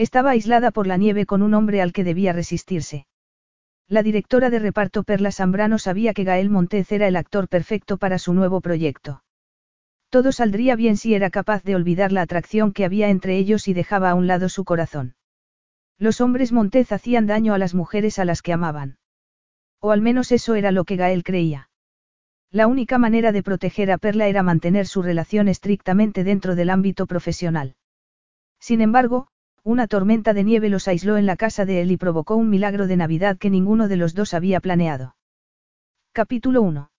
Estaba 0.00 0.30
aislada 0.30 0.70
por 0.70 0.86
la 0.86 0.96
nieve 0.96 1.26
con 1.26 1.42
un 1.42 1.52
hombre 1.52 1.82
al 1.82 1.92
que 1.92 2.04
debía 2.04 2.32
resistirse. 2.32 3.06
La 3.86 4.02
directora 4.02 4.48
de 4.48 4.58
reparto 4.58 5.02
Perla 5.02 5.30
Zambrano 5.30 5.78
sabía 5.78 6.14
que 6.14 6.24
Gael 6.24 6.48
Montez 6.48 6.90
era 6.90 7.06
el 7.06 7.16
actor 7.16 7.48
perfecto 7.48 7.98
para 7.98 8.18
su 8.18 8.32
nuevo 8.32 8.62
proyecto. 8.62 9.22
Todo 10.08 10.32
saldría 10.32 10.74
bien 10.74 10.96
si 10.96 11.14
era 11.14 11.28
capaz 11.28 11.64
de 11.64 11.74
olvidar 11.76 12.12
la 12.12 12.22
atracción 12.22 12.72
que 12.72 12.86
había 12.86 13.10
entre 13.10 13.36
ellos 13.36 13.68
y 13.68 13.74
dejaba 13.74 14.08
a 14.08 14.14
un 14.14 14.26
lado 14.26 14.48
su 14.48 14.64
corazón. 14.64 15.16
Los 15.98 16.22
hombres 16.22 16.50
Montez 16.50 16.92
hacían 16.92 17.26
daño 17.26 17.52
a 17.52 17.58
las 17.58 17.74
mujeres 17.74 18.18
a 18.18 18.24
las 18.24 18.40
que 18.40 18.54
amaban. 18.54 18.96
O 19.80 19.90
al 19.90 20.00
menos 20.00 20.32
eso 20.32 20.54
era 20.54 20.72
lo 20.72 20.84
que 20.84 20.96
Gael 20.96 21.24
creía. 21.24 21.68
La 22.50 22.68
única 22.68 22.96
manera 22.96 23.32
de 23.32 23.42
proteger 23.42 23.92
a 23.92 23.98
Perla 23.98 24.28
era 24.28 24.42
mantener 24.42 24.86
su 24.86 25.02
relación 25.02 25.46
estrictamente 25.46 26.24
dentro 26.24 26.54
del 26.54 26.70
ámbito 26.70 27.06
profesional. 27.06 27.74
Sin 28.58 28.80
embargo, 28.80 29.28
una 29.62 29.86
tormenta 29.86 30.32
de 30.32 30.44
nieve 30.44 30.68
los 30.70 30.88
aisló 30.88 31.16
en 31.18 31.26
la 31.26 31.36
casa 31.36 31.64
de 31.64 31.82
él 31.82 31.90
y 31.90 31.96
provocó 31.96 32.36
un 32.36 32.48
milagro 32.48 32.86
de 32.86 32.96
Navidad 32.96 33.36
que 33.36 33.50
ninguno 33.50 33.88
de 33.88 33.96
los 33.96 34.14
dos 34.14 34.32
había 34.32 34.60
planeado. 34.60 35.16
Capítulo 36.12 36.62
1. 36.62 36.90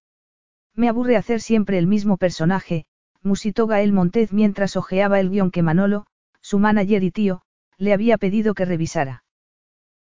Me 0.76 0.88
aburre 0.88 1.18
hacer 1.18 1.42
siempre 1.42 1.78
el 1.78 1.88
mismo 1.88 2.18
personaje, 2.18 2.86
musitó 3.24 3.68
Gael 3.68 3.94
Montez 3.94 4.32
mientras 4.32 4.78
hojeaba 4.78 5.20
el 5.20 5.30
guion 5.30 5.52
que 5.52 5.64
Manolo, 5.64 6.06
su 6.42 6.60
manager 6.60 7.04
y 7.04 7.12
tío, 7.12 7.42
le 7.78 7.94
había 7.94 8.18
pedido 8.18 8.54
que 8.54 8.66
revisara. 8.66 9.24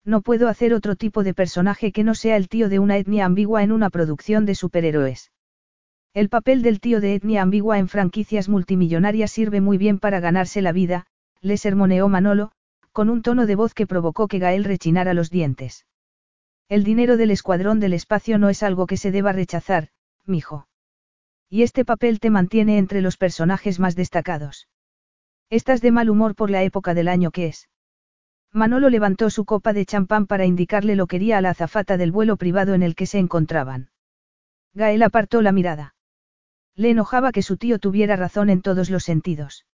No 0.06 0.22
puedo 0.22 0.48
hacer 0.48 0.74
otro 0.74 0.96
tipo 0.96 1.24
de 1.24 1.34
personaje 1.34 1.92
que 1.92 2.04
no 2.04 2.16
sea 2.16 2.36
el 2.36 2.48
tío 2.48 2.70
de 2.70 2.80
una 2.80 2.98
etnia 2.98 3.26
ambigua 3.26 3.64
en 3.64 3.72
una 3.72 3.90
producción 3.90 4.46
de 4.46 4.56
superhéroes. 4.56 5.32
El 6.14 6.30
papel 6.30 6.62
del 6.62 6.80
tío 6.80 7.02
de 7.02 7.16
etnia 7.16 7.42
ambigua 7.42 7.80
en 7.80 7.88
franquicias 7.88 8.50
multimillonarias 8.50 9.32
sirve 9.32 9.62
muy 9.62 9.78
bien 9.78 10.00
para 10.00 10.20
ganarse 10.20 10.62
la 10.62 10.72
vida, 10.72 11.06
le 11.42 11.58
sermoneó 11.58 12.08
Manolo, 12.08 12.52
con 12.92 13.10
un 13.10 13.22
tono 13.22 13.46
de 13.46 13.56
voz 13.56 13.74
que 13.74 13.88
provocó 13.88 14.28
que 14.28 14.40
Gael 14.40 14.64
rechinara 14.64 15.14
los 15.14 15.30
dientes. 15.30 15.86
El 16.70 16.84
dinero 16.84 17.18
del 17.18 17.32
escuadrón 17.32 17.80
del 17.80 17.94
espacio 17.94 18.38
no 18.38 18.50
es 18.50 18.64
algo 18.64 18.88
que 18.88 18.98
se 18.98 19.12
deba 19.12 19.34
rechazar, 19.34 19.90
mijo. 20.26 20.68
Y 21.50 21.64
este 21.64 21.84
papel 21.84 22.20
te 22.20 22.30
mantiene 22.30 22.78
entre 22.78 23.02
los 23.02 23.18
personajes 23.18 23.80
más 23.80 23.96
destacados. 23.96 24.70
Estás 25.50 25.82
de 25.82 25.92
mal 25.92 26.10
humor 26.10 26.36
por 26.36 26.50
la 26.50 26.64
época 26.64 26.94
del 26.94 27.10
año 27.10 27.32
que 27.32 27.48
es. 27.48 27.70
Manolo 28.54 28.90
levantó 28.90 29.30
su 29.30 29.44
copa 29.46 29.74
de 29.74 29.86
champán 29.86 30.28
para 30.28 30.46
indicarle 30.46 30.96
lo 30.96 31.08
quería 31.08 31.38
a 31.38 31.42
la 31.42 31.50
azafata 31.50 31.98
del 31.98 32.12
vuelo 32.12 32.38
privado 32.38 32.74
en 32.74 32.84
el 32.84 32.96
que 32.96 33.06
se 33.06 33.20
encontraban. 33.20 33.90
Gael 34.74 35.04
apartó 35.04 35.42
la 35.42 35.52
mirada. 35.52 35.96
Le 36.76 36.90
enojaba 36.90 37.32
que 37.32 37.42
su 37.42 37.58
tío 37.58 37.80
tuviera 37.80 38.16
razón 38.16 38.50
en 38.50 38.62
todos 38.62 38.90
los 38.90 39.04
sentidos. 39.04 39.66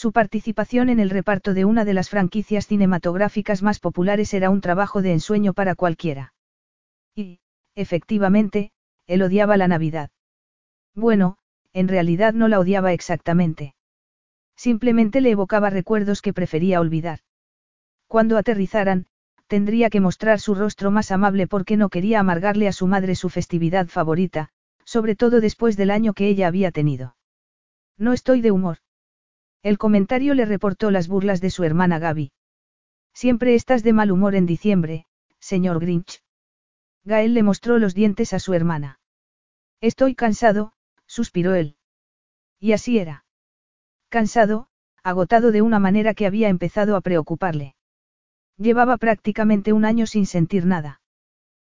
Su 0.00 0.12
participación 0.12 0.90
en 0.90 1.00
el 1.00 1.10
reparto 1.10 1.54
de 1.54 1.64
una 1.64 1.84
de 1.84 1.92
las 1.92 2.08
franquicias 2.08 2.68
cinematográficas 2.68 3.64
más 3.64 3.80
populares 3.80 4.32
era 4.32 4.48
un 4.48 4.60
trabajo 4.60 5.02
de 5.02 5.12
ensueño 5.12 5.54
para 5.54 5.74
cualquiera. 5.74 6.34
Y, 7.16 7.40
efectivamente, 7.74 8.70
él 9.08 9.22
odiaba 9.22 9.56
la 9.56 9.66
Navidad. 9.66 10.10
Bueno, 10.94 11.38
en 11.72 11.88
realidad 11.88 12.32
no 12.32 12.46
la 12.46 12.60
odiaba 12.60 12.92
exactamente. 12.92 13.74
Simplemente 14.54 15.20
le 15.20 15.32
evocaba 15.32 15.68
recuerdos 15.68 16.22
que 16.22 16.32
prefería 16.32 16.80
olvidar. 16.80 17.18
Cuando 18.06 18.38
aterrizaran, 18.38 19.06
tendría 19.48 19.90
que 19.90 19.98
mostrar 19.98 20.38
su 20.38 20.54
rostro 20.54 20.92
más 20.92 21.10
amable 21.10 21.48
porque 21.48 21.76
no 21.76 21.88
quería 21.88 22.20
amargarle 22.20 22.68
a 22.68 22.72
su 22.72 22.86
madre 22.86 23.16
su 23.16 23.30
festividad 23.30 23.88
favorita, 23.88 24.50
sobre 24.84 25.16
todo 25.16 25.40
después 25.40 25.76
del 25.76 25.90
año 25.90 26.12
que 26.12 26.28
ella 26.28 26.46
había 26.46 26.70
tenido. 26.70 27.16
No 27.96 28.12
estoy 28.12 28.42
de 28.42 28.52
humor. 28.52 28.78
El 29.62 29.78
comentario 29.78 30.34
le 30.34 30.44
reportó 30.44 30.90
las 30.90 31.08
burlas 31.08 31.40
de 31.40 31.50
su 31.50 31.64
hermana 31.64 31.98
Gaby. 31.98 32.32
Siempre 33.12 33.54
estás 33.54 33.82
de 33.82 33.92
mal 33.92 34.12
humor 34.12 34.34
en 34.34 34.46
diciembre, 34.46 35.06
señor 35.40 35.80
Grinch. 35.80 36.22
Gael 37.04 37.34
le 37.34 37.42
mostró 37.42 37.78
los 37.78 37.94
dientes 37.94 38.32
a 38.32 38.38
su 38.38 38.54
hermana. 38.54 39.00
Estoy 39.80 40.14
cansado, 40.14 40.72
suspiró 41.06 41.54
él. 41.54 41.76
Y 42.60 42.72
así 42.72 42.98
era. 42.98 43.24
Cansado, 44.08 44.68
agotado 45.02 45.52
de 45.52 45.62
una 45.62 45.78
manera 45.78 46.14
que 46.14 46.26
había 46.26 46.48
empezado 46.48 46.96
a 46.96 47.00
preocuparle. 47.00 47.74
Llevaba 48.56 48.96
prácticamente 48.96 49.72
un 49.72 49.84
año 49.84 50.06
sin 50.06 50.26
sentir 50.26 50.66
nada. 50.66 51.00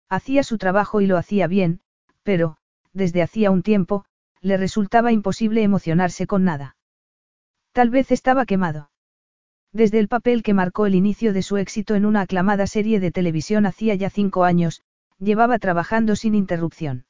Hacía 0.08 0.42
su 0.42 0.58
trabajo 0.58 1.00
y 1.00 1.06
lo 1.06 1.16
hacía 1.16 1.46
bien, 1.46 1.80
pero, 2.22 2.58
desde 2.92 3.22
hacía 3.22 3.50
un 3.50 3.62
tiempo, 3.62 4.04
le 4.40 4.56
resultaba 4.56 5.12
imposible 5.12 5.62
emocionarse 5.62 6.26
con 6.26 6.44
nada. 6.44 6.75
Tal 7.76 7.90
vez 7.90 8.10
estaba 8.10 8.46
quemado. 8.46 8.90
Desde 9.70 9.98
el 9.98 10.08
papel 10.08 10.42
que 10.42 10.54
marcó 10.54 10.86
el 10.86 10.94
inicio 10.94 11.34
de 11.34 11.42
su 11.42 11.58
éxito 11.58 11.94
en 11.94 12.06
una 12.06 12.22
aclamada 12.22 12.66
serie 12.66 13.00
de 13.00 13.10
televisión 13.10 13.66
hacía 13.66 13.94
ya 13.94 14.08
cinco 14.08 14.44
años, 14.44 14.80
llevaba 15.18 15.58
trabajando 15.58 16.16
sin 16.16 16.34
interrupción. 16.34 17.04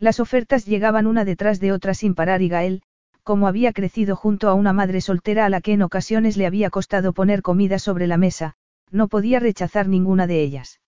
Las 0.00 0.18
ofertas 0.18 0.66
llegaban 0.66 1.06
una 1.06 1.24
detrás 1.24 1.60
de 1.60 1.70
otra 1.70 1.94
sin 1.94 2.16
parar 2.16 2.42
y 2.42 2.48
Gael, 2.48 2.82
como 3.22 3.46
había 3.46 3.72
crecido 3.72 4.16
junto 4.16 4.48
a 4.48 4.54
una 4.54 4.72
madre 4.72 5.00
soltera 5.00 5.46
a 5.46 5.50
la 5.50 5.60
que 5.60 5.74
en 5.74 5.82
ocasiones 5.82 6.36
le 6.36 6.46
había 6.46 6.68
costado 6.68 7.12
poner 7.12 7.42
comida 7.42 7.78
sobre 7.78 8.08
la 8.08 8.16
mesa, 8.16 8.54
no 8.90 9.06
podía 9.06 9.38
rechazar 9.38 9.86
ninguna 9.86 10.26
de 10.26 10.42
ellas. 10.42 10.80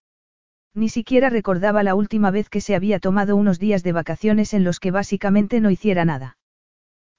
Ni 0.75 0.89
siquiera 0.89 1.31
recordaba 1.31 1.85
la 1.85 1.95
última 1.95 2.33
vez 2.33 2.51
que 2.51 2.61
se 2.61 2.75
había 2.75 2.99
tomado 2.99 3.37
unos 3.37 3.61
días 3.61 3.85
de 3.85 3.93
vacaciones 3.93 4.55
en 4.55 4.65
los 4.65 4.81
que 4.81 4.91
básicamente 4.91 5.61
no 5.61 5.71
hiciera 5.71 6.05
nada. 6.05 6.37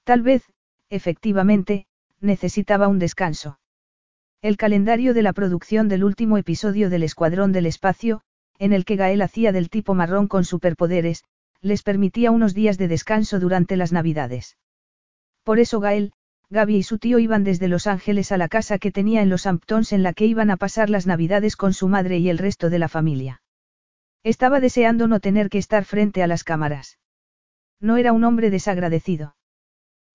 Tal 0.03 0.23
vez, 0.23 0.43
efectivamente, 0.89 1.85
necesitaba 2.19 2.87
un 2.87 2.99
descanso. 2.99 3.59
El 4.41 4.57
calendario 4.57 5.13
de 5.13 5.21
la 5.21 5.33
producción 5.33 5.89
del 5.89 6.03
último 6.03 6.37
episodio 6.37 6.89
del 6.89 7.03
Escuadrón 7.03 7.51
del 7.51 7.65
Espacio, 7.65 8.21
en 8.57 8.73
el 8.73 8.85
que 8.85 8.95
Gael 8.95 9.21
hacía 9.21 9.51
del 9.51 9.69
tipo 9.69 9.93
marrón 9.93 10.27
con 10.27 10.45
superpoderes, 10.45 11.23
les 11.61 11.83
permitía 11.83 12.31
unos 12.31 12.53
días 12.53 12.77
de 12.77 12.87
descanso 12.87 13.39
durante 13.39 13.75
las 13.75 13.91
Navidades. 13.91 14.57
Por 15.43 15.59
eso 15.59 15.79
Gael, 15.79 16.13
Gaby 16.49 16.77
y 16.77 16.83
su 16.83 16.97
tío 16.97 17.19
iban 17.19 17.43
desde 17.43 17.67
Los 17.67 17.85
Ángeles 17.85 18.31
a 18.31 18.37
la 18.37 18.47
casa 18.47 18.79
que 18.79 18.91
tenía 18.91 19.21
en 19.21 19.29
los 19.29 19.45
Hamptons 19.45 19.93
en 19.93 20.03
la 20.03 20.13
que 20.13 20.25
iban 20.25 20.49
a 20.49 20.57
pasar 20.57 20.89
las 20.89 21.05
Navidades 21.05 21.55
con 21.55 21.73
su 21.73 21.87
madre 21.87 22.17
y 22.17 22.29
el 22.29 22.37
resto 22.37 22.69
de 22.69 22.79
la 22.79 22.87
familia. 22.87 23.41
Estaba 24.23 24.59
deseando 24.59 25.07
no 25.07 25.19
tener 25.19 25.49
que 25.49 25.59
estar 25.59 25.85
frente 25.85 26.23
a 26.23 26.27
las 26.27 26.43
cámaras. 26.43 26.97
No 27.79 27.97
era 27.97 28.13
un 28.13 28.23
hombre 28.23 28.49
desagradecido. 28.49 29.35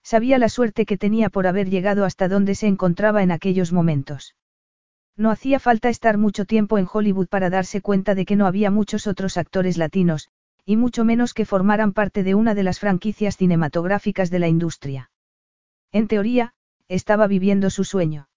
Sabía 0.05 0.39
la 0.39 0.51
suerte 0.51 0.85
que 0.85 0.99
tenía 0.99 1.31
por 1.31 1.47
haber 1.47 1.71
llegado 1.71 2.05
hasta 2.05 2.29
donde 2.29 2.55
se 2.55 2.67
encontraba 2.67 3.23
en 3.23 3.33
aquellos 3.33 3.73
momentos. 3.73 4.37
No 5.17 5.31
hacía 5.31 5.59
falta 5.59 5.89
estar 5.89 6.19
mucho 6.19 6.45
tiempo 6.45 6.77
en 6.77 6.87
Hollywood 6.93 7.29
para 7.29 7.49
darse 7.49 7.81
cuenta 7.81 8.15
de 8.15 8.27
que 8.27 8.37
no 8.37 8.47
había 8.47 8.71
muchos 8.71 9.07
otros 9.07 9.39
actores 9.39 9.79
latinos, 9.79 10.29
y 10.67 10.77
mucho 10.77 11.07
menos 11.07 11.33
que 11.33 11.47
formaran 11.47 11.93
parte 11.95 12.23
de 12.23 12.35
una 12.35 12.55
de 12.55 12.65
las 12.65 12.81
franquicias 12.81 13.39
cinematográficas 13.39 14.31
de 14.31 14.39
la 14.41 14.49
industria. 14.49 15.11
En 15.91 16.07
teoría, 16.07 16.53
estaba 16.89 17.27
viviendo 17.27 17.71
su 17.71 17.85
sueño. 17.85 18.29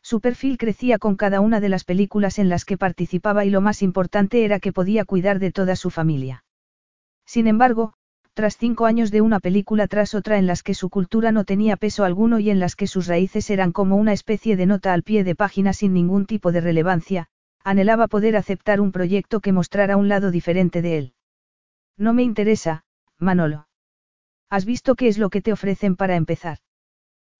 Su 0.00 0.20
perfil 0.20 0.56
crecía 0.56 0.98
con 0.98 1.16
cada 1.16 1.40
una 1.40 1.60
de 1.60 1.68
las 1.68 1.84
películas 1.84 2.38
en 2.38 2.48
las 2.48 2.64
que 2.64 2.78
participaba 2.78 3.44
y 3.44 3.50
lo 3.50 3.60
más 3.60 3.82
importante 3.82 4.44
era 4.44 4.60
que 4.60 4.72
podía 4.72 5.04
cuidar 5.04 5.40
de 5.40 5.52
toda 5.52 5.76
su 5.76 5.90
familia. 5.90 6.44
Sin 7.26 7.48
embargo, 7.48 7.94
tras 8.36 8.58
cinco 8.58 8.84
años 8.84 9.10
de 9.10 9.22
una 9.22 9.40
película 9.40 9.86
tras 9.86 10.14
otra 10.14 10.36
en 10.36 10.46
las 10.46 10.62
que 10.62 10.74
su 10.74 10.90
cultura 10.90 11.32
no 11.32 11.44
tenía 11.44 11.78
peso 11.78 12.04
alguno 12.04 12.38
y 12.38 12.50
en 12.50 12.60
las 12.60 12.76
que 12.76 12.86
sus 12.86 13.06
raíces 13.06 13.48
eran 13.48 13.72
como 13.72 13.96
una 13.96 14.12
especie 14.12 14.58
de 14.58 14.66
nota 14.66 14.92
al 14.92 15.02
pie 15.02 15.24
de 15.24 15.34
página 15.34 15.72
sin 15.72 15.94
ningún 15.94 16.26
tipo 16.26 16.52
de 16.52 16.60
relevancia, 16.60 17.28
anhelaba 17.64 18.08
poder 18.08 18.36
aceptar 18.36 18.82
un 18.82 18.92
proyecto 18.92 19.40
que 19.40 19.52
mostrara 19.52 19.96
un 19.96 20.08
lado 20.08 20.30
diferente 20.30 20.82
de 20.82 20.98
él. 20.98 21.14
No 21.96 22.12
me 22.12 22.24
interesa, 22.24 22.84
Manolo. 23.18 23.68
¿Has 24.50 24.66
visto 24.66 24.96
qué 24.96 25.08
es 25.08 25.16
lo 25.16 25.30
que 25.30 25.40
te 25.40 25.54
ofrecen 25.54 25.96
para 25.96 26.16
empezar? 26.16 26.58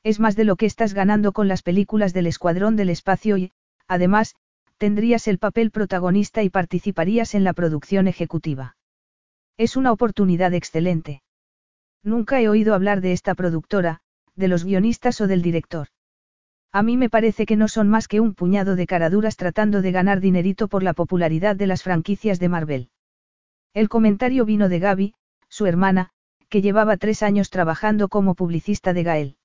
Es 0.03 0.19
más 0.19 0.35
de 0.35 0.45
lo 0.45 0.57
que 0.57 0.65
estás 0.65 0.95
ganando 0.95 1.33
con 1.33 1.47
las 1.47 1.61
películas 1.63 2.15
del 2.15 2.27
Escuadrón 2.27 2.75
del 2.75 2.89
Espacio 2.89 3.37
y, 3.37 3.53
además, 3.87 4.35
tendrías 4.79 5.29
el 5.29 5.37
papel 5.37 5.71
protagonista 5.71 6.43
y 6.43 6.49
participarías 6.49 7.35
en 7.35 7.45
la 7.45 7.53
producción 7.53 8.09
ejecutiva. 8.09 8.76
Es 9.59 9.77
una 9.77 9.93
oportunidad 9.93 10.53
excelente. 10.53 11.23
Nunca 12.03 12.41
he 12.41 12.49
oído 12.49 12.75
hablar 12.75 13.01
de 13.01 13.13
esta 13.13 13.35
productora, 13.35 14.01
de 14.35 14.49
los 14.49 14.65
guionistas 14.65 15.21
o 15.21 15.27
del 15.27 15.41
director. 15.41 15.89
A 16.73 16.83
mí 16.83 16.99
me 16.99 17.09
parece 17.09 17.47
que 17.47 17.57
no 17.57 17.69
son 17.69 17.89
más 17.89 18.07
que 18.07 18.21
un 18.21 18.35
puñado 18.35 18.77
de 18.77 18.87
caraduras 18.87 19.37
tratando 19.37 19.81
de 19.81 19.93
ganar 19.93 20.21
dinerito 20.21 20.69
por 20.69 20.83
la 20.83 20.93
popularidad 20.93 21.57
de 21.57 21.67
las 21.67 21.83
franquicias 21.83 22.39
de 22.39 22.51
Marvel. 22.51 22.91
El 23.73 23.89
comentario 23.89 24.45
vino 24.45 24.69
de 24.69 24.79
Gaby, 24.79 25.15
su 25.49 25.65
hermana, 25.65 26.11
que 26.51 26.61
llevaba 26.61 26.99
tres 26.99 27.23
años 27.23 27.49
trabajando 27.49 28.09
como 28.09 28.35
publicista 28.35 28.93
de 28.93 29.03
Gael. 29.03 29.37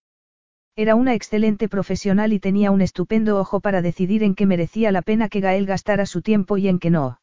Era 0.76 0.96
una 0.96 1.14
excelente 1.14 1.70
profesional 1.70 2.34
y 2.34 2.40
tenía 2.40 2.72
un 2.72 2.82
estupendo 2.82 3.40
ojo 3.40 3.62
para 3.62 3.82
decidir 3.82 4.24
en 4.24 4.36
qué 4.36 4.46
merecía 4.46 4.92
la 4.92 5.02
pena 5.02 5.30
que 5.30 5.40
Gael 5.40 5.66
gastara 5.66 6.06
su 6.06 6.22
tiempo 6.22 6.58
y 6.58 6.68
en 6.68 6.80
qué 6.80 6.90
no. 6.90 7.22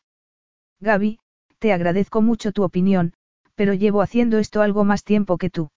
Gaby, 0.81 1.19
te 1.59 1.73
agradezco 1.73 2.23
mucho 2.23 2.53
tu 2.53 2.63
opinión, 2.63 3.13
pero 3.55 3.75
llevo 3.75 4.03
haciendo 4.03 4.39
esto 4.39 4.63
algo 4.63 4.85
más 4.85 5.05
tiempo 5.05 5.39
que 5.39 5.51
tú. 5.51 5.71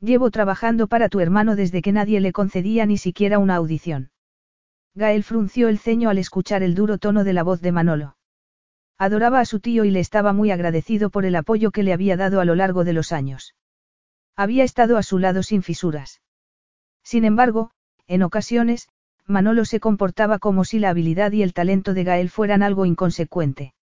Llevo 0.00 0.30
trabajando 0.30 0.86
para 0.86 1.08
tu 1.08 1.20
hermano 1.20 1.56
desde 1.56 1.82
que 1.82 1.92
nadie 1.92 2.20
le 2.20 2.32
concedía 2.32 2.86
ni 2.86 2.98
siquiera 2.98 3.38
una 3.38 3.56
audición. 3.56 4.10
Gael 4.94 5.24
frunció 5.24 5.68
el 5.68 5.78
ceño 5.78 6.08
al 6.08 6.18
escuchar 6.18 6.62
el 6.62 6.74
duro 6.74 6.98
tono 6.98 7.24
de 7.24 7.32
la 7.32 7.42
voz 7.42 7.60
de 7.60 7.72
Manolo. 7.72 8.16
Adoraba 8.96 9.40
a 9.40 9.44
su 9.44 9.60
tío 9.60 9.84
y 9.84 9.90
le 9.90 10.00
estaba 10.00 10.32
muy 10.32 10.50
agradecido 10.50 11.10
por 11.10 11.24
el 11.24 11.36
apoyo 11.36 11.72
que 11.72 11.82
le 11.82 11.92
había 11.92 12.16
dado 12.16 12.40
a 12.40 12.44
lo 12.44 12.54
largo 12.54 12.84
de 12.84 12.92
los 12.92 13.12
años. 13.12 13.54
Había 14.36 14.64
estado 14.64 14.96
a 14.96 15.02
su 15.02 15.18
lado 15.18 15.42
sin 15.42 15.62
fisuras. 15.62 16.22
Sin 17.02 17.24
embargo, 17.24 17.70
en 18.06 18.22
ocasiones, 18.22 18.88
Manolo 19.26 19.64
se 19.64 19.80
comportaba 19.80 20.38
como 20.38 20.64
si 20.64 20.78
la 20.78 20.90
habilidad 20.90 21.32
y 21.32 21.42
el 21.42 21.54
talento 21.54 21.92
de 21.92 22.04
Gael 22.04 22.30
fueran 22.30 22.62
algo 22.62 22.86
inconsecuente. 22.86 23.73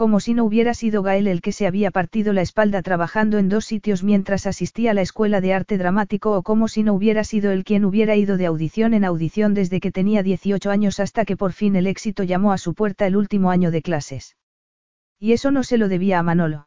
Como 0.00 0.18
si 0.18 0.32
no 0.32 0.44
hubiera 0.44 0.72
sido 0.72 1.02
Gael 1.02 1.26
el 1.26 1.42
que 1.42 1.52
se 1.52 1.66
había 1.66 1.90
partido 1.90 2.32
la 2.32 2.40
espalda 2.40 2.80
trabajando 2.80 3.36
en 3.36 3.50
dos 3.50 3.66
sitios 3.66 4.02
mientras 4.02 4.46
asistía 4.46 4.92
a 4.92 4.94
la 4.94 5.02
escuela 5.02 5.42
de 5.42 5.52
arte 5.52 5.76
dramático 5.76 6.34
o 6.34 6.42
como 6.42 6.68
si 6.68 6.82
no 6.82 6.94
hubiera 6.94 7.22
sido 7.22 7.50
él 7.50 7.64
quien 7.64 7.84
hubiera 7.84 8.16
ido 8.16 8.38
de 8.38 8.46
audición 8.46 8.94
en 8.94 9.04
audición 9.04 9.52
desde 9.52 9.78
que 9.78 9.92
tenía 9.92 10.22
18 10.22 10.70
años 10.70 11.00
hasta 11.00 11.26
que 11.26 11.36
por 11.36 11.52
fin 11.52 11.76
el 11.76 11.86
éxito 11.86 12.22
llamó 12.22 12.54
a 12.54 12.56
su 12.56 12.72
puerta 12.72 13.06
el 13.06 13.14
último 13.14 13.50
año 13.50 13.70
de 13.70 13.82
clases. 13.82 14.38
Y 15.18 15.32
eso 15.34 15.50
no 15.50 15.64
se 15.64 15.76
lo 15.76 15.86
debía 15.86 16.18
a 16.18 16.22
Manolo. 16.22 16.66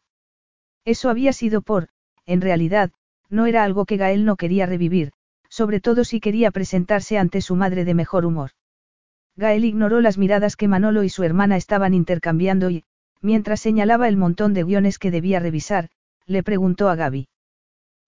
Eso 0.84 1.10
había 1.10 1.32
sido 1.32 1.60
por, 1.60 1.88
en 2.26 2.40
realidad, 2.40 2.92
no 3.30 3.46
era 3.46 3.64
algo 3.64 3.84
que 3.84 3.96
Gael 3.96 4.24
no 4.24 4.36
quería 4.36 4.66
revivir, 4.66 5.10
sobre 5.48 5.80
todo 5.80 6.04
si 6.04 6.20
quería 6.20 6.52
presentarse 6.52 7.18
ante 7.18 7.40
su 7.40 7.56
madre 7.56 7.84
de 7.84 7.94
mejor 7.94 8.26
humor. 8.26 8.52
Gael 9.34 9.64
ignoró 9.64 10.00
las 10.00 10.18
miradas 10.18 10.54
que 10.54 10.68
Manolo 10.68 11.02
y 11.02 11.08
su 11.08 11.24
hermana 11.24 11.56
estaban 11.56 11.94
intercambiando 11.94 12.70
y, 12.70 12.84
mientras 13.24 13.60
señalaba 13.60 14.06
el 14.06 14.18
montón 14.18 14.52
de 14.52 14.64
guiones 14.64 14.98
que 14.98 15.10
debía 15.10 15.40
revisar, 15.40 15.88
le 16.26 16.42
preguntó 16.42 16.90
a 16.90 16.94
Gaby. 16.94 17.28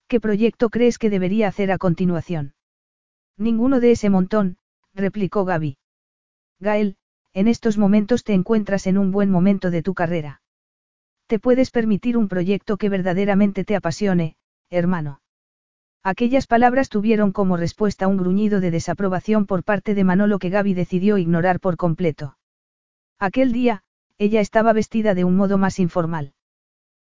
¿Qué 0.07 0.19
proyecto 0.19 0.69
crees 0.69 0.99
que 0.99 1.09
debería 1.09 1.47
hacer 1.47 1.71
a 1.71 1.79
continuación? 1.79 2.53
Ninguno 3.35 3.79
de 3.79 3.91
ese 3.91 4.11
montón, 4.11 4.57
replicó 4.93 5.43
Gaby. 5.43 5.79
Gael, 6.59 6.97
en 7.33 7.47
estos 7.47 7.79
momentos 7.79 8.23
te 8.23 8.33
encuentras 8.33 8.85
en 8.85 8.99
un 8.99 9.11
buen 9.11 9.31
momento 9.31 9.71
de 9.71 9.81
tu 9.81 9.95
carrera. 9.95 10.41
Te 11.25 11.39
puedes 11.39 11.71
permitir 11.71 12.15
un 12.15 12.27
proyecto 12.27 12.77
que 12.77 12.89
verdaderamente 12.89 13.63
te 13.63 13.75
apasione, 13.75 14.35
hermano. 14.69 15.21
Aquellas 16.03 16.45
palabras 16.45 16.89
tuvieron 16.89 17.31
como 17.31 17.57
respuesta 17.57 18.07
un 18.07 18.17
gruñido 18.17 18.61
de 18.61 18.69
desaprobación 18.69 19.47
por 19.47 19.63
parte 19.63 19.95
de 19.95 20.03
Manolo 20.03 20.37
que 20.37 20.51
Gaby 20.51 20.75
decidió 20.75 21.17
ignorar 21.17 21.59
por 21.59 21.75
completo. 21.75 22.37
Aquel 23.19 23.51
día, 23.51 23.83
ella 24.17 24.41
estaba 24.41 24.73
vestida 24.73 25.13
de 25.13 25.23
un 25.23 25.35
modo 25.35 25.57
más 25.57 25.79
informal. 25.79 26.33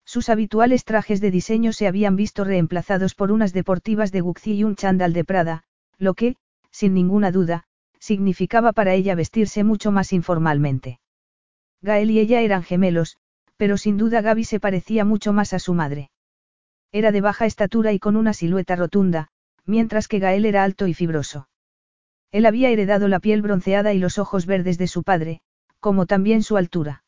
Sus 0.05 0.29
habituales 0.29 0.85
trajes 0.85 1.21
de 1.21 1.31
diseño 1.31 1.73
se 1.73 1.87
habían 1.87 2.15
visto 2.15 2.43
reemplazados 2.43 3.15
por 3.15 3.31
unas 3.31 3.53
deportivas 3.53 4.11
de 4.11 4.21
Gucci 4.21 4.53
y 4.53 4.63
un 4.63 4.75
chándal 4.75 5.13
de 5.13 5.23
Prada, 5.23 5.63
lo 5.97 6.13
que, 6.13 6.35
sin 6.71 6.93
ninguna 6.93 7.31
duda, 7.31 7.65
significaba 7.99 8.71
para 8.71 8.93
ella 8.93 9.15
vestirse 9.15 9.63
mucho 9.63 9.91
más 9.91 10.13
informalmente. 10.13 10.99
Gael 11.81 12.11
y 12.11 12.19
ella 12.19 12.41
eran 12.41 12.63
gemelos, 12.63 13.17
pero 13.57 13.77
sin 13.77 13.97
duda 13.97 14.21
Gaby 14.21 14.43
se 14.43 14.59
parecía 14.59 15.05
mucho 15.05 15.33
más 15.33 15.53
a 15.53 15.59
su 15.59 15.73
madre. 15.73 16.11
Era 16.91 17.11
de 17.11 17.21
baja 17.21 17.45
estatura 17.45 17.93
y 17.93 17.99
con 17.99 18.15
una 18.15 18.33
silueta 18.33 18.75
rotunda, 18.75 19.29
mientras 19.65 20.07
que 20.07 20.19
Gael 20.19 20.45
era 20.45 20.63
alto 20.63 20.87
y 20.87 20.93
fibroso. 20.93 21.49
Él 22.31 22.45
había 22.45 22.69
heredado 22.69 23.07
la 23.07 23.19
piel 23.19 23.41
bronceada 23.41 23.93
y 23.93 23.99
los 23.99 24.17
ojos 24.17 24.45
verdes 24.45 24.77
de 24.77 24.87
su 24.87 25.03
padre, 25.03 25.41
como 25.85 26.07
también 26.07 26.41
su 26.41 26.57
altura. 26.57 27.03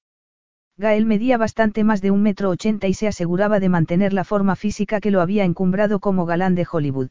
Gael 0.78 1.08
medía 1.08 1.40
bastante 1.40 1.84
más 1.84 2.00
de 2.00 2.12
un 2.12 2.22
metro 2.22 2.52
ochenta 2.52 2.86
y 2.86 2.94
se 2.94 3.08
aseguraba 3.08 3.60
de 3.60 3.70
mantener 3.70 4.14
la 4.14 4.24
forma 4.24 4.56
física 4.56 5.00
que 5.00 5.10
lo 5.10 5.22
había 5.22 5.46
encumbrado 5.46 6.00
como 6.00 6.28
galán 6.28 6.54
de 6.54 6.68
Hollywood. 6.72 7.10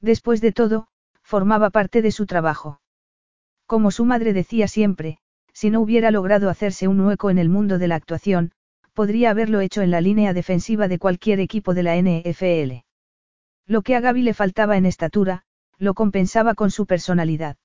Después 0.00 0.40
de 0.40 0.50
todo, 0.50 0.88
formaba 1.22 1.70
parte 1.70 2.02
de 2.02 2.10
su 2.10 2.26
trabajo. 2.26 2.80
Como 3.64 3.92
su 3.92 4.04
madre 4.04 4.32
decía 4.32 4.66
siempre, 4.66 5.18
si 5.52 5.70
no 5.70 5.80
hubiera 5.80 6.10
logrado 6.10 6.50
hacerse 6.50 6.88
un 6.88 6.98
hueco 7.02 7.30
en 7.30 7.38
el 7.38 7.48
mundo 7.48 7.78
de 7.78 7.86
la 7.86 7.94
actuación, 7.94 8.50
podría 8.92 9.30
haberlo 9.30 9.60
hecho 9.60 9.82
en 9.82 9.92
la 9.92 10.00
línea 10.00 10.32
defensiva 10.32 10.88
de 10.88 10.98
cualquier 10.98 11.38
equipo 11.38 11.74
de 11.74 11.84
la 11.84 11.94
NFL. 11.96 12.82
Lo 13.68 13.82
que 13.82 13.94
a 13.94 14.00
Gaby 14.00 14.22
le 14.22 14.34
faltaba 14.34 14.76
en 14.76 14.86
estatura, 14.86 15.44
lo 15.78 15.94
compensaba 15.94 16.56
con 16.56 16.72
su 16.72 16.86
personalidad. 16.86 17.56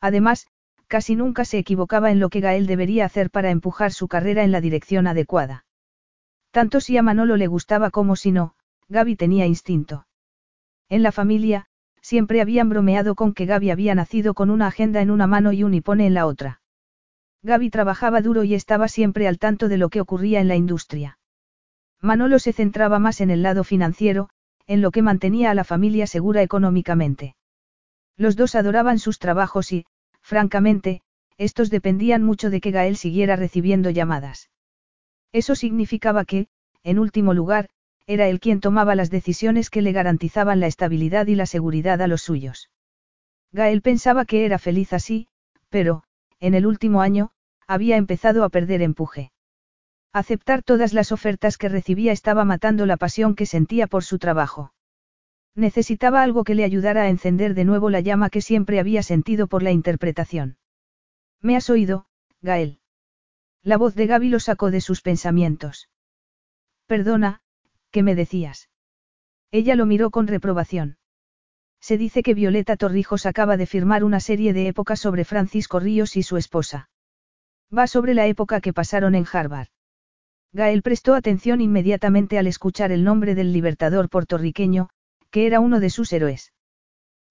Además, 0.00 0.48
casi 0.92 1.16
nunca 1.16 1.46
se 1.46 1.56
equivocaba 1.56 2.10
en 2.10 2.20
lo 2.20 2.28
que 2.28 2.40
Gael 2.40 2.66
debería 2.66 3.06
hacer 3.06 3.30
para 3.30 3.48
empujar 3.48 3.92
su 3.92 4.08
carrera 4.08 4.44
en 4.44 4.52
la 4.52 4.60
dirección 4.60 5.06
adecuada. 5.06 5.64
Tanto 6.50 6.80
si 6.80 6.98
a 6.98 7.02
Manolo 7.02 7.38
le 7.38 7.46
gustaba 7.46 7.88
como 7.88 8.14
si 8.14 8.30
no, 8.30 8.56
Gaby 8.90 9.16
tenía 9.16 9.46
instinto. 9.46 10.06
En 10.90 11.02
la 11.02 11.10
familia, 11.10 11.64
siempre 12.02 12.42
habían 12.42 12.68
bromeado 12.68 13.14
con 13.14 13.32
que 13.32 13.46
Gaby 13.46 13.70
había 13.70 13.94
nacido 13.94 14.34
con 14.34 14.50
una 14.50 14.66
agenda 14.66 15.00
en 15.00 15.10
una 15.10 15.26
mano 15.26 15.54
y 15.54 15.64
un 15.64 15.72
hipone 15.72 16.06
en 16.06 16.12
la 16.12 16.26
otra. 16.26 16.60
Gaby 17.42 17.70
trabajaba 17.70 18.20
duro 18.20 18.44
y 18.44 18.52
estaba 18.52 18.86
siempre 18.86 19.26
al 19.26 19.38
tanto 19.38 19.70
de 19.70 19.78
lo 19.78 19.88
que 19.88 20.02
ocurría 20.02 20.42
en 20.42 20.48
la 20.48 20.56
industria. 20.56 21.18
Manolo 22.02 22.38
se 22.38 22.52
centraba 22.52 22.98
más 22.98 23.22
en 23.22 23.30
el 23.30 23.42
lado 23.42 23.64
financiero, 23.64 24.28
en 24.66 24.82
lo 24.82 24.90
que 24.90 25.00
mantenía 25.00 25.52
a 25.52 25.54
la 25.54 25.64
familia 25.64 26.06
segura 26.06 26.42
económicamente. 26.42 27.34
Los 28.18 28.36
dos 28.36 28.54
adoraban 28.56 28.98
sus 28.98 29.18
trabajos 29.18 29.72
y, 29.72 29.86
francamente, 30.22 31.02
estos 31.36 31.70
dependían 31.70 32.22
mucho 32.22 32.50
de 32.50 32.60
que 32.60 32.70
Gael 32.70 32.96
siguiera 32.96 33.36
recibiendo 33.36 33.90
llamadas. 33.90 34.50
Eso 35.32 35.54
significaba 35.54 36.24
que, 36.24 36.48
en 36.82 36.98
último 36.98 37.34
lugar, 37.34 37.68
era 38.06 38.28
él 38.28 38.40
quien 38.40 38.60
tomaba 38.60 38.94
las 38.94 39.10
decisiones 39.10 39.70
que 39.70 39.82
le 39.82 39.92
garantizaban 39.92 40.60
la 40.60 40.66
estabilidad 40.66 41.26
y 41.26 41.34
la 41.34 41.46
seguridad 41.46 42.02
a 42.02 42.06
los 42.06 42.22
suyos. 42.22 42.70
Gael 43.52 43.82
pensaba 43.82 44.24
que 44.24 44.44
era 44.44 44.58
feliz 44.58 44.92
así, 44.92 45.28
pero, 45.68 46.04
en 46.40 46.54
el 46.54 46.66
último 46.66 47.00
año, 47.00 47.30
había 47.66 47.96
empezado 47.96 48.44
a 48.44 48.48
perder 48.48 48.82
empuje. 48.82 49.32
Aceptar 50.12 50.62
todas 50.62 50.92
las 50.92 51.12
ofertas 51.12 51.56
que 51.56 51.68
recibía 51.68 52.12
estaba 52.12 52.44
matando 52.44 52.84
la 52.84 52.96
pasión 52.96 53.34
que 53.34 53.46
sentía 53.46 53.86
por 53.86 54.04
su 54.04 54.18
trabajo. 54.18 54.72
Necesitaba 55.54 56.22
algo 56.22 56.44
que 56.44 56.54
le 56.54 56.64
ayudara 56.64 57.02
a 57.02 57.08
encender 57.08 57.54
de 57.54 57.64
nuevo 57.64 57.90
la 57.90 58.00
llama 58.00 58.30
que 58.30 58.40
siempre 58.40 58.80
había 58.80 59.02
sentido 59.02 59.46
por 59.46 59.62
la 59.62 59.70
interpretación. 59.70 60.56
¿Me 61.40 61.56
has 61.56 61.68
oído, 61.68 62.06
Gael? 62.40 62.80
La 63.62 63.76
voz 63.76 63.94
de 63.94 64.06
Gaby 64.06 64.28
lo 64.28 64.40
sacó 64.40 64.70
de 64.70 64.80
sus 64.80 65.02
pensamientos. 65.02 65.88
Perdona, 66.86 67.42
¿qué 67.90 68.02
me 68.02 68.14
decías? 68.14 68.70
Ella 69.50 69.76
lo 69.76 69.86
miró 69.86 70.10
con 70.10 70.26
reprobación. 70.26 70.96
Se 71.80 71.98
dice 71.98 72.22
que 72.22 72.34
Violeta 72.34 72.76
Torrijos 72.76 73.26
acaba 73.26 73.56
de 73.56 73.66
firmar 73.66 74.04
una 74.04 74.20
serie 74.20 74.52
de 74.52 74.68
épocas 74.68 75.00
sobre 75.00 75.24
Francisco 75.24 75.80
Ríos 75.80 76.16
y 76.16 76.22
su 76.22 76.36
esposa. 76.36 76.88
Va 77.76 77.86
sobre 77.86 78.14
la 78.14 78.26
época 78.26 78.60
que 78.60 78.72
pasaron 78.72 79.14
en 79.14 79.26
Harvard. 79.30 79.68
Gael 80.52 80.82
prestó 80.82 81.14
atención 81.14 81.60
inmediatamente 81.60 82.38
al 82.38 82.46
escuchar 82.46 82.92
el 82.92 83.04
nombre 83.04 83.34
del 83.34 83.52
libertador 83.52 84.08
puertorriqueño, 84.08 84.90
que 85.32 85.46
era 85.46 85.58
uno 85.58 85.80
de 85.80 85.90
sus 85.90 86.12
héroes. 86.12 86.52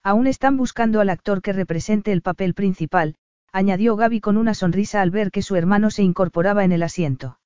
Aún 0.03 0.27
están 0.27 0.57
buscando 0.57 0.99
al 0.99 1.09
actor 1.09 1.41
que 1.41 1.53
represente 1.53 2.11
el 2.11 2.21
papel 2.21 2.55
principal, 2.55 3.15
añadió 3.53 3.95
Gaby 3.95 4.19
con 4.19 4.37
una 4.37 4.55
sonrisa 4.55 5.01
al 5.01 5.11
ver 5.11 5.31
que 5.31 5.43
su 5.43 5.55
hermano 5.55 5.91
se 5.91 6.01
incorporaba 6.01 6.65
en 6.65 6.71
el 6.71 6.83
asiento. 6.83 7.39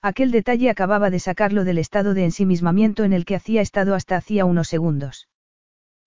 Aquel 0.00 0.30
detalle 0.30 0.70
acababa 0.70 1.10
de 1.10 1.18
sacarlo 1.18 1.64
del 1.64 1.78
estado 1.78 2.14
de 2.14 2.24
ensimismamiento 2.24 3.02
en 3.02 3.12
el 3.12 3.24
que 3.24 3.34
hacía 3.36 3.60
estado 3.60 3.94
hasta 3.94 4.16
hacía 4.16 4.44
unos 4.44 4.68
segundos. 4.68 5.28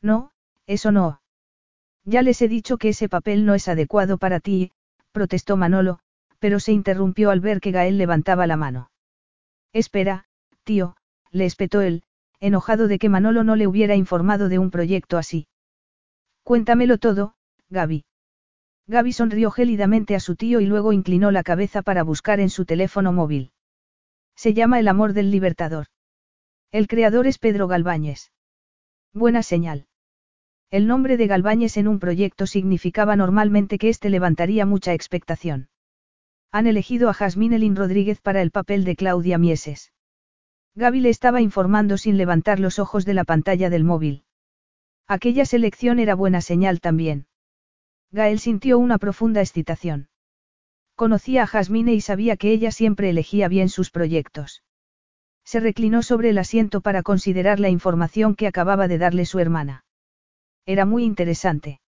No, 0.01 0.31
eso 0.67 0.91
no. 0.91 1.21
Ya 2.05 2.21
les 2.21 2.41
he 2.41 2.47
dicho 2.47 2.77
que 2.77 2.89
ese 2.89 3.09
papel 3.09 3.45
no 3.45 3.55
es 3.55 3.67
adecuado 3.67 4.17
para 4.17 4.39
ti, 4.39 4.71
protestó 5.11 5.57
Manolo, 5.57 5.99
pero 6.39 6.59
se 6.59 6.71
interrumpió 6.71 7.29
al 7.29 7.41
ver 7.41 7.59
que 7.59 7.71
Gael 7.71 7.97
levantaba 7.97 8.47
la 8.47 8.57
mano. 8.57 8.91
Espera, 9.73 10.25
tío, 10.63 10.95
le 11.31 11.45
espetó 11.45 11.81
él, 11.81 12.03
enojado 12.39 12.87
de 12.87 12.99
que 12.99 13.09
Manolo 13.09 13.43
no 13.43 13.55
le 13.55 13.67
hubiera 13.67 13.95
informado 13.95 14.49
de 14.49 14.59
un 14.59 14.71
proyecto 14.71 15.17
así. 15.17 15.47
Cuéntamelo 16.43 16.97
todo, 16.97 17.35
Gaby. 17.69 18.05
Gaby 18.87 19.13
sonrió 19.13 19.49
gélidamente 19.49 20.15
a 20.15 20.19
su 20.19 20.35
tío 20.35 20.59
y 20.59 20.65
luego 20.67 20.93
inclinó 20.93 21.31
la 21.31 21.43
cabeza 21.43 21.81
para 21.81 22.03
buscar 22.03 22.39
en 22.39 22.49
su 22.49 22.65
teléfono 22.65 23.11
móvil. 23.11 23.51
Se 24.35 24.53
llama 24.53 24.79
El 24.79 24.87
amor 24.87 25.13
del 25.13 25.31
libertador. 25.31 25.87
El 26.71 26.87
creador 26.87 27.25
es 27.25 27.39
Pedro 27.39 27.67
Galbáñez. 27.67 28.31
Buena 29.13 29.41
señal. 29.43 29.87
El 30.69 30.87
nombre 30.87 31.17
de 31.17 31.27
Galbañes 31.27 31.77
en 31.77 31.87
un 31.87 31.99
proyecto 31.99 32.45
significaba 32.45 33.15
normalmente 33.15 33.77
que 33.77 33.89
éste 33.89 34.09
levantaría 34.09 34.65
mucha 34.65 34.93
expectación. 34.93 35.69
Han 36.51 36.67
elegido 36.67 37.09
a 37.09 37.13
Jasmine 37.13 37.55
Elin 37.55 37.75
Rodríguez 37.75 38.21
para 38.21 38.41
el 38.41 38.51
papel 38.51 38.83
de 38.83 38.95
Claudia 38.95 39.37
Mieses. 39.37 39.93
Gaby 40.75 40.99
le 40.99 41.09
estaba 41.09 41.39
informando 41.39 41.97
sin 41.97 42.17
levantar 42.17 42.59
los 42.59 42.79
ojos 42.79 43.05
de 43.05 43.13
la 43.13 43.23
pantalla 43.23 43.69
del 43.69 43.85
móvil. 43.85 44.25
Aquella 45.07 45.45
selección 45.45 45.99
era 45.99 46.15
buena 46.15 46.41
señal 46.41 46.81
también. 46.81 47.27
Gael 48.11 48.39
sintió 48.39 48.77
una 48.77 48.97
profunda 48.97 49.39
excitación. 49.39 50.09
Conocía 50.95 51.43
a 51.43 51.47
Jasmine 51.47 51.93
y 51.93 52.01
sabía 52.01 52.35
que 52.35 52.51
ella 52.51 52.71
siempre 52.71 53.09
elegía 53.09 53.47
bien 53.47 53.69
sus 53.69 53.89
proyectos. 53.89 54.63
Se 55.45 55.59
reclinó 55.59 56.01
sobre 56.01 56.29
el 56.29 56.37
asiento 56.37 56.81
para 56.81 57.03
considerar 57.03 57.59
la 57.59 57.69
información 57.69 58.35
que 58.35 58.47
acababa 58.47 58.87
de 58.89 58.97
darle 58.97 59.25
su 59.25 59.39
hermana. 59.39 59.85
Era 60.65 60.85
muy 60.85 61.03
interesante. 61.03 61.79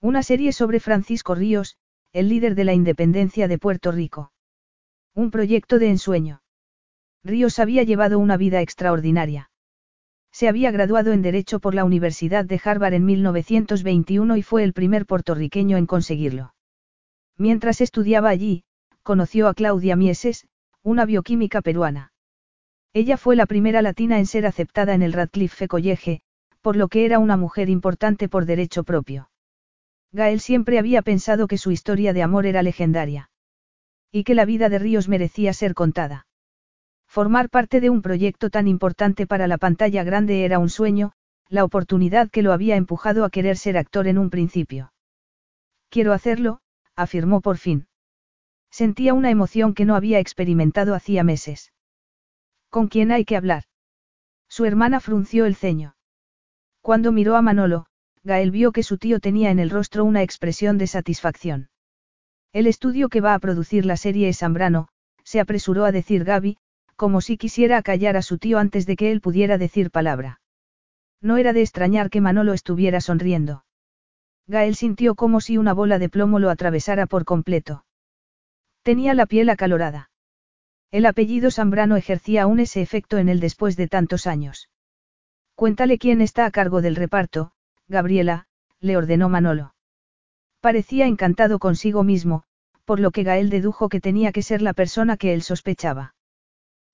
Una 0.00 0.22
serie 0.22 0.52
sobre 0.52 0.78
Francisco 0.78 1.34
Ríos, 1.34 1.78
el 2.12 2.28
líder 2.28 2.54
de 2.54 2.64
la 2.64 2.74
independencia 2.74 3.48
de 3.48 3.58
Puerto 3.58 3.90
Rico. 3.90 4.32
Un 5.14 5.30
proyecto 5.30 5.78
de 5.78 5.88
ensueño. 5.88 6.43
Ríos 7.24 7.58
había 7.58 7.82
llevado 7.84 8.18
una 8.18 8.36
vida 8.36 8.60
extraordinaria. 8.60 9.50
Se 10.30 10.46
había 10.46 10.70
graduado 10.70 11.12
en 11.12 11.22
Derecho 11.22 11.58
por 11.58 11.74
la 11.74 11.84
Universidad 11.84 12.44
de 12.44 12.60
Harvard 12.62 12.92
en 12.92 13.06
1921 13.06 14.36
y 14.36 14.42
fue 14.42 14.62
el 14.62 14.74
primer 14.74 15.06
puertorriqueño 15.06 15.78
en 15.78 15.86
conseguirlo. 15.86 16.54
Mientras 17.38 17.80
estudiaba 17.80 18.28
allí, 18.28 18.64
conoció 19.02 19.48
a 19.48 19.54
Claudia 19.54 19.96
Mieses, 19.96 20.46
una 20.82 21.06
bioquímica 21.06 21.62
peruana. 21.62 22.12
Ella 22.92 23.16
fue 23.16 23.36
la 23.36 23.46
primera 23.46 23.80
latina 23.80 24.18
en 24.18 24.26
ser 24.26 24.44
aceptada 24.44 24.94
en 24.94 25.02
el 25.02 25.14
Radcliffe 25.14 25.66
College, 25.66 26.20
por 26.60 26.76
lo 26.76 26.88
que 26.88 27.06
era 27.06 27.18
una 27.18 27.36
mujer 27.38 27.70
importante 27.70 28.28
por 28.28 28.44
derecho 28.44 28.84
propio. 28.84 29.30
Gael 30.12 30.40
siempre 30.40 30.78
había 30.78 31.00
pensado 31.00 31.48
que 31.48 31.58
su 31.58 31.70
historia 31.70 32.12
de 32.12 32.22
amor 32.22 32.44
era 32.44 32.62
legendaria. 32.62 33.30
Y 34.12 34.24
que 34.24 34.34
la 34.34 34.44
vida 34.44 34.68
de 34.68 34.78
Ríos 34.78 35.08
merecía 35.08 35.52
ser 35.54 35.74
contada. 35.74 36.26
Formar 37.14 37.48
parte 37.48 37.80
de 37.80 37.90
un 37.90 38.02
proyecto 38.02 38.50
tan 38.50 38.66
importante 38.66 39.24
para 39.24 39.46
la 39.46 39.56
pantalla 39.56 40.02
grande 40.02 40.44
era 40.44 40.58
un 40.58 40.68
sueño, 40.68 41.12
la 41.48 41.62
oportunidad 41.62 42.28
que 42.28 42.42
lo 42.42 42.52
había 42.52 42.74
empujado 42.74 43.24
a 43.24 43.30
querer 43.30 43.56
ser 43.56 43.78
actor 43.78 44.08
en 44.08 44.18
un 44.18 44.30
principio. 44.30 44.92
Quiero 45.90 46.12
hacerlo, 46.12 46.58
afirmó 46.96 47.40
por 47.40 47.56
fin. 47.56 47.86
Sentía 48.68 49.14
una 49.14 49.30
emoción 49.30 49.74
que 49.74 49.84
no 49.84 49.94
había 49.94 50.18
experimentado 50.18 50.92
hacía 50.92 51.22
meses. 51.22 51.72
¿Con 52.68 52.88
quién 52.88 53.12
hay 53.12 53.24
que 53.24 53.36
hablar? 53.36 53.62
Su 54.48 54.64
hermana 54.64 54.98
frunció 54.98 55.46
el 55.46 55.54
ceño. 55.54 55.94
Cuando 56.80 57.12
miró 57.12 57.36
a 57.36 57.42
Manolo, 57.42 57.86
Gael 58.24 58.50
vio 58.50 58.72
que 58.72 58.82
su 58.82 58.98
tío 58.98 59.20
tenía 59.20 59.52
en 59.52 59.60
el 59.60 59.70
rostro 59.70 60.04
una 60.04 60.24
expresión 60.24 60.78
de 60.78 60.88
satisfacción. 60.88 61.68
El 62.52 62.66
estudio 62.66 63.08
que 63.08 63.20
va 63.20 63.34
a 63.34 63.38
producir 63.38 63.86
la 63.86 63.96
serie 63.96 64.28
es 64.28 64.38
Zambrano, 64.38 64.88
se 65.22 65.38
apresuró 65.38 65.84
a 65.84 65.92
decir 65.92 66.24
Gaby, 66.24 66.58
como 66.96 67.20
si 67.20 67.36
quisiera 67.36 67.78
acallar 67.78 68.16
a 68.16 68.22
su 68.22 68.38
tío 68.38 68.58
antes 68.58 68.86
de 68.86 68.96
que 68.96 69.12
él 69.12 69.20
pudiera 69.20 69.58
decir 69.58 69.90
palabra. 69.90 70.40
No 71.20 71.36
era 71.36 71.52
de 71.52 71.62
extrañar 71.62 72.10
que 72.10 72.20
Manolo 72.20 72.52
estuviera 72.52 73.00
sonriendo. 73.00 73.64
Gael 74.46 74.74
sintió 74.74 75.14
como 75.14 75.40
si 75.40 75.56
una 75.56 75.72
bola 75.72 75.98
de 75.98 76.08
plomo 76.08 76.38
lo 76.38 76.50
atravesara 76.50 77.06
por 77.06 77.24
completo. 77.24 77.84
Tenía 78.82 79.14
la 79.14 79.26
piel 79.26 79.48
acalorada. 79.48 80.10
El 80.90 81.06
apellido 81.06 81.50
Zambrano 81.50 81.96
ejercía 81.96 82.42
aún 82.42 82.60
ese 82.60 82.82
efecto 82.82 83.18
en 83.18 83.28
él 83.28 83.40
después 83.40 83.76
de 83.76 83.88
tantos 83.88 84.26
años. 84.26 84.68
Cuéntale 85.54 85.98
quién 85.98 86.20
está 86.20 86.44
a 86.46 86.50
cargo 86.50 86.82
del 86.82 86.96
reparto, 86.96 87.52
Gabriela, 87.88 88.46
le 88.80 88.96
ordenó 88.96 89.28
Manolo. 89.28 89.74
Parecía 90.60 91.06
encantado 91.06 91.58
consigo 91.58 92.04
mismo, 92.04 92.44
por 92.84 93.00
lo 93.00 93.10
que 93.10 93.22
Gael 93.22 93.50
dedujo 93.50 93.88
que 93.88 94.00
tenía 94.00 94.32
que 94.32 94.42
ser 94.42 94.62
la 94.62 94.74
persona 94.74 95.16
que 95.16 95.32
él 95.32 95.42
sospechaba. 95.42 96.14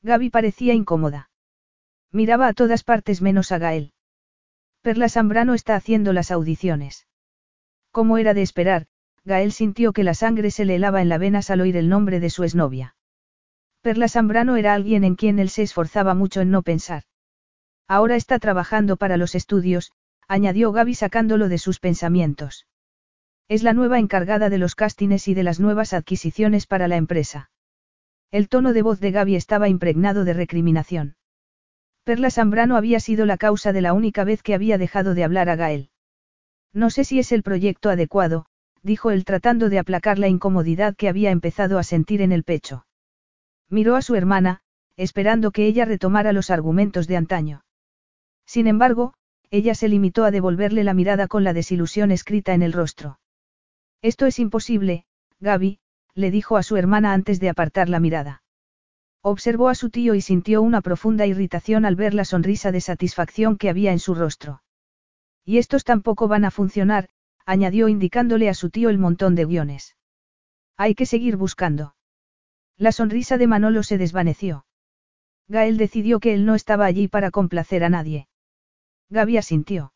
Gaby 0.02 0.30
parecía 0.30 0.74
incómoda. 0.74 1.30
Miraba 2.12 2.48
a 2.48 2.52
todas 2.52 2.84
partes 2.84 3.22
menos 3.22 3.52
a 3.52 3.58
Gael. 3.58 3.92
Perla 4.82 5.08
Zambrano 5.08 5.54
está 5.54 5.76
haciendo 5.76 6.12
las 6.12 6.30
audiciones. 6.30 7.06
Como 7.90 8.16
era 8.18 8.32
de 8.32 8.42
esperar, 8.42 8.86
Gael 9.24 9.52
sintió 9.52 9.92
que 9.92 10.04
la 10.04 10.14
sangre 10.14 10.50
se 10.50 10.64
le 10.64 10.76
helaba 10.76 11.02
en 11.02 11.08
la 11.08 11.18
venas 11.18 11.50
al 11.50 11.60
oír 11.60 11.76
el 11.76 11.88
nombre 11.88 12.18
de 12.18 12.30
su 12.30 12.44
exnovia. 12.44 12.96
Perla 13.82 14.08
Zambrano 14.08 14.56
era 14.56 14.74
alguien 14.74 15.04
en 15.04 15.16
quien 15.16 15.38
él 15.38 15.50
se 15.50 15.62
esforzaba 15.62 16.14
mucho 16.14 16.40
en 16.40 16.50
no 16.50 16.62
pensar. 16.62 17.02
Ahora 17.86 18.16
está 18.16 18.38
trabajando 18.38 18.96
para 18.96 19.16
los 19.16 19.34
estudios, 19.34 19.92
añadió 20.28 20.72
Gaby 20.72 20.94
sacándolo 20.94 21.48
de 21.48 21.58
sus 21.58 21.78
pensamientos. 21.78 22.66
Es 23.48 23.62
la 23.62 23.72
nueva 23.72 23.98
encargada 23.98 24.48
de 24.48 24.58
los 24.58 24.74
castines 24.74 25.28
y 25.28 25.34
de 25.34 25.42
las 25.42 25.60
nuevas 25.60 25.92
adquisiciones 25.92 26.66
para 26.66 26.88
la 26.88 26.96
empresa. 26.96 27.49
El 28.30 28.48
tono 28.48 28.72
de 28.72 28.82
voz 28.82 29.00
de 29.00 29.10
Gaby 29.10 29.34
estaba 29.34 29.68
impregnado 29.68 30.24
de 30.24 30.34
recriminación. 30.34 31.16
Perla 32.04 32.30
Zambrano 32.30 32.76
había 32.76 33.00
sido 33.00 33.26
la 33.26 33.36
causa 33.36 33.72
de 33.72 33.80
la 33.80 33.92
única 33.92 34.22
vez 34.22 34.42
que 34.42 34.54
había 34.54 34.78
dejado 34.78 35.14
de 35.14 35.24
hablar 35.24 35.48
a 35.48 35.56
Gael. 35.56 35.90
No 36.72 36.90
sé 36.90 37.04
si 37.04 37.18
es 37.18 37.32
el 37.32 37.42
proyecto 37.42 37.90
adecuado, 37.90 38.46
dijo 38.82 39.10
él 39.10 39.24
tratando 39.24 39.68
de 39.68 39.80
aplacar 39.80 40.18
la 40.18 40.28
incomodidad 40.28 40.94
que 40.94 41.08
había 41.08 41.32
empezado 41.32 41.78
a 41.78 41.82
sentir 41.82 42.22
en 42.22 42.30
el 42.30 42.44
pecho. 42.44 42.86
Miró 43.68 43.96
a 43.96 44.02
su 44.02 44.14
hermana, 44.14 44.60
esperando 44.96 45.50
que 45.50 45.66
ella 45.66 45.84
retomara 45.84 46.32
los 46.32 46.50
argumentos 46.50 47.08
de 47.08 47.16
antaño. 47.16 47.64
Sin 48.46 48.66
embargo, 48.66 49.14
ella 49.50 49.74
se 49.74 49.88
limitó 49.88 50.24
a 50.24 50.30
devolverle 50.30 50.84
la 50.84 50.94
mirada 50.94 51.26
con 51.26 51.42
la 51.42 51.52
desilusión 51.52 52.12
escrita 52.12 52.54
en 52.54 52.62
el 52.62 52.72
rostro. 52.72 53.18
Esto 54.02 54.26
es 54.26 54.38
imposible, 54.38 55.04
Gaby, 55.40 55.80
le 56.14 56.30
dijo 56.30 56.56
a 56.56 56.62
su 56.62 56.76
hermana 56.76 57.12
antes 57.12 57.40
de 57.40 57.48
apartar 57.48 57.88
la 57.88 58.00
mirada. 58.00 58.42
Observó 59.22 59.68
a 59.68 59.74
su 59.74 59.90
tío 59.90 60.14
y 60.14 60.20
sintió 60.20 60.62
una 60.62 60.80
profunda 60.80 61.26
irritación 61.26 61.84
al 61.84 61.96
ver 61.96 62.14
la 62.14 62.24
sonrisa 62.24 62.72
de 62.72 62.80
satisfacción 62.80 63.58
que 63.58 63.68
había 63.68 63.92
en 63.92 63.98
su 63.98 64.14
rostro. 64.14 64.62
Y 65.44 65.58
estos 65.58 65.84
tampoco 65.84 66.26
van 66.28 66.44
a 66.44 66.50
funcionar, 66.50 67.08
añadió 67.44 67.88
indicándole 67.88 68.48
a 68.48 68.54
su 68.54 68.70
tío 68.70 68.88
el 68.88 68.98
montón 68.98 69.34
de 69.34 69.44
guiones. 69.44 69.96
Hay 70.76 70.94
que 70.94 71.04
seguir 71.06 71.36
buscando. 71.36 71.94
La 72.78 72.92
sonrisa 72.92 73.36
de 73.36 73.46
Manolo 73.46 73.82
se 73.82 73.98
desvaneció. 73.98 74.64
Gael 75.48 75.76
decidió 75.76 76.20
que 76.20 76.32
él 76.32 76.46
no 76.46 76.54
estaba 76.54 76.86
allí 76.86 77.08
para 77.08 77.30
complacer 77.30 77.84
a 77.84 77.90
nadie. 77.90 78.28
Gaby 79.10 79.36
asintió. 79.36 79.92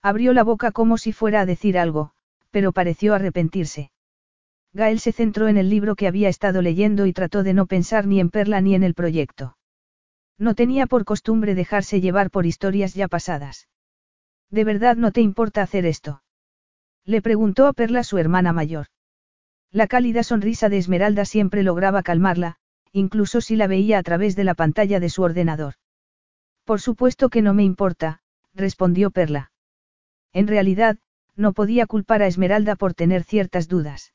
Abrió 0.00 0.32
la 0.32 0.44
boca 0.44 0.70
como 0.70 0.96
si 0.96 1.12
fuera 1.12 1.40
a 1.40 1.46
decir 1.46 1.76
algo, 1.76 2.12
pero 2.50 2.72
pareció 2.72 3.14
arrepentirse. 3.14 3.90
Gael 4.72 5.00
se 5.00 5.12
centró 5.12 5.48
en 5.48 5.56
el 5.56 5.70
libro 5.70 5.96
que 5.96 6.06
había 6.06 6.28
estado 6.28 6.62
leyendo 6.62 7.06
y 7.06 7.12
trató 7.12 7.42
de 7.42 7.54
no 7.54 7.66
pensar 7.66 8.06
ni 8.06 8.20
en 8.20 8.30
Perla 8.30 8.60
ni 8.60 8.74
en 8.74 8.82
el 8.82 8.94
proyecto. 8.94 9.56
No 10.38 10.54
tenía 10.54 10.86
por 10.86 11.04
costumbre 11.04 11.54
dejarse 11.54 12.00
llevar 12.00 12.30
por 12.30 12.46
historias 12.46 12.94
ya 12.94 13.08
pasadas. 13.08 13.68
¿De 14.50 14.64
verdad 14.64 14.96
no 14.96 15.10
te 15.10 15.20
importa 15.20 15.62
hacer 15.62 15.84
esto? 15.84 16.22
Le 17.04 17.22
preguntó 17.22 17.66
a 17.66 17.72
Perla 17.72 18.04
su 18.04 18.18
hermana 18.18 18.52
mayor. 18.52 18.86
La 19.70 19.86
cálida 19.86 20.22
sonrisa 20.22 20.68
de 20.68 20.78
Esmeralda 20.78 21.24
siempre 21.24 21.62
lograba 21.62 22.02
calmarla, 22.02 22.56
incluso 22.92 23.40
si 23.40 23.56
la 23.56 23.66
veía 23.66 23.98
a 23.98 24.02
través 24.02 24.36
de 24.36 24.44
la 24.44 24.54
pantalla 24.54 25.00
de 25.00 25.10
su 25.10 25.22
ordenador. 25.22 25.74
Por 26.64 26.80
supuesto 26.80 27.28
que 27.30 27.42
no 27.42 27.54
me 27.54 27.64
importa, 27.64 28.20
respondió 28.54 29.10
Perla. 29.10 29.50
En 30.32 30.46
realidad, 30.46 30.98
no 31.34 31.52
podía 31.52 31.86
culpar 31.86 32.22
a 32.22 32.26
Esmeralda 32.26 32.76
por 32.76 32.94
tener 32.94 33.24
ciertas 33.24 33.68
dudas. 33.68 34.12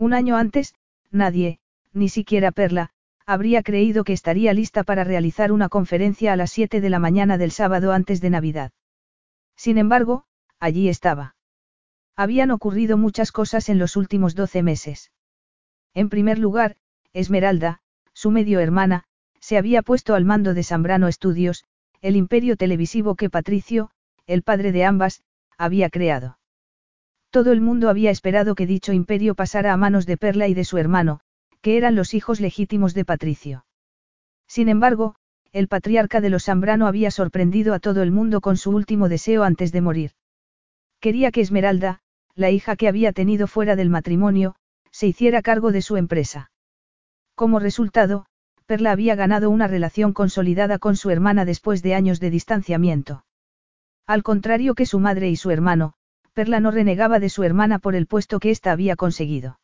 Un 0.00 0.14
año 0.14 0.36
antes, 0.38 0.74
nadie, 1.10 1.58
ni 1.92 2.08
siquiera 2.08 2.52
Perla, 2.52 2.88
habría 3.26 3.62
creído 3.62 4.02
que 4.02 4.14
estaría 4.14 4.54
lista 4.54 4.82
para 4.82 5.04
realizar 5.04 5.52
una 5.52 5.68
conferencia 5.68 6.32
a 6.32 6.36
las 6.36 6.50
7 6.52 6.80
de 6.80 6.88
la 6.88 6.98
mañana 6.98 7.36
del 7.36 7.50
sábado 7.50 7.92
antes 7.92 8.22
de 8.22 8.30
Navidad. 8.30 8.72
Sin 9.56 9.76
embargo, 9.76 10.24
allí 10.58 10.88
estaba. 10.88 11.36
Habían 12.16 12.50
ocurrido 12.50 12.96
muchas 12.96 13.30
cosas 13.30 13.68
en 13.68 13.78
los 13.78 13.94
últimos 13.94 14.34
12 14.34 14.62
meses. 14.62 15.12
En 15.92 16.08
primer 16.08 16.38
lugar, 16.38 16.76
Esmeralda, 17.12 17.82
su 18.14 18.30
medio 18.30 18.58
hermana, 18.60 19.04
se 19.38 19.58
había 19.58 19.82
puesto 19.82 20.14
al 20.14 20.24
mando 20.24 20.54
de 20.54 20.64
Zambrano 20.64 21.12
Studios, 21.12 21.66
el 22.00 22.16
imperio 22.16 22.56
televisivo 22.56 23.16
que 23.16 23.28
Patricio, 23.28 23.90
el 24.26 24.42
padre 24.42 24.72
de 24.72 24.86
ambas, 24.86 25.22
había 25.58 25.90
creado. 25.90 26.39
Todo 27.30 27.52
el 27.52 27.60
mundo 27.60 27.88
había 27.88 28.10
esperado 28.10 28.54
que 28.54 28.66
dicho 28.66 28.92
imperio 28.92 29.34
pasara 29.34 29.72
a 29.72 29.76
manos 29.76 30.04
de 30.04 30.16
Perla 30.16 30.48
y 30.48 30.54
de 30.54 30.64
su 30.64 30.78
hermano, 30.78 31.20
que 31.60 31.76
eran 31.76 31.94
los 31.94 32.12
hijos 32.14 32.40
legítimos 32.40 32.92
de 32.92 33.04
Patricio. 33.04 33.64
Sin 34.48 34.68
embargo, 34.68 35.14
el 35.52 35.68
patriarca 35.68 36.20
de 36.20 36.30
los 36.30 36.44
Zambrano 36.44 36.86
había 36.86 37.10
sorprendido 37.10 37.72
a 37.72 37.78
todo 37.78 38.02
el 38.02 38.10
mundo 38.10 38.40
con 38.40 38.56
su 38.56 38.70
último 38.70 39.08
deseo 39.08 39.44
antes 39.44 39.70
de 39.70 39.80
morir. 39.80 40.12
Quería 41.00 41.30
que 41.30 41.40
Esmeralda, 41.40 42.00
la 42.34 42.50
hija 42.50 42.76
que 42.76 42.88
había 42.88 43.12
tenido 43.12 43.46
fuera 43.46 43.76
del 43.76 43.90
matrimonio, 43.90 44.56
se 44.90 45.06
hiciera 45.06 45.42
cargo 45.42 45.70
de 45.70 45.82
su 45.82 45.96
empresa. 45.96 46.50
Como 47.36 47.60
resultado, 47.60 48.26
Perla 48.66 48.92
había 48.92 49.14
ganado 49.14 49.50
una 49.50 49.66
relación 49.66 50.12
consolidada 50.12 50.78
con 50.78 50.96
su 50.96 51.10
hermana 51.10 51.44
después 51.44 51.82
de 51.82 51.94
años 51.94 52.20
de 52.20 52.30
distanciamiento. 52.30 53.24
Al 54.06 54.22
contrario 54.22 54.74
que 54.74 54.86
su 54.86 54.98
madre 54.98 55.28
y 55.28 55.36
su 55.36 55.50
hermano, 55.50 55.94
Perla 56.40 56.58
no 56.58 56.70
renegaba 56.70 57.20
de 57.20 57.28
su 57.28 57.42
hermana 57.42 57.78
por 57.78 57.94
el 57.94 58.06
puesto 58.06 58.40
que 58.40 58.50
ésta 58.50 58.72
había 58.72 58.96
conseguido. 58.96 59.60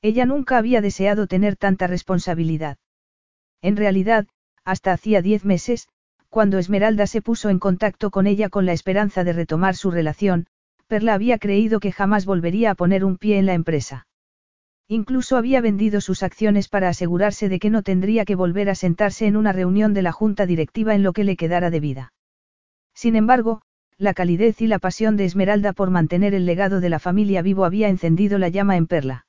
Ella 0.00 0.24
nunca 0.24 0.56
había 0.56 0.80
deseado 0.80 1.26
tener 1.26 1.56
tanta 1.56 1.88
responsabilidad. 1.88 2.78
En 3.60 3.76
realidad, 3.76 4.26
hasta 4.64 4.92
hacía 4.92 5.20
diez 5.20 5.44
meses, 5.44 5.88
cuando 6.30 6.56
Esmeralda 6.56 7.06
se 7.06 7.20
puso 7.20 7.50
en 7.50 7.58
contacto 7.58 8.10
con 8.10 8.26
ella 8.26 8.48
con 8.48 8.64
la 8.64 8.72
esperanza 8.72 9.24
de 9.24 9.34
retomar 9.34 9.76
su 9.76 9.90
relación, 9.90 10.46
Perla 10.86 11.12
había 11.12 11.36
creído 11.36 11.80
que 11.80 11.92
jamás 11.92 12.24
volvería 12.24 12.70
a 12.70 12.74
poner 12.76 13.04
un 13.04 13.18
pie 13.18 13.36
en 13.36 13.44
la 13.44 13.52
empresa. 13.52 14.06
Incluso 14.88 15.36
había 15.36 15.60
vendido 15.60 16.00
sus 16.00 16.22
acciones 16.22 16.70
para 16.70 16.88
asegurarse 16.88 17.50
de 17.50 17.58
que 17.58 17.68
no 17.68 17.82
tendría 17.82 18.24
que 18.24 18.36
volver 18.36 18.70
a 18.70 18.74
sentarse 18.74 19.26
en 19.26 19.36
una 19.36 19.52
reunión 19.52 19.92
de 19.92 20.00
la 20.00 20.12
junta 20.12 20.46
directiva 20.46 20.94
en 20.94 21.02
lo 21.02 21.12
que 21.12 21.24
le 21.24 21.36
quedara 21.36 21.68
de 21.68 21.80
vida. 21.80 22.12
Sin 22.94 23.16
embargo, 23.16 23.60
la 24.00 24.14
calidez 24.14 24.62
y 24.62 24.66
la 24.66 24.78
pasión 24.78 25.18
de 25.18 25.26
Esmeralda 25.26 25.74
por 25.74 25.90
mantener 25.90 26.32
el 26.32 26.46
legado 26.46 26.80
de 26.80 26.88
la 26.88 26.98
familia 26.98 27.42
vivo 27.42 27.66
había 27.66 27.90
encendido 27.90 28.38
la 28.38 28.48
llama 28.48 28.78
en 28.78 28.86
Perla. 28.86 29.26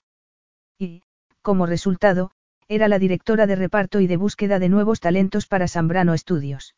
Y, 0.80 1.04
como 1.42 1.66
resultado, 1.66 2.32
era 2.70 2.88
la 2.88 2.98
directora 2.98 3.48
de 3.48 3.58
reparto 3.58 4.00
y 4.00 4.08
de 4.08 4.16
búsqueda 4.16 4.60
de 4.60 4.70
nuevos 4.70 5.01
talentos 5.01 5.46
para 5.46 5.68
Sambrano 5.68 6.13
Estudios. 6.13 6.74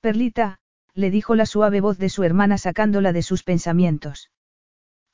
Perlita, 0.00 0.60
le 0.94 1.10
dijo 1.10 1.34
la 1.34 1.46
suave 1.46 1.80
voz 1.80 1.98
de 1.98 2.10
su 2.10 2.22
hermana 2.22 2.58
sacándola 2.58 3.12
de 3.12 3.22
sus 3.22 3.42
pensamientos. 3.42 4.30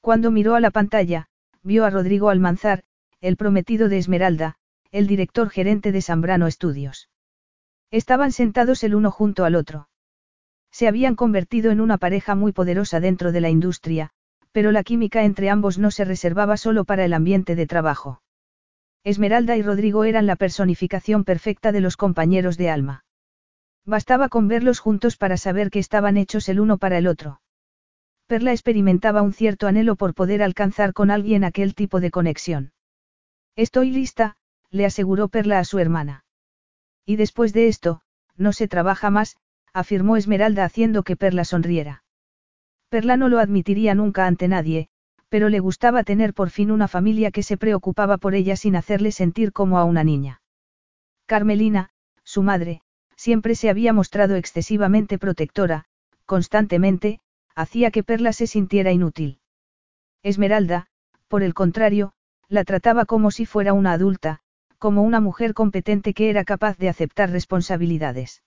Cuando 0.03 0.31
miró 0.31 0.55
a 0.55 0.61
la 0.61 0.71
pantalla, 0.71 1.29
vio 1.63 1.87
a 1.87 1.91
Rodrigo 1.91 2.29
Almanzar, 2.29 2.83
el 3.23 3.39
prometido 3.39 3.89
de 3.89 3.97
Esmeralda, 3.97 4.57
el 4.91 5.07
director 5.07 5.49
gerente 5.49 5.93
de 5.93 6.03
Sambrano 6.03 6.47
Estudios. 6.47 7.09
Estaban 7.91 8.33
sentados 8.33 8.85
el 8.85 8.95
uno 8.95 9.11
junto 9.11 9.47
al 9.47 9.55
otro. 9.55 9.89
Se 10.77 10.87
habían 10.89 11.17
convertido 11.17 11.71
en 11.71 11.81
una 11.81 11.97
pareja 11.97 12.35
muy 12.35 12.53
poderosa 12.53 13.01
dentro 13.01 13.33
de 13.33 13.41
la 13.41 13.49
industria, 13.49 14.11
pero 14.53 14.73
la 14.73 14.85
química 14.85 15.25
entre 15.25 15.49
ambos 15.49 15.79
no 15.79 15.91
se 15.91 16.05
reservaba 16.05 16.59
solo 16.59 16.85
para 16.85 17.07
el 17.07 17.15
ambiente 17.15 17.57
de 17.57 17.67
trabajo. 17.67 18.21
Esmeralda 19.03 19.57
y 19.57 19.63
Rodrigo 19.63 20.05
eran 20.05 20.27
la 20.27 20.37
personificación 20.37 21.25
perfecta 21.25 21.73
de 21.73 21.81
los 21.81 21.97
compañeros 21.97 22.59
de 22.59 22.69
alma. 22.69 23.07
Bastaba 23.87 24.29
con 24.29 24.49
verlos 24.49 24.79
juntos 24.79 25.17
para 25.17 25.39
saber 25.39 25.71
que 25.71 25.79
estaban 25.79 26.19
hechos 26.19 26.47
el 26.51 26.61
uno 26.61 26.77
para 26.77 26.99
el 26.99 27.07
otro. 27.07 27.41
Perla 28.27 28.53
experimentaba 28.53 29.23
un 29.23 29.33
cierto 29.33 29.69
anhelo 29.69 29.97
por 29.97 30.13
poder 30.13 30.43
alcanzar 30.43 30.93
con 30.93 31.11
alguien 31.11 31.43
aquel 31.43 31.75
tipo 31.75 32.01
de 32.01 32.11
conexión. 32.11 32.73
Estoy 33.55 33.93
lista, 33.93 34.37
le 34.69 34.85
aseguró 34.85 35.29
Perla 35.29 35.59
a 35.59 35.65
su 35.65 35.79
hermana. 35.79 36.27
Y 37.07 37.17
después 37.17 37.55
de 37.55 37.69
esto, 37.69 38.03
no 38.37 38.53
se 38.53 38.69
trabaja 38.69 39.09
más, 39.09 39.39
afirmó 39.77 40.17
Esmeralda 40.17 40.65
haciendo 40.65 41.03
que 41.03 41.17
Perla 41.17 41.45
sonriera. 41.45 42.03
Perla 42.89 43.19
no 43.19 43.29
lo 43.29 43.39
admitiría 43.41 43.95
nunca 43.95 44.27
ante 44.27 44.49
nadie, 44.49 44.89
pero 45.29 45.51
le 45.51 45.61
gustaba 45.61 46.03
tener 46.03 46.33
por 46.33 46.49
fin 46.49 46.71
una 46.71 46.89
familia 46.89 47.31
que 47.31 47.43
se 47.43 47.59
preocupaba 47.59 48.17
por 48.17 48.35
ella 48.35 48.57
sin 48.57 48.75
hacerle 48.75 49.13
sentir 49.13 49.53
como 49.53 49.79
a 49.79 49.85
una 49.85 50.03
niña. 50.03 50.41
Carmelina, 51.27 51.91
su 52.25 52.43
madre, 52.43 52.81
siempre 53.17 53.55
se 53.55 53.69
había 53.69 53.93
mostrado 53.93 54.37
excesivamente 54.37 55.19
protectora, 55.19 55.85
constantemente, 56.25 57.21
hacía 57.55 57.91
que 57.91 58.03
Perla 58.03 58.33
se 58.33 58.47
sintiera 58.47 58.93
inútil. 58.93 59.41
Esmeralda, 60.23 60.87
por 61.29 61.43
el 61.43 61.53
contrario, 61.53 62.15
la 62.49 62.65
trataba 62.65 63.05
como 63.05 63.31
si 63.31 63.45
fuera 63.45 63.75
una 63.75 63.93
adulta, 63.93 64.39
como 64.79 65.03
una 65.03 65.21
mujer 65.21 65.53
competente 65.53 66.15
que 66.15 66.31
era 66.31 66.45
capaz 66.45 66.79
de 66.79 66.89
aceptar 66.89 67.29
responsabilidades. 67.31 68.43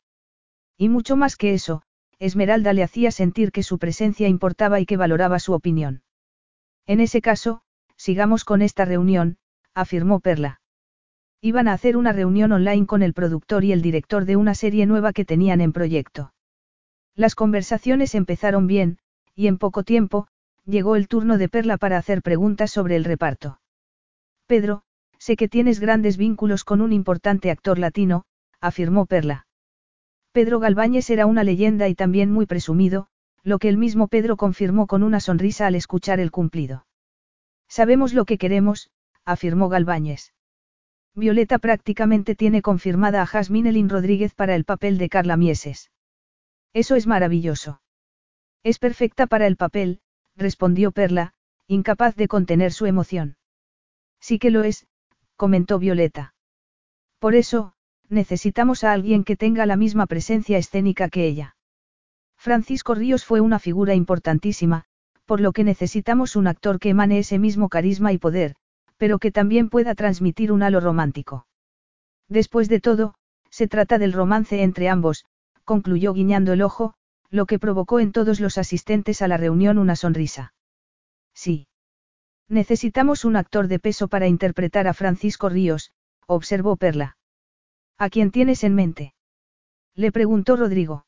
Y 0.82 0.88
mucho 0.88 1.18
más 1.18 1.36
que 1.36 1.54
eso, 1.54 1.82
Esmeralda 2.20 2.72
le 2.72 2.84
hacía 2.84 3.12
sentir 3.12 3.52
que 3.52 3.64
su 3.64 3.80
presencia 3.80 4.30
importaba 4.30 4.80
y 4.80 4.86
que 4.86 4.96
valoraba 4.96 5.38
su 5.40 5.52
opinión. 5.52 6.04
En 6.88 7.02
ese 7.02 7.22
caso, 7.22 7.64
sigamos 7.98 8.46
con 8.46 8.62
esta 8.62 8.86
reunión, 8.86 9.38
afirmó 9.76 10.22
Perla. 10.22 10.62
Iban 11.42 11.68
a 11.68 11.74
hacer 11.74 11.98
una 11.98 12.14
reunión 12.14 12.54
online 12.54 12.86
con 12.86 13.04
el 13.04 13.14
productor 13.14 13.66
y 13.66 13.74
el 13.74 13.82
director 13.82 14.24
de 14.24 14.38
una 14.38 14.56
serie 14.56 14.86
nueva 14.86 15.12
que 15.12 15.26
tenían 15.26 15.60
en 15.60 15.74
proyecto. 15.74 16.34
Las 17.14 17.36
conversaciones 17.36 18.16
empezaron 18.16 18.66
bien, 18.66 19.00
y 19.36 19.48
en 19.48 19.58
poco 19.58 19.84
tiempo, 19.84 20.30
llegó 20.64 20.96
el 20.96 21.10
turno 21.10 21.38
de 21.38 21.50
Perla 21.50 21.76
para 21.76 21.98
hacer 21.98 22.22
preguntas 22.22 22.72
sobre 22.72 22.96
el 22.96 23.04
reparto. 23.04 23.60
Pedro, 24.48 24.84
sé 25.18 25.36
que 25.36 25.50
tienes 25.50 25.82
grandes 25.82 26.16
vínculos 26.16 26.64
con 26.64 26.80
un 26.80 26.94
importante 26.94 27.52
actor 27.52 27.80
latino, 27.80 28.24
afirmó 28.62 29.06
Perla. 29.06 29.49
Pedro 30.32 30.60
Galváñez 30.60 31.10
era 31.10 31.26
una 31.26 31.44
leyenda 31.44 31.88
y 31.88 31.96
también 31.96 32.32
muy 32.32 32.46
presumido, 32.46 33.08
lo 33.44 33.58
que 33.58 33.70
el 33.70 33.78
mismo 33.78 34.08
Pedro 34.08 34.38
confirmó 34.38 34.86
con 34.86 35.02
una 35.04 35.20
sonrisa 35.20 35.66
al 35.66 35.76
escuchar 35.76 36.20
el 36.20 36.30
cumplido. 36.30 36.86
Sabemos 37.68 38.14
lo 38.14 38.26
que 38.26 38.38
queremos, 38.38 38.92
afirmó 39.26 39.70
Galváñez. 39.70 40.34
Violeta 41.16 41.58
prácticamente 41.58 42.36
tiene 42.36 42.62
confirmada 42.62 43.22
a 43.22 43.26
Jasmine 43.26 43.70
Elin 43.70 43.90
Rodríguez 43.90 44.34
para 44.34 44.56
el 44.56 44.66
papel 44.66 44.98
de 44.98 45.10
Carla 45.10 45.38
Mieses. 45.38 45.92
Eso 46.74 46.96
es 46.96 47.08
maravilloso. 47.08 47.82
Es 48.64 48.78
perfecta 48.78 49.26
para 49.26 49.48
el 49.48 49.56
papel, 49.56 50.02
respondió 50.36 50.92
Perla, 50.92 51.34
incapaz 51.68 52.16
de 52.16 52.28
contener 52.28 52.72
su 52.72 52.86
emoción. 52.86 53.38
Sí 54.20 54.38
que 54.38 54.52
lo 54.52 54.64
es, 54.64 54.88
comentó 55.36 55.80
Violeta. 55.80 56.36
Por 57.20 57.36
eso, 57.36 57.74
necesitamos 58.10 58.84
a 58.84 58.92
alguien 58.92 59.24
que 59.24 59.36
tenga 59.36 59.66
la 59.66 59.76
misma 59.76 60.08
presencia 60.08 60.58
escénica 60.58 61.10
que 61.10 61.26
ella. 61.28 61.56
Francisco 62.38 62.96
Ríos 62.96 63.26
fue 63.26 63.42
una 63.42 63.60
figura 63.60 63.96
importantísima, 63.96 64.86
por 65.26 65.42
lo 65.42 65.52
que 65.52 65.64
necesitamos 65.64 66.36
un 66.36 66.48
actor 66.48 66.80
que 66.80 66.90
emane 66.90 67.20
ese 67.20 67.38
mismo 67.38 67.70
carisma 67.70 68.12
y 68.14 68.18
poder, 68.18 68.56
pero 68.98 69.20
que 69.20 69.32
también 69.32 69.70
pueda 69.70 69.94
transmitir 69.94 70.52
un 70.52 70.64
halo 70.64 70.80
romántico. 70.80 71.46
Después 72.28 72.68
de 72.68 72.80
todo, 72.80 73.14
se 73.52 73.68
trata 73.68 74.00
del 74.00 74.14
romance 74.14 74.64
entre 74.64 74.90
ambos, 74.90 75.26
concluyó 75.66 76.14
guiñando 76.14 76.54
el 76.54 76.64
ojo, 76.64 76.96
lo 77.30 77.46
que 77.46 77.60
provocó 77.60 78.00
en 78.00 78.12
todos 78.12 78.40
los 78.40 78.58
asistentes 78.58 79.22
a 79.22 79.28
la 79.28 79.38
reunión 79.38 79.78
una 79.78 79.96
sonrisa. 79.96 80.54
Sí. 81.36 81.68
Necesitamos 82.48 83.24
un 83.24 83.36
actor 83.36 83.68
de 83.68 83.78
peso 83.78 84.08
para 84.08 84.28
interpretar 84.28 84.88
a 84.88 84.96
Francisco 84.96 85.50
Ríos, 85.50 85.92
observó 86.26 86.76
Perla. 86.76 87.19
¿A 88.00 88.10
quién 88.10 88.32
tienes 88.32 88.64
en 88.64 88.76
mente? 88.76 89.14
Le 89.94 90.14
preguntó 90.14 90.56
Rodrigo. 90.56 91.06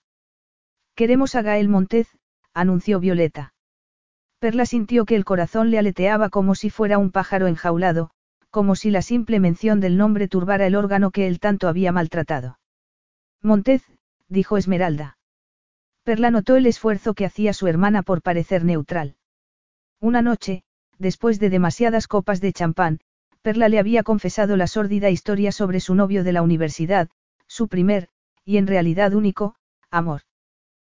Queremos 0.94 1.36
a 1.36 1.42
Gael 1.42 1.70
Montez, 1.70 2.10
anunció 2.54 3.00
Violeta. 3.00 3.54
Perla 4.40 4.66
sintió 4.66 5.06
que 5.06 5.16
el 5.16 5.24
corazón 5.24 5.72
le 5.72 5.80
aleteaba 5.80 6.28
como 6.28 6.54
si 6.54 6.70
fuera 6.70 6.98
un 6.98 7.12
pájaro 7.12 7.48
enjaulado, 7.48 8.12
como 8.50 8.76
si 8.76 8.92
la 8.92 9.02
simple 9.02 9.40
mención 9.40 9.80
del 9.80 9.96
nombre 9.96 10.28
turbara 10.28 10.68
el 10.68 10.76
órgano 10.76 11.12
que 11.12 11.28
él 11.28 11.40
tanto 11.40 11.70
había 11.70 11.94
maltratado. 11.94 12.60
Montez, 13.42 13.84
dijo 14.28 14.58
Esmeralda. 14.58 15.18
Perla 16.04 16.30
notó 16.30 16.58
el 16.58 16.66
esfuerzo 16.66 17.14
que 17.14 17.26
hacía 17.26 17.54
su 17.54 17.68
hermana 17.68 18.04
por 18.04 18.22
parecer 18.22 18.66
neutral. 18.66 19.16
Una 20.02 20.22
noche, 20.22 20.64
después 20.98 21.40
de 21.40 21.50
demasiadas 21.50 22.08
copas 22.08 22.42
de 22.42 22.52
champán, 22.52 23.00
Perla 23.42 23.70
le 23.70 23.80
había 23.80 24.04
confesado 24.04 24.56
la 24.56 24.68
sórdida 24.68 25.10
historia 25.10 25.52
sobre 25.52 25.80
su 25.80 25.96
novio 25.96 26.24
de 26.24 26.32
la 26.32 26.44
universidad, 26.44 27.10
su 27.48 27.68
primer, 27.68 28.08
y 28.46 28.58
en 28.58 28.68
realidad 28.68 29.14
único, 29.14 29.56
amor. 29.90 30.22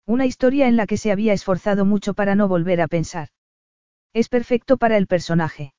Una 0.08 0.26
historia 0.26 0.68
en 0.68 0.76
la 0.76 0.88
que 0.88 0.98
se 0.98 1.12
había 1.12 1.34
esforzado 1.34 1.86
mucho 1.86 2.16
para 2.16 2.34
no 2.34 2.48
volver 2.48 2.82
a 2.82 2.88
pensar. 2.88 3.30
Es 4.14 4.28
perfecto 4.28 4.78
para 4.78 4.98
el 4.98 5.08
personaje. 5.08 5.74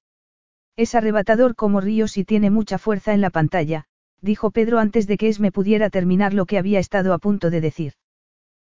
Es 0.76 0.94
arrebatador 0.94 1.54
como 1.56 1.80
Ríos 1.80 2.16
y 2.16 2.24
tiene 2.24 2.50
mucha 2.50 2.78
fuerza 2.78 3.12
en 3.12 3.20
la 3.20 3.30
pantalla, 3.30 3.84
dijo 4.20 4.52
Pedro 4.52 4.78
antes 4.78 5.06
de 5.06 5.18
que 5.18 5.28
Esme 5.28 5.50
pudiera 5.50 5.90
terminar 5.90 6.32
lo 6.32 6.46
que 6.46 6.58
había 6.58 6.78
estado 6.78 7.12
a 7.12 7.18
punto 7.18 7.50
de 7.50 7.60
decir. 7.60 7.94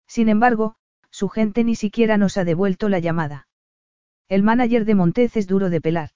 Sin 0.08 0.30
embargo, 0.30 0.76
su 1.12 1.28
gente 1.28 1.64
ni 1.66 1.76
siquiera 1.76 2.18
nos 2.18 2.38
ha 2.38 2.46
devuelto 2.46 2.88
la 2.88 3.00
llamada. 3.00 3.48
El 4.30 4.44
manager 4.44 4.86
de 4.86 4.96
Montez 4.96 5.36
es 5.36 5.46
duro 5.46 5.70
de 5.70 5.82
pelar. 5.82 6.12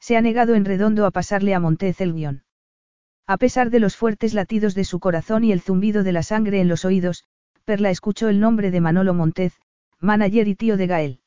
Se 0.00 0.16
ha 0.16 0.20
negado 0.20 0.54
en 0.54 0.64
redondo 0.64 1.06
a 1.06 1.10
pasarle 1.10 1.54
a 1.54 1.60
Montez 1.60 2.00
el 2.00 2.12
guion. 2.12 2.44
A 3.26 3.38
pesar 3.38 3.70
de 3.70 3.80
los 3.80 3.96
fuertes 3.96 4.34
latidos 4.34 4.74
de 4.74 4.84
su 4.84 5.00
corazón 5.00 5.42
y 5.42 5.52
el 5.52 5.60
zumbido 5.60 6.04
de 6.04 6.12
la 6.12 6.22
sangre 6.22 6.60
en 6.60 6.68
los 6.68 6.84
oídos, 6.84 7.24
Perla 7.64 7.90
escuchó 7.90 8.28
el 8.28 8.38
nombre 8.38 8.70
de 8.70 8.80
Manolo 8.80 9.14
Montez, 9.14 9.54
manager 9.98 10.46
y 10.46 10.54
tío 10.54 10.76
de 10.76 10.86
Gael. 10.86 11.20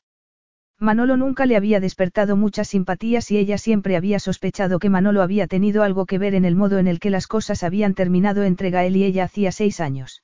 Manolo 0.78 1.18
nunca 1.18 1.44
le 1.44 1.56
había 1.56 1.78
despertado 1.78 2.36
muchas 2.36 2.68
simpatías 2.68 3.30
y 3.30 3.36
ella 3.36 3.58
siempre 3.58 3.96
había 3.96 4.18
sospechado 4.18 4.78
que 4.78 4.88
Manolo 4.88 5.20
había 5.20 5.46
tenido 5.46 5.82
algo 5.82 6.06
que 6.06 6.16
ver 6.16 6.34
en 6.34 6.46
el 6.46 6.56
modo 6.56 6.78
en 6.78 6.88
el 6.88 7.00
que 7.00 7.10
las 7.10 7.26
cosas 7.26 7.62
habían 7.62 7.92
terminado 7.92 8.44
entre 8.44 8.70
Gael 8.70 8.96
y 8.96 9.04
ella 9.04 9.24
hacía 9.24 9.52
seis 9.52 9.80
años. 9.80 10.22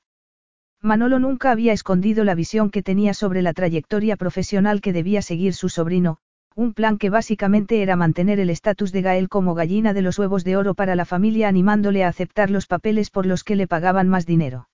Manolo 0.80 1.18
nunca 1.18 1.50
había 1.50 1.74
escondido 1.74 2.24
la 2.24 2.34
visión 2.34 2.70
que 2.70 2.82
tenía 2.82 3.12
sobre 3.12 3.42
la 3.42 3.52
trayectoria 3.52 4.16
profesional 4.16 4.80
que 4.80 4.94
debía 4.94 5.20
seguir 5.20 5.52
su 5.52 5.68
sobrino, 5.68 6.18
un 6.56 6.72
plan 6.72 6.96
que 6.96 7.10
básicamente 7.10 7.82
era 7.82 7.96
mantener 7.96 8.40
el 8.40 8.48
estatus 8.48 8.90
de 8.90 9.02
Gael 9.02 9.28
como 9.28 9.54
gallina 9.54 9.92
de 9.92 10.00
los 10.00 10.18
huevos 10.18 10.42
de 10.42 10.56
oro 10.56 10.74
para 10.74 10.96
la 10.96 11.04
familia 11.04 11.48
animándole 11.48 12.02
a 12.02 12.08
aceptar 12.08 12.50
los 12.50 12.66
papeles 12.66 13.10
por 13.10 13.26
los 13.26 13.44
que 13.44 13.56
le 13.56 13.68
pagaban 13.68 14.08
más 14.08 14.24
dinero. 14.24 14.70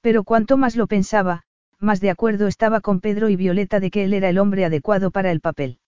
Pero 0.00 0.22
cuanto 0.22 0.56
más 0.56 0.76
lo 0.76 0.86
pensaba, 0.86 1.42
más 1.80 2.00
de 2.00 2.10
acuerdo 2.10 2.46
estaba 2.46 2.80
con 2.80 3.00
Pedro 3.00 3.28
y 3.28 3.34
Violeta 3.34 3.80
de 3.80 3.90
que 3.90 4.04
él 4.04 4.14
era 4.14 4.28
el 4.28 4.38
hombre 4.38 4.64
adecuado 4.64 5.10
para 5.10 5.32
el 5.32 5.40
papel. 5.40 5.80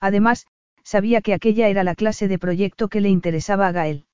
Además, 0.00 0.46
sabía 0.84 1.20
que 1.20 1.34
aquella 1.34 1.68
era 1.68 1.84
la 1.84 1.94
clase 1.94 2.26
de 2.26 2.38
proyecto 2.38 2.88
que 2.88 3.02
le 3.02 3.10
interesaba 3.10 3.68
a 3.68 3.72
Gael. 3.72 4.06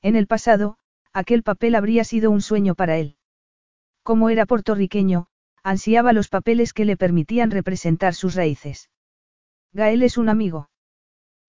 En 0.00 0.16
el 0.16 0.26
pasado, 0.26 0.78
aquel 1.12 1.42
papel 1.42 1.74
habría 1.74 2.04
sido 2.04 2.30
un 2.30 2.40
sueño 2.40 2.74
para 2.74 2.96
él. 2.96 3.16
Como 4.02 4.30
era 4.30 4.46
puertorriqueño, 4.46 5.26
ansiaba 5.62 6.14
los 6.14 6.30
papeles 6.30 6.72
que 6.72 6.86
le 6.86 6.96
permitían 6.96 7.50
representar 7.50 8.14
sus 8.14 8.34
raíces. 8.34 8.88
Gael 9.74 10.02
es 10.02 10.18
un 10.18 10.28
amigo. 10.28 10.68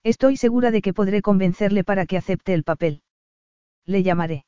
Estoy 0.01 0.37
segura 0.37 0.71
de 0.71 0.81
que 0.81 0.93
podré 0.93 1.21
convencerle 1.21 1.83
para 1.83 2.05
que 2.05 2.17
acepte 2.17 2.53
el 2.53 2.63
papel. 2.63 3.01
Le 3.85 4.01
llamaré. 4.01 4.45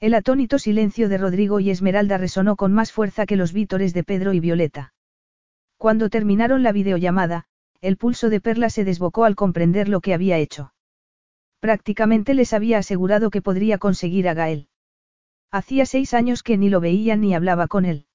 El 0.00 0.14
atónito 0.14 0.58
silencio 0.58 1.10
de 1.10 1.18
Rodrigo 1.18 1.60
y 1.60 1.70
Esmeralda 1.70 2.16
resonó 2.16 2.56
con 2.56 2.72
más 2.72 2.92
fuerza 2.92 3.26
que 3.26 3.36
los 3.36 3.52
vítores 3.52 3.92
de 3.92 4.02
Pedro 4.02 4.32
y 4.32 4.40
Violeta. 4.40 4.94
Cuando 5.76 6.08
terminaron 6.08 6.62
la 6.62 6.72
videollamada, 6.72 7.44
el 7.82 7.98
pulso 7.98 8.30
de 8.30 8.40
Perla 8.40 8.70
se 8.70 8.84
desbocó 8.84 9.24
al 9.24 9.36
comprender 9.36 9.88
lo 9.88 10.00
que 10.00 10.14
había 10.14 10.38
hecho. 10.38 10.72
Prácticamente 11.60 12.32
les 12.32 12.54
había 12.54 12.78
asegurado 12.78 13.28
que 13.28 13.42
podría 13.42 13.76
conseguir 13.76 14.26
a 14.26 14.34
Gael. 14.34 14.68
Hacía 15.50 15.84
seis 15.84 16.14
años 16.14 16.42
que 16.42 16.56
ni 16.56 16.70
lo 16.70 16.80
veía 16.80 17.16
ni 17.16 17.34
hablaba 17.34 17.68
con 17.68 17.84
él. 17.84 18.06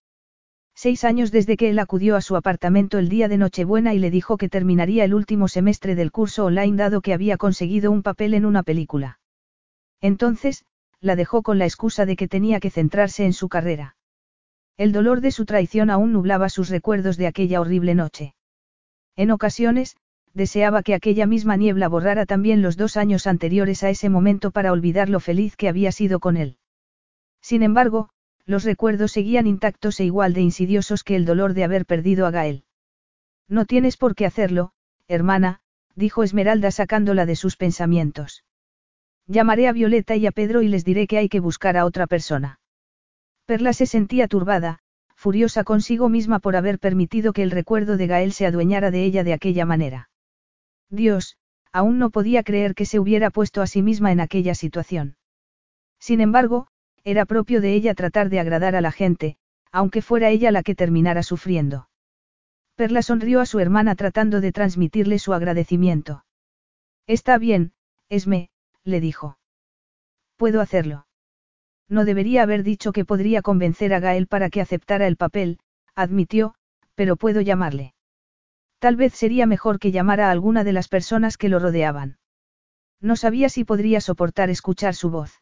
Seis 0.73 1.03
años 1.03 1.31
desde 1.31 1.57
que 1.57 1.69
él 1.69 1.79
acudió 1.79 2.15
a 2.15 2.21
su 2.21 2.35
apartamento 2.35 2.97
el 2.97 3.09
día 3.09 3.27
de 3.27 3.37
Nochebuena 3.37 3.93
y 3.93 3.99
le 3.99 4.09
dijo 4.09 4.37
que 4.37 4.49
terminaría 4.49 5.03
el 5.03 5.13
último 5.13 5.47
semestre 5.47 5.95
del 5.95 6.11
curso 6.11 6.45
online 6.45 6.77
dado 6.77 7.01
que 7.01 7.13
había 7.13 7.37
conseguido 7.37 7.91
un 7.91 8.03
papel 8.03 8.33
en 8.33 8.45
una 8.45 8.63
película. 8.63 9.19
Entonces, 9.99 10.65
la 10.99 11.15
dejó 11.15 11.41
con 11.43 11.59
la 11.59 11.65
excusa 11.65 12.05
de 12.05 12.15
que 12.15 12.27
tenía 12.27 12.59
que 12.59 12.69
centrarse 12.69 13.25
en 13.25 13.33
su 13.33 13.49
carrera. 13.49 13.95
El 14.77 14.91
dolor 14.91 15.21
de 15.21 15.31
su 15.31 15.45
traición 15.45 15.89
aún 15.89 16.13
nublaba 16.13 16.49
sus 16.49 16.69
recuerdos 16.69 17.17
de 17.17 17.27
aquella 17.27 17.61
horrible 17.61 17.93
noche. 17.93 18.33
En 19.15 19.31
ocasiones, 19.31 19.97
deseaba 20.33 20.81
que 20.81 20.95
aquella 20.95 21.25
misma 21.25 21.57
niebla 21.57 21.87
borrara 21.89 22.25
también 22.25 22.61
los 22.61 22.77
dos 22.77 22.97
años 22.97 23.27
anteriores 23.27 23.83
a 23.83 23.89
ese 23.89 24.09
momento 24.09 24.51
para 24.51 24.71
olvidar 24.71 25.09
lo 25.09 25.19
feliz 25.19 25.55
que 25.55 25.67
había 25.67 25.91
sido 25.91 26.19
con 26.19 26.37
él. 26.37 26.57
Sin 27.41 27.63
embargo, 27.63 28.09
los 28.45 28.63
recuerdos 28.63 29.11
seguían 29.11 29.47
intactos 29.47 29.99
e 29.99 30.05
igual 30.05 30.33
de 30.33 30.41
insidiosos 30.41 31.03
que 31.03 31.15
el 31.15 31.25
dolor 31.25 31.53
de 31.53 31.63
haber 31.63 31.85
perdido 31.85 32.25
a 32.25 32.31
Gael. 32.31 32.63
No 33.47 33.65
tienes 33.65 33.97
por 33.97 34.15
qué 34.15 34.25
hacerlo, 34.25 34.71
hermana, 35.07 35.61
dijo 35.95 36.23
Esmeralda 36.23 36.71
sacándola 36.71 37.25
de 37.25 37.35
sus 37.35 37.57
pensamientos. 37.57 38.43
Llamaré 39.27 39.67
a 39.67 39.73
Violeta 39.73 40.15
y 40.15 40.25
a 40.25 40.31
Pedro 40.31 40.61
y 40.61 40.67
les 40.67 40.83
diré 40.83 41.07
que 41.07 41.17
hay 41.17 41.29
que 41.29 41.39
buscar 41.39 41.77
a 41.77 41.85
otra 41.85 42.07
persona. 42.07 42.59
Perla 43.45 43.73
se 43.73 43.85
sentía 43.85 44.27
turbada, 44.27 44.79
furiosa 45.15 45.63
consigo 45.63 46.09
misma 46.09 46.39
por 46.39 46.55
haber 46.55 46.79
permitido 46.79 47.33
que 47.33 47.43
el 47.43 47.51
recuerdo 47.51 47.97
de 47.97 48.07
Gael 48.07 48.33
se 48.33 48.45
adueñara 48.45 48.91
de 48.91 49.03
ella 49.03 49.23
de 49.23 49.33
aquella 49.33 49.65
manera. 49.65 50.09
Dios, 50.89 51.37
aún 51.71 51.99
no 51.99 52.09
podía 52.09 52.43
creer 52.43 52.73
que 52.75 52.85
se 52.85 52.99
hubiera 52.99 53.29
puesto 53.29 53.61
a 53.61 53.67
sí 53.67 53.81
misma 53.81 54.11
en 54.11 54.19
aquella 54.19 54.55
situación. 54.55 55.17
Sin 55.99 56.21
embargo, 56.21 56.67
era 57.03 57.25
propio 57.25 57.61
de 57.61 57.73
ella 57.73 57.93
tratar 57.93 58.29
de 58.29 58.39
agradar 58.39 58.75
a 58.75 58.81
la 58.81 58.91
gente, 58.91 59.37
aunque 59.71 60.01
fuera 60.01 60.29
ella 60.29 60.51
la 60.51 60.63
que 60.63 60.75
terminara 60.75 61.23
sufriendo. 61.23 61.89
Perla 62.75 63.01
sonrió 63.01 63.41
a 63.41 63.45
su 63.45 63.59
hermana 63.59 63.95
tratando 63.95 64.41
de 64.41 64.51
transmitirle 64.51 65.19
su 65.19 65.33
agradecimiento. 65.33 66.25
Está 67.07 67.37
bien, 67.37 67.73
Esme, 68.09 68.49
le 68.83 68.99
dijo. 68.99 69.37
Puedo 70.37 70.61
hacerlo. 70.61 71.05
No 71.87 72.05
debería 72.05 72.43
haber 72.43 72.63
dicho 72.63 72.91
que 72.91 73.05
podría 73.05 73.41
convencer 73.41 73.93
a 73.93 73.99
Gael 73.99 74.27
para 74.27 74.49
que 74.49 74.61
aceptara 74.61 75.07
el 75.07 75.17
papel, 75.17 75.59
admitió, 75.93 76.55
pero 76.95 77.17
puedo 77.17 77.41
llamarle. 77.41 77.93
Tal 78.79 78.95
vez 78.95 79.13
sería 79.13 79.45
mejor 79.45 79.77
que 79.77 79.91
llamara 79.91 80.29
a 80.29 80.31
alguna 80.31 80.63
de 80.63 80.73
las 80.73 80.87
personas 80.87 81.37
que 81.37 81.49
lo 81.49 81.59
rodeaban. 81.59 82.17
No 82.99 83.15
sabía 83.15 83.49
si 83.49 83.63
podría 83.63 84.01
soportar 84.01 84.49
escuchar 84.49 84.95
su 84.95 85.09
voz. 85.09 85.41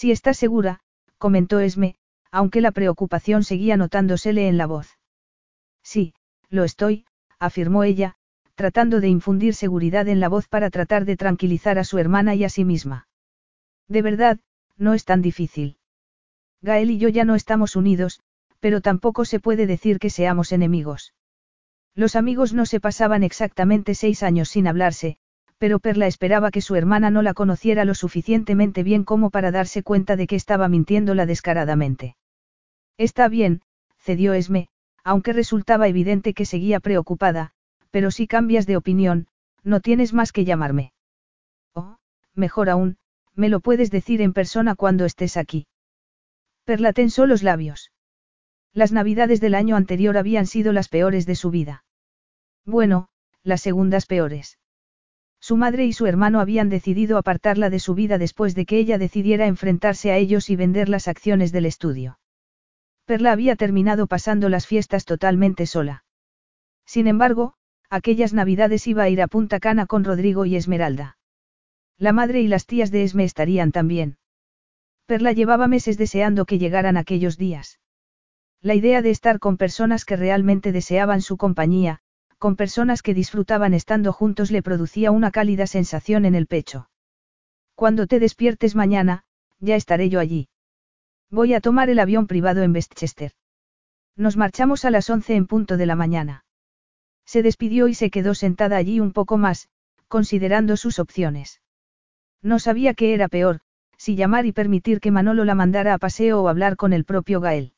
Si 0.00 0.12
estás 0.12 0.36
segura, 0.36 0.78
comentó 1.18 1.58
Esme, 1.58 1.96
aunque 2.30 2.60
la 2.60 2.70
preocupación 2.70 3.42
seguía 3.42 3.76
notándosele 3.76 4.46
en 4.46 4.56
la 4.56 4.66
voz. 4.66 4.96
Sí, 5.82 6.14
lo 6.50 6.62
estoy, 6.62 7.04
afirmó 7.40 7.82
ella, 7.82 8.14
tratando 8.54 9.00
de 9.00 9.08
infundir 9.08 9.56
seguridad 9.56 10.06
en 10.06 10.20
la 10.20 10.28
voz 10.28 10.46
para 10.46 10.70
tratar 10.70 11.04
de 11.04 11.16
tranquilizar 11.16 11.80
a 11.80 11.82
su 11.82 11.98
hermana 11.98 12.36
y 12.36 12.44
a 12.44 12.48
sí 12.48 12.64
misma. 12.64 13.08
De 13.88 14.02
verdad, 14.02 14.38
no 14.76 14.94
es 14.94 15.04
tan 15.04 15.20
difícil. 15.20 15.78
Gael 16.62 16.92
y 16.92 16.98
yo 16.98 17.08
ya 17.08 17.24
no 17.24 17.34
estamos 17.34 17.74
unidos, 17.74 18.20
pero 18.60 18.80
tampoco 18.80 19.24
se 19.24 19.40
puede 19.40 19.66
decir 19.66 19.98
que 19.98 20.10
seamos 20.10 20.52
enemigos. 20.52 21.12
Los 21.96 22.14
amigos 22.14 22.54
no 22.54 22.66
se 22.66 22.78
pasaban 22.78 23.24
exactamente 23.24 23.96
seis 23.96 24.22
años 24.22 24.48
sin 24.48 24.68
hablarse, 24.68 25.18
pero 25.58 25.80
Perla 25.80 26.06
esperaba 26.06 26.50
que 26.50 26.60
su 26.60 26.76
hermana 26.76 27.10
no 27.10 27.20
la 27.22 27.34
conociera 27.34 27.84
lo 27.84 27.94
suficientemente 27.94 28.82
bien 28.82 29.04
como 29.04 29.30
para 29.30 29.50
darse 29.50 29.82
cuenta 29.82 30.16
de 30.16 30.26
que 30.26 30.36
estaba 30.36 30.68
mintiéndola 30.68 31.26
descaradamente. 31.26 32.16
Está 32.96 33.28
bien, 33.28 33.62
cedió 33.98 34.34
Esme, 34.34 34.68
aunque 35.04 35.32
resultaba 35.32 35.88
evidente 35.88 36.32
que 36.32 36.44
seguía 36.44 36.80
preocupada, 36.80 37.52
pero 37.90 38.10
si 38.10 38.26
cambias 38.26 38.66
de 38.66 38.76
opinión, 38.76 39.26
no 39.64 39.80
tienes 39.80 40.12
más 40.12 40.32
que 40.32 40.44
llamarme. 40.44 40.92
Oh, 41.74 41.96
mejor 42.34 42.70
aún, 42.70 42.98
me 43.34 43.48
lo 43.48 43.60
puedes 43.60 43.90
decir 43.90 44.22
en 44.22 44.32
persona 44.32 44.74
cuando 44.74 45.04
estés 45.04 45.36
aquí. 45.36 45.66
Perla 46.64 46.92
tensó 46.92 47.26
los 47.26 47.42
labios. 47.42 47.92
Las 48.72 48.92
navidades 48.92 49.40
del 49.40 49.54
año 49.54 49.76
anterior 49.76 50.16
habían 50.16 50.46
sido 50.46 50.72
las 50.72 50.88
peores 50.88 51.26
de 51.26 51.34
su 51.34 51.50
vida. 51.50 51.84
Bueno, 52.64 53.08
las 53.42 53.62
segundas 53.62 54.06
peores. 54.06 54.58
Su 55.40 55.56
madre 55.56 55.86
y 55.86 55.92
su 55.92 56.06
hermano 56.06 56.40
habían 56.40 56.68
decidido 56.68 57.16
apartarla 57.16 57.70
de 57.70 57.78
su 57.78 57.94
vida 57.94 58.18
después 58.18 58.54
de 58.54 58.66
que 58.66 58.78
ella 58.78 58.98
decidiera 58.98 59.46
enfrentarse 59.46 60.10
a 60.10 60.16
ellos 60.16 60.50
y 60.50 60.56
vender 60.56 60.88
las 60.88 61.08
acciones 61.08 61.52
del 61.52 61.66
estudio. 61.66 62.18
Perla 63.04 63.32
había 63.32 63.56
terminado 63.56 64.06
pasando 64.06 64.48
las 64.48 64.66
fiestas 64.66 65.04
totalmente 65.04 65.66
sola. 65.66 66.04
Sin 66.84 67.06
embargo, 67.06 67.54
aquellas 67.88 68.34
navidades 68.34 68.86
iba 68.86 69.04
a 69.04 69.08
ir 69.08 69.22
a 69.22 69.28
Punta 69.28 69.60
Cana 69.60 69.86
con 69.86 70.04
Rodrigo 70.04 70.44
y 70.44 70.56
Esmeralda. 70.56 71.16
La 71.96 72.12
madre 72.12 72.40
y 72.40 72.48
las 72.48 72.66
tías 72.66 72.90
de 72.90 73.04
Esme 73.04 73.24
estarían 73.24 73.72
también. 73.72 74.18
Perla 75.06 75.32
llevaba 75.32 75.68
meses 75.68 75.96
deseando 75.96 76.44
que 76.44 76.58
llegaran 76.58 76.96
aquellos 76.96 77.38
días. 77.38 77.80
La 78.60 78.74
idea 78.74 79.02
de 79.02 79.10
estar 79.10 79.38
con 79.38 79.56
personas 79.56 80.04
que 80.04 80.16
realmente 80.16 80.72
deseaban 80.72 81.22
su 81.22 81.36
compañía, 81.36 82.00
con 82.38 82.54
personas 82.54 83.02
que 83.02 83.14
disfrutaban 83.14 83.74
estando 83.74 84.12
juntos 84.12 84.50
le 84.50 84.62
producía 84.62 85.10
una 85.10 85.30
cálida 85.30 85.66
sensación 85.66 86.24
en 86.24 86.34
el 86.34 86.46
pecho. 86.46 86.88
Cuando 87.74 88.06
te 88.06 88.20
despiertes 88.20 88.74
mañana, 88.74 89.24
ya 89.58 89.76
estaré 89.76 90.08
yo 90.08 90.20
allí. 90.20 90.48
Voy 91.30 91.54
a 91.54 91.60
tomar 91.60 91.90
el 91.90 91.98
avión 91.98 92.26
privado 92.26 92.62
en 92.62 92.72
Westchester. 92.72 93.32
Nos 94.16 94.36
marchamos 94.36 94.84
a 94.84 94.90
las 94.90 95.10
once 95.10 95.34
en 95.34 95.46
punto 95.46 95.76
de 95.76 95.86
la 95.86 95.96
mañana. 95.96 96.44
Se 97.26 97.42
despidió 97.42 97.88
y 97.88 97.94
se 97.94 98.10
quedó 98.10 98.34
sentada 98.34 98.76
allí 98.76 99.00
un 99.00 99.12
poco 99.12 99.36
más, 99.36 99.68
considerando 100.08 100.76
sus 100.76 100.98
opciones. 100.98 101.60
No 102.40 102.58
sabía 102.58 102.94
qué 102.94 103.14
era 103.14 103.28
peor, 103.28 103.60
si 103.96 104.16
llamar 104.16 104.46
y 104.46 104.52
permitir 104.52 105.00
que 105.00 105.10
Manolo 105.10 105.44
la 105.44 105.54
mandara 105.54 105.92
a 105.94 105.98
paseo 105.98 106.40
o 106.40 106.48
hablar 106.48 106.76
con 106.76 106.92
el 106.92 107.04
propio 107.04 107.40
Gael. 107.40 107.72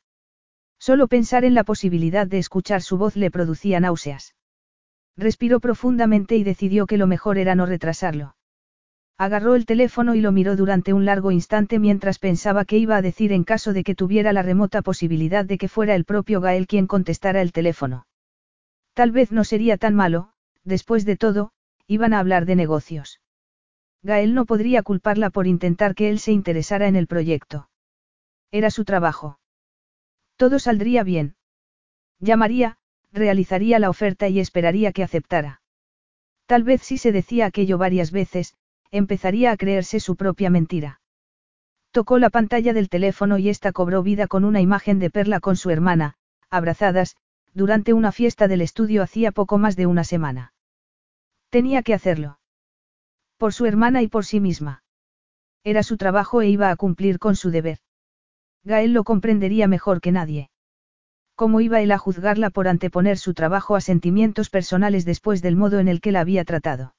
Solo 0.79 1.09
pensar 1.09 1.45
en 1.45 1.55
la 1.55 1.65
posibilidad 1.65 2.27
de 2.27 2.39
escuchar 2.39 2.83
su 2.83 2.99
voz 2.99 3.17
le 3.17 3.31
producía 3.31 3.81
náuseas. 3.81 4.35
Respiró 5.21 5.61
profundamente 5.61 6.37
y 6.37 6.45
decidió 6.45 6.87
que 6.87 6.97
lo 6.97 7.07
mejor 7.07 7.37
era 7.37 7.55
no 7.55 7.67
retrasarlo. 7.67 8.37
Agarró 9.19 9.55
el 9.55 9.67
teléfono 9.67 10.15
y 10.15 10.23
lo 10.23 10.33
miró 10.33 10.57
durante 10.57 10.95
un 10.95 11.05
largo 11.05 11.31
instante 11.31 11.79
mientras 11.79 12.19
pensaba 12.19 12.65
qué 12.65 12.79
iba 12.79 12.97
a 12.97 13.03
decir 13.03 13.31
en 13.33 13.45
caso 13.45 13.75
de 13.75 13.85
que 13.85 13.95
tuviera 13.95 14.33
la 14.33 14.41
remota 14.41 14.81
posibilidad 14.81 15.45
de 15.45 15.59
que 15.59 15.69
fuera 15.69 15.95
el 15.95 16.07
propio 16.07 16.41
Gael 16.41 16.67
quien 16.67 16.87
contestara 16.87 17.43
el 17.43 17.53
teléfono. 17.53 18.07
Tal 18.95 19.13
vez 19.13 19.31
no 19.31 19.45
sería 19.45 19.77
tan 19.77 19.95
malo, 19.95 20.31
después 20.65 21.05
de 21.05 21.19
todo, 21.19 21.53
iban 21.87 22.15
a 22.15 22.19
hablar 22.19 22.47
de 22.47 22.57
negocios. 22.57 23.21
Gael 24.03 24.33
no 24.33 24.47
podría 24.47 24.83
culparla 24.83 25.29
por 25.29 25.47
intentar 25.47 25.95
que 25.95 26.09
él 26.09 26.19
se 26.19 26.33
interesara 26.33 26.89
en 26.89 26.97
el 26.97 27.07
proyecto. 27.07 27.69
Era 28.51 28.71
su 28.71 28.87
trabajo. 28.87 29.39
Todo 30.37 30.59
saldría 30.59 31.03
bien. 31.05 31.37
Llamaría, 32.21 32.79
realizaría 33.13 33.79
la 33.79 33.91
oferta 33.91 34.29
y 34.29 34.41
esperaría 34.41 34.93
que 34.93 35.03
aceptara. 35.03 35.63
Tal 36.47 36.63
vez 36.63 36.83
si 36.83 36.99
se 36.99 37.13
decía 37.13 37.47
aquello 37.47 37.79
varias 37.79 38.11
veces, 38.11 38.55
empezaría 38.91 39.53
a 39.53 39.57
creerse 39.57 40.01
su 40.01 40.17
propia 40.17 40.51
mentira. 40.51 41.01
Tocó 41.93 42.19
la 42.19 42.31
pantalla 42.31 42.73
del 42.73 42.89
teléfono 42.89 43.39
y 43.39 43.49
ésta 43.49 43.73
cobró 43.73 44.03
vida 44.03 44.27
con 44.27 44.45
una 44.45 44.61
imagen 44.61 44.99
de 44.99 45.11
Perla 45.11 45.41
con 45.41 45.57
su 45.57 45.71
hermana, 45.71 46.15
abrazadas, 46.49 47.17
durante 47.53 47.93
una 47.93 48.13
fiesta 48.13 48.49
del 48.49 48.61
estudio 48.61 49.03
hacía 49.03 49.33
poco 49.33 49.59
más 49.59 49.77
de 49.77 49.87
una 49.87 50.05
semana. 50.05 50.53
Tenía 51.51 51.83
que 51.83 51.95
hacerlo. 51.95 52.39
Por 53.39 53.53
su 53.53 53.67
hermana 53.67 54.03
y 54.03 54.09
por 54.09 54.25
sí 54.25 54.39
misma. 54.39 54.85
Era 55.65 55.83
su 55.83 55.97
trabajo 55.97 56.43
e 56.43 56.49
iba 56.49 56.71
a 56.71 56.77
cumplir 56.77 57.19
con 57.19 57.35
su 57.35 57.51
deber. 57.51 57.79
Gael 58.63 58.93
lo 58.93 59.05
comprendería 59.05 59.67
mejor 59.67 60.01
que 60.01 60.13
nadie. 60.13 60.51
¿Cómo 61.41 61.63
iba 61.63 61.81
él 61.81 61.91
a 61.91 61.97
juzgarla 61.97 62.51
por 62.51 62.69
anteponer 62.69 63.17
su 63.17 63.33
trabajo 63.33 63.75
a 63.75 63.81
sentimientos 63.81 64.51
personales 64.51 65.07
después 65.07 65.41
del 65.41 65.57
modo 65.57 65.79
en 65.79 65.89
el 65.89 66.03
que 66.03 66.13
la 66.13 66.21
había 66.21 66.45
tratado? 66.45 66.95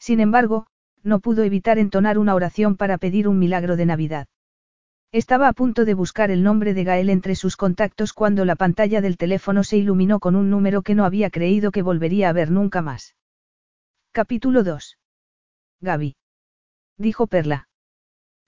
Sin 0.00 0.18
embargo, 0.18 0.66
no 1.04 1.20
pudo 1.20 1.44
evitar 1.44 1.78
entonar 1.78 2.18
una 2.18 2.34
oración 2.34 2.76
para 2.76 2.98
pedir 2.98 3.28
un 3.28 3.38
milagro 3.38 3.76
de 3.76 3.86
Navidad. 3.86 4.26
Estaba 5.12 5.46
a 5.46 5.52
punto 5.52 5.84
de 5.84 5.94
buscar 5.94 6.32
el 6.32 6.42
nombre 6.42 6.74
de 6.74 6.82
Gael 6.82 7.08
entre 7.08 7.36
sus 7.36 7.56
contactos 7.56 8.12
cuando 8.12 8.44
la 8.44 8.56
pantalla 8.56 9.00
del 9.00 9.16
teléfono 9.16 9.62
se 9.62 9.76
iluminó 9.76 10.18
con 10.18 10.34
un 10.34 10.50
número 10.50 10.82
que 10.82 10.96
no 10.96 11.04
había 11.04 11.30
creído 11.30 11.70
que 11.70 11.82
volvería 11.82 12.30
a 12.30 12.32
ver 12.32 12.50
nunca 12.50 12.82
más. 12.82 13.14
Capítulo 14.10 14.64
2. 14.64 14.98
Gaby. 15.80 16.16
Dijo 16.98 17.28
Perla. 17.28 17.68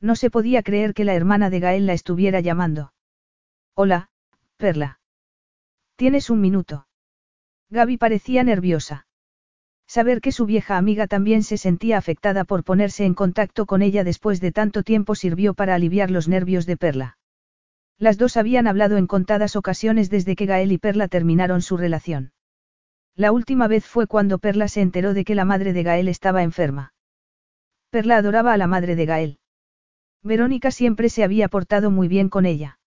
No 0.00 0.16
se 0.16 0.29
podía 0.29 0.64
creer 0.64 0.92
que 0.92 1.05
la 1.05 1.14
hermana 1.14 1.50
de 1.50 1.61
Gael 1.61 1.87
la 1.87 1.92
estuviera 1.92 2.40
llamando. 2.40 2.92
Hola, 3.77 4.09
Perla. 4.57 4.98
Tienes 5.97 6.29
un 6.29 6.41
minuto. 6.41 6.87
Gaby 7.71 7.99
parecía 7.99 8.43
nerviosa. 8.43 9.07
Saber 9.87 10.21
que 10.21 10.33
su 10.33 10.45
vieja 10.47 10.77
amiga 10.77 11.07
también 11.07 11.43
se 11.43 11.57
sentía 11.57 11.99
afectada 11.99 12.45
por 12.45 12.65
ponerse 12.65 13.05
en 13.05 13.15
contacto 13.15 13.67
con 13.67 13.81
ella 13.81 14.03
después 14.03 14.41
de 14.41 14.51
tanto 14.51 14.83
tiempo 14.83 15.15
sirvió 15.15 15.55
para 15.55 15.75
aliviar 15.75 16.11
los 16.11 16.27
nervios 16.27 16.67
de 16.67 16.77
Perla. 16.77 17.19
Las 17.99 18.19
dos 18.19 18.37
habían 18.37 18.67
hablado 18.67 18.97
en 18.97 19.07
contadas 19.07 19.55
ocasiones 19.55 20.11
desde 20.11 20.35
que 20.35 20.47
Gael 20.47 20.73
y 20.73 20.79
Perla 20.79 21.07
terminaron 21.07 21.63
su 21.63 21.77
relación. 21.77 22.33
La 23.15 23.31
última 23.31 23.69
vez 23.69 23.87
fue 23.87 24.09
cuando 24.09 24.39
Perla 24.39 24.67
se 24.67 24.81
enteró 24.81 25.15
de 25.15 25.25
que 25.25 25.37
la 25.37 25.45
madre 25.45 25.73
de 25.73 25.85
Gael 25.85 26.09
estaba 26.09 26.43
enferma. 26.43 26.93
Perla 27.91 28.17
adoraba 28.17 28.53
a 28.53 28.57
la 28.57 28.67
madre 28.67 28.97
de 28.97 29.07
Gael. 29.07 29.39
Verónica 30.25 30.73
siempre 30.73 31.09
se 31.09 31.23
había 31.23 31.49
portado 31.49 31.93
muy 31.93 32.09
bien 32.09 32.29
con 32.29 32.47
ella. 32.47 32.81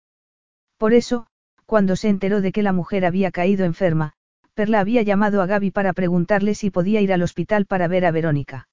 Por 0.78 0.94
eso, 0.94 1.28
cuando 1.68 1.98
se 1.98 2.08
enteró 2.08 2.40
de 2.40 2.54
que 2.54 2.64
la 2.64 2.72
mujer 2.72 3.06
había 3.06 3.30
caído 3.30 3.66
enferma, 3.66 4.14
Perla 4.54 4.80
había 4.80 5.02
llamado 5.02 5.42
a 5.42 5.46
Gaby 5.46 5.70
para 5.70 5.92
preguntarle 5.92 6.56
si 6.56 6.72
podía 6.72 7.02
ir 7.02 7.12
al 7.12 7.22
hospital 7.22 7.66
para 7.66 7.90
ver 7.90 8.06
a 8.06 8.12
Verónica. 8.12 8.70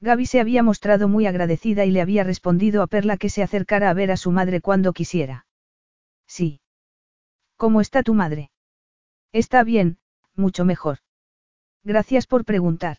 Gaby 0.00 0.26
se 0.26 0.40
había 0.40 0.64
mostrado 0.64 1.08
muy 1.08 1.26
agradecida 1.26 1.84
y 1.84 1.92
le 1.92 2.00
había 2.00 2.24
respondido 2.24 2.82
a 2.82 2.88
Perla 2.88 3.16
que 3.16 3.30
se 3.30 3.42
acercara 3.42 3.88
a 3.88 3.94
ver 3.94 4.10
a 4.10 4.16
su 4.16 4.32
madre 4.32 4.60
cuando 4.60 4.92
quisiera. 4.92 5.46
Sí. 6.26 6.60
¿Cómo 7.56 7.80
está 7.80 8.02
tu 8.02 8.14
madre? 8.14 8.50
Está 9.32 9.62
bien, 9.62 9.98
mucho 10.34 10.64
mejor. 10.64 10.98
Gracias 11.84 12.26
por 12.26 12.44
preguntar. 12.44 12.98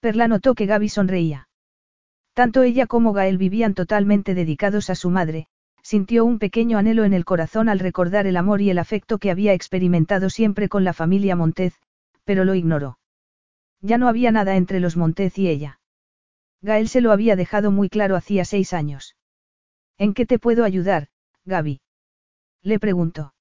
Perla 0.00 0.28
notó 0.28 0.54
que 0.54 0.66
Gaby 0.66 0.90
sonreía. 0.90 1.48
Tanto 2.34 2.62
ella 2.62 2.86
como 2.86 3.14
Gael 3.14 3.38
vivían 3.38 3.74
totalmente 3.74 4.34
dedicados 4.34 4.90
a 4.90 4.94
su 4.94 5.08
madre, 5.10 5.48
sintió 5.90 6.24
un 6.24 6.38
pequeño 6.38 6.78
anhelo 6.78 7.02
en 7.02 7.12
el 7.12 7.24
corazón 7.24 7.68
al 7.68 7.80
recordar 7.80 8.28
el 8.28 8.36
amor 8.36 8.60
y 8.60 8.70
el 8.70 8.78
afecto 8.78 9.18
que 9.18 9.28
había 9.28 9.54
experimentado 9.54 10.30
siempre 10.30 10.68
con 10.68 10.84
la 10.84 10.92
familia 10.92 11.34
Montez, 11.34 11.74
pero 12.22 12.44
lo 12.44 12.54
ignoró. 12.54 13.00
Ya 13.80 13.98
no 13.98 14.06
había 14.06 14.30
nada 14.30 14.54
entre 14.54 14.78
los 14.78 14.96
Montez 14.96 15.36
y 15.36 15.48
ella. 15.48 15.80
Gael 16.62 16.88
se 16.88 17.00
lo 17.00 17.10
había 17.10 17.34
dejado 17.34 17.72
muy 17.72 17.88
claro 17.88 18.14
hacía 18.14 18.44
seis 18.44 18.72
años. 18.72 19.16
¿En 19.98 20.14
qué 20.14 20.26
te 20.26 20.38
puedo 20.38 20.62
ayudar, 20.62 21.08
Gaby? 21.44 21.80
Le 22.62 22.78
preguntó. 22.78 23.34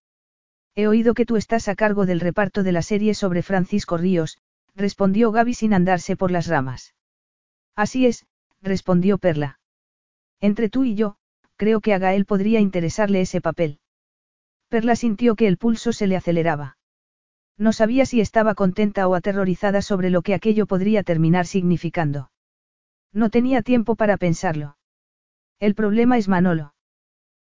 He 0.73 0.87
oído 0.87 1.13
que 1.13 1.27
tú 1.27 1.35
estás 1.35 1.67
a 1.67 1.75
cargo 1.75 2.07
del 2.07 2.19
reparto 2.19 2.63
de 2.63 2.71
la 2.71 2.81
serie 2.81 3.13
sobre 3.13 3.43
Francisco 3.43 3.95
Ríos, 3.95 4.39
respondió 4.75 5.31
Gaby 5.31 5.53
sin 5.53 5.75
andarse 5.75 6.15
por 6.15 6.31
las 6.31 6.47
ramas. 6.47 6.95
Así 7.75 8.07
es, 8.07 8.25
respondió 8.59 9.19
Perla. 9.19 9.59
Entre 10.39 10.69
tú 10.69 10.83
y 10.83 10.95
yo, 10.95 11.17
creo 11.59 11.81
que 11.81 11.93
a 11.93 11.99
Gael 11.99 12.25
podría 12.25 12.61
interesarle 12.61 13.19
ese 13.19 13.41
papel. 13.41 13.79
Perla 14.69 14.95
sintió 14.95 15.35
que 15.35 15.45
el 15.45 15.57
pulso 15.57 15.91
se 15.91 16.07
le 16.07 16.15
aceleraba. 16.15 16.77
No 17.57 17.73
sabía 17.73 18.05
si 18.05 18.21
estaba 18.21 18.55
contenta 18.55 19.09
o 19.09 19.13
aterrorizada 19.13 19.81
sobre 19.81 20.09
lo 20.09 20.21
que 20.21 20.33
aquello 20.33 20.67
podría 20.67 21.03
terminar 21.03 21.45
significando. 21.45 22.31
No 23.11 23.29
tenía 23.29 23.61
tiempo 23.61 23.95
para 23.95 24.15
pensarlo. 24.15 24.77
El 25.59 25.75
problema 25.75 26.17
es 26.17 26.29
Manolo. 26.29 26.73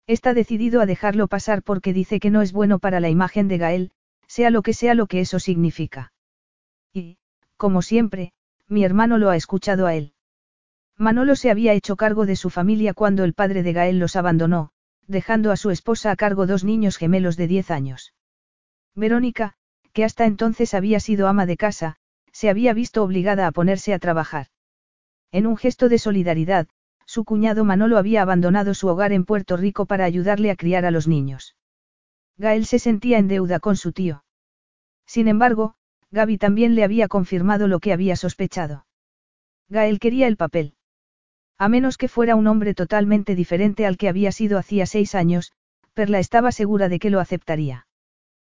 Está 0.07 0.33
decidido 0.33 0.81
a 0.81 0.87
dejarlo 0.87 1.27
pasar 1.27 1.61
porque 1.61 1.93
dice 1.93 2.19
que 2.19 2.31
no 2.31 2.41
es 2.41 2.51
bueno 2.51 2.79
para 2.79 2.99
la 2.99 3.09
imagen 3.09 3.47
de 3.47 3.59
Gael, 3.59 3.91
sea 4.25 4.49
lo 4.49 4.63
que 4.63 4.73
sea 4.73 4.95
lo 4.95 5.05
que 5.05 5.19
eso 5.19 5.37
significa. 5.37 6.13
Y, 6.91 7.19
como 7.57 7.83
siempre, 7.83 8.33
mi 8.67 8.83
hermano 8.83 9.19
lo 9.19 9.29
ha 9.29 9.35
escuchado 9.35 9.85
a 9.85 9.93
él. 9.93 10.13
Manolo 10.99 11.37
se 11.37 11.49
había 11.49 11.71
hecho 11.71 11.95
cargo 11.95 12.25
de 12.25 12.35
su 12.35 12.49
familia 12.49 12.93
cuando 12.93 13.23
el 13.23 13.33
padre 13.33 13.63
de 13.63 13.71
Gael 13.71 13.99
los 13.99 14.17
abandonó, 14.17 14.71
dejando 15.07 15.53
a 15.53 15.55
su 15.55 15.69
esposa 15.69 16.11
a 16.11 16.17
cargo 16.17 16.45
dos 16.45 16.65
niños 16.65 16.97
gemelos 16.97 17.37
de 17.37 17.47
10 17.47 17.71
años. 17.71 18.13
Verónica, 18.95 19.53
que 19.93 20.03
hasta 20.03 20.25
entonces 20.25 20.73
había 20.73 20.99
sido 20.99 21.29
ama 21.29 21.45
de 21.45 21.55
casa, 21.55 21.95
se 22.33 22.49
había 22.49 22.73
visto 22.73 23.01
obligada 23.01 23.47
a 23.47 23.53
ponerse 23.53 23.93
a 23.93 23.99
trabajar. 23.99 24.47
En 25.31 25.47
un 25.47 25.55
gesto 25.55 25.87
de 25.87 25.99
solidaridad, 25.99 26.67
su 27.05 27.23
cuñado 27.23 27.63
Manolo 27.63 27.97
había 27.97 28.21
abandonado 28.21 28.73
su 28.73 28.89
hogar 28.89 29.13
en 29.13 29.23
Puerto 29.23 29.55
Rico 29.55 29.85
para 29.85 30.03
ayudarle 30.03 30.51
a 30.51 30.57
criar 30.57 30.83
a 30.83 30.91
los 30.91 31.07
niños. 31.07 31.55
Gael 32.35 32.65
se 32.65 32.77
sentía 32.77 33.19
en 33.19 33.29
deuda 33.29 33.61
con 33.61 33.77
su 33.77 33.93
tío. 33.93 34.25
Sin 35.05 35.29
embargo, 35.29 35.75
Gaby 36.11 36.37
también 36.37 36.75
le 36.75 36.83
había 36.83 37.07
confirmado 37.07 37.69
lo 37.69 37.79
que 37.79 37.93
había 37.93 38.17
sospechado. 38.17 38.85
Gael 39.69 39.99
quería 39.99 40.27
el 40.27 40.35
papel. 40.35 40.75
A 41.59 41.67
menos 41.67 41.97
que 41.97 42.07
fuera 42.07 42.35
un 42.35 42.47
hombre 42.47 42.73
totalmente 42.73 43.35
diferente 43.35 43.85
al 43.85 43.97
que 43.97 44.07
había 44.07 44.31
sido 44.31 44.57
hacía 44.57 44.85
seis 44.85 45.13
años, 45.13 45.51
Perla 45.93 46.19
estaba 46.19 46.53
segura 46.53 46.87
de 46.87 46.99
que 46.99 47.09
lo 47.09 47.19
aceptaría. 47.19 47.85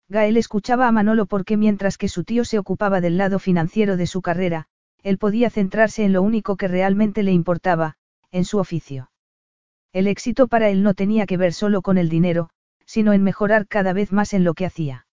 Gael 0.10 0.36
escuchaba 0.36 0.88
a 0.88 0.92
Manolo 0.92 1.26
porque 1.26 1.56
mientras 1.56 1.98
que 1.98 2.10
su 2.10 2.26
tío 2.26 2.44
se 2.44 2.60
ocupaba 2.60 3.00
del 3.00 3.18
lado 3.18 3.40
financiero 3.40 3.96
de 3.96 4.06
su 4.06 4.22
carrera, 4.22 4.66
él 5.02 5.18
podía 5.18 5.50
centrarse 5.50 6.04
en 6.04 6.12
lo 6.12 6.22
único 6.22 6.58
que 6.58 6.68
realmente 6.68 7.24
le 7.24 7.32
importaba, 7.32 7.96
en 8.32 8.44
su 8.44 8.58
oficio. 8.58 9.12
El 9.94 10.08
éxito 10.08 10.48
para 10.48 10.70
él 10.70 10.84
no 10.84 10.94
tenía 10.94 11.26
que 11.26 11.38
ver 11.38 11.54
solo 11.54 11.82
con 11.82 11.98
el 11.98 12.10
dinero, 12.10 12.50
sino 12.86 13.14
en 13.14 13.24
mejorar 13.24 13.66
cada 13.68 13.94
vez 13.94 14.12
más 14.12 14.34
en 14.34 14.44
lo 14.44 14.54
que 14.56 14.66
hacía. 14.66 15.06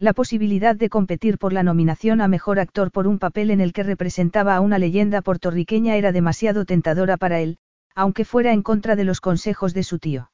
La 0.00 0.14
posibilidad 0.14 0.74
de 0.74 0.88
competir 0.88 1.36
por 1.36 1.52
la 1.52 1.62
nominación 1.62 2.22
a 2.22 2.26
Mejor 2.26 2.58
Actor 2.58 2.90
por 2.90 3.06
un 3.06 3.18
papel 3.18 3.50
en 3.50 3.60
el 3.60 3.74
que 3.74 3.82
representaba 3.82 4.56
a 4.56 4.62
una 4.62 4.78
leyenda 4.78 5.20
puertorriqueña 5.20 5.94
era 5.96 6.10
demasiado 6.10 6.64
tentadora 6.64 7.18
para 7.18 7.40
él, 7.40 7.58
aunque 7.94 8.24
fuera 8.24 8.54
en 8.54 8.62
contra 8.62 8.96
de 8.96 9.04
los 9.04 9.20
consejos 9.20 9.74
de 9.74 9.82
su 9.82 9.98
tío. 9.98 10.32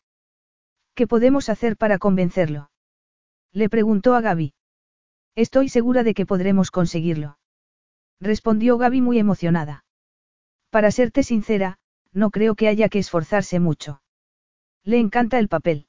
¿Qué 0.94 1.09
podemos 1.09 1.48
hacer 1.48 1.76
para 1.76 1.98
convencerlo? 1.98 2.70
Le 3.52 3.68
preguntó 3.68 4.14
a 4.14 4.20
Gaby. 4.20 4.55
Estoy 5.35 5.68
segura 5.68 6.05
de 6.05 6.14
que 6.14 6.26
podremos 6.26 6.70
conseguirlo. 6.70 7.37
Respondió 8.20 8.79
Gaby 8.79 9.00
muy 9.00 9.18
emocionada. 9.18 9.85
Para 10.70 10.92
serte 10.92 11.24
sincera, 11.24 11.79
no 12.12 12.31
creo 12.31 12.55
que 12.55 12.68
haya 12.68 12.88
que 12.88 13.00
esforzarse 13.00 13.59
mucho. 13.59 14.00
Le 14.85 15.00
encanta 15.00 15.40
el 15.40 15.48
papel. 15.48 15.88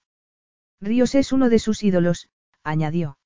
Ríos 0.82 1.14
es 1.14 1.32
uno 1.32 1.48
de 1.50 1.60
sus 1.60 1.84
ídolos, 1.84 2.28
añadió. 2.64 3.20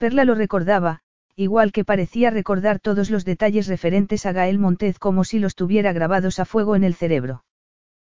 Perla 0.00 0.24
lo 0.24 0.34
recordaba, 0.34 1.00
igual 1.36 1.72
que 1.72 1.84
parecía 1.84 2.30
recordar 2.30 2.80
todos 2.80 3.10
los 3.10 3.26
detalles 3.26 3.66
referentes 3.66 4.24
a 4.24 4.32
Gael 4.32 4.58
Montez 4.58 4.98
como 4.98 5.24
si 5.24 5.38
los 5.38 5.54
tuviera 5.54 5.92
grabados 5.92 6.38
a 6.38 6.46
fuego 6.46 6.74
en 6.74 6.84
el 6.84 6.94
cerebro. 6.94 7.44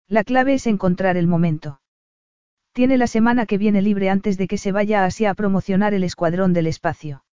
La 0.07 0.23
clave 0.23 0.55
es 0.55 0.68
encontrar 0.68 1.16
el 1.16 1.27
momento. 1.27 1.81
Tiene 2.73 2.99
la 2.99 3.09
semana 3.09 3.47
que 3.47 3.59
viene 3.59 3.83
libre 3.83 4.11
antes 4.11 4.38
de 4.38 4.47
que 4.47 4.59
se 4.59 4.71
vaya 4.71 5.03
a 5.03 5.07
Asia 5.07 5.31
a 5.31 5.35
promocionar 5.35 5.92
el 5.92 6.05
Escuadrón 6.05 6.53
del 6.53 6.68
Espacio. 6.68 7.25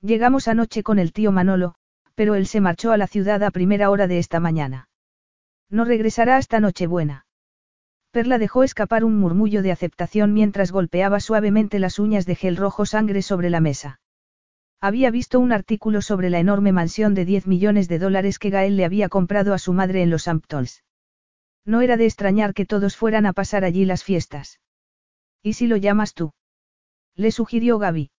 Llegamos 0.00 0.48
anoche 0.48 0.82
con 0.82 0.98
el 0.98 1.12
tío 1.12 1.30
Manolo, 1.30 1.74
pero 2.14 2.34
él 2.34 2.46
se 2.46 2.62
marchó 2.62 2.92
a 2.92 2.96
la 2.96 3.06
ciudad 3.06 3.42
a 3.42 3.50
primera 3.50 3.90
hora 3.90 4.06
de 4.06 4.18
esta 4.18 4.40
mañana. 4.40 4.88
No 5.68 5.84
regresará 5.84 6.38
hasta 6.38 6.60
Nochebuena. 6.60 7.25
Perla 8.10 8.38
dejó 8.38 8.62
escapar 8.62 9.04
un 9.04 9.18
murmullo 9.18 9.62
de 9.62 9.72
aceptación 9.72 10.32
mientras 10.32 10.72
golpeaba 10.72 11.20
suavemente 11.20 11.78
las 11.78 11.98
uñas 11.98 12.26
de 12.26 12.34
gel 12.34 12.56
rojo 12.56 12.86
sangre 12.86 13.22
sobre 13.22 13.50
la 13.50 13.60
mesa. 13.60 14.00
Había 14.80 15.10
visto 15.10 15.40
un 15.40 15.52
artículo 15.52 16.02
sobre 16.02 16.30
la 16.30 16.38
enorme 16.38 16.72
mansión 16.72 17.14
de 17.14 17.24
10 17.24 17.46
millones 17.46 17.88
de 17.88 17.98
dólares 17.98 18.38
que 18.38 18.50
Gael 18.50 18.76
le 18.76 18.84
había 18.84 19.08
comprado 19.08 19.54
a 19.54 19.58
su 19.58 19.72
madre 19.72 20.02
en 20.02 20.10
los 20.10 20.28
Hamptons. 20.28 20.84
No 21.64 21.80
era 21.80 21.96
de 21.96 22.06
extrañar 22.06 22.54
que 22.54 22.64
todos 22.64 22.96
fueran 22.96 23.26
a 23.26 23.32
pasar 23.32 23.64
allí 23.64 23.84
las 23.84 24.04
fiestas. 24.04 24.60
¿Y 25.42 25.54
si 25.54 25.66
lo 25.66 25.76
llamas 25.76 26.14
tú? 26.14 26.32
Le 27.16 27.32
sugirió 27.32 27.78
Gaby. 27.78 28.10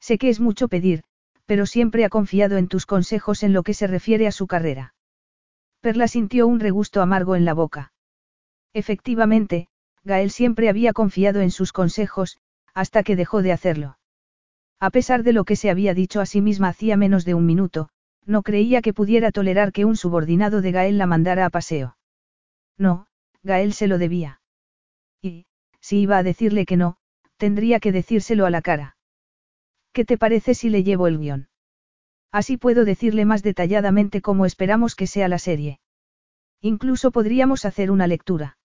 Sé 0.00 0.18
que 0.18 0.28
es 0.28 0.40
mucho 0.40 0.68
pedir, 0.68 1.04
pero 1.46 1.66
siempre 1.66 2.04
ha 2.04 2.10
confiado 2.10 2.58
en 2.58 2.68
tus 2.68 2.84
consejos 2.84 3.42
en 3.42 3.52
lo 3.52 3.62
que 3.62 3.74
se 3.74 3.86
refiere 3.86 4.26
a 4.26 4.32
su 4.32 4.46
carrera. 4.46 4.94
Perla 5.80 6.08
sintió 6.08 6.46
un 6.46 6.60
regusto 6.60 7.00
amargo 7.00 7.36
en 7.36 7.44
la 7.44 7.54
boca. 7.54 7.93
Efectivamente, 8.74 9.68
Gael 10.02 10.30
siempre 10.30 10.68
había 10.68 10.92
confiado 10.92 11.40
en 11.40 11.50
sus 11.50 11.72
consejos, 11.72 12.36
hasta 12.74 13.02
que 13.02 13.16
dejó 13.16 13.40
de 13.40 13.52
hacerlo. 13.52 13.98
A 14.80 14.90
pesar 14.90 15.22
de 15.22 15.32
lo 15.32 15.44
que 15.44 15.56
se 15.56 15.70
había 15.70 15.94
dicho 15.94 16.20
a 16.20 16.26
sí 16.26 16.42
misma 16.42 16.68
hacía 16.68 16.98
menos 16.98 17.24
de 17.24 17.32
un 17.32 17.46
minuto, 17.46 17.88
no 18.26 18.42
creía 18.42 18.82
que 18.82 18.92
pudiera 18.92 19.32
tolerar 19.32 19.72
que 19.72 19.86
un 19.86 19.96
subordinado 19.96 20.60
de 20.60 20.72
Gael 20.72 20.98
la 20.98 21.06
mandara 21.06 21.46
a 21.46 21.50
paseo. 21.50 21.96
No, 22.76 23.06
Gael 23.42 23.72
se 23.72 23.86
lo 23.86 23.96
debía. 23.96 24.42
Y, 25.22 25.46
si 25.80 26.00
iba 26.00 26.18
a 26.18 26.22
decirle 26.22 26.66
que 26.66 26.76
no, 26.76 26.98
Tendría 27.36 27.80
que 27.80 27.92
decírselo 27.92 28.46
a 28.46 28.50
la 28.50 28.62
cara. 28.62 28.96
¿Qué 29.92 30.04
te 30.04 30.18
parece 30.18 30.54
si 30.54 30.70
le 30.70 30.82
llevo 30.82 31.06
el 31.06 31.18
guion? 31.18 31.48
Así 32.32 32.56
puedo 32.56 32.84
decirle 32.84 33.24
más 33.24 33.42
detalladamente 33.42 34.20
cómo 34.20 34.46
esperamos 34.46 34.96
que 34.96 35.06
sea 35.06 35.28
la 35.28 35.38
serie. 35.38 35.80
Incluso 36.60 37.10
podríamos 37.10 37.64
hacer 37.64 37.90
una 37.90 38.06
lectura. 38.06 38.56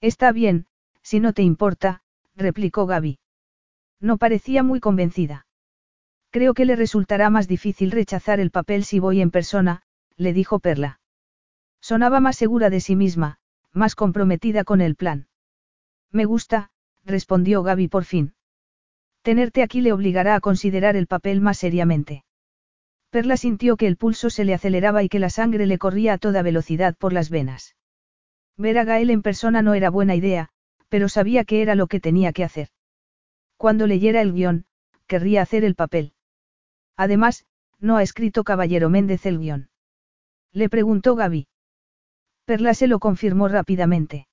Está 0.00 0.32
bien, 0.32 0.66
si 1.02 1.20
no 1.20 1.32
te 1.32 1.42
importa, 1.42 2.02
replicó 2.34 2.86
Gaby. 2.86 3.18
No 4.00 4.18
parecía 4.18 4.62
muy 4.62 4.80
convencida. 4.80 5.46
Creo 6.30 6.52
que 6.52 6.66
le 6.66 6.76
resultará 6.76 7.30
más 7.30 7.48
difícil 7.48 7.90
rechazar 7.90 8.40
el 8.40 8.50
papel 8.50 8.84
si 8.84 8.98
voy 8.98 9.20
en 9.20 9.30
persona, 9.30 9.82
le 10.16 10.32
dijo 10.32 10.58
Perla. 10.58 11.00
Sonaba 11.80 12.20
más 12.20 12.36
segura 12.36 12.68
de 12.68 12.80
sí 12.80 12.96
misma, 12.96 13.38
más 13.72 13.94
comprometida 13.94 14.64
con 14.64 14.80
el 14.80 14.96
plan. 14.96 15.28
Me 16.10 16.24
gusta, 16.24 16.70
respondió 17.04 17.62
Gaby 17.62 17.88
por 17.88 18.04
fin. 18.04 18.34
Tenerte 19.22 19.62
aquí 19.62 19.80
le 19.80 19.92
obligará 19.92 20.34
a 20.34 20.40
considerar 20.40 20.96
el 20.96 21.06
papel 21.06 21.40
más 21.40 21.58
seriamente. 21.58 22.24
Perla 23.10 23.36
sintió 23.36 23.76
que 23.76 23.86
el 23.86 23.96
pulso 23.96 24.30
se 24.30 24.44
le 24.44 24.54
aceleraba 24.54 25.02
y 25.02 25.08
que 25.08 25.20
la 25.20 25.30
sangre 25.30 25.66
le 25.66 25.78
corría 25.78 26.14
a 26.14 26.18
toda 26.18 26.42
velocidad 26.42 26.96
por 26.96 27.12
las 27.12 27.30
venas. 27.30 27.75
Ver 28.56 28.78
a 28.78 28.84
Gael 28.84 29.10
en 29.10 29.22
persona 29.22 29.62
no 29.62 29.74
era 29.74 29.90
buena 29.90 30.14
idea, 30.14 30.48
pero 30.88 31.08
sabía 31.08 31.44
que 31.44 31.62
era 31.62 31.74
lo 31.74 31.86
que 31.86 32.00
tenía 32.00 32.32
que 32.32 32.44
hacer. 32.44 32.68
Cuando 33.56 33.86
leyera 33.86 34.20
el 34.20 34.32
guion, 34.32 34.66
querría 35.06 35.42
hacer 35.42 35.64
el 35.64 35.74
papel. 35.74 36.12
Además, 36.96 37.44
no 37.78 37.96
ha 37.96 38.02
escrito 38.02 38.44
Caballero 38.44 38.88
Méndez 38.88 39.26
el 39.26 39.38
guion. 39.38 39.68
Le 40.52 40.68
preguntó 40.68 41.14
Gaby. 41.14 41.48
Perla 42.44 42.74
se 42.74 42.86
lo 42.86 42.98
confirmó 42.98 43.48
rápidamente. 43.48 44.26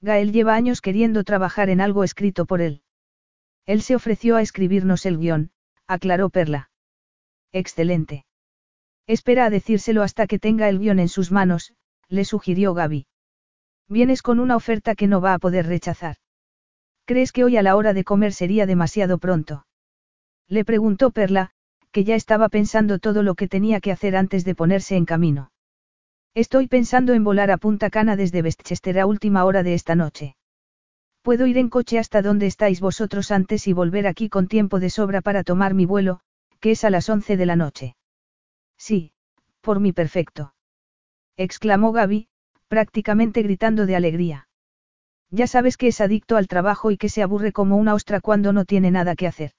Gael 0.00 0.32
lleva 0.32 0.54
años 0.54 0.80
queriendo 0.80 1.24
trabajar 1.24 1.70
en 1.70 1.80
algo 1.80 2.04
escrito 2.04 2.46
por 2.46 2.60
él. 2.60 2.82
Él 3.64 3.82
se 3.82 3.94
ofreció 3.94 4.36
a 4.36 4.42
escribirnos 4.42 5.06
el 5.06 5.18
guion, 5.18 5.50
aclaró 5.86 6.30
Perla. 6.30 6.70
Excelente. 7.52 8.24
Espera 9.06 9.46
a 9.46 9.50
decírselo 9.50 10.02
hasta 10.02 10.26
que 10.26 10.38
tenga 10.38 10.68
el 10.68 10.78
guion 10.78 10.98
en 10.98 11.08
sus 11.08 11.32
manos, 11.32 11.74
le 12.08 12.24
sugirió 12.24 12.74
Gaby. 12.74 13.07
Vienes 13.88 14.22
con 14.22 14.38
una 14.38 14.56
oferta 14.56 14.94
que 14.94 15.06
no 15.06 15.20
va 15.20 15.34
a 15.34 15.38
poder 15.38 15.66
rechazar. 15.66 16.16
¿Crees 17.06 17.32
que 17.32 17.44
hoy 17.44 17.56
a 17.56 17.62
la 17.62 17.74
hora 17.74 17.94
de 17.94 18.04
comer 18.04 18.34
sería 18.34 18.66
demasiado 18.66 19.18
pronto? 19.18 19.66
Le 20.46 20.64
preguntó 20.64 21.10
Perla, 21.10 21.52
que 21.90 22.04
ya 22.04 22.14
estaba 22.14 22.48
pensando 22.50 22.98
todo 22.98 23.22
lo 23.22 23.34
que 23.34 23.48
tenía 23.48 23.80
que 23.80 23.92
hacer 23.92 24.14
antes 24.14 24.44
de 24.44 24.54
ponerse 24.54 24.96
en 24.96 25.06
camino. 25.06 25.52
Estoy 26.34 26.68
pensando 26.68 27.14
en 27.14 27.24
volar 27.24 27.50
a 27.50 27.56
Punta 27.56 27.88
Cana 27.88 28.14
desde 28.14 28.42
Westchester 28.42 28.98
a 28.98 29.06
última 29.06 29.44
hora 29.44 29.62
de 29.62 29.74
esta 29.74 29.94
noche. 29.94 30.36
Puedo 31.22 31.46
ir 31.46 31.58
en 31.58 31.68
coche 31.68 31.98
hasta 31.98 32.22
donde 32.22 32.46
estáis 32.46 32.80
vosotros 32.80 33.30
antes 33.30 33.66
y 33.66 33.72
volver 33.72 34.06
aquí 34.06 34.28
con 34.28 34.48
tiempo 34.48 34.80
de 34.80 34.90
sobra 34.90 35.20
para 35.20 35.44
tomar 35.44 35.74
mi 35.74 35.86
vuelo, 35.86 36.20
que 36.60 36.72
es 36.72 36.84
a 36.84 36.90
las 36.90 37.08
once 37.08 37.36
de 37.36 37.46
la 37.46 37.56
noche. 37.56 37.96
Sí, 38.76 39.12
por 39.60 39.80
mi 39.80 39.92
perfecto. 39.92 40.54
exclamó 41.36 41.92
Gaby, 41.92 42.28
prácticamente 42.68 43.42
gritando 43.42 43.86
de 43.86 43.96
alegría. 43.96 44.48
Ya 45.30 45.46
sabes 45.46 45.76
que 45.76 45.88
es 45.88 46.00
adicto 46.00 46.36
al 46.36 46.48
trabajo 46.48 46.90
y 46.90 46.96
que 46.96 47.08
se 47.08 47.22
aburre 47.22 47.52
como 47.52 47.76
una 47.76 47.94
ostra 47.94 48.20
cuando 48.20 48.52
no 48.52 48.64
tiene 48.64 48.90
nada 48.90 49.14
que 49.16 49.26
hacer. 49.26 49.52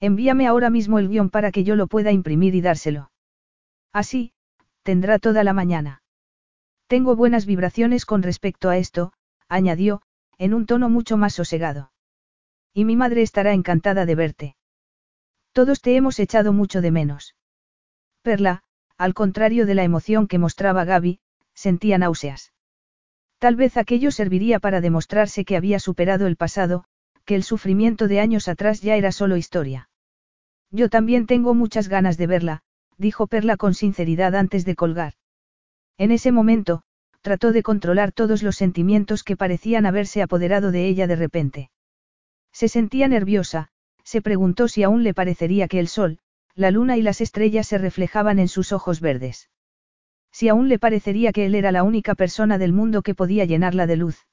Envíame 0.00 0.46
ahora 0.46 0.68
mismo 0.68 0.98
el 0.98 1.08
guion 1.08 1.30
para 1.30 1.52
que 1.52 1.64
yo 1.64 1.76
lo 1.76 1.86
pueda 1.86 2.10
imprimir 2.10 2.54
y 2.54 2.60
dárselo. 2.60 3.10
Así, 3.92 4.32
tendrá 4.82 5.18
toda 5.18 5.44
la 5.44 5.52
mañana. 5.52 6.02
Tengo 6.88 7.16
buenas 7.16 7.46
vibraciones 7.46 8.04
con 8.04 8.22
respecto 8.22 8.68
a 8.68 8.76
esto, 8.76 9.12
añadió, 9.48 10.02
en 10.38 10.54
un 10.54 10.66
tono 10.66 10.88
mucho 10.88 11.16
más 11.16 11.34
sosegado. 11.34 11.92
Y 12.74 12.84
mi 12.84 12.96
madre 12.96 13.22
estará 13.22 13.52
encantada 13.52 14.04
de 14.06 14.14
verte. 14.14 14.56
Todos 15.52 15.80
te 15.80 15.96
hemos 15.96 16.18
echado 16.18 16.52
mucho 16.52 16.80
de 16.80 16.90
menos. 16.90 17.36
Perla, 18.22 18.62
al 18.98 19.14
contrario 19.14 19.66
de 19.66 19.74
la 19.74 19.84
emoción 19.84 20.26
que 20.26 20.38
mostraba 20.38 20.84
Gaby, 20.84 21.20
sentía 21.54 21.98
náuseas. 21.98 22.52
Tal 23.38 23.56
vez 23.56 23.76
aquello 23.76 24.10
serviría 24.10 24.60
para 24.60 24.80
demostrarse 24.80 25.44
que 25.44 25.56
había 25.56 25.78
superado 25.80 26.26
el 26.26 26.36
pasado, 26.36 26.84
que 27.24 27.34
el 27.34 27.42
sufrimiento 27.42 28.08
de 28.08 28.20
años 28.20 28.48
atrás 28.48 28.80
ya 28.80 28.96
era 28.96 29.12
solo 29.12 29.36
historia. 29.36 29.88
Yo 30.70 30.88
también 30.88 31.26
tengo 31.26 31.54
muchas 31.54 31.88
ganas 31.88 32.16
de 32.16 32.26
verla, 32.26 32.62
dijo 32.98 33.26
Perla 33.26 33.56
con 33.56 33.74
sinceridad 33.74 34.34
antes 34.34 34.64
de 34.64 34.74
colgar. 34.74 35.14
En 35.98 36.10
ese 36.10 36.32
momento, 36.32 36.82
trató 37.20 37.52
de 37.52 37.62
controlar 37.62 38.12
todos 38.12 38.42
los 38.42 38.56
sentimientos 38.56 39.22
que 39.22 39.36
parecían 39.36 39.86
haberse 39.86 40.22
apoderado 40.22 40.72
de 40.72 40.86
ella 40.86 41.06
de 41.06 41.16
repente. 41.16 41.70
Se 42.52 42.68
sentía 42.68 43.08
nerviosa, 43.08 43.68
se 44.02 44.22
preguntó 44.22 44.68
si 44.68 44.82
aún 44.82 45.04
le 45.04 45.14
parecería 45.14 45.68
que 45.68 45.78
el 45.78 45.88
sol, 45.88 46.18
la 46.54 46.70
luna 46.70 46.96
y 46.96 47.02
las 47.02 47.20
estrellas 47.20 47.66
se 47.66 47.78
reflejaban 47.78 48.38
en 48.38 48.48
sus 48.48 48.72
ojos 48.72 49.00
verdes. 49.00 49.48
Si 50.32 50.48
aún 50.48 50.68
le 50.68 50.78
parecería 50.78 51.32
que 51.32 51.46
él 51.46 51.54
era 51.54 51.70
la 51.72 51.82
única 51.82 52.14
persona 52.14 52.58
del 52.58 52.72
mundo 52.72 53.02
que 53.02 53.14
podía 53.14 53.44
llenarla 53.44 53.86
de 53.86 53.96
luz. 53.96 54.26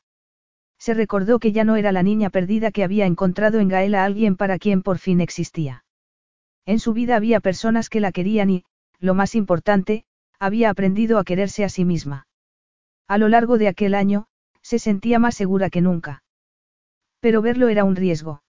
Se 0.79 0.93
recordó 0.93 1.39
que 1.39 1.51
ya 1.51 1.65
no 1.65 1.75
era 1.75 1.91
la 1.91 2.03
niña 2.03 2.29
perdida 2.29 2.71
que 2.71 2.85
había 2.85 3.05
encontrado 3.05 3.59
en 3.59 3.67
Gaela 3.67 4.05
alguien 4.05 4.37
para 4.37 4.57
quien 4.57 4.81
por 4.81 4.97
fin 4.97 5.19
existía. 5.19 5.83
En 6.65 6.79
su 6.79 6.93
vida 6.93 7.17
había 7.17 7.41
personas 7.41 7.89
que 7.89 7.99
la 7.99 8.13
querían 8.13 8.49
y, 8.49 8.63
lo 8.99 9.13
más 9.13 9.35
importante, 9.35 10.05
había 10.39 10.69
aprendido 10.69 11.19
a 11.19 11.25
quererse 11.25 11.65
a 11.65 11.69
sí 11.69 11.83
misma. 11.83 12.27
A 13.07 13.17
lo 13.17 13.27
largo 13.27 13.57
de 13.57 13.67
aquel 13.67 13.93
año, 13.93 14.27
se 14.61 14.79
sentía 14.79 15.19
más 15.19 15.35
segura 15.35 15.69
que 15.69 15.81
nunca. 15.81 16.23
Pero 17.19 17.41
verlo 17.41 17.67
era 17.67 17.83
un 17.83 17.97
riesgo. 17.97 18.43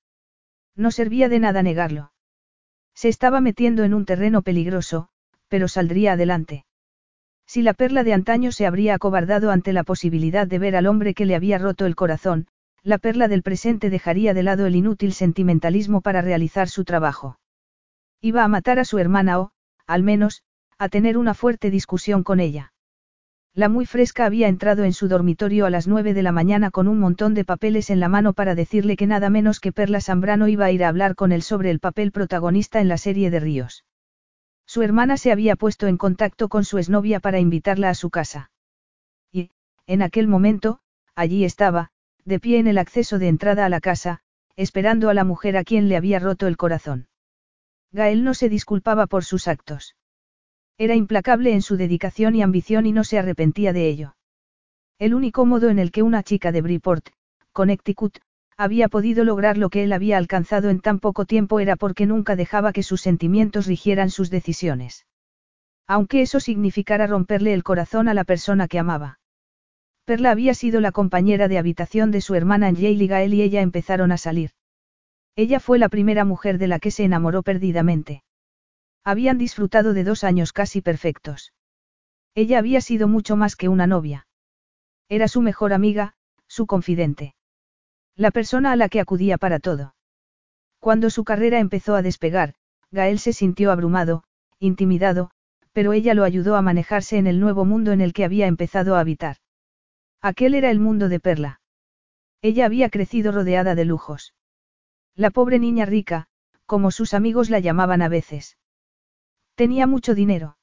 No 0.76 0.92
servía 0.92 1.28
de 1.28 1.40
nada 1.40 1.62
negarlo. 1.62 2.12
Se 2.94 3.08
estaba 3.08 3.40
metiendo 3.40 3.82
en 3.82 3.94
un 3.94 4.04
terreno 4.04 4.42
peligroso, 4.42 5.08
pero 5.48 5.66
saldría 5.66 6.12
adelante. 6.12 6.64
Si 7.52 7.62
la 7.62 7.74
perla 7.74 8.04
de 8.04 8.12
antaño 8.12 8.52
se 8.52 8.64
habría 8.64 8.94
acobardado 8.94 9.50
ante 9.50 9.72
la 9.72 9.82
posibilidad 9.82 10.46
de 10.46 10.60
ver 10.60 10.76
al 10.76 10.86
hombre 10.86 11.14
que 11.14 11.26
le 11.26 11.34
había 11.34 11.58
roto 11.58 11.84
el 11.84 11.96
corazón, 11.96 12.46
la 12.84 12.96
perla 12.96 13.26
del 13.26 13.42
presente 13.42 13.90
dejaría 13.90 14.34
de 14.34 14.44
lado 14.44 14.66
el 14.66 14.76
inútil 14.76 15.12
sentimentalismo 15.12 16.00
para 16.00 16.22
realizar 16.22 16.68
su 16.68 16.84
trabajo. 16.84 17.40
Iba 18.20 18.44
a 18.44 18.48
matar 18.48 18.78
a 18.78 18.84
su 18.84 19.00
hermana 19.00 19.40
o, 19.40 19.50
al 19.84 20.04
menos, 20.04 20.44
a 20.78 20.88
tener 20.88 21.18
una 21.18 21.34
fuerte 21.34 21.72
discusión 21.72 22.22
con 22.22 22.38
ella. 22.38 22.72
La 23.52 23.68
muy 23.68 23.84
fresca 23.84 24.26
había 24.26 24.46
entrado 24.46 24.84
en 24.84 24.92
su 24.92 25.08
dormitorio 25.08 25.66
a 25.66 25.70
las 25.70 25.88
nueve 25.88 26.14
de 26.14 26.22
la 26.22 26.30
mañana 26.30 26.70
con 26.70 26.86
un 26.86 27.00
montón 27.00 27.34
de 27.34 27.44
papeles 27.44 27.90
en 27.90 27.98
la 27.98 28.08
mano 28.08 28.32
para 28.32 28.54
decirle 28.54 28.96
que 28.96 29.08
nada 29.08 29.28
menos 29.28 29.58
que 29.58 29.72
Perla 29.72 30.00
Zambrano 30.00 30.46
iba 30.46 30.66
a 30.66 30.70
ir 30.70 30.84
a 30.84 30.88
hablar 30.88 31.16
con 31.16 31.32
él 31.32 31.42
sobre 31.42 31.72
el 31.72 31.80
papel 31.80 32.12
protagonista 32.12 32.80
en 32.80 32.86
la 32.86 32.96
serie 32.96 33.28
de 33.28 33.40
Ríos. 33.40 33.82
Su 34.70 34.82
hermana 34.82 35.16
se 35.16 35.32
había 35.32 35.56
puesto 35.56 35.88
en 35.88 35.96
contacto 35.96 36.48
con 36.48 36.64
su 36.64 36.78
exnovia 36.78 37.18
para 37.18 37.40
invitarla 37.40 37.90
a 37.90 37.94
su 37.96 38.08
casa. 38.08 38.52
Y, 39.32 39.50
en 39.88 40.00
aquel 40.00 40.28
momento, 40.28 40.78
allí 41.16 41.44
estaba, 41.44 41.90
de 42.24 42.38
pie 42.38 42.60
en 42.60 42.68
el 42.68 42.78
acceso 42.78 43.18
de 43.18 43.26
entrada 43.26 43.66
a 43.66 43.68
la 43.68 43.80
casa, 43.80 44.20
esperando 44.54 45.08
a 45.08 45.14
la 45.14 45.24
mujer 45.24 45.56
a 45.56 45.64
quien 45.64 45.88
le 45.88 45.96
había 45.96 46.20
roto 46.20 46.46
el 46.46 46.56
corazón. 46.56 47.08
Gael 47.90 48.22
no 48.22 48.32
se 48.32 48.48
disculpaba 48.48 49.08
por 49.08 49.24
sus 49.24 49.48
actos. 49.48 49.96
Era 50.78 50.94
implacable 50.94 51.52
en 51.52 51.62
su 51.62 51.76
dedicación 51.76 52.36
y 52.36 52.42
ambición 52.42 52.86
y 52.86 52.92
no 52.92 53.02
se 53.02 53.18
arrepentía 53.18 53.72
de 53.72 53.88
ello. 53.88 54.14
El 55.00 55.14
único 55.14 55.46
modo 55.46 55.68
en 55.68 55.80
el 55.80 55.90
que 55.90 56.04
una 56.04 56.22
chica 56.22 56.52
de 56.52 56.62
Briport, 56.62 57.08
Connecticut, 57.50 58.18
había 58.60 58.88
podido 58.88 59.24
lograr 59.24 59.56
lo 59.56 59.70
que 59.70 59.84
él 59.84 59.92
había 59.94 60.18
alcanzado 60.18 60.68
en 60.68 60.80
tan 60.80 60.98
poco 60.98 61.24
tiempo 61.24 61.60
era 61.60 61.76
porque 61.76 62.04
nunca 62.04 62.36
dejaba 62.36 62.74
que 62.74 62.82
sus 62.82 63.00
sentimientos 63.00 63.66
rigieran 63.66 64.10
sus 64.10 64.28
decisiones. 64.28 65.06
Aunque 65.86 66.20
eso 66.20 66.40
significara 66.40 67.06
romperle 67.06 67.54
el 67.54 67.62
corazón 67.62 68.06
a 68.06 68.12
la 68.12 68.24
persona 68.24 68.68
que 68.68 68.78
amaba. 68.78 69.18
Perla 70.04 70.30
había 70.30 70.52
sido 70.52 70.82
la 70.82 70.92
compañera 70.92 71.48
de 71.48 71.56
habitación 71.56 72.10
de 72.10 72.20
su 72.20 72.34
hermana 72.34 72.70
Yale 72.70 73.02
y 73.02 73.06
Gael 73.06 73.32
y 73.32 73.40
ella 73.40 73.62
empezaron 73.62 74.12
a 74.12 74.18
salir. 74.18 74.50
Ella 75.36 75.58
fue 75.58 75.78
la 75.78 75.88
primera 75.88 76.26
mujer 76.26 76.58
de 76.58 76.66
la 76.66 76.80
que 76.80 76.90
se 76.90 77.04
enamoró 77.04 77.42
perdidamente. 77.42 78.24
Habían 79.04 79.38
disfrutado 79.38 79.94
de 79.94 80.04
dos 80.04 80.22
años 80.22 80.52
casi 80.52 80.82
perfectos. 80.82 81.54
Ella 82.34 82.58
había 82.58 82.82
sido 82.82 83.08
mucho 83.08 83.36
más 83.36 83.56
que 83.56 83.70
una 83.70 83.86
novia. 83.86 84.26
Era 85.08 85.28
su 85.28 85.40
mejor 85.40 85.72
amiga, 85.72 86.12
su 86.46 86.66
confidente. 86.66 87.34
La 88.20 88.32
persona 88.32 88.72
a 88.72 88.76
la 88.76 88.90
que 88.90 89.00
acudía 89.00 89.38
para 89.38 89.60
todo. 89.60 89.94
Cuando 90.78 91.08
su 91.08 91.24
carrera 91.24 91.58
empezó 91.58 91.94
a 91.94 92.02
despegar, 92.02 92.52
Gael 92.90 93.18
se 93.18 93.32
sintió 93.32 93.72
abrumado, 93.72 94.24
intimidado, 94.58 95.30
pero 95.72 95.94
ella 95.94 96.12
lo 96.12 96.24
ayudó 96.24 96.56
a 96.56 96.60
manejarse 96.60 97.16
en 97.16 97.26
el 97.26 97.40
nuevo 97.40 97.64
mundo 97.64 97.92
en 97.92 98.02
el 98.02 98.12
que 98.12 98.26
había 98.26 98.46
empezado 98.46 98.94
a 98.94 99.00
habitar. 99.00 99.38
Aquel 100.20 100.54
era 100.54 100.70
el 100.70 100.80
mundo 100.80 101.08
de 101.08 101.18
Perla. 101.18 101.62
Ella 102.42 102.66
había 102.66 102.90
crecido 102.90 103.32
rodeada 103.32 103.74
de 103.74 103.86
lujos. 103.86 104.34
La 105.16 105.30
pobre 105.30 105.58
niña 105.58 105.86
rica, 105.86 106.26
como 106.66 106.90
sus 106.90 107.14
amigos 107.14 107.48
la 107.48 107.60
llamaban 107.60 108.02
a 108.02 108.10
veces. 108.10 108.58
Tenía 109.54 109.86
mucho 109.86 110.14
dinero. 110.14 110.58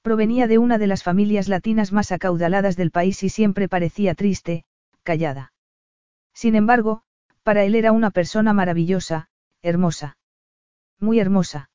Provenía 0.00 0.46
de 0.46 0.58
una 0.58 0.78
de 0.78 0.86
las 0.86 1.02
familias 1.02 1.48
latinas 1.48 1.90
más 1.90 2.12
acaudaladas 2.12 2.76
del 2.76 2.92
país 2.92 3.24
y 3.24 3.30
siempre 3.30 3.68
parecía 3.68 4.14
triste, 4.14 4.64
callada. 5.02 5.50
Sin 6.38 6.54
embargo, 6.54 7.02
Para 7.42 7.64
él 7.64 7.74
era 7.74 7.90
una 7.90 8.12
persona 8.12 8.52
maravillosa, 8.52 9.28
hermosa. 9.60 10.18
Muy 11.00 11.18
hermosa. 11.18 11.70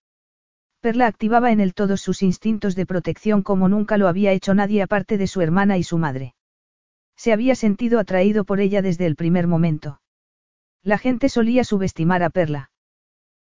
Perla 0.79 1.07
activaba 1.07 1.51
en 1.51 1.59
él 1.59 1.73
todos 1.73 1.99
sus 1.99 2.21
instintos 2.21 2.73
de 2.75 2.85
protección 2.85 3.41
como 3.41 3.67
nunca 3.67 3.97
lo 3.97 4.07
había 4.07 4.31
hecho 4.31 4.53
nadie 4.53 4.81
aparte 4.81 5.17
de 5.17 5.27
su 5.27 5.41
hermana 5.41 5.77
y 5.77 5.83
su 5.83 5.97
madre. 5.97 6.33
Se 7.17 7.33
había 7.33 7.55
sentido 7.55 7.99
atraído 7.99 8.45
por 8.45 8.61
ella 8.61 8.81
desde 8.81 9.05
el 9.05 9.17
primer 9.17 9.47
momento. 9.47 9.99
La 10.81 10.97
gente 10.97 11.27
solía 11.27 11.65
subestimar 11.65 12.23
a 12.23 12.29
Perla. 12.29 12.71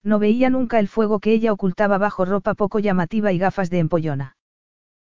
No 0.03 0.19
veía 0.19 0.51
nunca 0.51 0.81
el 0.81 0.89
fuego 0.89 1.21
que 1.21 1.33
ella 1.33 1.53
ocultaba 1.53 1.97
bajo 1.97 2.25
ropa 2.25 2.55
poco 2.55 2.81
llamativa 2.81 3.31
y 3.31 3.39
gafas 3.39 3.71
de 3.71 3.79
empollona. 3.79 4.37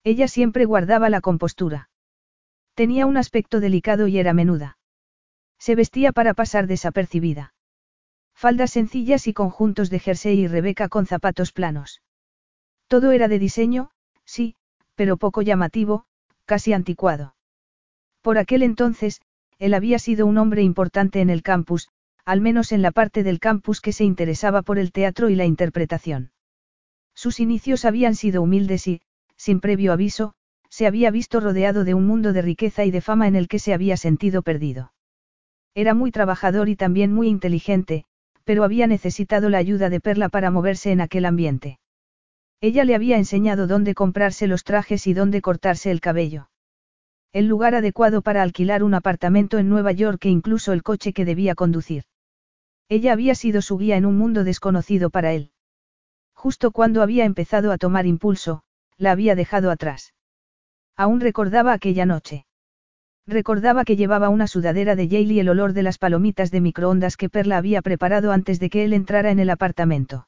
Ella 0.03 0.29
siempre 0.29 0.65
guardaba 0.65 1.11
la 1.11 1.21
compostura. 1.21 1.91
Tenía 2.73 3.05
un 3.05 3.19
aspecto 3.19 3.61
delicado 3.61 4.07
y 4.07 4.19
era 4.19 4.33
menuda. 4.33 4.79
Se 5.61 5.75
vestía 5.75 6.13
para 6.13 6.33
pasar 6.33 6.67
desapercibida. 6.67 7.53
Faldas 8.35 8.71
sencillas 8.71 9.27
y 9.27 9.35
conjuntos 9.35 9.91
de 9.91 9.99
jersey 9.99 10.41
y 10.41 10.49
Rebeca 10.49 10.89
con 10.89 11.05
zapatos 11.05 11.53
planos. 11.53 12.01
Todo 12.89 13.13
era 13.13 13.29
de 13.29 13.39
diseño, 13.39 13.91
sí, 14.25 14.57
pero 14.95 15.19
poco 15.19 15.43
llamativo, 15.43 16.07
casi 16.47 16.73
anticuado. 16.73 17.37
Por 18.23 18.39
aquel 18.39 18.63
entonces, 18.63 19.21
él 19.59 19.75
había 19.75 19.99
sido 19.99 20.27
un 20.27 20.39
hombre 20.39 20.63
importante 20.63 21.21
en 21.21 21.29
el 21.29 21.43
campus, 21.43 21.91
al 22.25 22.41
menos 22.41 22.73
en 22.73 22.81
la 22.81 22.91
parte 22.91 23.23
del 23.23 23.39
campus 23.39 23.83
que 23.83 23.93
se 23.93 24.05
interesaba 24.05 24.63
por 24.63 24.79
el 24.79 24.93
teatro 24.93 25.29
y 25.29 25.35
la 25.35 25.45
interpretación. 25.45 26.33
Sus 27.15 27.39
inicios 27.39 27.85
habían 27.85 28.15
sido 28.15 28.41
humildes 28.41 28.87
y, 28.87 29.03
sin 29.37 29.61
previo 29.61 29.93
aviso, 29.93 30.33
se 30.71 30.87
había 30.87 31.11
visto 31.11 31.39
rodeado 31.41 31.85
de 31.85 31.93
un 31.93 32.07
mundo 32.07 32.33
de 32.33 32.41
riqueza 32.41 32.87
y 32.87 32.91
de 32.91 33.03
fama 33.03 33.29
en 33.29 33.37
el 33.37 33.47
que 33.47 33.59
se 33.59 33.75
había 33.75 33.99
sentido 33.99 34.41
perdido. 34.41 34.93
Era 35.75 35.95
muy 35.95 36.11
trabajador 36.11 36.69
y 36.69 36.77
también 36.77 37.13
muy 37.13 37.29
inteligente, 37.29 38.05
pero 38.45 38.65
había 38.65 38.87
necesitado 38.87 39.49
la 39.49 39.59
ayuda 39.59 39.91
de 39.91 40.01
Perla 40.01 40.29
para 40.29 40.51
moverse 40.51 40.91
en 40.91 41.01
aquel 41.01 41.25
ambiente. 41.25 41.79
Ella 42.61 42.85
le 42.85 42.95
había 42.95 43.17
enseñado 43.17 43.67
dónde 43.67 43.95
comprarse 43.95 44.47
los 44.47 44.65
trajes 44.65 45.07
y 45.07 45.15
dónde 45.15 45.41
cortarse 45.41 45.91
el 45.91 46.01
cabello. 46.01 46.51
El 47.33 47.47
lugar 47.47 47.75
adecuado 47.75 48.23
para 48.23 48.43
alquilar 48.43 48.83
un 48.83 48.95
apartamento 48.95 49.59
en 49.59 49.69
Nueva 49.69 49.93
York 49.93 50.25
e 50.25 50.31
incluso 50.31 50.73
el 50.73 50.83
coche 50.83 51.13
que 51.13 51.25
debía 51.25 51.55
conducir. 51.55 52.05
Ella 52.89 53.13
había 53.13 53.37
sido 53.37 53.63
su 53.63 53.79
guía 53.79 53.97
en 53.97 54.05
un 54.05 54.19
mundo 54.19 54.43
desconocido 54.43 55.11
para 55.11 55.33
él. 55.33 55.53
Justo 56.35 56.73
cuando 56.73 57.03
había 57.03 57.25
empezado 57.25 57.71
a 57.71 57.79
tomar 57.79 58.05
impulso, 58.07 58.65
la 58.97 59.13
había 59.13 59.37
dejado 59.37 59.71
atrás. 59.71 60.13
Aún 60.97 61.21
recordaba 61.21 61.73
aquella 61.73 62.05
noche. 62.05 62.47
Recordaba 63.31 63.85
que 63.85 63.95
llevaba 63.95 64.29
una 64.29 64.49
sudadera 64.49 64.97
de 64.97 65.07
Yale 65.07 65.35
y 65.35 65.39
el 65.39 65.49
olor 65.49 65.73
de 65.73 65.85
las 65.85 65.99
palomitas 65.99 66.51
de 66.51 66.61
microondas 66.61 67.17
que 67.17 67.29
Perla 67.29 67.59
había 67.59 67.81
preparado 67.81 68.33
antes 68.33 68.59
de 68.59 68.71
que 68.71 68.85
él 68.85 68.93
entrara 68.93 69.31
en 69.31 69.39
el 69.39 69.51
apartamento. 69.51 70.27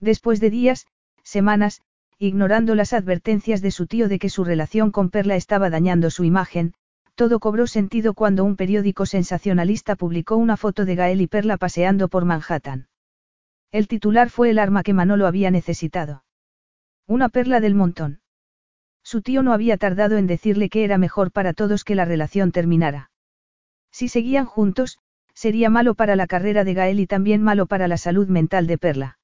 Después 0.00 0.38
de 0.38 0.50
días, 0.50 0.86
semanas, 1.24 1.80
ignorando 2.18 2.74
las 2.74 2.92
advertencias 2.92 3.62
de 3.62 3.70
su 3.70 3.86
tío 3.86 4.06
de 4.06 4.18
que 4.18 4.28
su 4.28 4.44
relación 4.44 4.90
con 4.90 5.08
Perla 5.08 5.34
estaba 5.34 5.70
dañando 5.70 6.10
su 6.10 6.24
imagen, 6.24 6.74
todo 7.14 7.40
cobró 7.40 7.66
sentido 7.66 8.12
cuando 8.12 8.44
un 8.44 8.54
periódico 8.54 9.06
sensacionalista 9.06 9.96
publicó 9.96 10.36
una 10.36 10.58
foto 10.58 10.84
de 10.84 10.96
Gael 10.96 11.22
y 11.22 11.26
Perla 11.26 11.56
paseando 11.56 12.08
por 12.08 12.26
Manhattan. 12.26 12.88
El 13.72 13.88
titular 13.88 14.28
fue 14.28 14.50
el 14.50 14.58
arma 14.58 14.82
que 14.82 14.92
Manolo 14.92 15.26
había 15.26 15.50
necesitado. 15.50 16.22
Una 17.06 17.30
perla 17.30 17.60
del 17.60 17.74
montón. 17.74 18.20
Su 19.02 19.22
tío 19.22 19.42
no 19.42 19.52
había 19.52 19.76
tardado 19.76 20.16
en 20.18 20.26
decirle 20.26 20.68
que 20.68 20.84
era 20.84 20.98
mejor 20.98 21.32
para 21.32 21.52
todos 21.52 21.84
que 21.84 21.94
la 21.94 22.04
relación 22.04 22.52
terminara. 22.52 23.10
Si 23.90 24.08
seguían 24.08 24.46
juntos, 24.46 24.98
sería 25.34 25.70
malo 25.70 25.94
para 25.94 26.16
la 26.16 26.26
carrera 26.26 26.64
de 26.64 26.74
Gael 26.74 27.00
y 27.00 27.06
también 27.06 27.42
malo 27.42 27.66
para 27.66 27.88
la 27.88 27.96
salud 27.96 28.28
mental 28.28 28.66
de 28.66 28.78
Perla. 28.78 29.18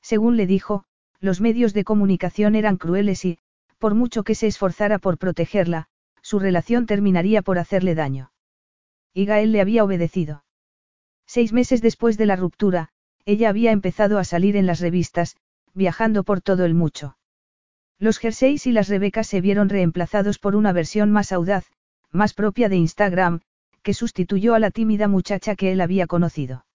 Según 0.00 0.36
le 0.36 0.46
dijo, 0.46 0.84
los 1.20 1.40
medios 1.40 1.74
de 1.74 1.84
comunicación 1.84 2.54
eran 2.54 2.76
crueles 2.76 3.24
y, 3.24 3.38
por 3.78 3.94
mucho 3.94 4.22
que 4.22 4.34
se 4.34 4.46
esforzara 4.46 4.98
por 4.98 5.18
protegerla, 5.18 5.88
su 6.22 6.38
relación 6.38 6.86
terminaría 6.86 7.42
por 7.42 7.58
hacerle 7.58 7.94
daño. 7.94 8.32
Y 9.12 9.24
Gael 9.26 9.52
le 9.52 9.60
había 9.60 9.84
obedecido. 9.84 10.44
Seis 11.26 11.52
meses 11.52 11.82
después 11.82 12.16
de 12.16 12.26
la 12.26 12.36
ruptura, 12.36 12.90
ella 13.24 13.48
había 13.48 13.72
empezado 13.72 14.18
a 14.18 14.24
salir 14.24 14.56
en 14.56 14.66
las 14.66 14.80
revistas, 14.80 15.36
viajando 15.74 16.24
por 16.24 16.40
todo 16.40 16.64
el 16.64 16.74
mucho. 16.74 17.16
Los 18.02 18.18
jerseys 18.18 18.66
y 18.66 18.72
las 18.72 18.88
rebecas 18.88 19.28
se 19.28 19.40
vieron 19.40 19.68
reemplazados 19.68 20.40
por 20.40 20.56
una 20.56 20.72
versión 20.72 21.12
más 21.12 21.30
audaz, 21.30 21.70
más 22.10 22.34
propia 22.34 22.68
de 22.68 22.74
Instagram, 22.74 23.42
que 23.84 23.94
sustituyó 23.94 24.56
a 24.56 24.58
la 24.58 24.72
tímida 24.72 25.06
muchacha 25.06 25.54
que 25.54 25.70
él 25.70 25.80
había 25.80 26.08
conocido. 26.08 26.66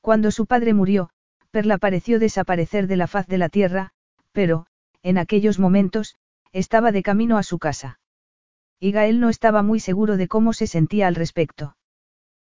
Cuando 0.00 0.32
su 0.32 0.46
padre 0.46 0.74
murió, 0.74 1.10
Perla 1.52 1.78
pareció 1.78 2.18
desaparecer 2.18 2.88
de 2.88 2.96
la 2.96 3.06
faz 3.06 3.28
de 3.28 3.38
la 3.38 3.48
tierra, 3.48 3.92
pero, 4.32 4.66
en 5.04 5.18
aquellos 5.18 5.60
momentos, 5.60 6.16
estaba 6.50 6.90
de 6.90 7.04
camino 7.04 7.38
a 7.38 7.44
su 7.44 7.60
casa. 7.60 8.00
Y 8.80 8.90
Gael 8.90 9.20
no 9.20 9.28
estaba 9.28 9.62
muy 9.62 9.78
seguro 9.78 10.16
de 10.16 10.26
cómo 10.26 10.52
se 10.52 10.66
sentía 10.66 11.06
al 11.06 11.14
respecto. 11.14 11.76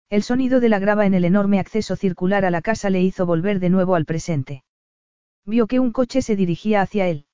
El 0.08 0.22
sonido 0.22 0.60
de 0.60 0.70
la 0.70 0.78
grava 0.78 1.04
en 1.04 1.12
el 1.12 1.26
enorme 1.26 1.60
acceso 1.60 1.96
circular 1.96 2.46
a 2.46 2.50
la 2.50 2.62
casa 2.62 2.88
le 2.88 3.02
hizo 3.02 3.26
volver 3.26 3.60
de 3.60 3.68
nuevo 3.68 3.94
al 3.94 4.06
presente. 4.06 4.64
Vio 5.44 5.66
que 5.66 5.80
un 5.80 5.92
coche 5.92 6.22
se 6.22 6.34
dirigía 6.34 6.80
hacia 6.80 7.06
él. 7.06 7.26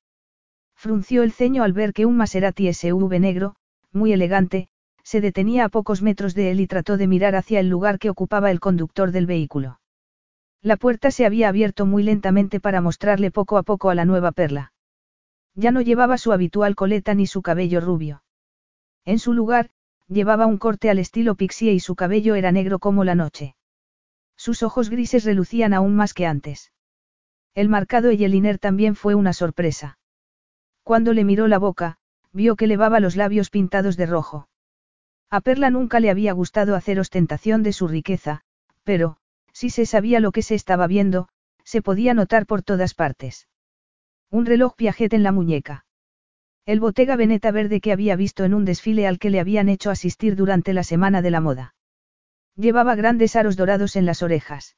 Frunció 0.76 1.22
el 1.22 1.32
ceño 1.32 1.64
al 1.64 1.72
ver 1.72 1.92
que 1.92 2.06
un 2.06 2.16
Maserati 2.16 2.72
SUV 2.72 3.18
negro, 3.18 3.56
muy 3.92 4.12
elegante, 4.12 4.68
se 5.02 5.20
detenía 5.20 5.64
a 5.64 5.68
pocos 5.70 6.02
metros 6.02 6.34
de 6.34 6.50
él 6.50 6.60
y 6.60 6.66
trató 6.66 6.96
de 6.96 7.06
mirar 7.06 7.34
hacia 7.34 7.60
el 7.60 7.68
lugar 7.68 7.98
que 7.98 8.10
ocupaba 8.10 8.50
el 8.50 8.60
conductor 8.60 9.10
del 9.10 9.24
vehículo. 9.24 9.80
La 10.62 10.76
puerta 10.76 11.10
se 11.10 11.24
había 11.24 11.48
abierto 11.48 11.86
muy 11.86 12.02
lentamente 12.02 12.60
para 12.60 12.80
mostrarle 12.80 13.30
poco 13.30 13.56
a 13.56 13.62
poco 13.62 13.88
a 13.88 13.94
la 13.94 14.04
nueva 14.04 14.32
perla. 14.32 14.72
Ya 15.54 15.70
no 15.70 15.80
llevaba 15.80 16.18
su 16.18 16.32
habitual 16.32 16.74
coleta 16.74 17.14
ni 17.14 17.26
su 17.26 17.40
cabello 17.40 17.80
rubio. 17.80 18.22
En 19.04 19.18
su 19.18 19.32
lugar, 19.32 19.70
llevaba 20.08 20.46
un 20.46 20.58
corte 20.58 20.90
al 20.90 20.98
estilo 20.98 21.36
pixie 21.36 21.72
y 21.72 21.80
su 21.80 21.94
cabello 21.94 22.34
era 22.34 22.52
negro 22.52 22.78
como 22.78 23.04
la 23.04 23.14
noche. 23.14 23.56
Sus 24.36 24.62
ojos 24.62 24.90
grises 24.90 25.24
relucían 25.24 25.72
aún 25.72 25.96
más 25.96 26.12
que 26.12 26.26
antes. 26.26 26.72
El 27.54 27.70
marcado 27.70 28.10
Eyeliner 28.10 28.58
también 28.58 28.94
fue 28.94 29.14
una 29.14 29.32
sorpresa. 29.32 29.98
Cuando 30.86 31.12
le 31.14 31.24
miró 31.24 31.48
la 31.48 31.58
boca, 31.58 31.96
vio 32.32 32.54
que 32.54 32.68
levaba 32.68 33.00
los 33.00 33.16
labios 33.16 33.50
pintados 33.50 33.96
de 33.96 34.06
rojo. 34.06 34.48
A 35.30 35.40
Perla 35.40 35.68
nunca 35.68 35.98
le 35.98 36.10
había 36.10 36.32
gustado 36.32 36.76
hacer 36.76 37.00
ostentación 37.00 37.64
de 37.64 37.72
su 37.72 37.88
riqueza, 37.88 38.42
pero, 38.84 39.16
si 39.52 39.68
se 39.70 39.84
sabía 39.84 40.20
lo 40.20 40.30
que 40.30 40.42
se 40.42 40.54
estaba 40.54 40.86
viendo, 40.86 41.26
se 41.64 41.82
podía 41.82 42.14
notar 42.14 42.46
por 42.46 42.62
todas 42.62 42.94
partes. 42.94 43.48
Un 44.30 44.46
reloj 44.46 44.76
Piaget 44.76 45.12
en 45.12 45.24
la 45.24 45.32
muñeca. 45.32 45.86
El 46.66 46.78
Bottega 46.78 47.16
Veneta 47.16 47.50
verde 47.50 47.80
que 47.80 47.90
había 47.90 48.14
visto 48.14 48.44
en 48.44 48.54
un 48.54 48.64
desfile 48.64 49.08
al 49.08 49.18
que 49.18 49.30
le 49.30 49.40
habían 49.40 49.68
hecho 49.68 49.90
asistir 49.90 50.36
durante 50.36 50.72
la 50.72 50.84
semana 50.84 51.20
de 51.20 51.32
la 51.32 51.40
moda. 51.40 51.74
Llevaba 52.54 52.94
grandes 52.94 53.34
aros 53.34 53.56
dorados 53.56 53.96
en 53.96 54.06
las 54.06 54.22
orejas. 54.22 54.76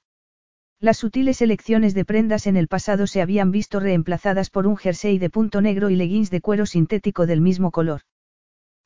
Las 0.80 0.98
sutiles 0.98 1.42
elecciones 1.42 1.92
de 1.92 2.04
prendas 2.04 2.46
en 2.46 2.56
el 2.56 2.68
pasado 2.68 3.08
se 3.08 3.20
habían 3.20 3.50
visto 3.50 3.80
reemplazadas 3.80 4.48
por 4.48 4.68
un 4.68 4.76
jersey 4.76 5.18
de 5.18 5.28
punto 5.28 5.60
negro 5.60 5.90
y 5.90 5.96
leggings 5.96 6.30
de 6.30 6.40
cuero 6.40 6.66
sintético 6.66 7.26
del 7.26 7.40
mismo 7.40 7.72
color. 7.72 8.02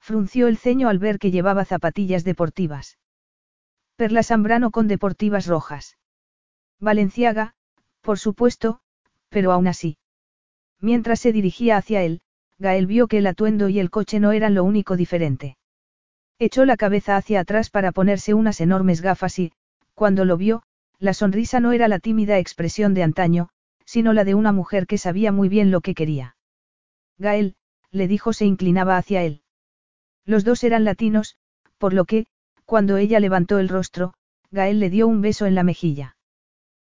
Frunció 0.01 0.49
el 0.49 0.57
ceño 0.57 0.89
al 0.89 0.99
ver 0.99 1.19
que 1.19 1.31
llevaba 1.31 1.67
zapatillas 1.67 2.25
deportivas. 2.25 2.99
Perla 3.97 4.23
Zambrano 4.23 4.71
con 4.71 4.89
deportivas 4.89 5.47
rojas. 5.47 5.99
Valenciaga, 6.81 7.55
por 8.01 8.19
supuesto, 8.19 8.81
pero 9.29 9.53
aún 9.53 9.69
así. 9.69 9.99
Mientras 10.81 11.21
se 11.21 11.31
dirigía 11.33 11.77
hacia 11.77 12.03
él, 12.03 12.23
Gael 12.59 12.87
vio 12.87 13.07
que 13.07 13.19
el 13.19 13.27
atuendo 13.27 13.69
y 13.69 13.79
el 13.79 13.91
coche 13.91 14.19
no 14.19 14.33
eran 14.33 14.55
lo 14.55 14.65
único 14.65 14.97
diferente. 14.97 15.59
Echó 16.39 16.65
la 16.65 16.79
cabeza 16.79 17.17
hacia 17.17 17.41
atrás 17.41 17.69
para 17.69 17.93
ponerse 17.93 18.33
unas 18.33 18.63
enormes 18.63 19.03
gafas 19.03 19.39
y, 19.39 19.53
cuando 19.95 20.25
lo 20.25 20.39
vio, 20.39 20.63
la 21.03 21.15
sonrisa 21.15 21.59
no 21.59 21.73
era 21.73 21.89
la 21.89 21.99
tímida 21.99 22.39
expresión 22.39 22.95
de 22.95 23.03
antaño, 23.03 23.49
sino 23.85 24.13
la 24.13 24.23
de 24.23 24.37
una 24.37 24.53
mujer 24.53 24.87
que 24.87 24.99
sabía 24.99 25.33
muy 25.33 25.49
bien 25.49 25.73
lo 25.73 25.81
que 25.81 25.97
quería. 25.97 26.37
Gael, 27.19 27.57
le 27.91 28.07
dijo, 28.07 28.33
se 28.33 28.45
inclinaba 28.47 28.97
hacia 28.97 29.25
él. 29.25 29.43
Los 30.25 30.45
dos 30.45 30.63
eran 30.63 30.85
latinos, 30.85 31.37
por 31.79 31.93
lo 31.93 32.05
que, 32.05 32.27
cuando 32.67 32.99
ella 32.99 33.19
levantó 33.19 33.59
el 33.59 33.69
rostro, 33.69 34.15
Gael 34.53 34.79
le 34.79 34.91
dio 34.91 35.09
un 35.09 35.23
beso 35.23 35.47
en 35.47 35.57
la 35.57 35.65
mejilla. 35.65 36.17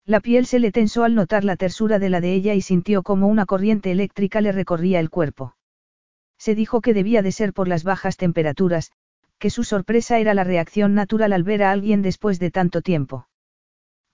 La 0.04 0.18
piel 0.18 0.44
se 0.44 0.58
le 0.58 0.72
tensó 0.72 1.04
al 1.04 1.14
notar 1.14 1.44
la 1.44 1.54
tersura 1.54 2.00
de 2.00 2.10
la 2.10 2.20
de 2.20 2.34
ella 2.34 2.54
y 2.54 2.62
sintió 2.62 3.04
como 3.04 3.28
una 3.28 3.46
corriente 3.46 3.92
eléctrica 3.92 4.40
le 4.40 4.50
recorría 4.50 4.98
el 4.98 5.08
cuerpo. 5.08 5.54
Se 6.36 6.56
dijo 6.56 6.80
que 6.80 6.94
debía 6.94 7.22
de 7.22 7.30
ser 7.30 7.52
por 7.52 7.68
las 7.68 7.84
bajas 7.84 8.16
temperaturas, 8.16 8.90
que 9.38 9.50
su 9.50 9.62
sorpresa 9.62 10.18
era 10.18 10.34
la 10.34 10.42
reacción 10.42 10.94
natural 10.94 11.32
al 11.32 11.44
ver 11.44 11.62
a 11.62 11.70
alguien 11.70 12.02
después 12.02 12.40
de 12.40 12.50
tanto 12.50 12.82
tiempo. 12.82 13.28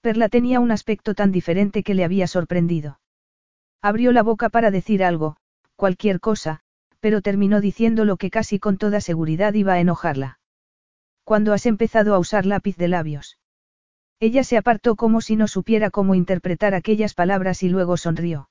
Perla 0.06 0.28
tenía 0.28 0.60
un 0.60 0.70
aspecto 0.70 1.14
tan 1.14 1.32
diferente 1.32 1.82
que 1.82 1.92
le 1.92 2.04
había 2.04 2.28
sorprendido. 2.28 3.00
Abrió 3.82 4.12
la 4.12 4.22
boca 4.22 4.50
para 4.50 4.70
decir 4.70 5.02
algo, 5.02 5.36
cualquier 5.74 6.20
cosa, 6.20 6.60
pero 7.00 7.22
terminó 7.22 7.60
diciendo 7.60 8.04
lo 8.04 8.16
que 8.16 8.30
casi 8.30 8.60
con 8.60 8.78
toda 8.78 9.00
seguridad 9.00 9.52
iba 9.54 9.72
a 9.72 9.80
enojarla. 9.80 10.38
¿Cuándo 11.24 11.52
has 11.52 11.66
empezado 11.66 12.14
a 12.14 12.20
usar 12.20 12.46
lápiz 12.46 12.76
de 12.76 12.86
labios? 12.86 13.40
Ella 14.20 14.44
se 14.44 14.56
apartó 14.56 14.94
como 14.94 15.20
si 15.20 15.34
no 15.34 15.48
supiera 15.48 15.90
cómo 15.90 16.14
interpretar 16.14 16.76
aquellas 16.76 17.14
palabras 17.14 17.64
y 17.64 17.68
luego 17.68 17.96
sonrió. 17.96 18.48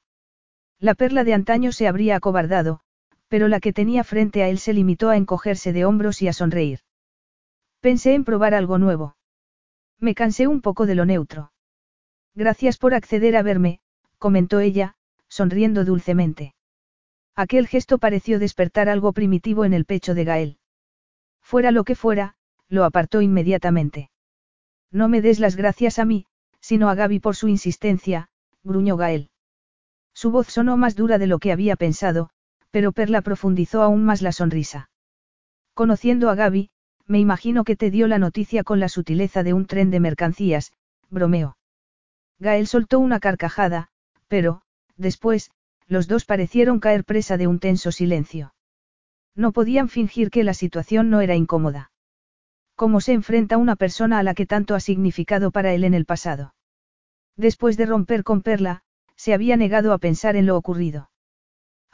La 0.77 0.93
perla 0.93 1.23
de 1.23 1.35
antaño 1.35 1.71
se 1.71 1.87
habría 1.87 2.17
acobardado, 2.17 2.81
pero 3.29 3.47
la 3.47 3.61
que 3.61 3.71
tenía 3.71 4.03
frente 4.03 4.43
a 4.43 4.49
él 4.49 4.59
se 4.59 4.73
limitó 4.73 5.09
a 5.09 5.15
encogerse 5.15 5.71
de 5.71 5.85
hombros 5.85 6.21
y 6.21 6.27
a 6.27 6.33
sonreír. 6.33 6.81
Pensé 7.79 8.13
en 8.13 8.25
probar 8.25 8.53
algo 8.53 8.77
nuevo. 8.77 9.15
Me 9.99 10.15
cansé 10.15 10.47
un 10.47 10.61
poco 10.61 10.85
de 10.85 10.95
lo 10.95 11.05
neutro. 11.05 11.51
Gracias 12.33 12.77
por 12.77 12.93
acceder 12.93 13.35
a 13.35 13.43
verme, 13.43 13.79
comentó 14.17 14.59
ella, 14.59 14.95
sonriendo 15.27 15.85
dulcemente. 15.85 16.53
Aquel 17.35 17.67
gesto 17.67 17.97
pareció 17.97 18.39
despertar 18.39 18.89
algo 18.89 19.13
primitivo 19.13 19.65
en 19.65 19.73
el 19.73 19.85
pecho 19.85 20.13
de 20.13 20.23
Gael. 20.23 20.57
Fuera 21.41 21.71
lo 21.71 21.83
que 21.83 21.95
fuera, 21.95 22.35
lo 22.69 22.85
apartó 22.85 23.21
inmediatamente. 23.21 24.09
No 24.91 25.09
me 25.09 25.21
des 25.21 25.39
las 25.39 25.55
gracias 25.55 25.99
a 25.99 26.05
mí, 26.05 26.25
sino 26.59 26.89
a 26.89 26.95
Gaby 26.95 27.19
por 27.19 27.35
su 27.35 27.47
insistencia, 27.47 28.29
gruñó 28.63 28.97
Gael. 28.97 29.29
Su 30.13 30.31
voz 30.31 30.47
sonó 30.47 30.77
más 30.77 30.95
dura 30.95 31.17
de 31.17 31.27
lo 31.27 31.39
que 31.39 31.51
había 31.51 31.75
pensado, 31.75 32.29
pero 32.71 32.91
Perla 32.91 33.21
profundizó 33.21 33.81
aún 33.81 34.05
más 34.05 34.21
la 34.21 34.31
sonrisa. 34.31 34.89
Conociendo 35.73 36.29
a 36.29 36.35
Gaby, 36.35 36.71
me 37.07 37.19
imagino 37.19 37.63
que 37.63 37.75
te 37.75 37.91
dio 37.91 38.07
la 38.07 38.19
noticia 38.19 38.63
con 38.63 38.79
la 38.79 38.89
sutileza 38.89 39.43
de 39.43 39.53
un 39.53 39.65
tren 39.65 39.91
de 39.91 39.99
mercancías, 39.99 40.73
bromeó. 41.09 41.57
Gael 42.39 42.67
soltó 42.67 42.99
una 42.99 43.19
carcajada, 43.19 43.89
pero, 44.27 44.61
después, 44.97 45.51
los 45.87 46.07
dos 46.07 46.25
parecieron 46.25 46.79
caer 46.79 47.03
presa 47.05 47.37
de 47.37 47.47
un 47.47 47.59
tenso 47.59 47.91
silencio. 47.91 48.53
No 49.35 49.51
podían 49.51 49.89
fingir 49.89 50.31
que 50.31 50.43
la 50.43 50.53
situación 50.53 51.09
no 51.09 51.21
era 51.21 51.35
incómoda. 51.35 51.91
¿Cómo 52.75 53.01
se 53.01 53.13
enfrenta 53.13 53.57
una 53.57 53.75
persona 53.75 54.19
a 54.19 54.23
la 54.23 54.33
que 54.33 54.45
tanto 54.45 54.75
ha 54.75 54.79
significado 54.79 55.51
para 55.51 55.73
él 55.73 55.83
en 55.83 55.93
el 55.93 56.05
pasado? 56.05 56.55
Después 57.37 57.77
de 57.77 57.85
romper 57.85 58.23
con 58.23 58.41
Perla, 58.41 58.83
se 59.15 59.33
había 59.33 59.57
negado 59.57 59.93
a 59.93 59.97
pensar 59.97 60.35
en 60.35 60.45
lo 60.45 60.57
ocurrido. 60.57 61.09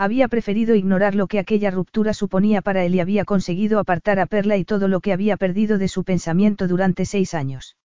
Había 0.01 0.27
preferido 0.29 0.73
ignorar 0.73 1.13
lo 1.13 1.27
que 1.27 1.37
aquella 1.37 1.69
ruptura 1.69 2.15
suponía 2.15 2.63
para 2.63 2.83
él 2.83 2.95
y 2.95 2.99
había 3.01 3.23
conseguido 3.23 3.77
apartar 3.77 4.19
a 4.19 4.25
Perla 4.25 4.57
y 4.57 4.65
todo 4.65 4.87
lo 4.87 4.99
que 4.99 5.13
había 5.13 5.37
perdido 5.37 5.77
de 5.77 5.87
su 5.87 6.03
pensamiento 6.03 6.67
durante 6.67 7.05
seis 7.05 7.35
años. 7.35 7.77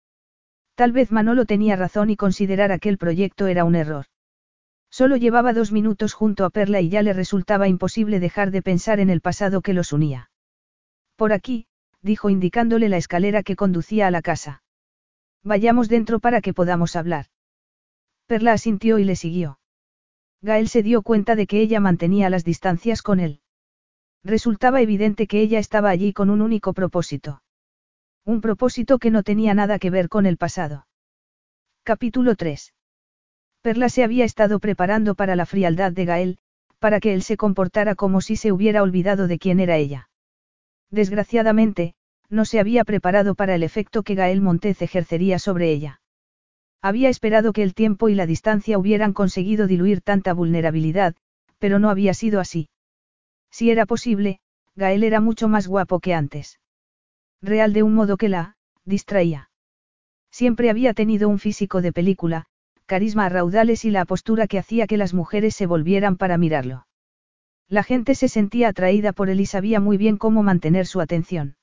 Tal 0.76 0.92
vez 0.92 1.10
Manolo 1.10 1.44
tenía 1.44 1.74
razón 1.74 2.10
y 2.10 2.16
considerar 2.16 2.70
aquel 2.70 2.98
proyecto 2.98 3.48
era 3.48 3.64
un 3.64 3.74
error. 3.74 4.06
Solo 4.90 5.16
llevaba 5.16 5.52
dos 5.52 5.72
minutos 5.72 6.12
junto 6.12 6.44
a 6.44 6.50
Perla 6.50 6.80
y 6.80 6.88
ya 6.88 7.02
le 7.02 7.14
resultaba 7.14 7.66
imposible 7.66 8.20
dejar 8.20 8.52
de 8.52 8.62
pensar 8.62 9.00
en 9.00 9.10
el 9.10 9.20
pasado 9.20 9.60
que 9.60 9.74
los 9.74 9.92
unía. 9.92 10.30
Por 11.16 11.32
aquí, 11.32 11.66
dijo 12.00 12.30
indicándole 12.30 12.88
la 12.88 12.96
escalera 12.96 13.42
que 13.42 13.56
conducía 13.56 14.06
a 14.06 14.12
la 14.12 14.22
casa. 14.22 14.62
Vayamos 15.42 15.88
dentro 15.88 16.20
para 16.20 16.42
que 16.42 16.54
podamos 16.54 16.94
hablar. 16.94 17.26
Perla 18.28 18.52
asintió 18.52 19.00
y 19.00 19.04
le 19.04 19.16
siguió. 19.16 19.58
Gael 20.44 20.68
se 20.68 20.82
dio 20.82 21.00
cuenta 21.00 21.36
de 21.36 21.46
que 21.46 21.62
ella 21.62 21.80
mantenía 21.80 22.28
las 22.28 22.44
distancias 22.44 23.00
con 23.00 23.18
él. 23.18 23.40
Resultaba 24.22 24.82
evidente 24.82 25.26
que 25.26 25.40
ella 25.40 25.58
estaba 25.58 25.88
allí 25.88 26.12
con 26.12 26.28
un 26.28 26.42
único 26.42 26.74
propósito. 26.74 27.42
Un 28.26 28.42
propósito 28.42 28.98
que 28.98 29.10
no 29.10 29.22
tenía 29.22 29.54
nada 29.54 29.78
que 29.78 29.88
ver 29.88 30.10
con 30.10 30.26
el 30.26 30.36
pasado. 30.36 30.86
Capítulo 31.82 32.34
3. 32.34 32.74
Perla 33.62 33.88
se 33.88 34.04
había 34.04 34.26
estado 34.26 34.60
preparando 34.60 35.14
para 35.14 35.34
la 35.34 35.46
frialdad 35.46 35.92
de 35.92 36.04
Gael, 36.04 36.38
para 36.78 37.00
que 37.00 37.14
él 37.14 37.22
se 37.22 37.38
comportara 37.38 37.94
como 37.94 38.20
si 38.20 38.36
se 38.36 38.52
hubiera 38.52 38.82
olvidado 38.82 39.26
de 39.28 39.38
quién 39.38 39.60
era 39.60 39.78
ella. 39.78 40.10
Desgraciadamente, 40.90 41.94
no 42.28 42.44
se 42.44 42.60
había 42.60 42.84
preparado 42.84 43.34
para 43.34 43.54
el 43.54 43.62
efecto 43.62 44.02
que 44.02 44.14
Gael 44.14 44.42
Montez 44.42 44.82
ejercería 44.82 45.38
sobre 45.38 45.70
ella. 45.70 46.02
Había 46.84 47.08
esperado 47.08 47.54
que 47.54 47.62
el 47.62 47.72
tiempo 47.72 48.10
y 48.10 48.14
la 48.14 48.26
distancia 48.26 48.76
hubieran 48.76 49.14
conseguido 49.14 49.66
diluir 49.66 50.02
tanta 50.02 50.34
vulnerabilidad, 50.34 51.14
pero 51.58 51.78
no 51.78 51.88
había 51.88 52.12
sido 52.12 52.40
así. 52.40 52.68
Si 53.50 53.70
era 53.70 53.86
posible, 53.86 54.38
Gael 54.76 55.02
era 55.02 55.22
mucho 55.22 55.48
más 55.48 55.66
guapo 55.66 55.98
que 55.98 56.12
antes. 56.12 56.60
Real 57.40 57.72
de 57.72 57.82
un 57.82 57.94
modo 57.94 58.18
que 58.18 58.28
la, 58.28 58.56
distraía. 58.84 59.48
Siempre 60.30 60.68
había 60.68 60.92
tenido 60.92 61.30
un 61.30 61.38
físico 61.38 61.80
de 61.80 61.90
película, 61.90 62.44
carisma 62.84 63.24
a 63.24 63.28
raudales 63.30 63.86
y 63.86 63.90
la 63.90 64.04
postura 64.04 64.46
que 64.46 64.58
hacía 64.58 64.86
que 64.86 64.98
las 64.98 65.14
mujeres 65.14 65.56
se 65.56 65.64
volvieran 65.64 66.18
para 66.18 66.36
mirarlo. 66.36 66.86
La 67.66 67.82
gente 67.82 68.14
se 68.14 68.28
sentía 68.28 68.68
atraída 68.68 69.14
por 69.14 69.30
él 69.30 69.40
y 69.40 69.46
sabía 69.46 69.80
muy 69.80 69.96
bien 69.96 70.18
cómo 70.18 70.42
mantener 70.42 70.86
su 70.86 71.00
atención. 71.00 71.56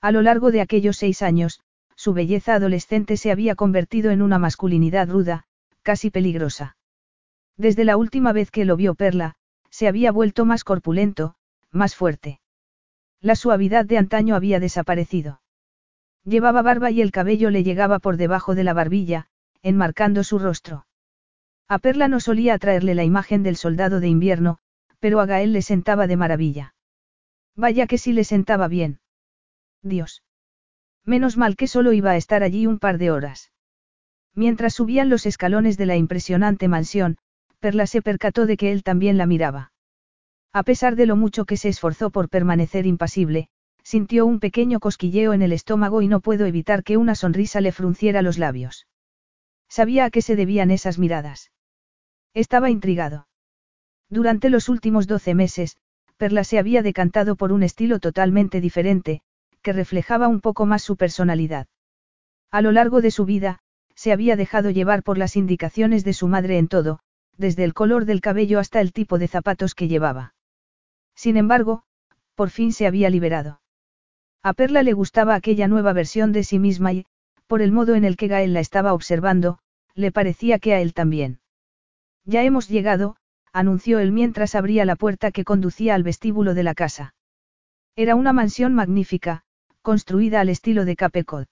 A 0.00 0.12
lo 0.12 0.22
largo 0.22 0.52
de 0.52 0.60
aquellos 0.60 0.98
seis 0.98 1.20
años, 1.20 1.62
su 1.96 2.12
belleza 2.12 2.54
adolescente 2.54 3.16
se 3.16 3.32
había 3.32 3.56
convertido 3.56 4.10
en 4.10 4.22
una 4.22 4.38
masculinidad 4.38 5.08
ruda, 5.08 5.44
casi 5.82 6.10
peligrosa. 6.10 6.76
Desde 7.56 7.84
la 7.84 7.96
última 7.96 8.32
vez 8.32 8.50
que 8.50 8.64
lo 8.64 8.76
vio 8.76 8.94
Perla, 8.94 9.34
se 9.70 9.88
había 9.88 10.12
vuelto 10.12 10.44
más 10.44 10.62
corpulento, 10.62 11.34
más 11.70 11.96
fuerte. 11.96 12.40
La 13.20 13.34
suavidad 13.34 13.86
de 13.86 13.98
antaño 13.98 14.36
había 14.36 14.60
desaparecido. 14.60 15.40
Llevaba 16.24 16.62
barba 16.62 16.90
y 16.90 17.00
el 17.00 17.12
cabello 17.12 17.50
le 17.50 17.62
llegaba 17.62 17.98
por 17.98 18.16
debajo 18.16 18.54
de 18.54 18.64
la 18.64 18.74
barbilla, 18.74 19.28
enmarcando 19.62 20.22
su 20.22 20.38
rostro. 20.38 20.86
A 21.68 21.78
Perla 21.78 22.08
no 22.08 22.20
solía 22.20 22.54
atraerle 22.54 22.94
la 22.94 23.04
imagen 23.04 23.42
del 23.42 23.56
soldado 23.56 24.00
de 24.00 24.08
invierno, 24.08 24.58
pero 25.00 25.20
a 25.20 25.26
Gael 25.26 25.52
le 25.52 25.62
sentaba 25.62 26.06
de 26.06 26.16
maravilla. 26.16 26.74
Vaya 27.54 27.86
que 27.86 27.98
sí 27.98 28.12
le 28.12 28.24
sentaba 28.24 28.68
bien. 28.68 29.00
Dios. 29.82 30.22
Menos 31.06 31.36
mal 31.36 31.56
que 31.56 31.68
solo 31.68 31.92
iba 31.92 32.10
a 32.10 32.16
estar 32.16 32.42
allí 32.42 32.66
un 32.66 32.78
par 32.78 32.98
de 32.98 33.12
horas. 33.12 33.52
Mientras 34.34 34.74
subían 34.74 35.08
los 35.08 35.24
escalones 35.24 35.78
de 35.78 35.86
la 35.86 35.96
impresionante 35.96 36.68
mansión, 36.68 37.16
Perla 37.60 37.86
se 37.86 38.02
percató 38.02 38.44
de 38.44 38.56
que 38.56 38.72
él 38.72 38.82
también 38.82 39.16
la 39.16 39.26
miraba. 39.26 39.72
A 40.52 40.62
pesar 40.62 40.96
de 40.96 41.06
lo 41.06 41.16
mucho 41.16 41.44
que 41.44 41.56
se 41.56 41.68
esforzó 41.68 42.10
por 42.10 42.28
permanecer 42.28 42.86
impasible, 42.86 43.48
sintió 43.82 44.26
un 44.26 44.40
pequeño 44.40 44.80
cosquilleo 44.80 45.32
en 45.32 45.42
el 45.42 45.52
estómago 45.52 46.02
y 46.02 46.08
no 46.08 46.20
pudo 46.20 46.44
evitar 46.44 46.82
que 46.82 46.96
una 46.96 47.14
sonrisa 47.14 47.60
le 47.60 47.70
frunciera 47.70 48.20
los 48.20 48.36
labios. 48.36 48.86
Sabía 49.68 50.06
a 50.06 50.10
qué 50.10 50.22
se 50.22 50.34
debían 50.34 50.70
esas 50.70 50.98
miradas. 50.98 51.52
Estaba 52.34 52.68
intrigado. 52.68 53.28
Durante 54.10 54.50
los 54.50 54.68
últimos 54.68 55.06
doce 55.06 55.34
meses, 55.34 55.76
Perla 56.16 56.42
se 56.44 56.58
había 56.58 56.82
decantado 56.82 57.36
por 57.36 57.52
un 57.52 57.62
estilo 57.62 58.00
totalmente 58.00 58.60
diferente, 58.60 59.22
que 59.66 59.72
reflejaba 59.72 60.28
un 60.28 60.40
poco 60.40 60.64
más 60.64 60.84
su 60.84 60.94
personalidad. 60.94 61.66
A 62.52 62.62
lo 62.62 62.70
largo 62.70 63.00
de 63.00 63.10
su 63.10 63.24
vida, 63.24 63.58
se 63.96 64.12
había 64.12 64.36
dejado 64.36 64.70
llevar 64.70 65.02
por 65.02 65.18
las 65.18 65.34
indicaciones 65.34 66.04
de 66.04 66.12
su 66.12 66.28
madre 66.28 66.58
en 66.58 66.68
todo, 66.68 67.00
desde 67.36 67.64
el 67.64 67.74
color 67.74 68.04
del 68.04 68.20
cabello 68.20 68.60
hasta 68.60 68.80
el 68.80 68.92
tipo 68.92 69.18
de 69.18 69.26
zapatos 69.26 69.74
que 69.74 69.88
llevaba. 69.88 70.36
Sin 71.16 71.36
embargo, 71.36 71.82
por 72.36 72.50
fin 72.50 72.72
se 72.72 72.86
había 72.86 73.10
liberado. 73.10 73.60
A 74.44 74.52
Perla 74.52 74.84
le 74.84 74.92
gustaba 74.92 75.34
aquella 75.34 75.66
nueva 75.66 75.92
versión 75.92 76.30
de 76.30 76.44
sí 76.44 76.60
misma 76.60 76.92
y, 76.92 77.06
por 77.48 77.60
el 77.60 77.72
modo 77.72 77.96
en 77.96 78.04
el 78.04 78.16
que 78.16 78.28
Gael 78.28 78.54
la 78.54 78.60
estaba 78.60 78.92
observando, 78.92 79.58
le 79.96 80.12
parecía 80.12 80.60
que 80.60 80.74
a 80.74 80.80
él 80.80 80.94
también. 80.94 81.40
Ya 82.24 82.44
hemos 82.44 82.68
llegado, 82.68 83.16
anunció 83.52 83.98
él 83.98 84.12
mientras 84.12 84.54
abría 84.54 84.84
la 84.84 84.94
puerta 84.94 85.32
que 85.32 85.42
conducía 85.42 85.96
al 85.96 86.04
vestíbulo 86.04 86.54
de 86.54 86.62
la 86.62 86.74
casa. 86.76 87.16
Era 87.96 88.14
una 88.14 88.32
mansión 88.32 88.74
magnífica, 88.74 89.42
construida 89.86 90.40
al 90.40 90.48
estilo 90.48 90.84
de 90.84 90.96
Capecot. 90.96 91.46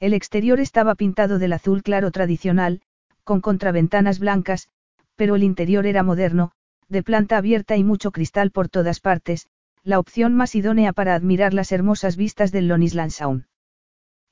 El 0.00 0.12
exterior 0.12 0.58
estaba 0.58 0.96
pintado 0.96 1.38
del 1.38 1.52
azul 1.52 1.84
claro 1.84 2.10
tradicional, 2.10 2.80
con 3.22 3.40
contraventanas 3.40 4.18
blancas, 4.18 4.66
pero 5.14 5.36
el 5.36 5.44
interior 5.44 5.86
era 5.86 6.02
moderno, 6.02 6.50
de 6.88 7.04
planta 7.04 7.36
abierta 7.36 7.76
y 7.76 7.84
mucho 7.84 8.10
cristal 8.10 8.50
por 8.50 8.68
todas 8.68 8.98
partes, 8.98 9.46
la 9.84 10.00
opción 10.00 10.34
más 10.34 10.56
idónea 10.56 10.92
para 10.92 11.14
admirar 11.14 11.54
las 11.54 11.70
hermosas 11.70 12.16
vistas 12.16 12.50
del 12.50 12.66
Lonisland 12.66 13.12
Sound. 13.12 13.44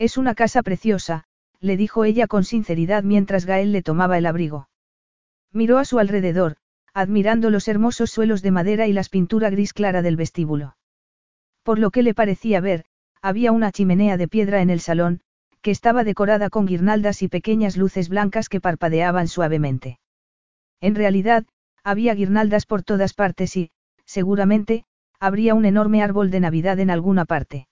Es 0.01 0.19
una 0.19 0.35
casa 0.35 0.65
preciosa, 0.65 1.23
le 1.61 1.77
dijo 1.77 2.05
ella 2.05 2.27
con 2.27 2.43
sinceridad 2.43 3.05
mientras 3.05 3.47
Gael 3.47 3.71
le 3.71 3.83
tomaba 3.83 4.19
el 4.19 4.27
abrigo. 4.27 4.69
Miró 5.53 5.79
a 5.79 5.85
su 5.85 6.01
alrededor, 6.01 6.57
admirando 6.93 7.51
los 7.51 7.69
hermosos 7.69 8.11
suelos 8.11 8.43
de 8.43 8.51
madera 8.51 8.89
y 8.89 8.93
las 8.93 9.09
pintura 9.09 9.49
gris 9.49 9.73
clara 9.73 10.03
del 10.03 10.17
vestíbulo. 10.17 10.77
Por 11.63 11.79
lo 11.79 11.93
que 11.93 12.03
le 12.03 12.15
parecía 12.15 12.61
ver, 12.61 12.85
había 13.23 13.53
una 13.53 13.71
chimenea 13.71 14.17
de 14.17 14.29
piedra 14.29 14.61
en 14.61 14.69
el 14.69 14.81
salón, 14.81 15.21
que 15.63 15.71
estaba 15.71 16.03
decorada 16.03 16.51
con 16.51 16.67
guirnaldas 16.67 17.23
y 17.23 17.29
pequeñas 17.29 17.77
luces 17.77 18.09
blancas 18.09 18.49
que 18.49 18.61
parpadeaban 18.61 19.29
suavemente. 19.29 20.01
En 20.81 20.97
realidad, 20.97 21.47
había 21.85 22.15
guirnaldas 22.15 22.67
por 22.67 22.83
todas 22.83 23.15
partes 23.15 23.57
y, 23.57 23.71
seguramente, 24.05 24.85
habría 25.21 25.55
un 25.55 25.65
enorme 25.65 26.03
árbol 26.03 26.33
de 26.33 26.41
Navidad 26.41 26.81
en 26.81 26.91
alguna 26.91 27.25
parte. 27.25 27.69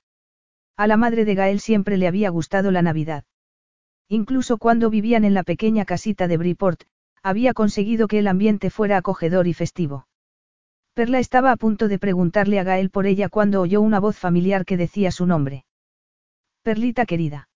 A 0.76 0.86
la 0.86 0.96
madre 0.96 1.24
de 1.24 1.34
Gael 1.34 1.58
siempre 1.58 1.96
le 1.96 2.06
había 2.06 2.30
gustado 2.30 2.70
la 2.70 2.80
Navidad. 2.80 3.24
Incluso 4.08 4.56
cuando 4.56 4.88
vivían 4.88 5.24
en 5.24 5.34
la 5.34 5.42
pequeña 5.42 5.84
casita 5.84 6.28
de 6.28 6.36
Briport, 6.36 6.84
había 7.22 7.54
conseguido 7.54 8.06
que 8.06 8.20
el 8.20 8.28
ambiente 8.28 8.70
fuera 8.70 8.96
acogedor 8.96 9.48
y 9.48 9.54
festivo. 9.54 10.06
Perla 10.94 11.18
estaba 11.18 11.52
a 11.52 11.56
punto 11.56 11.88
de 11.88 11.98
preguntarle 11.98 12.58
a 12.58 12.64
Gael 12.64 12.90
por 12.90 13.06
ella 13.06 13.28
cuando 13.28 13.60
oyó 13.60 13.80
una 13.80 14.00
voz 14.00 14.18
familiar 14.18 14.64
que 14.64 14.76
decía 14.76 15.10
su 15.10 15.26
nombre. 15.26 15.64
Perlita 16.62 17.06
querida. 17.06 17.48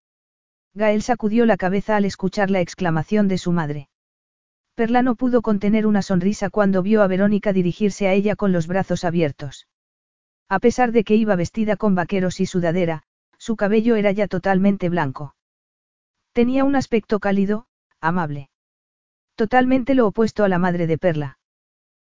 Gael 0.72 1.02
sacudió 1.02 1.44
la 1.46 1.56
cabeza 1.56 1.96
al 1.96 2.04
escuchar 2.04 2.50
la 2.50 2.60
exclamación 2.60 3.28
de 3.28 3.38
su 3.38 3.52
madre. 3.52 3.88
Perla 4.74 5.02
no 5.02 5.14
pudo 5.14 5.42
contener 5.42 5.86
una 5.86 6.02
sonrisa 6.02 6.50
cuando 6.50 6.82
vio 6.82 7.02
a 7.02 7.06
Verónica 7.06 7.52
dirigirse 7.52 8.08
a 8.08 8.12
ella 8.12 8.34
con 8.34 8.50
los 8.50 8.66
brazos 8.66 9.04
abiertos. 9.04 9.68
A 10.48 10.58
pesar 10.58 10.90
de 10.92 11.04
que 11.04 11.14
iba 11.14 11.36
vestida 11.36 11.76
con 11.76 11.94
vaqueros 11.94 12.40
y 12.40 12.46
sudadera, 12.46 13.04
su 13.38 13.56
cabello 13.56 13.96
era 13.96 14.10
ya 14.10 14.26
totalmente 14.26 14.88
blanco. 14.88 15.36
Tenía 16.32 16.64
un 16.64 16.74
aspecto 16.74 17.20
cálido, 17.20 17.66
amable. 18.00 18.50
Totalmente 19.36 19.94
lo 19.94 20.06
opuesto 20.06 20.44
a 20.44 20.48
la 20.48 20.58
madre 20.58 20.86
de 20.86 20.98
Perla. 20.98 21.38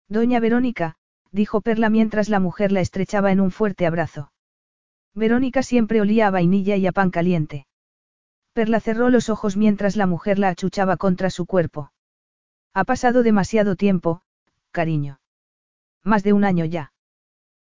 Doña 0.07 0.39
Verónica, 0.39 0.95
dijo 1.34 1.62
Perla 1.62 1.90
mientras 1.90 2.30
la 2.30 2.40
mujer 2.40 2.72
la 2.72 2.80
estrechaba 2.80 3.32
en 3.32 3.42
un 3.42 3.52
fuerte 3.52 3.86
abrazo. 3.86 4.32
Verónica 5.16 5.64
siempre 5.64 6.00
olía 6.00 6.28
a 6.28 6.32
vainilla 6.32 6.78
y 6.78 6.88
a 6.88 6.92
pan 6.92 7.10
caliente. 7.10 7.68
Perla 8.54 8.80
cerró 8.80 9.10
los 9.10 9.30
ojos 9.30 9.58
mientras 9.58 9.96
la 9.96 10.06
mujer 10.06 10.38
la 10.38 10.50
achuchaba 10.50 10.96
contra 10.96 11.32
su 11.32 11.48
cuerpo. 11.48 11.92
Ha 12.74 12.84
pasado 12.86 13.24
demasiado 13.24 13.76
tiempo, 13.76 14.22
cariño. 14.72 15.20
Más 16.04 16.24
de 16.24 16.34
un 16.34 16.44
año 16.44 16.66
ya. 16.66 16.94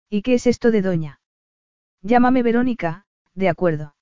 ¿Y 0.09 0.23
qué 0.23 0.33
es 0.33 0.47
esto 0.47 0.71
de 0.71 0.81
doña? 0.81 1.21
Llámame 2.01 2.41
Verónica, 2.41 3.05
de 3.35 3.49
acuerdo. 3.49 3.95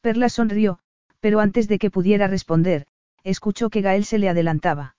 Perla 0.00 0.30
sonrió, 0.30 0.78
pero 1.20 1.40
antes 1.40 1.68
de 1.68 1.78
que 1.78 1.90
pudiera 1.90 2.26
responder, 2.26 2.86
escuchó 3.22 3.68
que 3.68 3.82
Gael 3.82 4.06
se 4.06 4.18
le 4.18 4.30
adelantaba. 4.30 4.96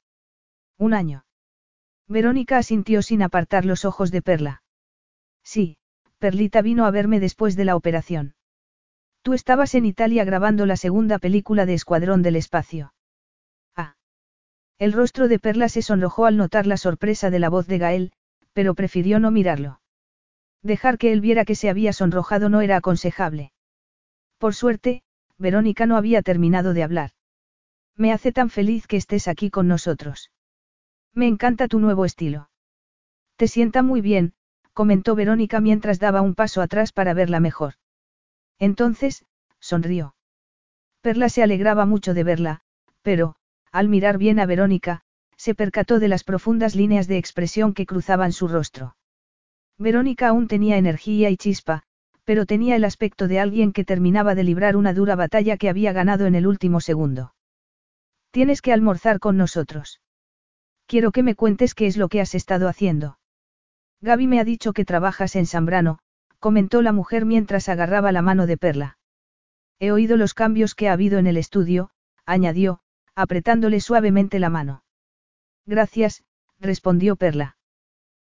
Un 0.77 0.93
año. 0.93 1.25
Verónica 2.09 2.57
asintió 2.57 3.03
sin 3.03 3.21
apartar 3.21 3.65
los 3.65 3.85
ojos 3.85 4.09
de 4.09 4.23
Perla. 4.23 4.63
Sí, 5.43 5.77
Perlita 6.17 6.63
vino 6.63 6.85
a 6.85 6.91
verme 6.91 7.19
después 7.19 7.55
de 7.55 7.65
la 7.65 7.75
operación. 7.75 8.33
Tú 9.21 9.33
estabas 9.33 9.75
en 9.75 9.85
Italia 9.85 10.23
grabando 10.23 10.65
la 10.65 10.75
segunda 10.75 11.19
película 11.19 11.67
de 11.67 11.75
Escuadrón 11.75 12.23
del 12.23 12.35
Espacio. 12.35 12.93
Ah. 13.75 13.95
El 14.79 14.91
rostro 14.91 15.27
de 15.27 15.37
Perla 15.37 15.69
se 15.69 15.83
sonrojó 15.83 16.25
al 16.25 16.35
notar 16.35 16.65
la 16.65 16.77
sorpresa 16.77 17.29
de 17.29 17.37
la 17.37 17.49
voz 17.49 17.67
de 17.67 17.77
Gael, 17.77 18.11
pero 18.53 18.73
prefirió 18.73 19.19
no 19.19 19.29
mirarlo. 19.29 19.79
Dejar 20.63 20.97
que 20.97 21.13
él 21.13 21.21
viera 21.21 21.45
que 21.45 21.55
se 21.55 21.69
había 21.69 21.93
sonrojado 21.93 22.49
no 22.49 22.61
era 22.61 22.77
aconsejable. 22.77 23.51
Por 24.39 24.55
suerte, 24.55 25.03
Verónica 25.37 25.85
no 25.85 25.95
había 25.95 26.23
terminado 26.23 26.73
de 26.73 26.83
hablar. 26.83 27.11
Me 27.95 28.11
hace 28.11 28.31
tan 28.31 28.49
feliz 28.49 28.87
que 28.87 28.97
estés 28.97 29.27
aquí 29.27 29.51
con 29.51 29.67
nosotros. 29.67 30.31
Me 31.13 31.27
encanta 31.27 31.67
tu 31.67 31.79
nuevo 31.79 32.05
estilo. 32.05 32.49
Te 33.35 33.47
sienta 33.47 33.81
muy 33.81 34.01
bien, 34.01 34.33
comentó 34.73 35.15
Verónica 35.15 35.59
mientras 35.59 35.99
daba 35.99 36.21
un 36.21 36.35
paso 36.35 36.61
atrás 36.61 36.91
para 36.91 37.13
verla 37.13 37.39
mejor. 37.39 37.75
Entonces, 38.59 39.25
sonrió. 39.59 40.15
Perla 41.01 41.29
se 41.29 41.43
alegraba 41.43 41.85
mucho 41.85 42.13
de 42.13 42.23
verla, 42.23 42.61
pero, 43.01 43.35
al 43.71 43.87
mirar 43.87 44.17
bien 44.17 44.39
a 44.39 44.45
Verónica, 44.45 45.01
se 45.37 45.55
percató 45.55 45.99
de 45.99 46.09
las 46.09 46.23
profundas 46.23 46.75
líneas 46.75 47.07
de 47.07 47.17
expresión 47.17 47.73
que 47.73 47.85
cruzaban 47.85 48.33
su 48.33 48.47
rostro. 48.47 48.97
Verónica 49.77 50.27
aún 50.27 50.47
tenía 50.49 50.77
energía 50.77 51.29
y 51.29 51.37
chispa, 51.37 51.83
pero 52.25 52.45
tenía 52.45 52.75
el 52.75 52.83
aspecto 52.83 53.27
de 53.29 53.39
alguien 53.39 53.71
que 53.71 53.85
terminaba 53.85 54.35
de 54.35 54.43
librar 54.43 54.75
una 54.75 54.93
dura 54.93 55.15
batalla 55.15 55.55
que 55.55 55.69
había 55.69 55.93
ganado 55.93 56.25
en 56.25 56.35
el 56.35 56.45
último 56.45 56.81
segundo. 56.81 57.33
Tienes 58.31 58.61
que 58.61 58.73
almorzar 58.73 59.19
con 59.19 59.37
nosotros. 59.37 60.01
Quiero 60.89 61.11
que 61.11 61.21
me 61.21 61.35
cuentes 61.35 61.75
qué 61.75 61.85
es 61.85 61.97
lo 61.97 62.07
que 62.07 62.19
has 62.19 62.33
estado 62.33 62.67
haciendo. 62.67 63.19
Gaby 64.01 64.25
me 64.25 64.39
ha 64.39 64.43
dicho 64.43 64.73
que 64.73 64.85
trabajas 64.85 65.35
en 65.35 65.45
Zambrano, 65.45 65.99
comentó 66.39 66.81
la 66.81 66.91
mujer 66.91 67.25
mientras 67.25 67.69
agarraba 67.69 68.11
la 68.11 68.23
mano 68.23 68.47
de 68.47 68.57
Perla. 68.57 68.97
He 69.77 69.91
oído 69.91 70.17
los 70.17 70.33
cambios 70.33 70.73
que 70.73 70.89
ha 70.89 70.93
habido 70.93 71.19
en 71.19 71.27
el 71.27 71.37
estudio, 71.37 71.91
añadió, 72.25 72.79
apretándole 73.13 73.81
suavemente 73.81 74.39
la 74.39 74.49
mano. 74.49 74.83
Gracias, 75.67 76.23
respondió 76.59 77.17
Perla. 77.17 77.55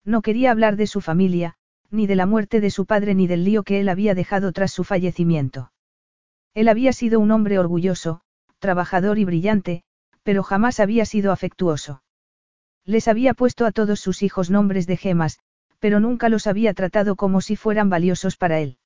No 0.03 0.23
quería 0.23 0.51
hablar 0.51 0.77
de 0.77 0.87
su 0.87 1.03
familia, 1.03 1.59
ni 1.91 2.07
de 2.07 2.17
la 2.17 2.25
muerte 2.25 2.63
de 2.63 2.71
su 2.71 2.87
padre 2.87 3.15
ni 3.15 3.27
del 3.27 3.45
lío 3.45 3.65
que 3.65 3.81
él 3.81 3.89
había 3.91 4.15
dejado 4.15 4.53
tras 4.53 4.73
su 4.73 4.83
fallecimiento. 4.83 5.73
Él 6.55 6.69
había 6.69 6.95
sido 6.95 7.21
un 7.21 7.33
hombre 7.33 7.59
orgulloso, 7.59 8.23
trabajador 8.61 9.19
y 9.19 9.27
brillante, 9.27 9.85
pero 10.23 10.43
jamás 10.43 10.81
había 10.81 11.05
sido 11.05 11.33
afectuoso. 11.33 12.01
Les 12.87 13.09
había 13.09 13.34
puesto 13.34 13.66
a 13.66 13.72
todos 13.72 13.99
sus 13.99 14.22
hijos 14.22 14.49
nombres 14.49 14.87
de 14.87 14.97
gemas, 14.97 15.41
pero 15.80 15.99
nunca 15.99 16.28
los 16.28 16.47
había 16.47 16.72
tratado 16.72 17.16
como 17.16 17.41
si 17.41 17.57
fueran 17.57 17.91
valiosos 17.91 18.37
para 18.37 18.61
él. 18.61 18.78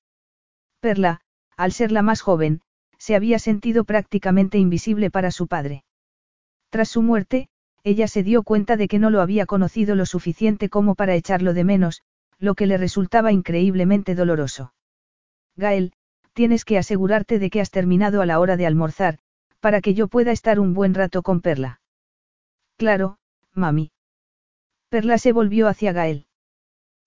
Perla, 0.80 1.20
al 1.56 1.72
ser 1.72 1.92
la 1.92 2.00
más 2.00 2.22
joven, 2.22 2.62
se 2.96 3.14
había 3.14 3.38
sentido 3.38 3.84
prácticamente 3.84 4.58
invisible 4.58 5.10
para 5.10 5.30
su 5.30 5.46
padre. 5.46 5.84
Tras 6.70 6.88
su 6.88 7.02
muerte, 7.02 7.48
ella 7.84 8.08
se 8.08 8.22
dio 8.22 8.42
cuenta 8.42 8.76
de 8.76 8.88
que 8.88 8.98
no 8.98 9.10
lo 9.10 9.20
había 9.20 9.46
conocido 9.46 9.94
lo 9.94 10.06
suficiente 10.06 10.68
como 10.68 10.94
para 10.94 11.14
echarlo 11.14 11.52
de 11.52 11.64
menos, 11.64 12.02
lo 12.38 12.54
que 12.54 12.66
le 12.66 12.78
resultaba 12.78 13.32
increíblemente 13.32 14.14
doloroso. 14.14 14.72
Gael, 15.56 15.92
tienes 16.32 16.64
que 16.64 16.78
asegurarte 16.78 17.38
de 17.38 17.50
que 17.50 17.60
has 17.60 17.70
terminado 17.70 18.22
a 18.22 18.26
la 18.26 18.40
hora 18.40 18.56
de 18.56 18.66
almorzar, 18.66 19.18
para 19.60 19.82
que 19.82 19.92
yo 19.92 20.08
pueda 20.08 20.32
estar 20.32 20.58
un 20.58 20.72
buen 20.72 20.94
rato 20.94 21.22
con 21.22 21.42
Perla. 21.42 21.80
Claro, 22.76 23.18
mami. 23.54 23.92
Perla 24.88 25.18
se 25.18 25.32
volvió 25.32 25.68
hacia 25.68 25.92
Gael. 25.92 26.26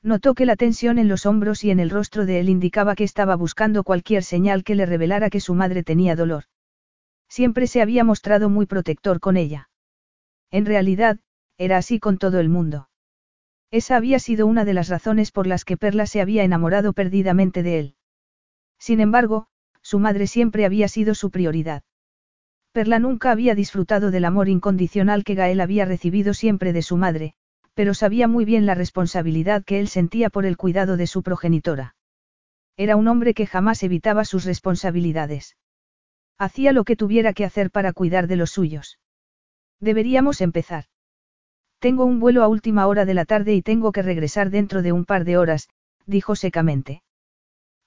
Notó 0.01 0.33
que 0.33 0.45
la 0.45 0.55
tensión 0.55 0.99
en 0.99 1.07
los 1.07 1.25
hombros 1.25 1.63
y 1.63 1.71
en 1.71 1.79
el 1.79 1.89
rostro 1.89 2.25
de 2.25 2.39
él 2.39 2.49
indicaba 2.49 2.95
que 2.95 3.05
estaba 3.05 3.35
buscando 3.35 3.83
cualquier 3.83 4.23
señal 4.23 4.63
que 4.63 4.75
le 4.75 4.85
revelara 4.85 5.29
que 5.29 5.39
su 5.39 5.53
madre 5.53 5.83
tenía 5.83 6.15
dolor. 6.15 6.43
Siempre 7.29 7.67
se 7.67 7.81
había 7.81 8.03
mostrado 8.03 8.49
muy 8.49 8.65
protector 8.65 9.19
con 9.19 9.37
ella. 9.37 9.69
En 10.51 10.65
realidad, 10.65 11.19
era 11.57 11.77
así 11.77 11.99
con 11.99 12.17
todo 12.17 12.39
el 12.39 12.49
mundo. 12.49 12.89
Esa 13.71 13.95
había 13.95 14.19
sido 14.19 14.45
una 14.45 14.65
de 14.65 14.73
las 14.73 14.89
razones 14.89 15.31
por 15.31 15.47
las 15.47 15.65
que 15.65 15.77
Perla 15.77 16.05
se 16.05 16.21
había 16.21 16.43
enamorado 16.43 16.93
perdidamente 16.93 17.63
de 17.63 17.79
él. 17.79 17.95
Sin 18.77 18.99
embargo, 18.99 19.47
su 19.81 19.99
madre 19.99 20.27
siempre 20.27 20.65
había 20.65 20.87
sido 20.87 21.15
su 21.15 21.31
prioridad. 21.31 21.83
Perla 22.73 22.97
nunca 22.97 23.29
había 23.29 23.53
disfrutado 23.53 24.09
del 24.09 24.25
amor 24.25 24.49
incondicional 24.49 25.23
que 25.23 25.35
Gael 25.35 25.61
había 25.61 25.85
recibido 25.85 26.33
siempre 26.33 26.73
de 26.73 26.81
su 26.81 26.97
madre, 26.97 27.35
pero 27.75 27.93
sabía 27.93 28.27
muy 28.27 28.45
bien 28.45 28.65
la 28.65 28.73
responsabilidad 28.73 29.63
que 29.63 29.79
él 29.79 29.87
sentía 29.87 30.31
por 30.31 30.47
el 30.47 30.57
cuidado 30.57 30.97
de 30.97 31.05
su 31.05 31.21
progenitora. 31.21 31.95
Era 32.75 32.95
un 32.95 33.07
hombre 33.07 33.35
que 33.35 33.45
jamás 33.45 33.83
evitaba 33.83 34.25
sus 34.25 34.43
responsabilidades. 34.43 35.55
Hacía 36.39 36.73
lo 36.73 36.83
que 36.83 36.95
tuviera 36.95 37.33
que 37.33 37.45
hacer 37.45 37.69
para 37.69 37.93
cuidar 37.93 38.25
de 38.25 38.37
los 38.37 38.49
suyos. 38.49 38.97
Deberíamos 39.79 40.41
empezar. 40.41 40.85
Tengo 41.77 42.05
un 42.05 42.19
vuelo 42.19 42.41
a 42.41 42.47
última 42.47 42.87
hora 42.87 43.05
de 43.05 43.13
la 43.13 43.25
tarde 43.25 43.53
y 43.53 43.61
tengo 43.61 43.91
que 43.91 44.01
regresar 44.01 44.49
dentro 44.49 44.81
de 44.81 44.93
un 44.93 45.05
par 45.05 45.25
de 45.25 45.37
horas, 45.37 45.69
dijo 46.07 46.35
secamente. 46.35 47.03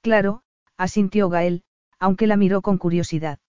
Claro, 0.00 0.42
asintió 0.76 1.28
Gael, 1.28 1.64
aunque 1.98 2.28
la 2.28 2.36
miró 2.36 2.62
con 2.62 2.78
curiosidad. 2.78 3.40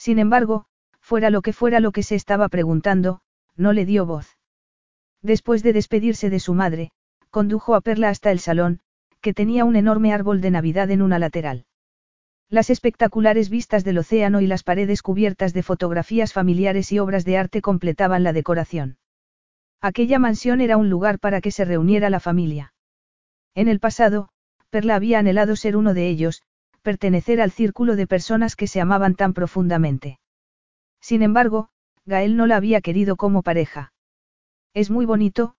Sin 0.00 0.18
embargo, 0.18 0.64
fuera 0.98 1.28
lo 1.28 1.42
que 1.42 1.52
fuera 1.52 1.78
lo 1.78 1.92
que 1.92 2.02
se 2.02 2.14
estaba 2.14 2.48
preguntando, 2.48 3.20
no 3.54 3.74
le 3.74 3.84
dio 3.84 4.06
voz. 4.06 4.38
Después 5.20 5.62
de 5.62 5.74
despedirse 5.74 6.30
de 6.30 6.40
su 6.40 6.54
madre, 6.54 6.90
condujo 7.28 7.74
a 7.74 7.82
Perla 7.82 8.08
hasta 8.08 8.30
el 8.30 8.38
salón, 8.40 8.80
que 9.20 9.34
tenía 9.34 9.66
un 9.66 9.76
enorme 9.76 10.14
árbol 10.14 10.40
de 10.40 10.52
Navidad 10.52 10.90
en 10.90 11.02
una 11.02 11.18
lateral. 11.18 11.66
Las 12.48 12.70
espectaculares 12.70 13.50
vistas 13.50 13.84
del 13.84 13.98
océano 13.98 14.40
y 14.40 14.46
las 14.46 14.62
paredes 14.62 15.02
cubiertas 15.02 15.52
de 15.52 15.62
fotografías 15.62 16.32
familiares 16.32 16.90
y 16.92 16.98
obras 16.98 17.26
de 17.26 17.36
arte 17.36 17.60
completaban 17.60 18.24
la 18.24 18.32
decoración. 18.32 18.96
Aquella 19.82 20.18
mansión 20.18 20.62
era 20.62 20.78
un 20.78 20.88
lugar 20.88 21.18
para 21.18 21.42
que 21.42 21.50
se 21.50 21.66
reuniera 21.66 22.08
la 22.08 22.20
familia. 22.20 22.72
En 23.54 23.68
el 23.68 23.80
pasado, 23.80 24.30
Perla 24.70 24.94
había 24.94 25.18
anhelado 25.18 25.56
ser 25.56 25.76
uno 25.76 25.92
de 25.92 26.08
ellos, 26.08 26.42
pertenecer 26.82 27.40
al 27.40 27.50
círculo 27.50 27.96
de 27.96 28.06
personas 28.06 28.56
que 28.56 28.66
se 28.66 28.80
amaban 28.80 29.14
tan 29.14 29.32
profundamente. 29.32 30.18
Sin 31.00 31.22
embargo, 31.22 31.68
Gael 32.06 32.36
no 32.36 32.46
la 32.46 32.56
había 32.56 32.80
querido 32.80 33.16
como 33.16 33.42
pareja. 33.42 33.92
Es 34.74 34.90
muy 34.90 35.06
bonito, 35.06 35.54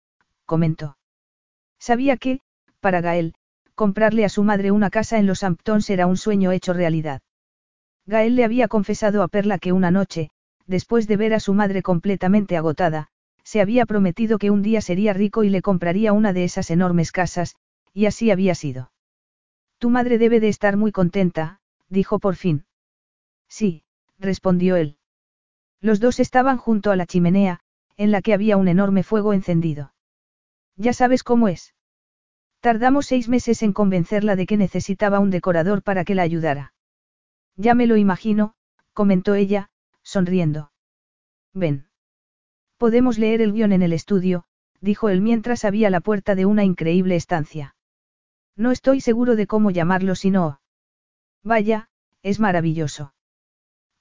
comentó. 0.45 0.97
Sabía 1.79 2.17
que, 2.17 2.41
para 2.79 3.01
Gael, 3.01 3.33
comprarle 3.75 4.25
a 4.25 4.29
su 4.29 4.43
madre 4.43 4.71
una 4.71 4.89
casa 4.89 5.17
en 5.17 5.25
los 5.27 5.43
Hamptons 5.43 5.89
era 5.89 6.07
un 6.07 6.17
sueño 6.17 6.51
hecho 6.51 6.73
realidad. 6.73 7.21
Gael 8.05 8.35
le 8.35 8.43
había 8.43 8.67
confesado 8.67 9.23
a 9.23 9.27
Perla 9.27 9.57
que 9.59 9.71
una 9.71 9.91
noche, 9.91 10.29
después 10.67 11.07
de 11.07 11.17
ver 11.17 11.33
a 11.33 11.39
su 11.39 11.53
madre 11.53 11.81
completamente 11.81 12.57
agotada, 12.57 13.07
se 13.43 13.61
había 13.61 13.85
prometido 13.85 14.37
que 14.37 14.51
un 14.51 14.61
día 14.61 14.81
sería 14.81 15.13
rico 15.13 15.43
y 15.43 15.49
le 15.49 15.61
compraría 15.61 16.13
una 16.13 16.33
de 16.33 16.43
esas 16.43 16.69
enormes 16.71 17.11
casas, 17.11 17.55
y 17.93 18.05
así 18.05 18.31
había 18.31 18.55
sido. 18.55 18.90
Tu 19.81 19.89
madre 19.89 20.19
debe 20.19 20.39
de 20.39 20.47
estar 20.47 20.77
muy 20.77 20.91
contenta, 20.91 21.59
dijo 21.89 22.19
por 22.19 22.35
fin. 22.35 22.65
Sí, 23.49 23.83
respondió 24.19 24.75
él. 24.75 24.97
Los 25.79 25.99
dos 25.99 26.19
estaban 26.19 26.57
junto 26.57 26.91
a 26.91 26.95
la 26.95 27.07
chimenea, 27.07 27.61
en 27.97 28.11
la 28.11 28.21
que 28.21 28.35
había 28.35 28.57
un 28.57 28.67
enorme 28.67 29.01
fuego 29.01 29.33
encendido. 29.33 29.91
Ya 30.75 30.93
sabes 30.93 31.23
cómo 31.23 31.47
es. 31.47 31.73
Tardamos 32.59 33.07
seis 33.07 33.27
meses 33.27 33.63
en 33.63 33.73
convencerla 33.73 34.35
de 34.35 34.45
que 34.45 34.55
necesitaba 34.55 35.19
un 35.19 35.31
decorador 35.31 35.81
para 35.81 36.05
que 36.05 36.13
la 36.13 36.21
ayudara. 36.21 36.73
Ya 37.55 37.73
me 37.73 37.87
lo 37.87 37.97
imagino, 37.97 38.53
comentó 38.93 39.33
ella, 39.33 39.71
sonriendo. 40.03 40.71
Ven. 41.55 41.87
Podemos 42.77 43.17
leer 43.17 43.41
el 43.41 43.51
guion 43.51 43.71
en 43.71 43.81
el 43.81 43.93
estudio, 43.93 44.43
dijo 44.79 45.09
él 45.09 45.21
mientras 45.21 45.65
había 45.65 45.89
la 45.89 46.01
puerta 46.01 46.35
de 46.35 46.45
una 46.45 46.63
increíble 46.65 47.15
estancia. 47.15 47.73
No 48.55 48.71
estoy 48.71 49.01
seguro 49.01 49.35
de 49.35 49.47
cómo 49.47 49.71
llamarlo 49.71 50.15
si 50.15 50.29
no. 50.29 50.61
Vaya, 51.43 51.89
es 52.21 52.39
maravilloso. 52.39 53.13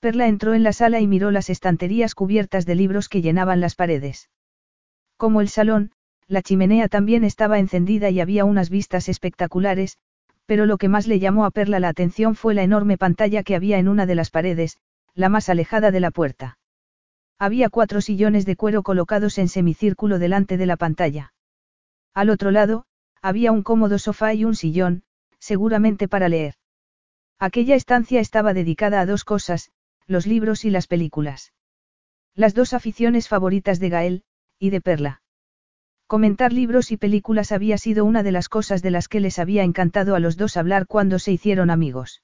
Perla 0.01 0.29
entró 0.29 0.55
en 0.55 0.63
la 0.63 0.73
sala 0.73 1.01
y 1.01 1.07
miró 1.07 1.31
las 1.31 1.51
estanterías 1.51 2.15
cubiertas 2.15 2.67
de 2.67 2.75
libros 2.75 3.09
que 3.09 3.23
llenaban 3.23 3.61
las 3.61 3.75
paredes. 3.75 4.31
Como 5.17 5.41
el 5.41 5.49
salón, 5.49 5.93
la 6.27 6.43
chimenea 6.43 6.89
también 6.89 7.25
estaba 7.25 7.59
encendida 7.59 8.09
y 8.09 8.21
había 8.21 8.45
unas 8.45 8.71
vistas 8.71 9.09
espectaculares, 9.09 9.99
pero 10.47 10.65
lo 10.65 10.79
que 10.79 10.89
más 10.89 11.07
le 11.07 11.19
llamó 11.19 11.45
a 11.45 11.51
Perla 11.51 11.81
la 11.81 11.89
atención 11.89 12.35
fue 12.35 12.55
la 12.55 12.63
enorme 12.63 12.97
pantalla 12.97 13.43
que 13.43 13.55
había 13.55 13.79
en 13.79 13.89
una 13.89 14.07
de 14.07 14.15
las 14.15 14.31
paredes, 14.31 14.79
la 15.15 15.29
más 15.29 15.49
alejada 15.49 15.91
de 15.91 16.01
la 16.01 16.11
puerta. 16.11 16.59
Había 17.39 17.69
cuatro 17.69 18.01
sillones 18.01 18.47
de 18.47 18.57
cuero 18.57 18.83
colocados 18.83 19.39
en 19.39 19.49
semicírculo 19.49 20.19
delante 20.19 20.57
de 20.57 20.67
la 20.67 20.77
pantalla. 20.77 21.33
Al 22.15 22.31
otro 22.31 22.51
lado, 22.51 22.85
había 23.23 23.53
un 23.53 23.63
cómodo 23.63 23.99
sofá 23.99 24.35
y 24.35 24.45
un 24.45 24.55
sillón, 24.55 25.03
seguramente 25.39 26.09
para 26.09 26.29
leer. 26.29 26.55
Aquella 27.39 27.75
estancia 27.75 28.21
estaba 28.21 28.55
dedicada 28.55 29.01
a 29.01 29.07
dos 29.07 29.25
cosas, 29.25 29.71
los 30.07 30.27
libros 30.27 30.65
y 30.65 30.71
las 30.71 30.87
películas. 30.87 31.53
Las 32.35 32.55
dos 32.55 32.75
aficiones 32.75 33.29
favoritas 33.29 33.81
de 33.81 33.89
Gael, 33.89 34.25
y 34.59 34.71
de 34.71 34.81
Perla. 34.81 35.23
Comentar 36.07 36.53
libros 36.53 36.91
y 36.91 36.97
películas 36.97 37.53
había 37.53 37.79
sido 37.79 38.05
una 38.05 38.23
de 38.23 38.33
las 38.33 38.49
cosas 38.49 38.83
de 38.83 38.91
las 38.91 39.09
que 39.09 39.21
les 39.21 39.39
había 39.39 39.63
encantado 39.63 40.15
a 40.15 40.21
los 40.21 40.37
dos 40.37 40.57
hablar 40.57 40.87
cuando 40.87 41.19
se 41.19 41.33
hicieron 41.33 41.71
amigos. 41.71 42.23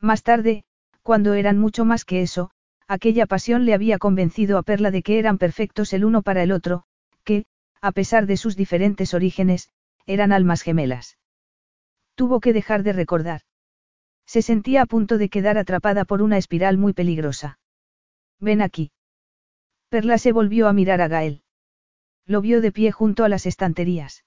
Más 0.00 0.22
tarde, 0.22 0.64
cuando 1.02 1.34
eran 1.34 1.56
mucho 1.56 1.84
más 1.84 2.04
que 2.04 2.22
eso, 2.22 2.50
aquella 2.88 3.26
pasión 3.26 3.64
le 3.64 3.74
había 3.74 3.98
convencido 3.98 4.58
a 4.58 4.62
Perla 4.62 4.90
de 4.90 5.02
que 5.02 5.18
eran 5.18 5.38
perfectos 5.38 5.92
el 5.92 6.04
uno 6.04 6.22
para 6.22 6.42
el 6.42 6.52
otro, 6.52 6.84
que, 7.24 7.44
a 7.80 7.92
pesar 7.92 8.26
de 8.26 8.36
sus 8.36 8.56
diferentes 8.56 9.14
orígenes, 9.14 9.70
eran 10.06 10.32
almas 10.32 10.62
gemelas. 10.62 11.18
Tuvo 12.14 12.40
que 12.40 12.52
dejar 12.52 12.82
de 12.82 12.92
recordar. 12.92 13.42
Se 14.26 14.42
sentía 14.42 14.82
a 14.82 14.86
punto 14.86 15.18
de 15.18 15.28
quedar 15.28 15.58
atrapada 15.58 16.04
por 16.04 16.22
una 16.22 16.38
espiral 16.38 16.78
muy 16.78 16.92
peligrosa. 16.92 17.58
Ven 18.40 18.62
aquí. 18.62 18.90
Perla 19.88 20.18
se 20.18 20.32
volvió 20.32 20.68
a 20.68 20.72
mirar 20.72 21.00
a 21.00 21.08
Gael. 21.08 21.42
Lo 22.26 22.40
vio 22.40 22.60
de 22.60 22.72
pie 22.72 22.90
junto 22.90 23.24
a 23.24 23.28
las 23.28 23.46
estanterías. 23.46 24.24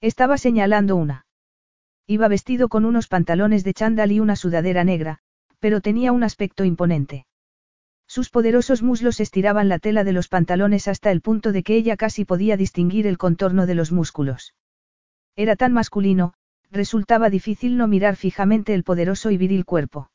Estaba 0.00 0.38
señalando 0.38 0.96
una. 0.96 1.26
Iba 2.06 2.28
vestido 2.28 2.68
con 2.68 2.84
unos 2.84 3.08
pantalones 3.08 3.62
de 3.62 3.74
chándal 3.74 4.10
y 4.10 4.20
una 4.20 4.36
sudadera 4.36 4.84
negra, 4.84 5.18
pero 5.58 5.80
tenía 5.80 6.12
un 6.12 6.24
aspecto 6.24 6.64
imponente. 6.64 7.26
Sus 8.06 8.30
poderosos 8.30 8.82
muslos 8.82 9.20
estiraban 9.20 9.68
la 9.68 9.78
tela 9.78 10.02
de 10.02 10.12
los 10.12 10.28
pantalones 10.28 10.88
hasta 10.88 11.12
el 11.12 11.20
punto 11.20 11.52
de 11.52 11.62
que 11.62 11.76
ella 11.76 11.96
casi 11.96 12.24
podía 12.24 12.56
distinguir 12.56 13.06
el 13.06 13.18
contorno 13.18 13.66
de 13.66 13.74
los 13.74 13.92
músculos. 13.92 14.54
Era 15.36 15.56
tan 15.56 15.72
masculino, 15.72 16.34
resultaba 16.70 17.30
difícil 17.30 17.76
no 17.76 17.88
mirar 17.88 18.16
fijamente 18.16 18.74
el 18.74 18.84
poderoso 18.84 19.30
y 19.30 19.36
viril 19.36 19.64
cuerpo. 19.64 20.10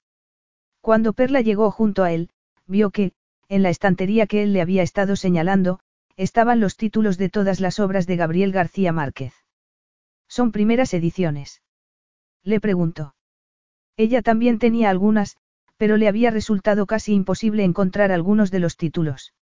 Cuando 0.82 1.13
Perla 1.13 1.41
llegó 1.41 1.72
junto 1.72 2.03
a 2.03 2.11
él, 2.11 2.30
vio 2.68 2.91
que, 2.91 3.13
en 3.49 3.63
la 3.63 3.70
estantería 3.70 4.28
que 4.28 4.43
él 4.43 4.53
le 4.53 4.61
había 4.61 4.84
estado 4.84 5.16
señalando, 5.16 5.80
estaban 6.18 6.59
los 6.59 6.78
títulos 6.78 7.18
de 7.18 7.30
todas 7.30 7.59
las 7.59 7.80
obras 7.80 8.07
de 8.07 8.16
Gabriel 8.16 8.51
García 8.51 8.91
Márquez. 8.91 9.34
Son 10.28 10.51
primeras 10.51 10.93
ediciones. 10.93 11.61
Le 12.43 12.59
preguntó. 12.59 13.16
Ella 13.97 14.22
también 14.22 14.59
tenía 14.59 14.89
algunas, 14.89 15.38
pero 15.78 15.97
le 15.97 16.07
había 16.07 16.32
resultado 16.32 16.86
casi 16.86 17.13
imposible 17.13 17.63
encontrar 17.63 18.11
algunos 18.11 18.51
de 18.51 18.59
los 18.59 18.78
títulos. 18.78 19.34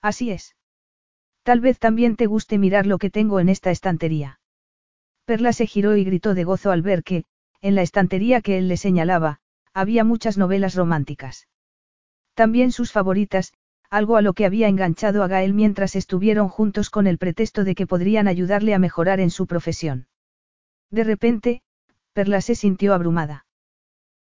Así 0.00 0.30
es. 0.30 0.56
Tal 1.42 1.60
vez 1.60 1.78
también 1.78 2.16
te 2.16 2.26
guste 2.26 2.58
mirar 2.58 2.86
lo 2.86 2.98
que 2.98 3.10
tengo 3.10 3.40
en 3.40 3.48
esta 3.48 3.70
estantería. 3.70 4.40
Perla 5.32 5.54
se 5.54 5.66
giró 5.66 5.96
y 5.96 6.04
gritó 6.04 6.34
de 6.34 6.44
gozo 6.44 6.72
al 6.72 6.82
ver 6.82 7.02
que, 7.02 7.24
en 7.62 7.74
la 7.74 7.80
estantería 7.80 8.42
que 8.42 8.58
él 8.58 8.68
le 8.68 8.76
señalaba, 8.76 9.40
había 9.72 10.04
muchas 10.04 10.36
novelas 10.36 10.74
románticas. 10.74 11.48
También 12.34 12.70
sus 12.70 12.92
favoritas, 12.92 13.54
algo 13.88 14.16
a 14.16 14.20
lo 14.20 14.34
que 14.34 14.44
había 14.44 14.68
enganchado 14.68 15.22
a 15.22 15.28
Gael 15.28 15.54
mientras 15.54 15.96
estuvieron 15.96 16.50
juntos 16.50 16.90
con 16.90 17.06
el 17.06 17.16
pretexto 17.16 17.64
de 17.64 17.74
que 17.74 17.86
podrían 17.86 18.28
ayudarle 18.28 18.74
a 18.74 18.78
mejorar 18.78 19.20
en 19.20 19.30
su 19.30 19.46
profesión. 19.46 20.06
De 20.90 21.02
repente, 21.02 21.62
Perla 22.12 22.42
se 22.42 22.54
sintió 22.54 22.92
abrumada. 22.92 23.46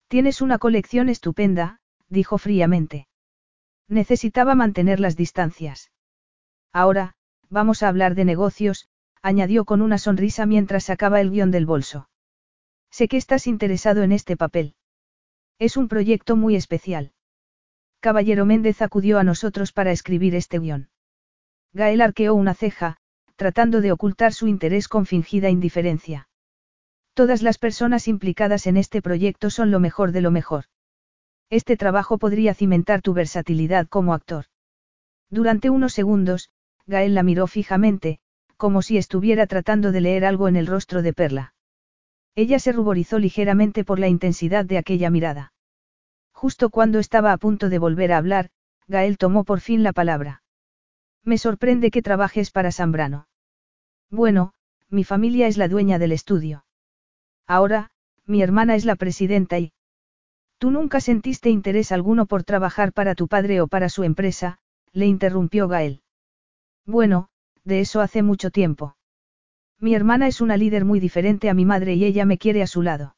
Tienes 0.09 0.43
una 0.43 0.59
colección 0.59 1.09
estupenda, 1.09 1.79
dijo 2.07 2.37
fríamente. 2.37 3.07
Necesitaba 3.87 4.53
mantener 4.53 4.99
las 4.99 5.17
distancias. 5.17 5.89
Ahora, 6.71 7.15
vamos 7.49 7.81
a 7.81 7.87
hablar 7.87 8.13
de 8.13 8.25
negocios, 8.25 8.88
añadió 9.21 9.65
con 9.65 9.81
una 9.81 9.97
sonrisa 9.97 10.45
mientras 10.45 10.85
sacaba 10.85 11.21
el 11.21 11.31
guion 11.31 11.51
del 11.51 11.65
bolso. 11.65 12.09
Sé 12.91 13.07
que 13.07 13.17
estás 13.17 13.47
interesado 13.47 14.03
en 14.03 14.11
este 14.11 14.37
papel. 14.37 14.75
Es 15.59 15.77
un 15.77 15.87
proyecto 15.87 16.35
muy 16.35 16.55
especial. 16.55 17.11
Caballero 17.99 18.45
Méndez 18.45 18.81
acudió 18.81 19.19
a 19.19 19.23
nosotros 19.23 19.73
para 19.73 19.91
escribir 19.91 20.35
este 20.35 20.59
guion. 20.59 20.89
Gael 21.73 22.01
arqueó 22.01 22.33
una 22.33 22.53
ceja, 22.53 22.97
tratando 23.35 23.81
de 23.81 23.91
ocultar 23.91 24.33
su 24.33 24.47
interés 24.47 24.87
con 24.87 25.05
fingida 25.05 25.49
indiferencia. 25.49 26.29
Todas 27.13 27.41
las 27.41 27.57
personas 27.57 28.07
implicadas 28.07 28.67
en 28.67 28.77
este 28.77 29.01
proyecto 29.01 29.49
son 29.49 29.71
lo 29.71 29.79
mejor 29.79 30.13
de 30.13 30.21
lo 30.21 30.31
mejor. 30.31 30.65
Este 31.49 31.75
trabajo 31.77 32.17
podría 32.17 32.53
cimentar 32.53 33.01
tu 33.01 33.13
versatilidad 33.13 33.87
como 33.87 34.13
actor. 34.13 34.45
Durante 35.29 35.69
unos 35.69 35.93
segundos, 35.93 36.49
Gael 36.87 37.15
la 37.15 37.23
miró 37.23 37.47
fijamente, 37.47 38.19
como 38.59 38.81
si 38.81 38.97
estuviera 38.97 39.47
tratando 39.47 39.93
de 39.93 40.01
leer 40.01 40.25
algo 40.25 40.49
en 40.49 40.57
el 40.57 40.67
rostro 40.67 41.01
de 41.01 41.13
Perla. 41.13 41.53
Ella 42.35 42.59
se 42.59 42.73
ruborizó 42.73 43.17
ligeramente 43.17 43.85
por 43.85 43.99
la 43.99 44.09
intensidad 44.09 44.65
de 44.65 44.77
aquella 44.77 45.09
mirada. 45.09 45.53
Justo 46.33 46.69
cuando 46.69 46.99
estaba 46.99 47.31
a 47.31 47.37
punto 47.37 47.69
de 47.69 47.79
volver 47.79 48.11
a 48.11 48.17
hablar, 48.17 48.49
Gael 48.85 49.17
tomó 49.17 49.45
por 49.45 49.61
fin 49.61 49.81
la 49.81 49.93
palabra. 49.93 50.43
Me 51.23 51.37
sorprende 51.37 51.89
que 51.89 52.01
trabajes 52.01 52.51
para 52.51 52.73
Zambrano. 52.73 53.29
Bueno, 54.09 54.51
mi 54.89 55.05
familia 55.05 55.47
es 55.47 55.55
la 55.55 55.69
dueña 55.69 55.97
del 55.97 56.11
estudio. 56.11 56.65
Ahora, 57.47 57.91
mi 58.25 58.41
hermana 58.41 58.75
es 58.75 58.83
la 58.83 58.97
presidenta 58.97 59.57
y... 59.57 59.71
Tú 60.57 60.69
nunca 60.69 60.99
sentiste 60.99 61.49
interés 61.49 61.93
alguno 61.93 62.25
por 62.25 62.43
trabajar 62.43 62.91
para 62.91 63.15
tu 63.15 63.29
padre 63.29 63.61
o 63.61 63.67
para 63.67 63.87
su 63.87 64.03
empresa, 64.03 64.59
le 64.91 65.05
interrumpió 65.05 65.69
Gael. 65.69 66.01
Bueno, 66.85 67.28
de 67.63 67.79
eso 67.79 68.01
hace 68.01 68.23
mucho 68.23 68.51
tiempo. 68.51 68.95
Mi 69.79 69.95
hermana 69.95 70.27
es 70.27 70.41
una 70.41 70.57
líder 70.57 70.85
muy 70.85 70.99
diferente 70.99 71.49
a 71.49 71.53
mi 71.53 71.65
madre 71.65 71.95
y 71.95 72.05
ella 72.05 72.25
me 72.25 72.37
quiere 72.37 72.61
a 72.61 72.67
su 72.67 72.81
lado. 72.81 73.15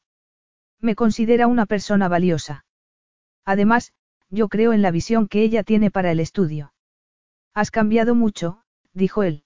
Me 0.79 0.95
considera 0.95 1.47
una 1.47 1.65
persona 1.65 2.07
valiosa. 2.07 2.65
Además, 3.45 3.93
yo 4.29 4.47
creo 4.47 4.73
en 4.73 4.81
la 4.81 4.91
visión 4.91 5.27
que 5.27 5.41
ella 5.43 5.63
tiene 5.63 5.91
para 5.91 6.11
el 6.11 6.19
estudio. 6.19 6.73
Has 7.53 7.71
cambiado 7.71 8.15
mucho, 8.15 8.61
dijo 8.93 9.23
él. 9.23 9.43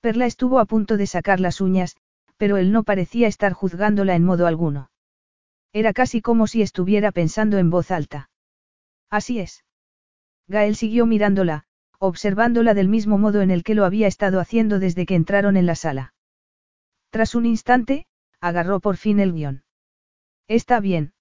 Perla 0.00 0.26
estuvo 0.26 0.58
a 0.58 0.64
punto 0.64 0.96
de 0.96 1.06
sacar 1.06 1.40
las 1.40 1.60
uñas, 1.60 1.96
pero 2.36 2.56
él 2.56 2.72
no 2.72 2.84
parecía 2.84 3.28
estar 3.28 3.52
juzgándola 3.52 4.14
en 4.14 4.24
modo 4.24 4.46
alguno. 4.46 4.90
Era 5.72 5.92
casi 5.92 6.22
como 6.22 6.46
si 6.46 6.62
estuviera 6.62 7.12
pensando 7.12 7.58
en 7.58 7.70
voz 7.70 7.90
alta. 7.90 8.30
Así 9.10 9.38
es. 9.38 9.64
Gael 10.48 10.74
siguió 10.74 11.06
mirándola, 11.06 11.64
observándola 12.00 12.72
del 12.72 12.88
mismo 12.88 13.18
modo 13.18 13.42
en 13.42 13.50
el 13.50 13.62
que 13.62 13.74
lo 13.74 13.84
había 13.84 14.06
estado 14.06 14.40
haciendo 14.40 14.78
desde 14.78 15.04
que 15.04 15.14
entraron 15.14 15.56
en 15.58 15.66
la 15.66 15.74
sala. 15.74 16.14
Tras 17.10 17.34
un 17.34 17.44
instante, 17.44 18.06
agarró 18.40 18.80
por 18.80 18.96
fin 18.96 19.20
el 19.20 19.34
guion. 19.34 19.64
Está 20.48 20.80
bien. 20.80 21.12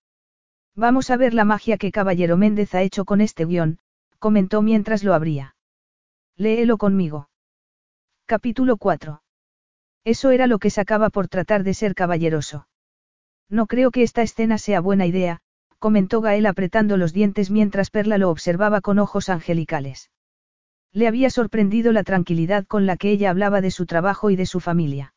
Vamos 0.75 1.09
a 1.09 1.17
ver 1.17 1.33
la 1.33 1.43
magia 1.43 1.77
que 1.77 1.91
Caballero 1.91 2.37
Méndez 2.37 2.73
ha 2.75 2.81
hecho 2.81 3.03
con 3.03 3.19
este 3.19 3.45
guion, 3.45 3.79
comentó 4.19 4.61
mientras 4.61 5.03
lo 5.03 5.13
abría. 5.13 5.55
Léelo 6.37 6.77
conmigo. 6.77 7.29
Capítulo 8.25 8.77
4. 8.77 9.21
Eso 10.05 10.31
era 10.31 10.47
lo 10.47 10.59
que 10.59 10.69
sacaba 10.69 11.09
por 11.09 11.27
tratar 11.27 11.63
de 11.63 11.73
ser 11.73 11.93
caballeroso. 11.93 12.67
No 13.49 13.67
creo 13.67 13.91
que 13.91 14.03
esta 14.03 14.21
escena 14.21 14.57
sea 14.57 14.79
buena 14.79 15.05
idea, 15.05 15.41
comentó 15.77 16.21
Gael 16.21 16.45
apretando 16.45 16.95
los 16.95 17.11
dientes 17.11 17.51
mientras 17.51 17.89
Perla 17.89 18.17
lo 18.17 18.29
observaba 18.29 18.79
con 18.79 18.99
ojos 18.99 19.27
angelicales. 19.27 20.09
Le 20.91 21.07
había 21.07 21.29
sorprendido 21.29 21.91
la 21.91 22.03
tranquilidad 22.03 22.65
con 22.65 22.85
la 22.85 22.97
que 22.97 23.11
ella 23.11 23.29
hablaba 23.29 23.61
de 23.61 23.71
su 23.71 23.85
trabajo 23.85 24.29
y 24.29 24.35
de 24.35 24.45
su 24.45 24.59
familia. 24.59 25.13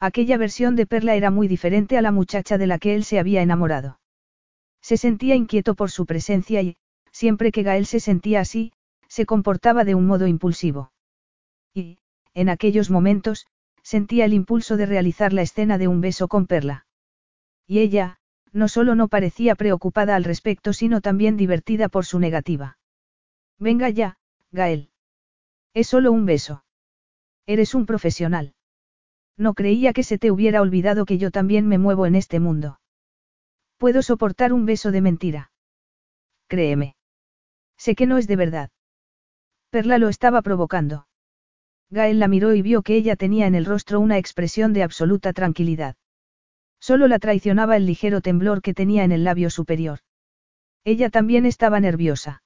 Aquella 0.00 0.36
versión 0.36 0.76
de 0.76 0.86
Perla 0.86 1.14
era 1.14 1.30
muy 1.30 1.48
diferente 1.48 1.98
a 1.98 2.02
la 2.02 2.12
muchacha 2.12 2.58
de 2.58 2.66
la 2.66 2.78
que 2.78 2.94
él 2.94 3.04
se 3.04 3.18
había 3.18 3.42
enamorado. 3.42 4.00
Se 4.80 4.96
sentía 4.96 5.34
inquieto 5.34 5.74
por 5.74 5.90
su 5.90 6.06
presencia 6.06 6.62
y, 6.62 6.76
siempre 7.10 7.52
que 7.52 7.62
Gael 7.62 7.86
se 7.86 8.00
sentía 8.00 8.40
así, 8.40 8.72
se 9.08 9.26
comportaba 9.26 9.84
de 9.84 9.94
un 9.94 10.06
modo 10.06 10.26
impulsivo. 10.26 10.92
Y, 11.72 11.98
en 12.34 12.48
aquellos 12.48 12.90
momentos, 12.90 13.46
sentía 13.82 14.24
el 14.24 14.34
impulso 14.34 14.76
de 14.76 14.86
realizar 14.86 15.32
la 15.32 15.42
escena 15.42 15.78
de 15.78 15.88
un 15.88 16.00
beso 16.00 16.28
con 16.28 16.46
Perla. 16.46 16.86
Y 17.66 17.78
ella, 17.78 18.18
no 18.52 18.68
solo 18.68 18.94
no 18.94 19.08
parecía 19.08 19.54
preocupada 19.54 20.16
al 20.16 20.24
respecto, 20.24 20.72
sino 20.72 21.00
también 21.00 21.36
divertida 21.36 21.88
por 21.88 22.04
su 22.04 22.18
negativa. 22.18 22.78
Venga 23.58 23.88
ya, 23.88 24.18
Gael. 24.54 24.90
Es 25.74 25.88
solo 25.88 26.12
un 26.12 26.26
beso. 26.26 26.64
Eres 27.44 27.74
un 27.74 27.86
profesional. 27.86 28.54
No 29.36 29.54
creía 29.54 29.92
que 29.92 30.04
se 30.04 30.16
te 30.16 30.30
hubiera 30.30 30.62
olvidado 30.62 31.06
que 31.06 31.18
yo 31.18 31.32
también 31.32 31.66
me 31.66 31.76
muevo 31.76 32.06
en 32.06 32.14
este 32.14 32.38
mundo. 32.38 32.78
Puedo 33.78 34.00
soportar 34.00 34.52
un 34.52 34.64
beso 34.64 34.92
de 34.92 35.00
mentira. 35.00 35.50
Créeme. 36.46 36.94
Sé 37.76 37.96
que 37.96 38.06
no 38.06 38.16
es 38.16 38.28
de 38.28 38.36
verdad. 38.36 38.70
Perla 39.70 39.98
lo 39.98 40.08
estaba 40.08 40.40
provocando. 40.40 41.08
Gael 41.90 42.20
la 42.20 42.28
miró 42.28 42.54
y 42.54 42.62
vio 42.62 42.82
que 42.82 42.94
ella 42.94 43.16
tenía 43.16 43.48
en 43.48 43.56
el 43.56 43.64
rostro 43.64 43.98
una 43.98 44.18
expresión 44.18 44.72
de 44.72 44.84
absoluta 44.84 45.32
tranquilidad. 45.32 45.96
Solo 46.78 47.08
la 47.08 47.18
traicionaba 47.18 47.76
el 47.76 47.86
ligero 47.86 48.20
temblor 48.20 48.62
que 48.62 48.72
tenía 48.72 49.02
en 49.02 49.10
el 49.10 49.24
labio 49.24 49.50
superior. 49.50 49.98
Ella 50.84 51.10
también 51.10 51.44
estaba 51.44 51.80
nerviosa. 51.80 52.44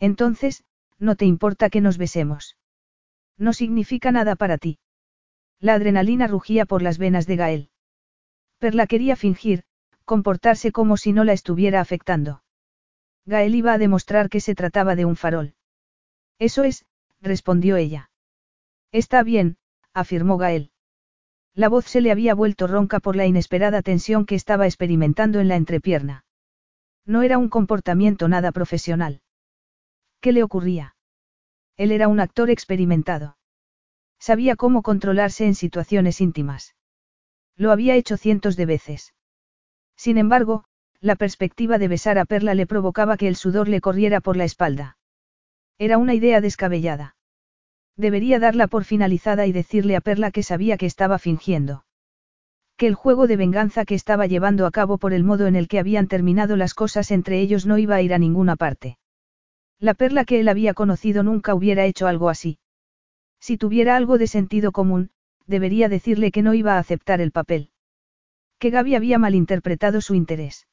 Entonces, 0.00 0.64
no 1.00 1.16
te 1.16 1.24
importa 1.24 1.70
que 1.70 1.80
nos 1.80 1.98
besemos. 1.98 2.56
No 3.36 3.52
significa 3.52 4.12
nada 4.12 4.36
para 4.36 4.58
ti. 4.58 4.78
La 5.58 5.74
adrenalina 5.74 6.26
rugía 6.26 6.66
por 6.66 6.82
las 6.82 6.98
venas 6.98 7.26
de 7.26 7.36
Gael. 7.36 7.70
Perla 8.58 8.86
quería 8.86 9.16
fingir, 9.16 9.64
comportarse 10.04 10.70
como 10.70 10.96
si 10.96 11.12
no 11.12 11.24
la 11.24 11.32
estuviera 11.32 11.80
afectando. 11.80 12.42
Gael 13.24 13.54
iba 13.54 13.72
a 13.72 13.78
demostrar 13.78 14.28
que 14.28 14.40
se 14.40 14.54
trataba 14.54 14.94
de 14.94 15.06
un 15.06 15.16
farol. 15.16 15.54
Eso 16.38 16.64
es, 16.64 16.84
respondió 17.20 17.76
ella. 17.76 18.10
Está 18.92 19.22
bien, 19.22 19.56
afirmó 19.94 20.36
Gael. 20.36 20.70
La 21.54 21.68
voz 21.68 21.86
se 21.86 22.00
le 22.00 22.10
había 22.10 22.34
vuelto 22.34 22.66
ronca 22.66 23.00
por 23.00 23.16
la 23.16 23.26
inesperada 23.26 23.82
tensión 23.82 24.26
que 24.26 24.34
estaba 24.34 24.66
experimentando 24.66 25.40
en 25.40 25.48
la 25.48 25.56
entrepierna. 25.56 26.24
No 27.06 27.22
era 27.22 27.38
un 27.38 27.48
comportamiento 27.48 28.28
nada 28.28 28.52
profesional. 28.52 29.20
¿Qué 30.20 30.32
le 30.32 30.42
ocurría? 30.42 30.94
Él 31.76 31.92
era 31.92 32.08
un 32.08 32.20
actor 32.20 32.50
experimentado. 32.50 33.38
Sabía 34.18 34.54
cómo 34.54 34.82
controlarse 34.82 35.46
en 35.46 35.54
situaciones 35.54 36.20
íntimas. 36.20 36.74
Lo 37.56 37.72
había 37.72 37.94
hecho 37.94 38.18
cientos 38.18 38.56
de 38.56 38.66
veces. 38.66 39.14
Sin 39.96 40.18
embargo, 40.18 40.64
la 41.00 41.16
perspectiva 41.16 41.78
de 41.78 41.88
besar 41.88 42.18
a 42.18 42.26
Perla 42.26 42.54
le 42.54 42.66
provocaba 42.66 43.16
que 43.16 43.28
el 43.28 43.36
sudor 43.36 43.68
le 43.68 43.80
corriera 43.80 44.20
por 44.20 44.36
la 44.36 44.44
espalda. 44.44 44.98
Era 45.78 45.96
una 45.96 46.12
idea 46.12 46.42
descabellada. 46.42 47.16
Debería 47.96 48.38
darla 48.38 48.66
por 48.66 48.84
finalizada 48.84 49.46
y 49.46 49.52
decirle 49.52 49.96
a 49.96 50.02
Perla 50.02 50.30
que 50.30 50.42
sabía 50.42 50.76
que 50.76 50.86
estaba 50.86 51.18
fingiendo. 51.18 51.86
Que 52.76 52.86
el 52.86 52.94
juego 52.94 53.26
de 53.26 53.36
venganza 53.36 53.86
que 53.86 53.94
estaba 53.94 54.26
llevando 54.26 54.66
a 54.66 54.70
cabo 54.70 54.98
por 54.98 55.14
el 55.14 55.24
modo 55.24 55.46
en 55.46 55.56
el 55.56 55.68
que 55.68 55.78
habían 55.78 56.06
terminado 56.06 56.56
las 56.56 56.74
cosas 56.74 57.10
entre 57.10 57.40
ellos 57.40 57.64
no 57.64 57.78
iba 57.78 57.94
a 57.94 58.02
ir 58.02 58.12
a 58.12 58.18
ninguna 58.18 58.56
parte. 58.56 58.99
La 59.80 59.94
Perla 59.94 60.26
que 60.26 60.40
él 60.40 60.48
había 60.48 60.74
conocido 60.74 61.22
nunca 61.22 61.54
hubiera 61.54 61.86
hecho 61.86 62.06
algo 62.06 62.28
así. 62.28 62.58
Si 63.40 63.56
tuviera 63.56 63.96
algo 63.96 64.18
de 64.18 64.26
sentido 64.26 64.72
común, 64.72 65.10
debería 65.46 65.88
decirle 65.88 66.30
que 66.30 66.42
no 66.42 66.52
iba 66.52 66.74
a 66.74 66.78
aceptar 66.78 67.22
el 67.22 67.32
papel. 67.32 67.70
Que 68.58 68.68
Gaby 68.68 68.94
había 68.94 69.18
malinterpretado 69.18 70.02
su 70.02 70.14
interés. 70.14 70.68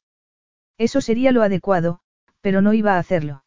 Eso 0.76 1.00
sería 1.00 1.32
lo 1.32 1.42
adecuado, 1.42 2.00
pero 2.42 2.60
no 2.60 2.74
iba 2.74 2.94
a 2.94 2.98
hacerlo. 2.98 3.44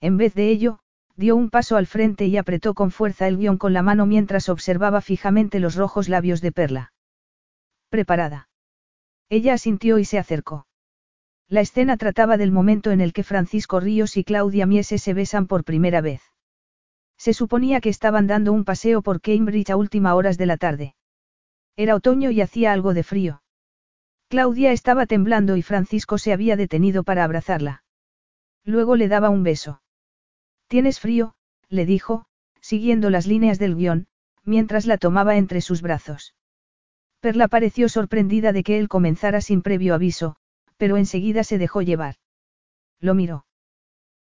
En 0.00 0.16
vez 0.16 0.34
de 0.34 0.50
ello, 0.50 0.80
dio 1.14 1.36
un 1.36 1.48
paso 1.48 1.76
al 1.76 1.86
frente 1.86 2.26
y 2.26 2.36
apretó 2.36 2.74
con 2.74 2.90
fuerza 2.90 3.28
el 3.28 3.38
guion 3.38 3.58
con 3.58 3.72
la 3.72 3.82
mano 3.82 4.04
mientras 4.04 4.48
observaba 4.48 5.00
fijamente 5.00 5.60
los 5.60 5.76
rojos 5.76 6.08
labios 6.08 6.40
de 6.40 6.50
Perla. 6.50 6.92
¿Preparada? 7.88 8.48
Ella 9.28 9.54
asintió 9.54 9.98
y 9.98 10.04
se 10.04 10.18
acercó. 10.18 10.66
La 11.52 11.60
escena 11.60 11.98
trataba 11.98 12.38
del 12.38 12.50
momento 12.50 12.92
en 12.92 13.02
el 13.02 13.12
que 13.12 13.24
Francisco 13.24 13.78
Ríos 13.78 14.16
y 14.16 14.24
Claudia 14.24 14.64
Miese 14.64 14.96
se 14.96 15.12
besan 15.12 15.46
por 15.46 15.64
primera 15.64 16.00
vez. 16.00 16.22
Se 17.18 17.34
suponía 17.34 17.82
que 17.82 17.90
estaban 17.90 18.26
dando 18.26 18.54
un 18.54 18.64
paseo 18.64 19.02
por 19.02 19.20
Cambridge 19.20 19.68
a 19.68 19.76
última 19.76 20.14
horas 20.14 20.38
de 20.38 20.46
la 20.46 20.56
tarde. 20.56 20.94
Era 21.76 21.94
otoño 21.94 22.30
y 22.30 22.40
hacía 22.40 22.72
algo 22.72 22.94
de 22.94 23.02
frío. 23.02 23.42
Claudia 24.30 24.72
estaba 24.72 25.04
temblando 25.04 25.58
y 25.58 25.60
Francisco 25.60 26.16
se 26.16 26.32
había 26.32 26.56
detenido 26.56 27.04
para 27.04 27.22
abrazarla. 27.22 27.84
Luego 28.64 28.96
le 28.96 29.08
daba 29.08 29.28
un 29.28 29.42
beso. 29.42 29.82
Tienes 30.68 31.00
frío, 31.00 31.34
le 31.68 31.84
dijo, 31.84 32.24
siguiendo 32.62 33.10
las 33.10 33.26
líneas 33.26 33.58
del 33.58 33.76
guion, 33.76 34.06
mientras 34.42 34.86
la 34.86 34.96
tomaba 34.96 35.36
entre 35.36 35.60
sus 35.60 35.82
brazos. 35.82 36.34
Perla 37.20 37.46
pareció 37.46 37.90
sorprendida 37.90 38.54
de 38.54 38.62
que 38.62 38.78
él 38.78 38.88
comenzara 38.88 39.42
sin 39.42 39.60
previo 39.60 39.94
aviso, 39.94 40.38
pero 40.82 40.96
enseguida 40.96 41.44
se 41.44 41.58
dejó 41.58 41.80
llevar. 41.80 42.16
Lo 42.98 43.14
miró. 43.14 43.46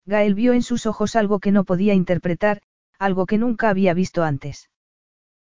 Gael 0.04 0.34
vio 0.34 0.52
en 0.52 0.60
sus 0.62 0.84
ojos 0.84 1.16
algo 1.16 1.38
que 1.38 1.52
no 1.52 1.64
podía 1.64 1.94
interpretar, 1.94 2.60
algo 2.98 3.24
que 3.24 3.38
nunca 3.38 3.70
había 3.70 3.94
visto 3.94 4.24
antes. 4.24 4.68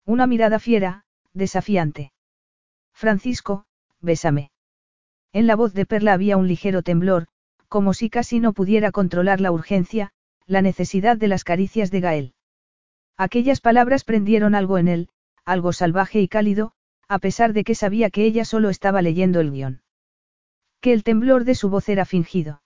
Una 0.07 0.25
mirada 0.25 0.57
fiera, 0.57 1.05
desafiante. 1.31 2.13
Francisco, 2.93 3.67
bésame. 4.01 4.49
En 5.33 5.45
la 5.45 5.55
voz 5.55 5.75
de 5.75 5.85
Perla 5.85 6.13
había 6.13 6.35
un 6.35 6.47
ligero 6.47 6.81
temblor, 6.81 7.27
como 7.67 7.93
si 7.93 8.09
casi 8.09 8.39
no 8.39 8.53
pudiera 8.53 8.91
controlar 8.91 9.39
la 9.39 9.51
urgencia, 9.51 10.13
la 10.47 10.63
necesidad 10.63 11.15
de 11.15 11.27
las 11.27 11.43
caricias 11.43 11.91
de 11.91 11.99
Gael. 11.99 12.33
Aquellas 13.17 13.61
palabras 13.61 14.03
prendieron 14.03 14.55
algo 14.55 14.79
en 14.79 14.87
él, 14.87 15.09
algo 15.45 15.73
salvaje 15.73 16.21
y 16.21 16.27
cálido, 16.27 16.71
a 17.07 17.19
pesar 17.19 17.53
de 17.53 17.63
que 17.63 17.75
sabía 17.75 18.09
que 18.09 18.25
ella 18.25 18.45
solo 18.45 18.71
estaba 18.71 19.03
leyendo 19.03 19.41
el 19.41 19.51
guion. 19.51 19.82
Que 20.83 20.91
el 20.91 21.05
temblor 21.05 21.45
de 21.45 21.55
su 21.55 21.69
voz 21.69 21.87
era 21.87 22.03
fingido. 22.03 22.61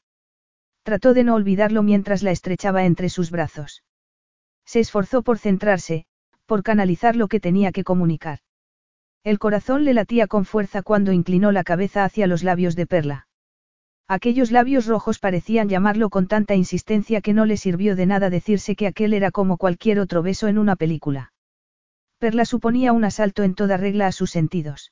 Trató 0.81 1.13
de 1.13 1.23
no 1.23 1.35
olvidarlo 1.35 1.83
mientras 1.83 2.23
la 2.23 2.31
estrechaba 2.31 2.83
entre 2.83 3.09
sus 3.09 3.29
brazos. 3.29 3.83
Se 4.65 4.79
esforzó 4.79 5.21
por 5.21 5.37
centrarse, 5.37 6.07
por 6.47 6.63
canalizar 6.63 7.15
lo 7.15 7.27
que 7.27 7.39
tenía 7.39 7.71
que 7.71 7.83
comunicar. 7.83 8.39
El 9.23 9.37
corazón 9.37 9.85
le 9.85 9.93
latía 9.93 10.25
con 10.25 10.45
fuerza 10.45 10.81
cuando 10.81 11.11
inclinó 11.11 11.51
la 11.51 11.63
cabeza 11.63 12.03
hacia 12.03 12.25
los 12.25 12.41
labios 12.41 12.75
de 12.75 12.87
Perla. 12.87 13.27
Aquellos 14.07 14.49
labios 14.49 14.87
rojos 14.87 15.19
parecían 15.19 15.69
llamarlo 15.69 16.09
con 16.09 16.27
tanta 16.27 16.55
insistencia 16.55 17.21
que 17.21 17.35
no 17.35 17.45
le 17.45 17.55
sirvió 17.55 17.95
de 17.95 18.07
nada 18.07 18.31
decirse 18.31 18.75
que 18.75 18.87
aquel 18.87 19.13
era 19.13 19.29
como 19.29 19.57
cualquier 19.57 19.99
otro 19.99 20.23
beso 20.23 20.47
en 20.47 20.57
una 20.57 20.75
película. 20.75 21.33
Perla 22.17 22.45
suponía 22.45 22.93
un 22.93 23.03
asalto 23.03 23.43
en 23.43 23.53
toda 23.53 23.77
regla 23.77 24.07
a 24.07 24.11
sus 24.11 24.31
sentidos. 24.31 24.91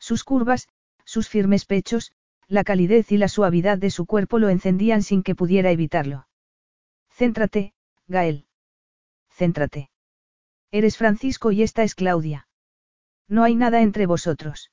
Sus 0.00 0.24
curvas, 0.24 0.66
sus 1.04 1.28
firmes 1.28 1.66
pechos, 1.66 2.10
la 2.48 2.64
calidez 2.64 3.12
y 3.12 3.16
la 3.16 3.28
suavidad 3.28 3.78
de 3.78 3.90
su 3.90 4.06
cuerpo 4.06 4.38
lo 4.38 4.48
encendían 4.48 5.02
sin 5.02 5.22
que 5.22 5.34
pudiera 5.34 5.70
evitarlo. 5.70 6.26
Céntrate, 7.10 7.74
Gael. 8.08 8.46
Céntrate. 9.30 9.90
Eres 10.70 10.96
Francisco 10.96 11.52
y 11.52 11.62
esta 11.62 11.82
es 11.82 11.94
Claudia. 11.94 12.48
No 13.28 13.44
hay 13.44 13.54
nada 13.54 13.82
entre 13.82 14.06
vosotros. 14.06 14.70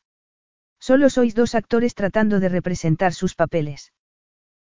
Solo 0.80 1.10
sois 1.10 1.36
dos 1.36 1.56
actores 1.56 1.94
tratando 1.96 2.40
de 2.40 2.50
representar 2.50 3.14
sus 3.14 3.36
papeles. 3.36 3.94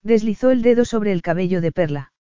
Deslizó 0.04 0.52
el 0.52 0.62
dedo 0.62 0.86
sobre 0.86 1.12
el 1.12 1.22
cabello 1.22 1.62
de 1.62 1.72
Perla. 1.72 2.14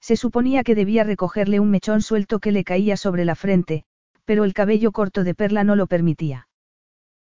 Se 0.00 0.16
suponía 0.16 0.64
que 0.64 0.74
debía 0.74 1.04
recogerle 1.04 1.60
un 1.60 1.70
mechón 1.70 2.02
suelto 2.02 2.38
que 2.38 2.52
le 2.52 2.64
caía 2.64 2.96
sobre 2.96 3.24
la 3.24 3.36
frente, 3.36 3.84
pero 4.24 4.44
el 4.44 4.52
cabello 4.52 4.92
corto 4.92 5.24
de 5.24 5.34
Perla 5.34 5.64
no 5.64 5.76
lo 5.76 5.86
permitía. 5.86 6.48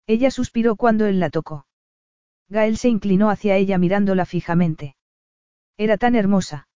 Ella 0.08 0.32
suspiró 0.32 0.76
cuando 0.76 1.06
él 1.06 1.20
la 1.20 1.30
tocó. 1.30 1.66
Gael 2.52 2.76
se 2.76 2.90
inclinó 2.90 3.30
hacia 3.30 3.56
ella 3.56 3.78
mirándola 3.78 4.26
fijamente. 4.26 4.98
Era 5.78 5.98
tan 5.98 6.16
hermosa. 6.16 6.68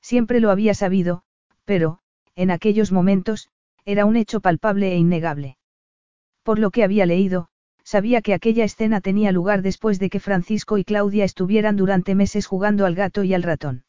Siempre 0.00 0.40
lo 0.40 0.50
había 0.50 0.72
sabido, 0.72 1.24
pero, 1.66 1.98
en 2.34 2.50
aquellos 2.50 2.90
momentos, 2.90 3.50
era 3.84 4.06
un 4.06 4.16
hecho 4.16 4.40
palpable 4.40 4.92
e 4.92 4.96
innegable. 4.96 5.58
Por 6.42 6.58
lo 6.58 6.70
que 6.70 6.84
había 6.84 7.04
leído, 7.04 7.48
sabía 7.82 8.22
que 8.22 8.32
aquella 8.32 8.64
escena 8.64 9.02
tenía 9.02 9.30
lugar 9.30 9.60
después 9.60 9.98
de 9.98 10.08
que 10.08 10.20
Francisco 10.20 10.78
y 10.78 10.84
Claudia 10.84 11.24
estuvieran 11.24 11.76
durante 11.76 12.14
meses 12.14 12.46
jugando 12.46 12.86
al 12.86 12.94
gato 12.94 13.24
y 13.24 13.34
al 13.34 13.42
ratón. 13.42 13.84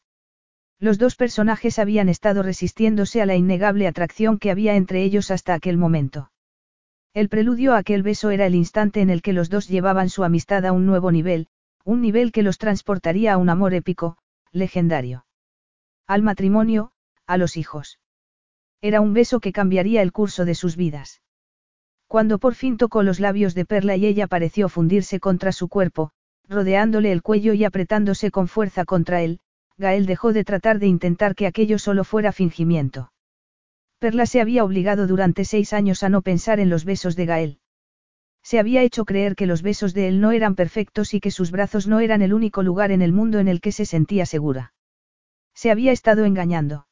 Los 0.78 0.98
dos 0.98 1.16
personajes 1.16 1.78
habían 1.78 2.10
estado 2.10 2.42
resistiéndose 2.42 3.22
a 3.22 3.26
la 3.26 3.36
innegable 3.36 3.86
atracción 3.86 4.38
que 4.38 4.50
había 4.50 4.76
entre 4.76 5.02
ellos 5.02 5.30
hasta 5.30 5.54
aquel 5.54 5.78
momento. 5.78 6.30
El 7.16 7.30
preludio 7.30 7.72
a 7.72 7.78
aquel 7.78 8.02
beso 8.02 8.28
era 8.28 8.44
el 8.44 8.54
instante 8.54 9.00
en 9.00 9.08
el 9.08 9.22
que 9.22 9.32
los 9.32 9.48
dos 9.48 9.68
llevaban 9.68 10.10
su 10.10 10.22
amistad 10.22 10.66
a 10.66 10.72
un 10.72 10.84
nuevo 10.84 11.10
nivel, 11.10 11.46
un 11.82 12.02
nivel 12.02 12.30
que 12.30 12.42
los 12.42 12.58
transportaría 12.58 13.32
a 13.32 13.38
un 13.38 13.48
amor 13.48 13.72
épico, 13.72 14.18
legendario. 14.52 15.24
Al 16.06 16.20
matrimonio, 16.20 16.92
a 17.26 17.38
los 17.38 17.56
hijos. 17.56 17.98
Era 18.82 19.00
un 19.00 19.14
beso 19.14 19.40
que 19.40 19.54
cambiaría 19.54 20.02
el 20.02 20.12
curso 20.12 20.44
de 20.44 20.54
sus 20.54 20.76
vidas. 20.76 21.22
Cuando 22.06 22.38
por 22.38 22.54
fin 22.54 22.76
tocó 22.76 23.02
los 23.02 23.18
labios 23.18 23.54
de 23.54 23.64
Perla 23.64 23.96
y 23.96 24.04
ella 24.04 24.26
pareció 24.26 24.68
fundirse 24.68 25.18
contra 25.18 25.52
su 25.52 25.68
cuerpo, 25.68 26.10
rodeándole 26.46 27.12
el 27.12 27.22
cuello 27.22 27.54
y 27.54 27.64
apretándose 27.64 28.30
con 28.30 28.46
fuerza 28.46 28.84
contra 28.84 29.22
él, 29.22 29.40
Gael 29.78 30.04
dejó 30.04 30.34
de 30.34 30.44
tratar 30.44 30.78
de 30.80 30.88
intentar 30.88 31.34
que 31.34 31.46
aquello 31.46 31.78
solo 31.78 32.04
fuera 32.04 32.30
fingimiento. 32.32 33.10
Perla 33.98 34.26
se 34.26 34.40
había 34.40 34.64
obligado 34.64 35.06
durante 35.06 35.44
seis 35.44 35.72
años 35.72 36.02
a 36.02 36.08
no 36.08 36.22
pensar 36.22 36.60
en 36.60 36.68
los 36.68 36.84
besos 36.84 37.16
de 37.16 37.26
Gael. 37.26 37.60
Se 38.42 38.58
había 38.58 38.82
hecho 38.82 39.04
creer 39.04 39.34
que 39.34 39.46
los 39.46 39.62
besos 39.62 39.94
de 39.94 40.06
él 40.08 40.20
no 40.20 40.32
eran 40.32 40.54
perfectos 40.54 41.14
y 41.14 41.20
que 41.20 41.30
sus 41.30 41.50
brazos 41.50 41.86
no 41.88 42.00
eran 42.00 42.22
el 42.22 42.32
único 42.32 42.62
lugar 42.62 42.92
en 42.92 43.02
el 43.02 43.12
mundo 43.12 43.38
en 43.38 43.48
el 43.48 43.60
que 43.60 43.72
se 43.72 43.86
sentía 43.86 44.26
segura. 44.26 44.72
Se 45.54 45.70
había 45.70 45.90
estado 45.90 46.24
engañando. 46.24 46.86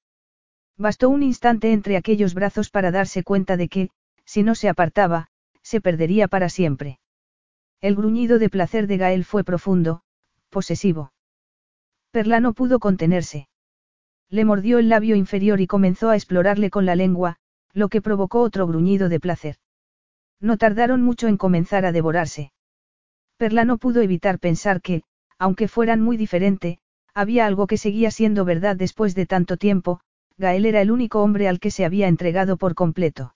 Bastó 0.77 1.11
un 1.11 1.23
instante 1.23 1.73
entre 1.73 1.97
aquellos 1.97 2.35
brazos 2.35 2.71
para 2.71 2.91
darse 2.91 3.23
cuenta 3.23 3.57
de 3.57 3.69
que, 3.69 3.91
si 4.25 4.43
no 4.43 4.55
se 4.55 4.69
apartaba, 4.69 5.29
se 5.63 5.81
perdería 5.81 6.27
para 6.27 6.49
siempre. 6.49 6.99
El 7.81 7.95
gruñido 7.95 8.39
de 8.39 8.49
placer 8.49 8.87
de 8.87 8.97
Gael 8.97 9.25
fue 9.25 9.45
profundo, 9.45 10.03
posesivo. 10.49 11.13
Perla 12.11 12.41
no 12.41 12.55
pudo 12.55 12.79
contenerse. 12.81 13.49
Le 14.31 14.45
mordió 14.45 14.79
el 14.79 14.89
labio 14.89 15.17
inferior 15.17 15.61
y 15.61 15.67
comenzó 15.67 16.11
a 16.11 16.17
explorarle 16.17 16.71
con 16.71 16.87
la 16.87 16.97
lengua, 16.97 17.37
lo 17.73 17.89
que 17.89 18.03
provocó 18.03 18.41
otro 18.41 18.67
gruñido 18.67 19.09
de 19.09 19.21
placer. 19.21 19.57
No 20.41 20.57
tardaron 20.57 21.03
mucho 21.03 21.29
en 21.29 21.37
comenzar 21.37 21.85
a 21.87 21.93
devorarse. 21.93 22.53
Perla 23.37 23.65
no 23.65 23.79
pudo 23.79 24.01
evitar 24.01 24.39
pensar 24.39 24.81
que, 24.81 25.03
aunque 25.39 25.69
fueran 25.69 26.01
muy 26.01 26.17
diferente, 26.17 26.79
había 27.15 27.47
algo 27.47 27.67
que 27.67 27.77
seguía 27.77 28.11
siendo 28.11 28.45
verdad 28.45 28.77
después 28.77 29.15
de 29.15 29.27
tanto 29.27 29.57
tiempo, 29.57 30.01
Gael 30.37 30.67
era 30.67 30.81
el 30.81 30.91
único 30.91 31.23
hombre 31.23 31.49
al 31.49 31.61
que 31.61 31.71
se 31.71 31.85
había 31.85 32.09
entregado 32.09 32.57
por 32.57 32.75
completo. 32.75 33.35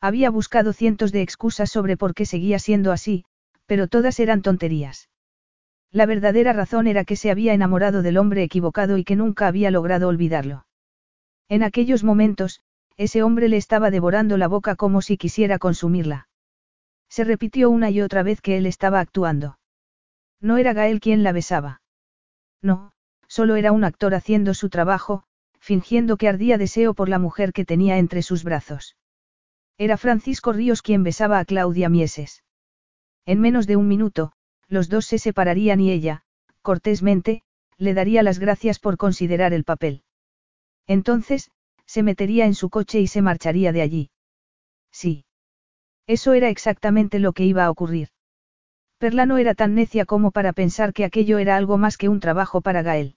Había 0.00 0.30
buscado 0.30 0.72
cientos 0.72 1.12
de 1.12 1.22
excusas 1.22 1.70
sobre 1.70 1.96
por 1.96 2.14
qué 2.14 2.26
seguía 2.26 2.58
siendo 2.58 2.92
así, 2.92 3.24
pero 3.66 3.88
todas 3.88 4.20
eran 4.20 4.42
tonterías. 4.42 5.08
La 5.90 6.06
verdadera 6.06 6.52
razón 6.52 6.86
era 6.86 7.04
que 7.04 7.16
se 7.16 7.30
había 7.30 7.54
enamorado 7.54 8.02
del 8.02 8.18
hombre 8.18 8.42
equivocado 8.42 8.98
y 8.98 9.04
que 9.04 9.16
nunca 9.16 9.46
había 9.46 9.70
logrado 9.70 10.08
olvidarlo. 10.08 10.66
En 11.48 11.62
aquellos 11.62 12.04
momentos, 12.04 12.60
ese 12.98 13.22
hombre 13.22 13.48
le 13.48 13.56
estaba 13.56 13.90
devorando 13.90 14.36
la 14.36 14.48
boca 14.48 14.76
como 14.76 15.00
si 15.00 15.16
quisiera 15.16 15.58
consumirla. 15.58 16.28
Se 17.08 17.24
repitió 17.24 17.70
una 17.70 17.90
y 17.90 18.02
otra 18.02 18.22
vez 18.22 18.40
que 18.42 18.58
él 18.58 18.66
estaba 18.66 19.00
actuando. 19.00 19.58
No 20.40 20.58
era 20.58 20.74
Gael 20.74 21.00
quien 21.00 21.22
la 21.22 21.32
besaba. 21.32 21.80
No, 22.60 22.92
solo 23.26 23.56
era 23.56 23.72
un 23.72 23.84
actor 23.84 24.14
haciendo 24.14 24.52
su 24.52 24.68
trabajo, 24.68 25.24
fingiendo 25.58 26.16
que 26.16 26.28
ardía 26.28 26.58
deseo 26.58 26.92
por 26.92 27.08
la 27.08 27.18
mujer 27.18 27.52
que 27.52 27.64
tenía 27.64 27.98
entre 27.98 28.22
sus 28.22 28.44
brazos. 28.44 28.96
Era 29.78 29.96
Francisco 29.96 30.52
Ríos 30.52 30.82
quien 30.82 31.02
besaba 31.02 31.38
a 31.38 31.44
Claudia 31.44 31.88
Mieses. 31.88 32.42
En 33.26 33.40
menos 33.40 33.66
de 33.66 33.76
un 33.76 33.88
minuto, 33.88 34.32
los 34.68 34.88
dos 34.88 35.06
se 35.06 35.18
separarían 35.18 35.80
y 35.80 35.90
ella, 35.90 36.22
cortésmente, 36.62 37.42
le 37.76 37.94
daría 37.94 38.22
las 38.22 38.38
gracias 38.38 38.78
por 38.78 38.96
considerar 38.96 39.52
el 39.52 39.64
papel. 39.64 40.02
Entonces, 40.86 41.50
se 41.86 42.02
metería 42.02 42.46
en 42.46 42.54
su 42.54 42.70
coche 42.70 43.00
y 43.00 43.06
se 43.06 43.22
marcharía 43.22 43.72
de 43.72 43.82
allí. 43.82 44.10
Sí. 44.90 45.24
Eso 46.06 46.32
era 46.32 46.48
exactamente 46.48 47.18
lo 47.18 47.32
que 47.32 47.44
iba 47.44 47.64
a 47.64 47.70
ocurrir. 47.70 48.08
Perla 48.98 49.26
no 49.26 49.38
era 49.38 49.54
tan 49.54 49.74
necia 49.74 50.04
como 50.04 50.32
para 50.32 50.52
pensar 50.52 50.92
que 50.92 51.04
aquello 51.04 51.38
era 51.38 51.56
algo 51.56 51.78
más 51.78 51.96
que 51.96 52.08
un 52.08 52.20
trabajo 52.20 52.60
para 52.60 52.82
Gael. 52.82 53.16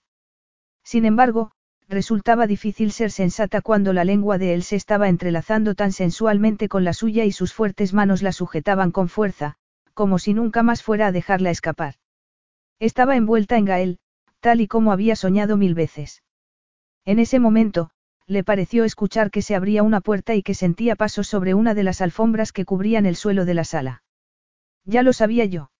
Sin 0.84 1.04
embargo, 1.04 1.52
resultaba 1.88 2.46
difícil 2.46 2.92
ser 2.92 3.10
sensata 3.10 3.60
cuando 3.60 3.92
la 3.92 4.04
lengua 4.04 4.38
de 4.38 4.54
él 4.54 4.62
se 4.62 4.76
estaba 4.76 5.08
entrelazando 5.08 5.74
tan 5.74 5.92
sensualmente 5.92 6.68
con 6.68 6.84
la 6.84 6.92
suya 6.92 7.24
y 7.24 7.32
sus 7.32 7.52
fuertes 7.52 7.92
manos 7.92 8.22
la 8.22 8.32
sujetaban 8.32 8.92
con 8.92 9.08
fuerza, 9.08 9.56
como 9.94 10.18
si 10.18 10.34
nunca 10.34 10.62
más 10.62 10.82
fuera 10.82 11.08
a 11.08 11.12
dejarla 11.12 11.50
escapar. 11.50 11.94
Estaba 12.78 13.16
envuelta 13.16 13.56
en 13.56 13.64
Gael, 13.64 13.98
tal 14.40 14.60
y 14.60 14.68
como 14.68 14.92
había 14.92 15.16
soñado 15.16 15.56
mil 15.56 15.74
veces. 15.74 16.22
En 17.04 17.18
ese 17.18 17.38
momento, 17.38 17.90
le 18.26 18.44
pareció 18.44 18.84
escuchar 18.84 19.30
que 19.30 19.42
se 19.42 19.54
abría 19.54 19.82
una 19.82 20.00
puerta 20.00 20.34
y 20.34 20.42
que 20.42 20.54
sentía 20.54 20.96
pasos 20.96 21.26
sobre 21.28 21.54
una 21.54 21.74
de 21.74 21.82
las 21.82 22.00
alfombras 22.00 22.52
que 22.52 22.64
cubrían 22.64 23.06
el 23.06 23.16
suelo 23.16 23.44
de 23.44 23.54
la 23.54 23.64
sala. 23.64 24.02
Ya 24.84 25.02
lo 25.02 25.12
sabía 25.12 25.44
yo. 25.44 25.70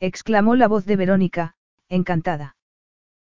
exclamó 0.00 0.54
la 0.54 0.68
voz 0.68 0.84
de 0.84 0.96
Verónica, 0.96 1.54
encantada. 1.88 2.56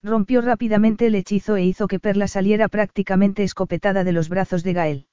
Rompió 0.02 0.40
rápidamente 0.40 1.06
el 1.06 1.14
hechizo 1.14 1.56
e 1.56 1.64
hizo 1.64 1.88
que 1.88 1.98
Perla 1.98 2.28
saliera 2.28 2.68
prácticamente 2.68 3.42
escopetada 3.42 4.04
de 4.04 4.12
los 4.12 4.28
brazos 4.28 4.62
de 4.62 4.72
Gael. 4.72 5.06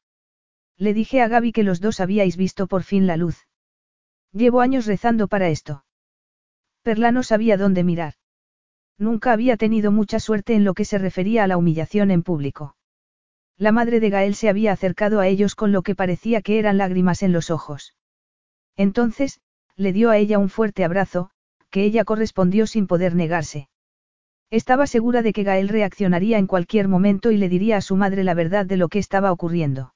Le 0.77 0.93
dije 0.93 1.21
a 1.21 1.27
Gaby 1.27 1.51
que 1.51 1.63
los 1.63 1.79
dos 1.79 1.99
habíais 1.99 2.37
visto 2.37 2.67
por 2.67 2.83
fin 2.83 3.07
la 3.07 3.17
luz. 3.17 3.47
Llevo 4.33 4.61
años 4.61 4.85
rezando 4.85 5.27
para 5.27 5.49
esto. 5.49 5.83
Perla 6.83 7.11
no 7.11 7.23
sabía 7.23 7.57
dónde 7.57 7.83
mirar. 7.83 8.13
Nunca 8.97 9.33
había 9.33 9.57
tenido 9.57 9.91
mucha 9.91 10.19
suerte 10.19 10.53
en 10.53 10.63
lo 10.63 10.73
que 10.73 10.85
se 10.85 10.97
refería 10.97 11.43
a 11.43 11.47
la 11.47 11.57
humillación 11.57 12.11
en 12.11 12.23
público. 12.23 12.75
La 13.57 13.71
madre 13.71 13.99
de 13.99 14.09
Gael 14.09 14.35
se 14.35 14.49
había 14.49 14.71
acercado 14.71 15.19
a 15.19 15.27
ellos 15.27 15.55
con 15.55 15.71
lo 15.71 15.81
que 15.81 15.95
parecía 15.95 16.41
que 16.41 16.59
eran 16.59 16.77
lágrimas 16.77 17.23
en 17.23 17.33
los 17.33 17.51
ojos. 17.51 17.95
Entonces, 18.77 19.41
le 19.75 19.91
dio 19.91 20.09
a 20.09 20.17
ella 20.17 20.39
un 20.39 20.49
fuerte 20.49 20.85
abrazo, 20.85 21.31
que 21.69 21.83
ella 21.83 22.05
correspondió 22.05 22.67
sin 22.67 22.87
poder 22.87 23.15
negarse. 23.15 23.67
Estaba 24.49 24.87
segura 24.87 25.21
de 25.21 25.33
que 25.33 25.43
Gael 25.43 25.69
reaccionaría 25.69 26.37
en 26.37 26.47
cualquier 26.47 26.87
momento 26.87 27.31
y 27.31 27.37
le 27.37 27.49
diría 27.49 27.77
a 27.77 27.81
su 27.81 27.95
madre 27.95 28.23
la 28.23 28.33
verdad 28.33 28.65
de 28.65 28.77
lo 28.77 28.87
que 28.87 28.99
estaba 28.99 29.31
ocurriendo. 29.31 29.93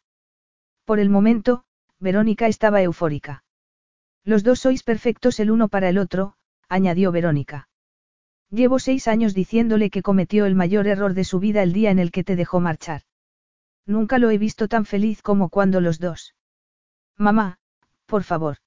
Por 0.83 0.99
el 0.99 1.09
momento, 1.09 1.63
Verónica 1.99 2.47
estaba 2.47 2.81
eufórica. 2.81 3.44
Los 4.25 4.43
dos 4.43 4.59
sois 4.59 4.81
perfectos 4.81 5.39
el 5.39 5.51
uno 5.51 5.67
para 5.67 5.87
el 5.87 5.99
otro, 5.99 6.33
añadió 6.67 7.11
Verónica. 7.11 7.69
Llevo 8.49 8.79
seis 8.79 9.07
años 9.07 9.35
diciéndole 9.35 9.91
que 9.91 10.01
cometió 10.01 10.45
el 10.45 10.55
mayor 10.55 10.87
error 10.87 11.13
de 11.13 11.23
su 11.23 11.39
vida 11.39 11.61
el 11.61 11.73
día 11.73 11.91
en 11.91 11.99
el 11.99 12.11
que 12.11 12.23
te 12.23 12.35
dejó 12.35 12.59
marchar. 12.59 13.03
Nunca 13.85 14.17
lo 14.17 14.31
he 14.31 14.39
visto 14.39 14.67
tan 14.67 14.85
feliz 14.85 15.21
como 15.21 15.49
cuando 15.49 15.79
los 15.79 15.99
dos. 15.99 16.33
Mamá, 17.17 17.59
por 18.07 18.23
favor. 18.23 18.57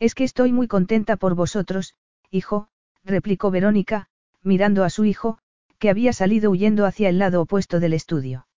Es 0.00 0.16
que 0.16 0.24
estoy 0.24 0.52
muy 0.52 0.66
contenta 0.66 1.16
por 1.16 1.36
vosotros, 1.36 1.94
hijo, 2.30 2.68
replicó 3.04 3.52
Verónica, 3.52 4.08
mirando 4.42 4.82
a 4.82 4.90
su 4.90 5.04
hijo, 5.04 5.38
que 5.78 5.90
había 5.90 6.12
salido 6.12 6.50
huyendo 6.50 6.86
hacia 6.86 7.08
el 7.08 7.18
lado 7.18 7.40
opuesto 7.40 7.78
del 7.78 7.92
estudio. 7.92 8.48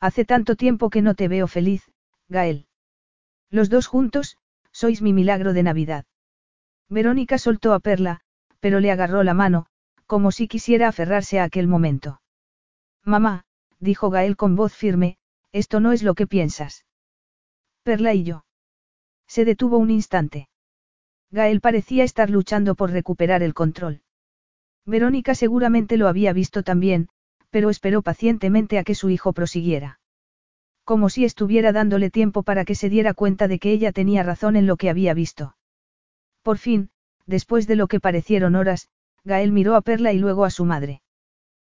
Hace 0.00 0.24
tanto 0.24 0.56
tiempo 0.56 0.90
que 0.90 1.02
no 1.02 1.14
te 1.14 1.28
veo 1.28 1.46
feliz, 1.46 1.90
Gael. 2.28 2.66
Los 3.50 3.70
dos 3.70 3.86
juntos, 3.86 4.36
sois 4.74 5.00
mi 5.00 5.12
milagro 5.12 5.52
de 5.52 5.62
Navidad. 5.62 6.04
Verónica 6.88 7.38
soltó 7.38 7.72
a 7.72 7.80
Perla, 7.80 8.20
pero 8.60 8.80
le 8.80 8.90
agarró 8.90 9.22
la 9.22 9.32
mano, 9.32 9.66
como 10.06 10.32
si 10.32 10.48
quisiera 10.48 10.88
aferrarse 10.88 11.38
a 11.38 11.44
aquel 11.44 11.68
momento. 11.68 12.20
Mamá, 13.04 13.44
dijo 13.78 14.10
Gael 14.10 14.36
con 14.36 14.56
voz 14.56 14.74
firme, 14.74 15.16
esto 15.52 15.78
no 15.78 15.92
es 15.92 16.02
lo 16.02 16.14
que 16.14 16.26
piensas. 16.26 16.84
Perla 17.84 18.14
y 18.14 18.24
yo. 18.24 18.44
Se 19.28 19.44
detuvo 19.44 19.78
un 19.78 19.90
instante. 19.90 20.48
Gael 21.30 21.60
parecía 21.60 22.02
estar 22.02 22.28
luchando 22.28 22.74
por 22.74 22.90
recuperar 22.90 23.42
el 23.42 23.54
control. 23.54 24.02
Verónica 24.84 25.34
seguramente 25.34 25.96
lo 25.96 26.08
había 26.08 26.32
visto 26.32 26.62
también, 26.62 27.08
pero 27.50 27.70
esperó 27.70 28.02
pacientemente 28.02 28.78
a 28.78 28.84
que 28.84 28.94
su 28.94 29.08
hijo 29.08 29.32
prosiguiera 29.32 30.00
como 30.84 31.08
si 31.08 31.24
estuviera 31.24 31.72
dándole 31.72 32.10
tiempo 32.10 32.42
para 32.42 32.64
que 32.64 32.74
se 32.74 32.88
diera 32.88 33.14
cuenta 33.14 33.48
de 33.48 33.58
que 33.58 33.72
ella 33.72 33.92
tenía 33.92 34.22
razón 34.22 34.56
en 34.56 34.66
lo 34.66 34.76
que 34.76 34.90
había 34.90 35.14
visto. 35.14 35.56
Por 36.42 36.58
fin, 36.58 36.90
después 37.26 37.66
de 37.66 37.76
lo 37.76 37.88
que 37.88 38.00
parecieron 38.00 38.54
horas, 38.54 38.88
Gael 39.24 39.52
miró 39.52 39.76
a 39.76 39.80
Perla 39.80 40.12
y 40.12 40.18
luego 40.18 40.44
a 40.44 40.50
su 40.50 40.64
madre. 40.64 41.00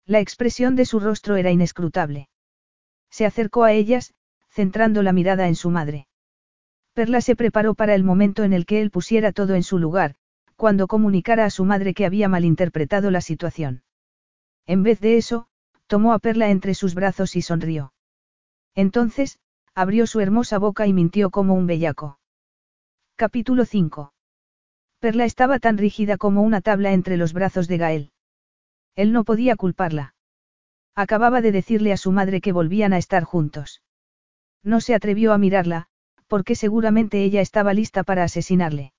La 0.06 0.20
expresión 0.20 0.76
de 0.76 0.86
su 0.86 1.00
rostro 1.00 1.38
era 1.38 1.52
inescrutable. 1.52 2.30
Se 3.10 3.26
acercó 3.26 3.64
a 3.64 3.72
ellas, 3.72 4.14
centrando 4.50 5.04
la 5.04 5.14
mirada 5.14 5.48
en 5.48 5.56
su 5.56 5.70
madre. 5.70 6.08
Perla 6.94 7.22
se 7.22 7.36
preparó 7.36 7.76
para 7.76 7.96
el 7.96 8.04
momento 8.04 8.44
en 8.44 8.54
el 8.54 8.66
que 8.66 8.82
él 8.82 8.92
pusiera 8.92 9.32
todo 9.32 9.56
en 9.56 9.64
su 9.64 9.78
lugar, 9.78 10.16
cuando 10.56 10.88
comunicara 10.88 11.46
a 11.46 11.50
su 11.50 11.64
madre 11.64 11.94
que 11.94 12.06
había 12.06 12.28
malinterpretado 12.28 13.12
la 13.12 13.22
situación. 13.22 13.84
En 14.66 14.84
vez 14.84 15.00
de 15.00 15.18
eso, 15.18 15.48
tomó 15.86 16.12
a 16.12 16.20
Perla 16.20 16.50
entre 16.50 16.74
sus 16.74 16.96
brazos 16.96 17.36
y 17.36 17.42
sonrió. 17.42 17.94
Entonces, 18.78 19.40
abrió 19.74 20.06
su 20.06 20.20
hermosa 20.20 20.60
boca 20.60 20.86
y 20.86 20.94
mintió 20.94 21.32
como 21.32 21.56
un 21.56 21.66
bellaco. 21.66 22.20
Capítulo 23.16 23.66
5. 23.66 24.14
Perla 25.00 25.26
estaba 25.26 25.58
tan 25.58 25.80
rígida 25.80 26.18
como 26.18 26.44
una 26.44 26.62
tabla 26.62 26.94
entre 26.94 27.18
los 27.18 27.34
brazos 27.34 27.68
de 27.68 27.80
Gael. 27.80 28.12
Él 28.96 29.14
no 29.14 29.24
podía 29.24 29.56
culparla. 29.56 30.14
Acababa 30.94 31.42
de 31.42 31.52
decirle 31.52 31.92
a 31.92 31.98
su 31.98 32.12
madre 32.12 32.40
que 32.40 32.52
volvían 32.52 32.94
a 32.94 33.00
estar 33.00 33.24
juntos. 33.24 33.82
No 34.62 34.80
se 34.80 34.94
atrevió 34.94 35.34
a 35.34 35.40
mirarla, 35.40 35.88
porque 36.28 36.54
seguramente 36.54 37.24
ella 37.24 37.42
estaba 37.42 37.74
lista 37.74 38.04
para 38.04 38.26
asesinarle. 38.26 38.94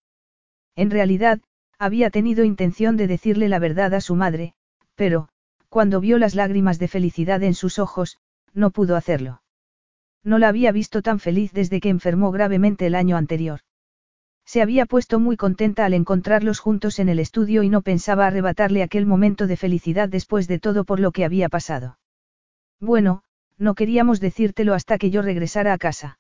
En 0.75 0.91
realidad, 0.91 1.39
había 1.79 2.11
tenido 2.11 2.43
intención 2.43 2.97
de 2.97 3.07
decirle 3.07 3.49
la 3.49 3.61
verdad 3.61 3.95
a 3.95 4.01
su 4.01 4.17
madre, 4.17 4.55
pero, 4.97 5.29
cuando 5.69 6.01
vio 6.01 6.19
las 6.19 6.35
lágrimas 6.35 6.81
de 6.81 6.89
felicidad 6.89 7.45
en 7.45 7.55
sus 7.55 7.79
ojos, 7.79 8.19
no 8.55 8.71
pudo 8.73 8.97
hacerlo. 8.97 9.41
No 10.25 10.39
la 10.39 10.49
había 10.49 10.73
visto 10.73 11.03
tan 11.03 11.19
feliz 11.19 11.53
desde 11.53 11.81
que 11.81 11.89
enfermó 11.89 12.31
gravemente 12.31 12.87
el 12.87 12.95
año 12.95 13.17
anterior. 13.17 13.61
Se 14.45 14.63
había 14.63 14.87
puesto 14.87 15.21
muy 15.21 15.37
contenta 15.37 15.85
al 15.85 15.95
encontrarlos 15.95 16.59
juntos 16.59 16.99
en 16.99 17.09
el 17.09 17.19
estudio 17.19 17.63
y 17.63 17.69
no 17.69 17.83
pensaba 17.83 18.27
arrebatarle 18.27 18.83
aquel 18.83 19.05
momento 19.05 19.47
de 19.47 19.57
felicidad 19.57 20.09
después 20.09 20.49
de 20.49 20.59
todo 20.59 20.85
por 20.85 21.01
lo 21.01 21.13
que 21.13 21.25
había 21.25 21.49
pasado. 21.49 21.99
Bueno, 22.81 23.23
no 23.59 23.75
queríamos 23.75 24.21
decírtelo 24.21 24.75
hasta 24.75 24.99
que 24.99 25.11
yo 25.11 25.21
regresara 25.21 25.73
a 25.73 25.79
casa. 25.79 26.19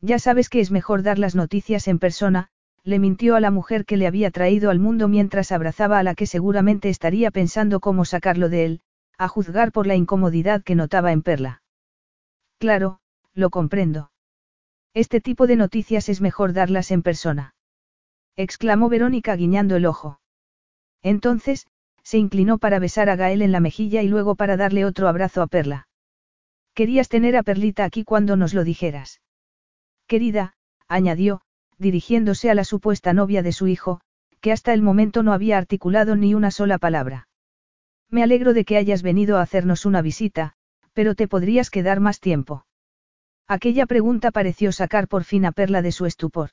Ya 0.00 0.18
sabes 0.18 0.48
que 0.48 0.60
es 0.60 0.70
mejor 0.70 1.02
dar 1.02 1.18
las 1.18 1.34
noticias 1.34 1.88
en 1.88 1.98
persona, 1.98 2.48
le 2.84 2.98
mintió 2.98 3.34
a 3.34 3.40
la 3.40 3.50
mujer 3.50 3.84
que 3.84 3.96
le 3.96 4.06
había 4.06 4.30
traído 4.30 4.70
al 4.70 4.78
mundo 4.78 5.08
mientras 5.08 5.50
abrazaba 5.52 5.98
a 5.98 6.02
la 6.02 6.14
que 6.14 6.26
seguramente 6.26 6.88
estaría 6.88 7.30
pensando 7.30 7.80
cómo 7.80 8.04
sacarlo 8.04 8.48
de 8.48 8.64
él, 8.64 8.80
a 9.16 9.28
juzgar 9.28 9.72
por 9.72 9.86
la 9.86 9.96
incomodidad 9.96 10.62
que 10.62 10.74
notaba 10.74 11.12
en 11.12 11.22
Perla. 11.22 11.62
Claro, 12.58 13.00
lo 13.38 13.50
comprendo. 13.50 14.10
Este 14.94 15.20
tipo 15.20 15.46
de 15.46 15.56
noticias 15.56 16.08
es 16.08 16.20
mejor 16.20 16.52
darlas 16.52 16.90
en 16.90 17.02
persona. 17.02 17.54
exclamó 18.36 18.88
Verónica 18.88 19.36
guiñando 19.36 19.76
el 19.76 19.86
ojo. 19.86 20.20
Entonces, 21.02 21.66
se 22.02 22.18
inclinó 22.18 22.58
para 22.58 22.78
besar 22.78 23.08
a 23.08 23.16
Gael 23.16 23.42
en 23.42 23.52
la 23.52 23.60
mejilla 23.60 24.02
y 24.02 24.08
luego 24.08 24.34
para 24.34 24.56
darle 24.56 24.84
otro 24.84 25.08
abrazo 25.08 25.42
a 25.42 25.46
Perla. 25.46 25.88
Querías 26.74 27.08
tener 27.08 27.36
a 27.36 27.42
Perlita 27.42 27.84
aquí 27.84 28.04
cuando 28.04 28.36
nos 28.36 28.54
lo 28.54 28.64
dijeras. 28.64 29.20
Querida, 30.06 30.54
añadió, 30.88 31.42
dirigiéndose 31.76 32.50
a 32.50 32.54
la 32.54 32.64
supuesta 32.64 33.12
novia 33.12 33.42
de 33.42 33.52
su 33.52 33.66
hijo, 33.66 34.00
que 34.40 34.52
hasta 34.52 34.72
el 34.72 34.82
momento 34.82 35.22
no 35.22 35.32
había 35.32 35.58
articulado 35.58 36.16
ni 36.16 36.34
una 36.34 36.50
sola 36.50 36.78
palabra. 36.78 37.28
Me 38.10 38.22
alegro 38.22 38.54
de 38.54 38.64
que 38.64 38.76
hayas 38.76 39.02
venido 39.02 39.36
a 39.36 39.42
hacernos 39.42 39.84
una 39.84 40.00
visita, 40.00 40.54
pero 40.92 41.14
te 41.14 41.28
podrías 41.28 41.70
quedar 41.70 42.00
más 42.00 42.20
tiempo. 42.20 42.64
Aquella 43.48 43.86
pregunta 43.86 44.30
pareció 44.30 44.72
sacar 44.72 45.08
por 45.08 45.24
fin 45.24 45.46
a 45.46 45.52
Perla 45.52 45.80
de 45.80 45.90
su 45.90 46.04
estupor. 46.04 46.50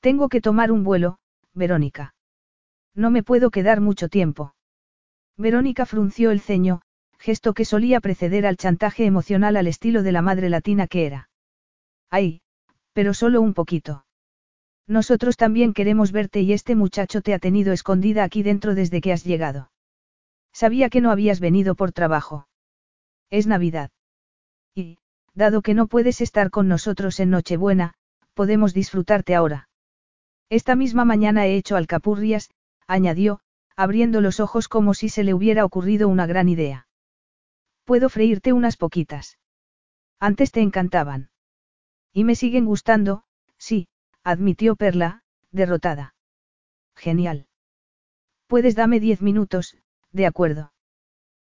Tengo 0.00 0.28
que 0.28 0.40
tomar 0.40 0.70
un 0.70 0.84
vuelo, 0.84 1.18
Verónica. 1.54 2.14
No 2.94 3.10
me 3.10 3.24
puedo 3.24 3.50
quedar 3.50 3.80
mucho 3.80 4.08
tiempo. 4.08 4.54
Verónica 5.36 5.86
frunció 5.86 6.30
el 6.30 6.40
ceño, 6.40 6.82
gesto 7.18 7.52
que 7.52 7.64
solía 7.64 8.00
preceder 8.00 8.46
al 8.46 8.56
chantaje 8.56 9.06
emocional 9.06 9.56
al 9.56 9.66
estilo 9.66 10.04
de 10.04 10.12
la 10.12 10.22
madre 10.22 10.48
latina 10.48 10.86
que 10.86 11.04
era. 11.04 11.30
Ay, 12.10 12.42
pero 12.92 13.12
solo 13.12 13.40
un 13.40 13.52
poquito. 13.52 14.04
Nosotros 14.86 15.36
también 15.36 15.74
queremos 15.74 16.12
verte 16.12 16.40
y 16.40 16.52
este 16.52 16.76
muchacho 16.76 17.22
te 17.22 17.34
ha 17.34 17.38
tenido 17.40 17.72
escondida 17.72 18.22
aquí 18.22 18.44
dentro 18.44 18.76
desde 18.76 19.00
que 19.00 19.12
has 19.12 19.24
llegado. 19.24 19.70
Sabía 20.52 20.90
que 20.90 21.00
no 21.00 21.10
habías 21.10 21.40
venido 21.40 21.74
por 21.74 21.92
trabajo. 21.92 22.48
Es 23.30 23.46
Navidad. 23.46 23.90
Dado 25.38 25.62
que 25.62 25.72
no 25.72 25.86
puedes 25.86 26.20
estar 26.20 26.50
con 26.50 26.66
nosotros 26.66 27.20
en 27.20 27.30
Nochebuena, 27.30 27.94
podemos 28.34 28.74
disfrutarte 28.74 29.36
ahora. 29.36 29.68
Esta 30.50 30.74
misma 30.74 31.04
mañana 31.04 31.46
he 31.46 31.54
hecho 31.54 31.76
alcapurrias, 31.76 32.50
añadió, 32.88 33.38
abriendo 33.76 34.20
los 34.20 34.40
ojos 34.40 34.66
como 34.66 34.94
si 34.94 35.08
se 35.08 35.22
le 35.22 35.34
hubiera 35.34 35.64
ocurrido 35.64 36.08
una 36.08 36.26
gran 36.26 36.48
idea. 36.48 36.88
Puedo 37.84 38.08
freírte 38.08 38.52
unas 38.52 38.76
poquitas. 38.76 39.38
Antes 40.18 40.50
te 40.50 40.60
encantaban. 40.60 41.30
Y 42.12 42.24
me 42.24 42.34
siguen 42.34 42.64
gustando, 42.64 43.22
sí, 43.58 43.86
admitió 44.24 44.74
Perla, 44.74 45.22
derrotada. 45.52 46.16
Genial. 46.96 47.46
Puedes 48.48 48.74
darme 48.74 48.98
diez 48.98 49.22
minutos, 49.22 49.76
de 50.10 50.26
acuerdo. 50.26 50.72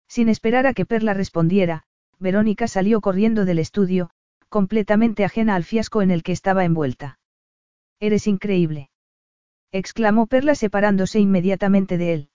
Sin 0.07 0.29
esperar 0.29 0.65
a 0.65 0.73
que 0.73 0.85
Perla 0.85 1.13
respondiera, 1.13 1.83
Verónica 2.21 2.67
salió 2.67 3.01
corriendo 3.01 3.45
del 3.45 3.57
estudio, 3.57 4.11
completamente 4.47 5.25
ajena 5.25 5.55
al 5.55 5.63
fiasco 5.63 6.03
en 6.03 6.11
el 6.11 6.21
que 6.21 6.33
estaba 6.33 6.63
envuelta. 6.65 7.17
Eres 7.99 8.27
increíble. 8.27 8.91
exclamó 9.71 10.27
Perla 10.27 10.53
separándose 10.53 11.19
inmediatamente 11.19 11.97
de 11.97 12.13
él. 12.13 12.29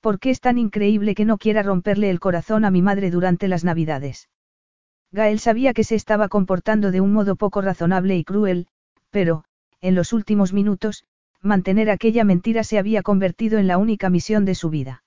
¿Por 0.00 0.18
qué 0.18 0.30
es 0.30 0.40
tan 0.40 0.56
increíble 0.56 1.14
que 1.14 1.26
no 1.26 1.36
quiera 1.36 1.62
romperle 1.62 2.08
el 2.08 2.18
corazón 2.18 2.64
a 2.64 2.70
mi 2.70 2.80
madre 2.80 3.10
durante 3.10 3.46
las 3.46 3.62
Navidades? 3.62 4.30
Gael 5.12 5.38
sabía 5.38 5.74
que 5.74 5.84
se 5.84 5.96
estaba 5.96 6.28
comportando 6.28 6.90
de 6.90 7.02
un 7.02 7.12
modo 7.12 7.36
poco 7.36 7.60
razonable 7.60 8.16
y 8.16 8.24
cruel, 8.24 8.68
pero, 9.10 9.44
en 9.82 9.94
los 9.94 10.14
últimos 10.14 10.54
minutos, 10.54 11.04
mantener 11.42 11.90
aquella 11.90 12.24
mentira 12.24 12.64
se 12.64 12.78
había 12.78 13.02
convertido 13.02 13.58
en 13.58 13.66
la 13.66 13.76
única 13.76 14.08
misión 14.08 14.46
de 14.46 14.54
su 14.54 14.70
vida. 14.70 15.04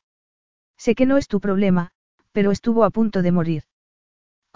Sé 0.78 0.93
que 0.93 1.08
no 1.08 1.18
es 1.18 1.28
tu 1.28 1.39
problema, 1.39 1.89
pero 2.32 2.52
estuvo 2.52 2.84
a 2.84 2.91
punto 2.91 3.24
de 3.24 3.32
morir. 3.32 3.64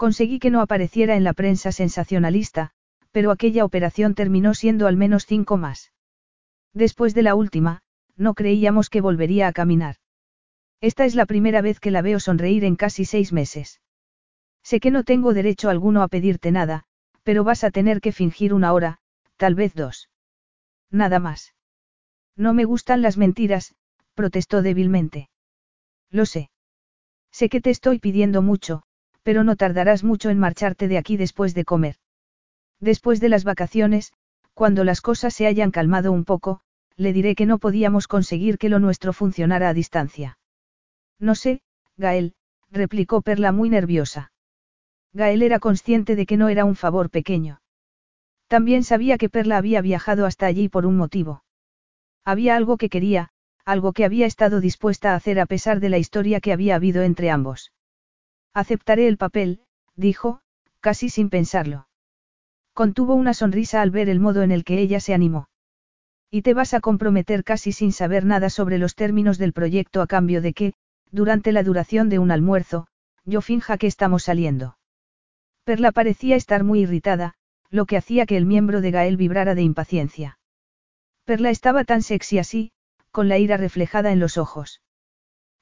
Conseguí 0.02 0.40
que 0.40 0.50
no 0.50 0.60
apareciera 0.60 1.14
en 1.14 1.22
la 1.22 1.32
prensa 1.32 1.70
sensacionalista, 1.70 2.72
pero 3.12 3.30
aquella 3.30 3.64
operación 3.64 4.16
terminó 4.16 4.52
siendo 4.52 4.88
al 4.88 4.96
menos 4.96 5.26
cinco 5.26 5.58
más. 5.58 5.92
Después 6.74 7.14
de 7.14 7.22
la 7.22 7.36
última, 7.36 7.82
no 8.16 8.34
creíamos 8.34 8.90
que 8.90 9.00
volvería 9.00 9.46
a 9.46 9.52
caminar. 9.52 9.98
Esta 10.80 11.04
es 11.04 11.14
la 11.14 11.24
primera 11.24 11.60
vez 11.60 11.78
que 11.78 11.92
la 11.92 12.02
veo 12.02 12.18
sonreír 12.18 12.64
en 12.64 12.74
casi 12.74 13.04
seis 13.04 13.32
meses. 13.32 13.80
Sé 14.64 14.80
que 14.80 14.90
no 14.90 15.04
tengo 15.04 15.34
derecho 15.34 15.70
alguno 15.70 16.02
a 16.02 16.08
pedirte 16.08 16.50
nada, 16.50 16.82
pero 17.22 17.44
vas 17.44 17.62
a 17.62 17.70
tener 17.70 18.00
que 18.00 18.10
fingir 18.10 18.54
una 18.54 18.72
hora, 18.72 18.98
tal 19.36 19.54
vez 19.54 19.72
dos. 19.72 20.10
Nada 20.90 21.20
más. 21.20 21.54
No 22.34 22.54
me 22.54 22.64
gustan 22.64 23.02
las 23.02 23.18
mentiras, 23.18 23.76
protestó 24.14 24.62
débilmente. 24.62 25.30
Lo 26.10 26.26
sé. 26.26 26.50
Sé 27.30 27.48
que 27.48 27.60
te 27.60 27.70
estoy 27.70 28.00
pidiendo 28.00 28.42
mucho, 28.42 28.82
pero 29.22 29.44
no 29.44 29.56
tardarás 29.56 30.04
mucho 30.04 30.30
en 30.30 30.38
marcharte 30.38 30.88
de 30.88 30.98
aquí 30.98 31.16
después 31.16 31.54
de 31.54 31.64
comer. 31.64 31.96
Después 32.80 33.20
de 33.20 33.28
las 33.28 33.44
vacaciones, 33.44 34.12
cuando 34.54 34.84
las 34.84 35.00
cosas 35.00 35.34
se 35.34 35.46
hayan 35.46 35.70
calmado 35.70 36.12
un 36.12 36.24
poco, 36.24 36.60
le 36.96 37.12
diré 37.12 37.34
que 37.34 37.46
no 37.46 37.58
podíamos 37.58 38.08
conseguir 38.08 38.58
que 38.58 38.68
lo 38.68 38.78
nuestro 38.78 39.12
funcionara 39.12 39.68
a 39.68 39.74
distancia. 39.74 40.38
No 41.18 41.34
sé, 41.34 41.62
Gael, 41.96 42.34
replicó 42.70 43.22
Perla 43.22 43.52
muy 43.52 43.70
nerviosa. 43.70 44.32
Gael 45.12 45.42
era 45.42 45.58
consciente 45.58 46.16
de 46.16 46.26
que 46.26 46.36
no 46.36 46.48
era 46.48 46.64
un 46.64 46.74
favor 46.74 47.10
pequeño. 47.10 47.60
También 48.48 48.82
sabía 48.82 49.18
que 49.18 49.28
Perla 49.28 49.56
había 49.56 49.80
viajado 49.80 50.26
hasta 50.26 50.46
allí 50.46 50.68
por 50.68 50.84
un 50.86 50.96
motivo. 50.96 51.44
Había 52.24 52.56
algo 52.56 52.76
que 52.76 52.88
quería, 52.88 53.30
algo 53.64 53.92
que 53.92 54.04
había 54.04 54.26
estado 54.26 54.60
dispuesta 54.60 55.12
a 55.12 55.16
hacer 55.16 55.38
a 55.40 55.46
pesar 55.46 55.80
de 55.80 55.88
la 55.88 55.98
historia 55.98 56.40
que 56.40 56.52
había 56.52 56.74
habido 56.74 57.02
entre 57.02 57.30
ambos. 57.30 57.72
Aceptaré 58.54 59.08
el 59.08 59.16
papel, 59.16 59.60
dijo, 59.96 60.40
casi 60.80 61.08
sin 61.08 61.30
pensarlo. 61.30 61.88
Contuvo 62.74 63.14
una 63.14 63.34
sonrisa 63.34 63.80
al 63.80 63.90
ver 63.90 64.08
el 64.08 64.20
modo 64.20 64.42
en 64.42 64.50
el 64.50 64.64
que 64.64 64.78
ella 64.78 65.00
se 65.00 65.14
animó. 65.14 65.48
Y 66.30 66.42
te 66.42 66.54
vas 66.54 66.74
a 66.74 66.80
comprometer 66.80 67.44
casi 67.44 67.72
sin 67.72 67.92
saber 67.92 68.24
nada 68.24 68.50
sobre 68.50 68.78
los 68.78 68.94
términos 68.94 69.38
del 69.38 69.52
proyecto 69.52 70.02
a 70.02 70.06
cambio 70.06 70.42
de 70.42 70.52
que, 70.52 70.74
durante 71.10 71.52
la 71.52 71.62
duración 71.62 72.08
de 72.08 72.18
un 72.18 72.30
almuerzo, 72.30 72.88
yo 73.24 73.40
finja 73.40 73.78
que 73.78 73.86
estamos 73.86 74.24
saliendo. 74.24 74.76
Perla 75.64 75.92
parecía 75.92 76.36
estar 76.36 76.64
muy 76.64 76.80
irritada, 76.80 77.34
lo 77.70 77.86
que 77.86 77.96
hacía 77.96 78.26
que 78.26 78.36
el 78.36 78.44
miembro 78.44 78.80
de 78.80 78.90
Gael 78.90 79.16
vibrara 79.16 79.54
de 79.54 79.62
impaciencia. 79.62 80.38
Perla 81.24 81.50
estaba 81.50 81.84
tan 81.84 82.02
sexy 82.02 82.38
así, 82.38 82.72
con 83.10 83.28
la 83.28 83.38
ira 83.38 83.56
reflejada 83.56 84.12
en 84.12 84.18
los 84.20 84.36
ojos. 84.36 84.81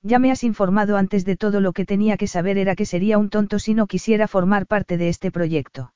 Ya 0.02 0.18
me 0.18 0.31
has 0.31 0.44
informado 0.44 0.97
antes 0.97 1.24
de 1.24 1.36
todo 1.36 1.60
lo 1.60 1.72
que 1.72 1.85
tenía 1.85 2.16
que 2.16 2.27
saber 2.27 2.56
era 2.56 2.74
que 2.74 2.86
sería 2.86 3.18
un 3.18 3.28
tonto 3.28 3.59
si 3.59 3.74
no 3.74 3.86
quisiera 3.86 4.28
formar 4.28 4.66
parte 4.66 4.97
de 4.97 5.09
este 5.09 5.31
proyecto. 5.31 5.93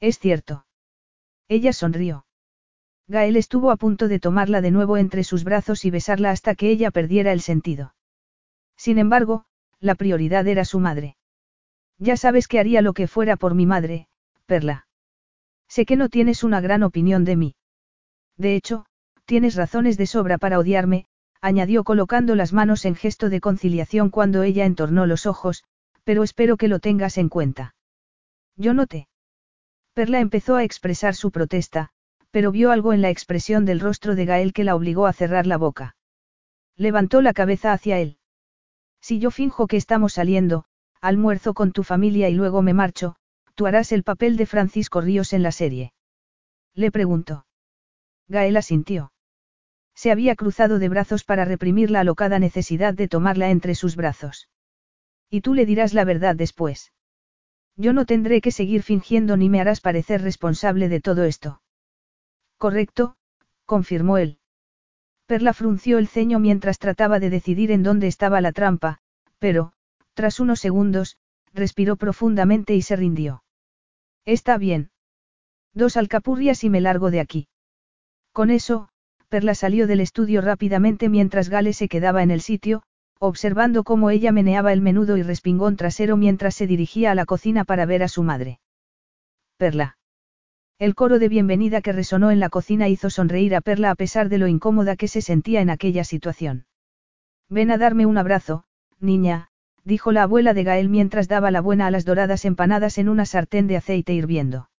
Es 0.00 0.18
cierto. 0.18 0.66
Ella 1.48 1.72
sonrió. 1.72 2.26
Gael 3.06 3.36
estuvo 3.36 3.70
a 3.70 3.76
punto 3.76 4.08
de 4.08 4.18
tomarla 4.18 4.60
de 4.60 4.70
nuevo 4.70 4.96
entre 4.96 5.24
sus 5.24 5.44
brazos 5.44 5.84
y 5.84 5.90
besarla 5.90 6.30
hasta 6.30 6.54
que 6.54 6.70
ella 6.70 6.90
perdiera 6.90 7.32
el 7.32 7.40
sentido. 7.40 7.94
Sin 8.76 8.98
embargo, 8.98 9.44
la 9.80 9.94
prioridad 9.94 10.46
era 10.46 10.64
su 10.64 10.80
madre. 10.80 11.16
Ya 11.98 12.16
sabes 12.16 12.48
que 12.48 12.58
haría 12.58 12.82
lo 12.82 12.92
que 12.92 13.06
fuera 13.06 13.36
por 13.36 13.54
mi 13.54 13.66
madre, 13.66 14.08
Perla. 14.46 14.86
Sé 15.68 15.86
que 15.86 15.96
no 15.96 16.08
tienes 16.08 16.44
una 16.44 16.60
gran 16.60 16.82
opinión 16.82 17.24
de 17.24 17.36
mí. 17.36 17.56
De 18.36 18.56
hecho, 18.56 18.86
tienes 19.26 19.54
razones 19.54 19.96
de 19.96 20.06
sobra 20.06 20.38
para 20.38 20.58
odiarme, 20.58 21.06
añadió 21.44 21.84
colocando 21.84 22.36
las 22.36 22.54
manos 22.54 22.86
en 22.86 22.94
gesto 22.94 23.28
de 23.28 23.38
conciliación 23.38 24.08
cuando 24.08 24.42
ella 24.44 24.64
entornó 24.64 25.04
los 25.04 25.26
ojos, 25.26 25.62
pero 26.02 26.22
espero 26.22 26.56
que 26.56 26.68
lo 26.68 26.78
tengas 26.78 27.18
en 27.18 27.28
cuenta. 27.28 27.74
Yo 28.56 28.72
noté. 28.72 29.08
Perla 29.92 30.20
empezó 30.20 30.56
a 30.56 30.64
expresar 30.64 31.14
su 31.14 31.30
protesta, 31.30 31.90
pero 32.30 32.50
vio 32.50 32.70
algo 32.70 32.94
en 32.94 33.02
la 33.02 33.10
expresión 33.10 33.66
del 33.66 33.80
rostro 33.80 34.14
de 34.14 34.24
Gael 34.24 34.54
que 34.54 34.64
la 34.64 34.74
obligó 34.74 35.06
a 35.06 35.12
cerrar 35.12 35.46
la 35.46 35.58
boca. 35.58 35.96
Levantó 36.76 37.20
la 37.20 37.34
cabeza 37.34 37.74
hacia 37.74 37.98
él. 37.98 38.16
Si 39.02 39.18
yo 39.18 39.30
finjo 39.30 39.66
que 39.66 39.76
estamos 39.76 40.14
saliendo, 40.14 40.64
almuerzo 41.02 41.52
con 41.52 41.72
tu 41.72 41.82
familia 41.82 42.30
y 42.30 42.34
luego 42.34 42.62
me 42.62 42.72
marcho, 42.72 43.16
tú 43.54 43.66
harás 43.66 43.92
el 43.92 44.02
papel 44.02 44.38
de 44.38 44.46
Francisco 44.46 45.02
Ríos 45.02 45.34
en 45.34 45.42
la 45.42 45.52
serie. 45.52 45.92
Le 46.72 46.90
preguntó. 46.90 47.44
Gael 48.28 48.56
asintió. 48.56 49.12
Se 49.94 50.10
había 50.10 50.36
cruzado 50.36 50.78
de 50.78 50.88
brazos 50.88 51.24
para 51.24 51.44
reprimir 51.44 51.90
la 51.90 52.00
alocada 52.00 52.38
necesidad 52.38 52.94
de 52.94 53.08
tomarla 53.08 53.50
entre 53.50 53.74
sus 53.74 53.96
brazos. 53.96 54.48
Y 55.30 55.40
tú 55.40 55.54
le 55.54 55.66
dirás 55.66 55.94
la 55.94 56.04
verdad 56.04 56.36
después. 56.36 56.92
Yo 57.76 57.92
no 57.92 58.06
tendré 58.06 58.40
que 58.40 58.52
seguir 58.52 58.82
fingiendo 58.82 59.36
ni 59.36 59.48
me 59.48 59.60
harás 59.60 59.80
parecer 59.80 60.22
responsable 60.22 60.88
de 60.88 61.00
todo 61.00 61.24
esto. 61.24 61.62
Correcto, 62.58 63.16
confirmó 63.64 64.18
él. 64.18 64.38
Perla 65.26 65.52
frunció 65.52 65.98
el 65.98 66.06
ceño 66.06 66.38
mientras 66.38 66.78
trataba 66.78 67.18
de 67.18 67.30
decidir 67.30 67.70
en 67.70 67.82
dónde 67.82 68.06
estaba 68.06 68.40
la 68.40 68.52
trampa, 68.52 69.00
pero, 69.38 69.72
tras 70.12 70.38
unos 70.38 70.60
segundos, 70.60 71.18
respiró 71.52 71.96
profundamente 71.96 72.74
y 72.74 72.82
se 72.82 72.96
rindió. 72.96 73.42
Está 74.24 74.58
bien. 74.58 74.90
Dos 75.72 75.96
alcapurrias 75.96 76.62
y 76.62 76.70
me 76.70 76.80
largo 76.80 77.10
de 77.10 77.20
aquí. 77.20 77.48
Con 78.32 78.50
eso, 78.50 78.90
Perla 79.34 79.56
salió 79.56 79.88
del 79.88 79.98
estudio 79.98 80.42
rápidamente 80.42 81.08
mientras 81.08 81.48
Gale 81.48 81.72
se 81.72 81.88
quedaba 81.88 82.22
en 82.22 82.30
el 82.30 82.40
sitio, 82.40 82.84
observando 83.18 83.82
cómo 83.82 84.10
ella 84.10 84.30
meneaba 84.30 84.72
el 84.72 84.80
menudo 84.80 85.16
y 85.16 85.24
respingón 85.24 85.74
trasero 85.74 86.16
mientras 86.16 86.54
se 86.54 86.68
dirigía 86.68 87.10
a 87.10 87.16
la 87.16 87.24
cocina 87.24 87.64
para 87.64 87.84
ver 87.84 88.04
a 88.04 88.06
su 88.06 88.22
madre. 88.22 88.60
Perla. 89.56 89.98
El 90.78 90.94
coro 90.94 91.18
de 91.18 91.28
bienvenida 91.28 91.82
que 91.82 91.90
resonó 91.90 92.30
en 92.30 92.38
la 92.38 92.48
cocina 92.48 92.88
hizo 92.88 93.10
sonreír 93.10 93.56
a 93.56 93.60
Perla 93.60 93.90
a 93.90 93.96
pesar 93.96 94.28
de 94.28 94.38
lo 94.38 94.46
incómoda 94.46 94.94
que 94.94 95.08
se 95.08 95.20
sentía 95.20 95.60
en 95.62 95.70
aquella 95.70 96.04
situación. 96.04 96.66
Ven 97.48 97.72
a 97.72 97.76
darme 97.76 98.06
un 98.06 98.18
abrazo, 98.18 98.62
niña, 99.00 99.48
dijo 99.82 100.12
la 100.12 100.22
abuela 100.22 100.54
de 100.54 100.62
Gael 100.62 100.88
mientras 100.88 101.26
daba 101.26 101.50
la 101.50 101.60
buena 101.60 101.88
a 101.88 101.90
las 101.90 102.04
doradas 102.04 102.44
empanadas 102.44 102.98
en 102.98 103.08
una 103.08 103.26
sartén 103.26 103.66
de 103.66 103.78
aceite 103.78 104.14
hirviendo. 104.14 104.70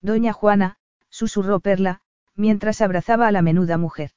Doña 0.00 0.32
Juana, 0.32 0.78
susurró 1.10 1.60
Perla, 1.60 2.00
mientras 2.36 2.80
abrazaba 2.80 3.28
a 3.28 3.32
la 3.32 3.42
menuda 3.42 3.78
mujer. 3.78 4.10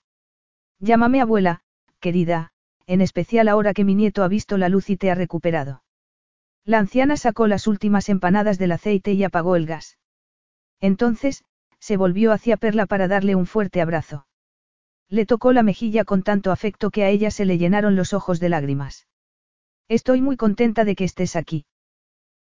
Llámame 0.80 1.22
abuela, 1.22 1.62
querida, 2.00 2.52
en 2.86 3.02
especial 3.02 3.48
ahora 3.48 3.74
que 3.74 3.84
mi 3.84 3.96
nieto 3.96 4.24
ha 4.24 4.28
visto 4.28 4.58
la 4.58 4.70
luz 4.70 4.90
y 4.90 4.98
te 4.98 5.12
ha 5.12 5.16
recuperado. 5.16 5.84
La 6.64 6.80
anciana 6.80 7.18
sacó 7.18 7.48
las 7.48 7.68
últimas 7.68 8.10
empanadas 8.10 8.58
del 8.58 8.72
aceite 8.72 9.14
y 9.14 9.24
apagó 9.24 9.56
el 9.56 9.66
gas. 9.66 9.98
Entonces, 10.80 11.44
se 11.80 11.98
volvió 11.98 12.32
hacia 12.32 12.58
Perla 12.58 12.86
para 12.86 13.08
darle 13.08 13.36
un 13.36 13.46
fuerte 13.46 13.82
abrazo. 13.82 14.28
Le 15.10 15.26
tocó 15.26 15.54
la 15.54 15.64
mejilla 15.64 16.04
con 16.04 16.24
tanto 16.24 16.52
afecto 16.52 16.92
que 16.92 17.04
a 17.04 17.10
ella 17.10 17.32
se 17.32 17.46
le 17.46 17.58
llenaron 17.58 17.96
los 17.96 18.14
ojos 18.14 18.40
de 18.40 18.50
lágrimas. 18.50 19.08
Estoy 19.88 20.22
muy 20.22 20.36
contenta 20.36 20.84
de 20.84 20.96
que 20.96 21.06
estés 21.06 21.36
aquí. 21.36 21.66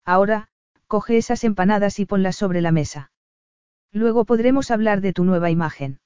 Ahora, 0.03 0.49
coge 0.87 1.17
esas 1.17 1.43
empanadas 1.43 1.99
y 1.99 2.05
ponlas 2.05 2.35
sobre 2.35 2.61
la 2.61 2.71
mesa. 2.71 3.11
Luego 3.95 4.25
podremos 4.25 4.71
hablar 4.71 4.99
de 4.99 5.13
tu 5.13 5.23
nueva 5.23 5.49
imagen. 5.49 6.01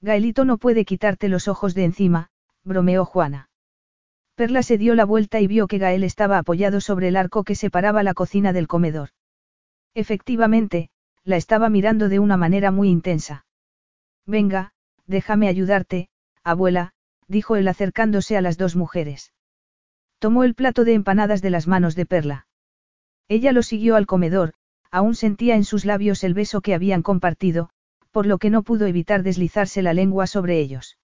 Gaelito 0.00 0.46
no 0.46 0.56
puede 0.56 0.86
quitarte 0.86 1.28
los 1.28 1.46
ojos 1.46 1.74
de 1.74 1.84
encima, 1.84 2.30
bromeó 2.64 3.04
Juana. 3.04 3.50
Perla 4.34 4.62
se 4.62 4.78
dio 4.78 4.94
la 4.94 5.04
vuelta 5.04 5.38
y 5.38 5.46
vio 5.46 5.66
que 5.66 5.76
Gael 5.76 6.04
estaba 6.04 6.38
apoyado 6.38 6.80
sobre 6.80 7.08
el 7.08 7.16
arco 7.16 7.44
que 7.44 7.54
separaba 7.54 8.02
la 8.02 8.14
cocina 8.14 8.54
del 8.54 8.66
comedor. 8.66 9.10
Efectivamente, 9.92 10.88
la 11.22 11.36
estaba 11.36 11.68
mirando 11.68 12.08
de 12.08 12.18
una 12.18 12.38
manera 12.38 12.70
muy 12.70 12.88
intensa. 12.88 13.44
Venga, 14.24 14.72
déjame 15.06 15.48
ayudarte, 15.48 16.08
abuela, 16.42 16.94
dijo 17.28 17.56
él 17.56 17.68
acercándose 17.68 18.38
a 18.38 18.40
las 18.40 18.56
dos 18.56 18.74
mujeres. 18.74 19.34
Tomó 20.18 20.44
el 20.44 20.54
plato 20.54 20.82
de 20.84 20.94
empanadas 20.94 21.42
de 21.42 21.50
las 21.50 21.68
manos 21.68 21.94
de 21.94 22.06
Perla. 22.06 22.46
Ella 23.28 23.52
lo 23.52 23.62
siguió 23.62 23.96
al 23.96 24.06
comedor, 24.06 24.54
aún 24.92 25.16
sentía 25.16 25.56
en 25.56 25.64
sus 25.64 25.84
labios 25.84 26.22
el 26.22 26.34
beso 26.34 26.60
que 26.60 26.74
habían 26.74 27.02
compartido, 27.02 27.70
por 28.12 28.26
lo 28.26 28.38
que 28.38 28.50
no 28.50 28.62
pudo 28.62 28.86
evitar 28.86 29.22
deslizarse 29.22 29.82
la 29.82 29.94
lengua 29.94 30.26
sobre 30.26 30.60
ellos. 30.60 30.98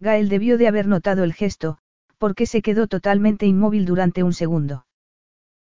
Gael 0.00 0.28
debió 0.28 0.58
de 0.58 0.66
haber 0.66 0.88
notado 0.88 1.22
el 1.22 1.34
gesto, 1.34 1.78
porque 2.18 2.46
se 2.46 2.62
quedó 2.62 2.86
totalmente 2.86 3.46
inmóvil 3.46 3.84
durante 3.84 4.22
un 4.22 4.32
segundo. 4.32 4.86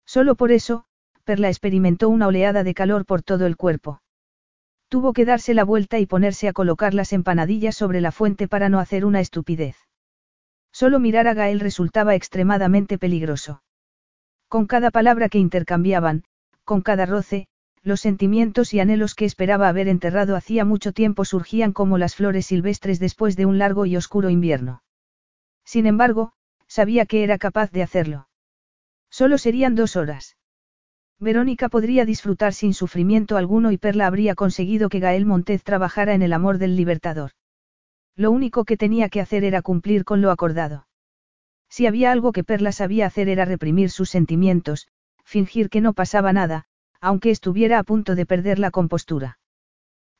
Solo 0.06 0.36
por 0.36 0.52
eso, 0.52 0.86
Perla 1.24 1.50
experimentó 1.50 2.08
una 2.08 2.28
oleada 2.28 2.64
de 2.64 2.74
calor 2.74 3.06
por 3.06 3.24
todo 3.24 3.46
el 3.48 3.58
cuerpo. 3.58 4.02
Tuvo 4.88 5.14
que 5.14 5.26
darse 5.26 5.54
la 5.54 5.64
vuelta 5.64 6.00
y 6.00 6.06
ponerse 6.06 6.48
a 6.48 6.54
colocar 6.54 6.94
las 6.94 7.14
empanadillas 7.14 7.76
sobre 7.76 8.02
la 8.02 8.12
fuente 8.12 8.48
para 8.48 8.70
no 8.70 8.80
hacer 8.80 9.06
una 9.06 9.20
estupidez. 9.20 9.76
Solo 10.72 11.00
mirar 11.00 11.28
a 11.28 11.34
Gael 11.34 11.60
resultaba 11.60 12.16
extremadamente 12.16 12.98
peligroso. 12.98 13.64
Con 14.48 14.68
cada 14.68 14.92
palabra 14.92 15.30
que 15.30 15.38
intercambiaban, 15.38 16.24
con 16.70 16.84
cada 16.84 17.08
roce, 17.08 17.48
los 17.82 18.00
sentimientos 18.00 18.76
y 18.76 18.80
anhelos 18.80 19.16
que 19.16 19.26
esperaba 19.26 19.70
haber 19.70 19.88
enterrado 19.88 20.36
hacía 20.36 20.66
mucho 20.66 20.92
tiempo 20.92 21.26
surgían 21.26 21.74
como 21.74 21.98
las 21.98 22.14
flores 22.14 22.46
silvestres 22.46 23.00
después 23.00 23.36
de 23.36 23.48
un 23.48 23.58
largo 23.58 23.88
y 23.88 23.98
oscuro 23.98 24.30
invierno. 24.30 24.84
Sin 25.66 25.88
embargo, 25.88 26.34
sabía 26.68 27.08
que 27.08 27.24
era 27.24 27.40
capaz 27.40 27.72
de 27.72 27.82
hacerlo. 27.82 28.28
Solo 29.10 29.40
serían 29.40 29.74
dos 29.74 29.96
horas. 29.96 30.38
Verónica 31.18 31.70
podría 31.70 32.06
disfrutar 32.06 32.54
sin 32.54 32.76
sufrimiento 32.76 33.36
alguno 33.36 33.72
y 33.72 33.80
Perla 33.80 34.06
habría 34.06 34.36
conseguido 34.36 34.90
que 34.90 35.00
Gael 35.00 35.26
Montez 35.26 35.64
trabajara 35.64 36.14
en 36.14 36.22
el 36.22 36.34
amor 36.34 36.60
del 36.60 36.76
libertador. 36.76 37.32
Lo 38.16 38.30
único 38.30 38.64
que 38.64 38.78
tenía 38.78 39.10
que 39.10 39.22
hacer 39.22 39.44
era 39.44 39.64
cumplir 39.64 40.06
con 40.06 40.22
lo 40.22 40.30
acordado. 40.30 40.86
Si 41.68 41.88
había 41.88 42.12
algo 42.12 42.32
que 42.32 42.44
Perla 42.44 42.72
sabía 42.74 43.08
hacer 43.08 43.28
era 43.28 43.44
reprimir 43.46 43.90
sus 43.90 44.12
sentimientos, 44.12 44.88
fingir 45.30 45.70
que 45.70 45.80
no 45.80 45.94
pasaba 45.94 46.34
nada, 46.34 46.66
aunque 47.00 47.30
estuviera 47.30 47.78
a 47.80 47.84
punto 47.84 48.16
de 48.16 48.26
perder 48.26 48.58
la 48.60 48.72
compostura. 48.72 49.38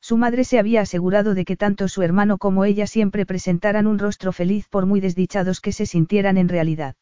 Su 0.00 0.16
madre 0.16 0.44
se 0.44 0.58
había 0.58 0.80
asegurado 0.80 1.34
de 1.34 1.44
que 1.44 1.56
tanto 1.56 1.88
su 1.88 2.02
hermano 2.02 2.38
como 2.38 2.64
ella 2.64 2.86
siempre 2.86 3.26
presentaran 3.26 3.86
un 3.86 3.98
rostro 3.98 4.32
feliz 4.32 4.68
por 4.68 4.86
muy 4.86 5.00
desdichados 5.00 5.60
que 5.60 5.72
se 5.72 5.84
sintieran 5.84 6.38
en 6.38 6.48
realidad. 6.48 6.94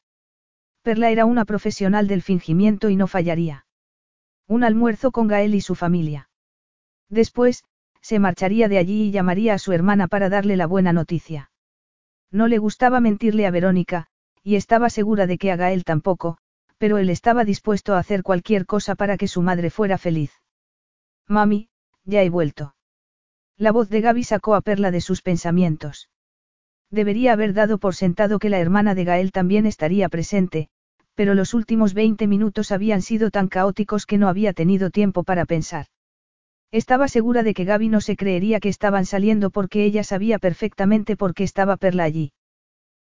Perla 0.82 1.10
era 1.10 1.26
una 1.26 1.44
profesional 1.44 2.08
del 2.08 2.22
fingimiento 2.22 2.88
y 2.88 2.96
no 2.96 3.06
fallaría. 3.06 3.66
Un 4.48 4.64
almuerzo 4.64 5.12
con 5.12 5.28
Gael 5.28 5.54
y 5.54 5.60
su 5.60 5.74
familia. 5.74 6.30
Después, 7.10 7.62
se 8.00 8.18
marcharía 8.18 8.68
de 8.68 8.78
allí 8.78 9.02
y 9.02 9.10
llamaría 9.10 9.54
a 9.54 9.58
su 9.58 9.72
hermana 9.72 10.08
para 10.08 10.30
darle 10.30 10.56
la 10.56 10.66
buena 10.66 10.92
noticia. 10.92 11.50
No 12.30 12.48
le 12.48 12.58
gustaba 12.58 13.00
mentirle 13.00 13.46
a 13.46 13.50
Verónica, 13.50 14.06
y 14.42 14.56
estaba 14.56 14.88
segura 14.88 15.26
de 15.26 15.36
que 15.36 15.52
a 15.52 15.56
Gael 15.56 15.84
tampoco, 15.84 16.38
pero 16.78 16.98
él 16.98 17.10
estaba 17.10 17.44
dispuesto 17.44 17.94
a 17.94 17.98
hacer 17.98 18.22
cualquier 18.22 18.64
cosa 18.64 18.94
para 18.94 19.16
que 19.16 19.28
su 19.28 19.42
madre 19.42 19.70
fuera 19.70 19.98
feliz. 19.98 20.32
Mami, 21.26 21.68
ya 22.04 22.22
he 22.22 22.30
vuelto. 22.30 22.74
La 23.56 23.72
voz 23.72 23.88
de 23.90 24.00
Gaby 24.00 24.24
sacó 24.24 24.54
a 24.54 24.60
Perla 24.60 24.90
de 24.90 25.00
sus 25.00 25.20
pensamientos. 25.20 26.08
Debería 26.90 27.32
haber 27.32 27.52
dado 27.52 27.78
por 27.78 27.94
sentado 27.94 28.38
que 28.38 28.48
la 28.48 28.60
hermana 28.60 28.94
de 28.94 29.04
Gael 29.04 29.32
también 29.32 29.66
estaría 29.66 30.08
presente, 30.08 30.68
pero 31.14 31.34
los 31.34 31.52
últimos 31.52 31.92
20 31.92 32.26
minutos 32.28 32.70
habían 32.70 33.02
sido 33.02 33.30
tan 33.30 33.48
caóticos 33.48 34.06
que 34.06 34.16
no 34.16 34.28
había 34.28 34.52
tenido 34.52 34.90
tiempo 34.90 35.24
para 35.24 35.44
pensar. 35.44 35.86
Estaba 36.70 37.08
segura 37.08 37.42
de 37.42 37.54
que 37.54 37.64
Gaby 37.64 37.88
no 37.88 38.00
se 38.00 38.16
creería 38.16 38.60
que 38.60 38.68
estaban 38.68 39.04
saliendo 39.04 39.50
porque 39.50 39.84
ella 39.84 40.04
sabía 40.04 40.38
perfectamente 40.38 41.16
por 41.16 41.34
qué 41.34 41.42
estaba 41.44 41.76
Perla 41.76 42.04
allí. 42.04 42.32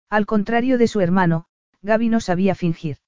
Al 0.08 0.26
contrario 0.26 0.78
de 0.78 0.86
su 0.86 1.00
hermano, 1.00 1.46
Gaby 1.82 2.08
no 2.08 2.20
sabía 2.20 2.54
fingir. 2.54 2.98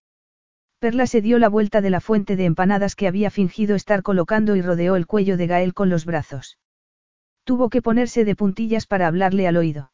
Perla 0.79 1.07
se 1.07 1.23
dio 1.23 1.39
la 1.39 1.49
vuelta 1.49 1.81
de 1.81 1.91
la 1.91 2.01
fuente 2.01 2.37
de 2.37 2.45
empanadas 2.45 2.97
que 2.97 3.09
había 3.09 3.31
fingido 3.31 3.75
estar 3.75 4.03
colocando 4.03 4.57
y 4.57 4.63
rodeó 4.63 4.97
el 4.97 5.07
cuello 5.07 5.37
de 5.37 5.47
Gael 5.47 5.73
con 5.73 5.89
los 5.89 6.05
brazos. 6.05 6.59
Tuvo 7.45 7.71
que 7.71 7.81
ponerse 7.81 8.25
de 8.25 8.37
puntillas 8.37 8.87
para 8.87 9.07
hablarle 9.07 9.49
al 9.49 9.57
oído. 9.57 9.93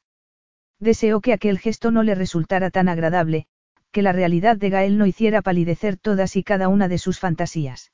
Deseó 0.80 1.20
que 1.20 1.32
aquel 1.32 1.60
gesto 1.60 1.92
no 1.92 2.02
le 2.02 2.16
resultara 2.16 2.70
tan 2.70 2.88
agradable, 2.88 3.46
que 3.92 4.02
la 4.02 4.12
realidad 4.12 4.56
de 4.56 4.70
Gael 4.70 4.98
no 4.98 5.06
hiciera 5.06 5.42
palidecer 5.42 5.96
todas 5.96 6.34
y 6.34 6.42
cada 6.42 6.66
una 6.68 6.88
de 6.88 6.98
sus 6.98 7.20
fantasías. 7.20 7.92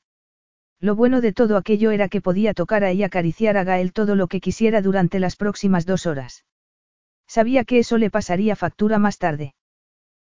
Lo 0.81 0.94
bueno 0.94 1.20
de 1.20 1.32
todo 1.32 1.56
aquello 1.56 1.90
era 1.90 2.09
que 2.09 2.23
podía 2.23 2.55
tocar 2.55 2.85
a 2.85 2.93
y 2.93 3.02
acariciar 3.02 3.56
a 3.59 3.65
Gael 3.65 3.93
todo 3.93 4.15
lo 4.15 4.28
que 4.28 4.40
quisiera 4.40 4.81
durante 4.81 5.19
las 5.19 5.36
próximas 5.36 5.85
dos 5.85 6.06
horas. 6.06 6.47
Sabía 7.27 7.65
que 7.65 7.81
eso 7.81 7.98
le 7.98 8.10
pasaría 8.10 8.56
factura 8.56 8.98
más 8.98 9.19
tarde. 9.19 9.55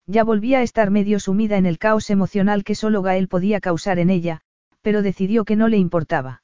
Ya 0.08 0.24
volvía 0.24 0.60
a 0.60 0.62
estar 0.62 0.90
medio 0.90 1.20
sumida 1.20 1.58
en 1.58 1.66
el 1.66 1.78
caos 1.78 2.10
emocional 2.10 2.64
que 2.64 2.76
solo 2.76 3.02
Gael 3.02 3.28
podía 3.28 3.60
causar 3.60 4.00
en 4.00 4.10
ella, 4.10 4.40
pero 4.82 5.02
decidió 5.02 5.44
que 5.44 5.58
no 5.58 5.68
le 5.68 5.78
importaba. 5.78 6.44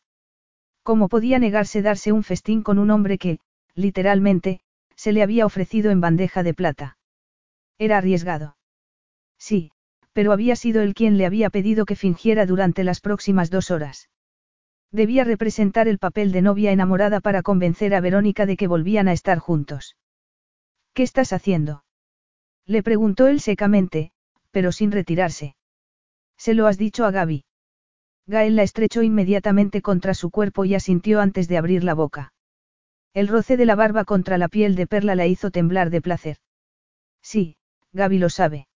¿Cómo 0.84 1.07
podía 1.07 1.40
negarse 1.40 1.81
darse 1.81 2.11
un 2.11 2.23
festín 2.23 2.61
con 2.61 2.77
un 2.77 2.91
hombre 2.91 3.18
que, 3.18 3.40
literalmente, 3.73 4.60
se 4.98 5.14
le 5.14 5.23
había 5.23 5.45
ofrecido 5.45 5.91
en 5.91 6.02
bandeja 6.02 6.44
de 6.44 6.53
plata? 6.53 6.98
Era 7.80 7.99
arriesgado. 7.99 8.57
Sí, 9.40 9.72
pero 10.11 10.34
había 10.34 10.57
sido 10.57 10.81
él 10.81 10.94
quien 10.94 11.18
le 11.18 11.26
había 11.26 11.49
pedido 11.49 11.85
que 11.85 11.95
fingiera 11.95 12.45
durante 12.45 12.84
las 12.84 12.99
próximas 12.99 13.49
dos 13.49 13.72
horas. 13.72 14.10
Debía 14.91 15.23
representar 15.23 15.88
el 15.88 15.99
papel 15.99 16.34
de 16.34 16.41
novia 16.41 16.73
enamorada 16.73 17.22
para 17.22 17.41
convencer 17.41 17.95
a 17.95 18.02
Verónica 18.02 18.45
de 18.45 18.57
que 18.57 18.68
volvían 18.68 19.07
a 19.07 19.14
estar 19.14 19.40
juntos. 19.40 19.95
¿Qué 20.94 21.03
estás 21.03 21.31
haciendo? 21.31 21.84
Le 22.65 22.84
preguntó 22.84 23.27
él 23.27 23.40
secamente, 23.40 24.11
pero 24.52 24.72
sin 24.72 24.91
retirarse. 24.91 25.56
Se 26.38 26.53
lo 26.53 26.68
has 26.68 26.77
dicho 26.77 27.06
a 27.06 27.11
Gaby. 27.11 27.45
Gael 28.26 28.56
la 28.56 28.64
estrechó 28.64 29.02
inmediatamente 29.02 29.81
contra 29.81 30.14
su 30.14 30.30
cuerpo 30.30 30.64
y 30.65 30.76
asintió 30.76 31.19
antes 31.19 31.48
de 31.48 31.57
abrir 31.57 31.84
la 31.84 31.94
boca. 31.94 32.34
El 33.14 33.27
roce 33.27 33.57
de 33.57 33.65
la 33.65 33.76
barba 33.76 34.06
contra 34.06 34.38
la 34.38 34.48
piel 34.48 34.76
de 34.76 34.88
perla 34.88 35.15
la 35.15 35.27
hizo 35.27 35.52
temblar 35.52 35.90
de 35.90 36.02
placer. 36.02 36.38
Sí, 37.22 37.57
Gaby 37.91 38.18
lo 38.18 38.30
sabe. 38.30 38.68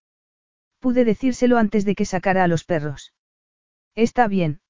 Pude 0.80 1.04
decírselo 1.04 1.58
antes 1.58 1.84
de 1.84 1.94
que 1.94 2.04
sacara 2.04 2.44
a 2.44 2.48
los 2.48 2.64
perros. 2.64 3.12
Está 3.94 4.28
bien. 4.28 4.60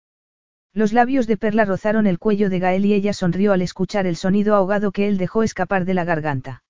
Los 0.73 0.93
labios 0.93 1.27
de 1.27 1.37
Perla 1.37 1.65
rozaron 1.65 2.07
el 2.07 2.19
cuello 2.19 2.49
de 2.51 2.61
Gael 2.61 2.87
y 2.87 2.95
ella 2.95 3.13
sonrió 3.13 3.53
al 3.53 3.63
escuchar 3.63 4.07
el 4.07 4.17
sonido 4.17 4.55
ahogado 4.55 4.93
que 4.93 5.09
él 5.09 5.19
dejó 5.19 5.43
escapar 5.43 5.85
de 5.85 5.95
la 5.95 6.05
garganta. 6.05 6.63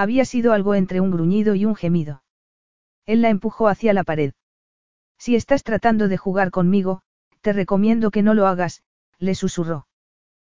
Había 0.00 0.24
sido 0.24 0.54
algo 0.54 0.74
entre 0.74 1.02
un 1.02 1.10
gruñido 1.10 1.54
y 1.54 1.66
un 1.66 1.76
gemido. 1.76 2.22
Él 3.04 3.20
la 3.20 3.28
empujó 3.28 3.68
hacia 3.68 3.92
la 3.92 4.02
pared. 4.02 4.32
Si 5.18 5.36
estás 5.36 5.62
tratando 5.62 6.08
de 6.08 6.16
jugar 6.16 6.50
conmigo, 6.50 7.02
te 7.42 7.52
recomiendo 7.52 8.10
que 8.10 8.22
no 8.22 8.32
lo 8.32 8.46
hagas, 8.46 8.82
le 9.18 9.34
susurró. 9.34 9.88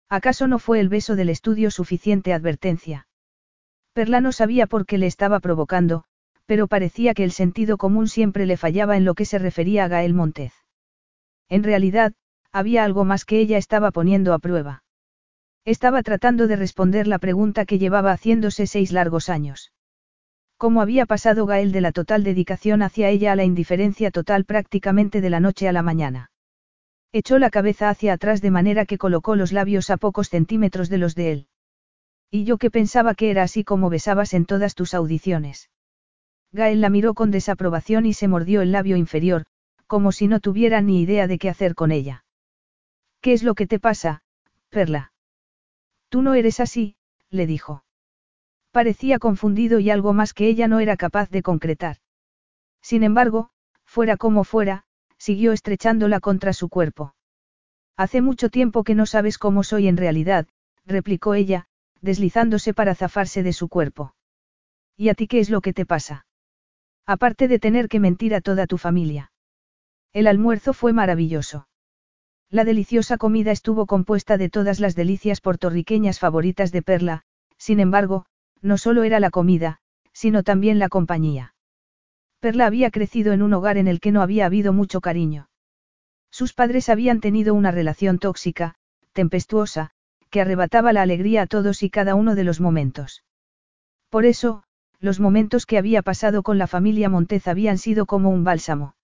¿Acaso 0.10 0.46
no 0.48 0.60
fue 0.60 0.80
el 0.80 0.90
beso 0.90 1.16
del 1.16 1.30
estudio 1.30 1.72
suficiente 1.72 2.34
advertencia? 2.34 3.08
Perla 3.94 4.22
no 4.22 4.32
sabía 4.32 4.68
por 4.68 4.86
qué 4.86 5.00
le 5.00 5.08
estaba 5.08 5.40
provocando, 5.40 6.04
pero 6.46 6.68
parecía 6.68 7.16
que 7.16 7.24
el 7.24 7.32
sentido 7.32 7.78
común 7.80 8.08
siempre 8.08 8.46
le 8.46 8.58
fallaba 8.58 8.96
en 8.96 9.06
lo 9.06 9.16
que 9.16 9.26
se 9.26 9.40
refería 9.40 9.86
a 9.86 9.88
Gael 9.88 10.14
Montez. 10.14 10.54
En 11.50 11.64
realidad, 11.64 12.14
había 12.52 12.84
algo 12.84 13.06
más 13.06 13.26
que 13.26 13.40
ella 13.40 13.58
estaba 13.58 13.90
poniendo 13.90 14.36
a 14.36 14.38
prueba. 14.38 14.84
Estaba 15.66 16.02
tratando 16.02 16.48
de 16.48 16.56
responder 16.56 17.08
la 17.08 17.20
pregunta 17.20 17.66
que 17.66 17.78
llevaba 17.78 18.12
haciéndose 18.12 18.66
seis 18.66 18.92
largos 18.92 19.30
años. 19.30 19.72
¿Cómo 20.58 20.82
había 20.82 21.06
pasado 21.06 21.46
Gael 21.46 21.72
de 21.72 21.82
la 21.82 21.92
total 21.92 22.24
dedicación 22.24 22.82
hacia 22.82 23.10
ella 23.10 23.32
a 23.32 23.36
la 23.36 23.44
indiferencia 23.44 24.12
total 24.12 24.46
prácticamente 24.46 25.22
de 25.22 25.30
la 25.30 25.40
noche 25.40 25.68
a 25.68 25.72
la 25.72 25.82
mañana? 25.84 26.32
Echó 27.14 27.40
la 27.40 27.50
cabeza 27.50 27.90
hacia 27.90 28.14
atrás 28.14 28.42
de 28.42 28.52
manera 28.52 28.86
que 28.86 28.98
colocó 28.98 29.36
los 29.36 29.52
labios 29.52 29.90
a 29.90 29.98
pocos 29.98 30.30
centímetros 30.30 30.90
de 30.90 30.98
los 30.98 31.14
de 31.14 31.32
él. 31.32 31.48
Y 32.32 32.44
yo 32.44 32.58
que 32.58 32.72
pensaba 32.72 33.14
que 33.14 33.30
era 33.30 33.44
así 33.44 33.64
como 33.64 33.90
besabas 33.90 34.34
en 34.34 34.46
todas 34.46 34.76
tus 34.76 34.94
audiciones. 34.94 35.70
Gael 36.52 36.82
la 36.82 36.90
miró 36.90 37.14
con 37.14 37.30
desaprobación 37.30 38.06
y 38.06 38.14
se 38.14 38.28
mordió 38.28 38.62
el 38.62 38.72
labio 38.72 38.98
inferior, 38.98 39.46
como 39.88 40.12
si 40.12 40.28
no 40.28 40.40
tuviera 40.40 40.82
ni 40.82 41.02
idea 41.02 41.28
de 41.28 41.38
qué 41.38 41.50
hacer 41.50 41.76
con 41.76 41.92
ella. 41.92 42.24
¿Qué 43.20 43.34
es 43.34 43.44
lo 43.44 43.56
que 43.56 43.68
te 43.68 43.80
pasa, 43.80 44.24
Perla? 44.70 45.12
Tú 46.12 46.22
no 46.22 46.34
eres 46.34 46.60
así, 46.60 46.98
le 47.30 47.48
dijo. 47.48 47.86
Parecía 48.72 49.18
confundido 49.18 49.80
y 49.80 49.90
algo 49.90 50.12
más 50.12 50.34
que 50.34 50.48
ella 50.48 50.68
no 50.68 50.82
era 50.82 50.98
capaz 50.98 51.30
de 51.30 51.42
concretar. 51.42 52.00
Sin 52.82 53.04
embargo, 53.04 53.52
fuera 53.86 54.18
como 54.18 54.44
fuera, 54.44 54.84
siguió 55.18 55.54
estrechándola 55.54 56.20
contra 56.20 56.52
su 56.52 56.68
cuerpo. 56.68 57.16
Hace 57.96 58.22
mucho 58.22 58.50
tiempo 58.50 58.84
que 58.84 58.94
no 58.94 59.06
sabes 59.06 59.38
cómo 59.38 59.64
soy 59.64 59.88
en 59.88 59.96
realidad, 59.96 60.48
replicó 60.86 61.34
ella, 61.34 61.68
deslizándose 62.02 62.74
para 62.74 62.94
zafarse 62.94 63.42
de 63.42 63.54
su 63.54 63.70
cuerpo. 63.70 64.14
¿Y 64.98 65.08
a 65.08 65.14
ti 65.14 65.28
qué 65.28 65.40
es 65.40 65.50
lo 65.50 65.62
que 65.62 65.72
te 65.72 65.86
pasa? 65.86 66.26
Aparte 67.06 67.48
de 67.48 67.58
tener 67.58 67.88
que 67.88 68.02
mentir 68.02 68.36
a 68.36 68.42
toda 68.42 68.68
tu 68.68 68.78
familia. 68.78 69.32
El 70.12 70.28
almuerzo 70.28 70.74
fue 70.74 70.92
maravilloso. 70.92 71.70
La 72.52 72.66
deliciosa 72.66 73.18
comida 73.18 73.54
estuvo 73.54 73.86
compuesta 73.86 74.38
de 74.38 74.50
todas 74.50 74.82
las 74.82 74.94
delicias 74.94 75.40
puertorriqueñas 75.40 76.20
favoritas 76.20 76.74
de 76.74 76.82
Perla, 76.82 77.22
sin 77.58 77.80
embargo, 77.80 78.26
no 78.62 78.78
solo 78.78 79.04
era 79.04 79.22
la 79.22 79.30
comida, 79.30 79.80
sino 80.12 80.44
también 80.44 80.78
la 80.78 80.90
compañía. 80.90 81.56
Perla 82.42 82.66
había 82.66 82.92
crecido 82.92 83.32
en 83.32 83.42
un 83.42 83.54
hogar 83.54 83.78
en 83.78 83.88
el 83.88 84.02
que 84.02 84.12
no 84.12 84.22
había 84.22 84.48
habido 84.48 84.74
mucho 84.74 85.00
cariño. 85.00 85.48
Sus 86.30 86.54
padres 86.54 86.90
habían 86.90 87.22
tenido 87.22 87.54
una 87.54 87.72
relación 87.72 88.20
tóxica, 88.20 88.76
tempestuosa, 89.14 89.92
que 90.30 90.42
arrebataba 90.42 90.92
la 90.92 91.04
alegría 91.04 91.44
a 91.44 91.48
todos 91.48 91.84
y 91.84 91.90
cada 91.90 92.16
uno 92.16 92.36
de 92.36 92.44
los 92.44 92.60
momentos. 92.60 93.24
Por 94.10 94.26
eso, 94.26 94.64
los 95.00 95.22
momentos 95.22 95.66
que 95.66 95.78
había 95.78 96.02
pasado 96.02 96.44
con 96.44 96.58
la 96.58 96.68
familia 96.68 97.08
Montez 97.08 97.48
habían 97.48 97.78
sido 97.78 98.06
como 98.06 98.30
un 98.30 98.44
bálsamo. 98.44 98.96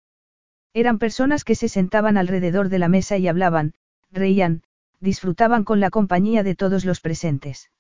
Eran 0.78 1.00
personas 1.00 1.44
que 1.44 1.56
se 1.56 1.70
sentaban 1.70 2.18
alrededor 2.18 2.70
de 2.70 2.78
la 2.78 2.88
mesa 2.88 3.18
y 3.18 3.28
hablaban, 3.28 3.74
reían, 4.12 4.62
disfrutaban 5.00 5.64
con 5.64 5.80
la 5.80 5.90
compañía 5.90 6.44
de 6.44 6.54
todos 6.54 6.86
los 6.86 7.02
presentes. 7.02 7.72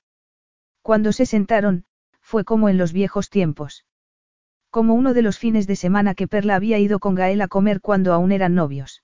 Cuando 0.81 1.11
se 1.11 1.27
sentaron, 1.27 1.85
fue 2.21 2.43
como 2.43 2.69
en 2.69 2.79
los 2.79 2.93
viejos 2.93 3.29
tiempos. 3.29 3.85
Como 4.71 4.95
uno 4.95 5.13
de 5.13 5.21
los 5.21 5.37
fines 5.37 5.67
de 5.67 5.75
semana 5.75 6.15
que 6.15 6.27
Perla 6.27 6.55
había 6.55 6.79
ido 6.79 6.97
con 6.97 7.13
Gael 7.13 7.41
a 7.41 7.47
comer 7.47 7.81
cuando 7.81 8.13
aún 8.13 8.31
eran 8.31 8.55
novios. 8.55 9.03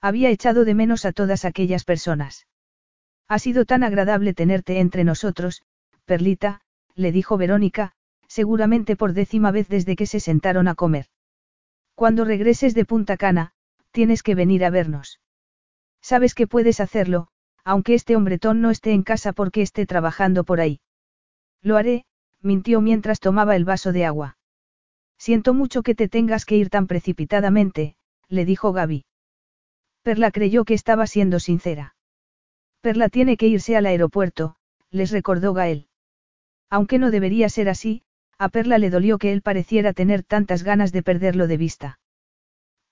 Había 0.00 0.30
echado 0.30 0.64
de 0.64 0.74
menos 0.74 1.04
a 1.04 1.12
todas 1.12 1.44
aquellas 1.44 1.84
personas. 1.84 2.48
Ha 3.28 3.38
sido 3.38 3.64
tan 3.64 3.84
agradable 3.84 4.34
tenerte 4.34 4.80
entre 4.80 5.04
nosotros, 5.04 5.62
Perlita, 6.04 6.62
le 6.96 7.12
dijo 7.12 7.36
Verónica, 7.36 7.92
seguramente 8.26 8.96
por 8.96 9.12
décima 9.12 9.52
vez 9.52 9.68
desde 9.68 9.94
que 9.94 10.06
se 10.06 10.18
sentaron 10.18 10.66
a 10.66 10.74
comer. 10.74 11.06
Cuando 11.94 12.24
regreses 12.24 12.74
de 12.74 12.84
Punta 12.84 13.16
Cana, 13.16 13.52
tienes 13.92 14.22
que 14.22 14.34
venir 14.34 14.64
a 14.64 14.70
vernos. 14.70 15.20
Sabes 16.00 16.34
que 16.34 16.46
puedes 16.46 16.80
hacerlo, 16.80 17.28
aunque 17.64 17.94
este 17.94 18.16
hombretón 18.16 18.60
no 18.60 18.70
esté 18.70 18.92
en 18.92 19.02
casa 19.02 19.32
porque 19.32 19.62
esté 19.62 19.86
trabajando 19.86 20.44
por 20.44 20.60
ahí. 20.60 20.80
Lo 21.62 21.76
haré, 21.76 22.04
mintió 22.42 22.80
mientras 22.80 23.20
tomaba 23.20 23.56
el 23.56 23.64
vaso 23.64 23.92
de 23.92 24.04
agua. 24.04 24.36
Siento 25.16 25.54
mucho 25.54 25.82
que 25.82 25.94
te 25.94 26.08
tengas 26.08 26.44
que 26.44 26.56
ir 26.56 26.68
tan 26.68 26.86
precipitadamente, 26.86 27.96
le 28.28 28.44
dijo 28.44 28.72
Gaby. 28.72 29.06
Perla 30.02 30.30
creyó 30.30 30.64
que 30.64 30.74
estaba 30.74 31.06
siendo 31.06 31.40
sincera. 31.40 31.96
Perla 32.82 33.08
tiene 33.08 33.38
que 33.38 33.46
irse 33.46 33.76
al 33.76 33.86
aeropuerto, 33.86 34.56
les 34.90 35.10
recordó 35.10 35.54
Gael. 35.54 35.88
Aunque 36.68 36.98
no 36.98 37.10
debería 37.10 37.48
ser 37.48 37.70
así, 37.70 38.02
a 38.38 38.48
Perla 38.48 38.78
le 38.78 38.90
dolió 38.90 39.18
que 39.18 39.32
él 39.32 39.42
pareciera 39.42 39.92
tener 39.92 40.22
tantas 40.22 40.62
ganas 40.62 40.92
de 40.92 41.02
perderlo 41.02 41.46
de 41.46 41.56
vista. 41.56 41.98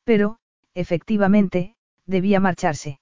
Pero, 0.05 0.39
efectivamente, 0.75 1.75
debía 2.07 2.41
marcharse. 2.41 3.01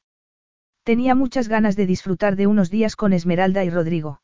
Tenía 0.83 1.15
muchas 1.15 1.49
ganas 1.49 1.77
de 1.77 1.87
disfrutar 1.87 2.37
de 2.37 2.47
unos 2.47 2.71
días 2.71 2.97
con 2.97 3.13
Esmeralda 3.13 3.65
y 3.65 3.71
Rodrigo. 3.71 4.23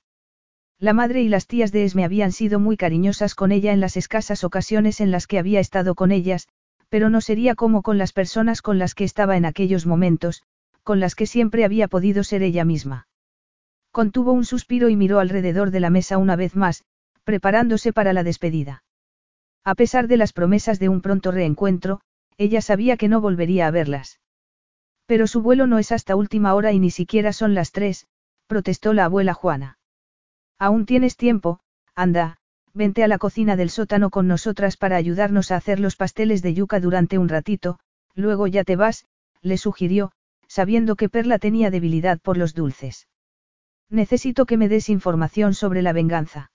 La 0.79 0.93
madre 0.93 1.23
y 1.23 1.29
las 1.29 1.47
tías 1.47 1.73
de 1.73 1.85
Esme 1.85 2.05
habían 2.05 2.33
sido 2.33 2.61
muy 2.61 2.77
cariñosas 2.77 3.35
con 3.35 3.51
ella 3.51 3.73
en 3.73 3.81
las 3.81 3.97
escasas 3.97 4.45
ocasiones 4.45 5.01
en 5.01 5.11
las 5.11 5.27
que 5.27 5.39
había 5.39 5.61
estado 5.61 5.95
con 5.95 6.13
ellas, 6.13 6.49
pero 6.89 7.09
no 7.09 7.21
sería 7.21 7.55
como 7.55 7.83
con 7.83 7.99
las 7.99 8.13
personas 8.13 8.63
con 8.63 8.79
las 8.79 8.95
que 8.95 9.05
estaba 9.05 9.37
en 9.37 9.45
aquellos 9.45 9.87
momentos, 9.87 10.43
con 10.83 11.01
las 11.01 11.15
que 11.15 11.27
siempre 11.27 11.65
había 11.65 11.89
podido 11.89 12.25
ser 12.25 12.43
ella 12.43 12.65
misma. 12.65 13.09
Contuvo 13.91 14.33
un 14.33 14.45
suspiro 14.45 14.89
y 14.91 14.97
miró 14.97 15.19
alrededor 15.19 15.71
de 15.71 15.81
la 15.81 15.91
mesa 15.91 16.19
una 16.19 16.37
vez 16.37 16.55
más, 16.55 16.85
preparándose 17.27 17.93
para 17.93 18.13
la 18.13 18.23
despedida. 18.23 18.85
A 19.65 19.75
pesar 19.75 20.07
de 20.07 20.17
las 20.17 20.33
promesas 20.33 20.79
de 20.79 20.89
un 20.89 21.01
pronto 21.03 21.33
reencuentro, 21.33 22.01
ella 22.39 22.63
sabía 22.63 22.97
que 22.97 23.09
no 23.09 23.21
volvería 23.21 23.67
a 23.67 23.73
verlas. 23.73 24.21
Pero 25.07 25.27
su 25.27 25.43
vuelo 25.43 25.67
no 25.67 25.79
es 25.79 25.91
hasta 25.91 26.15
última 26.15 26.55
hora 26.55 26.71
y 26.71 26.79
ni 26.79 26.93
siquiera 26.93 27.33
son 27.33 27.53
las 27.53 27.73
tres, 27.73 28.07
protestó 28.47 28.93
la 28.93 29.07
abuela 29.07 29.35
Juana. 29.35 29.79
Aún 30.57 30.87
tienes 30.87 31.17
tiempo, 31.17 31.59
anda, 31.97 32.37
vente 32.73 33.03
a 33.03 33.09
la 33.09 33.19
cocina 33.19 33.57
del 33.57 33.71
sótano 33.71 34.11
con 34.11 34.29
nosotras 34.29 34.77
para 34.77 34.95
ayudarnos 34.95 35.51
a 35.51 35.57
hacer 35.57 35.81
los 35.81 35.97
pasteles 35.97 36.43
de 36.43 36.55
yuca 36.55 36.79
durante 36.79 37.19
un 37.19 37.29
ratito, 37.29 37.81
luego 38.15 38.47
ya 38.47 38.63
te 38.63 38.77
vas, 38.77 39.05
le 39.43 39.59
sugirió, 39.59 40.13
sabiendo 40.47 40.95
que 40.95 41.09
Perla 41.09 41.41
tenía 41.41 41.73
debilidad 41.73 42.21
por 42.21 42.37
los 42.37 42.55
dulces. 42.55 43.09
Necesito 43.91 44.47
que 44.47 44.57
me 44.57 44.69
des 44.69 44.89
información 44.91 45.55
sobre 45.55 45.83
la 45.83 45.93
venganza. 45.93 46.53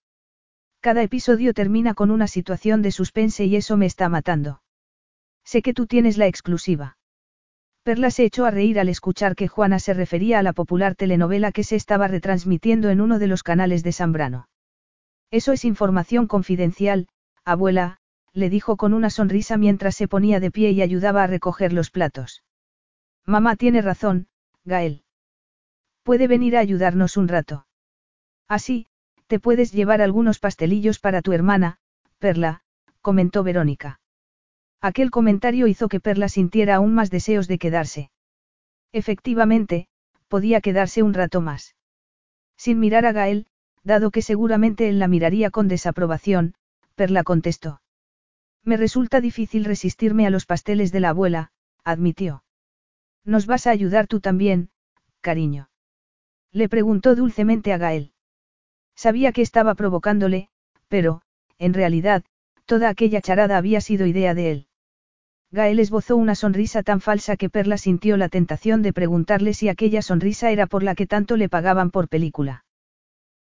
Cada 0.82 1.04
episodio 1.04 1.54
termina 1.54 1.94
con 1.94 2.10
una 2.10 2.26
situación 2.26 2.82
de 2.82 2.92
suspense 2.92 3.46
y 3.46 3.56
eso 3.56 3.78
me 3.78 3.86
está 3.86 4.10
matando. 4.10 4.64
Sé 5.46 5.62
que 5.62 5.76
tú 5.76 5.86
tienes 5.86 6.18
la 6.18 6.26
exclusiva. 6.26 6.98
Perla 7.84 8.10
se 8.10 8.26
echó 8.26 8.46
a 8.46 8.52
reír 8.52 8.80
al 8.80 8.90
escuchar 8.90 9.36
que 9.36 9.48
Juana 9.48 9.78
se 9.78 9.94
refería 9.94 10.40
a 10.40 10.44
la 10.44 10.54
popular 10.54 10.96
telenovela 10.96 11.52
que 11.52 11.64
se 11.64 11.76
estaba 11.76 12.08
retransmitiendo 12.08 12.90
en 12.90 13.00
uno 13.00 13.20
de 13.20 13.28
los 13.28 13.44
canales 13.44 13.84
de 13.84 13.92
Zambrano. 13.92 14.50
Eso 15.30 15.52
es 15.52 15.66
información 15.66 16.26
confidencial, 16.26 17.08
abuela, 17.46 17.98
le 18.34 18.50
dijo 18.50 18.76
con 18.76 18.94
una 18.96 19.12
sonrisa 19.12 19.58
mientras 19.58 19.96
se 19.96 20.08
ponía 20.08 20.40
de 20.40 20.50
pie 20.50 20.72
y 20.72 20.82
ayudaba 20.82 21.24
a 21.24 21.28
recoger 21.28 21.74
los 21.74 21.92
platos. 21.92 22.44
Mamá 23.26 23.56
tiene 23.56 23.84
razón, 23.84 24.28
Gael. 24.66 25.04
Puede 26.02 26.28
venir 26.28 26.58
a 26.58 26.60
ayudarnos 26.60 27.18
un 27.18 27.28
rato. 27.28 27.68
Así, 28.48 28.88
te 29.32 29.40
puedes 29.40 29.72
llevar 29.72 30.02
algunos 30.02 30.40
pastelillos 30.40 31.00
para 31.00 31.22
tu 31.22 31.32
hermana, 31.32 31.78
Perla, 32.20 32.64
comentó 33.00 33.44
Verónica. 33.44 34.02
Aquel 34.82 35.10
comentario 35.10 35.68
hizo 35.68 35.88
que 35.88 36.02
Perla 36.02 36.28
sintiera 36.28 36.76
aún 36.76 36.94
más 36.94 37.10
deseos 37.10 37.48
de 37.48 37.58
quedarse. 37.58 38.12
Efectivamente, 38.92 39.88
podía 40.28 40.60
quedarse 40.60 41.02
un 41.02 41.14
rato 41.14 41.40
más. 41.40 41.78
Sin 42.58 42.82
mirar 42.82 43.06
a 43.06 43.14
Gael, 43.14 43.48
dado 43.86 44.12
que 44.12 44.22
seguramente 44.22 44.90
él 44.90 45.00
la 45.00 45.08
miraría 45.08 45.50
con 45.50 45.70
desaprobación, 45.70 46.54
Perla 46.96 47.24
contestó. 47.24 47.82
Me 48.66 48.76
resulta 48.76 49.22
difícil 49.22 49.64
resistirme 49.64 50.28
a 50.28 50.30
los 50.30 50.46
pasteles 50.46 50.92
de 50.92 51.00
la 51.00 51.12
abuela, 51.12 51.54
admitió. 51.86 52.44
¿Nos 53.24 53.46
vas 53.46 53.66
a 53.66 53.72
ayudar 53.72 54.08
tú 54.08 54.20
también, 54.20 54.72
cariño? 55.22 55.70
Le 56.52 56.68
preguntó 56.68 57.16
dulcemente 57.16 57.72
a 57.72 57.78
Gael. 57.78 58.12
Sabía 59.04 59.32
que 59.32 59.42
estaba 59.42 59.74
provocándole, 59.74 60.48
pero, 60.88 61.24
en 61.58 61.74
realidad, 61.74 62.24
toda 62.66 62.88
aquella 62.88 63.20
charada 63.20 63.58
había 63.58 63.82
sido 63.82 64.06
idea 64.06 64.36
de 64.36 64.52
él. 64.52 64.68
Gael 65.50 65.80
esbozó 65.80 66.16
una 66.18 66.36
sonrisa 66.36 66.84
tan 66.84 67.02
falsa 67.02 67.36
que 67.36 67.50
Perla 67.50 67.80
sintió 67.80 68.16
la 68.16 68.30
tentación 68.30 68.84
de 68.84 68.94
preguntarle 68.94 69.56
si 69.56 69.70
aquella 69.70 70.04
sonrisa 70.04 70.52
era 70.52 70.68
por 70.68 70.84
la 70.84 70.94
que 70.94 71.08
tanto 71.08 71.36
le 71.36 71.50
pagaban 71.50 71.90
por 71.90 72.10
película. 72.10 72.64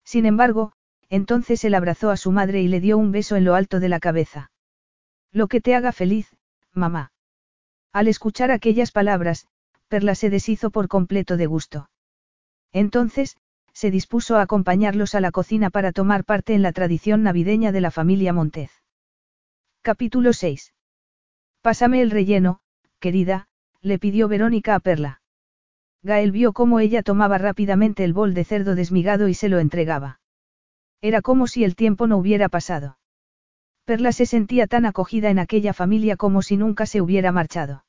Sin 0.02 0.24
embargo, 0.24 0.72
entonces 1.10 1.62
él 1.66 1.74
abrazó 1.74 2.08
a 2.08 2.16
su 2.16 2.32
madre 2.32 2.62
y 2.62 2.68
le 2.68 2.80
dio 2.80 2.96
un 2.96 3.12
beso 3.12 3.36
en 3.36 3.44
lo 3.44 3.54
alto 3.54 3.80
de 3.80 3.90
la 3.90 4.00
cabeza. 4.00 4.52
Lo 5.30 5.46
que 5.46 5.60
te 5.60 5.74
haga 5.74 5.92
feliz, 5.92 6.34
mamá. 6.72 7.12
Al 7.92 8.08
escuchar 8.08 8.50
aquellas 8.50 8.92
palabras, 8.92 9.46
Perla 9.88 10.14
se 10.14 10.30
deshizo 10.30 10.70
por 10.70 10.88
completo 10.88 11.36
de 11.36 11.44
gusto. 11.44 11.90
Entonces, 12.72 13.36
se 13.80 13.90
dispuso 13.90 14.36
a 14.36 14.42
acompañarlos 14.42 15.14
a 15.14 15.20
la 15.22 15.30
cocina 15.30 15.70
para 15.70 15.90
tomar 15.90 16.26
parte 16.26 16.52
en 16.52 16.60
la 16.60 16.70
tradición 16.70 17.22
navideña 17.22 17.72
de 17.72 17.80
la 17.80 17.90
familia 17.90 18.34
Montez. 18.34 18.70
Capítulo 19.80 20.34
6. 20.34 20.74
Pásame 21.62 22.02
el 22.02 22.10
relleno, 22.10 22.60
querida, 22.98 23.46
le 23.80 23.98
pidió 23.98 24.28
Verónica 24.28 24.74
a 24.74 24.80
Perla. 24.80 25.22
Gael 26.02 26.30
vio 26.30 26.52
cómo 26.52 26.78
ella 26.78 27.02
tomaba 27.02 27.38
rápidamente 27.38 28.04
el 28.04 28.12
bol 28.12 28.34
de 28.34 28.44
cerdo 28.44 28.74
desmigado 28.74 29.28
y 29.28 29.34
se 29.34 29.48
lo 29.48 29.60
entregaba. 29.60 30.20
Era 31.00 31.22
como 31.22 31.46
si 31.46 31.64
el 31.64 31.74
tiempo 31.74 32.06
no 32.06 32.18
hubiera 32.18 32.50
pasado. 32.50 32.98
Perla 33.86 34.12
se 34.12 34.26
sentía 34.26 34.66
tan 34.66 34.84
acogida 34.84 35.30
en 35.30 35.38
aquella 35.38 35.72
familia 35.72 36.18
como 36.18 36.42
si 36.42 36.58
nunca 36.58 36.84
se 36.84 37.00
hubiera 37.00 37.32
marchado. 37.32 37.86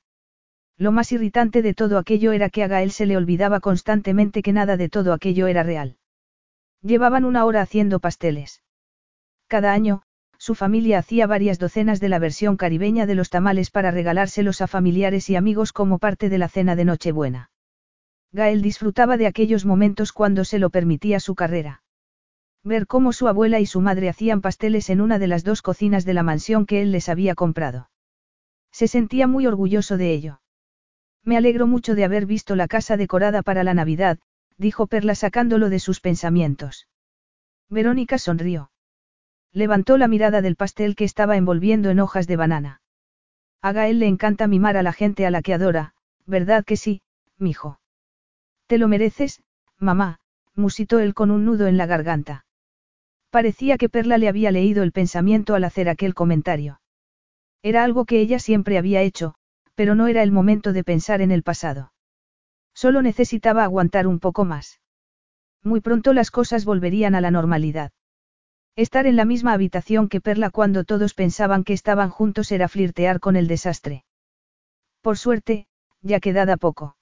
Lo 0.81 0.91
más 0.91 1.11
irritante 1.11 1.61
de 1.61 1.75
todo 1.75 1.99
aquello 1.99 2.31
era 2.31 2.49
que 2.49 2.63
a 2.63 2.67
Gael 2.67 2.89
se 2.89 3.05
le 3.05 3.15
olvidaba 3.15 3.59
constantemente 3.59 4.41
que 4.41 4.51
nada 4.51 4.77
de 4.77 4.89
todo 4.89 5.13
aquello 5.13 5.45
era 5.45 5.61
real. 5.61 5.97
Llevaban 6.81 7.23
una 7.23 7.45
hora 7.45 7.61
haciendo 7.61 7.99
pasteles. 7.99 8.63
Cada 9.45 9.73
año, 9.73 10.01
su 10.39 10.55
familia 10.55 10.97
hacía 10.97 11.27
varias 11.27 11.59
docenas 11.59 11.99
de 11.99 12.09
la 12.09 12.17
versión 12.17 12.57
caribeña 12.57 13.05
de 13.05 13.13
los 13.13 13.29
tamales 13.29 13.69
para 13.69 13.91
regalárselos 13.91 14.59
a 14.61 14.65
familiares 14.65 15.29
y 15.29 15.35
amigos 15.35 15.71
como 15.71 15.99
parte 15.99 16.29
de 16.29 16.39
la 16.39 16.49
cena 16.49 16.75
de 16.75 16.85
Nochebuena. 16.85 17.51
Gael 18.31 18.63
disfrutaba 18.63 19.17
de 19.17 19.27
aquellos 19.27 19.67
momentos 19.67 20.11
cuando 20.11 20.45
se 20.45 20.57
lo 20.57 20.71
permitía 20.71 21.19
su 21.19 21.35
carrera. 21.35 21.83
Ver 22.63 22.87
cómo 22.87 23.13
su 23.13 23.27
abuela 23.27 23.59
y 23.59 23.67
su 23.67 23.81
madre 23.81 24.09
hacían 24.09 24.41
pasteles 24.41 24.89
en 24.89 25.01
una 25.01 25.19
de 25.19 25.27
las 25.27 25.43
dos 25.43 25.61
cocinas 25.61 26.05
de 26.05 26.15
la 26.15 26.23
mansión 26.23 26.65
que 26.65 26.81
él 26.81 26.91
les 26.91 27.07
había 27.07 27.35
comprado. 27.35 27.91
Se 28.71 28.87
sentía 28.87 29.27
muy 29.27 29.45
orgulloso 29.45 29.97
de 29.97 30.11
ello. 30.11 30.40
Me 31.23 31.37
alegro 31.37 31.67
mucho 31.67 31.95
de 31.95 32.03
haber 32.03 32.25
visto 32.25 32.55
la 32.55 32.67
casa 32.67 32.97
decorada 32.97 33.43
para 33.43 33.63
la 33.63 33.73
Navidad, 33.73 34.19
dijo 34.57 34.87
Perla 34.87 35.15
sacándolo 35.15 35.69
de 35.69 35.79
sus 35.79 35.99
pensamientos. 35.99 36.87
Verónica 37.69 38.17
sonrió. 38.17 38.71
Levantó 39.53 39.97
la 39.97 40.07
mirada 40.07 40.41
del 40.41 40.55
pastel 40.55 40.95
que 40.95 41.03
estaba 41.03 41.37
envolviendo 41.37 41.89
en 41.89 41.99
hojas 41.99 42.27
de 42.27 42.37
banana. 42.37 42.81
A 43.61 43.73
Gael 43.73 43.99
le 43.99 44.07
encanta 44.07 44.47
mimar 44.47 44.77
a 44.77 44.83
la 44.83 44.93
gente 44.93 45.25
a 45.25 45.31
la 45.31 45.41
que 45.41 45.53
adora, 45.53 45.93
¿verdad 46.25 46.65
que 46.65 46.77
sí, 46.77 47.01
mijo? 47.37 47.79
Te 48.67 48.77
lo 48.77 48.87
mereces, 48.87 49.43
mamá, 49.77 50.19
musitó 50.55 50.99
él 50.99 51.13
con 51.13 51.31
un 51.31 51.45
nudo 51.45 51.67
en 51.67 51.77
la 51.77 51.85
garganta. 51.85 52.45
Parecía 53.29 53.77
que 53.77 53.89
Perla 53.89 54.17
le 54.17 54.27
había 54.27 54.51
leído 54.51 54.83
el 54.83 54.91
pensamiento 54.91 55.55
al 55.55 55.63
hacer 55.63 55.89
aquel 55.89 56.13
comentario. 56.13 56.81
Era 57.61 57.83
algo 57.83 58.05
que 58.05 58.19
ella 58.19 58.39
siempre 58.39 58.77
había 58.77 59.01
hecho, 59.01 59.35
pero 59.81 59.95
no 59.95 60.05
era 60.05 60.21
el 60.21 60.31
momento 60.31 60.73
de 60.73 60.83
pensar 60.83 61.21
en 61.21 61.31
el 61.31 61.41
pasado. 61.41 61.91
Solo 62.71 63.01
necesitaba 63.01 63.63
aguantar 63.63 64.05
un 64.05 64.19
poco 64.19 64.45
más. 64.45 64.79
Muy 65.63 65.81
pronto 65.81 66.13
las 66.13 66.29
cosas 66.29 66.65
volverían 66.65 67.15
a 67.15 67.19
la 67.19 67.31
normalidad. 67.31 67.91
Estar 68.75 69.07
en 69.07 69.15
la 69.15 69.25
misma 69.25 69.53
habitación 69.53 70.07
que 70.07 70.21
Perla 70.21 70.51
cuando 70.51 70.83
todos 70.83 71.15
pensaban 71.15 71.63
que 71.63 71.73
estaban 71.73 72.11
juntos 72.11 72.51
era 72.51 72.67
flirtear 72.67 73.19
con 73.19 73.35
el 73.35 73.47
desastre. 73.47 74.05
Por 75.01 75.17
suerte, 75.17 75.65
ya 76.03 76.19
quedaba 76.19 76.57
poco. 76.57 76.95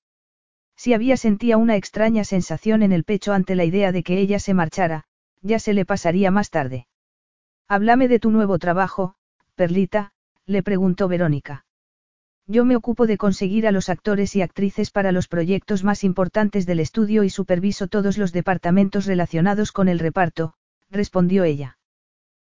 Si 0.77 0.93
había 0.93 1.17
sentía 1.17 1.57
una 1.57 1.75
extraña 1.75 2.23
sensación 2.23 2.81
en 2.81 2.93
el 2.93 3.03
pecho 3.03 3.33
ante 3.33 3.55
la 3.55 3.65
idea 3.65 3.91
de 3.91 4.03
que 4.03 4.19
ella 4.19 4.39
se 4.39 4.53
marchara, 4.53 5.03
ya 5.41 5.59
se 5.59 5.73
le 5.73 5.83
pasaría 5.83 6.31
más 6.31 6.49
tarde. 6.49 6.87
Háblame 7.67 8.07
de 8.07 8.19
tu 8.19 8.31
nuevo 8.31 8.57
trabajo, 8.57 9.15
Perlita, 9.55 10.13
le 10.45 10.63
preguntó 10.63 11.09
Verónica. 11.09 11.65
Yo 12.51 12.65
me 12.65 12.75
ocupo 12.75 13.05
de 13.05 13.19
conseguir 13.19 13.67
a 13.67 13.71
los 13.71 13.89
actores 13.89 14.35
y 14.35 14.41
actrices 14.41 14.89
para 14.89 15.11
los 15.11 15.27
proyectos 15.27 15.83
más 15.83 16.03
importantes 16.03 16.65
del 16.65 16.79
estudio 16.79 17.23
y 17.23 17.29
superviso 17.29 17.87
todos 17.87 18.17
los 18.17 18.33
departamentos 18.33 19.05
relacionados 19.05 19.71
con 19.71 19.87
el 19.87 19.99
reparto, 19.99 20.55
respondió 20.89 21.43
ella. 21.43 21.77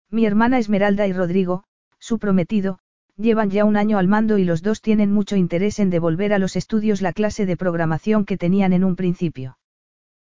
Mi 0.09 0.25
hermana 0.25 0.57
Esmeralda 0.57 1.05
y 1.05 1.11
Rodrigo, 1.11 1.65
su 1.99 2.17
prometido, 2.17 2.79
llevan 3.17 3.49
ya 3.49 3.65
un 3.65 3.75
año 3.75 3.97
al 3.97 4.07
mando 4.07 4.37
y 4.37 4.45
los 4.45 4.61
dos 4.61 4.81
tienen 4.81 5.11
mucho 5.11 5.35
interés 5.35 5.79
en 5.79 5.89
devolver 5.89 6.31
a 6.31 6.39
los 6.39 6.55
estudios 6.55 7.01
la 7.01 7.11
clase 7.11 7.45
de 7.45 7.57
programación 7.57 8.23
que 8.23 8.37
tenían 8.37 8.71
en 8.71 8.85
un 8.85 8.95
principio. 8.95 9.57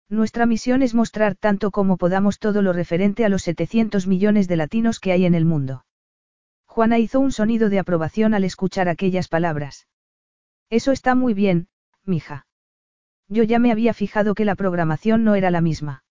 Nuestra 0.10 0.48
misión 0.48 0.82
es 0.82 0.96
mostrar 0.96 1.36
tanto 1.36 1.70
como 1.70 1.98
podamos 1.98 2.40
todo 2.40 2.64
lo 2.64 2.74
referente 2.74 3.24
a 3.24 3.30
los 3.30 3.44
700 3.44 4.08
millones 4.08 4.48
de 4.48 4.56
latinos 4.56 5.00
que 5.00 5.12
hay 5.12 5.28
en 5.28 5.36
el 5.36 5.46
mundo. 5.46 5.84
Juana 6.80 6.98
hizo 6.98 7.20
un 7.20 7.34
sonido 7.34 7.68
de 7.70 7.78
aprobación 7.78 8.34
al 8.34 8.46
escuchar 8.46 8.88
aquellas 8.88 9.28
palabras. 9.28 9.90
Eso 10.70 10.94
está 10.94 11.14
muy 11.14 11.34
bien, 11.34 11.68
mija. 12.06 12.48
Yo 13.28 13.44
ya 13.44 13.60
me 13.60 13.74
había 13.74 13.94
fijado 13.94 14.34
que 14.34 14.46
la 14.46 14.56
programación 14.56 15.26
no 15.26 15.36
era 15.36 15.52
la 15.52 15.60
misma. 15.60 16.06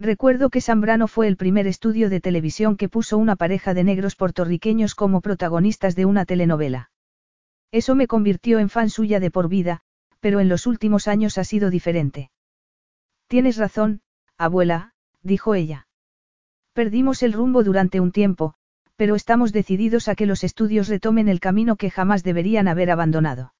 Recuerdo 0.00 0.50
que 0.50 0.60
Zambrano 0.60 1.06
fue 1.06 1.28
el 1.28 1.36
primer 1.36 1.68
estudio 1.68 2.10
de 2.10 2.20
televisión 2.20 2.76
que 2.76 2.88
puso 2.88 3.18
una 3.18 3.36
pareja 3.36 3.72
de 3.72 3.84
negros 3.84 4.16
puertorriqueños 4.16 4.96
como 4.96 5.20
protagonistas 5.20 5.94
de 5.94 6.06
una 6.06 6.24
telenovela. 6.24 6.90
Eso 7.70 7.94
me 7.94 8.08
convirtió 8.08 8.58
en 8.58 8.70
fan 8.70 8.90
suya 8.90 9.20
de 9.20 9.30
por 9.30 9.48
vida, 9.48 9.82
pero 10.18 10.40
en 10.40 10.48
los 10.48 10.66
últimos 10.66 11.06
años 11.06 11.38
ha 11.38 11.44
sido 11.44 11.70
diferente. 11.70 12.32
Tienes 13.28 13.58
razón, 13.58 14.00
abuela, 14.38 14.94
dijo 15.22 15.54
ella. 15.54 15.86
Perdimos 16.72 17.22
el 17.22 17.32
rumbo 17.32 17.62
durante 17.62 18.00
un 18.00 18.10
tiempo, 18.10 18.56
pero 18.96 19.14
estamos 19.14 19.52
decididos 19.52 20.08
a 20.08 20.14
que 20.14 20.26
los 20.26 20.44
estudios 20.44 20.88
retomen 20.88 21.28
el 21.28 21.40
camino 21.40 21.76
que 21.76 21.90
jamás 21.90 22.22
deberían 22.22 22.68
haber 22.68 22.90
abandonado. 22.90 23.54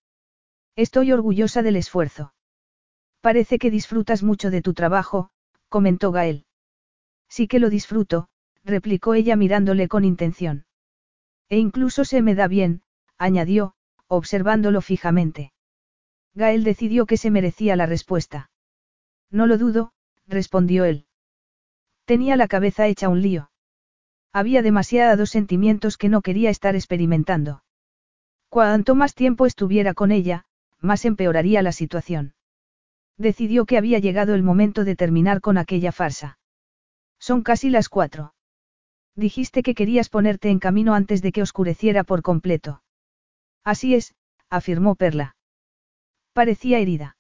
Estoy 0.76 1.12
orgullosa 1.12 1.62
del 1.62 1.76
esfuerzo. 1.76 2.34
Parece 3.20 3.58
que 3.58 3.70
disfrutas 3.70 4.22
mucho 4.22 4.50
de 4.50 4.62
tu 4.62 4.74
trabajo, 4.74 5.30
comentó 5.68 6.12
Gael. 6.12 6.46
Sí 7.28 7.48
que 7.48 7.58
lo 7.58 7.70
disfruto, 7.70 8.28
replicó 8.64 9.14
ella 9.14 9.36
mirándole 9.36 9.88
con 9.88 10.04
intención. 10.04 10.66
E 11.48 11.58
incluso 11.58 12.04
se 12.04 12.22
me 12.22 12.34
da 12.34 12.48
bien, 12.48 12.82
añadió, 13.18 13.74
observándolo 14.08 14.80
fijamente. 14.80 15.52
Gael 16.34 16.64
decidió 16.64 17.06
que 17.06 17.16
se 17.16 17.30
merecía 17.30 17.76
la 17.76 17.86
respuesta. 17.86 18.50
No 19.30 19.46
lo 19.46 19.58
dudo, 19.58 19.92
respondió 20.26 20.84
él. 20.84 21.06
Tenía 22.04 22.36
la 22.36 22.48
cabeza 22.48 22.86
hecha 22.86 23.08
un 23.08 23.22
lío. 23.22 23.50
Había 24.34 24.62
demasiados 24.62 25.30
sentimientos 25.30 25.96
que 25.96 26.08
no 26.08 26.20
quería 26.20 26.50
estar 26.50 26.74
experimentando. 26.74 27.62
Cuanto 28.48 28.96
más 28.96 29.14
tiempo 29.14 29.46
estuviera 29.46 29.94
con 29.94 30.10
ella, 30.10 30.44
más 30.80 31.04
empeoraría 31.04 31.62
la 31.62 31.70
situación. 31.70 32.34
Decidió 33.16 33.64
que 33.64 33.78
había 33.78 34.00
llegado 34.00 34.34
el 34.34 34.42
momento 34.42 34.82
de 34.82 34.96
terminar 34.96 35.40
con 35.40 35.56
aquella 35.56 35.92
farsa. 35.92 36.40
Son 37.20 37.42
casi 37.42 37.70
las 37.70 37.88
cuatro. 37.88 38.34
Dijiste 39.14 39.62
que 39.62 39.76
querías 39.76 40.08
ponerte 40.08 40.50
en 40.50 40.58
camino 40.58 40.94
antes 40.94 41.22
de 41.22 41.30
que 41.30 41.40
oscureciera 41.40 42.02
por 42.02 42.22
completo. 42.22 42.82
Así 43.62 43.94
es, 43.94 44.16
afirmó 44.50 44.96
Perla. 44.96 45.36
Parecía 46.32 46.80
herida. 46.80 47.16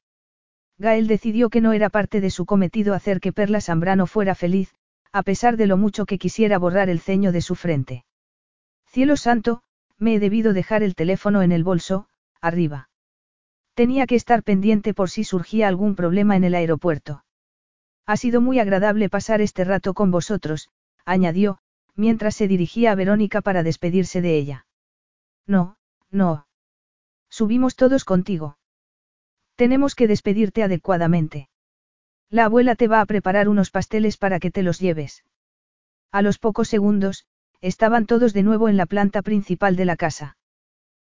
Gael 0.78 1.06
decidió 1.06 1.48
que 1.48 1.60
no 1.60 1.72
era 1.72 1.90
parte 1.90 2.20
de 2.20 2.30
su 2.30 2.44
cometido 2.44 2.92
hacer 2.92 3.20
que 3.20 3.32
Perla 3.32 3.60
Zambrano 3.60 4.08
fuera 4.08 4.34
feliz, 4.34 4.74
a 5.14 5.22
pesar 5.22 5.56
de 5.56 5.68
lo 5.68 5.76
mucho 5.76 6.06
que 6.06 6.18
quisiera 6.18 6.58
borrar 6.58 6.90
el 6.90 6.98
ceño 6.98 7.30
de 7.30 7.40
su 7.40 7.54
frente. 7.54 8.04
Cielo 8.88 9.16
santo, 9.16 9.62
me 9.96 10.16
he 10.16 10.18
debido 10.18 10.52
dejar 10.52 10.82
el 10.82 10.96
teléfono 10.96 11.42
en 11.42 11.52
el 11.52 11.62
bolso, 11.62 12.08
arriba. 12.40 12.90
Tenía 13.74 14.06
que 14.08 14.16
estar 14.16 14.42
pendiente 14.42 14.92
por 14.92 15.10
si 15.10 15.22
surgía 15.22 15.68
algún 15.68 15.94
problema 15.94 16.34
en 16.34 16.42
el 16.42 16.56
aeropuerto. 16.56 17.24
Ha 18.06 18.16
sido 18.16 18.40
muy 18.40 18.58
agradable 18.58 19.08
pasar 19.08 19.40
este 19.40 19.62
rato 19.62 19.94
con 19.94 20.10
vosotros, 20.10 20.70
añadió, 21.04 21.58
mientras 21.94 22.34
se 22.34 22.48
dirigía 22.48 22.90
a 22.90 22.96
Verónica 22.96 23.40
para 23.40 23.62
despedirse 23.62 24.20
de 24.20 24.36
ella. 24.36 24.66
No, 25.46 25.76
no. 26.10 26.48
Subimos 27.30 27.76
todos 27.76 28.04
contigo. 28.04 28.58
Tenemos 29.54 29.94
que 29.94 30.08
despedirte 30.08 30.64
adecuadamente. 30.64 31.48
La 32.30 32.46
abuela 32.46 32.74
te 32.74 32.88
va 32.88 33.00
a 33.00 33.06
preparar 33.06 33.48
unos 33.48 33.70
pasteles 33.70 34.16
para 34.16 34.40
que 34.40 34.50
te 34.50 34.62
los 34.62 34.80
lleves. 34.80 35.24
A 36.10 36.22
los 36.22 36.38
pocos 36.38 36.68
segundos, 36.68 37.26
estaban 37.60 38.06
todos 38.06 38.32
de 38.32 38.42
nuevo 38.42 38.68
en 38.68 38.76
la 38.76 38.86
planta 38.86 39.22
principal 39.22 39.76
de 39.76 39.84
la 39.84 39.96
casa. 39.96 40.36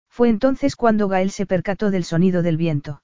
Fue 0.09 0.28
entonces 0.28 0.76
cuando 0.76 1.09
Gael 1.09 1.30
se 1.30 1.47
percató 1.47 1.90
del 1.90 2.05
sonido 2.05 2.43
del 2.43 2.56
viento. 2.56 3.02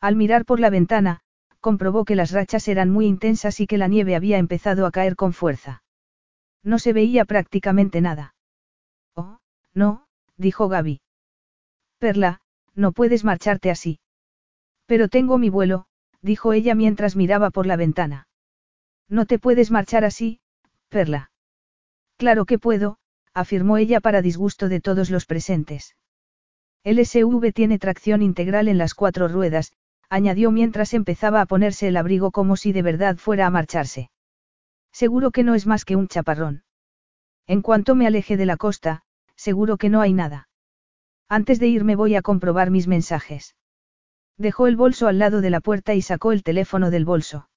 Al 0.00 0.16
mirar 0.16 0.44
por 0.44 0.60
la 0.60 0.70
ventana, 0.70 1.20
comprobó 1.60 2.04
que 2.04 2.16
las 2.16 2.32
rachas 2.32 2.66
eran 2.68 2.90
muy 2.90 3.06
intensas 3.06 3.60
y 3.60 3.66
que 3.66 3.78
la 3.78 3.88
nieve 3.88 4.16
había 4.16 4.38
empezado 4.38 4.86
a 4.86 4.90
caer 4.90 5.14
con 5.14 5.32
fuerza. 5.32 5.82
No 6.64 6.78
se 6.78 6.92
veía 6.92 7.24
prácticamente 7.24 8.00
nada. 8.00 8.34
Oh, 9.14 9.38
no, 9.74 10.06
dijo 10.36 10.68
Gaby. 10.68 11.02
Perla, 11.98 12.40
no 12.74 12.92
puedes 12.92 13.22
marcharte 13.22 13.70
así. 13.70 14.00
Pero 14.86 15.08
tengo 15.08 15.38
mi 15.38 15.50
vuelo, 15.50 15.86
dijo 16.22 16.52
ella 16.52 16.74
mientras 16.74 17.16
miraba 17.16 17.50
por 17.50 17.66
la 17.66 17.76
ventana. 17.76 18.28
No 19.08 19.26
te 19.26 19.38
puedes 19.38 19.70
marchar 19.70 20.04
así, 20.04 20.40
Perla. 20.88 21.30
Claro 22.16 22.44
que 22.46 22.58
puedo, 22.58 22.98
afirmó 23.34 23.76
ella 23.76 24.00
para 24.00 24.22
disgusto 24.22 24.68
de 24.68 24.80
todos 24.80 25.10
los 25.10 25.26
presentes. 25.26 25.96
El 26.84 27.04
SUV 27.04 27.52
tiene 27.52 27.78
tracción 27.78 28.22
integral 28.22 28.68
en 28.68 28.78
las 28.78 28.94
cuatro 28.94 29.28
ruedas, 29.28 29.72
añadió 30.08 30.50
mientras 30.50 30.94
empezaba 30.94 31.40
a 31.40 31.46
ponerse 31.46 31.88
el 31.88 31.96
abrigo 31.96 32.30
como 32.30 32.56
si 32.56 32.72
de 32.72 32.82
verdad 32.82 33.16
fuera 33.16 33.46
a 33.46 33.50
marcharse. 33.50 34.10
Seguro 34.92 35.30
que 35.30 35.42
no 35.42 35.54
es 35.54 35.66
más 35.66 35.84
que 35.84 35.96
un 35.96 36.08
chaparrón. 36.08 36.64
En 37.46 37.62
cuanto 37.62 37.94
me 37.94 38.06
aleje 38.06 38.36
de 38.36 38.46
la 38.46 38.56
costa, 38.56 39.02
seguro 39.36 39.76
que 39.76 39.88
no 39.88 40.00
hay 40.00 40.12
nada. 40.12 40.48
Antes 41.28 41.58
de 41.58 41.68
irme 41.68 41.96
voy 41.96 42.14
a 42.14 42.22
comprobar 42.22 42.70
mis 42.70 42.86
mensajes. 42.86 43.56
Dejó 44.38 44.66
el 44.66 44.76
bolso 44.76 45.08
al 45.08 45.18
lado 45.18 45.40
de 45.40 45.50
la 45.50 45.60
puerta 45.60 45.94
y 45.94 46.02
sacó 46.02 46.32
el 46.32 46.42
teléfono 46.42 46.90
del 46.90 47.04
bolso. 47.04 47.48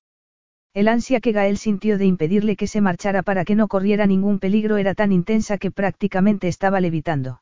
El 0.73 0.89
ansia 0.89 1.22
que 1.22 1.31
Gael 1.31 1.57
sintió 1.57 1.97
de 1.97 2.06
impedirle 2.06 2.57
que 2.57 2.68
se 2.68 2.81
marchara 2.81 3.23
para 3.23 3.45
que 3.45 3.56
no 3.56 3.68
corriera 3.68 4.06
ningún 4.06 4.39
peligro 4.39 4.76
era 4.77 4.93
tan 4.93 5.14
intensa 5.14 5.57
que 5.57 5.72
prácticamente 5.72 6.49
estaba 6.49 6.81
levitando. 6.81 7.41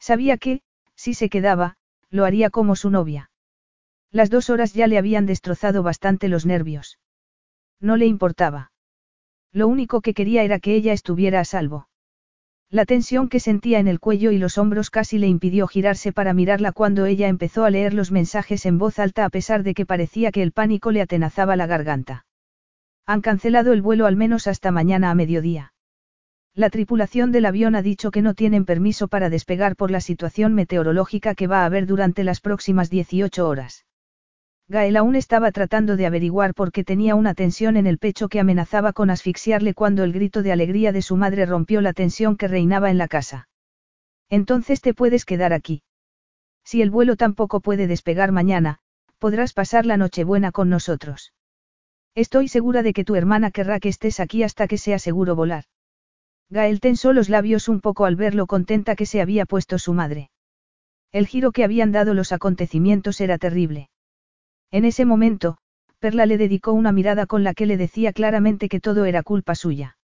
Sabía 0.00 0.36
que, 0.36 0.62
si 0.96 1.14
se 1.14 1.28
quedaba, 1.28 1.76
lo 2.10 2.24
haría 2.24 2.50
como 2.50 2.74
su 2.74 2.90
novia. 2.90 3.30
Las 4.10 4.30
dos 4.30 4.50
horas 4.50 4.74
ya 4.74 4.88
le 4.88 4.98
habían 4.98 5.26
destrozado 5.26 5.84
bastante 5.84 6.28
los 6.28 6.44
nervios. 6.44 6.98
No 7.80 7.96
le 7.96 8.06
importaba. 8.06 8.72
Lo 9.52 9.68
único 9.68 10.00
que 10.00 10.14
quería 10.14 10.42
era 10.42 10.58
que 10.58 10.74
ella 10.74 10.92
estuviera 10.92 11.40
a 11.40 11.44
salvo. 11.44 11.88
La 12.72 12.86
tensión 12.86 13.28
que 13.28 13.40
sentía 13.40 13.80
en 13.80 13.88
el 13.88 13.98
cuello 13.98 14.30
y 14.30 14.38
los 14.38 14.56
hombros 14.56 14.90
casi 14.90 15.18
le 15.18 15.26
impidió 15.26 15.66
girarse 15.66 16.12
para 16.12 16.32
mirarla 16.32 16.70
cuando 16.70 17.04
ella 17.04 17.26
empezó 17.26 17.64
a 17.64 17.70
leer 17.70 17.94
los 17.94 18.12
mensajes 18.12 18.64
en 18.64 18.78
voz 18.78 19.00
alta 19.00 19.24
a 19.24 19.28
pesar 19.28 19.64
de 19.64 19.74
que 19.74 19.86
parecía 19.86 20.30
que 20.30 20.42
el 20.42 20.52
pánico 20.52 20.92
le 20.92 21.02
atenazaba 21.02 21.56
la 21.56 21.66
garganta. 21.66 22.26
Han 23.06 23.22
cancelado 23.22 23.72
el 23.72 23.82
vuelo 23.82 24.06
al 24.06 24.14
menos 24.14 24.46
hasta 24.46 24.70
mañana 24.70 25.10
a 25.10 25.16
mediodía. 25.16 25.72
La 26.54 26.70
tripulación 26.70 27.32
del 27.32 27.46
avión 27.46 27.74
ha 27.74 27.82
dicho 27.82 28.12
que 28.12 28.22
no 28.22 28.34
tienen 28.34 28.64
permiso 28.64 29.08
para 29.08 29.30
despegar 29.30 29.74
por 29.74 29.90
la 29.90 30.00
situación 30.00 30.54
meteorológica 30.54 31.34
que 31.34 31.48
va 31.48 31.62
a 31.62 31.64
haber 31.64 31.86
durante 31.86 32.22
las 32.22 32.40
próximas 32.40 32.88
18 32.88 33.48
horas. 33.48 33.84
Gael 34.70 34.96
aún 34.96 35.16
estaba 35.16 35.50
tratando 35.50 35.96
de 35.96 36.06
averiguar 36.06 36.54
por 36.54 36.70
qué 36.70 36.84
tenía 36.84 37.16
una 37.16 37.34
tensión 37.34 37.76
en 37.76 37.88
el 37.88 37.98
pecho 37.98 38.28
que 38.28 38.38
amenazaba 38.38 38.92
con 38.92 39.10
asfixiarle 39.10 39.74
cuando 39.74 40.04
el 40.04 40.12
grito 40.12 40.44
de 40.44 40.52
alegría 40.52 40.92
de 40.92 41.02
su 41.02 41.16
madre 41.16 41.44
rompió 41.44 41.80
la 41.80 41.92
tensión 41.92 42.36
que 42.36 42.46
reinaba 42.46 42.88
en 42.88 42.96
la 42.96 43.08
casa. 43.08 43.48
Entonces 44.28 44.80
te 44.80 44.94
puedes 44.94 45.24
quedar 45.24 45.52
aquí. 45.52 45.82
Si 46.64 46.82
el 46.82 46.90
vuelo 46.90 47.16
tampoco 47.16 47.58
puede 47.58 47.88
despegar 47.88 48.30
mañana, 48.30 48.78
podrás 49.18 49.54
pasar 49.54 49.86
la 49.86 49.96
Nochebuena 49.96 50.52
con 50.52 50.68
nosotros. 50.68 51.32
Estoy 52.14 52.46
segura 52.46 52.84
de 52.84 52.92
que 52.92 53.04
tu 53.04 53.16
hermana 53.16 53.50
querrá 53.50 53.80
que 53.80 53.88
estés 53.88 54.20
aquí 54.20 54.44
hasta 54.44 54.68
que 54.68 54.78
sea 54.78 55.00
seguro 55.00 55.34
volar. 55.34 55.64
Gael 56.48 56.78
tensó 56.78 57.12
los 57.12 57.28
labios 57.28 57.68
un 57.68 57.80
poco 57.80 58.04
al 58.04 58.14
ver 58.14 58.36
lo 58.36 58.46
contenta 58.46 58.94
que 58.94 59.06
se 59.06 59.20
había 59.20 59.46
puesto 59.46 59.80
su 59.80 59.94
madre. 59.94 60.30
El 61.10 61.26
giro 61.26 61.50
que 61.50 61.64
habían 61.64 61.90
dado 61.90 62.14
los 62.14 62.30
acontecimientos 62.30 63.20
era 63.20 63.36
terrible. 63.36 63.88
En 64.70 64.84
ese 64.84 65.04
momento, 65.04 65.58
Perla 65.98 66.26
le 66.26 66.38
dedicó 66.38 66.72
una 66.72 66.92
mirada 66.92 67.26
con 67.26 67.44
la 67.44 67.54
que 67.54 67.66
le 67.66 67.76
decía 67.76 68.12
claramente 68.12 68.68
que 68.68 68.80
todo 68.80 69.04
era 69.04 69.22
culpa 69.22 69.54
suya. 69.54 69.98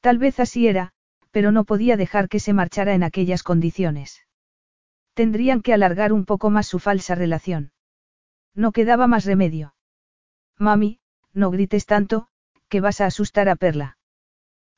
Tal 0.00 0.18
vez 0.18 0.38
así 0.40 0.68
era, 0.68 0.92
pero 1.30 1.52
no 1.52 1.64
podía 1.64 1.96
dejar 1.96 2.28
que 2.28 2.40
se 2.40 2.52
marchara 2.52 2.94
en 2.94 3.02
aquellas 3.02 3.42
condiciones. 3.42 4.26
Tendrían 5.14 5.62
que 5.62 5.74
alargar 5.74 6.12
un 6.12 6.24
poco 6.24 6.50
más 6.50 6.66
su 6.66 6.78
falsa 6.78 7.14
relación. 7.14 7.72
No 8.54 8.72
quedaba 8.72 9.06
más 9.06 9.24
remedio. 9.24 9.74
Mami, 10.58 11.00
no 11.32 11.50
grites 11.50 11.86
tanto, 11.86 12.28
que 12.68 12.80
vas 12.80 13.00
a 13.00 13.06
asustar 13.06 13.48
a 13.48 13.56
Perla. 13.56 13.98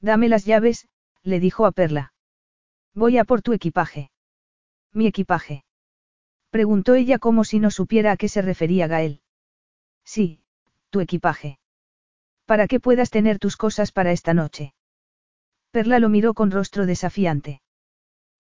Dame 0.01 0.29
las 0.29 0.45
llaves, 0.45 0.89
le 1.23 1.41
dijo 1.41 1.67
a 1.67 1.73
Perla. 1.73 2.13
Voy 2.95 3.19
a 3.19 3.25
por 3.25 3.43
tu 3.43 3.53
equipaje. 3.53 4.11
Mi 4.93 5.07
equipaje. 5.07 5.65
Preguntó 6.51 6.95
ella 6.95 7.19
como 7.19 7.45
si 7.45 7.61
no 7.61 7.71
supiera 7.71 8.13
a 8.13 8.17
qué 8.17 8.29
se 8.29 8.43
refería 8.43 8.89
Gael. 8.89 9.21
Sí, 10.05 10.41
tu 10.91 11.01
equipaje. 11.01 11.59
Para 12.45 12.67
que 12.67 12.81
puedas 12.81 13.11
tener 13.11 13.39
tus 13.39 13.57
cosas 13.57 13.93
para 13.93 14.11
esta 14.11 14.35
noche. 14.35 14.75
Perla 15.71 16.01
lo 16.01 16.09
miró 16.09 16.35
con 16.35 16.51
rostro 16.51 16.87
desafiante. 16.87 17.63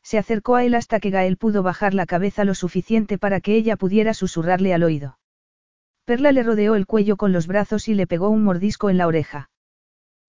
Se 0.02 0.18
acercó 0.18 0.56
a 0.56 0.64
él 0.64 0.74
hasta 0.74 0.98
que 0.98 1.10
Gael 1.10 1.36
pudo 1.36 1.62
bajar 1.62 1.94
la 1.94 2.06
cabeza 2.06 2.44
lo 2.44 2.54
suficiente 2.54 3.18
para 3.18 3.40
que 3.40 3.54
ella 3.54 3.76
pudiera 3.76 4.14
susurrarle 4.14 4.74
al 4.74 4.82
oído. 4.82 5.18
Perla 6.04 6.32
le 6.32 6.42
rodeó 6.42 6.74
el 6.74 6.86
cuello 6.86 7.16
con 7.16 7.32
los 7.32 7.46
brazos 7.46 7.86
y 7.86 7.94
le 7.94 8.08
pegó 8.08 8.30
un 8.30 8.42
mordisco 8.42 8.90
en 8.90 8.98
la 8.98 9.06
oreja. 9.06 9.50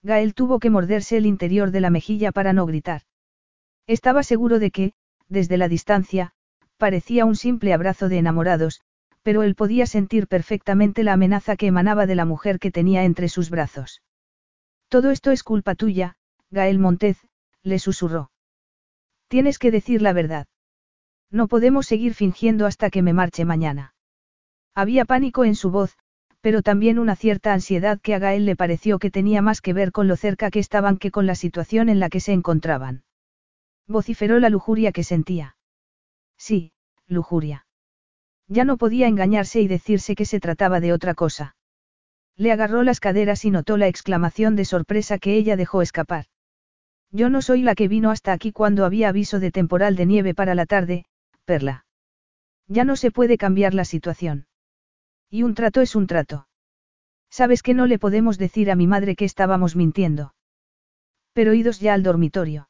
Gael 0.03 0.35
tuvo 0.35 0.59
que 0.59 0.69
morderse 0.69 1.17
el 1.17 1.25
interior 1.25 1.71
de 1.71 1.81
la 1.81 1.89
mejilla 1.89 2.31
para 2.31 2.53
no 2.53 2.67
gritar. 2.67 3.03
Estaba 3.87 4.21
seguro 4.21 4.59
de 4.59 4.69
que, 4.69 4.93
desde 5.27 5.57
la 5.57 5.67
distancia, 5.67 6.33
parecía 6.81 7.25
un 7.25 7.35
simple 7.35 7.73
abrazo 7.73 8.09
de 8.09 8.17
enamorados, 8.17 8.81
pero 9.21 9.43
él 9.43 9.53
podía 9.53 9.85
sentir 9.85 10.25
perfectamente 10.25 11.03
la 11.03 11.13
amenaza 11.13 11.55
que 11.55 11.67
emanaba 11.67 12.07
de 12.07 12.15
la 12.15 12.25
mujer 12.25 12.57
que 12.57 12.71
tenía 12.71 13.03
entre 13.03 13.29
sus 13.29 13.51
brazos. 13.51 14.01
Todo 14.89 15.11
esto 15.11 15.29
es 15.29 15.43
culpa 15.43 15.75
tuya, 15.75 16.15
Gael 16.49 16.79
Montez, 16.79 17.19
le 17.61 17.77
susurró. 17.77 18.31
Tienes 19.27 19.59
que 19.59 19.69
decir 19.69 20.01
la 20.01 20.11
verdad. 20.11 20.47
No 21.29 21.47
podemos 21.47 21.85
seguir 21.85 22.15
fingiendo 22.15 22.65
hasta 22.65 22.89
que 22.89 23.03
me 23.03 23.13
marche 23.13 23.45
mañana. 23.45 23.93
Había 24.73 25.05
pánico 25.05 25.45
en 25.45 25.53
su 25.53 25.69
voz, 25.69 25.99
pero 26.41 26.63
también 26.63 26.97
una 26.97 27.15
cierta 27.15 27.53
ansiedad 27.53 28.01
que 28.01 28.15
a 28.15 28.19
Gael 28.19 28.47
le 28.47 28.55
pareció 28.55 28.97
que 28.97 29.11
tenía 29.11 29.43
más 29.43 29.61
que 29.61 29.73
ver 29.73 29.91
con 29.91 30.07
lo 30.07 30.15
cerca 30.15 30.49
que 30.49 30.57
estaban 30.57 30.97
que 30.97 31.11
con 31.11 31.27
la 31.27 31.35
situación 31.35 31.89
en 31.89 31.99
la 31.99 32.09
que 32.09 32.21
se 32.21 32.33
encontraban. 32.33 33.03
Vociferó 33.87 34.39
la 34.39 34.49
lujuria 34.49 34.91
que 34.91 35.03
sentía. 35.03 35.55
Sí, 36.41 36.71
lujuria. 37.05 37.67
Ya 38.47 38.65
no 38.65 38.77
podía 38.77 39.07
engañarse 39.07 39.61
y 39.61 39.67
decirse 39.67 40.15
que 40.15 40.25
se 40.25 40.39
trataba 40.39 40.79
de 40.79 40.91
otra 40.91 41.13
cosa. 41.13 41.55
Le 42.35 42.51
agarró 42.51 42.81
las 42.81 42.99
caderas 42.99 43.45
y 43.45 43.51
notó 43.51 43.77
la 43.77 43.87
exclamación 43.87 44.55
de 44.55 44.65
sorpresa 44.65 45.19
que 45.19 45.35
ella 45.35 45.55
dejó 45.55 45.83
escapar. 45.83 46.25
Yo 47.11 47.29
no 47.29 47.43
soy 47.43 47.61
la 47.61 47.75
que 47.75 47.87
vino 47.87 48.09
hasta 48.09 48.33
aquí 48.33 48.51
cuando 48.51 48.85
había 48.85 49.09
aviso 49.09 49.39
de 49.39 49.51
temporal 49.51 49.95
de 49.95 50.07
nieve 50.07 50.33
para 50.33 50.55
la 50.55 50.65
tarde, 50.65 51.05
Perla. 51.45 51.85
Ya 52.67 52.85
no 52.85 52.95
se 52.95 53.11
puede 53.11 53.37
cambiar 53.37 53.75
la 53.75 53.85
situación. 53.85 54.47
Y 55.29 55.43
un 55.43 55.53
trato 55.53 55.79
es 55.81 55.95
un 55.95 56.07
trato. 56.07 56.47
Sabes 57.29 57.61
que 57.61 57.75
no 57.75 57.85
le 57.85 57.99
podemos 57.99 58.39
decir 58.39 58.71
a 58.71 58.75
mi 58.75 58.87
madre 58.87 59.15
que 59.15 59.25
estábamos 59.25 59.75
mintiendo. 59.75 60.33
Pero 61.33 61.53
idos 61.53 61.79
ya 61.79 61.93
al 61.93 62.01
dormitorio. 62.01 62.67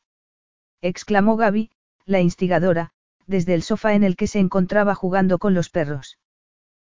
Exclamó 0.81 1.37
Gaby, 1.37 1.71
la 2.05 2.19
instigadora, 2.19 2.91
desde 3.27 3.53
el 3.53 3.63
sofá 3.63 3.93
en 3.93 4.03
el 4.03 4.15
que 4.15 4.27
se 4.27 4.39
encontraba 4.39 4.95
jugando 4.95 5.39
con 5.39 5.53
los 5.53 5.69
perros. 5.69 6.19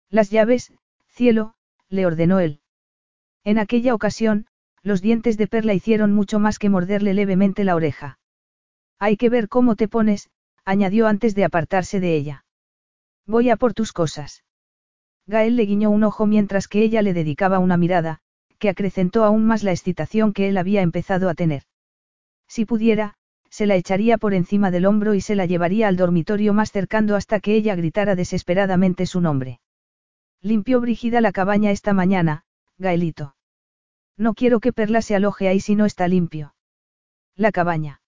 Las 0.09 0.29
llaves, 0.29 0.73
cielo, 1.07 1.55
le 1.89 2.05
ordenó 2.05 2.39
él. 2.39 2.61
En 3.43 3.59
aquella 3.59 3.93
ocasión, 3.93 4.47
los 4.83 5.01
dientes 5.01 5.37
de 5.37 5.47
Perla 5.47 5.73
hicieron 5.73 6.13
mucho 6.13 6.39
más 6.39 6.59
que 6.59 6.69
morderle 6.69 7.13
levemente 7.13 7.63
la 7.63 7.75
oreja. 7.75 8.19
Hay 8.99 9.17
que 9.17 9.29
ver 9.29 9.47
cómo 9.47 9.75
te 9.75 9.87
pones, 9.87 10.29
añadió 10.65 11.07
antes 11.07 11.35
de 11.35 11.45
apartarse 11.45 11.99
de 11.99 12.15
ella. 12.15 12.45
Voy 13.25 13.49
a 13.49 13.55
por 13.57 13.73
tus 13.73 13.93
cosas. 13.93 14.43
Gael 15.27 15.55
le 15.55 15.65
guiñó 15.65 15.89
un 15.89 16.03
ojo 16.03 16.25
mientras 16.25 16.67
que 16.67 16.81
ella 16.81 17.01
le 17.01 17.13
dedicaba 17.13 17.59
una 17.59 17.77
mirada, 17.77 18.19
que 18.59 18.69
acrecentó 18.69 19.23
aún 19.23 19.45
más 19.45 19.63
la 19.63 19.71
excitación 19.71 20.33
que 20.33 20.49
él 20.49 20.57
había 20.57 20.81
empezado 20.81 21.29
a 21.29 21.35
tener. 21.35 21.63
Si 22.47 22.65
pudiera, 22.65 23.15
se 23.51 23.67
la 23.67 23.75
echaría 23.75 24.17
por 24.17 24.33
encima 24.33 24.71
del 24.71 24.85
hombro 24.85 25.13
y 25.13 25.21
se 25.21 25.35
la 25.35 25.45
llevaría 25.45 25.87
al 25.87 25.97
dormitorio 25.97 26.53
más 26.53 26.71
cercano 26.71 27.15
hasta 27.15 27.41
que 27.41 27.53
ella 27.53 27.75
gritara 27.75 28.15
desesperadamente 28.15 29.05
su 29.05 29.21
nombre. 29.21 29.59
Limpió 30.41 30.81
Brígida 30.81 31.21
la 31.21 31.31
cabaña 31.31 31.69
esta 31.69 31.93
mañana, 31.93 32.45
Gaelito. 32.77 33.35
No 34.17 34.33
quiero 34.33 34.59
que 34.59 34.73
Perla 34.73 35.01
se 35.01 35.15
aloje 35.15 35.47
ahí 35.49 35.59
si 35.59 35.75
no 35.75 35.85
está 35.85 36.07
limpio. 36.07 36.55
¿La 37.35 37.51
cabaña? 37.51 38.01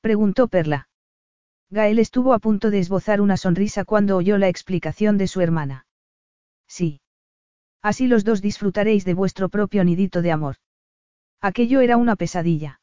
Preguntó 0.00 0.48
Perla. 0.48 0.88
Gael 1.70 1.98
estuvo 1.98 2.34
a 2.34 2.38
punto 2.38 2.70
de 2.70 2.78
esbozar 2.78 3.20
una 3.20 3.36
sonrisa 3.36 3.84
cuando 3.84 4.16
oyó 4.16 4.38
la 4.38 4.48
explicación 4.48 5.18
de 5.18 5.26
su 5.26 5.40
hermana. 5.40 5.86
Sí. 6.68 7.00
Así 7.82 8.06
los 8.06 8.24
dos 8.24 8.40
disfrutaréis 8.40 9.04
de 9.04 9.14
vuestro 9.14 9.48
propio 9.48 9.82
nidito 9.82 10.22
de 10.22 10.30
amor. 10.30 10.56
Aquello 11.40 11.80
era 11.80 11.96
una 11.96 12.16
pesadilla. 12.16 12.80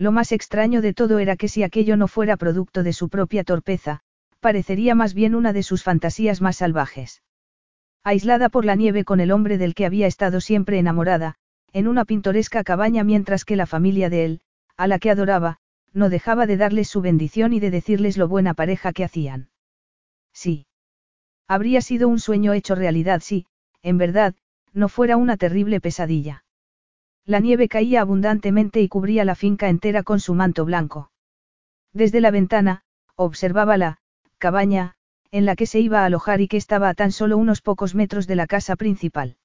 Lo 0.00 0.12
más 0.12 0.32
extraño 0.32 0.80
de 0.80 0.94
todo 0.94 1.18
era 1.18 1.36
que 1.36 1.46
si 1.46 1.62
aquello 1.62 1.94
no 1.98 2.08
fuera 2.08 2.38
producto 2.38 2.82
de 2.82 2.94
su 2.94 3.10
propia 3.10 3.44
torpeza, 3.44 4.00
parecería 4.40 4.94
más 4.94 5.12
bien 5.12 5.34
una 5.34 5.52
de 5.52 5.62
sus 5.62 5.82
fantasías 5.82 6.40
más 6.40 6.56
salvajes. 6.56 7.22
Aislada 8.02 8.48
por 8.48 8.64
la 8.64 8.76
nieve 8.76 9.04
con 9.04 9.20
el 9.20 9.30
hombre 9.30 9.58
del 9.58 9.74
que 9.74 9.84
había 9.84 10.06
estado 10.06 10.40
siempre 10.40 10.78
enamorada, 10.78 11.34
en 11.74 11.86
una 11.86 12.06
pintoresca 12.06 12.64
cabaña 12.64 13.04
mientras 13.04 13.44
que 13.44 13.56
la 13.56 13.66
familia 13.66 14.08
de 14.08 14.24
él, 14.24 14.40
a 14.78 14.86
la 14.86 14.98
que 14.98 15.10
adoraba, 15.10 15.58
no 15.92 16.08
dejaba 16.08 16.46
de 16.46 16.56
darles 16.56 16.88
su 16.88 17.02
bendición 17.02 17.52
y 17.52 17.60
de 17.60 17.70
decirles 17.70 18.16
lo 18.16 18.26
buena 18.26 18.54
pareja 18.54 18.94
que 18.94 19.04
hacían. 19.04 19.50
Sí. 20.32 20.64
Habría 21.46 21.82
sido 21.82 22.08
un 22.08 22.20
sueño 22.20 22.54
hecho 22.54 22.74
realidad 22.74 23.20
si, 23.20 23.44
en 23.82 23.98
verdad, 23.98 24.34
no 24.72 24.88
fuera 24.88 25.18
una 25.18 25.36
terrible 25.36 25.78
pesadilla. 25.78 26.42
La 27.26 27.40
nieve 27.40 27.68
caía 27.68 28.00
abundantemente 28.00 28.80
y 28.80 28.88
cubría 28.88 29.24
la 29.24 29.34
finca 29.34 29.68
entera 29.68 30.02
con 30.02 30.20
su 30.20 30.34
manto 30.34 30.64
blanco. 30.64 31.10
Desde 31.92 32.20
la 32.20 32.30
ventana, 32.30 32.82
observaba 33.16 33.76
la 33.76 33.98
cabaña, 34.38 34.94
en 35.30 35.44
la 35.44 35.54
que 35.54 35.66
se 35.66 35.80
iba 35.80 36.00
a 36.00 36.06
alojar 36.06 36.40
y 36.40 36.48
que 36.48 36.56
estaba 36.56 36.88
a 36.88 36.94
tan 36.94 37.12
solo 37.12 37.36
unos 37.36 37.60
pocos 37.60 37.94
metros 37.94 38.26
de 38.26 38.36
la 38.36 38.46
casa 38.46 38.76
principal. 38.76 39.36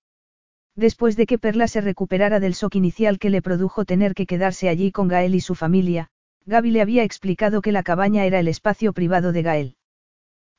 Después 0.76 1.16
de 1.16 1.26
que 1.26 1.38
Perla 1.38 1.68
se 1.68 1.82
recuperara 1.82 2.40
del 2.40 2.54
shock 2.54 2.76
inicial 2.76 3.20
que 3.20 3.30
le 3.30 3.42
produjo 3.42 3.86
tener 3.86 4.14
que 4.14 4.26
quedarse 4.26 4.68
allí 4.68 4.92
con 4.92 5.08
Gael 5.08 5.36
y 5.36 5.42
su 5.42 5.56
familia, 5.56 6.10
Gaby 6.46 6.72
le 6.72 6.82
había 6.82 7.04
explicado 7.04 7.62
que 7.62 7.72
la 7.72 7.84
cabaña 7.84 8.26
era 8.26 8.40
el 8.40 8.48
espacio 8.48 8.94
privado 8.94 9.32
de 9.32 9.42
Gael. 9.42 9.76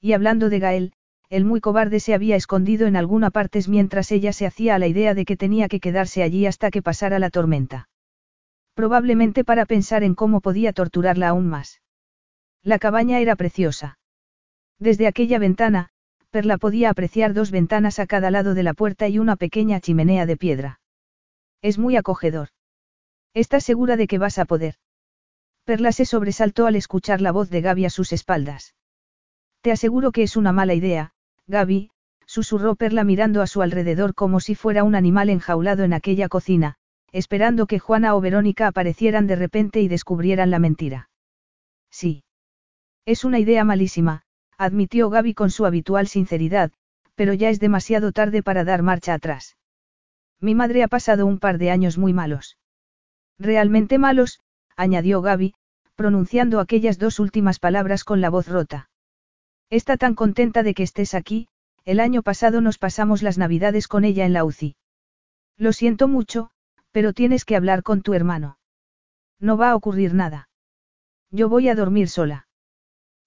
Y 0.01 0.13
hablando 0.13 0.49
de 0.49 0.59
Gael, 0.59 0.93
el 1.29 1.45
muy 1.45 1.61
cobarde 1.61 2.01
se 2.01 2.15
había 2.15 2.37
escondido 2.37 2.87
en 2.87 2.97
alguna 2.97 3.31
parte 3.31 3.61
mientras 3.69 4.13
ella 4.13 4.33
se 4.33 4.47
hacía 4.47 4.75
a 4.77 4.79
la 4.79 4.87
idea 4.87 5.15
de 5.15 5.25
que 5.25 5.37
tenía 5.37 5.69
que 5.69 5.81
quedarse 5.81 6.23
allí 6.23 6.47
hasta 6.47 6.71
que 6.71 6.83
pasara 6.83 7.19
la 7.19 7.31
tormenta. 7.31 7.89
Probablemente 8.75 9.45
para 9.45 9.67
pensar 9.67 10.05
en 10.05 10.15
cómo 10.15 10.41
podía 10.41 10.73
torturarla 10.73 11.29
aún 11.29 11.49
más. 11.49 11.81
La 12.63 12.79
cabaña 12.79 13.21
era 13.21 13.35
preciosa. 13.35 13.99
Desde 14.79 15.07
aquella 15.07 15.39
ventana, 15.39 15.89
Perla 16.31 16.59
podía 16.59 16.91
apreciar 16.91 17.33
dos 17.33 17.51
ventanas 17.51 17.99
a 17.99 18.07
cada 18.07 18.31
lado 18.31 18.55
de 18.55 18.63
la 18.63 18.75
puerta 18.75 19.09
y 19.09 19.19
una 19.19 19.37
pequeña 19.37 19.81
chimenea 19.81 20.27
de 20.27 20.37
piedra. 20.37 20.81
Es 21.63 21.79
muy 21.79 21.97
acogedor. 21.97 22.49
¿Estás 23.33 23.65
segura 23.65 23.97
de 23.97 24.07
que 24.07 24.19
vas 24.19 24.39
a 24.39 24.45
poder? 24.45 24.75
Perla 25.65 25.93
se 25.93 26.05
sobresaltó 26.05 26.67
al 26.67 26.77
escuchar 26.77 27.21
la 27.21 27.33
voz 27.33 27.51
de 27.51 27.61
Gaby 27.63 27.87
a 27.87 27.91
sus 27.91 28.13
espaldas. 28.13 28.75
Te 29.63 29.73
aseguro 29.73 30.13
que 30.13 30.23
es 30.23 30.37
una 30.37 30.53
mala 30.53 30.75
idea, 30.75 31.15
Gaby, 31.49 31.91
susurró 32.27 32.75
Perla 32.75 33.05
mirando 33.05 33.41
a 33.41 33.47
su 33.47 33.63
alrededor 33.63 34.15
como 34.15 34.41
si 34.41 34.55
fuera 34.55 34.85
un 34.85 34.95
animal 34.95 35.31
enjaulado 35.31 35.85
en 35.85 35.93
aquella 35.93 36.29
cocina, 36.29 36.75
esperando 37.13 37.67
que 37.67 37.79
Juana 37.79 38.17
o 38.17 38.21
Verónica 38.21 38.67
aparecieran 38.67 39.27
de 39.27 39.37
repente 39.37 39.81
y 39.81 39.89
descubrieran 39.89 40.51
la 40.51 40.59
mentira. 40.59 41.09
Sí. 41.91 42.25
Es 43.05 43.25
una 43.25 43.39
idea 43.39 43.65
malísima, 43.65 44.23
admitió 44.59 45.09
Gaby 45.09 45.35
con 45.35 45.51
su 45.51 45.67
habitual 45.67 46.09
sinceridad, 46.09 46.73
pero 47.15 47.33
ya 47.33 47.51
es 47.51 47.61
demasiado 47.61 48.13
tarde 48.13 48.43
para 48.43 48.65
dar 48.65 48.83
marcha 48.83 49.15
atrás. 49.15 49.57
Mi 50.41 50.55
madre 50.55 50.83
ha 50.83 50.89
pasado 50.89 51.27
un 51.27 51.39
par 51.39 51.59
de 51.59 51.71
años 51.71 51.97
muy 51.97 52.13
malos. 52.13 52.59
Realmente 53.39 53.99
malos, 53.99 54.41
añadió 54.77 55.23
Gaby, 55.23 55.55
pronunciando 55.95 56.61
aquellas 56.61 56.99
dos 56.99 57.21
últimas 57.21 57.59
palabras 57.59 58.05
con 58.05 58.21
la 58.21 58.31
voz 58.31 58.49
rota. 58.49 58.91
Está 59.71 59.97
tan 59.97 60.15
contenta 60.15 60.63
de 60.63 60.75
que 60.75 60.83
estés 60.83 61.15
aquí, 61.15 61.49
el 61.85 62.01
año 62.01 62.23
pasado 62.23 62.61
nos 62.61 62.79
pasamos 62.79 63.23
las 63.23 63.39
navidades 63.39 63.89
con 63.89 64.05
ella 64.05 64.25
en 64.25 64.33
la 64.33 64.45
UCI. 64.45 64.77
Lo 65.57 65.73
siento 65.73 66.09
mucho, 66.09 66.51
pero 66.93 67.13
tienes 67.13 67.45
que 67.45 67.57
hablar 67.57 67.83
con 67.83 68.03
tu 68.03 68.15
hermano. 68.15 68.59
No 69.41 69.57
va 69.57 69.71
a 69.71 69.77
ocurrir 69.77 70.15
nada. 70.15 70.49
Yo 71.31 71.49
voy 71.49 71.69
a 71.69 71.75
dormir 71.75 72.09
sola. 72.09 72.49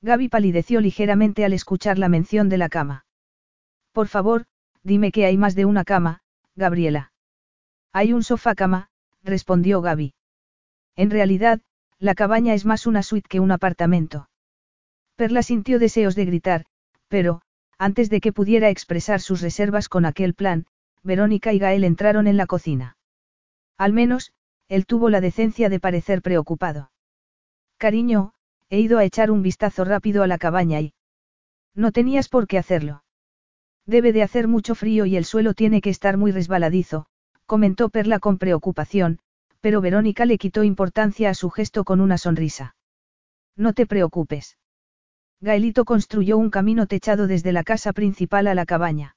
Gaby 0.01 0.29
palideció 0.29 0.79
ligeramente 0.79 1.43
al 1.43 1.53
escuchar 1.53 1.97
la 1.97 2.07
mención 2.07 2.47
de 2.47 2.57
la 2.57 2.69
cama. 2.69 3.05
Por 3.91 4.07
favor, 4.07 4.45
dime 4.81 5.11
que 5.11 5.25
hay 5.25 5.37
más 5.37 5.55
de 5.55 5.65
una 5.65 5.83
cama, 5.83 6.21
Gabriela. 6.55 7.11
Hay 7.91 8.13
un 8.13 8.23
sofá 8.23 8.55
cama, 8.55 8.89
respondió 9.23 9.81
Gaby. 9.81 10.13
En 10.95 11.09
realidad, 11.09 11.59
la 11.97 12.15
cabaña 12.15 12.53
es 12.53 12.65
más 12.65 12.87
una 12.87 13.03
suite 13.03 13.27
que 13.27 13.39
un 13.39 13.51
apartamento. 13.51 14.29
Perla 15.19 15.43
sintió 15.43 15.79
deseos 15.79 16.15
de 16.15 16.23
gritar, 16.23 16.63
pero, 17.09 17.41
antes 17.77 18.09
de 18.09 18.21
que 18.21 18.31
pudiera 18.31 18.69
expresar 18.69 19.19
sus 19.19 19.41
reservas 19.41 19.89
con 19.89 20.05
aquel 20.05 20.33
plan, 20.33 20.65
Verónica 21.03 21.51
y 21.51 21.59
Gael 21.59 21.83
entraron 21.83 22.25
en 22.25 22.37
la 22.37 22.45
cocina. 22.45 22.95
Al 23.77 23.91
menos, 23.91 24.31
él 24.69 24.85
tuvo 24.85 25.09
la 25.09 25.19
decencia 25.19 25.67
de 25.67 25.81
parecer 25.81 26.21
preocupado. 26.21 26.93
Cariño, 27.77 28.31
he 28.69 28.79
ido 28.79 28.97
a 28.97 29.03
echar 29.03 29.29
un 29.29 29.41
vistazo 29.41 29.83
rápido 29.83 30.23
a 30.23 30.27
la 30.27 30.37
cabaña 30.37 30.79
y... 30.79 30.93
No 31.75 31.91
tenías 31.91 32.29
por 32.29 32.47
qué 32.47 32.57
hacerlo. 32.57 33.03
Debe 33.85 34.13
de 34.13 34.23
hacer 34.23 34.47
mucho 34.47 34.73
frío 34.73 35.05
y 35.05 35.17
el 35.17 35.25
suelo 35.25 35.53
tiene 35.53 35.81
que 35.81 35.89
estar 35.89 36.15
muy 36.15 36.31
resbaladizo, 36.31 37.07
comentó 37.45 37.89
Perla 37.89 38.19
con 38.19 38.37
preocupación, 38.37 39.19
pero 39.59 39.81
Verónica 39.81 40.25
le 40.25 40.37
quitó 40.37 40.63
importancia 40.63 41.29
a 41.29 41.33
su 41.33 41.49
gesto 41.49 41.83
con 41.83 41.99
una 41.99 42.17
sonrisa. 42.17 42.77
No 43.57 43.73
te 43.73 43.85
preocupes. 43.85 44.55
Gaelito 45.41 45.85
construyó 45.85 46.37
un 46.37 46.49
camino 46.49 46.85
techado 46.85 47.27
desde 47.27 47.53
la 47.53 47.63
casa 47.63 47.93
principal 47.93 48.47
a 48.47 48.55
la 48.55 48.65
cabaña. 48.65 49.15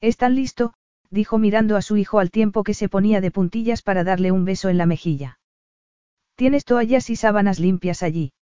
¿Están 0.00 0.34
listo? 0.36 0.74
dijo 1.10 1.38
mirando 1.38 1.76
a 1.76 1.82
su 1.82 1.96
hijo 1.96 2.20
al 2.20 2.30
tiempo 2.30 2.62
que 2.62 2.74
se 2.74 2.88
ponía 2.88 3.20
de 3.20 3.30
puntillas 3.30 3.82
para 3.82 4.04
darle 4.04 4.32
un 4.32 4.44
beso 4.44 4.68
en 4.68 4.78
la 4.78 4.86
mejilla. 4.86 5.38
Tienes 6.36 6.64
toallas 6.64 7.10
y 7.10 7.16
sábanas 7.16 7.58
limpias 7.58 8.02
allí. 8.02 8.32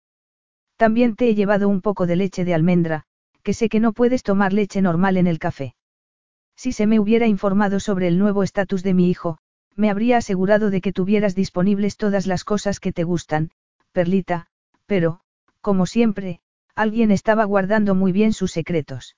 También 0.77 1.17
te 1.17 1.29
he 1.29 1.35
llevado 1.35 1.69
un 1.69 1.81
poco 1.81 2.07
de 2.07 2.17
leche 2.17 2.45
de 2.45 2.55
almendra, 2.55 3.05
que 3.43 3.55
sé 3.55 3.69
que 3.69 3.81
no 3.81 3.93
puedes 3.93 4.23
tomar 4.23 4.53
leche 4.53 4.81
normal 4.83 5.17
en 5.17 5.27
el 5.27 5.39
café. 5.39 5.75
Si 6.55 6.73
se 6.73 6.87
me 6.87 7.01
hubiera 7.01 7.27
informado 7.27 7.81
sobre 7.81 8.09
el 8.09 8.19
nuevo 8.19 8.43
estatus 8.43 8.83
de 8.83 8.95
mi 8.95 9.11
hijo, 9.11 9.39
me 9.75 9.91
habría 9.91 10.19
asegurado 10.19 10.71
de 10.71 10.81
que 10.81 10.93
tuvieras 10.93 11.35
disponibles 11.35 11.97
todas 11.97 12.27
las 12.27 12.45
cosas 12.45 12.81
que 12.81 12.93
te 12.93 13.05
gustan, 13.05 13.51
Perlita, 13.93 14.47
pero, 14.87 15.21
como 15.61 15.87
siempre, 15.87 16.41
alguien 16.75 17.11
estaba 17.11 17.45
guardando 17.45 17.95
muy 17.95 18.13
bien 18.13 18.33
sus 18.33 18.53
secretos. 18.53 19.17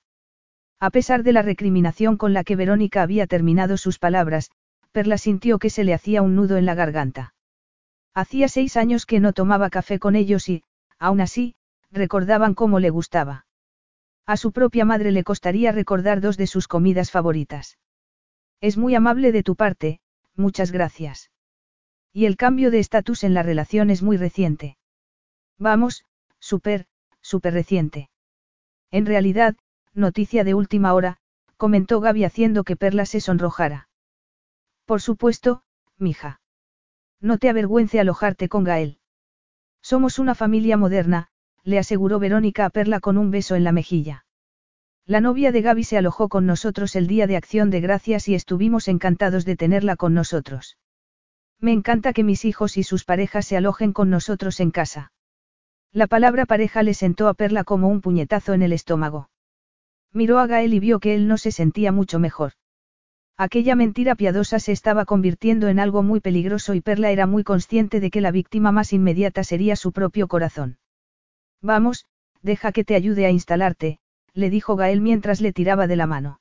A 0.81 0.91
pesar 0.91 1.23
de 1.23 1.33
la 1.33 1.43
recriminación 1.43 2.17
con 2.17 2.33
la 2.33 2.45
que 2.45 2.57
Verónica 2.57 3.03
había 3.03 3.27
terminado 3.27 3.77
sus 3.77 3.99
palabras, 3.99 4.51
Perla 4.91 5.17
sintió 5.17 5.59
que 5.59 5.71
se 5.71 5.85
le 5.85 5.95
hacía 5.95 6.23
un 6.23 6.35
nudo 6.35 6.57
en 6.57 6.67
la 6.67 6.75
garganta. 6.75 7.35
Hacía 8.15 8.49
seis 8.49 8.77
años 8.77 9.07
que 9.07 9.21
no 9.21 9.33
tomaba 9.33 9.71
café 9.71 9.99
con 9.99 10.17
ellos 10.17 10.49
y, 10.49 10.65
Aún 11.03 11.21
así, 11.21 11.57
recordaban 11.91 12.55
cómo 12.55 12.79
le 12.79 12.91
gustaba. 12.91 13.45
A 14.25 14.37
su 14.37 14.53
propia 14.53 14.85
madre 14.85 15.11
le 15.11 15.25
costaría 15.25 15.73
recordar 15.73 16.21
dos 16.21 16.37
de 16.37 16.47
sus 16.47 16.69
comidas 16.69 17.11
favoritas. 17.11 17.77
Es 18.61 18.77
muy 18.77 18.95
amable 18.95 19.33
de 19.33 19.43
tu 19.43 19.57
parte, 19.57 19.99
muchas 20.37 20.71
gracias. 20.71 21.33
Y 22.13 22.27
el 22.27 22.37
cambio 22.37 22.71
de 22.71 22.79
estatus 22.79 23.25
en 23.25 23.35
la 23.35 23.43
relación 23.43 23.91
es 23.91 24.01
muy 24.01 24.17
reciente. 24.17 24.77
Vamos, 25.59 26.05
súper, 26.39 26.87
súper 27.23 27.55
reciente. 27.55 28.11
En 28.91 29.07
realidad, 29.07 29.57
noticia 29.95 30.45
de 30.45 30.55
última 30.55 30.93
hora, 30.93 31.19
comentó 31.57 32.01
Gaby 32.01 32.25
haciendo 32.25 32.65
que 32.65 32.77
Perla 32.77 33.07
se 33.07 33.21
sonrojara. 33.21 33.89
Por 34.85 35.01
supuesto, 35.01 35.63
mija. 35.97 36.41
No 37.21 37.39
te 37.39 37.49
avergüence 37.49 38.01
alojarte 38.01 38.49
con 38.49 38.65
Gael. 38.65 38.99
Somos 39.81 40.19
una 40.19 40.35
familia 40.35 40.77
moderna, 40.77 41.29
le 41.65 41.79
aseguró 41.79 42.19
Verónica 42.19 42.65
a 42.65 42.71
Perla 42.71 43.01
con 43.01 43.17
un 43.17 43.31
beso 43.31 43.55
en 43.55 43.65
la 43.65 43.73
mejilla. 43.73 44.27
La 45.07 45.21
novia 45.21 45.51
de 45.53 45.63
Gaby 45.63 45.85
se 45.85 45.99
alojó 45.99 46.29
con 46.29 46.47
nosotros 46.47 46.95
el 46.95 47.07
día 47.07 47.27
de 47.27 47.37
acción 47.37 47.71
de 47.71 47.81
gracias 47.81 48.29
y 48.29 48.35
estuvimos 48.35 48.89
encantados 48.89 49.45
de 49.45 49.57
tenerla 49.57 49.97
con 49.97 50.15
nosotros. 50.15 50.79
Me 51.61 51.73
encanta 51.73 52.13
que 52.13 52.25
mis 52.25 52.45
hijos 52.45 52.77
y 52.77 52.83
sus 52.83 53.05
parejas 53.05 53.47
se 53.47 53.57
alojen 53.57 53.93
con 53.93 54.11
nosotros 54.11 54.61
en 54.61 54.71
casa. 54.71 55.13
La 55.95 56.07
palabra 56.07 56.47
pareja 56.47 56.83
le 56.83 56.95
sentó 56.95 57.29
a 57.29 57.35
Perla 57.35 57.65
como 57.65 57.89
un 57.89 58.01
puñetazo 58.01 58.55
en 58.55 58.63
el 58.63 58.73
estómago. 58.73 59.29
Miró 60.13 60.39
a 60.39 60.47
Gael 60.47 60.73
y 60.73 60.81
vio 60.81 61.01
que 61.01 61.15
él 61.15 61.29
no 61.29 61.37
se 61.37 61.53
sentía 61.53 61.93
mucho 61.93 62.19
mejor. 62.19 62.53
Aquella 63.37 63.75
mentira 63.75 64.15
piadosa 64.15 64.59
se 64.59 64.73
estaba 64.73 65.05
convirtiendo 65.05 65.69
en 65.69 65.79
algo 65.79 66.03
muy 66.03 66.21
peligroso 66.21 66.75
y 66.75 66.81
Perla 66.81 67.11
era 67.11 67.27
muy 67.27 67.45
consciente 67.45 68.01
de 68.01 68.11
que 68.11 68.23
la 68.23 68.31
víctima 68.31 68.73
más 68.73 68.93
inmediata 68.95 69.45
sería 69.45 69.77
su 69.77 69.93
propio 69.93 70.29
corazón. 70.29 70.79
Vamos, 71.61 72.07
deja 72.41 72.73
que 72.73 72.85
te 72.85 72.95
ayude 72.95 73.27
a 73.27 73.31
instalarte, 73.31 73.99
le 74.33 74.49
dijo 74.49 74.77
Gael 74.77 75.03
mientras 75.03 75.41
le 75.43 75.53
tiraba 75.53 75.87
de 75.87 75.97
la 75.97 76.07
mano. 76.07 76.41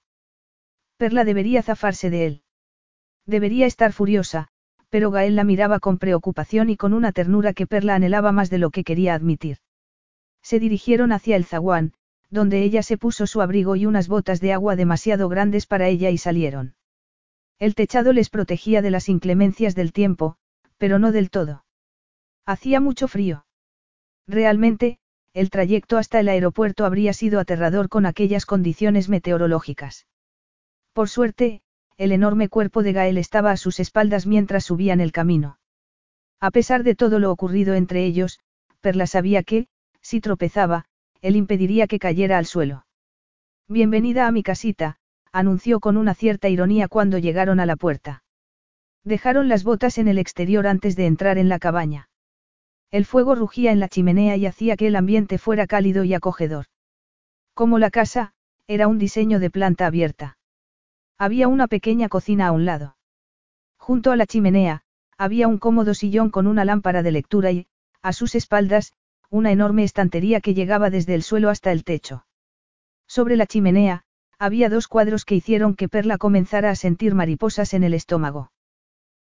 Perla 0.95 1.25
debería 1.25 1.61
zafarse 1.61 2.09
de 2.09 2.25
él. 2.25 2.43
Debería 3.25 3.65
estar 3.65 3.91
furiosa, 3.91 4.47
pero 4.91 5.09
Gael 5.09 5.37
la 5.37 5.45
miraba 5.45 5.79
con 5.79 5.97
preocupación 5.97 6.69
y 6.69 6.75
con 6.75 6.93
una 6.93 7.13
ternura 7.13 7.53
que 7.53 7.65
Perla 7.65 7.95
anhelaba 7.95 8.33
más 8.33 8.49
de 8.49 8.57
lo 8.57 8.71
que 8.71 8.83
quería 8.83 9.15
admitir. 9.15 9.57
Se 10.43 10.59
dirigieron 10.59 11.13
hacia 11.13 11.37
el 11.37 11.45
zaguán, 11.45 11.93
donde 12.29 12.61
ella 12.61 12.83
se 12.83 12.97
puso 12.97 13.25
su 13.25 13.41
abrigo 13.41 13.77
y 13.77 13.85
unas 13.85 14.09
botas 14.09 14.41
de 14.41 14.51
agua 14.51 14.75
demasiado 14.75 15.29
grandes 15.29 15.65
para 15.65 15.87
ella 15.87 16.09
y 16.09 16.17
salieron. 16.17 16.75
El 17.57 17.73
techado 17.73 18.11
les 18.11 18.29
protegía 18.29 18.81
de 18.81 18.91
las 18.91 19.07
inclemencias 19.07 19.75
del 19.75 19.93
tiempo, 19.93 20.35
pero 20.77 20.99
no 20.99 21.13
del 21.13 21.29
todo. 21.29 21.63
Hacía 22.45 22.81
mucho 22.81 23.07
frío. 23.07 23.45
Realmente, 24.27 24.99
el 25.33 25.49
trayecto 25.49 25.97
hasta 25.97 26.19
el 26.19 26.27
aeropuerto 26.27 26.83
habría 26.83 27.13
sido 27.13 27.39
aterrador 27.39 27.87
con 27.87 28.05
aquellas 28.05 28.45
condiciones 28.45 29.07
meteorológicas. 29.07 30.05
Por 30.91 31.07
suerte, 31.07 31.61
el 31.97 32.11
enorme 32.11 32.49
cuerpo 32.49 32.83
de 32.83 32.93
Gael 32.93 33.17
estaba 33.17 33.51
a 33.51 33.57
sus 33.57 33.79
espaldas 33.79 34.25
mientras 34.25 34.65
subían 34.65 35.01
el 35.01 35.11
camino. 35.11 35.59
A 36.39 36.51
pesar 36.51 36.83
de 36.83 36.95
todo 36.95 37.19
lo 37.19 37.31
ocurrido 37.31 37.75
entre 37.75 38.05
ellos, 38.05 38.39
Perla 38.79 39.05
sabía 39.05 39.43
que, 39.43 39.67
si 40.01 40.21
tropezaba, 40.21 40.85
él 41.21 41.35
impediría 41.35 41.87
que 41.87 41.99
cayera 41.99 42.37
al 42.37 42.45
suelo. 42.45 42.85
Bienvenida 43.67 44.27
a 44.27 44.31
mi 44.31 44.41
casita, 44.41 44.97
anunció 45.31 45.79
con 45.79 45.97
una 45.97 46.13
cierta 46.13 46.49
ironía 46.49 46.87
cuando 46.87 47.17
llegaron 47.19 47.59
a 47.59 47.65
la 47.65 47.75
puerta. 47.75 48.23
Dejaron 49.03 49.49
las 49.49 49.63
botas 49.63 49.97
en 49.97 50.07
el 50.07 50.17
exterior 50.17 50.67
antes 50.67 50.95
de 50.95 51.05
entrar 51.05 51.37
en 51.37 51.49
la 51.49 51.59
cabaña. 51.59 52.09
El 52.91 53.05
fuego 53.05 53.35
rugía 53.35 53.71
en 53.71 53.79
la 53.79 53.87
chimenea 53.87 54.35
y 54.35 54.45
hacía 54.45 54.75
que 54.75 54.87
el 54.87 54.95
ambiente 54.95 55.37
fuera 55.37 55.67
cálido 55.67 56.03
y 56.03 56.13
acogedor. 56.13 56.65
Como 57.53 57.79
la 57.79 57.89
casa, 57.89 58.33
era 58.67 58.87
un 58.87 58.97
diseño 58.97 59.39
de 59.39 59.49
planta 59.49 59.85
abierta. 59.85 60.37
Había 61.23 61.47
una 61.47 61.67
pequeña 61.67 62.09
cocina 62.09 62.47
a 62.47 62.51
un 62.51 62.65
lado. 62.65 62.97
Junto 63.77 64.11
a 64.11 64.15
la 64.15 64.25
chimenea, 64.25 64.81
había 65.19 65.47
un 65.47 65.59
cómodo 65.59 65.93
sillón 65.93 66.31
con 66.31 66.47
una 66.47 66.65
lámpara 66.65 67.03
de 67.03 67.11
lectura 67.11 67.51
y, 67.51 67.67
a 68.01 68.11
sus 68.11 68.33
espaldas, 68.33 68.93
una 69.29 69.51
enorme 69.51 69.83
estantería 69.83 70.41
que 70.41 70.55
llegaba 70.55 70.89
desde 70.89 71.13
el 71.13 71.21
suelo 71.21 71.51
hasta 71.51 71.71
el 71.71 71.83
techo. 71.83 72.25
Sobre 73.05 73.35
la 73.35 73.45
chimenea, 73.45 74.01
había 74.39 74.67
dos 74.67 74.87
cuadros 74.87 75.23
que 75.23 75.35
hicieron 75.35 75.75
que 75.75 75.87
Perla 75.87 76.17
comenzara 76.17 76.71
a 76.71 76.75
sentir 76.75 77.13
mariposas 77.13 77.75
en 77.75 77.83
el 77.83 77.93
estómago. 77.93 78.51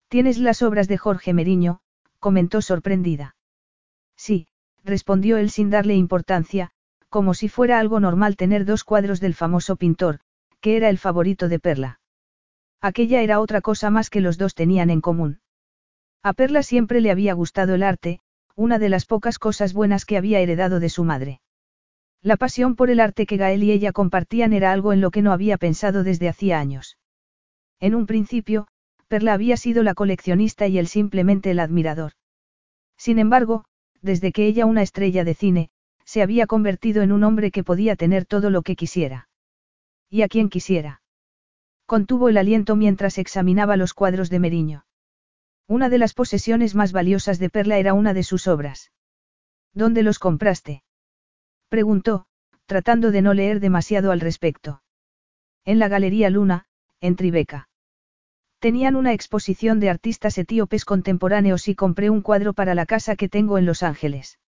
Tienes 0.09 0.39
las 0.39 0.63
obras 0.63 0.89
de 0.89 0.97
Jorge 0.97 1.35
Meriño, 1.35 1.81
comentó 2.21 2.63
sorprendida. 2.63 3.37
Sí, 4.17 4.47
respondió 4.83 5.37
él 5.37 5.51
sin 5.51 5.69
darle 5.69 5.95
importancia, 5.95 6.71
como 7.11 7.35
si 7.35 7.51
fuera 7.51 7.79
algo 7.79 8.01
normal 8.01 8.37
tener 8.39 8.65
dos 8.65 8.83
cuadros 8.83 9.21
del 9.21 9.35
famoso 9.35 9.77
pintor, 9.77 10.21
que 10.63 10.77
era 10.77 10.89
el 10.89 10.97
favorito 10.97 11.49
de 11.49 11.59
Perla. 11.59 12.01
Aquella 12.81 13.21
era 13.21 13.41
otra 13.41 13.61
cosa 13.61 13.91
más 13.91 14.09
que 14.11 14.21
los 14.21 14.39
dos 14.39 14.55
tenían 14.55 14.91
en 14.91 15.01
común. 15.01 15.41
A 16.23 16.33
Perla 16.33 16.63
siempre 16.63 17.01
le 17.01 17.11
había 17.11 17.35
gustado 17.35 17.75
el 17.75 17.83
arte, 17.83 18.21
una 18.55 18.79
de 18.79 18.89
las 18.89 19.05
pocas 19.05 19.41
cosas 19.41 19.73
buenas 19.73 20.05
que 20.05 20.17
había 20.17 20.39
heredado 20.39 20.79
de 20.79 20.89
su 20.89 21.03
madre. 21.03 21.41
La 22.23 22.37
pasión 22.37 22.77
por 22.77 22.91
el 22.91 23.01
arte 23.01 23.27
que 23.27 23.37
Gael 23.37 23.65
y 23.65 23.73
ella 23.73 23.91
compartían 23.91 24.53
era 24.53 24.71
algo 24.71 24.93
en 24.93 25.01
lo 25.01 25.11
que 25.11 25.23
no 25.23 25.33
había 25.33 25.59
pensado 25.59 26.05
desde 26.05 26.29
hacía 26.29 26.61
años. 26.61 26.97
En 27.81 27.97
un 27.97 28.07
principio, 28.07 28.69
Perla 29.09 29.33
había 29.33 29.57
sido 29.57 29.83
la 29.83 29.95
coleccionista 29.95 30.69
y 30.69 30.79
él 30.79 30.87
simplemente 30.87 31.51
el 31.51 31.59
admirador. 31.59 32.13
Sin 32.97 33.19
embargo, 33.19 33.65
desde 34.01 34.31
que 34.31 34.47
ella 34.47 34.65
una 34.67 34.83
estrella 34.83 35.25
de 35.25 35.35
cine, 35.35 35.71
se 36.05 36.23
había 36.23 36.47
convertido 36.47 37.03
en 37.03 37.11
un 37.11 37.25
hombre 37.25 37.51
que 37.51 37.65
podía 37.65 37.97
tener 37.97 38.27
todo 38.27 38.49
lo 38.49 38.63
que 38.63 38.77
quisiera. 38.77 39.29
Y 40.13 40.21
a 40.21 40.29
quien 40.29 40.51
quisiera. 40.51 41.01
Contuvo 41.87 42.29
el 42.29 42.37
aliento 42.37 42.77
mientras 42.77 43.17
examinaba 43.17 43.79
los 43.79 43.95
cuadros 43.95 44.29
de 44.29 44.41
Meriño. 44.41 44.85
Una 45.67 45.89
de 45.89 45.97
las 45.97 46.13
posesiones 46.13 46.75
más 46.75 46.93
valiosas 46.93 47.39
de 47.39 47.49
Perla 47.49 47.79
era 47.79 47.95
una 47.95 48.13
de 48.13 48.23
sus 48.23 48.47
obras. 48.47 48.93
¿Dónde 49.73 50.03
los 50.03 50.19
compraste? 50.19 50.85
Preguntó, 51.71 52.27
tratando 52.67 53.11
de 53.11 53.23
no 53.23 53.33
leer 53.33 53.59
demasiado 53.59 54.13
al 54.13 54.21
respecto. 54.21 54.83
En 55.65 55.79
la 55.79 55.89
Galería 55.89 56.29
Luna, 56.29 56.67
en 57.01 57.17
Tribeca. 57.17 57.71
Tenían 58.59 58.97
una 58.97 59.15
exposición 59.15 59.81
de 59.81 59.89
artistas 59.89 60.37
etíopes 60.37 60.85
contemporáneos 60.85 61.69
y 61.69 61.75
compré 61.75 62.11
un 62.11 62.21
cuadro 62.21 62.53
para 62.53 62.75
la 62.75 62.85
casa 62.85 63.17
que 63.17 63.31
tengo 63.31 63.57
en 63.57 63.65
Los 63.65 63.83
Ángeles. 63.83 64.39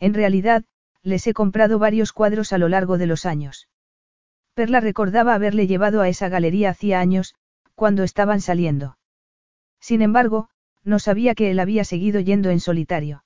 En 0.00 0.14
realidad, 0.14 0.64
les 1.04 1.28
he 1.28 1.32
comprado 1.32 1.78
varios 1.78 2.12
cuadros 2.12 2.52
a 2.52 2.58
lo 2.58 2.68
largo 2.68 2.98
de 2.98 3.06
los 3.06 3.24
años. 3.24 3.69
Perla 4.54 4.80
recordaba 4.80 5.34
haberle 5.34 5.66
llevado 5.66 6.00
a 6.00 6.08
esa 6.08 6.28
galería 6.28 6.70
hacía 6.70 7.00
años, 7.00 7.34
cuando 7.74 8.02
estaban 8.02 8.40
saliendo. 8.40 8.98
Sin 9.80 10.02
embargo, 10.02 10.48
no 10.84 10.98
sabía 10.98 11.34
que 11.34 11.50
él 11.50 11.60
había 11.60 11.84
seguido 11.84 12.20
yendo 12.20 12.50
en 12.50 12.60
solitario. 12.60 13.24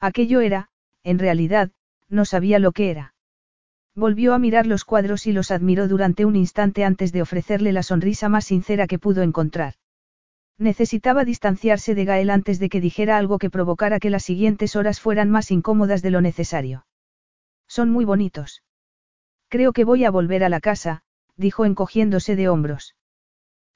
Aquello 0.00 0.40
era, 0.40 0.68
en 1.02 1.18
realidad, 1.18 1.70
no 2.08 2.24
sabía 2.24 2.58
lo 2.58 2.72
que 2.72 2.90
era. 2.90 3.14
Volvió 3.94 4.34
a 4.34 4.38
mirar 4.38 4.66
los 4.66 4.84
cuadros 4.84 5.26
y 5.26 5.32
los 5.32 5.50
admiró 5.50 5.86
durante 5.88 6.24
un 6.24 6.34
instante 6.36 6.84
antes 6.84 7.12
de 7.12 7.22
ofrecerle 7.22 7.72
la 7.72 7.82
sonrisa 7.82 8.28
más 8.28 8.44
sincera 8.44 8.86
que 8.86 8.98
pudo 8.98 9.22
encontrar. 9.22 9.74
Necesitaba 10.58 11.24
distanciarse 11.24 11.94
de 11.94 12.04
Gael 12.04 12.30
antes 12.30 12.58
de 12.58 12.68
que 12.68 12.80
dijera 12.80 13.18
algo 13.18 13.38
que 13.38 13.50
provocara 13.50 13.98
que 13.98 14.10
las 14.10 14.24
siguientes 14.24 14.76
horas 14.76 15.00
fueran 15.00 15.30
más 15.30 15.50
incómodas 15.50 16.02
de 16.02 16.10
lo 16.10 16.20
necesario. 16.20 16.86
Son 17.66 17.90
muy 17.90 18.04
bonitos. 18.04 18.62
Creo 19.54 19.72
que 19.72 19.84
voy 19.84 20.04
a 20.04 20.10
volver 20.10 20.42
a 20.42 20.48
la 20.48 20.58
casa, 20.58 21.02
dijo 21.36 21.64
encogiéndose 21.64 22.34
de 22.34 22.48
hombros. 22.48 22.96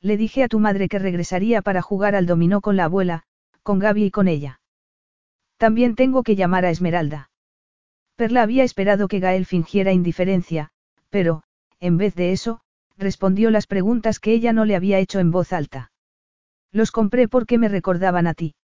Le 0.01 0.17
dije 0.17 0.43
a 0.43 0.49
tu 0.49 0.59
madre 0.59 0.89
que 0.89 0.99
regresaría 0.99 1.63
para 1.63 1.83
jugar 1.83 2.17
al 2.17 2.27
dominó 2.27 2.61
con 2.61 2.77
la 2.77 2.87
abuela, 2.87 3.23
con 3.63 3.79
Gaby 3.79 4.07
y 4.07 4.11
con 4.11 4.27
ella. 4.27 4.61
También 5.57 5.95
tengo 5.95 6.25
que 6.25 6.35
llamar 6.35 6.65
a 6.65 6.71
Esmeralda. 6.71 7.31
Perla 8.17 8.43
había 8.43 8.65
esperado 8.65 9.07
que 9.07 9.21
Gael 9.21 9.47
fingiera 9.47 9.93
indiferencia, 9.93 10.71
pero, 11.11 11.45
en 11.79 11.97
vez 11.97 12.17
de 12.17 12.33
eso, 12.33 12.61
respondió 12.97 13.53
las 13.53 13.69
preguntas 13.69 14.19
que 14.19 14.33
ella 14.33 14.53
no 14.53 14.65
le 14.65 14.75
había 14.75 14.99
hecho 14.99 15.21
en 15.21 15.31
voz 15.31 15.53
alta. 15.53 15.93
Los 16.73 16.91
compré 16.91 17.29
porque 17.29 17.57
me 17.57 17.69
recordaban 17.69 18.27
a 18.27 18.35
ti. 18.35 18.57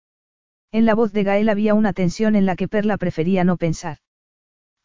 En 0.72 0.88
la 0.88 0.96
voz 0.96 1.14
de 1.14 1.24
Gael 1.24 1.50
había 1.50 1.76
una 1.76 1.94
tensión 1.94 2.36
en 2.36 2.48
la 2.48 2.56
que 2.56 2.68
Perla 2.68 2.98
prefería 2.98 3.44
no 3.44 3.58
pensar. 3.58 4.00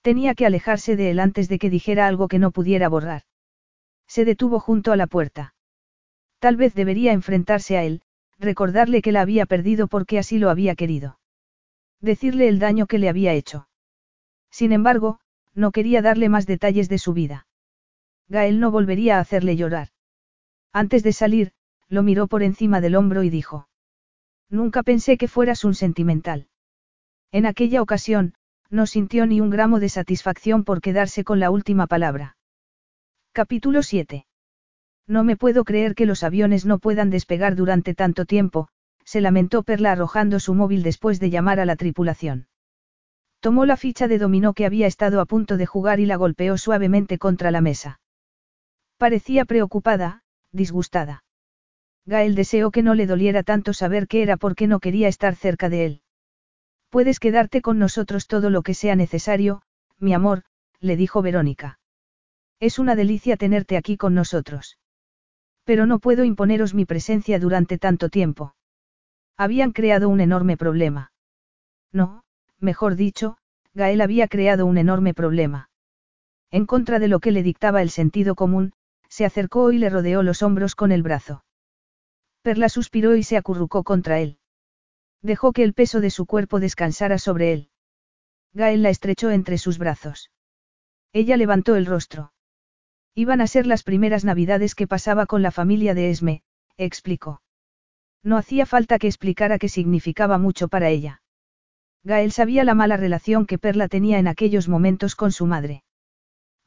Tenía 0.03 0.35
que 0.35 0.47
alejarse 0.47 0.97
de 0.97 1.11
él 1.11 1.20
antes 1.20 1.49
de 1.49 1.59
que 1.59 1.70
dijera 1.70 2.07
algo 2.07 2.29
que 2.29 2.39
no 2.39 2.51
pudiera 2.51 2.89
borrar. 2.89 3.23
Se 4.07 4.25
detuvo 4.25 4.61
junto 4.61 4.93
a 4.93 4.97
la 4.97 5.07
puerta. 5.07 5.55
Tal 6.39 6.57
vez 6.57 6.75
debería 6.75 7.12
enfrentarse 7.12 7.77
a 7.77 7.85
él, 7.85 8.03
recordarle 8.39 9.03
que 9.03 9.12
la 9.12 9.20
había 9.20 9.47
perdido 9.47 9.89
porque 9.89 10.19
así 10.19 10.39
lo 10.39 10.51
había 10.51 10.75
querido. 10.77 11.19
Decirle 12.01 12.49
el 12.49 12.59
daño 12.59 12.87
que 12.87 12.99
le 12.99 13.09
había 13.09 13.33
hecho. 13.33 13.69
Sin 14.51 14.73
embargo, 14.73 15.20
no 15.55 15.73
quería 15.73 16.01
darle 16.01 16.29
más 16.29 16.47
detalles 16.47 16.89
de 16.89 16.99
su 16.99 17.12
vida. 17.12 17.47
Gael 18.29 18.61
no 18.61 18.70
volvería 18.70 19.16
a 19.16 19.20
hacerle 19.20 19.57
llorar. 19.57 19.89
Antes 20.73 21.03
de 21.03 21.12
salir, 21.12 21.53
lo 21.89 22.03
miró 22.03 22.29
por 22.29 22.43
encima 22.43 22.81
del 22.81 22.95
hombro 22.95 23.23
y 23.25 23.31
dijo. 23.31 23.69
Nunca 24.49 24.83
pensé 24.83 25.16
que 25.19 25.29
fueras 25.29 25.65
un 25.65 25.75
sentimental. 25.75 26.49
En 27.33 27.47
aquella 27.47 27.83
ocasión, 27.83 28.35
no 28.70 28.86
sintió 28.86 29.27
ni 29.27 29.40
un 29.40 29.51
gramo 29.51 29.81
de 29.81 29.89
satisfacción 29.89 30.65
por 30.65 30.81
quedarse 30.81 31.24
con 31.24 31.40
la 31.40 31.51
última 31.51 31.86
palabra. 31.86 32.36
Capítulo 33.32 33.82
7. 33.82 34.27
No 35.07 35.24
me 35.24 35.36
puedo 35.36 35.65
creer 35.65 35.95
que 35.95 36.07
los 36.07 36.23
aviones 36.23 36.66
no 36.66 36.78
puedan 36.78 37.09
despegar 37.09 37.57
durante 37.57 37.95
tanto 37.95 38.27
tiempo, 38.27 38.69
se 39.05 39.23
lamentó 39.23 39.62
Perla 39.62 39.93
arrojando 39.93 40.39
su 40.39 40.55
móvil 40.55 40.82
después 40.82 41.19
de 41.19 41.31
llamar 41.31 41.61
a 41.61 41.65
la 41.65 41.77
tripulación. 41.77 42.47
Tomó 43.40 43.65
la 43.65 43.77
ficha 43.77 44.09
de 44.09 44.19
dominó 44.19 44.53
que 44.53 44.66
había 44.66 44.86
estado 44.86 45.20
a 45.20 45.24
punto 45.24 45.57
de 45.57 45.65
jugar 45.65 46.01
y 46.01 46.07
la 46.07 46.16
golpeó 46.16 46.59
suavemente 46.59 47.19
contra 47.19 47.51
la 47.51 47.61
mesa. 47.61 48.01
Parecía 48.99 49.45
preocupada, 49.45 50.24
disgustada. 50.53 51.24
Gael 52.05 52.35
deseó 52.35 52.70
que 52.70 52.82
no 52.82 52.95
le 52.95 53.07
doliera 53.07 53.43
tanto 53.43 53.73
saber 53.73 54.09
qué 54.09 54.23
era 54.23 54.36
porque 54.36 54.66
no 54.66 54.81
quería 54.81 55.09
estar 55.09 55.36
cerca 55.36 55.69
de 55.69 55.86
él. 55.86 56.03
Puedes 56.90 57.20
quedarte 57.20 57.60
con 57.60 57.78
nosotros 57.78 58.27
todo 58.27 58.51
lo 58.51 58.62
que 58.62 58.74
sea 58.74 58.97
necesario, 58.97 59.62
mi 59.98 60.15
amor, 60.15 60.44
le 60.81 60.97
dijo 60.97 61.23
Verónica. 61.23 61.78
Es 62.60 62.78
una 62.78 62.97
delicia 62.97 63.36
tenerte 63.36 63.77
aquí 63.77 63.97
con 63.97 64.15
nosotros. 64.15 64.78
Pero 65.65 65.86
no 65.86 65.98
puedo 65.98 66.24
imponeros 66.24 66.74
mi 66.74 66.86
presencia 66.86 67.39
durante 67.39 67.78
tanto 67.78 68.09
tiempo. 68.09 68.55
Habían 69.36 69.73
creado 69.73 70.09
un 70.09 70.20
enorme 70.20 70.56
problema. 70.56 71.12
No, 71.93 72.24
mejor 72.59 72.97
dicho, 72.97 73.36
Gael 73.74 74.01
había 74.01 74.27
creado 74.28 74.66
un 74.66 74.78
enorme 74.78 75.15
problema. 75.15 75.70
En 76.51 76.65
contra 76.65 76.98
de 76.98 77.09
lo 77.09 77.20
que 77.20 77.32
le 77.32 77.43
dictaba 77.43 77.82
el 77.82 77.90
sentido 77.90 78.35
común, 78.35 78.73
se 79.09 79.24
acercó 79.24 79.73
y 79.73 79.78
le 79.78 79.90
rodeó 79.90 80.23
los 80.23 80.43
hombros 80.43 80.74
con 80.74 80.90
el 80.90 81.02
brazo. 81.02 81.44
Perla 82.43 82.69
suspiró 82.69 83.15
y 83.15 83.23
se 83.23 83.36
acurrucó 83.36 83.85
contra 83.85 84.20
él. 84.20 84.39
Dejó 85.23 85.53
que 85.53 85.65
el 85.65 85.74
peso 85.74 86.01
de 86.01 86.11
su 86.11 86.27
cuerpo 86.27 86.61
descansara 86.61 87.19
sobre 87.19 87.53
él. 87.53 87.70
Gael 88.53 88.82
la 88.82 88.90
estrechó 88.90 89.31
entre 89.31 89.59
sus 89.59 89.78
brazos. 89.78 90.31
Ella 91.12 91.36
levantó 91.36 91.77
el 91.77 91.86
rostro. 91.86 92.32
Iban 93.15 93.40
a 93.40 93.47
ser 93.47 93.66
las 93.66 93.82
primeras 93.82 94.24
navidades 94.24 94.74
que 94.74 94.86
pasaba 94.86 95.27
con 95.27 95.43
la 95.43 95.51
familia 95.51 95.95
de 95.95 96.11
Esme, 96.11 96.43
explicó. 96.77 97.43
No 98.23 98.36
hacía 98.36 98.66
falta 98.66 98.99
que 98.99 99.07
explicara 99.07 99.59
qué 99.59 99.69
significaba 99.69 100.39
mucho 100.39 100.69
para 100.69 100.89
ella. 100.89 101.23
Gael 102.05 102.32
sabía 102.32 102.65
la 102.65 102.74
mala 102.74 102.97
relación 102.97 103.47
que 103.47 103.59
Perla 103.59 103.89
tenía 103.89 104.19
en 104.19 104.28
aquellos 104.28 104.69
momentos 104.69 105.16
con 105.16 105.32
su 105.32 105.47
madre. 105.47 105.82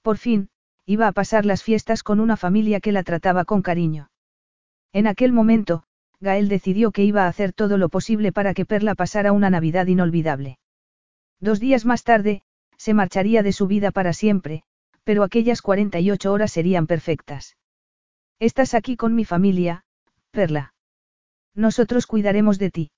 Por 0.01 0.17
fin, 0.17 0.49
iba 0.85 1.07
a 1.07 1.11
pasar 1.11 1.45
las 1.45 1.63
fiestas 1.63 2.03
con 2.03 2.19
una 2.19 2.35
familia 2.35 2.79
que 2.79 2.91
la 2.91 3.03
trataba 3.03 3.45
con 3.45 3.61
cariño. 3.61 4.09
En 4.91 5.07
aquel 5.07 5.31
momento, 5.31 5.83
Gael 6.21 6.47
decidió 6.47 6.91
que 6.91 7.03
iba 7.03 7.25
a 7.25 7.27
hacer 7.27 7.51
todo 7.51 7.77
lo 7.77 7.89
posible 7.89 8.31
para 8.31 8.53
que 8.53 8.65
Perla 8.65 8.95
pasara 8.95 9.31
una 9.31 9.49
Navidad 9.49 9.87
inolvidable. 9.87 10.59
Dos 11.39 11.59
días 11.59 11.85
más 11.85 12.03
tarde, 12.03 12.43
se 12.77 12.93
marcharía 12.93 13.41
de 13.41 13.51
su 13.51 13.67
vida 13.67 13.91
para 13.91 14.13
siempre, 14.13 14.63
pero 15.03 15.23
aquellas 15.23 15.61
48 15.61 16.31
horas 16.31 16.51
serían 16.51 16.85
perfectas. 16.85 17.57
Estás 18.39 18.75
aquí 18.75 18.95
con 18.95 19.15
mi 19.15 19.25
familia, 19.25 19.83
Perla. 20.29 20.73
Nosotros 21.55 22.05
cuidaremos 22.05 22.59
de 22.59 22.69
ti. 22.69 22.91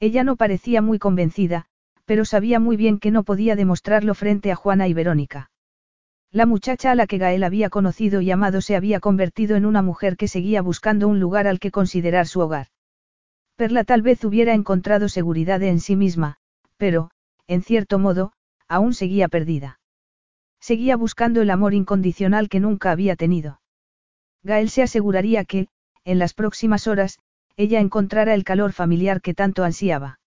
Ella 0.00 0.24
no 0.24 0.36
parecía 0.36 0.80
muy 0.80 0.98
convencida, 0.98 1.66
pero 2.06 2.24
sabía 2.24 2.58
muy 2.58 2.76
bien 2.76 2.98
que 2.98 3.10
no 3.10 3.24
podía 3.24 3.56
demostrarlo 3.56 4.14
frente 4.14 4.50
a 4.50 4.56
Juana 4.56 4.88
y 4.88 4.94
Verónica. 4.94 5.50
La 6.30 6.44
muchacha 6.44 6.90
a 6.90 6.94
la 6.94 7.06
que 7.06 7.16
Gael 7.16 7.42
había 7.42 7.70
conocido 7.70 8.20
y 8.20 8.30
amado 8.30 8.60
se 8.60 8.76
había 8.76 9.00
convertido 9.00 9.56
en 9.56 9.64
una 9.64 9.80
mujer 9.80 10.16
que 10.16 10.28
seguía 10.28 10.60
buscando 10.60 11.08
un 11.08 11.20
lugar 11.20 11.46
al 11.46 11.58
que 11.58 11.70
considerar 11.70 12.26
su 12.26 12.40
hogar. 12.40 12.66
Perla 13.56 13.84
tal 13.84 14.02
vez 14.02 14.24
hubiera 14.24 14.52
encontrado 14.52 15.08
seguridad 15.08 15.62
en 15.62 15.80
sí 15.80 15.96
misma, 15.96 16.36
pero, 16.76 17.10
en 17.46 17.62
cierto 17.62 17.98
modo, 17.98 18.32
aún 18.68 18.92
seguía 18.92 19.28
perdida. 19.28 19.80
Seguía 20.60 20.96
buscando 20.96 21.40
el 21.40 21.50
amor 21.50 21.72
incondicional 21.72 22.48
que 22.50 22.60
nunca 22.60 22.90
había 22.90 23.16
tenido. 23.16 23.60
Gael 24.42 24.68
se 24.68 24.82
aseguraría 24.82 25.44
que, 25.44 25.68
en 26.04 26.18
las 26.18 26.34
próximas 26.34 26.86
horas, 26.86 27.18
ella 27.56 27.80
encontrara 27.80 28.34
el 28.34 28.44
calor 28.44 28.72
familiar 28.72 29.22
que 29.22 29.34
tanto 29.34 29.64
ansiaba. 29.64 30.20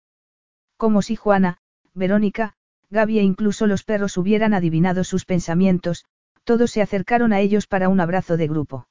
Como 0.78 1.02
si 1.02 1.16
Juana, 1.16 1.60
Verónica, 1.94 2.56
Gaby 2.92 3.20
e 3.20 3.24
incluso 3.24 3.68
los 3.68 3.84
perros 3.84 4.18
hubieran 4.18 4.54
adivinado 4.54 5.04
sus 5.04 5.26
pensamientos, 5.26 6.06
todos 6.44 6.72
se 6.72 6.82
acercaron 6.82 7.34
a 7.34 7.40
ellos 7.40 7.66
para 7.66 7.90
un 7.90 8.00
abrazo 8.00 8.38
de 8.38 8.48
grupo. 8.48 8.88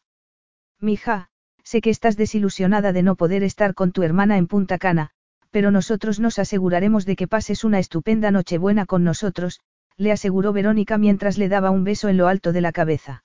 Mija, 0.81 1.29
sé 1.63 1.83
que 1.83 1.91
estás 1.91 2.17
desilusionada 2.17 2.93
de 2.93 3.03
no 3.03 3.15
poder 3.15 3.43
estar 3.43 3.75
con 3.75 3.93
tu 3.93 4.03
hermana 4.03 4.39
en 4.39 4.47
Punta 4.47 4.79
Cana, 4.79 5.11
pero 5.51 5.71
nosotros 5.71 6.19
nos 6.19 6.39
aseguraremos 6.39 7.05
de 7.05 7.17
que 7.17 7.29
pases 7.29 7.63
una 7.63 7.79
estupenda 7.79 8.31
Nochebuena 8.31 8.87
con 8.87 9.05
nosotros, 9.05 9.61
le 9.97 10.13
aseguró 10.13 10.55
Verónica 10.55 10.97
mientras 10.97 11.37
le 11.37 11.49
daba 11.49 11.71
un 11.71 11.85
beso 11.85 12.09
en 12.09 12.17
lo 12.17 12.27
alto 12.27 12.53
de 12.53 12.63
la 12.63 12.73
cabeza. 12.73 13.25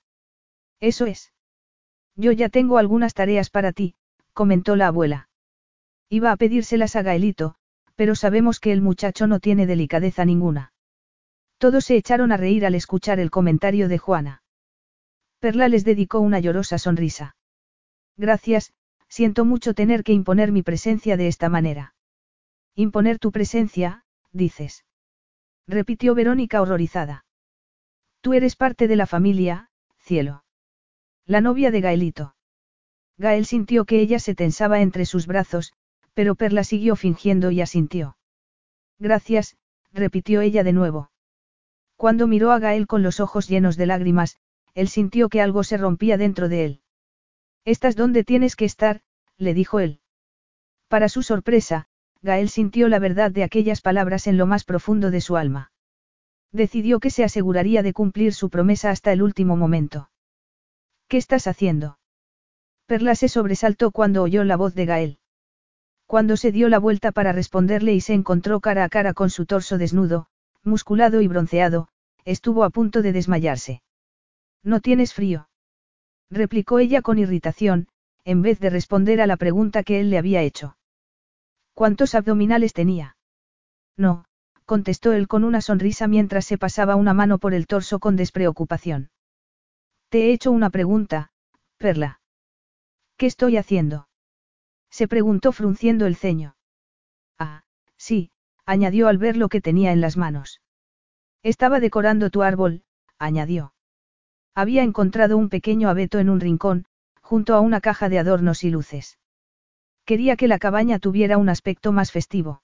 Eso 0.82 1.06
es. 1.06 1.32
Yo 2.18 2.34
ya 2.34 2.50
tengo 2.50 2.78
algunas 2.78 3.14
tareas 3.14 3.50
para 3.50 3.72
ti, 3.72 3.96
comentó 4.34 4.76
la 4.76 4.88
abuela. 4.88 5.30
Iba 6.10 6.32
a 6.32 6.36
pedírselas 6.36 6.96
a 6.96 7.02
Gaelito, 7.02 7.56
pero 7.96 8.16
sabemos 8.16 8.60
que 8.60 8.72
el 8.72 8.82
muchacho 8.82 9.28
no 9.28 9.40
tiene 9.40 9.66
delicadeza 9.66 10.26
ninguna. 10.26 10.74
Todos 11.58 11.86
se 11.86 11.96
echaron 11.96 12.32
a 12.32 12.38
reír 12.38 12.66
al 12.66 12.76
escuchar 12.76 13.20
el 13.20 13.32
comentario 13.32 13.88
de 13.88 13.98
Juana. 13.98 14.44
Perla 15.40 15.68
les 15.70 15.86
dedicó 15.86 16.20
una 16.20 16.40
llorosa 16.40 16.78
sonrisa. 16.78 17.36
Gracias, 18.18 18.74
siento 19.08 19.46
mucho 19.46 19.74
tener 19.74 20.04
que 20.04 20.14
imponer 20.14 20.52
mi 20.52 20.64
presencia 20.64 21.18
de 21.18 21.28
esta 21.28 21.50
manera. 21.50 21.96
Imponer 22.76 23.20
tu 23.20 23.32
presencia, 23.32 24.04
dices. 24.32 24.86
Repitió 25.68 26.14
Verónica 26.16 26.62
horrorizada. 26.62 27.26
Tú 28.22 28.34
eres 28.34 28.56
parte 28.56 28.88
de 28.88 28.96
la 28.96 29.08
familia, 29.08 29.70
cielo. 29.98 30.44
La 31.26 31.42
novia 31.42 31.72
de 31.72 31.82
Gaelito. 31.82 32.36
Gael 33.18 33.46
sintió 33.46 33.86
que 33.86 34.02
ella 34.02 34.20
se 34.20 34.36
tensaba 34.36 34.82
entre 34.82 35.06
sus 35.06 35.26
brazos, 35.26 35.74
pero 36.16 36.34
Perla 36.34 36.64
siguió 36.64 36.96
fingiendo 36.96 37.52
y 37.52 37.62
asintió. 37.62 38.18
Gracias, 38.98 39.58
repitió 39.92 40.42
ella 40.42 40.64
de 40.64 40.74
nuevo. 40.74 41.12
Cuando 41.98 42.26
miró 42.26 42.52
a 42.52 42.60
Gael 42.60 42.88
con 42.88 43.04
los 43.04 43.20
ojos 43.20 43.48
llenos 43.48 43.78
de 43.78 43.86
lágrimas, 43.86 44.38
él 44.74 44.88
sintió 44.88 45.30
que 45.30 45.42
algo 45.42 45.64
se 45.64 45.78
rompía 45.78 46.18
dentro 46.18 46.50
de 46.50 46.66
él. 46.66 46.82
Estás 47.66 47.96
donde 47.96 48.24
tienes 48.24 48.56
que 48.56 48.66
estar, 48.66 49.02
le 49.38 49.54
dijo 49.54 49.80
él. 49.80 50.00
Para 50.88 51.10
su 51.10 51.22
sorpresa, 51.22 51.88
Gael 52.22 52.50
sintió 52.50 52.88
la 52.88 53.00
verdad 53.00 53.32
de 53.32 53.44
aquellas 53.44 53.82
palabras 53.82 54.28
en 54.28 54.38
lo 54.38 54.46
más 54.46 54.64
profundo 54.64 55.12
de 55.12 55.22
su 55.22 55.36
alma. 55.36 55.72
Decidió 56.52 57.00
que 57.00 57.10
se 57.10 57.24
aseguraría 57.24 57.84
de 57.84 57.92
cumplir 57.92 58.34
su 58.34 58.50
promesa 58.50 58.90
hasta 58.90 59.12
el 59.12 59.22
último 59.22 59.58
momento. 59.58 60.10
¿Qué 61.10 61.18
estás 61.18 61.48
haciendo? 61.48 62.00
Perla 62.86 63.16
se 63.16 63.28
sobresaltó 63.28 63.92
cuando 63.92 64.24
oyó 64.24 64.44
la 64.44 64.56
voz 64.56 64.76
de 64.76 64.86
Gael. 64.86 65.20
Cuando 66.08 66.38
se 66.38 66.52
dio 66.52 66.70
la 66.70 66.80
vuelta 66.80 67.12
para 67.12 67.32
responderle 67.32 67.94
y 67.94 68.02
se 68.02 68.14
encontró 68.14 68.60
cara 68.60 68.84
a 68.84 68.90
cara 68.90 69.14
con 69.14 69.30
su 69.30 69.46
torso 69.46 69.78
desnudo, 69.78 70.28
musculado 70.64 71.22
y 71.22 71.28
bronceado, 71.28 71.88
estuvo 72.26 72.64
a 72.64 72.70
punto 72.70 73.02
de 73.02 73.12
desmayarse. 73.12 73.82
¿No 74.64 74.82
tienes 74.82 75.14
frío? 75.14 75.50
replicó 76.30 76.80
ella 76.80 77.02
con 77.02 77.20
irritación, 77.20 77.88
en 78.24 78.42
vez 78.42 78.60
de 78.60 78.70
responder 78.70 79.22
a 79.22 79.28
la 79.28 79.38
pregunta 79.38 79.84
que 79.84 80.00
él 80.00 80.10
le 80.10 80.18
había 80.18 80.42
hecho. 80.42 80.78
¿Cuántos 81.74 82.16
abdominales 82.16 82.74
tenía? 82.74 83.18
No, 83.98 84.26
contestó 84.66 85.14
él 85.14 85.28
con 85.28 85.44
una 85.44 85.62
sonrisa 85.62 86.08
mientras 86.08 86.46
se 86.46 86.58
pasaba 86.58 86.96
una 86.96 87.14
mano 87.14 87.38
por 87.38 87.54
el 87.54 87.68
torso 87.68 88.00
con 88.00 88.16
despreocupación. 88.16 89.10
Te 90.10 90.26
he 90.26 90.34
hecho 90.34 90.52
una 90.52 90.70
pregunta, 90.70 91.32
Perla. 91.78 92.20
¿Qué 93.18 93.28
estoy 93.28 93.58
haciendo? 93.58 94.08
Se 94.96 95.10
preguntó 95.10 95.52
frunciendo 95.52 96.06
el 96.06 96.16
ceño. 96.16 96.56
Ah, 97.38 97.64
sí, 97.98 98.32
añadió 98.66 99.10
al 99.10 99.18
ver 99.18 99.36
lo 99.36 99.50
que 99.50 99.60
tenía 99.60 99.92
en 99.92 100.00
las 100.00 100.16
manos. 100.16 100.62
Estaba 101.44 101.82
decorando 101.82 102.30
tu 102.30 102.44
árbol, 102.44 102.86
añadió. 103.20 103.74
Había 104.54 104.84
encontrado 104.84 105.36
un 105.36 105.50
pequeño 105.50 105.90
abeto 105.90 106.20
en 106.20 106.30
un 106.30 106.40
rincón, 106.40 106.86
junto 107.22 107.56
a 107.56 107.60
una 107.60 107.82
caja 107.82 108.08
de 108.08 108.20
adornos 108.20 108.64
y 108.64 108.70
luces. 108.70 109.20
Quería 110.06 110.38
que 110.38 110.48
la 110.48 110.60
cabaña 110.60 110.98
tuviera 110.98 111.38
un 111.38 111.50
aspecto 111.50 111.92
más 111.92 112.14
festivo. 112.14 112.64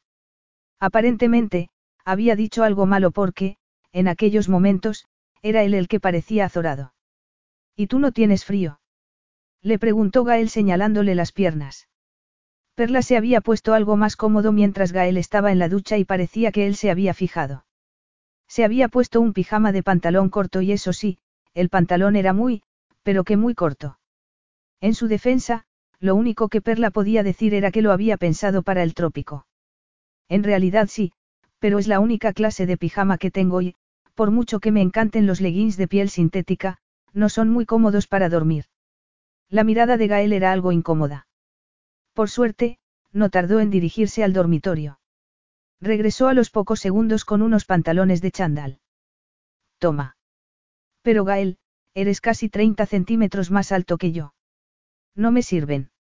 Aparentemente, 0.79 1.67
había 2.05 2.37
dicho 2.37 2.63
algo 2.63 2.85
malo 2.85 3.11
porque, 3.11 3.57
en 3.91 4.07
aquellos 4.07 4.47
momentos, 4.47 5.05
era 5.41 5.63
él 5.63 5.73
el 5.73 5.89
que 5.89 5.99
parecía 5.99 6.45
azorado. 6.45 6.93
¿Y 7.75 7.87
tú 7.87 7.99
no 7.99 8.13
tienes 8.13 8.45
frío? 8.45 8.79
Le 9.61 9.77
preguntó 9.77 10.23
Gael 10.23 10.47
señalándole 10.49 11.13
las 11.13 11.33
piernas. 11.33 11.89
Perla 12.81 13.03
se 13.03 13.15
había 13.15 13.41
puesto 13.41 13.75
algo 13.75 13.95
más 13.95 14.15
cómodo 14.15 14.51
mientras 14.51 14.91
Gael 14.91 15.17
estaba 15.17 15.51
en 15.51 15.59
la 15.59 15.69
ducha 15.69 15.99
y 15.99 16.03
parecía 16.03 16.51
que 16.51 16.65
él 16.65 16.75
se 16.75 16.89
había 16.89 17.13
fijado. 17.13 17.63
Se 18.47 18.63
había 18.63 18.87
puesto 18.87 19.21
un 19.21 19.33
pijama 19.33 19.71
de 19.71 19.83
pantalón 19.83 20.29
corto 20.29 20.61
y 20.61 20.71
eso 20.71 20.91
sí, 20.91 21.19
el 21.53 21.69
pantalón 21.69 22.15
era 22.15 22.33
muy, 22.33 22.63
pero 23.03 23.23
que 23.23 23.37
muy 23.37 23.53
corto. 23.53 23.99
En 24.79 24.95
su 24.95 25.07
defensa, 25.07 25.63
lo 25.99 26.15
único 26.15 26.49
que 26.49 26.59
Perla 26.59 26.89
podía 26.89 27.21
decir 27.21 27.53
era 27.53 27.69
que 27.69 27.83
lo 27.83 27.91
había 27.91 28.17
pensado 28.17 28.63
para 28.63 28.81
el 28.81 28.95
trópico. 28.95 29.45
En 30.27 30.41
realidad 30.41 30.87
sí, 30.89 31.11
pero 31.59 31.77
es 31.77 31.87
la 31.87 31.99
única 31.99 32.33
clase 32.33 32.65
de 32.65 32.77
pijama 32.77 33.19
que 33.19 33.29
tengo 33.29 33.61
y, 33.61 33.75
por 34.15 34.31
mucho 34.31 34.59
que 34.59 34.71
me 34.71 34.81
encanten 34.81 35.27
los 35.27 35.39
leggings 35.39 35.77
de 35.77 35.87
piel 35.87 36.09
sintética, 36.09 36.79
no 37.13 37.29
son 37.29 37.47
muy 37.47 37.67
cómodos 37.67 38.07
para 38.07 38.27
dormir. 38.27 38.65
La 39.49 39.63
mirada 39.63 39.97
de 39.97 40.07
Gael 40.07 40.33
era 40.33 40.51
algo 40.51 40.71
incómoda. 40.71 41.27
Por 42.13 42.29
suerte, 42.29 42.79
no 43.11 43.29
tardó 43.29 43.59
en 43.59 43.69
dirigirse 43.69 44.23
al 44.23 44.33
dormitorio. 44.33 44.99
Regresó 45.79 46.27
a 46.27 46.33
los 46.33 46.49
pocos 46.49 46.79
segundos 46.79 47.25
con 47.25 47.41
unos 47.41 47.65
pantalones 47.65 48.21
de 48.21 48.31
chándal. 48.31 48.79
Toma. 49.79 50.15
Pero 51.01 51.25
Gael, 51.25 51.57
eres 51.93 52.21
casi 52.21 52.49
30 52.49 52.85
centímetros 52.85 53.51
más 53.51 53.71
alto 53.71 53.97
que 53.97 54.11
yo. 54.11 54.33
No 55.15 55.31
me 55.31 55.41
sirven. 55.41 55.91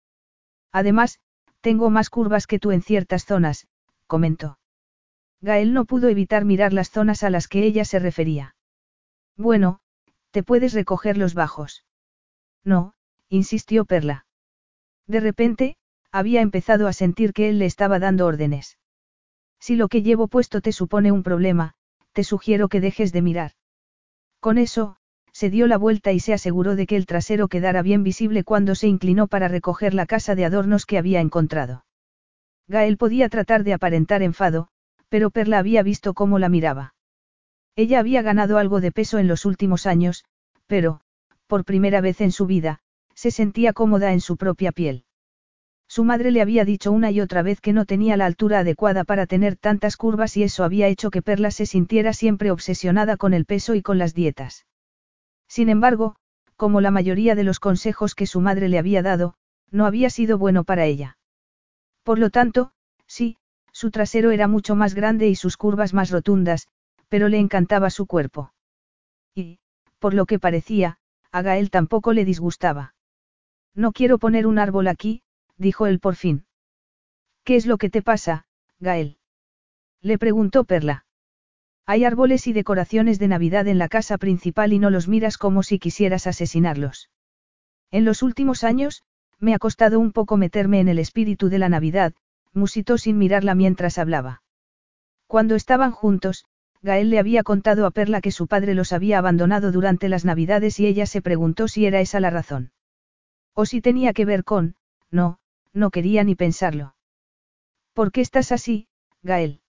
Además, 0.70 1.18
tengo 1.60 1.90
más 1.90 2.10
curvas 2.10 2.46
que 2.46 2.58
tú 2.58 2.70
en 2.70 2.82
ciertas 2.82 3.24
zonas, 3.24 3.66
comentó. 4.06 4.58
Gael 5.40 5.72
no 5.72 5.84
pudo 5.86 6.08
evitar 6.08 6.44
mirar 6.44 6.72
las 6.72 6.90
zonas 6.90 7.22
a 7.22 7.30
las 7.30 7.48
que 7.48 7.64
ella 7.64 7.84
se 7.84 7.98
refería. 7.98 8.54
Bueno, 9.36 9.80
te 10.30 10.42
puedes 10.42 10.74
recoger 10.74 11.16
los 11.16 11.34
bajos. 11.34 11.84
No, 12.62 12.94
insistió 13.28 13.84
Perla. 13.86 14.26
De 15.06 15.20
repente, 15.20 15.76
había 16.12 16.40
empezado 16.40 16.88
a 16.88 16.92
sentir 16.92 17.32
que 17.32 17.48
él 17.48 17.58
le 17.58 17.66
estaba 17.66 17.98
dando 17.98 18.26
órdenes. 18.26 18.78
Si 19.60 19.76
lo 19.76 19.88
que 19.88 20.02
llevo 20.02 20.28
puesto 20.28 20.60
te 20.60 20.72
supone 20.72 21.12
un 21.12 21.22
problema, 21.22 21.74
te 22.12 22.24
sugiero 22.24 22.68
que 22.68 22.80
dejes 22.80 23.12
de 23.12 23.22
mirar. 23.22 23.52
Con 24.40 24.58
eso, 24.58 24.96
se 25.32 25.50
dio 25.50 25.66
la 25.66 25.78
vuelta 25.78 26.12
y 26.12 26.20
se 26.20 26.32
aseguró 26.32 26.74
de 26.76 26.86
que 26.86 26.96
el 26.96 27.06
trasero 27.06 27.48
quedara 27.48 27.82
bien 27.82 28.02
visible 28.02 28.42
cuando 28.42 28.74
se 28.74 28.88
inclinó 28.88 29.28
para 29.28 29.48
recoger 29.48 29.94
la 29.94 30.06
casa 30.06 30.34
de 30.34 30.44
adornos 30.44 30.86
que 30.86 30.98
había 30.98 31.20
encontrado. 31.20 31.84
Gael 32.66 32.96
podía 32.96 33.28
tratar 33.28 33.64
de 33.64 33.74
aparentar 33.74 34.22
enfado, 34.22 34.68
pero 35.08 35.30
Perla 35.30 35.58
había 35.58 35.82
visto 35.82 36.14
cómo 36.14 36.38
la 36.38 36.48
miraba. 36.48 36.94
Ella 37.76 38.00
había 38.00 38.22
ganado 38.22 38.58
algo 38.58 38.80
de 38.80 38.92
peso 38.92 39.18
en 39.18 39.28
los 39.28 39.44
últimos 39.44 39.86
años, 39.86 40.24
pero, 40.66 41.00
por 41.46 41.64
primera 41.64 42.00
vez 42.00 42.20
en 42.20 42.32
su 42.32 42.46
vida, 42.46 42.80
se 43.14 43.30
sentía 43.30 43.72
cómoda 43.72 44.12
en 44.12 44.20
su 44.20 44.36
propia 44.36 44.72
piel. 44.72 45.04
Su 45.90 46.04
madre 46.04 46.30
le 46.30 46.40
había 46.40 46.64
dicho 46.64 46.92
una 46.92 47.10
y 47.10 47.20
otra 47.20 47.42
vez 47.42 47.60
que 47.60 47.72
no 47.72 47.84
tenía 47.84 48.16
la 48.16 48.24
altura 48.24 48.60
adecuada 48.60 49.02
para 49.02 49.26
tener 49.26 49.56
tantas 49.56 49.96
curvas 49.96 50.36
y 50.36 50.44
eso 50.44 50.62
había 50.62 50.86
hecho 50.86 51.10
que 51.10 51.20
Perla 51.20 51.50
se 51.50 51.66
sintiera 51.66 52.12
siempre 52.12 52.52
obsesionada 52.52 53.16
con 53.16 53.34
el 53.34 53.44
peso 53.44 53.74
y 53.74 53.82
con 53.82 53.98
las 53.98 54.14
dietas. 54.14 54.66
Sin 55.48 55.68
embargo, 55.68 56.14
como 56.54 56.80
la 56.80 56.92
mayoría 56.92 57.34
de 57.34 57.42
los 57.42 57.58
consejos 57.58 58.14
que 58.14 58.28
su 58.28 58.40
madre 58.40 58.68
le 58.68 58.78
había 58.78 59.02
dado, 59.02 59.34
no 59.72 59.84
había 59.84 60.10
sido 60.10 60.38
bueno 60.38 60.62
para 60.62 60.84
ella. 60.84 61.18
Por 62.04 62.20
lo 62.20 62.30
tanto, 62.30 62.70
sí, 63.08 63.36
su 63.72 63.90
trasero 63.90 64.30
era 64.30 64.46
mucho 64.46 64.76
más 64.76 64.94
grande 64.94 65.26
y 65.26 65.34
sus 65.34 65.56
curvas 65.56 65.92
más 65.92 66.10
rotundas, 66.10 66.68
pero 67.08 67.28
le 67.28 67.40
encantaba 67.40 67.90
su 67.90 68.06
cuerpo. 68.06 68.52
Y, 69.34 69.58
por 69.98 70.14
lo 70.14 70.26
que 70.26 70.38
parecía, 70.38 70.98
a 71.32 71.42
Gael 71.42 71.68
tampoco 71.68 72.12
le 72.12 72.24
disgustaba. 72.24 72.94
No 73.74 73.90
quiero 73.90 74.18
poner 74.18 74.46
un 74.46 74.60
árbol 74.60 74.86
aquí, 74.86 75.24
dijo 75.60 75.86
él 75.86 76.00
por 76.00 76.16
fin. 76.16 76.46
¿Qué 77.44 77.54
es 77.56 77.66
lo 77.66 77.76
que 77.76 77.90
te 77.90 78.02
pasa, 78.02 78.46
Gael? 78.80 79.18
Le 80.00 80.18
preguntó 80.18 80.64
Perla. 80.64 81.04
Hay 81.86 82.04
árboles 82.04 82.46
y 82.46 82.52
decoraciones 82.52 83.18
de 83.18 83.28
Navidad 83.28 83.68
en 83.68 83.78
la 83.78 83.88
casa 83.88 84.16
principal 84.16 84.72
y 84.72 84.78
no 84.78 84.90
los 84.90 85.06
miras 85.06 85.36
como 85.36 85.62
si 85.62 85.78
quisieras 85.78 86.26
asesinarlos. 86.26 87.10
En 87.90 88.04
los 88.04 88.22
últimos 88.22 88.64
años, 88.64 89.02
me 89.38 89.54
ha 89.54 89.58
costado 89.58 89.98
un 89.98 90.12
poco 90.12 90.36
meterme 90.36 90.80
en 90.80 90.88
el 90.88 90.98
espíritu 90.98 91.48
de 91.48 91.58
la 91.58 91.68
Navidad, 91.68 92.14
musitó 92.52 92.96
sin 92.96 93.18
mirarla 93.18 93.54
mientras 93.54 93.98
hablaba. 93.98 94.42
Cuando 95.26 95.56
estaban 95.56 95.90
juntos, 95.90 96.44
Gael 96.82 97.10
le 97.10 97.18
había 97.18 97.42
contado 97.42 97.84
a 97.84 97.90
Perla 97.90 98.20
que 98.20 98.30
su 98.30 98.46
padre 98.46 98.74
los 98.74 98.92
había 98.92 99.18
abandonado 99.18 99.72
durante 99.72 100.08
las 100.08 100.24
Navidades 100.24 100.80
y 100.80 100.86
ella 100.86 101.04
se 101.04 101.20
preguntó 101.20 101.68
si 101.68 101.84
era 101.84 102.00
esa 102.00 102.20
la 102.20 102.30
razón. 102.30 102.72
O 103.52 103.66
si 103.66 103.80
tenía 103.80 104.12
que 104.14 104.24
ver 104.24 104.44
con, 104.44 104.76
no, 105.10 105.39
no 105.72 105.90
quería 105.90 106.24
ni 106.24 106.34
pensarlo. 106.34 106.94
¿Por 107.92 108.12
qué 108.12 108.20
estás 108.20 108.52
así, 108.52 108.88
Gael? 109.22 109.60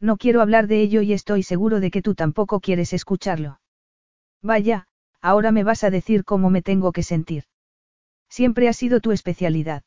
No 0.00 0.16
quiero 0.16 0.42
hablar 0.42 0.66
de 0.66 0.80
ello 0.82 1.00
y 1.02 1.12
estoy 1.12 1.42
seguro 1.42 1.80
de 1.80 1.90
que 1.90 2.02
tú 2.02 2.14
tampoco 2.14 2.60
quieres 2.60 2.92
escucharlo. 2.92 3.60
Vaya, 4.42 4.88
ahora 5.20 5.52
me 5.52 5.64
vas 5.64 5.84
a 5.84 5.90
decir 5.90 6.24
cómo 6.24 6.50
me 6.50 6.62
tengo 6.62 6.92
que 6.92 7.02
sentir. 7.02 7.44
Siempre 8.28 8.68
ha 8.68 8.72
sido 8.72 9.00
tu 9.00 9.12
especialidad. 9.12 9.82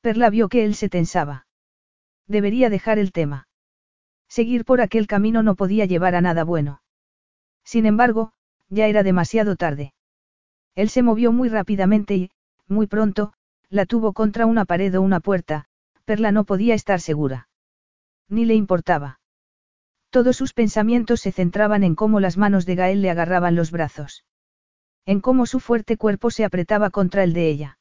Perla 0.00 0.30
vio 0.30 0.48
que 0.48 0.64
él 0.64 0.74
se 0.74 0.88
tensaba. 0.88 1.46
Debería 2.26 2.70
dejar 2.70 2.98
el 2.98 3.12
tema. 3.12 3.48
Seguir 4.28 4.64
por 4.64 4.80
aquel 4.80 5.06
camino 5.06 5.42
no 5.42 5.54
podía 5.54 5.84
llevar 5.84 6.14
a 6.14 6.20
nada 6.20 6.44
bueno. 6.44 6.82
Sin 7.64 7.86
embargo, 7.86 8.32
ya 8.68 8.86
era 8.86 9.02
demasiado 9.02 9.56
tarde. 9.56 9.94
Él 10.74 10.88
se 10.88 11.02
movió 11.02 11.32
muy 11.32 11.48
rápidamente 11.48 12.16
y, 12.16 12.30
muy 12.66 12.86
pronto, 12.86 13.32
la 13.70 13.86
tuvo 13.86 14.12
contra 14.12 14.46
una 14.46 14.64
pared 14.64 14.96
o 14.96 15.02
una 15.02 15.20
puerta, 15.20 15.66
Perla 16.04 16.32
no 16.32 16.44
podía 16.44 16.74
estar 16.74 17.00
segura. 17.00 17.48
Ni 18.28 18.44
le 18.44 18.54
importaba. 18.54 19.20
Todos 20.10 20.36
sus 20.36 20.52
pensamientos 20.52 21.20
se 21.20 21.32
centraban 21.32 21.82
en 21.82 21.94
cómo 21.94 22.20
las 22.20 22.36
manos 22.36 22.66
de 22.66 22.76
Gael 22.76 23.02
le 23.02 23.10
agarraban 23.10 23.56
los 23.56 23.70
brazos. 23.70 24.24
En 25.06 25.20
cómo 25.20 25.46
su 25.46 25.60
fuerte 25.60 25.96
cuerpo 25.96 26.30
se 26.30 26.44
apretaba 26.44 26.90
contra 26.90 27.24
el 27.24 27.32
de 27.32 27.48
ella. 27.48 27.78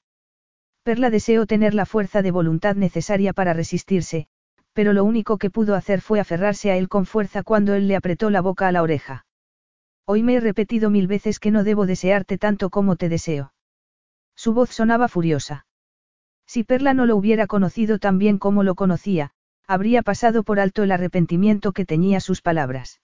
Perla 0.84 1.10
deseó 1.10 1.46
tener 1.46 1.74
la 1.74 1.86
fuerza 1.86 2.22
de 2.22 2.32
voluntad 2.32 2.76
necesaria 2.76 3.34
para 3.34 3.54
resistirse, 3.54 4.28
pero 4.74 4.94
lo 4.94 5.04
único 5.04 5.38
que 5.38 5.50
pudo 5.50 5.76
hacer 5.76 6.02
fue 6.02 6.20
aferrarse 6.20 6.72
a 6.72 6.78
él 6.78 6.90
con 6.90 7.06
fuerza 7.06 7.44
cuando 7.44 7.76
él 7.76 7.88
le 7.88 7.96
apretó 7.96 8.30
la 8.30 8.42
boca 8.42 8.68
a 8.68 8.72
la 8.72 8.82
oreja. 8.82 9.26
Hoy 10.06 10.24
me 10.24 10.36
he 10.36 10.40
repetido 10.42 10.90
mil 10.90 11.08
veces 11.08 11.40
que 11.40 11.52
no 11.52 11.64
debo 11.64 11.86
desearte 11.86 12.38
tanto 12.38 12.70
como 12.70 12.96
te 12.98 13.08
deseo. 13.08 13.54
Su 14.36 14.54
voz 14.54 14.72
sonaba 14.72 15.08
furiosa. 15.08 15.66
Si 16.46 16.64
Perla 16.64 16.94
no 16.94 17.06
lo 17.06 17.16
hubiera 17.16 17.48
conocido 17.48 18.00
tan 18.00 18.18
bien 18.18 18.38
como 18.38 18.64
lo 18.64 18.76
conocía, 18.76 19.32
habría 19.68 20.02
pasado 20.02 20.44
por 20.44 20.60
alto 20.60 20.84
el 20.84 20.92
arrepentimiento 20.92 21.72
que 21.72 21.86
teñía 21.86 22.20
sus 22.20 22.42
palabras. 22.42 23.02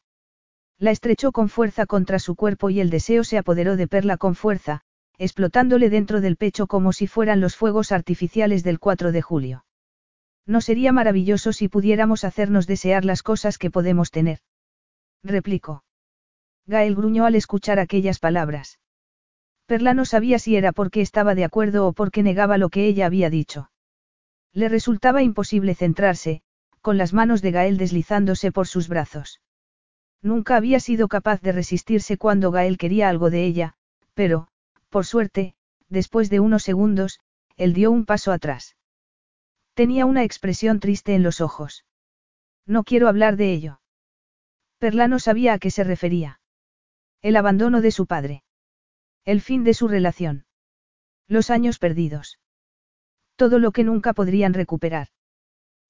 La 0.77 0.91
estrechó 0.91 1.31
con 1.31 1.49
fuerza 1.49 1.85
contra 1.85 2.19
su 2.19 2.35
cuerpo 2.35 2.69
y 2.69 2.79
el 2.79 2.89
deseo 2.89 3.23
se 3.23 3.37
apoderó 3.37 3.75
de 3.75 3.87
Perla 3.87 4.17
con 4.17 4.35
fuerza, 4.35 4.81
explotándole 5.17 5.89
dentro 5.89 6.21
del 6.21 6.37
pecho 6.37 6.67
como 6.67 6.93
si 6.93 7.07
fueran 7.07 7.41
los 7.41 7.55
fuegos 7.55 7.91
artificiales 7.91 8.63
del 8.63 8.79
4 8.79 9.11
de 9.11 9.21
julio. 9.21 9.65
¿No 10.45 10.61
sería 10.61 10.91
maravilloso 10.91 11.53
si 11.53 11.67
pudiéramos 11.67 12.23
hacernos 12.23 12.65
desear 12.65 13.03
las 13.05 13.23
cosas 13.23 13.57
que 13.57 13.69
podemos 13.69 14.09
tener? 14.09 14.39
replicó. 15.21 15.83
Gael 16.65 16.95
gruñó 16.95 17.25
al 17.25 17.35
escuchar 17.35 17.79
aquellas 17.79 18.19
palabras. 18.19 18.79
Perla 19.69 19.93
no 19.93 20.03
sabía 20.03 20.39
si 20.39 20.55
era 20.55 20.71
porque 20.71 20.99
estaba 20.99 21.35
de 21.35 21.43
acuerdo 21.43 21.85
o 21.85 21.93
porque 21.93 22.23
negaba 22.23 22.57
lo 22.57 22.69
que 22.69 22.87
ella 22.87 23.05
había 23.05 23.29
dicho. 23.29 23.69
Le 24.51 24.67
resultaba 24.67 25.21
imposible 25.21 25.75
centrarse, 25.75 26.41
con 26.81 26.97
las 26.97 27.13
manos 27.13 27.43
de 27.43 27.51
Gael 27.51 27.77
deslizándose 27.77 28.51
por 28.51 28.65
sus 28.65 28.87
brazos. 28.87 29.41
Nunca 30.23 30.55
había 30.55 30.79
sido 30.79 31.07
capaz 31.07 31.39
de 31.41 31.51
resistirse 31.51 32.17
cuando 32.17 32.49
Gael 32.49 32.79
quería 32.79 33.09
algo 33.09 33.29
de 33.29 33.45
ella, 33.45 33.75
pero, 34.15 34.47
por 34.89 35.05
suerte, 35.05 35.53
después 35.87 36.31
de 36.31 36.39
unos 36.39 36.63
segundos, 36.63 37.19
él 37.55 37.73
dio 37.75 37.91
un 37.91 38.07
paso 38.07 38.31
atrás. 38.31 38.75
Tenía 39.75 40.07
una 40.07 40.23
expresión 40.23 40.79
triste 40.79 41.13
en 41.13 41.21
los 41.21 41.41
ojos. 41.41 41.85
No 42.65 42.83
quiero 42.83 43.07
hablar 43.07 43.37
de 43.37 43.53
ello. 43.53 43.81
Perla 44.79 45.07
no 45.07 45.19
sabía 45.19 45.53
a 45.53 45.59
qué 45.59 45.69
se 45.69 45.83
refería. 45.83 46.41
El 47.21 47.35
abandono 47.35 47.81
de 47.81 47.91
su 47.91 48.07
padre. 48.07 48.41
El 49.25 49.41
fin 49.41 49.63
de 49.63 49.73
su 49.73 49.87
relación. 49.87 50.45
Los 51.27 51.49
años 51.49 51.77
perdidos. 51.77 52.39
Todo 53.35 53.59
lo 53.59 53.71
que 53.71 53.83
nunca 53.83 54.13
podrían 54.13 54.53
recuperar. 54.53 55.07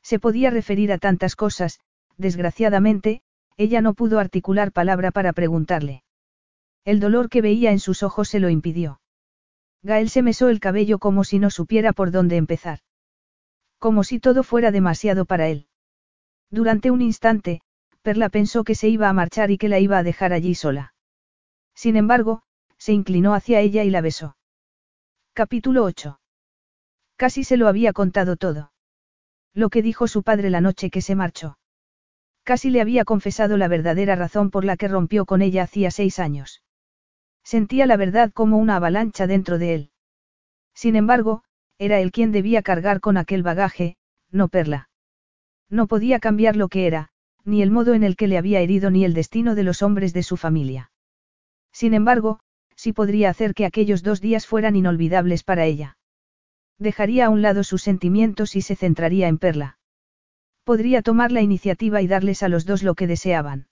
Se 0.02 0.20
podía 0.20 0.50
referir 0.50 0.92
a 0.92 0.98
tantas 0.98 1.36
cosas, 1.36 1.80
desgraciadamente, 2.18 3.22
ella 3.58 3.82
no 3.82 3.94
pudo 3.94 4.20
articular 4.20 4.72
palabra 4.72 5.12
para 5.12 5.34
preguntarle. 5.34 6.04
El 6.86 7.00
dolor 7.00 7.30
que 7.30 7.42
veía 7.42 7.72
en 7.72 7.80
sus 7.80 8.04
ojos 8.04 8.30
se 8.30 8.40
lo 8.40 8.50
impidió. 8.50 9.02
Gael 9.84 10.10
se 10.10 10.22
mesó 10.22 10.50
el 10.50 10.60
cabello 10.60 11.00
como 11.00 11.24
si 11.24 11.40
no 11.40 11.50
supiera 11.50 11.94
por 11.94 12.12
dónde 12.12 12.38
empezar. 12.38 12.80
Como 13.78 14.04
si 14.04 14.20
todo 14.20 14.44
fuera 14.44 14.72
demasiado 14.72 15.26
para 15.26 15.48
él. 15.48 15.68
Durante 16.50 16.92
un 16.92 17.02
instante, 17.02 17.62
Perla 18.02 18.30
pensó 18.30 18.64
que 18.64 18.76
se 18.76 18.90
iba 18.90 19.08
a 19.08 19.14
marchar 19.14 19.52
y 19.52 19.58
que 19.58 19.70
la 19.70 19.80
iba 19.80 19.98
a 19.98 20.04
dejar 20.04 20.34
allí 20.34 20.56
sola. 20.56 20.94
Sin 21.76 21.96
embargo, 21.96 22.44
se 22.80 22.94
inclinó 22.94 23.34
hacia 23.36 23.60
ella 23.60 23.84
y 23.84 23.90
la 23.90 24.02
besó. 24.02 24.38
Capítulo 25.34 25.84
8. 25.84 26.20
Casi 27.18 27.44
se 27.44 27.58
lo 27.58 27.68
había 27.68 27.94
contado 27.94 28.38
todo. 28.38 28.72
Lo 29.54 29.70
que 29.70 29.82
dijo 29.82 30.08
su 30.08 30.24
padre 30.24 30.50
la 30.50 30.62
noche 30.62 30.90
que 30.90 31.02
se 31.02 31.16
marchó. 31.16 31.58
Casi 32.44 32.70
le 32.70 32.82
había 32.82 33.06
confesado 33.06 33.58
la 33.58 33.68
verdadera 33.68 34.16
razón 34.16 34.50
por 34.50 34.66
la 34.66 34.78
que 34.78 34.88
rompió 34.88 35.26
con 35.26 35.42
ella 35.42 35.64
hacía 35.64 35.92
seis 35.92 36.18
años. 36.18 36.64
Sentía 37.44 37.86
la 37.86 37.98
verdad 37.98 38.32
como 38.32 38.58
una 38.58 38.78
avalancha 38.78 39.28
dentro 39.28 39.58
de 39.58 39.76
él. 39.76 39.92
Sin 40.74 40.96
embargo, 40.96 41.44
era 41.78 42.00
él 42.00 42.12
quien 42.12 42.32
debía 42.32 42.62
cargar 42.62 43.02
con 43.02 43.18
aquel 43.18 43.44
bagaje, 43.44 43.98
no 44.32 44.48
Perla. 44.48 44.90
No 45.70 45.88
podía 45.88 46.20
cambiar 46.20 46.56
lo 46.56 46.70
que 46.70 46.88
era, 46.88 47.10
ni 47.44 47.62
el 47.62 47.72
modo 47.72 47.94
en 47.94 48.04
el 48.04 48.16
que 48.16 48.28
le 48.28 48.38
había 48.38 48.62
herido 48.62 48.90
ni 48.90 49.04
el 49.04 49.14
destino 49.14 49.56
de 49.56 49.64
los 49.64 49.82
hombres 49.82 50.14
de 50.14 50.24
su 50.24 50.38
familia. 50.38 50.92
Sin 51.72 51.94
embargo, 51.94 52.40
sí 52.80 52.94
podría 52.94 53.30
hacer 53.30 53.54
que 53.54 53.66
aquellos 53.66 54.04
dos 54.04 54.22
días 54.22 54.48
fueran 54.48 54.78
inolvidables 54.78 55.44
para 55.44 55.66
ella. 55.66 55.98
Dejaría 56.78 57.26
a 57.26 57.30
un 57.30 57.42
lado 57.42 57.66
sus 57.66 57.82
sentimientos 57.82 58.56
y 58.56 58.62
se 58.62 58.78
centraría 58.78 59.28
en 59.28 59.38
Perla. 59.38 59.78
Podría 60.64 61.02
tomar 61.02 61.34
la 61.34 61.42
iniciativa 61.42 62.02
y 62.02 62.08
darles 62.08 62.42
a 62.42 62.48
los 62.48 62.66
dos 62.66 62.82
lo 62.82 62.96
que 62.96 63.06
deseaban. 63.06 63.68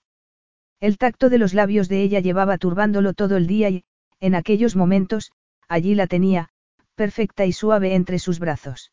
El 0.78 0.98
tacto 0.98 1.30
de 1.30 1.38
los 1.38 1.54
labios 1.54 1.88
de 1.88 2.02
ella 2.02 2.20
llevaba 2.20 2.58
turbándolo 2.58 3.14
todo 3.14 3.38
el 3.38 3.46
día 3.46 3.70
y, 3.70 3.84
en 4.20 4.34
aquellos 4.34 4.76
momentos, 4.76 5.32
allí 5.68 5.94
la 5.94 6.06
tenía, 6.06 6.50
perfecta 6.94 7.46
y 7.46 7.52
suave 7.52 7.94
entre 7.94 8.18
sus 8.18 8.38
brazos. 8.38 8.92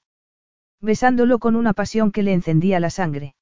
Besándolo 0.80 1.40
con 1.40 1.58
una 1.58 1.74
pasión 1.74 2.14
que 2.14 2.24
le 2.24 2.32
encendía 2.32 2.80
la 2.80 2.90
sangre. 2.90 3.36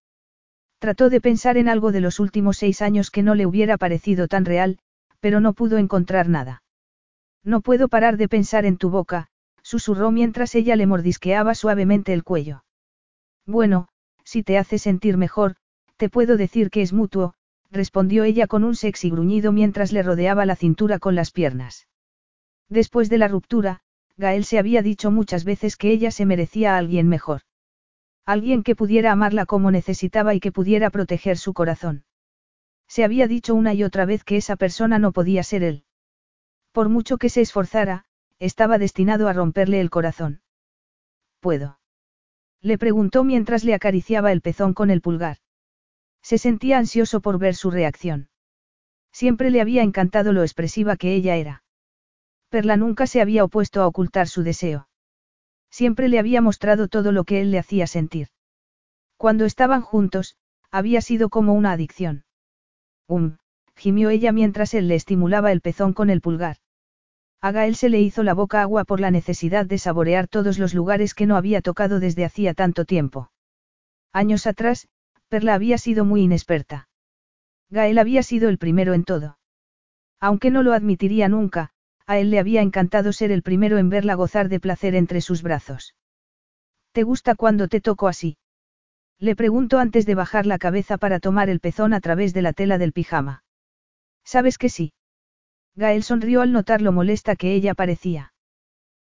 Trató 0.79 1.11
de 1.11 1.21
pensar 1.21 1.57
en 1.57 1.69
algo 1.69 1.91
de 1.91 2.01
los 2.01 2.19
últimos 2.19 2.57
seis 2.57 2.81
años 2.81 3.11
que 3.11 3.21
no 3.21 3.35
le 3.35 3.45
hubiera 3.45 3.77
parecido 3.77 4.27
tan 4.27 4.43
real, 4.43 4.79
pero 5.19 5.39
no 5.39 5.53
pudo 5.53 5.77
encontrar 5.77 6.29
nada. 6.29 6.62
No 7.43 7.61
puedo 7.61 7.87
parar 7.87 8.17
de 8.17 8.27
pensar 8.27 8.65
en 8.65 8.77
tu 8.77 8.89
boca, 8.89 9.27
susurró 9.61 10.11
mientras 10.11 10.55
ella 10.55 10.75
le 10.75 10.87
mordisqueaba 10.87 11.55
suavemente 11.55 12.13
el 12.13 12.23
cuello. 12.23 12.63
Bueno, 13.45 13.87
si 14.23 14.43
te 14.43 14.57
hace 14.57 14.79
sentir 14.79 15.17
mejor, 15.17 15.55
te 15.97 16.09
puedo 16.09 16.37
decir 16.37 16.69
que 16.69 16.81
es 16.81 16.93
mutuo, 16.93 17.33
respondió 17.71 18.23
ella 18.23 18.47
con 18.47 18.63
un 18.63 18.75
sexy 18.75 19.09
gruñido 19.09 19.51
mientras 19.51 19.91
le 19.91 20.03
rodeaba 20.03 20.45
la 20.45 20.55
cintura 20.55 20.99
con 20.99 21.15
las 21.15 21.31
piernas. 21.31 21.87
Después 22.69 23.09
de 23.09 23.17
la 23.17 23.27
ruptura, 23.27 23.81
Gael 24.15 24.45
se 24.45 24.59
había 24.59 24.81
dicho 24.81 25.11
muchas 25.11 25.43
veces 25.43 25.75
que 25.75 25.91
ella 25.91 26.11
se 26.11 26.25
merecía 26.25 26.75
a 26.75 26.77
alguien 26.77 27.09
mejor. 27.09 27.41
Alguien 28.25 28.63
que 28.63 28.75
pudiera 28.75 29.11
amarla 29.11 29.45
como 29.45 29.69
necesitaba 29.69 30.33
y 30.33 30.39
que 30.39 30.51
pudiera 30.51 30.89
proteger 30.89 31.37
su 31.37 31.53
corazón. 31.53 32.05
Se 32.87 33.03
había 33.03 33.27
dicho 33.27 33.53
una 33.53 33.73
y 33.73 33.83
otra 33.83 34.05
vez 34.05 34.23
que 34.23 34.37
esa 34.37 34.55
persona 34.55 34.99
no 34.99 35.11
podía 35.11 35.43
ser 35.43 35.63
él. 35.63 35.83
Por 36.73 36.89
mucho 36.89 37.17
que 37.17 37.29
se 37.29 37.41
esforzara, 37.41 38.05
estaba 38.39 38.77
destinado 38.79 39.29
a 39.29 39.33
romperle 39.33 39.79
el 39.79 39.91
corazón. 39.91 40.41
¿Puedo? 41.39 41.79
Le 42.61 42.77
preguntó 42.77 43.23
mientras 43.23 43.63
le 43.63 43.75
acariciaba 43.75 44.31
el 44.31 44.41
pezón 44.41 44.73
con 44.73 44.89
el 44.89 44.99
pulgar. 44.99 45.37
Se 46.23 46.37
sentía 46.37 46.79
ansioso 46.79 47.21
por 47.21 47.37
ver 47.37 47.55
su 47.55 47.69
reacción. 47.69 48.29
Siempre 49.11 49.51
le 49.51 49.61
había 49.61 49.83
encantado 49.83 50.33
lo 50.33 50.41
expresiva 50.41 50.97
que 50.97 51.13
ella 51.13 51.35
era. 51.35 51.63
Perla 52.49 52.75
nunca 52.75 53.05
se 53.05 53.21
había 53.21 53.43
opuesto 53.43 53.81
a 53.81 53.87
ocultar 53.87 54.27
su 54.27 54.41
deseo. 54.41 54.87
Siempre 55.69 56.07
le 56.07 56.17
había 56.17 56.41
mostrado 56.41 56.87
todo 56.87 57.11
lo 57.11 57.23
que 57.23 57.41
él 57.41 57.51
le 57.51 57.59
hacía 57.59 57.85
sentir. 57.85 58.29
Cuando 59.17 59.45
estaban 59.45 59.81
juntos, 59.81 60.37
había 60.71 61.01
sido 61.01 61.29
como 61.29 61.53
una 61.53 61.71
adicción. 61.71 62.25
Um, 63.07 63.37
gimió 63.75 64.09
ella 64.09 64.31
mientras 64.31 64.73
él 64.73 64.87
le 64.87 64.95
estimulaba 64.95 65.51
el 65.51 65.61
pezón 65.61 65.93
con 65.93 66.09
el 66.09 66.21
pulgar. 66.21 66.57
A 67.43 67.51
Gael 67.51 67.75
se 67.75 67.89
le 67.89 67.99
hizo 67.99 68.23
la 68.23 68.33
boca 68.33 68.61
agua 68.61 68.85
por 68.85 69.01
la 69.01 69.11
necesidad 69.11 69.65
de 69.65 69.77
saborear 69.77 70.29
todos 70.29 70.59
los 70.59 70.73
lugares 70.73 71.13
que 71.13 71.25
no 71.25 71.35
había 71.35 71.61
tocado 71.61 71.99
desde 71.99 72.23
hacía 72.23 72.53
tanto 72.53 72.85
tiempo. 72.85 73.33
Años 74.13 74.47
atrás, 74.47 74.87
Perla 75.27 75.53
había 75.53 75.77
sido 75.77 76.05
muy 76.05 76.21
inexperta. 76.21 76.87
Gael 77.69 77.97
había 77.97 78.23
sido 78.23 78.47
el 78.47 78.57
primero 78.57 78.93
en 78.93 79.03
todo. 79.03 79.39
Aunque 80.21 80.51
no 80.51 80.63
lo 80.63 80.71
admitiría 80.71 81.27
nunca, 81.27 81.71
a 82.05 82.17
él 82.17 82.31
le 82.31 82.39
había 82.39 82.61
encantado 82.61 83.11
ser 83.11 83.29
el 83.29 83.43
primero 83.43 83.77
en 83.77 83.89
verla 83.89 84.13
gozar 84.13 84.47
de 84.47 84.61
placer 84.61 84.95
entre 84.95 85.19
sus 85.19 85.43
brazos. 85.43 85.95
¿Te 86.93 87.03
gusta 87.03 87.35
cuando 87.35 87.67
te 87.67 87.81
toco 87.81 88.07
así? 88.07 88.37
Le 89.19 89.35
preguntó 89.35 89.79
antes 89.79 90.05
de 90.05 90.15
bajar 90.15 90.45
la 90.45 90.59
cabeza 90.59 90.97
para 90.97 91.19
tomar 91.19 91.49
el 91.49 91.59
pezón 91.59 91.93
a 91.93 91.99
través 91.99 92.33
de 92.33 92.41
la 92.41 92.53
tela 92.53 92.77
del 92.77 92.93
pijama. 92.93 93.43
¿Sabes 94.23 94.57
que 94.57 94.69
sí? 94.69 94.93
Gael 95.75 96.03
sonrió 96.03 96.41
al 96.41 96.51
notar 96.51 96.81
lo 96.81 96.91
molesta 96.91 97.35
que 97.35 97.53
ella 97.53 97.73
parecía. 97.73 98.33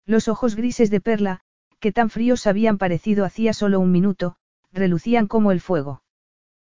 Los 0.06 0.28
ojos 0.28 0.56
grises 0.56 0.90
de 0.90 1.02
Perla, 1.02 1.42
que 1.80 1.92
tan 1.92 2.10
fríos 2.10 2.48
habían 2.48 2.78
parecido 2.78 3.26
hacía 3.26 3.54
solo 3.54 3.80
un 3.80 3.92
minuto, 3.92 4.38
relucían 4.72 5.28
como 5.28 5.52
el 5.52 5.62
fuego. 5.62 6.04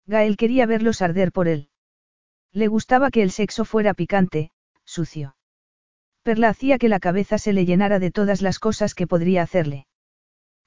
Gael 0.07 0.37
quería 0.37 0.67
verlos 0.67 1.03
arder 1.03 1.33
por 1.33 1.49
él. 1.49 1.69
Le 2.53 2.69
gustaba 2.69 3.11
que 3.11 3.23
el 3.23 3.31
sexo 3.31 3.65
fuera 3.65 3.95
picante, 3.95 4.51
sucio. 4.85 5.37
Perla 6.23 6.49
hacía 6.49 6.79
que 6.79 6.89
la 6.89 7.01
cabeza 7.01 7.39
se 7.39 7.53
le 7.53 7.65
llenara 7.65 7.99
de 7.99 8.11
todas 8.11 8.43
las 8.43 8.59
cosas 8.59 8.95
que 8.95 9.07
podría 9.07 9.43
hacerle. 9.43 9.87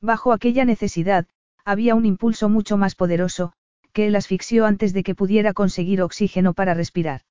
Bajo 0.02 0.32
aquella 0.32 0.64
necesidad, 0.64 1.28
había 1.66 1.96
un 1.96 2.06
impulso 2.06 2.48
mucho 2.48 2.78
más 2.78 2.96
poderoso, 2.96 3.54
que 3.92 4.08
él 4.08 4.16
asfixió 4.16 4.66
antes 4.66 4.94
de 4.94 5.04
que 5.04 5.16
pudiera 5.16 5.54
conseguir 5.54 6.02
oxígeno 6.02 6.54
para 6.54 6.74
respirar. 6.74 7.22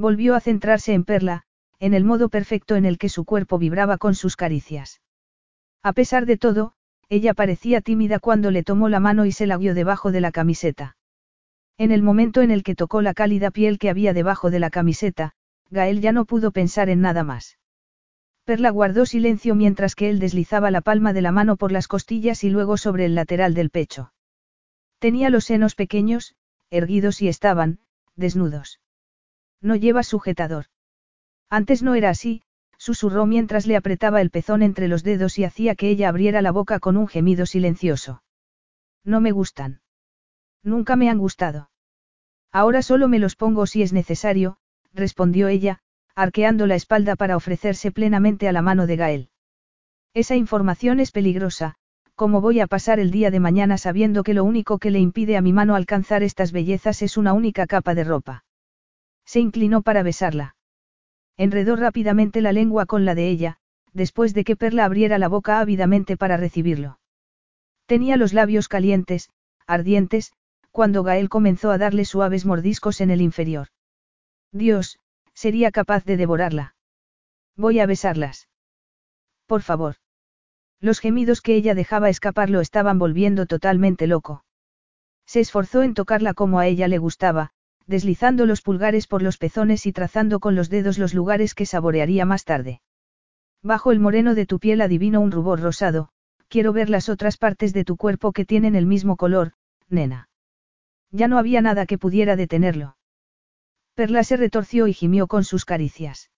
Volvió 0.00 0.34
a 0.34 0.40
centrarse 0.40 0.94
en 0.94 1.04
Perla, 1.04 1.42
en 1.78 1.92
el 1.92 2.04
modo 2.04 2.30
perfecto 2.30 2.74
en 2.74 2.86
el 2.86 2.96
que 2.96 3.10
su 3.10 3.26
cuerpo 3.26 3.58
vibraba 3.58 3.98
con 3.98 4.14
sus 4.14 4.34
caricias. 4.34 5.02
A 5.82 5.92
pesar 5.92 6.24
de 6.24 6.38
todo, 6.38 6.72
ella 7.10 7.34
parecía 7.34 7.82
tímida 7.82 8.18
cuando 8.18 8.50
le 8.50 8.62
tomó 8.62 8.88
la 8.88 8.98
mano 8.98 9.26
y 9.26 9.32
se 9.32 9.46
la 9.46 9.58
guió 9.58 9.74
debajo 9.74 10.10
de 10.10 10.22
la 10.22 10.32
camiseta. 10.32 10.96
En 11.76 11.92
el 11.92 12.02
momento 12.02 12.40
en 12.40 12.50
el 12.50 12.62
que 12.62 12.74
tocó 12.74 13.02
la 13.02 13.12
cálida 13.12 13.50
piel 13.50 13.78
que 13.78 13.90
había 13.90 14.14
debajo 14.14 14.50
de 14.50 14.58
la 14.58 14.70
camiseta, 14.70 15.34
Gael 15.68 16.00
ya 16.00 16.12
no 16.12 16.24
pudo 16.24 16.50
pensar 16.50 16.88
en 16.88 17.02
nada 17.02 17.22
más. 17.22 17.58
Perla 18.44 18.70
guardó 18.70 19.04
silencio 19.04 19.54
mientras 19.54 19.94
que 19.94 20.08
él 20.08 20.18
deslizaba 20.18 20.70
la 20.70 20.80
palma 20.80 21.12
de 21.12 21.20
la 21.20 21.30
mano 21.30 21.58
por 21.58 21.72
las 21.72 21.88
costillas 21.88 22.42
y 22.42 22.48
luego 22.48 22.78
sobre 22.78 23.04
el 23.04 23.14
lateral 23.14 23.52
del 23.52 23.68
pecho. 23.68 24.14
Tenía 24.98 25.28
los 25.28 25.44
senos 25.44 25.74
pequeños, 25.74 26.36
erguidos 26.70 27.20
y 27.20 27.28
estaban, 27.28 27.80
desnudos. 28.16 28.80
No 29.60 29.76
lleva 29.76 30.02
sujetador. 30.02 30.66
Antes 31.48 31.82
no 31.82 31.94
era 31.94 32.10
así, 32.10 32.42
susurró 32.78 33.26
mientras 33.26 33.66
le 33.66 33.76
apretaba 33.76 34.20
el 34.20 34.30
pezón 34.30 34.62
entre 34.62 34.88
los 34.88 35.02
dedos 35.02 35.38
y 35.38 35.44
hacía 35.44 35.74
que 35.74 35.90
ella 35.90 36.08
abriera 36.08 36.40
la 36.40 36.50
boca 36.50 36.80
con 36.80 36.96
un 36.96 37.08
gemido 37.08 37.44
silencioso. 37.44 38.22
No 39.04 39.20
me 39.20 39.32
gustan. 39.32 39.80
Nunca 40.62 40.96
me 40.96 41.10
han 41.10 41.18
gustado. 41.18 41.70
Ahora 42.52 42.82
solo 42.82 43.08
me 43.08 43.18
los 43.18 43.36
pongo 43.36 43.66
si 43.66 43.82
es 43.82 43.92
necesario, 43.92 44.56
respondió 44.92 45.48
ella, 45.48 45.80
arqueando 46.14 46.66
la 46.66 46.74
espalda 46.74 47.16
para 47.16 47.36
ofrecerse 47.36 47.92
plenamente 47.92 48.48
a 48.48 48.52
la 48.52 48.62
mano 48.62 48.86
de 48.86 48.96
Gael. 48.96 49.28
Esa 50.14 50.36
información 50.36 51.00
es 51.00 51.12
peligrosa, 51.12 51.76
¿cómo 52.14 52.40
voy 52.40 52.60
a 52.60 52.66
pasar 52.66 52.98
el 52.98 53.10
día 53.10 53.30
de 53.30 53.40
mañana 53.40 53.78
sabiendo 53.78 54.22
que 54.22 54.34
lo 54.34 54.44
único 54.44 54.78
que 54.78 54.90
le 54.90 54.98
impide 54.98 55.36
a 55.36 55.42
mi 55.42 55.52
mano 55.52 55.76
alcanzar 55.76 56.22
estas 56.22 56.50
bellezas 56.50 57.02
es 57.02 57.16
una 57.16 57.32
única 57.32 57.66
capa 57.66 57.94
de 57.94 58.04
ropa? 58.04 58.44
Se 59.30 59.38
inclinó 59.38 59.82
para 59.82 60.02
besarla. 60.02 60.56
Enredó 61.36 61.76
rápidamente 61.76 62.40
la 62.40 62.50
lengua 62.50 62.84
con 62.86 63.04
la 63.04 63.14
de 63.14 63.28
ella, 63.28 63.58
después 63.92 64.34
de 64.34 64.42
que 64.42 64.56
Perla 64.56 64.84
abriera 64.84 65.18
la 65.18 65.28
boca 65.28 65.60
ávidamente 65.60 66.16
para 66.16 66.36
recibirlo. 66.36 66.98
Tenía 67.86 68.16
los 68.16 68.32
labios 68.32 68.66
calientes, 68.66 69.30
ardientes, 69.68 70.32
cuando 70.72 71.04
Gael 71.04 71.28
comenzó 71.28 71.70
a 71.70 71.78
darle 71.78 72.06
suaves 72.06 72.44
mordiscos 72.44 73.00
en 73.00 73.12
el 73.12 73.20
inferior. 73.20 73.68
Dios, 74.50 74.98
sería 75.32 75.70
capaz 75.70 76.04
de 76.04 76.16
devorarla. 76.16 76.74
Voy 77.54 77.78
a 77.78 77.86
besarlas. 77.86 78.48
Por 79.46 79.62
favor. 79.62 79.94
Los 80.80 80.98
gemidos 80.98 81.40
que 81.40 81.54
ella 81.54 81.76
dejaba 81.76 82.08
escapar 82.08 82.50
lo 82.50 82.60
estaban 82.60 82.98
volviendo 82.98 83.46
totalmente 83.46 84.08
loco. 84.08 84.42
Se 85.24 85.38
esforzó 85.38 85.84
en 85.84 85.94
tocarla 85.94 86.34
como 86.34 86.58
a 86.58 86.66
ella 86.66 86.88
le 86.88 86.98
gustaba, 86.98 87.52
deslizando 87.90 88.46
los 88.46 88.62
pulgares 88.62 89.08
por 89.08 89.20
los 89.20 89.36
pezones 89.36 89.84
y 89.84 89.92
trazando 89.92 90.38
con 90.38 90.54
los 90.54 90.70
dedos 90.70 90.96
los 90.96 91.12
lugares 91.12 91.56
que 91.56 91.66
saborearía 91.66 92.24
más 92.24 92.44
tarde. 92.44 92.80
Bajo 93.64 93.90
el 93.90 93.98
moreno 93.98 94.36
de 94.36 94.46
tu 94.46 94.60
piel 94.60 94.80
adivino 94.80 95.20
un 95.20 95.32
rubor 95.32 95.60
rosado, 95.60 96.08
quiero 96.46 96.72
ver 96.72 96.88
las 96.88 97.08
otras 97.08 97.36
partes 97.36 97.72
de 97.72 97.84
tu 97.84 97.96
cuerpo 97.96 98.32
que 98.32 98.44
tienen 98.44 98.76
el 98.76 98.86
mismo 98.86 99.16
color, 99.16 99.54
nena. 99.88 100.28
Ya 101.10 101.26
no 101.26 101.36
había 101.36 101.62
nada 101.62 101.84
que 101.84 101.98
pudiera 101.98 102.36
detenerlo. 102.36 102.96
Perla 103.94 104.22
se 104.22 104.36
retorció 104.36 104.86
y 104.86 104.92
gimió 104.92 105.26
con 105.26 105.42
sus 105.42 105.64
caricias. 105.64 106.30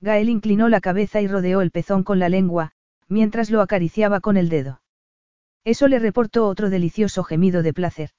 Gael 0.00 0.28
inclinó 0.28 0.68
la 0.68 0.80
cabeza 0.80 1.20
y 1.20 1.26
rodeó 1.26 1.60
el 1.60 1.72
pezón 1.72 2.04
con 2.04 2.20
la 2.20 2.28
lengua, 2.28 2.70
mientras 3.08 3.50
lo 3.50 3.62
acariciaba 3.62 4.20
con 4.20 4.36
el 4.36 4.48
dedo. 4.48 4.80
Eso 5.64 5.88
le 5.88 5.98
reportó 5.98 6.46
otro 6.46 6.70
delicioso 6.70 7.24
gemido 7.24 7.64
de 7.64 7.72
placer. 7.72 8.10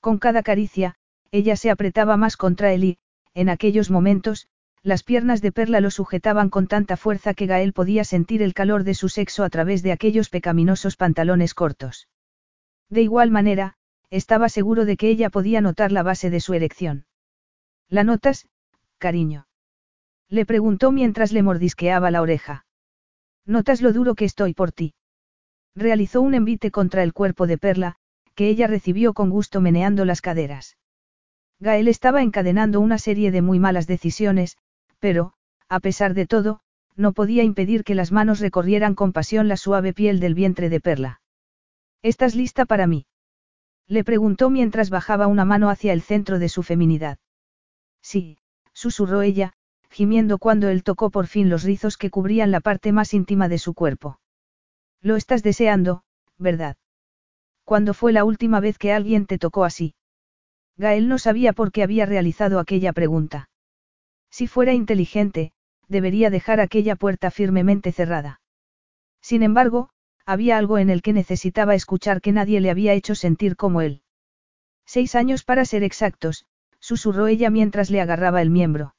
Con 0.00 0.18
cada 0.18 0.42
caricia, 0.42 0.96
ella 1.30 1.56
se 1.56 1.70
apretaba 1.70 2.16
más 2.16 2.36
contra 2.36 2.72
él 2.72 2.84
y, 2.84 2.98
en 3.34 3.48
aquellos 3.48 3.90
momentos, 3.90 4.48
las 4.82 5.02
piernas 5.02 5.42
de 5.42 5.52
Perla 5.52 5.80
lo 5.80 5.90
sujetaban 5.90 6.50
con 6.50 6.66
tanta 6.66 6.96
fuerza 6.96 7.34
que 7.34 7.46
Gael 7.46 7.72
podía 7.72 8.04
sentir 8.04 8.42
el 8.42 8.54
calor 8.54 8.84
de 8.84 8.94
su 8.94 9.08
sexo 9.08 9.44
a 9.44 9.50
través 9.50 9.82
de 9.82 9.92
aquellos 9.92 10.30
pecaminosos 10.30 10.96
pantalones 10.96 11.54
cortos. 11.54 12.08
De 12.88 13.02
igual 13.02 13.30
manera, 13.30 13.74
estaba 14.10 14.48
seguro 14.48 14.86
de 14.86 14.96
que 14.96 15.10
ella 15.10 15.28
podía 15.28 15.60
notar 15.60 15.92
la 15.92 16.02
base 16.02 16.30
de 16.30 16.40
su 16.40 16.54
erección. 16.54 17.04
¿La 17.88 18.04
notas, 18.04 18.48
cariño? 18.98 19.46
Le 20.30 20.46
preguntó 20.46 20.90
mientras 20.92 21.32
le 21.32 21.42
mordisqueaba 21.42 22.10
la 22.10 22.22
oreja. 22.22 22.64
¿Notas 23.44 23.82
lo 23.82 23.92
duro 23.92 24.14
que 24.14 24.24
estoy 24.24 24.54
por 24.54 24.72
ti? 24.72 24.94
Realizó 25.74 26.22
un 26.22 26.34
envite 26.34 26.70
contra 26.70 27.02
el 27.02 27.12
cuerpo 27.12 27.46
de 27.46 27.58
Perla, 27.58 27.96
que 28.34 28.48
ella 28.48 28.66
recibió 28.66 29.12
con 29.12 29.30
gusto 29.30 29.60
meneando 29.60 30.04
las 30.04 30.20
caderas. 30.20 30.77
Gael 31.60 31.88
estaba 31.88 32.22
encadenando 32.22 32.80
una 32.80 32.98
serie 32.98 33.30
de 33.30 33.42
muy 33.42 33.58
malas 33.58 33.86
decisiones, 33.86 34.56
pero, 35.00 35.32
a 35.68 35.80
pesar 35.80 36.14
de 36.14 36.26
todo, 36.26 36.60
no 36.94 37.12
podía 37.12 37.42
impedir 37.42 37.84
que 37.84 37.94
las 37.94 38.12
manos 38.12 38.40
recorrieran 38.40 38.94
con 38.94 39.12
pasión 39.12 39.48
la 39.48 39.56
suave 39.56 39.92
piel 39.92 40.20
del 40.20 40.34
vientre 40.34 40.68
de 40.68 40.80
Perla. 40.80 41.20
¿Estás 42.02 42.34
lista 42.34 42.64
para 42.64 42.86
mí? 42.86 43.06
Le 43.86 44.04
preguntó 44.04 44.50
mientras 44.50 44.90
bajaba 44.90 45.26
una 45.26 45.44
mano 45.44 45.70
hacia 45.70 45.92
el 45.92 46.02
centro 46.02 46.38
de 46.38 46.48
su 46.48 46.62
feminidad. 46.62 47.18
Sí, 48.02 48.38
susurró 48.72 49.22
ella, 49.22 49.54
gimiendo 49.90 50.38
cuando 50.38 50.68
él 50.68 50.82
tocó 50.82 51.10
por 51.10 51.26
fin 51.26 51.48
los 51.48 51.62
rizos 51.62 51.96
que 51.96 52.10
cubrían 52.10 52.50
la 52.50 52.60
parte 52.60 52.92
más 52.92 53.14
íntima 53.14 53.48
de 53.48 53.58
su 53.58 53.74
cuerpo. 53.74 54.20
Lo 55.00 55.16
estás 55.16 55.42
deseando, 55.42 56.02
¿verdad? 56.36 56.76
¿Cuándo 57.64 57.94
fue 57.94 58.12
la 58.12 58.24
última 58.24 58.60
vez 58.60 58.78
que 58.78 58.92
alguien 58.92 59.26
te 59.26 59.38
tocó 59.38 59.64
así? 59.64 59.94
Gael 60.78 61.08
no 61.08 61.18
sabía 61.18 61.52
por 61.52 61.72
qué 61.72 61.82
había 61.82 62.06
realizado 62.06 62.60
aquella 62.60 62.92
pregunta. 62.92 63.50
Si 64.30 64.46
fuera 64.46 64.72
inteligente, 64.74 65.52
debería 65.88 66.30
dejar 66.30 66.60
aquella 66.60 66.94
puerta 66.94 67.32
firmemente 67.32 67.90
cerrada. 67.90 68.40
Sin 69.20 69.42
embargo, 69.42 69.90
había 70.24 70.56
algo 70.56 70.78
en 70.78 70.88
el 70.88 71.02
que 71.02 71.12
necesitaba 71.12 71.74
escuchar 71.74 72.20
que 72.20 72.30
nadie 72.30 72.60
le 72.60 72.70
había 72.70 72.92
hecho 72.92 73.16
sentir 73.16 73.56
como 73.56 73.80
él. 73.80 74.02
Seis 74.86 75.16
años 75.16 75.42
para 75.42 75.64
ser 75.64 75.82
exactos, 75.82 76.46
susurró 76.78 77.26
ella 77.26 77.50
mientras 77.50 77.90
le 77.90 78.00
agarraba 78.00 78.40
el 78.40 78.50
miembro. 78.50 78.94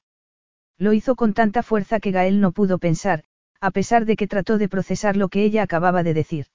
Lo 0.77 0.91
hizo 0.91 1.15
con 1.15 1.33
tanta 1.33 1.63
fuerza 1.63 2.01
que 2.01 2.11
Gael 2.11 2.41
no 2.41 2.51
pudo 2.51 2.77
pensar, 2.77 3.23
a 3.61 3.71
pesar 3.71 4.05
de 4.05 4.17
que 4.17 4.27
trató 4.27 4.57
de 4.57 4.67
procesar 4.67 5.15
lo 5.15 5.29
que 5.29 5.43
ella 5.43 5.63
acababa 5.63 6.03
de 6.03 6.13
decir. 6.13 6.47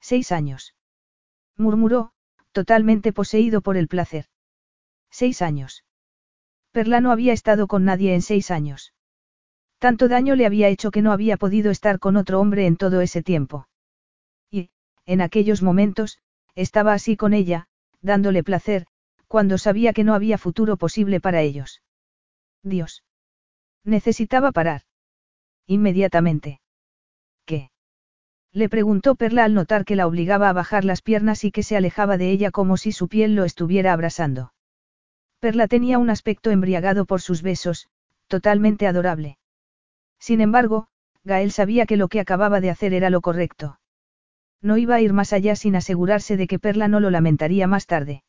Seis 0.00 0.32
años. 0.32 0.74
Murmuró, 1.56 2.12
totalmente 2.52 3.12
poseído 3.12 3.60
por 3.60 3.76
el 3.76 3.88
placer. 3.88 4.26
Seis 5.20 5.42
años. 5.42 5.84
Perla 6.70 7.00
no 7.00 7.10
había 7.10 7.32
estado 7.32 7.66
con 7.66 7.84
nadie 7.84 8.14
en 8.14 8.22
seis 8.22 8.52
años. 8.52 8.94
Tanto 9.80 10.06
daño 10.06 10.36
le 10.36 10.46
había 10.46 10.68
hecho 10.68 10.92
que 10.92 11.02
no 11.02 11.10
había 11.10 11.36
podido 11.36 11.72
estar 11.72 11.98
con 11.98 12.16
otro 12.16 12.38
hombre 12.38 12.66
en 12.66 12.76
todo 12.76 13.00
ese 13.00 13.20
tiempo. 13.20 13.66
Y, 14.48 14.70
en 15.06 15.20
aquellos 15.20 15.60
momentos, 15.60 16.20
estaba 16.54 16.92
así 16.92 17.16
con 17.16 17.34
ella, 17.34 17.66
dándole 18.00 18.44
placer, 18.44 18.86
cuando 19.26 19.58
sabía 19.58 19.92
que 19.92 20.04
no 20.04 20.14
había 20.14 20.38
futuro 20.38 20.76
posible 20.76 21.18
para 21.18 21.42
ellos. 21.42 21.82
Dios. 22.62 23.02
Necesitaba 23.82 24.52
parar. 24.52 24.82
Inmediatamente. 25.66 26.60
¿Qué? 27.44 27.72
Le 28.52 28.68
preguntó 28.68 29.16
Perla 29.16 29.42
al 29.42 29.54
notar 29.54 29.84
que 29.84 29.96
la 29.96 30.06
obligaba 30.06 30.48
a 30.48 30.52
bajar 30.52 30.84
las 30.84 31.02
piernas 31.02 31.42
y 31.42 31.50
que 31.50 31.64
se 31.64 31.76
alejaba 31.76 32.18
de 32.18 32.30
ella 32.30 32.52
como 32.52 32.76
si 32.76 32.92
su 32.92 33.08
piel 33.08 33.34
lo 33.34 33.42
estuviera 33.42 33.92
abrasando. 33.92 34.52
Perla 35.40 35.68
tenía 35.68 35.98
un 35.98 36.10
aspecto 36.10 36.50
embriagado 36.50 37.04
por 37.04 37.20
sus 37.20 37.42
besos, 37.42 37.88
totalmente 38.26 38.86
adorable. 38.86 39.38
Sin 40.18 40.40
embargo, 40.40 40.88
Gael 41.24 41.52
sabía 41.52 41.86
que 41.86 41.96
lo 41.96 42.08
que 42.08 42.20
acababa 42.20 42.60
de 42.60 42.70
hacer 42.70 42.92
era 42.92 43.10
lo 43.10 43.20
correcto. 43.20 43.78
No 44.60 44.76
iba 44.76 44.96
a 44.96 45.00
ir 45.00 45.12
más 45.12 45.32
allá 45.32 45.54
sin 45.54 45.76
asegurarse 45.76 46.36
de 46.36 46.48
que 46.48 46.58
Perla 46.58 46.88
no 46.88 46.98
lo 46.98 47.10
lamentaría 47.10 47.68
más 47.68 47.86
tarde. 47.86 48.24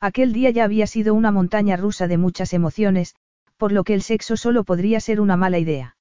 Aquel 0.00 0.32
día 0.32 0.50
ya 0.50 0.64
había 0.64 0.88
sido 0.88 1.14
una 1.14 1.30
montaña 1.30 1.76
rusa 1.76 2.08
de 2.08 2.18
muchas 2.18 2.52
emociones, 2.52 3.14
por 3.56 3.70
lo 3.70 3.84
que 3.84 3.94
el 3.94 4.02
sexo 4.02 4.36
solo 4.36 4.64
podría 4.64 4.98
ser 4.98 5.20
una 5.20 5.36
mala 5.36 5.58
idea. 5.58 5.96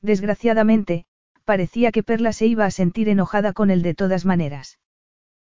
Desgraciadamente, 0.00 1.06
parecía 1.44 1.90
que 1.90 2.04
Perla 2.04 2.32
se 2.32 2.46
iba 2.46 2.64
a 2.64 2.70
sentir 2.70 3.08
enojada 3.08 3.52
con 3.52 3.70
él 3.70 3.82
de 3.82 3.94
todas 3.94 4.24
maneras. 4.24 4.78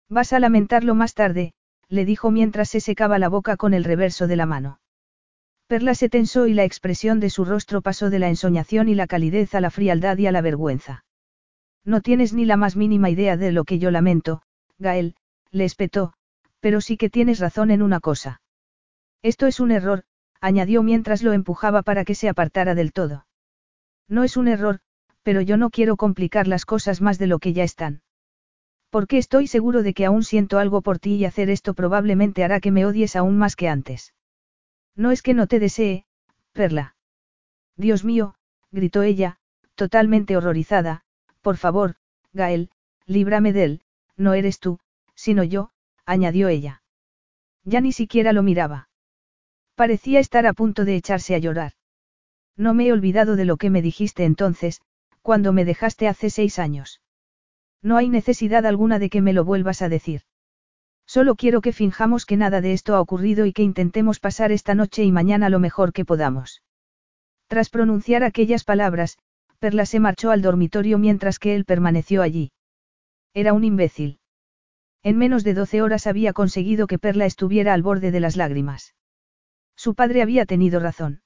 Vas 0.08 0.32
a 0.32 0.38
lamentarlo 0.38 0.94
más 0.94 1.14
tarde, 1.14 1.54
le 1.88 2.04
dijo 2.04 2.30
mientras 2.30 2.68
se 2.70 2.80
secaba 2.80 3.18
la 3.18 3.28
boca 3.28 3.56
con 3.56 3.74
el 3.74 3.84
reverso 3.84 4.26
de 4.26 4.36
la 4.36 4.46
mano. 4.46 4.80
Perla 5.66 5.94
se 5.94 6.08
tensó 6.08 6.46
y 6.46 6.54
la 6.54 6.64
expresión 6.64 7.18
de 7.18 7.30
su 7.30 7.44
rostro 7.44 7.82
pasó 7.82 8.10
de 8.10 8.18
la 8.18 8.28
ensoñación 8.28 8.88
y 8.88 8.94
la 8.94 9.06
calidez 9.06 9.54
a 9.54 9.60
la 9.60 9.70
frialdad 9.70 10.16
y 10.18 10.26
a 10.26 10.32
la 10.32 10.40
vergüenza. 10.40 11.04
No 11.84 12.00
tienes 12.00 12.32
ni 12.32 12.44
la 12.44 12.56
más 12.56 12.76
mínima 12.76 13.10
idea 13.10 13.36
de 13.36 13.52
lo 13.52 13.64
que 13.64 13.78
yo 13.78 13.90
lamento, 13.90 14.42
Gael, 14.78 15.16
le 15.50 15.64
espetó, 15.64 16.12
pero 16.60 16.80
sí 16.80 16.96
que 16.96 17.10
tienes 17.10 17.38
razón 17.38 17.70
en 17.70 17.82
una 17.82 18.00
cosa. 18.00 18.40
Esto 19.22 19.46
es 19.46 19.60
un 19.60 19.70
error, 19.70 20.04
añadió 20.40 20.82
mientras 20.82 21.22
lo 21.22 21.32
empujaba 21.32 21.82
para 21.82 22.04
que 22.04 22.14
se 22.14 22.28
apartara 22.28 22.74
del 22.74 22.92
todo. 22.92 23.26
No 24.08 24.22
es 24.22 24.36
un 24.36 24.48
error, 24.48 24.80
pero 25.22 25.40
yo 25.40 25.56
no 25.56 25.70
quiero 25.70 25.96
complicar 25.96 26.46
las 26.46 26.64
cosas 26.64 27.00
más 27.00 27.18
de 27.18 27.26
lo 27.26 27.40
que 27.40 27.52
ya 27.52 27.64
están. 27.64 28.02
Porque 28.90 29.18
estoy 29.18 29.46
seguro 29.46 29.82
de 29.82 29.94
que 29.94 30.06
aún 30.06 30.22
siento 30.22 30.58
algo 30.58 30.80
por 30.80 30.98
ti 30.98 31.16
y 31.16 31.24
hacer 31.24 31.50
esto 31.50 31.74
probablemente 31.74 32.44
hará 32.44 32.60
que 32.60 32.70
me 32.70 32.86
odies 32.86 33.16
aún 33.16 33.36
más 33.36 33.56
que 33.56 33.68
antes. 33.68 34.14
No 34.94 35.10
es 35.10 35.22
que 35.22 35.34
no 35.34 35.46
te 35.46 35.60
desee, 35.60 36.06
Perla. 36.52 36.96
Dios 37.76 38.04
mío, 38.04 38.34
gritó 38.70 39.02
ella, 39.02 39.38
totalmente 39.74 40.36
horrorizada, 40.36 41.04
por 41.42 41.56
favor, 41.58 41.96
Gael, 42.32 42.70
líbrame 43.06 43.52
de 43.52 43.64
él, 43.64 43.82
no 44.16 44.34
eres 44.34 44.58
tú, 44.58 44.78
sino 45.14 45.44
yo, 45.44 45.70
añadió 46.06 46.48
ella. 46.48 46.82
Ya 47.64 47.80
ni 47.80 47.92
siquiera 47.92 48.32
lo 48.32 48.42
miraba. 48.42 48.88
Parecía 49.74 50.20
estar 50.20 50.46
a 50.46 50.54
punto 50.54 50.84
de 50.84 50.96
echarse 50.96 51.34
a 51.34 51.38
llorar. 51.38 51.72
No 52.56 52.72
me 52.72 52.86
he 52.86 52.92
olvidado 52.92 53.36
de 53.36 53.44
lo 53.44 53.58
que 53.58 53.68
me 53.68 53.82
dijiste 53.82 54.24
entonces, 54.24 54.80
cuando 55.20 55.52
me 55.52 55.64
dejaste 55.64 56.08
hace 56.08 56.30
seis 56.30 56.58
años. 56.58 57.02
No 57.82 57.96
hay 57.96 58.08
necesidad 58.08 58.66
alguna 58.66 58.98
de 58.98 59.10
que 59.10 59.22
me 59.22 59.32
lo 59.32 59.44
vuelvas 59.44 59.82
a 59.82 59.88
decir. 59.88 60.22
Solo 61.06 61.36
quiero 61.36 61.60
que 61.60 61.72
finjamos 61.72 62.26
que 62.26 62.36
nada 62.36 62.60
de 62.60 62.72
esto 62.72 62.96
ha 62.96 63.00
ocurrido 63.00 63.46
y 63.46 63.52
que 63.52 63.62
intentemos 63.62 64.18
pasar 64.18 64.50
esta 64.50 64.74
noche 64.74 65.04
y 65.04 65.12
mañana 65.12 65.48
lo 65.48 65.60
mejor 65.60 65.92
que 65.92 66.04
podamos. 66.04 66.62
Tras 67.46 67.70
pronunciar 67.70 68.24
aquellas 68.24 68.64
palabras, 68.64 69.18
Perla 69.58 69.86
se 69.86 70.00
marchó 70.00 70.30
al 70.30 70.42
dormitorio 70.42 70.98
mientras 70.98 71.38
que 71.38 71.54
él 71.54 71.64
permaneció 71.64 72.22
allí. 72.22 72.52
Era 73.34 73.52
un 73.52 73.64
imbécil. 73.64 74.18
En 75.02 75.16
menos 75.16 75.44
de 75.44 75.54
doce 75.54 75.82
horas 75.82 76.08
había 76.08 76.32
conseguido 76.32 76.88
que 76.88 76.98
Perla 76.98 77.26
estuviera 77.26 77.72
al 77.72 77.82
borde 77.82 78.10
de 78.10 78.20
las 78.20 78.36
lágrimas. 78.36 78.94
Su 79.76 79.94
padre 79.94 80.22
había 80.22 80.46
tenido 80.46 80.80
razón. 80.80 81.22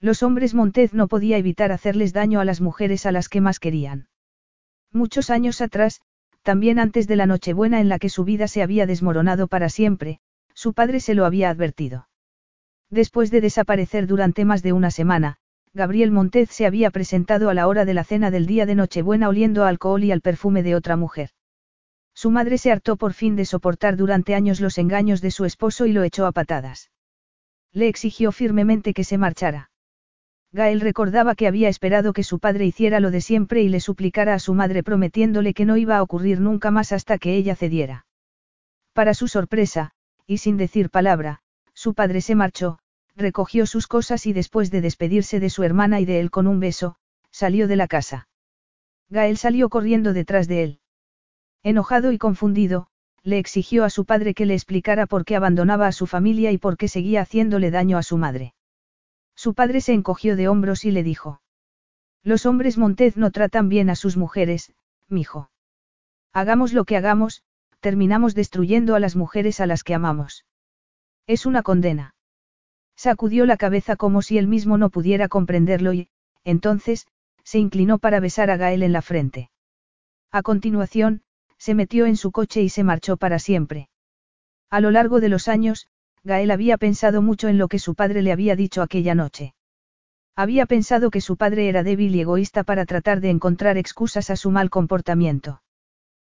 Los 0.00 0.22
hombres 0.22 0.54
Montez 0.54 0.94
no 0.94 1.08
podía 1.08 1.38
evitar 1.38 1.72
hacerles 1.72 2.12
daño 2.12 2.38
a 2.38 2.44
las 2.44 2.60
mujeres 2.60 3.06
a 3.06 3.12
las 3.12 3.28
que 3.28 3.40
más 3.40 3.58
querían. 3.58 4.08
Muchos 4.92 5.30
años 5.30 5.60
atrás, 5.60 6.00
también 6.42 6.78
antes 6.78 7.06
de 7.06 7.16
la 7.16 7.26
Nochebuena 7.26 7.80
en 7.80 7.88
la 7.88 7.98
que 7.98 8.08
su 8.08 8.24
vida 8.24 8.46
se 8.46 8.62
había 8.62 8.86
desmoronado 8.86 9.48
para 9.48 9.68
siempre, 9.68 10.20
su 10.54 10.74
padre 10.74 11.00
se 11.00 11.14
lo 11.14 11.24
había 11.24 11.48
advertido. 11.50 12.08
Después 12.90 13.30
de 13.30 13.40
desaparecer 13.40 14.06
durante 14.06 14.44
más 14.44 14.62
de 14.62 14.74
una 14.74 14.90
semana, 14.90 15.38
Gabriel 15.72 16.10
Montez 16.10 16.50
se 16.50 16.66
había 16.66 16.90
presentado 16.90 17.48
a 17.48 17.54
la 17.54 17.66
hora 17.66 17.86
de 17.86 17.94
la 17.94 18.04
cena 18.04 18.30
del 18.30 18.44
día 18.44 18.66
de 18.66 18.74
Nochebuena 18.74 19.30
oliendo 19.30 19.64
alcohol 19.64 20.04
y 20.04 20.12
al 20.12 20.20
perfume 20.20 20.62
de 20.62 20.74
otra 20.74 20.96
mujer. 20.96 21.30
Su 22.14 22.30
madre 22.30 22.58
se 22.58 22.70
hartó 22.70 22.98
por 22.98 23.14
fin 23.14 23.36
de 23.36 23.46
soportar 23.46 23.96
durante 23.96 24.34
años 24.34 24.60
los 24.60 24.76
engaños 24.76 25.22
de 25.22 25.30
su 25.30 25.46
esposo 25.46 25.86
y 25.86 25.92
lo 25.92 26.02
echó 26.02 26.26
a 26.26 26.32
patadas. 26.32 26.90
Le 27.72 27.88
exigió 27.88 28.32
firmemente 28.32 28.92
que 28.92 29.04
se 29.04 29.16
marchara. 29.16 29.71
Gael 30.52 30.80
recordaba 30.80 31.34
que 31.34 31.46
había 31.46 31.70
esperado 31.70 32.12
que 32.12 32.22
su 32.22 32.38
padre 32.38 32.66
hiciera 32.66 33.00
lo 33.00 33.10
de 33.10 33.22
siempre 33.22 33.62
y 33.62 33.70
le 33.70 33.80
suplicara 33.80 34.34
a 34.34 34.38
su 34.38 34.52
madre 34.52 34.82
prometiéndole 34.82 35.54
que 35.54 35.64
no 35.64 35.78
iba 35.78 35.96
a 35.96 36.02
ocurrir 36.02 36.40
nunca 36.40 36.70
más 36.70 36.92
hasta 36.92 37.16
que 37.16 37.34
ella 37.34 37.56
cediera. 37.56 38.04
Para 38.92 39.14
su 39.14 39.28
sorpresa, 39.28 39.92
y 40.26 40.38
sin 40.38 40.58
decir 40.58 40.90
palabra, 40.90 41.40
su 41.72 41.94
padre 41.94 42.20
se 42.20 42.34
marchó, 42.34 42.78
recogió 43.16 43.64
sus 43.64 43.86
cosas 43.86 44.26
y 44.26 44.34
después 44.34 44.70
de 44.70 44.82
despedirse 44.82 45.40
de 45.40 45.48
su 45.48 45.62
hermana 45.62 46.00
y 46.00 46.04
de 46.04 46.20
él 46.20 46.30
con 46.30 46.46
un 46.46 46.60
beso, 46.60 46.96
salió 47.30 47.66
de 47.66 47.76
la 47.76 47.88
casa. 47.88 48.28
Gael 49.08 49.38
salió 49.38 49.70
corriendo 49.70 50.12
detrás 50.12 50.48
de 50.48 50.62
él. 50.64 50.80
Enojado 51.62 52.12
y 52.12 52.18
confundido, 52.18 52.88
le 53.22 53.38
exigió 53.38 53.84
a 53.84 53.90
su 53.90 54.04
padre 54.04 54.34
que 54.34 54.44
le 54.44 54.54
explicara 54.54 55.06
por 55.06 55.24
qué 55.24 55.36
abandonaba 55.36 55.86
a 55.86 55.92
su 55.92 56.06
familia 56.06 56.52
y 56.52 56.58
por 56.58 56.76
qué 56.76 56.88
seguía 56.88 57.22
haciéndole 57.22 57.70
daño 57.70 57.96
a 57.96 58.02
su 58.02 58.18
madre. 58.18 58.54
Su 59.34 59.54
padre 59.54 59.80
se 59.80 59.92
encogió 59.92 60.36
de 60.36 60.48
hombros 60.48 60.84
y 60.84 60.90
le 60.90 61.02
dijo. 61.02 61.40
Los 62.22 62.46
hombres 62.46 62.78
Montez 62.78 63.16
no 63.16 63.30
tratan 63.30 63.68
bien 63.68 63.90
a 63.90 63.96
sus 63.96 64.16
mujeres, 64.16 64.72
mijo. 65.08 65.50
Hagamos 66.32 66.72
lo 66.72 66.84
que 66.84 66.96
hagamos, 66.96 67.42
terminamos 67.80 68.34
destruyendo 68.34 68.94
a 68.94 69.00
las 69.00 69.16
mujeres 69.16 69.60
a 69.60 69.66
las 69.66 69.82
que 69.82 69.94
amamos. 69.94 70.44
Es 71.26 71.46
una 71.46 71.62
condena. 71.62 72.14
Sacudió 72.96 73.46
la 73.46 73.56
cabeza 73.56 73.96
como 73.96 74.22
si 74.22 74.38
él 74.38 74.46
mismo 74.46 74.78
no 74.78 74.90
pudiera 74.90 75.28
comprenderlo 75.28 75.92
y, 75.92 76.08
entonces, 76.44 77.06
se 77.42 77.58
inclinó 77.58 77.98
para 77.98 78.20
besar 78.20 78.50
a 78.50 78.56
Gael 78.56 78.82
en 78.82 78.92
la 78.92 79.02
frente. 79.02 79.50
A 80.30 80.42
continuación, 80.42 81.22
se 81.58 81.74
metió 81.74 82.06
en 82.06 82.16
su 82.16 82.32
coche 82.32 82.62
y 82.62 82.68
se 82.68 82.84
marchó 82.84 83.16
para 83.16 83.38
siempre. 83.38 83.88
A 84.70 84.80
lo 84.80 84.90
largo 84.90 85.20
de 85.20 85.28
los 85.28 85.48
años, 85.48 85.88
Gael 86.24 86.50
había 86.50 86.78
pensado 86.78 87.22
mucho 87.22 87.48
en 87.48 87.58
lo 87.58 87.68
que 87.68 87.78
su 87.78 87.94
padre 87.94 88.22
le 88.22 88.32
había 88.32 88.54
dicho 88.54 88.82
aquella 88.82 89.14
noche. 89.14 89.54
Había 90.36 90.66
pensado 90.66 91.10
que 91.10 91.20
su 91.20 91.36
padre 91.36 91.68
era 91.68 91.82
débil 91.82 92.14
y 92.14 92.20
egoísta 92.20 92.62
para 92.62 92.86
tratar 92.86 93.20
de 93.20 93.30
encontrar 93.30 93.76
excusas 93.76 94.30
a 94.30 94.36
su 94.36 94.50
mal 94.50 94.70
comportamiento. 94.70 95.62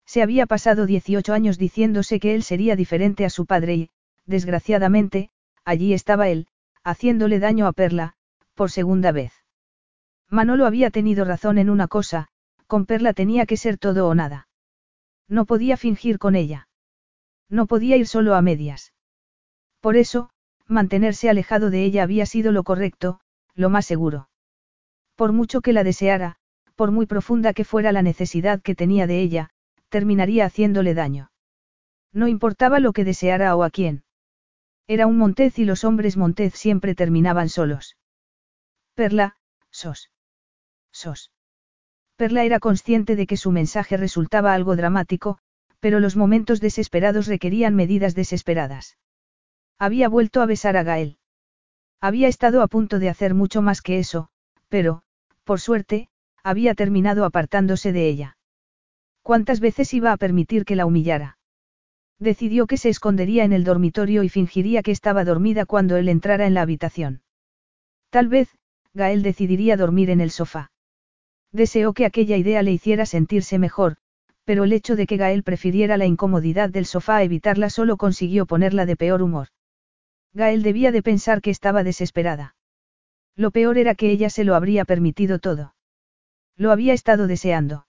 Se 0.05 0.22
había 0.22 0.45
pasado 0.45 0.85
18 0.85 1.34
años 1.34 1.57
diciéndose 1.57 2.19
que 2.19 2.34
él 2.34 2.43
sería 2.43 2.76
diferente 2.76 3.26
a 3.26 3.30
su 3.30 3.45
padre 3.45 3.76
y, 3.76 3.89
desgraciadamente, 4.26 5.30
allí 5.64 5.93
estaba 5.93 6.30
él, 6.30 6.47
haciéndole 6.84 7.39
daño 7.39 7.68
a 7.68 7.73
Perla, 7.73 8.15
por 8.55 8.72
segunda 8.72 9.11
vez. 9.11 9.34
Manolo 10.30 10.65
había 10.65 10.89
tenido 10.89 11.26
razón 11.26 11.57
en 11.57 11.69
una 11.69 11.88
cosa, 11.88 12.30
con 12.68 12.85
Perla 12.85 13.14
tenía 13.14 13.45
que 13.45 13.57
ser 13.57 13.77
todo 13.77 14.07
o 14.07 14.15
nada. 14.15 14.47
No 15.27 15.45
podía 15.45 15.77
fingir 15.77 16.19
con 16.19 16.35
ella. 16.35 16.68
No 17.49 17.68
podía 17.68 17.97
ir 17.97 18.07
solo 18.07 18.34
a 18.35 18.41
medias. 18.41 18.92
Por 19.84 19.97
eso, 19.97 20.30
mantenerse 20.65 21.30
alejado 21.30 21.69
de 21.69 21.84
ella 21.84 22.03
había 22.03 22.26
sido 22.26 22.53
lo 22.53 22.64
correcto, 22.64 23.19
lo 23.53 23.69
más 23.69 23.85
seguro. 23.85 24.30
Por 25.18 25.34
mucho 25.34 25.60
que 25.60 25.73
la 25.73 25.84
deseara, 25.84 26.38
por 26.77 26.91
muy 26.91 27.05
profunda 27.05 27.51
que 27.51 27.65
fuera 27.65 27.91
la 27.91 28.01
necesidad 28.01 28.61
que 28.61 28.76
tenía 28.76 29.07
de 29.07 29.19
ella, 29.19 29.49
terminaría 29.89 30.45
haciéndole 30.45 30.93
daño. 30.93 31.31
No 32.14 32.30
importaba 32.30 32.80
lo 32.80 32.93
que 32.93 33.03
deseara 33.03 33.57
o 33.57 33.64
a 33.64 33.69
quién. 33.69 34.05
Era 34.88 35.05
un 35.05 35.18
Montez 35.18 35.60
y 35.60 35.65
los 35.65 35.84
hombres 35.84 36.15
Montez 36.15 36.53
siempre 36.55 36.95
terminaban 36.95 37.49
solos. 37.49 37.97
Perla, 38.93 39.35
sos. 39.69 40.11
Sos. 40.93 41.34
Perla 42.15 42.45
era 42.45 42.61
consciente 42.61 43.18
de 43.18 43.27
que 43.27 43.35
su 43.35 43.51
mensaje 43.51 43.97
resultaba 43.97 44.53
algo 44.53 44.77
dramático, 44.77 45.39
pero 45.81 45.99
los 45.99 46.15
momentos 46.15 46.61
desesperados 46.61 47.27
requerían 47.27 47.76
medidas 47.76 48.15
desesperadas. 48.15 48.97
Había 49.79 50.09
vuelto 50.09 50.41
a 50.41 50.45
besar 50.45 50.77
a 50.77 50.83
Gael. 50.83 51.17
Había 51.99 52.27
estado 52.27 52.61
a 52.61 52.67
punto 52.67 52.99
de 52.99 53.09
hacer 53.09 53.33
mucho 53.33 53.61
más 53.61 53.81
que 53.81 53.99
eso, 53.99 54.29
pero, 54.69 55.03
por 55.43 55.59
suerte, 55.59 56.09
había 56.43 56.73
terminado 56.73 57.25
apartándose 57.25 57.91
de 57.93 58.07
ella. 58.07 58.37
¿Cuántas 59.21 59.59
veces 59.59 59.93
iba 59.93 60.11
a 60.11 60.17
permitir 60.17 60.65
que 60.65 60.75
la 60.75 60.85
humillara? 60.85 61.37
Decidió 62.19 62.67
que 62.67 62.77
se 62.77 62.89
escondería 62.89 63.43
en 63.43 63.53
el 63.53 63.63
dormitorio 63.63 64.23
y 64.23 64.29
fingiría 64.29 64.83
que 64.83 64.91
estaba 64.91 65.23
dormida 65.23 65.65
cuando 65.65 65.95
él 65.97 66.09
entrara 66.09 66.45
en 66.45 66.53
la 66.53 66.61
habitación. 66.61 67.21
Tal 68.09 68.27
vez, 68.27 68.49
Gael 68.93 69.23
decidiría 69.23 69.77
dormir 69.77 70.09
en 70.09 70.21
el 70.21 70.29
sofá. 70.29 70.71
Deseó 71.51 71.93
que 71.93 72.05
aquella 72.05 72.37
idea 72.37 72.61
le 72.63 72.71
hiciera 72.71 73.05
sentirse 73.05 73.59
mejor, 73.59 73.95
pero 74.43 74.65
el 74.65 74.73
hecho 74.73 74.95
de 74.95 75.07
que 75.07 75.17
Gael 75.17 75.43
prefiriera 75.43 75.97
la 75.97 76.05
incomodidad 76.05 76.69
del 76.69 76.85
sofá 76.85 77.17
a 77.17 77.23
evitarla 77.23 77.69
solo 77.69 77.97
consiguió 77.97 78.45
ponerla 78.45 78.85
de 78.85 78.95
peor 78.95 79.21
humor. 79.21 79.47
Gael 80.34 80.64
debía 80.64 80.91
de 80.91 81.03
pensar 81.03 81.41
que 81.41 81.51
estaba 81.51 81.84
desesperada. 81.84 82.55
Lo 83.35 83.51
peor 83.51 83.77
era 83.77 83.95
que 83.95 84.10
ella 84.11 84.30
se 84.30 84.43
lo 84.43 84.55
habría 84.55 84.85
permitido 84.85 85.39
todo. 85.39 85.76
Lo 86.55 86.72
había 86.72 86.93
estado 86.93 87.27
deseando. 87.27 87.88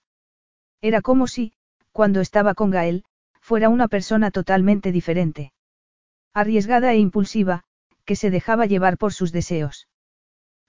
Era 0.81 1.01
como 1.01 1.27
si, 1.27 1.53
cuando 1.91 2.21
estaba 2.21 2.53
con 2.53 2.71
Gael, 2.71 3.03
fuera 3.41 3.69
una 3.69 3.87
persona 3.87 4.31
totalmente 4.31 4.91
diferente. 4.91 5.53
Arriesgada 6.33 6.93
e 6.93 6.97
impulsiva, 6.97 7.63
que 8.05 8.15
se 8.15 8.29
dejaba 8.29 8.65
llevar 8.65 8.97
por 8.97 9.13
sus 9.13 9.31
deseos. 9.31 9.87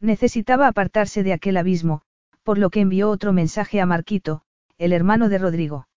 Necesitaba 0.00 0.68
apartarse 0.68 1.22
de 1.22 1.32
aquel 1.32 1.56
abismo, 1.56 2.02
por 2.42 2.58
lo 2.58 2.70
que 2.70 2.80
envió 2.80 3.10
otro 3.10 3.32
mensaje 3.32 3.80
a 3.80 3.86
Marquito, 3.86 4.42
el 4.78 4.92
hermano 4.92 5.28
de 5.28 5.38
Rodrigo. 5.38 5.88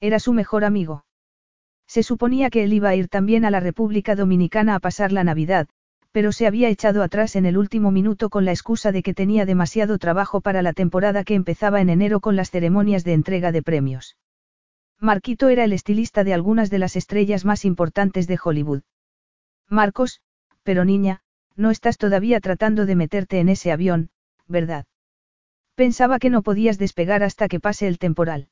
Era 0.00 0.20
su 0.20 0.32
mejor 0.32 0.64
amigo. 0.64 1.05
Se 1.86 2.02
suponía 2.02 2.50
que 2.50 2.64
él 2.64 2.72
iba 2.72 2.88
a 2.88 2.94
ir 2.94 3.08
también 3.08 3.44
a 3.44 3.50
la 3.50 3.60
República 3.60 4.16
Dominicana 4.16 4.74
a 4.74 4.80
pasar 4.80 5.12
la 5.12 5.24
Navidad, 5.24 5.68
pero 6.12 6.32
se 6.32 6.46
había 6.46 6.68
echado 6.68 7.02
atrás 7.02 7.36
en 7.36 7.46
el 7.46 7.58
último 7.58 7.90
minuto 7.90 8.30
con 8.30 8.44
la 8.44 8.52
excusa 8.52 8.90
de 8.90 9.02
que 9.02 9.14
tenía 9.14 9.44
demasiado 9.44 9.98
trabajo 9.98 10.40
para 10.40 10.62
la 10.62 10.72
temporada 10.72 11.24
que 11.24 11.34
empezaba 11.34 11.80
en 11.80 11.90
enero 11.90 12.20
con 12.20 12.36
las 12.36 12.50
ceremonias 12.50 13.04
de 13.04 13.12
entrega 13.12 13.52
de 13.52 13.62
premios. 13.62 14.16
Marquito 14.98 15.50
era 15.50 15.64
el 15.64 15.74
estilista 15.74 16.24
de 16.24 16.32
algunas 16.32 16.70
de 16.70 16.78
las 16.78 16.96
estrellas 16.96 17.44
más 17.44 17.66
importantes 17.66 18.26
de 18.26 18.38
Hollywood. 18.42 18.82
Marcos, 19.68 20.22
pero 20.62 20.86
niña, 20.86 21.20
no 21.54 21.70
estás 21.70 21.98
todavía 21.98 22.40
tratando 22.40 22.86
de 22.86 22.96
meterte 22.96 23.38
en 23.38 23.50
ese 23.50 23.70
avión, 23.72 24.08
¿verdad? 24.46 24.86
Pensaba 25.74 26.18
que 26.18 26.30
no 26.30 26.42
podías 26.42 26.78
despegar 26.78 27.22
hasta 27.22 27.48
que 27.48 27.60
pase 27.60 27.88
el 27.88 27.98
temporal. 27.98 28.48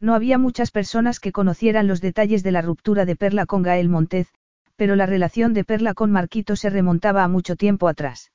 No 0.00 0.14
había 0.14 0.38
muchas 0.38 0.70
personas 0.70 1.20
que 1.20 1.32
conocieran 1.32 1.86
los 1.86 2.00
detalles 2.00 2.42
de 2.42 2.52
la 2.52 2.62
ruptura 2.62 3.04
de 3.04 3.16
Perla 3.16 3.46
con 3.46 3.62
Gael 3.62 3.88
Montez, 3.88 4.28
pero 4.76 4.96
la 4.96 5.06
relación 5.06 5.54
de 5.54 5.64
Perla 5.64 5.94
con 5.94 6.10
Marquito 6.10 6.56
se 6.56 6.70
remontaba 6.70 7.24
a 7.24 7.28
mucho 7.28 7.56
tiempo 7.56 7.88
atrás. 7.88 8.32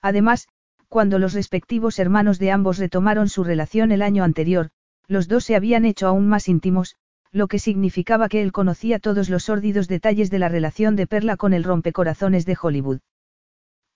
Además, 0.00 0.48
cuando 0.88 1.18
los 1.18 1.32
respectivos 1.32 1.98
hermanos 1.98 2.38
de 2.38 2.50
ambos 2.50 2.78
retomaron 2.78 3.28
su 3.28 3.44
relación 3.44 3.92
el 3.92 4.02
año 4.02 4.24
anterior, 4.24 4.70
los 5.08 5.28
dos 5.28 5.44
se 5.44 5.56
habían 5.56 5.84
hecho 5.84 6.06
aún 6.06 6.28
más 6.28 6.48
íntimos, 6.48 6.96
lo 7.30 7.48
que 7.48 7.58
significaba 7.58 8.28
que 8.28 8.42
él 8.42 8.52
conocía 8.52 8.98
todos 8.98 9.30
los 9.30 9.44
sórdidos 9.44 9.88
detalles 9.88 10.30
de 10.30 10.38
la 10.38 10.48
relación 10.48 10.96
de 10.96 11.06
Perla 11.06 11.36
con 11.36 11.54
el 11.54 11.64
rompecorazones 11.64 12.44
de 12.44 12.58
Hollywood. 12.60 13.00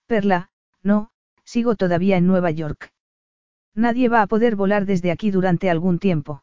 Perla, 0.07 0.49
no, 0.81 1.11
sigo 1.43 1.75
todavía 1.75 2.17
en 2.17 2.25
Nueva 2.25 2.49
York. 2.49 2.91
Nadie 3.75 4.09
va 4.09 4.23
a 4.23 4.27
poder 4.27 4.55
volar 4.55 4.85
desde 4.85 5.11
aquí 5.11 5.29
durante 5.29 5.69
algún 5.69 5.99
tiempo. 5.99 6.41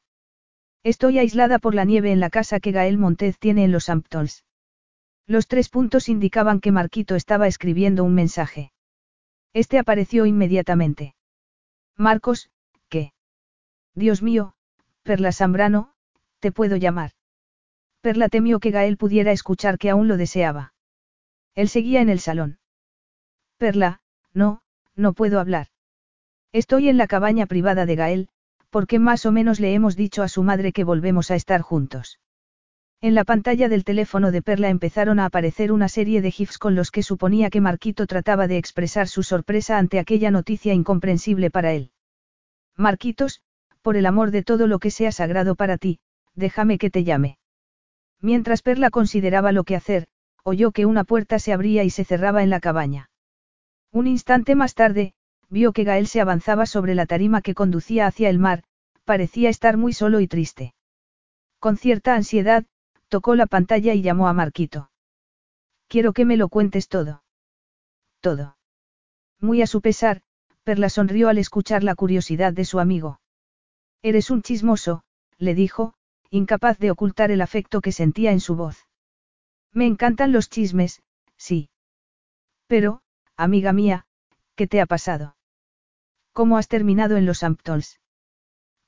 Estoy 0.84 1.18
aislada 1.18 1.58
por 1.58 1.74
la 1.74 1.86
nieve 1.86 2.12
en 2.12 2.20
la 2.20 2.28
casa 2.28 2.60
que 2.60 2.70
Gael 2.70 2.98
Montez 2.98 3.38
tiene 3.38 3.64
en 3.64 3.72
los 3.72 3.88
Hamptons. 3.88 4.44
Los 5.26 5.48
tres 5.48 5.70
puntos 5.70 6.10
indicaban 6.10 6.60
que 6.60 6.72
Marquito 6.72 7.14
estaba 7.14 7.46
escribiendo 7.46 8.04
un 8.04 8.14
mensaje. 8.14 8.70
Este 9.54 9.78
apareció 9.78 10.26
inmediatamente. 10.26 11.14
Marcos, 11.96 12.50
¿qué? 12.90 13.14
Dios 13.94 14.22
mío, 14.22 14.52
Perla 15.02 15.32
Zambrano, 15.32 15.94
te 16.40 16.52
puedo 16.52 16.76
llamar. 16.76 17.12
Perla 18.02 18.28
temió 18.28 18.60
que 18.60 18.70
Gael 18.70 18.98
pudiera 18.98 19.32
escuchar 19.32 19.78
que 19.78 19.88
aún 19.88 20.06
lo 20.06 20.18
deseaba. 20.18 20.74
Él 21.54 21.70
seguía 21.70 22.02
en 22.02 22.10
el 22.10 22.20
salón. 22.20 22.58
Perla, 23.56 24.02
no, 24.34 24.60
no 24.94 25.14
puedo 25.14 25.40
hablar. 25.40 25.68
Estoy 26.52 26.90
en 26.90 26.98
la 26.98 27.06
cabaña 27.06 27.46
privada 27.46 27.86
de 27.86 27.96
Gael, 27.96 28.28
porque 28.74 28.98
más 28.98 29.24
o 29.24 29.30
menos 29.30 29.60
le 29.60 29.72
hemos 29.72 29.94
dicho 29.94 30.24
a 30.24 30.28
su 30.28 30.42
madre 30.42 30.72
que 30.72 30.82
volvemos 30.82 31.30
a 31.30 31.36
estar 31.36 31.60
juntos. 31.60 32.18
En 33.00 33.14
la 33.14 33.22
pantalla 33.22 33.68
del 33.68 33.84
teléfono 33.84 34.32
de 34.32 34.42
Perla 34.42 34.68
empezaron 34.68 35.20
a 35.20 35.26
aparecer 35.26 35.70
una 35.70 35.88
serie 35.88 36.20
de 36.20 36.32
GIFs 36.32 36.58
con 36.58 36.74
los 36.74 36.90
que 36.90 37.04
suponía 37.04 37.50
que 37.50 37.60
Marquito 37.60 38.08
trataba 38.08 38.48
de 38.48 38.58
expresar 38.58 39.06
su 39.06 39.22
sorpresa 39.22 39.78
ante 39.78 40.00
aquella 40.00 40.32
noticia 40.32 40.74
incomprensible 40.74 41.52
para 41.52 41.72
él. 41.72 41.92
Marquitos, 42.76 43.42
por 43.80 43.96
el 43.96 44.06
amor 44.06 44.32
de 44.32 44.42
todo 44.42 44.66
lo 44.66 44.80
que 44.80 44.90
sea 44.90 45.12
sagrado 45.12 45.54
para 45.54 45.78
ti, 45.78 46.00
déjame 46.34 46.76
que 46.76 46.90
te 46.90 47.04
llame. 47.04 47.38
Mientras 48.20 48.60
Perla 48.60 48.90
consideraba 48.90 49.52
lo 49.52 49.62
que 49.62 49.76
hacer, 49.76 50.08
oyó 50.42 50.72
que 50.72 50.84
una 50.84 51.04
puerta 51.04 51.38
se 51.38 51.52
abría 51.52 51.84
y 51.84 51.90
se 51.90 52.04
cerraba 52.04 52.42
en 52.42 52.50
la 52.50 52.58
cabaña. 52.58 53.08
Un 53.92 54.08
instante 54.08 54.56
más 54.56 54.74
tarde, 54.74 55.14
vio 55.54 55.72
que 55.72 55.84
Gael 55.84 56.08
se 56.08 56.20
avanzaba 56.20 56.66
sobre 56.66 56.96
la 56.96 57.06
tarima 57.06 57.40
que 57.40 57.54
conducía 57.54 58.08
hacia 58.08 58.28
el 58.28 58.40
mar, 58.40 58.64
parecía 59.04 59.48
estar 59.48 59.76
muy 59.76 59.92
solo 59.92 60.18
y 60.18 60.26
triste. 60.26 60.74
Con 61.60 61.76
cierta 61.76 62.16
ansiedad, 62.16 62.64
tocó 63.08 63.36
la 63.36 63.46
pantalla 63.46 63.94
y 63.94 64.02
llamó 64.02 64.26
a 64.26 64.32
Marquito. 64.32 64.90
Quiero 65.86 66.12
que 66.12 66.24
me 66.24 66.36
lo 66.36 66.48
cuentes 66.48 66.88
todo. 66.88 67.22
Todo. 68.20 68.56
Muy 69.40 69.62
a 69.62 69.68
su 69.68 69.80
pesar, 69.80 70.22
Perla 70.64 70.88
sonrió 70.88 71.28
al 71.28 71.38
escuchar 71.38 71.84
la 71.84 71.94
curiosidad 71.94 72.52
de 72.52 72.64
su 72.64 72.80
amigo. 72.80 73.20
Eres 74.02 74.30
un 74.30 74.42
chismoso, 74.42 75.04
le 75.38 75.54
dijo, 75.54 75.94
incapaz 76.30 76.78
de 76.78 76.90
ocultar 76.90 77.30
el 77.30 77.40
afecto 77.40 77.80
que 77.80 77.92
sentía 77.92 78.32
en 78.32 78.40
su 78.40 78.56
voz. 78.56 78.88
Me 79.72 79.86
encantan 79.86 80.32
los 80.32 80.50
chismes, 80.50 81.00
sí. 81.36 81.70
Pero, 82.66 83.02
amiga 83.36 83.72
mía, 83.72 84.06
¿qué 84.56 84.66
te 84.66 84.80
ha 84.80 84.86
pasado? 84.86 85.36
¿Cómo 86.34 86.58
has 86.58 86.66
terminado 86.66 87.16
en 87.16 87.26
los 87.26 87.44
Hamptons? 87.44 88.00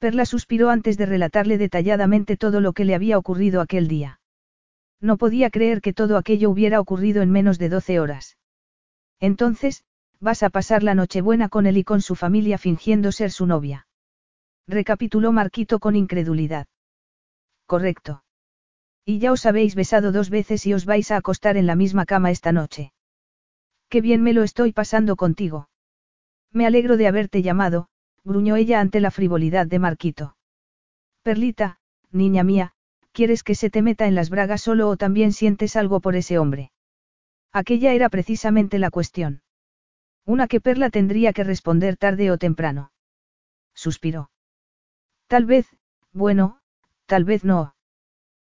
Perla 0.00 0.26
suspiró 0.26 0.68
antes 0.68 0.98
de 0.98 1.06
relatarle 1.06 1.58
detalladamente 1.58 2.36
todo 2.36 2.60
lo 2.60 2.72
que 2.72 2.84
le 2.84 2.96
había 2.96 3.16
ocurrido 3.16 3.60
aquel 3.60 3.86
día. 3.86 4.20
No 5.00 5.16
podía 5.16 5.48
creer 5.50 5.80
que 5.80 5.92
todo 5.92 6.16
aquello 6.16 6.50
hubiera 6.50 6.80
ocurrido 6.80 7.22
en 7.22 7.30
menos 7.30 7.58
de 7.60 7.68
doce 7.68 8.00
horas. 8.00 8.36
Entonces, 9.20 9.84
vas 10.18 10.42
a 10.42 10.50
pasar 10.50 10.82
la 10.82 10.96
Nochebuena 10.96 11.48
con 11.48 11.66
él 11.66 11.76
y 11.76 11.84
con 11.84 12.02
su 12.02 12.16
familia 12.16 12.58
fingiendo 12.58 13.12
ser 13.12 13.30
su 13.30 13.46
novia. 13.46 13.86
Recapituló 14.66 15.30
Marquito 15.30 15.78
con 15.78 15.94
incredulidad. 15.94 16.66
Correcto. 17.66 18.24
Y 19.04 19.20
ya 19.20 19.30
os 19.30 19.46
habéis 19.46 19.76
besado 19.76 20.10
dos 20.10 20.30
veces 20.30 20.66
y 20.66 20.74
os 20.74 20.84
vais 20.84 21.12
a 21.12 21.16
acostar 21.16 21.56
en 21.56 21.66
la 21.66 21.76
misma 21.76 22.06
cama 22.06 22.32
esta 22.32 22.50
noche. 22.50 22.92
Qué 23.88 24.00
bien 24.00 24.24
me 24.24 24.32
lo 24.32 24.42
estoy 24.42 24.72
pasando 24.72 25.14
contigo. 25.14 25.68
Me 26.56 26.64
alegro 26.64 26.96
de 26.96 27.06
haberte 27.06 27.42
llamado, 27.42 27.88
gruñó 28.24 28.56
ella 28.56 28.80
ante 28.80 29.00
la 29.00 29.10
frivolidad 29.10 29.66
de 29.66 29.78
Marquito. 29.78 30.38
Perlita, 31.22 31.80
niña 32.10 32.44
mía, 32.44 32.72
¿quieres 33.12 33.42
que 33.42 33.54
se 33.54 33.68
te 33.68 33.82
meta 33.82 34.06
en 34.06 34.14
las 34.14 34.30
bragas 34.30 34.62
solo 34.62 34.88
o 34.88 34.96
también 34.96 35.34
sientes 35.34 35.76
algo 35.76 36.00
por 36.00 36.16
ese 36.16 36.38
hombre? 36.38 36.72
Aquella 37.52 37.92
era 37.92 38.08
precisamente 38.08 38.78
la 38.78 38.88
cuestión. 38.88 39.42
Una 40.24 40.48
que 40.48 40.62
Perla 40.62 40.88
tendría 40.88 41.34
que 41.34 41.44
responder 41.44 41.98
tarde 41.98 42.30
o 42.30 42.38
temprano. 42.38 42.90
Suspiró. 43.74 44.30
Tal 45.26 45.44
vez, 45.44 45.66
bueno, 46.14 46.60
tal 47.04 47.24
vez 47.24 47.44
no. 47.44 47.74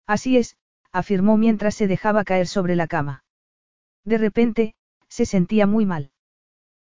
Así 0.06 0.36
es, 0.36 0.56
afirmó 0.92 1.38
mientras 1.38 1.74
se 1.74 1.88
dejaba 1.88 2.22
caer 2.22 2.46
sobre 2.46 2.76
la 2.76 2.86
cama. 2.86 3.24
De 4.04 4.16
repente, 4.16 4.76
se 5.08 5.26
sentía 5.26 5.66
muy 5.66 5.86
mal. 5.86 6.12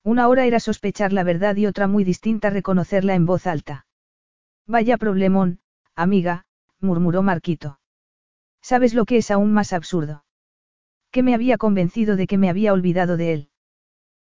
Una 0.05 0.27
hora 0.27 0.45
era 0.45 0.59
sospechar 0.59 1.13
la 1.13 1.23
verdad 1.23 1.55
y 1.55 1.65
otra 1.65 1.87
muy 1.87 2.03
distinta 2.03 2.51
reconocerla 2.51 3.15
en 3.15 3.25
voz 3.25 3.47
alta. 3.47 3.87
Vaya 4.67 4.99
problemón, 4.99 5.61
amiga, 5.95 6.45
murmuró 6.79 7.23
Marquito. 7.23 7.79
¿Sabes 8.61 8.93
lo 8.93 9.05
que 9.05 9.17
es 9.17 9.31
aún 9.31 9.51
más 9.51 9.73
absurdo? 9.73 10.23
Que 11.09 11.23
me 11.23 11.33
había 11.33 11.57
convencido 11.57 12.17
de 12.17 12.27
que 12.27 12.37
me 12.37 12.51
había 12.51 12.71
olvidado 12.71 13.17
de 13.17 13.33
él. 13.33 13.49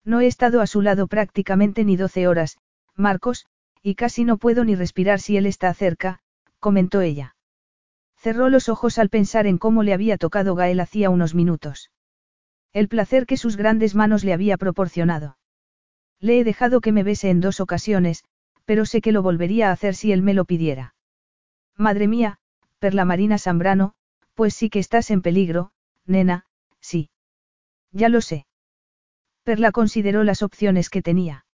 No 0.04 0.20
he 0.20 0.26
estado 0.26 0.62
a 0.62 0.68
su 0.68 0.82
lado 0.82 1.06
prácticamente 1.06 1.86
ni 1.86 1.96
doce 1.96 2.28
horas, 2.28 2.58
Marcos, 2.96 3.46
y 3.84 3.94
casi 3.94 4.24
no 4.24 4.38
puedo 4.38 4.64
ni 4.64 4.74
respirar 4.74 5.20
si 5.20 5.38
él 5.38 5.46
está 5.46 5.72
cerca, 5.76 6.22
comentó 6.60 7.02
ella. 7.02 7.36
Cerró 8.16 8.50
los 8.50 8.68
ojos 8.68 8.98
al 8.98 9.10
pensar 9.10 9.46
en 9.46 9.60
cómo 9.60 9.84
le 9.84 9.94
había 9.94 10.18
tocado 10.18 10.56
Gael 10.56 10.80
hacía 10.80 11.12
unos 11.12 11.36
minutos. 11.36 11.92
El 12.74 12.88
placer 12.88 13.28
que 13.28 13.38
sus 13.38 13.58
grandes 13.58 13.94
manos 13.94 14.24
le 14.24 14.34
había 14.34 14.58
proporcionado. 14.58 15.38
Le 16.20 16.40
he 16.40 16.44
dejado 16.44 16.82
que 16.82 16.92
me 16.92 17.04
bese 17.04 17.30
en 17.30 17.42
dos 17.42 17.60
ocasiones, 17.60 18.24
pero 18.66 18.86
sé 18.86 19.02
que 19.02 19.12
lo 19.12 19.22
volvería 19.22 19.70
a 19.70 19.72
hacer 19.72 19.96
si 19.96 20.12
él 20.12 20.22
me 20.22 20.34
lo 20.34 20.46
pidiera. 20.46 20.96
Madre 21.76 22.08
mía, 22.08 22.40
Perla 22.80 23.06
Marina 23.06 23.38
Zambrano, 23.38 23.94
pues 24.34 24.54
sí 24.54 24.70
que 24.70 24.80
estás 24.80 25.12
en 25.12 25.22
peligro, 25.22 25.72
nena, 26.06 26.46
sí. 26.80 27.10
Ya 27.92 28.10
lo 28.10 28.22
sé. 28.22 28.46
Perla 29.44 29.72
consideró 29.72 30.24
las 30.24 30.42
opciones 30.42 30.90
que 30.90 31.02
tenía. 31.02 31.46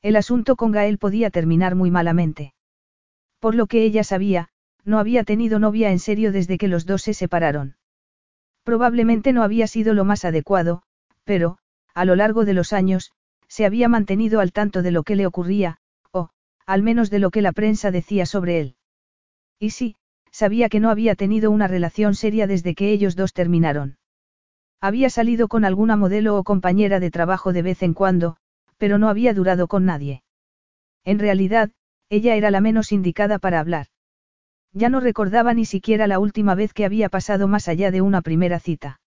El 0.00 0.16
asunto 0.16 0.56
con 0.56 0.72
Gael 0.72 0.98
podía 0.98 1.30
terminar 1.30 1.76
muy 1.76 1.90
malamente. 1.90 2.54
Por 3.38 3.54
lo 3.54 3.66
que 3.66 3.84
ella 3.84 4.02
sabía, 4.02 4.48
no 4.84 4.98
había 4.98 5.22
tenido 5.22 5.58
novia 5.58 5.92
en 5.92 6.00
serio 6.00 6.32
desde 6.32 6.58
que 6.58 6.68
los 6.68 6.86
dos 6.86 7.02
se 7.02 7.14
separaron. 7.14 7.76
Probablemente 8.64 9.32
no 9.32 9.42
había 9.42 9.66
sido 9.66 9.94
lo 9.94 10.04
más 10.04 10.24
adecuado, 10.24 10.82
pero, 11.24 11.58
a 11.94 12.04
lo 12.04 12.16
largo 12.16 12.44
de 12.44 12.54
los 12.54 12.72
años, 12.72 13.12
se 13.52 13.66
había 13.66 13.86
mantenido 13.86 14.40
al 14.40 14.50
tanto 14.50 14.80
de 14.80 14.92
lo 14.92 15.02
que 15.02 15.14
le 15.14 15.26
ocurría, 15.26 15.76
o, 16.10 16.30
al 16.64 16.82
menos 16.82 17.10
de 17.10 17.18
lo 17.18 17.30
que 17.30 17.42
la 17.42 17.52
prensa 17.52 17.90
decía 17.90 18.24
sobre 18.24 18.58
él. 18.60 18.76
Y 19.58 19.70
sí, 19.70 19.96
sabía 20.30 20.70
que 20.70 20.80
no 20.80 20.88
había 20.88 21.16
tenido 21.16 21.50
una 21.50 21.68
relación 21.68 22.14
seria 22.14 22.46
desde 22.46 22.74
que 22.74 22.92
ellos 22.92 23.14
dos 23.14 23.34
terminaron. 23.34 23.98
Había 24.80 25.10
salido 25.10 25.48
con 25.48 25.66
alguna 25.66 25.96
modelo 25.96 26.38
o 26.38 26.44
compañera 26.44 26.98
de 26.98 27.10
trabajo 27.10 27.52
de 27.52 27.60
vez 27.60 27.82
en 27.82 27.92
cuando, 27.92 28.38
pero 28.78 28.96
no 28.96 29.10
había 29.10 29.34
durado 29.34 29.68
con 29.68 29.84
nadie. 29.84 30.22
En 31.04 31.18
realidad, 31.18 31.72
ella 32.08 32.36
era 32.36 32.50
la 32.50 32.62
menos 32.62 32.90
indicada 32.90 33.38
para 33.38 33.60
hablar. 33.60 33.88
Ya 34.72 34.88
no 34.88 34.98
recordaba 34.98 35.52
ni 35.52 35.66
siquiera 35.66 36.06
la 36.06 36.20
última 36.20 36.54
vez 36.54 36.72
que 36.72 36.86
había 36.86 37.10
pasado 37.10 37.48
más 37.48 37.68
allá 37.68 37.90
de 37.90 38.00
una 38.00 38.22
primera 38.22 38.60
cita. 38.60 39.02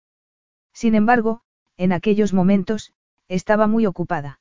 Sin 0.74 0.94
embargo, 0.94 1.40
en 1.78 1.92
aquellos 1.92 2.34
momentos, 2.34 2.92
estaba 3.34 3.66
muy 3.66 3.86
ocupada. 3.86 4.40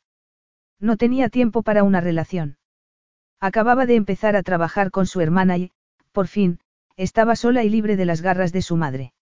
No 0.79 0.97
tenía 0.97 1.29
tiempo 1.29 1.63
para 1.63 1.83
una 1.83 2.01
relación. 2.01 2.57
Acababa 3.39 3.85
de 3.85 3.95
empezar 3.95 4.35
a 4.35 4.43
trabajar 4.43 4.91
con 4.91 5.05
su 5.05 5.21
hermana 5.21 5.57
y, 5.57 5.71
por 6.11 6.27
fin, 6.27 6.59
estaba 6.95 7.35
sola 7.35 7.63
y 7.63 7.69
libre 7.69 7.95
de 7.95 8.05
las 8.05 8.21
garras 8.21 8.53
de 8.53 8.61
su 8.61 8.77
madre. 8.77 9.13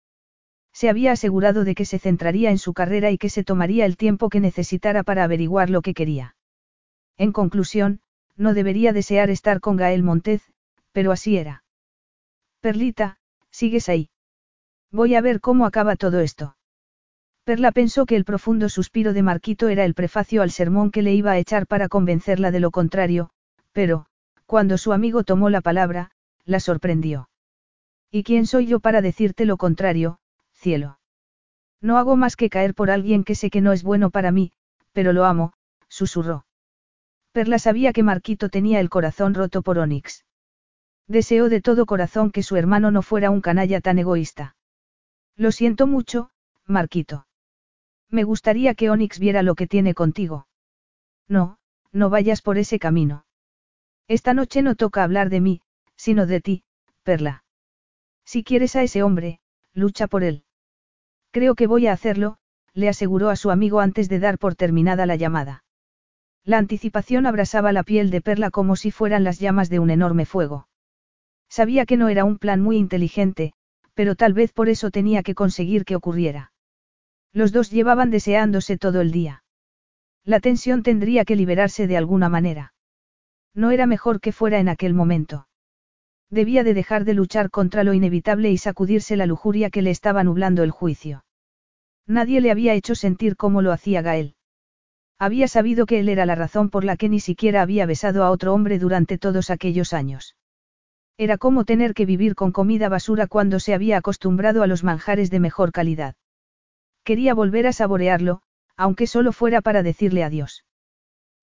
Se 0.73 0.89
había 0.89 1.11
asegurado 1.11 1.64
de 1.64 1.76
que 1.76 1.85
se 1.85 1.99
centraría 1.99 2.52
en 2.52 2.57
su 2.57 2.73
carrera 2.73 3.11
y 3.11 3.18
que 3.18 3.30
se 3.30 3.43
tomaría 3.43 3.85
el 3.85 3.98
tiempo 3.98 4.30
que 4.30 4.39
necesitara 4.39 5.03
para 5.03 5.23
averiguar 5.23 5.69
lo 5.69 5.81
que 5.81 5.93
quería. 5.93 6.35
En 7.18 7.31
conclusión, 7.31 8.02
no 8.38 8.53
debería 8.53 8.93
desear 8.93 9.30
estar 9.30 9.60
con 9.60 9.76
Gael 9.76 10.03
Montez, 10.03 10.41
pero 10.91 11.11
así 11.11 11.38
era. 11.38 11.64
Perlita, 12.61 13.18
sigues 13.49 13.89
ahí. 13.89 14.10
Voy 14.91 15.15
a 15.15 15.22
ver 15.22 15.41
cómo 15.41 15.65
acaba 15.65 15.95
todo 15.95 16.19
esto. 16.19 16.56
Perla 17.43 17.72
pensó 17.72 18.05
que 18.05 18.15
el 18.15 18.23
profundo 18.23 18.69
suspiro 18.69 19.13
de 19.13 19.23
Marquito 19.23 19.68
era 19.68 19.84
el 19.84 19.95
prefacio 19.95 20.43
al 20.43 20.51
sermón 20.51 20.91
que 20.91 21.01
le 21.01 21.13
iba 21.13 21.31
a 21.31 21.38
echar 21.38 21.65
para 21.65 21.89
convencerla 21.89 22.51
de 22.51 22.59
lo 22.59 22.69
contrario, 22.69 23.31
pero, 23.72 24.05
cuando 24.45 24.77
su 24.77 24.93
amigo 24.93 25.23
tomó 25.23 25.49
la 25.49 25.61
palabra, 25.61 26.11
la 26.45 26.59
sorprendió. 26.59 27.30
¿Y 28.11 28.23
quién 28.23 28.45
soy 28.45 28.68
yo 28.68 28.80
para 28.80 29.01
decirte 29.01 29.45
lo 29.45 29.57
contrario, 29.57 30.19
cielo? 30.53 30.99
No 31.81 31.97
hago 31.97 32.15
más 32.15 32.35
que 32.35 32.49
caer 32.49 32.76
por 32.76 32.91
alguien 32.91 33.23
que 33.23 33.34
sé 33.34 33.49
que 33.49 33.61
no 33.61 33.72
es 33.72 33.81
bueno 33.81 34.11
para 34.11 34.31
mí, 34.31 34.51
pero 34.91 35.13
lo 35.13 35.26
amo, 35.26 35.53
susurró. 35.88 36.45
Perla 37.31 37.57
sabía 37.57 37.91
que 37.91 38.03
Marquito 38.03 38.49
tenía 38.49 38.80
el 38.80 38.89
corazón 38.89 39.34
roto 39.34 39.61
por 39.63 39.80
Onix. 39.80 40.26
Deseó 41.07 41.49
de 41.49 41.61
todo 41.61 41.85
corazón 41.85 42.30
que 42.30 42.43
su 42.43 42.55
hermano 42.55 42.91
no 42.91 43.01
fuera 43.01 43.31
un 43.31 43.41
canalla 43.41 43.81
tan 43.81 43.97
egoísta. 43.97 44.55
Lo 45.35 45.51
siento 45.51 45.88
mucho, 45.88 46.30
Marquito. 46.68 47.26
Me 48.11 48.23
gustaría 48.23 48.75
que 48.75 48.89
Onix 48.89 49.19
viera 49.19 49.41
lo 49.41 49.55
que 49.55 49.67
tiene 49.67 49.93
contigo. 49.93 50.47
No, 51.27 51.57
no 51.93 52.09
vayas 52.09 52.41
por 52.41 52.57
ese 52.57 52.77
camino. 52.77 53.25
Esta 54.07 54.33
noche 54.33 54.61
no 54.61 54.75
toca 54.75 55.03
hablar 55.03 55.29
de 55.29 55.39
mí, 55.39 55.61
sino 55.95 56.25
de 56.25 56.41
ti, 56.41 56.63
Perla. 57.03 57.45
Si 58.25 58.43
quieres 58.43 58.75
a 58.75 58.83
ese 58.83 59.01
hombre, 59.01 59.39
lucha 59.73 60.07
por 60.07 60.23
él. 60.23 60.43
Creo 61.31 61.55
que 61.55 61.67
voy 61.67 61.88
a 61.88 61.93
hacerlo, 61.93 62.38
le 62.73 62.89
aseguró 62.89 63.29
a 63.29 63.38
su 63.38 63.49
amigo 63.49 63.79
antes 63.79 64.09
de 64.09 64.19
dar 64.19 64.38
por 64.38 64.55
terminada 64.55 65.05
la 65.05 65.15
llamada. 65.15 65.63
La 66.43 66.57
anticipación 66.57 67.25
abrasaba 67.25 67.71
la 67.71 67.83
piel 67.83 68.09
de 68.09 68.21
Perla 68.21 68.51
como 68.51 68.75
si 68.75 68.91
fueran 68.91 69.23
las 69.23 69.39
llamas 69.39 69.69
de 69.69 69.79
un 69.79 69.89
enorme 69.89 70.25
fuego. 70.25 70.67
Sabía 71.47 71.85
que 71.85 71.97
no 71.97 72.09
era 72.09 72.25
un 72.25 72.38
plan 72.38 72.61
muy 72.61 72.77
inteligente, 72.77 73.53
pero 73.93 74.15
tal 74.15 74.33
vez 74.33 74.51
por 74.51 74.67
eso 74.67 74.91
tenía 74.91 75.23
que 75.23 75.35
conseguir 75.35 75.85
que 75.85 75.95
ocurriera. 75.95 76.51
Los 77.33 77.51
dos 77.51 77.71
llevaban 77.71 78.09
deseándose 78.09 78.77
todo 78.77 79.01
el 79.01 79.11
día. 79.11 79.43
La 80.23 80.39
tensión 80.39 80.83
tendría 80.83 81.25
que 81.25 81.35
liberarse 81.35 81.87
de 81.87 81.97
alguna 81.97 82.29
manera. 82.29 82.73
No 83.53 83.71
era 83.71 83.85
mejor 83.85 84.19
que 84.19 84.31
fuera 84.31 84.59
en 84.59 84.69
aquel 84.69 84.93
momento. 84.93 85.47
Debía 86.29 86.63
de 86.63 86.73
dejar 86.73 87.03
de 87.03 87.13
luchar 87.13 87.49
contra 87.49 87.83
lo 87.83 87.93
inevitable 87.93 88.51
y 88.51 88.57
sacudirse 88.57 89.17
la 89.17 89.25
lujuria 89.25 89.69
que 89.69 89.81
le 89.81 89.91
estaba 89.91 90.23
nublando 90.23 90.63
el 90.63 90.71
juicio. 90.71 91.25
Nadie 92.07 92.41
le 92.41 92.51
había 92.51 92.73
hecho 92.73 92.95
sentir 92.95 93.35
como 93.35 93.61
lo 93.61 93.71
hacía 93.71 94.01
Gael. 94.01 94.35
Había 95.19 95.47
sabido 95.47 95.85
que 95.85 95.99
él 95.99 96.09
era 96.09 96.25
la 96.25 96.35
razón 96.35 96.69
por 96.69 96.83
la 96.83 96.97
que 96.97 97.09
ni 97.09 97.19
siquiera 97.19 97.61
había 97.61 97.85
besado 97.85 98.23
a 98.23 98.31
otro 98.31 98.53
hombre 98.53 98.79
durante 98.79 99.17
todos 99.17 99.49
aquellos 99.49 99.93
años. 99.93 100.35
Era 101.17 101.37
como 101.37 101.65
tener 101.65 101.93
que 101.93 102.05
vivir 102.05 102.33
con 102.33 102.51
comida 102.51 102.89
basura 102.89 103.27
cuando 103.27 103.59
se 103.59 103.73
había 103.73 103.97
acostumbrado 103.97 104.63
a 104.63 104.67
los 104.67 104.83
manjares 104.83 105.29
de 105.29 105.39
mejor 105.39 105.71
calidad. 105.71 106.15
Quería 107.03 107.34
volver 107.34 107.68
a 107.68 107.73
saborearlo, 107.73 108.41
aunque 108.78 109.07
solo 109.07 109.32
fuera 109.32 109.61
para 109.61 109.84
decirle 109.84 110.23
adiós. 110.23 110.65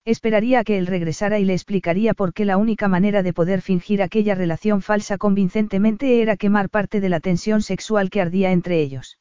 Esperaría 0.05 0.59
a 0.59 0.63
que 0.63 0.77
él 0.77 0.87
regresara 0.87 1.39
y 1.39 1.45
le 1.45 1.53
explicaría 1.53 2.13
por 2.13 2.33
qué 2.33 2.45
la 2.45 2.57
única 2.57 2.87
manera 2.87 3.21
de 3.21 3.33
poder 3.33 3.61
fingir 3.61 4.01
aquella 4.01 4.33
relación 4.33 4.81
falsa 4.81 5.17
convincentemente 5.17 6.21
era 6.21 6.37
quemar 6.37 6.69
parte 6.69 7.01
de 7.01 7.09
la 7.09 7.19
tensión 7.19 7.61
sexual 7.61 8.09
que 8.09 8.21
ardía 8.21 8.51
entre 8.51 8.81
ellos. 8.81 9.19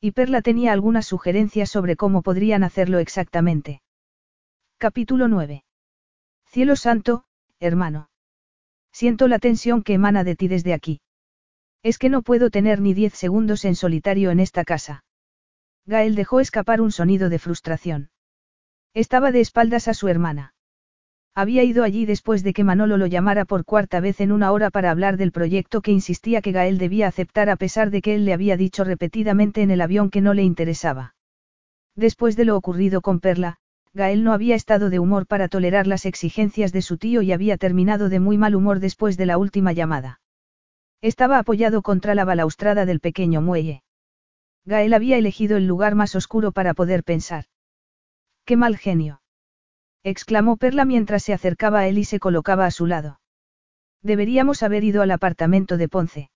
Y 0.00 0.12
Perla 0.12 0.40
tenía 0.40 0.72
algunas 0.72 1.06
sugerencias 1.06 1.68
sobre 1.68 1.96
cómo 1.96 2.22
podrían 2.22 2.64
hacerlo 2.64 2.98
exactamente. 2.98 3.82
Capítulo 4.78 5.28
9. 5.28 5.64
Cielo 6.46 6.74
santo, 6.74 7.24
hermano. 7.60 8.08
Siento 8.92 9.28
la 9.28 9.38
tensión 9.38 9.82
que 9.82 9.92
emana 9.92 10.24
de 10.24 10.36
ti 10.36 10.48
desde 10.48 10.72
aquí. 10.72 11.00
Es 11.82 11.98
que 11.98 12.08
no 12.08 12.22
puedo 12.22 12.50
tener 12.50 12.80
ni 12.80 12.94
diez 12.94 13.14
segundos 13.14 13.64
en 13.66 13.76
solitario 13.76 14.30
en 14.30 14.40
esta 14.40 14.64
casa. 14.64 15.04
Gael 15.86 16.14
dejó 16.14 16.40
escapar 16.40 16.80
un 16.80 16.92
sonido 16.92 17.28
de 17.28 17.38
frustración. 17.38 18.10
Estaba 18.94 19.32
de 19.32 19.40
espaldas 19.40 19.88
a 19.88 19.94
su 19.94 20.08
hermana. 20.08 20.54
Había 21.34 21.62
ido 21.62 21.84
allí 21.84 22.06
después 22.06 22.42
de 22.42 22.52
que 22.52 22.64
Manolo 22.64 22.96
lo 22.96 23.06
llamara 23.06 23.44
por 23.44 23.64
cuarta 23.64 24.00
vez 24.00 24.20
en 24.20 24.32
una 24.32 24.50
hora 24.50 24.70
para 24.70 24.90
hablar 24.90 25.16
del 25.16 25.32
proyecto 25.32 25.80
que 25.80 25.92
insistía 25.92 26.42
que 26.42 26.52
Gael 26.52 26.78
debía 26.78 27.06
aceptar 27.06 27.50
a 27.50 27.56
pesar 27.56 27.90
de 27.90 28.02
que 28.02 28.14
él 28.14 28.24
le 28.24 28.32
había 28.32 28.56
dicho 28.56 28.82
repetidamente 28.82 29.62
en 29.62 29.70
el 29.70 29.80
avión 29.80 30.10
que 30.10 30.20
no 30.20 30.34
le 30.34 30.42
interesaba. 30.42 31.14
Después 31.94 32.36
de 32.36 32.44
lo 32.44 32.56
ocurrido 32.56 33.00
con 33.00 33.20
Perla, 33.20 33.58
Gael 33.92 34.22
no 34.22 34.32
había 34.32 34.54
estado 34.54 34.90
de 34.90 34.98
humor 34.98 35.26
para 35.26 35.48
tolerar 35.48 35.86
las 35.86 36.06
exigencias 36.06 36.72
de 36.72 36.82
su 36.82 36.96
tío 36.98 37.22
y 37.22 37.32
había 37.32 37.56
terminado 37.56 38.08
de 38.08 38.20
muy 38.20 38.38
mal 38.38 38.54
humor 38.54 38.80
después 38.80 39.16
de 39.16 39.26
la 39.26 39.38
última 39.38 39.72
llamada. 39.72 40.20
Estaba 41.00 41.38
apoyado 41.38 41.82
contra 41.82 42.14
la 42.14 42.24
balaustrada 42.24 42.86
del 42.86 43.00
pequeño 43.00 43.40
muelle. 43.40 43.82
Gael 44.64 44.94
había 44.94 45.16
elegido 45.16 45.56
el 45.56 45.66
lugar 45.66 45.94
más 45.94 46.14
oscuro 46.14 46.52
para 46.52 46.74
poder 46.74 47.04
pensar. 47.04 47.46
¡Qué 48.44 48.56
mal 48.56 48.76
genio! 48.76 49.22
exclamó 50.02 50.56
Perla 50.56 50.84
mientras 50.84 51.22
se 51.22 51.32
acercaba 51.32 51.80
a 51.80 51.88
él 51.88 51.98
y 51.98 52.04
se 52.04 52.20
colocaba 52.20 52.66
a 52.66 52.70
su 52.70 52.86
lado. 52.86 53.20
Deberíamos 54.02 54.62
haber 54.62 54.84
ido 54.84 55.02
al 55.02 55.10
apartamento 55.10 55.76
de 55.76 55.88
Ponce. 55.88 56.30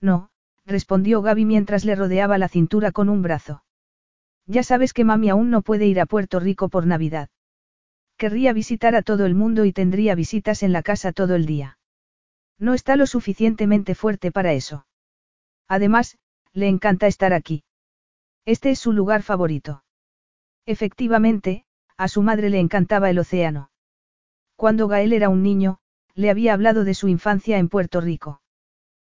No, 0.00 0.30
respondió 0.66 1.22
Gaby 1.22 1.44
mientras 1.44 1.84
le 1.84 1.94
rodeaba 1.94 2.38
la 2.38 2.48
cintura 2.48 2.90
con 2.92 3.08
un 3.08 3.22
brazo. 3.22 3.62
Ya 4.46 4.62
sabes 4.62 4.92
que 4.92 5.04
mami 5.04 5.28
aún 5.28 5.50
no 5.50 5.62
puede 5.62 5.86
ir 5.86 6.00
a 6.00 6.06
Puerto 6.06 6.40
Rico 6.40 6.68
por 6.68 6.86
Navidad. 6.86 7.28
Querría 8.16 8.52
visitar 8.52 8.94
a 8.94 9.02
todo 9.02 9.24
el 9.24 9.34
mundo 9.34 9.64
y 9.64 9.72
tendría 9.72 10.14
visitas 10.14 10.62
en 10.62 10.72
la 10.72 10.82
casa 10.82 11.12
todo 11.12 11.36
el 11.36 11.46
día. 11.46 11.78
No 12.58 12.74
está 12.74 12.96
lo 12.96 13.06
suficientemente 13.06 13.94
fuerte 13.94 14.32
para 14.32 14.52
eso. 14.52 14.86
Además, 15.68 16.18
le 16.52 16.68
encanta 16.68 17.06
estar 17.06 17.32
aquí. 17.32 17.64
Este 18.44 18.70
es 18.70 18.78
su 18.78 18.92
lugar 18.92 19.22
favorito. 19.22 19.84
Efectivamente, 20.66 21.64
a 21.96 22.08
su 22.08 22.22
madre 22.22 22.50
le 22.50 22.58
encantaba 22.58 23.10
el 23.10 23.18
océano. 23.18 23.70
Cuando 24.56 24.88
Gael 24.88 25.12
era 25.12 25.28
un 25.28 25.42
niño, 25.42 25.78
le 26.14 26.30
había 26.30 26.54
hablado 26.54 26.84
de 26.84 26.94
su 26.94 27.08
infancia 27.08 27.58
en 27.58 27.68
Puerto 27.68 28.00
Rico. 28.00 28.42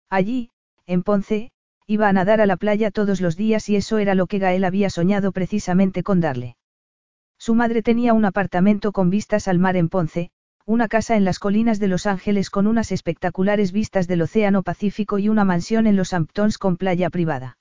Allí, 0.10 0.52
en 0.86 1.04
Ponce, 1.04 1.52
iba 1.86 2.10
a 2.10 2.14
nadar 2.14 2.42
a 2.42 2.46
la 2.46 2.58
playa 2.58 2.92
todos 2.92 3.22
los 3.22 3.38
días 3.38 3.70
y 3.70 3.76
eso 3.76 3.98
era 3.98 4.16
lo 4.16 4.28
que 4.28 4.40
Gael 4.40 4.64
había 4.66 4.90
soñado 4.90 5.32
precisamente 5.32 6.04
con 6.04 6.20
darle. 6.20 6.58
Su 7.38 7.56
madre 7.56 7.84
tenía 7.84 8.14
un 8.14 8.26
apartamento 8.26 8.92
con 8.92 9.10
vistas 9.10 9.48
al 9.48 9.60
mar 9.60 9.78
en 9.78 9.90
Ponce, 9.90 10.32
una 10.68 10.90
casa 10.90 11.16
en 11.16 11.24
las 11.24 11.40
colinas 11.40 11.80
de 11.80 11.88
Los 11.88 12.06
Ángeles 12.06 12.50
con 12.50 12.68
unas 12.68 12.92
espectaculares 12.92 13.72
vistas 13.72 14.06
del 14.06 14.22
Océano 14.22 14.64
Pacífico 14.64 15.18
y 15.18 15.30
una 15.30 15.46
mansión 15.46 15.88
en 15.88 15.96
los 15.96 16.12
Hamptons 16.12 16.58
con 16.58 16.76
playa 16.76 17.10
privada. 17.10 17.58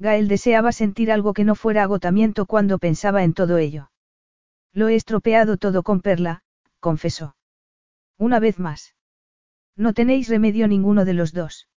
Gael 0.00 0.26
deseaba 0.26 0.72
sentir 0.72 1.12
algo 1.12 1.34
que 1.34 1.44
no 1.44 1.54
fuera 1.54 1.84
agotamiento 1.84 2.44
cuando 2.44 2.78
pensaba 2.78 3.22
en 3.22 3.32
todo 3.32 3.58
ello. 3.58 3.92
Lo 4.72 4.88
he 4.88 4.96
estropeado 4.96 5.56
todo 5.56 5.84
con 5.84 6.00
Perla, 6.00 6.42
confesó. 6.80 7.36
Una 8.18 8.40
vez 8.40 8.58
más. 8.58 8.96
No 9.76 9.92
tenéis 9.92 10.28
remedio 10.28 10.66
ninguno 10.66 11.04
de 11.04 11.14
los 11.14 11.32
dos. 11.32 11.68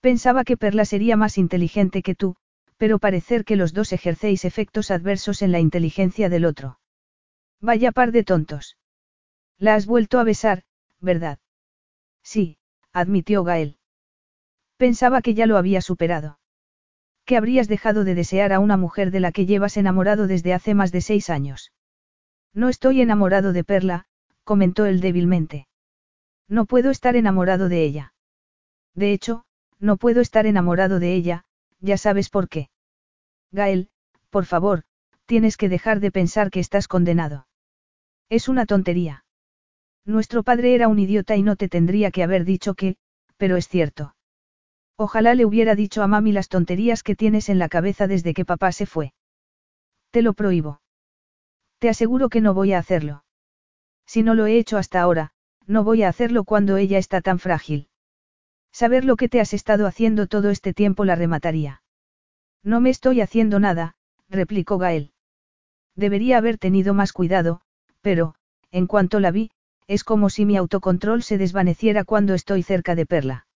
Pensaba 0.00 0.44
que 0.44 0.58
Perla 0.58 0.84
sería 0.84 1.16
más 1.16 1.38
inteligente 1.38 2.02
que 2.02 2.14
tú, 2.14 2.36
pero 2.76 2.98
parecer 2.98 3.46
que 3.46 3.56
los 3.56 3.72
dos 3.72 3.94
ejercéis 3.94 4.44
efectos 4.44 4.90
adversos 4.90 5.40
en 5.40 5.50
la 5.50 5.60
inteligencia 5.60 6.28
del 6.28 6.44
otro. 6.44 6.78
Vaya 7.58 7.90
par 7.90 8.12
de 8.12 8.22
tontos. 8.22 8.76
La 9.58 9.74
has 9.74 9.86
vuelto 9.86 10.18
a 10.18 10.24
besar, 10.24 10.62
¿verdad? 11.00 11.38
Sí, 12.22 12.58
admitió 12.92 13.44
Gael. 13.44 13.78
Pensaba 14.76 15.22
que 15.22 15.34
ya 15.34 15.46
lo 15.46 15.56
había 15.56 15.80
superado. 15.80 16.38
Que 17.24 17.36
habrías 17.36 17.68
dejado 17.68 18.04
de 18.04 18.14
desear 18.14 18.52
a 18.52 18.58
una 18.58 18.76
mujer 18.76 19.10
de 19.10 19.20
la 19.20 19.32
que 19.32 19.46
llevas 19.46 19.76
enamorado 19.76 20.26
desde 20.26 20.54
hace 20.54 20.74
más 20.74 20.90
de 20.90 21.00
seis 21.00 21.30
años. 21.30 21.72
No 22.52 22.68
estoy 22.68 23.00
enamorado 23.00 23.52
de 23.52 23.64
Perla, 23.64 24.06
comentó 24.44 24.86
él 24.86 25.00
débilmente. 25.00 25.68
No 26.48 26.66
puedo 26.66 26.90
estar 26.90 27.16
enamorado 27.16 27.68
de 27.68 27.84
ella. 27.84 28.14
De 28.94 29.12
hecho, 29.12 29.44
no 29.78 29.96
puedo 29.96 30.20
estar 30.20 30.46
enamorado 30.46 30.98
de 30.98 31.14
ella, 31.14 31.44
ya 31.80 31.96
sabes 31.96 32.28
por 32.28 32.48
qué. 32.48 32.68
Gael, 33.52 33.88
por 34.30 34.44
favor, 34.44 34.82
tienes 35.26 35.56
que 35.56 35.68
dejar 35.68 36.00
de 36.00 36.10
pensar 36.10 36.50
que 36.50 36.60
estás 36.60 36.88
condenado. 36.88 37.46
Es 38.28 38.48
una 38.48 38.66
tontería. 38.66 39.21
Nuestro 40.04 40.42
padre 40.42 40.74
era 40.74 40.88
un 40.88 40.98
idiota 40.98 41.36
y 41.36 41.42
no 41.42 41.56
te 41.56 41.68
tendría 41.68 42.10
que 42.10 42.22
haber 42.22 42.44
dicho 42.44 42.74
que, 42.74 42.96
pero 43.36 43.56
es 43.56 43.68
cierto. 43.68 44.14
Ojalá 44.96 45.34
le 45.34 45.44
hubiera 45.44 45.74
dicho 45.74 46.02
a 46.02 46.06
mami 46.06 46.32
las 46.32 46.48
tonterías 46.48 47.02
que 47.02 47.16
tienes 47.16 47.48
en 47.48 47.58
la 47.58 47.68
cabeza 47.68 48.06
desde 48.06 48.34
que 48.34 48.44
papá 48.44 48.72
se 48.72 48.86
fue. 48.86 49.14
Te 50.10 50.22
lo 50.22 50.32
prohíbo. 50.32 50.80
Te 51.78 51.88
aseguro 51.88 52.28
que 52.28 52.40
no 52.40 52.54
voy 52.54 52.72
a 52.72 52.78
hacerlo. 52.78 53.24
Si 54.06 54.22
no 54.22 54.34
lo 54.34 54.46
he 54.46 54.58
hecho 54.58 54.76
hasta 54.76 55.00
ahora, 55.00 55.32
no 55.66 55.84
voy 55.84 56.02
a 56.02 56.08
hacerlo 56.08 56.44
cuando 56.44 56.76
ella 56.76 56.98
está 56.98 57.20
tan 57.20 57.38
frágil. 57.38 57.88
Saber 58.72 59.04
lo 59.04 59.16
que 59.16 59.28
te 59.28 59.40
has 59.40 59.54
estado 59.54 59.86
haciendo 59.86 60.26
todo 60.26 60.50
este 60.50 60.74
tiempo 60.74 61.04
la 61.04 61.14
remataría. 61.14 61.82
No 62.62 62.80
me 62.80 62.90
estoy 62.90 63.20
haciendo 63.20 63.58
nada, 63.60 63.94
replicó 64.28 64.78
Gael. 64.78 65.12
Debería 65.94 66.38
haber 66.38 66.58
tenido 66.58 66.94
más 66.94 67.12
cuidado, 67.12 67.60
pero, 68.00 68.34
en 68.70 68.86
cuanto 68.86 69.20
la 69.20 69.30
vi, 69.30 69.50
es 69.86 70.04
como 70.04 70.30
si 70.30 70.44
mi 70.44 70.56
autocontrol 70.56 71.22
se 71.22 71.38
desvaneciera 71.38 72.04
cuando 72.04 72.34
estoy 72.34 72.62
cerca 72.62 72.94
de 72.94 73.06
Perla. 73.06 73.46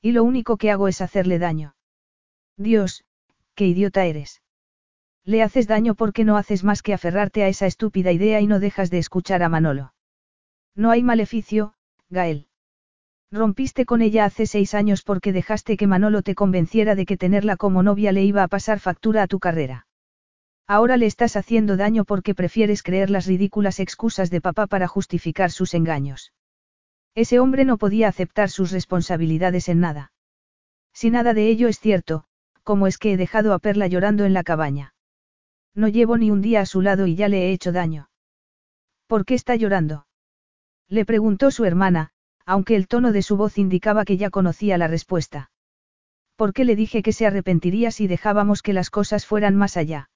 Y 0.00 0.12
lo 0.12 0.24
único 0.24 0.56
que 0.56 0.70
hago 0.70 0.88
es 0.88 1.00
hacerle 1.00 1.38
daño. 1.38 1.74
Dios, 2.56 3.04
qué 3.54 3.66
idiota 3.66 4.04
eres. 4.04 4.42
Le 5.24 5.42
haces 5.42 5.66
daño 5.66 5.94
porque 5.94 6.24
no 6.24 6.36
haces 6.36 6.62
más 6.62 6.82
que 6.82 6.94
aferrarte 6.94 7.42
a 7.42 7.48
esa 7.48 7.66
estúpida 7.66 8.12
idea 8.12 8.40
y 8.40 8.46
no 8.46 8.60
dejas 8.60 8.90
de 8.90 8.98
escuchar 8.98 9.42
a 9.42 9.48
Manolo. 9.48 9.92
No 10.76 10.90
hay 10.90 11.02
maleficio, 11.02 11.74
Gael. 12.10 12.46
Rompiste 13.32 13.86
con 13.86 14.02
ella 14.02 14.24
hace 14.24 14.46
seis 14.46 14.74
años 14.74 15.02
porque 15.02 15.32
dejaste 15.32 15.76
que 15.76 15.88
Manolo 15.88 16.22
te 16.22 16.36
convenciera 16.36 16.94
de 16.94 17.06
que 17.06 17.16
tenerla 17.16 17.56
como 17.56 17.82
novia 17.82 18.12
le 18.12 18.22
iba 18.22 18.44
a 18.44 18.48
pasar 18.48 18.78
factura 18.78 19.22
a 19.22 19.26
tu 19.26 19.40
carrera. 19.40 19.86
Ahora 20.68 20.96
le 20.96 21.06
estás 21.06 21.36
haciendo 21.36 21.76
daño 21.76 22.04
porque 22.04 22.34
prefieres 22.34 22.82
creer 22.82 23.08
las 23.08 23.26
ridículas 23.26 23.78
excusas 23.78 24.30
de 24.30 24.40
papá 24.40 24.66
para 24.66 24.88
justificar 24.88 25.52
sus 25.52 25.74
engaños. 25.74 26.32
Ese 27.14 27.38
hombre 27.38 27.64
no 27.64 27.78
podía 27.78 28.08
aceptar 28.08 28.50
sus 28.50 28.72
responsabilidades 28.72 29.68
en 29.68 29.80
nada. 29.80 30.12
Si 30.92 31.10
nada 31.10 31.34
de 31.34 31.48
ello 31.48 31.68
es 31.68 31.78
cierto, 31.78 32.24
¿cómo 32.64 32.86
es 32.88 32.98
que 32.98 33.12
he 33.12 33.16
dejado 33.16 33.54
a 33.54 33.58
Perla 33.60 33.86
llorando 33.86 34.24
en 34.24 34.32
la 34.32 34.42
cabaña? 34.42 34.94
No 35.74 35.88
llevo 35.88 36.18
ni 36.18 36.30
un 36.30 36.42
día 36.42 36.62
a 36.62 36.66
su 36.66 36.82
lado 36.82 37.06
y 37.06 37.14
ya 37.14 37.28
le 37.28 37.46
he 37.46 37.52
hecho 37.52 37.70
daño. 37.70 38.10
¿Por 39.06 39.24
qué 39.24 39.34
está 39.34 39.54
llorando? 39.54 40.06
Le 40.88 41.04
preguntó 41.04 41.50
su 41.52 41.64
hermana, 41.64 42.10
aunque 42.44 42.74
el 42.74 42.88
tono 42.88 43.12
de 43.12 43.22
su 43.22 43.36
voz 43.36 43.56
indicaba 43.56 44.04
que 44.04 44.16
ya 44.16 44.30
conocía 44.30 44.78
la 44.78 44.88
respuesta. 44.88 45.50
¿Por 46.34 46.52
qué 46.52 46.64
le 46.64 46.76
dije 46.76 47.02
que 47.02 47.12
se 47.12 47.26
arrepentiría 47.26 47.92
si 47.92 48.08
dejábamos 48.08 48.62
que 48.62 48.72
las 48.72 48.90
cosas 48.90 49.26
fueran 49.26 49.54
más 49.54 49.76
allá? 49.76 50.10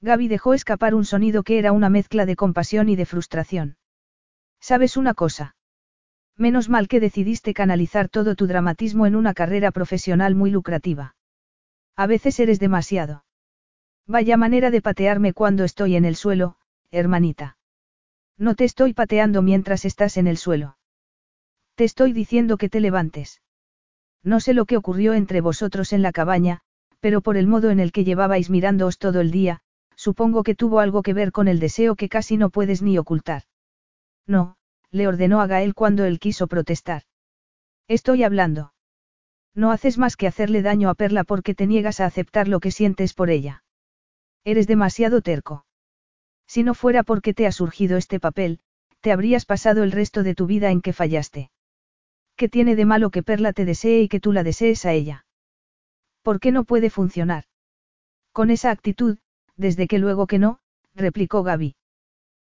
Gaby 0.00 0.28
dejó 0.28 0.54
escapar 0.54 0.94
un 0.94 1.04
sonido 1.04 1.42
que 1.42 1.58
era 1.58 1.72
una 1.72 1.88
mezcla 1.88 2.26
de 2.26 2.36
compasión 2.36 2.88
y 2.88 2.96
de 2.96 3.06
frustración. 3.06 3.76
¿Sabes 4.60 4.96
una 4.96 5.14
cosa? 5.14 5.56
Menos 6.36 6.68
mal 6.68 6.86
que 6.88 7.00
decidiste 7.00 7.54
canalizar 7.54 8.08
todo 8.08 8.34
tu 8.34 8.46
dramatismo 8.46 9.06
en 9.06 9.16
una 9.16 9.32
carrera 9.32 9.70
profesional 9.70 10.34
muy 10.34 10.50
lucrativa. 10.50 11.16
A 11.96 12.06
veces 12.06 12.38
eres 12.40 12.60
demasiado. 12.60 13.24
Vaya 14.06 14.36
manera 14.36 14.70
de 14.70 14.82
patearme 14.82 15.32
cuando 15.32 15.64
estoy 15.64 15.96
en 15.96 16.04
el 16.04 16.14
suelo, 16.14 16.56
hermanita. 16.90 17.56
No 18.38 18.54
te 18.54 18.64
estoy 18.64 18.92
pateando 18.92 19.40
mientras 19.40 19.86
estás 19.86 20.18
en 20.18 20.26
el 20.26 20.36
suelo. 20.36 20.76
Te 21.74 21.84
estoy 21.84 22.12
diciendo 22.12 22.58
que 22.58 22.68
te 22.68 22.80
levantes. 22.80 23.40
No 24.22 24.40
sé 24.40 24.52
lo 24.52 24.66
que 24.66 24.76
ocurrió 24.76 25.14
entre 25.14 25.40
vosotros 25.40 25.92
en 25.92 26.02
la 26.02 26.12
cabaña, 26.12 26.60
pero 27.00 27.22
por 27.22 27.36
el 27.36 27.46
modo 27.46 27.70
en 27.70 27.80
el 27.80 27.92
que 27.92 28.04
llevabais 28.04 28.50
mirándoos 28.50 28.98
todo 28.98 29.20
el 29.20 29.30
día, 29.30 29.62
supongo 29.96 30.42
que 30.42 30.54
tuvo 30.54 30.80
algo 30.80 31.02
que 31.02 31.14
ver 31.14 31.32
con 31.32 31.48
el 31.48 31.58
deseo 31.58 31.96
que 31.96 32.08
casi 32.08 32.36
no 32.36 32.50
puedes 32.50 32.82
ni 32.82 32.98
ocultar. 32.98 33.42
No, 34.26 34.56
le 34.90 35.08
ordenó 35.08 35.40
a 35.40 35.46
Gael 35.46 35.74
cuando 35.74 36.04
él 36.04 36.20
quiso 36.20 36.46
protestar. 36.46 37.02
Estoy 37.88 38.22
hablando. 38.22 38.72
No 39.54 39.70
haces 39.70 39.96
más 39.96 40.16
que 40.16 40.26
hacerle 40.26 40.62
daño 40.62 40.90
a 40.90 40.94
Perla 40.94 41.24
porque 41.24 41.54
te 41.54 41.66
niegas 41.66 42.00
a 42.00 42.06
aceptar 42.06 42.46
lo 42.46 42.60
que 42.60 42.70
sientes 42.70 43.14
por 43.14 43.30
ella. 43.30 43.64
Eres 44.44 44.66
demasiado 44.66 45.22
terco. 45.22 45.64
Si 46.46 46.62
no 46.62 46.74
fuera 46.74 47.02
porque 47.02 47.34
te 47.34 47.46
ha 47.46 47.52
surgido 47.52 47.96
este 47.96 48.20
papel, 48.20 48.60
te 49.00 49.12
habrías 49.12 49.44
pasado 49.44 49.82
el 49.82 49.92
resto 49.92 50.22
de 50.22 50.34
tu 50.34 50.46
vida 50.46 50.70
en 50.70 50.82
que 50.82 50.92
fallaste. 50.92 51.50
¿Qué 52.36 52.48
tiene 52.48 52.76
de 52.76 52.84
malo 52.84 53.10
que 53.10 53.22
Perla 53.22 53.52
te 53.52 53.64
desee 53.64 54.02
y 54.02 54.08
que 54.08 54.20
tú 54.20 54.32
la 54.32 54.42
desees 54.42 54.84
a 54.84 54.92
ella? 54.92 55.24
¿Por 56.22 56.38
qué 56.38 56.52
no 56.52 56.64
puede 56.64 56.90
funcionar? 56.90 57.44
Con 58.32 58.50
esa 58.50 58.70
actitud, 58.70 59.18
desde 59.56 59.86
que 59.86 59.98
luego 59.98 60.26
que 60.26 60.38
no, 60.38 60.58
replicó 60.94 61.42
Gaby. 61.42 61.76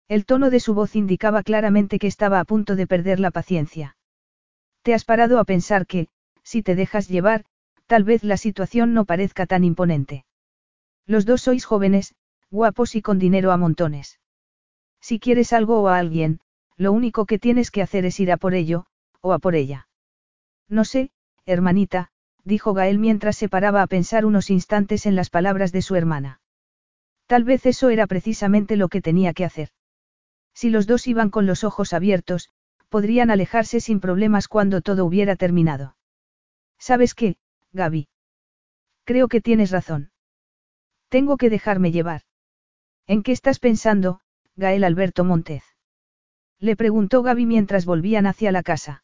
El 0.07 0.25
tono 0.25 0.49
de 0.49 0.59
su 0.59 0.73
voz 0.73 0.95
indicaba 0.95 1.43
claramente 1.43 1.99
que 1.99 2.07
estaba 2.07 2.39
a 2.39 2.45
punto 2.45 2.75
de 2.75 2.88
perder 2.88 3.19
la 3.19 3.31
paciencia. 3.31 3.97
Te 4.81 4.93
has 4.93 5.03
parado 5.03 5.39
a 5.39 5.43
pensar 5.43 5.85
que, 5.85 6.07
si 6.43 6.63
te 6.63 6.75
dejas 6.75 7.09
llevar, 7.09 7.43
tal 7.88 8.03
vez 8.03 8.23
la 8.23 8.38
situación 8.38 8.93
no 8.93 9.05
parezca 9.05 9.45
tan 9.45 9.63
imponente. 9.63 10.25
Los 11.05 11.25
dos 11.25 11.41
sois 11.41 11.65
jóvenes, 11.65 12.15
guapos 12.49 12.95
y 12.95 13.01
con 13.01 13.19
dinero 13.19 13.51
a 13.51 13.57
montones. 13.57 14.19
Si 15.01 15.19
quieres 15.19 15.53
algo 15.53 15.81
o 15.81 15.88
a 15.88 15.97
alguien, 15.97 16.39
lo 16.77 16.91
único 16.91 17.25
que 17.25 17.39
tienes 17.39 17.71
que 17.71 17.81
hacer 17.81 18.05
es 18.05 18.19
ir 18.19 18.31
a 18.31 18.38
por 18.38 18.53
ello, 18.53 18.85
o 19.21 19.34
a 19.34 19.39
por 19.39 19.55
ella. 19.55 19.88
No 20.69 20.85
sé, 20.85 21.11
hermanita, 21.45 22.11
dijo 22.43 22.73
Gael 22.73 22.99
mientras 22.99 23.35
se 23.35 23.49
paraba 23.49 23.81
a 23.81 23.88
pensar 23.88 24.25
unos 24.25 24.49
instantes 24.49 25.05
en 25.05 25.15
las 25.15 25.29
palabras 25.29 25.71
de 25.71 25.81
su 25.81 25.95
hermana. 25.95 26.39
Tal 27.28 27.44
vez 27.44 27.66
eso 27.66 27.90
era 27.90 28.08
precisamente 28.08 28.78
lo 28.78 28.88
que 28.88 29.02
tenía 29.02 29.34
que 29.34 29.45
hacer. 29.45 29.70
Si 30.54 30.70
los 30.70 30.88
dos 30.88 31.08
iban 31.08 31.30
con 31.30 31.45
los 31.45 31.64
ojos 31.64 31.94
abiertos, 31.94 32.49
podrían 32.90 33.30
alejarse 33.30 33.80
sin 33.80 33.99
problemas 33.99 34.48
cuando 34.48 34.82
todo 34.82 35.06
hubiera 35.06 35.36
terminado. 35.36 35.98
¿Sabes 36.80 37.14
qué, 37.14 37.36
Gaby? 37.74 38.08
Creo 39.04 39.28
que 39.28 39.41
tienes 39.41 39.72
razón. 39.72 40.12
Tengo 41.10 41.38
que 41.38 41.49
dejarme 41.49 41.91
llevar. 41.91 42.22
¿En 43.06 43.24
qué 43.24 43.34
estás 43.34 43.60
pensando, 43.60 44.22
Gael 44.56 44.84
Alberto 44.84 45.24
Montez? 45.24 45.64
Le 46.60 46.76
preguntó 46.76 47.24
Gaby 47.24 47.45
mientras 47.45 47.86
volvían 47.86 48.26
hacia 48.26 48.52
la 48.52 48.64
casa. 48.64 49.04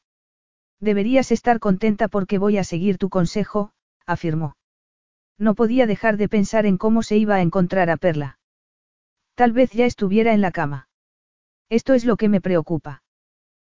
Deberías 0.80 1.32
estar 1.32 1.60
contenta 1.60 2.08
porque 2.08 2.38
voy 2.38 2.58
a 2.58 2.64
seguir 2.64 2.98
tu 2.98 3.10
consejo, 3.10 3.72
afirmó. 4.06 4.56
No 5.38 5.55
podía 5.55 5.88
dejar 5.88 6.18
de 6.18 6.30
pensar 6.30 6.65
en 6.65 6.77
cómo 6.77 7.03
se 7.03 7.18
iba 7.18 7.35
a 7.35 7.41
encontrar 7.41 7.89
a 7.89 7.97
Perla. 7.97 8.39
Tal 9.35 9.51
vez 9.51 9.72
ya 9.72 9.85
estuviera 9.85 10.34
en 10.34 10.41
la 10.41 10.51
cama. 10.51 10.88
Esto 11.69 11.93
es 11.93 12.05
lo 12.05 12.18
que 12.18 12.30
me 12.30 12.41
preocupa. 12.41 13.03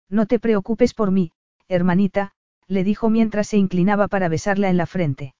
No 0.09 0.25
te 0.25 0.39
preocupes 0.39 0.93
por 0.93 1.11
mí, 1.11 1.31
hermanita, 1.67 2.33
le 2.67 2.83
dijo 2.83 3.09
mientras 3.09 3.47
se 3.47 3.57
inclinaba 3.57 4.07
para 4.07 4.29
besarla 4.29 4.69
en 4.69 4.77
la 4.77 4.85
frente. 4.85 5.35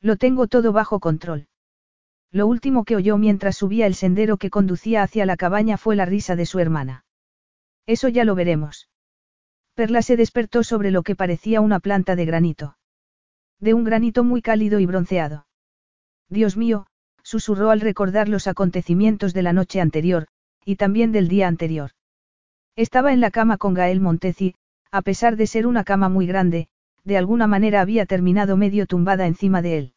Lo 0.00 0.16
tengo 0.16 0.46
todo 0.46 0.72
bajo 0.72 1.00
control. 1.00 1.48
Lo 2.30 2.46
último 2.46 2.84
que 2.84 2.96
oyó 2.96 3.16
mientras 3.16 3.56
subía 3.56 3.86
el 3.86 3.94
sendero 3.94 4.38
que 4.38 4.50
conducía 4.50 5.02
hacia 5.02 5.26
la 5.26 5.36
cabaña 5.36 5.76
fue 5.76 5.94
la 5.94 6.04
risa 6.04 6.36
de 6.36 6.46
su 6.46 6.58
hermana. 6.58 7.04
Eso 7.86 8.08
ya 8.08 8.24
lo 8.24 8.34
veremos. 8.34 8.88
Perla 9.74 10.02
se 10.02 10.16
despertó 10.16 10.64
sobre 10.64 10.90
lo 10.90 11.02
que 11.02 11.16
parecía 11.16 11.60
una 11.60 11.80
planta 11.80 12.16
de 12.16 12.24
granito. 12.24 12.76
De 13.64 13.72
un 13.72 13.82
granito 13.82 14.24
muy 14.24 14.42
cálido 14.42 14.78
y 14.78 14.84
bronceado. 14.84 15.46
Dios 16.28 16.58
mío, 16.58 16.86
susurró 17.22 17.70
al 17.70 17.80
recordar 17.80 18.28
los 18.28 18.46
acontecimientos 18.46 19.32
de 19.32 19.40
la 19.40 19.54
noche 19.54 19.80
anterior, 19.80 20.26
y 20.66 20.76
también 20.76 21.12
del 21.12 21.28
día 21.28 21.48
anterior. 21.48 21.92
Estaba 22.76 23.14
en 23.14 23.22
la 23.22 23.30
cama 23.30 23.56
con 23.56 23.72
Gael 23.72 24.02
Montezi, 24.02 24.54
a 24.90 25.00
pesar 25.00 25.36
de 25.36 25.46
ser 25.46 25.66
una 25.66 25.82
cama 25.82 26.10
muy 26.10 26.26
grande, 26.26 26.68
de 27.04 27.16
alguna 27.16 27.46
manera 27.46 27.80
había 27.80 28.04
terminado 28.04 28.58
medio 28.58 28.84
tumbada 28.84 29.26
encima 29.26 29.62
de 29.62 29.78
él. 29.78 29.94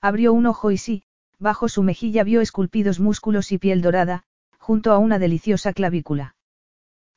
Abrió 0.00 0.32
un 0.32 0.46
ojo 0.46 0.70
y 0.70 0.78
sí, 0.78 1.02
bajo 1.38 1.68
su 1.68 1.82
mejilla 1.82 2.24
vio 2.24 2.40
esculpidos 2.40 3.00
músculos 3.00 3.52
y 3.52 3.58
piel 3.58 3.82
dorada, 3.82 4.24
junto 4.58 4.92
a 4.92 4.98
una 4.98 5.18
deliciosa 5.18 5.74
clavícula. 5.74 6.36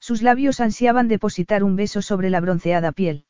Sus 0.02 0.22
labios 0.22 0.60
ansiaban 0.60 1.08
depositar 1.08 1.64
un 1.64 1.78
beso 1.78 2.02
sobre 2.02 2.30
la 2.30 2.42
bronceada 2.42 2.92
piel. 2.92 3.24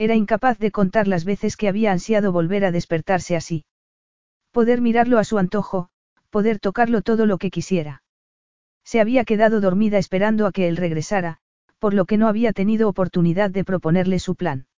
Era 0.00 0.14
incapaz 0.14 0.58
de 0.58 0.70
contar 0.70 1.06
las 1.06 1.26
veces 1.26 1.58
que 1.58 1.68
había 1.68 1.92
ansiado 1.92 2.32
volver 2.32 2.64
a 2.64 2.72
despertarse 2.72 3.36
así. 3.36 3.66
Poder 4.50 4.80
mirarlo 4.80 5.18
a 5.18 5.24
su 5.24 5.36
antojo, 5.36 5.90
poder 6.30 6.58
tocarlo 6.58 7.02
todo 7.02 7.26
lo 7.26 7.36
que 7.36 7.50
quisiera. 7.50 8.02
Se 8.82 9.02
había 9.02 9.26
quedado 9.26 9.60
dormida 9.60 9.98
esperando 9.98 10.46
a 10.46 10.52
que 10.52 10.68
él 10.68 10.78
regresara, 10.78 11.36
por 11.78 11.92
lo 11.92 12.06
que 12.06 12.16
no 12.16 12.28
había 12.28 12.54
tenido 12.54 12.88
oportunidad 12.88 13.50
de 13.50 13.62
proponerle 13.62 14.20
su 14.20 14.36
plan. 14.36 14.68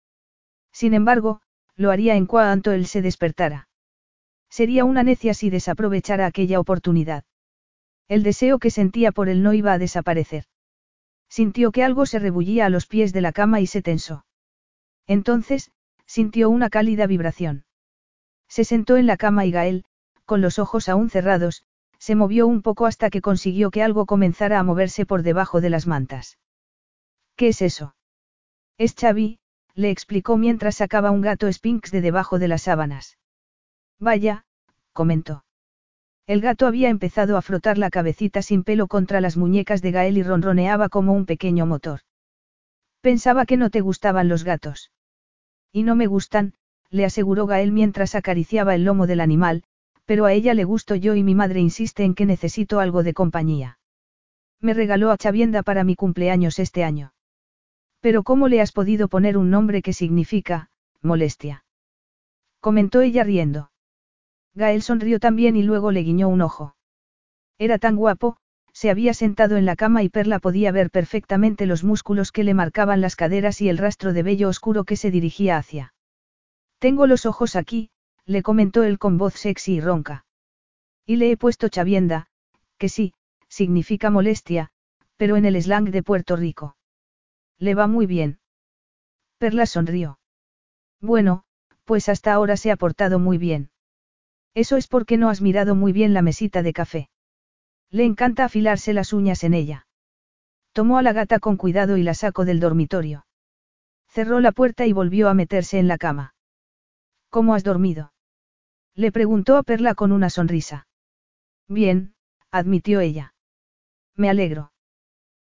Sin 0.72 0.92
embargo, 0.92 1.40
lo 1.76 1.92
haría 1.92 2.16
en 2.16 2.26
cuanto 2.26 2.72
él 2.72 2.86
se 2.86 3.00
despertara. 3.00 3.68
Sería 4.50 4.84
una 4.84 5.04
necia 5.04 5.34
si 5.34 5.50
desaprovechara 5.50 6.26
aquella 6.26 6.58
oportunidad. 6.58 7.22
El 8.08 8.24
deseo 8.24 8.58
que 8.58 8.70
sentía 8.70 9.12
por 9.12 9.28
él 9.28 9.44
no 9.44 9.54
iba 9.54 9.72
a 9.72 9.78
desaparecer. 9.78 10.46
Sintió 11.28 11.70
que 11.70 11.84
algo 11.84 12.06
se 12.06 12.18
rebullía 12.18 12.66
a 12.66 12.70
los 12.70 12.88
pies 12.88 13.12
de 13.12 13.20
la 13.20 13.30
cama 13.30 13.60
y 13.60 13.68
se 13.68 13.82
tensó. 13.82 14.24
Entonces, 15.06 15.70
sintió 16.06 16.50
una 16.50 16.70
cálida 16.70 17.06
vibración. 17.06 17.64
Se 18.48 18.64
sentó 18.64 18.96
en 18.96 19.06
la 19.06 19.16
cama 19.16 19.46
y 19.46 19.50
Gael, 19.50 19.84
con 20.24 20.40
los 20.40 20.58
ojos 20.58 20.88
aún 20.88 21.10
cerrados, 21.10 21.64
se 21.98 22.14
movió 22.14 22.46
un 22.46 22.62
poco 22.62 22.86
hasta 22.86 23.10
que 23.10 23.20
consiguió 23.20 23.70
que 23.70 23.82
algo 23.82 24.06
comenzara 24.06 24.58
a 24.58 24.62
moverse 24.62 25.06
por 25.06 25.22
debajo 25.22 25.60
de 25.60 25.70
las 25.70 25.86
mantas. 25.86 26.38
¿Qué 27.36 27.48
es 27.48 27.62
eso? 27.62 27.94
Es 28.76 28.94
Xavi, 28.94 29.38
le 29.74 29.90
explicó 29.90 30.36
mientras 30.36 30.76
sacaba 30.76 31.10
un 31.10 31.20
gato 31.20 31.50
Sphinx 31.50 31.90
de 31.90 32.00
debajo 32.00 32.38
de 32.38 32.48
las 32.48 32.62
sábanas. 32.62 33.18
Vaya, 33.98 34.44
comentó. 34.92 35.44
El 36.26 36.40
gato 36.40 36.66
había 36.66 36.88
empezado 36.88 37.36
a 37.36 37.42
frotar 37.42 37.78
la 37.78 37.90
cabecita 37.90 38.42
sin 38.42 38.64
pelo 38.64 38.86
contra 38.86 39.20
las 39.20 39.36
muñecas 39.36 39.82
de 39.82 39.92
Gael 39.92 40.18
y 40.18 40.22
ronroneaba 40.22 40.88
como 40.88 41.12
un 41.12 41.26
pequeño 41.26 41.66
motor. 41.66 42.00
Pensaba 43.02 43.46
que 43.46 43.56
no 43.56 43.68
te 43.68 43.80
gustaban 43.80 44.28
los 44.28 44.44
gatos. 44.44 44.92
Y 45.72 45.82
no 45.82 45.96
me 45.96 46.06
gustan, 46.06 46.54
le 46.88 47.04
aseguró 47.04 47.46
Gael 47.46 47.72
mientras 47.72 48.14
acariciaba 48.14 48.74
el 48.74 48.84
lomo 48.84 49.06
del 49.06 49.20
animal, 49.20 49.64
pero 50.04 50.24
a 50.24 50.32
ella 50.32 50.54
le 50.54 50.64
gusto 50.64 50.94
yo 50.94 51.14
y 51.16 51.22
mi 51.22 51.34
madre 51.34 51.60
insiste 51.60 52.04
en 52.04 52.14
que 52.14 52.26
necesito 52.26 52.78
algo 52.78 53.02
de 53.02 53.12
compañía. 53.12 53.78
Me 54.60 54.72
regaló 54.72 55.10
a 55.10 55.18
Chavienda 55.18 55.64
para 55.64 55.82
mi 55.82 55.96
cumpleaños 55.96 56.60
este 56.60 56.84
año. 56.84 57.12
Pero 58.00 58.22
¿cómo 58.22 58.46
le 58.46 58.60
has 58.60 58.70
podido 58.70 59.08
poner 59.08 59.36
un 59.36 59.50
nombre 59.50 59.82
que 59.82 59.92
significa, 59.92 60.70
molestia. 61.00 61.64
Comentó 62.60 63.00
ella 63.00 63.24
riendo. 63.24 63.72
Gael 64.54 64.82
sonrió 64.82 65.18
también 65.18 65.56
y 65.56 65.64
luego 65.64 65.90
le 65.90 66.02
guiñó 66.02 66.28
un 66.28 66.42
ojo. 66.42 66.76
Era 67.58 67.78
tan 67.78 67.96
guapo, 67.96 68.36
se 68.72 68.90
había 68.90 69.14
sentado 69.14 69.56
en 69.56 69.66
la 69.66 69.76
cama 69.76 70.02
y 70.02 70.08
Perla 70.08 70.38
podía 70.38 70.72
ver 70.72 70.90
perfectamente 70.90 71.66
los 71.66 71.84
músculos 71.84 72.32
que 72.32 72.44
le 72.44 72.54
marcaban 72.54 73.00
las 73.00 73.16
caderas 73.16 73.60
y 73.60 73.68
el 73.68 73.78
rastro 73.78 74.12
de 74.12 74.22
vello 74.22 74.48
oscuro 74.48 74.84
que 74.84 74.96
se 74.96 75.10
dirigía 75.10 75.56
hacia. 75.56 75.94
Tengo 76.78 77.06
los 77.06 77.26
ojos 77.26 77.54
aquí, 77.54 77.90
le 78.24 78.42
comentó 78.42 78.82
él 78.82 78.98
con 78.98 79.18
voz 79.18 79.34
sexy 79.34 79.74
y 79.74 79.80
ronca. 79.80 80.24
Y 81.06 81.16
le 81.16 81.30
he 81.30 81.36
puesto 81.36 81.68
chavienda, 81.68 82.28
que 82.78 82.88
sí, 82.88 83.14
significa 83.48 84.10
molestia, 84.10 84.70
pero 85.16 85.36
en 85.36 85.44
el 85.44 85.60
slang 85.62 85.90
de 85.90 86.02
Puerto 86.02 86.36
Rico. 86.36 86.76
Le 87.58 87.74
va 87.74 87.86
muy 87.86 88.06
bien. 88.06 88.40
Perla 89.38 89.66
sonrió. 89.66 90.18
Bueno, 91.00 91.44
pues 91.84 92.08
hasta 92.08 92.32
ahora 92.32 92.56
se 92.56 92.70
ha 92.70 92.76
portado 92.76 93.18
muy 93.18 93.38
bien. 93.38 93.70
Eso 94.54 94.76
es 94.76 94.88
porque 94.88 95.16
no 95.16 95.28
has 95.28 95.40
mirado 95.40 95.74
muy 95.74 95.92
bien 95.92 96.14
la 96.14 96.22
mesita 96.22 96.62
de 96.62 96.72
café. 96.72 97.10
Le 97.92 98.04
encanta 98.04 98.46
afilarse 98.46 98.94
las 98.94 99.12
uñas 99.12 99.44
en 99.44 99.52
ella. 99.52 99.86
Tomó 100.72 100.96
a 100.96 101.02
la 101.02 101.12
gata 101.12 101.38
con 101.40 101.58
cuidado 101.58 101.98
y 101.98 102.02
la 102.02 102.14
sacó 102.14 102.46
del 102.46 102.58
dormitorio. 102.58 103.26
Cerró 104.08 104.40
la 104.40 104.50
puerta 104.52 104.86
y 104.86 104.94
volvió 104.94 105.28
a 105.28 105.34
meterse 105.34 105.78
en 105.78 105.88
la 105.88 105.98
cama. 105.98 106.34
¿Cómo 107.28 107.54
has 107.54 107.64
dormido? 107.64 108.14
Le 108.94 109.12
preguntó 109.12 109.58
a 109.58 109.62
Perla 109.62 109.94
con 109.94 110.10
una 110.10 110.30
sonrisa. 110.30 110.86
Bien, 111.68 112.14
admitió 112.50 113.00
ella. 113.00 113.34
Me 114.16 114.30
alegro. 114.30 114.72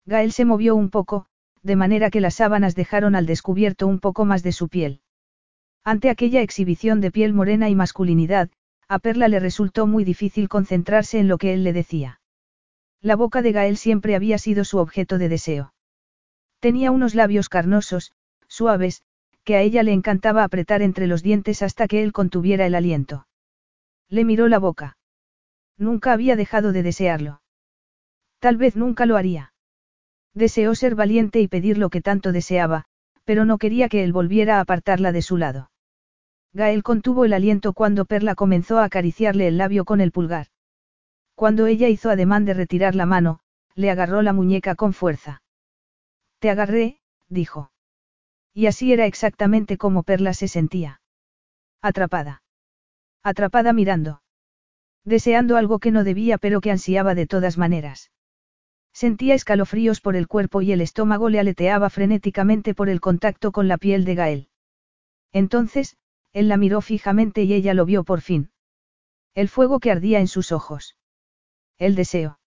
Gael 0.05 0.33
se 0.33 0.43
movió 0.43 0.75
un 0.75 0.89
poco, 0.89 1.27
de 1.61 1.77
manera 1.77 2.09
que 2.09 2.19
las 2.19 2.35
sábanas 2.35 2.75
dejaron 2.75 3.15
al 3.15 3.25
descubierto 3.25 3.87
un 3.87 4.01
poco 4.01 4.25
más 4.25 4.43
de 4.43 4.51
su 4.51 4.67
piel. 4.67 5.01
Ante 5.85 6.09
aquella 6.09 6.41
exhibición 6.41 6.99
de 6.99 7.11
piel 7.11 7.33
morena 7.33 7.69
y 7.69 7.75
masculinidad, 7.75 8.49
a 8.89 8.99
Perla 8.99 9.29
le 9.29 9.39
resultó 9.39 9.87
muy 9.87 10.03
difícil 10.03 10.49
concentrarse 10.49 11.19
en 11.19 11.29
lo 11.29 11.37
que 11.37 11.53
él 11.53 11.63
le 11.63 11.71
decía. 11.71 12.19
La 13.03 13.17
boca 13.17 13.41
de 13.41 13.51
Gael 13.51 13.75
siempre 13.75 14.15
había 14.15 14.37
sido 14.37 14.63
su 14.63 14.77
objeto 14.77 15.17
de 15.17 15.27
deseo. 15.27 15.73
Tenía 16.61 16.89
unos 16.89 17.15
labios 17.15 17.49
carnosos, 17.49 18.13
suaves, 18.47 19.03
que 19.43 19.57
a 19.57 19.61
ella 19.61 19.83
le 19.83 19.91
encantaba 19.91 20.45
apretar 20.45 20.81
entre 20.81 21.05
los 21.07 21.21
dientes 21.21 21.61
hasta 21.63 21.89
que 21.89 22.01
él 22.01 22.13
contuviera 22.13 22.65
el 22.65 22.75
aliento. 22.75 23.27
Le 24.07 24.23
miró 24.23 24.47
la 24.47 24.57
boca. 24.57 24.97
Nunca 25.77 26.13
había 26.13 26.37
dejado 26.37 26.71
de 26.71 26.81
desearlo. 26.81 27.41
Tal 28.39 28.55
vez 28.55 28.77
nunca 28.77 29.05
lo 29.05 29.17
haría. 29.17 29.53
Deseó 30.33 30.73
ser 30.73 30.95
valiente 30.95 31.41
y 31.41 31.49
pedir 31.49 31.77
lo 31.77 31.89
que 31.89 31.99
tanto 31.99 32.31
deseaba, 32.31 32.85
pero 33.25 33.43
no 33.43 33.57
quería 33.57 33.89
que 33.89 34.05
él 34.05 34.13
volviera 34.13 34.59
a 34.59 34.61
apartarla 34.61 35.11
de 35.11 35.21
su 35.21 35.35
lado. 35.35 35.71
Gael 36.53 36.83
contuvo 36.83 37.25
el 37.25 37.33
aliento 37.33 37.73
cuando 37.73 38.05
Perla 38.05 38.33
comenzó 38.35 38.79
a 38.79 38.85
acariciarle 38.85 39.49
el 39.49 39.57
labio 39.57 39.83
con 39.83 39.99
el 39.99 40.13
pulgar. 40.13 40.47
Cuando 41.43 41.67
ella 41.67 41.89
hizo 41.89 42.09
ademán 42.09 42.45
de 42.45 42.53
retirar 42.53 42.95
la 42.95 43.05
mano, 43.05 43.41
le 43.75 43.91
agarró 43.91 44.21
la 44.21 44.31
muñeca 44.31 44.75
con 44.75 44.93
fuerza. 44.93 45.41
Te 46.39 46.49
agarré, 46.49 47.01
dijo. 47.27 47.69
Y 48.53 48.67
así 48.67 48.93
era 48.93 49.07
exactamente 49.07 49.77
como 49.77 50.03
Perla 50.03 50.33
se 50.33 50.47
sentía. 50.47 51.01
Atrapada. 51.81 52.43
Atrapada 53.23 53.73
mirando. 53.73 54.21
Deseando 55.03 55.57
algo 55.57 55.79
que 55.79 55.91
no 55.91 56.05
debía 56.05 56.37
pero 56.37 56.61
que 56.61 56.71
ansiaba 56.71 57.13
de 57.13 57.27
todas 57.27 57.57
maneras. 57.57 58.13
Sentía 58.93 59.35
escalofríos 59.35 59.99
por 59.99 60.15
el 60.15 60.29
cuerpo 60.29 60.61
y 60.61 60.71
el 60.71 60.79
estómago 60.79 61.27
le 61.27 61.41
aleteaba 61.41 61.89
frenéticamente 61.89 62.73
por 62.73 62.87
el 62.87 63.01
contacto 63.01 63.51
con 63.51 63.67
la 63.67 63.77
piel 63.77 64.05
de 64.05 64.15
Gael. 64.15 64.49
Entonces, 65.33 65.97
él 66.31 66.47
la 66.47 66.55
miró 66.55 66.79
fijamente 66.79 67.43
y 67.43 67.53
ella 67.53 67.73
lo 67.73 67.83
vio 67.83 68.05
por 68.05 68.21
fin. 68.21 68.53
El 69.35 69.49
fuego 69.49 69.81
que 69.81 69.91
ardía 69.91 70.21
en 70.21 70.29
sus 70.29 70.53
ojos 70.53 70.95
el 71.85 71.95
deseo. 71.95 72.39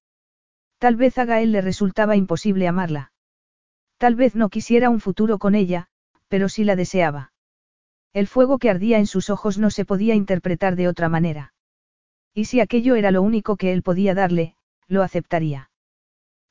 Tal 0.78 0.96
vez 0.96 1.18
a 1.18 1.24
Gael 1.24 1.52
le 1.52 1.60
resultaba 1.60 2.16
imposible 2.16 2.68
amarla. 2.68 3.12
Tal 3.98 4.14
vez 4.14 4.34
no 4.34 4.48
quisiera 4.48 4.90
un 4.90 5.00
futuro 5.00 5.38
con 5.38 5.54
ella, 5.54 5.88
pero 6.28 6.48
sí 6.48 6.64
la 6.64 6.76
deseaba. 6.76 7.32
El 8.12 8.26
fuego 8.26 8.58
que 8.58 8.70
ardía 8.70 8.98
en 8.98 9.06
sus 9.06 9.30
ojos 9.30 9.58
no 9.58 9.70
se 9.70 9.84
podía 9.84 10.14
interpretar 10.14 10.76
de 10.76 10.88
otra 10.88 11.08
manera. 11.08 11.54
Y 12.34 12.46
si 12.46 12.60
aquello 12.60 12.94
era 12.94 13.10
lo 13.10 13.22
único 13.22 13.56
que 13.56 13.72
él 13.72 13.82
podía 13.82 14.14
darle, 14.14 14.56
lo 14.86 15.02
aceptaría. 15.02 15.70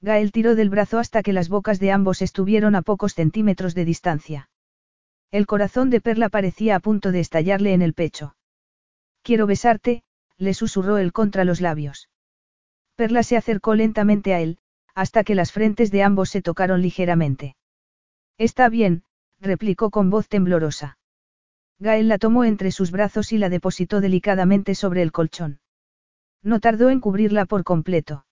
Gael 0.01 0.31
tiró 0.31 0.55
del 0.55 0.69
brazo 0.69 0.99
hasta 0.99 1.23
que 1.23 1.33
las 1.33 1.49
bocas 1.49 1.79
de 1.79 1.91
ambos 1.91 2.21
estuvieron 2.21 2.75
a 2.75 2.81
pocos 2.81 3.13
centímetros 3.13 3.75
de 3.75 3.85
distancia. 3.85 4.49
El 5.31 5.47
corazón 5.47 5.89
de 5.89 6.01
Perla 6.01 6.29
parecía 6.29 6.75
a 6.75 6.79
punto 6.79 7.11
de 7.11 7.19
estallarle 7.19 7.73
en 7.73 7.81
el 7.81 7.93
pecho. 7.93 8.35
Quiero 9.23 9.47
besarte, 9.47 10.03
le 10.37 10.53
susurró 10.53 10.97
él 10.97 11.11
contra 11.11 11.45
los 11.45 11.61
labios. 11.61 12.09
Perla 12.95 13.23
se 13.23 13.37
acercó 13.37 13.75
lentamente 13.75 14.33
a 14.33 14.39
él, 14.39 14.57
hasta 14.93 15.23
que 15.23 15.35
las 15.35 15.51
frentes 15.51 15.91
de 15.91 16.03
ambos 16.03 16.29
se 16.29 16.41
tocaron 16.41 16.81
ligeramente. 16.81 17.55
Está 18.37 18.69
bien, 18.69 19.03
replicó 19.39 19.89
con 19.91 20.09
voz 20.09 20.29
temblorosa. 20.29 20.97
Gael 21.79 22.07
la 22.07 22.17
tomó 22.17 22.45
entre 22.45 22.71
sus 22.71 22.91
brazos 22.91 23.33
y 23.33 23.37
la 23.37 23.49
depositó 23.49 23.99
delicadamente 23.99 24.75
sobre 24.75 25.01
el 25.01 25.11
colchón. 25.11 25.59
No 26.41 26.61
tardó 26.61 26.89
en 26.89 27.01
cubrirla 27.01 27.45
por 27.45 27.63
completo. 27.63 28.25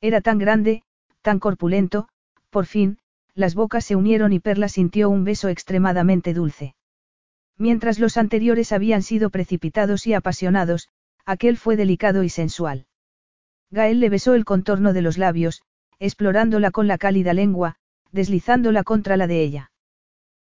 Era 0.00 0.20
tan 0.20 0.38
grande, 0.38 0.82
tan 1.22 1.38
corpulento, 1.38 2.08
por 2.50 2.66
fin, 2.66 2.98
las 3.34 3.54
bocas 3.54 3.84
se 3.84 3.96
unieron 3.96 4.32
y 4.32 4.40
Perla 4.40 4.68
sintió 4.68 5.08
un 5.08 5.24
beso 5.24 5.48
extremadamente 5.48 6.34
dulce. 6.34 6.74
Mientras 7.56 7.98
los 7.98 8.16
anteriores 8.16 8.72
habían 8.72 9.02
sido 9.02 9.30
precipitados 9.30 10.06
y 10.06 10.12
apasionados, 10.12 10.90
aquel 11.24 11.56
fue 11.56 11.76
delicado 11.76 12.22
y 12.22 12.28
sensual. 12.28 12.87
Gael 13.70 14.00
le 14.00 14.08
besó 14.08 14.34
el 14.34 14.44
contorno 14.44 14.92
de 14.92 15.02
los 15.02 15.18
labios, 15.18 15.62
explorándola 15.98 16.70
con 16.70 16.86
la 16.86 16.98
cálida 16.98 17.34
lengua, 17.34 17.76
deslizándola 18.12 18.84
contra 18.84 19.16
la 19.16 19.26
de 19.26 19.42
ella. 19.42 19.72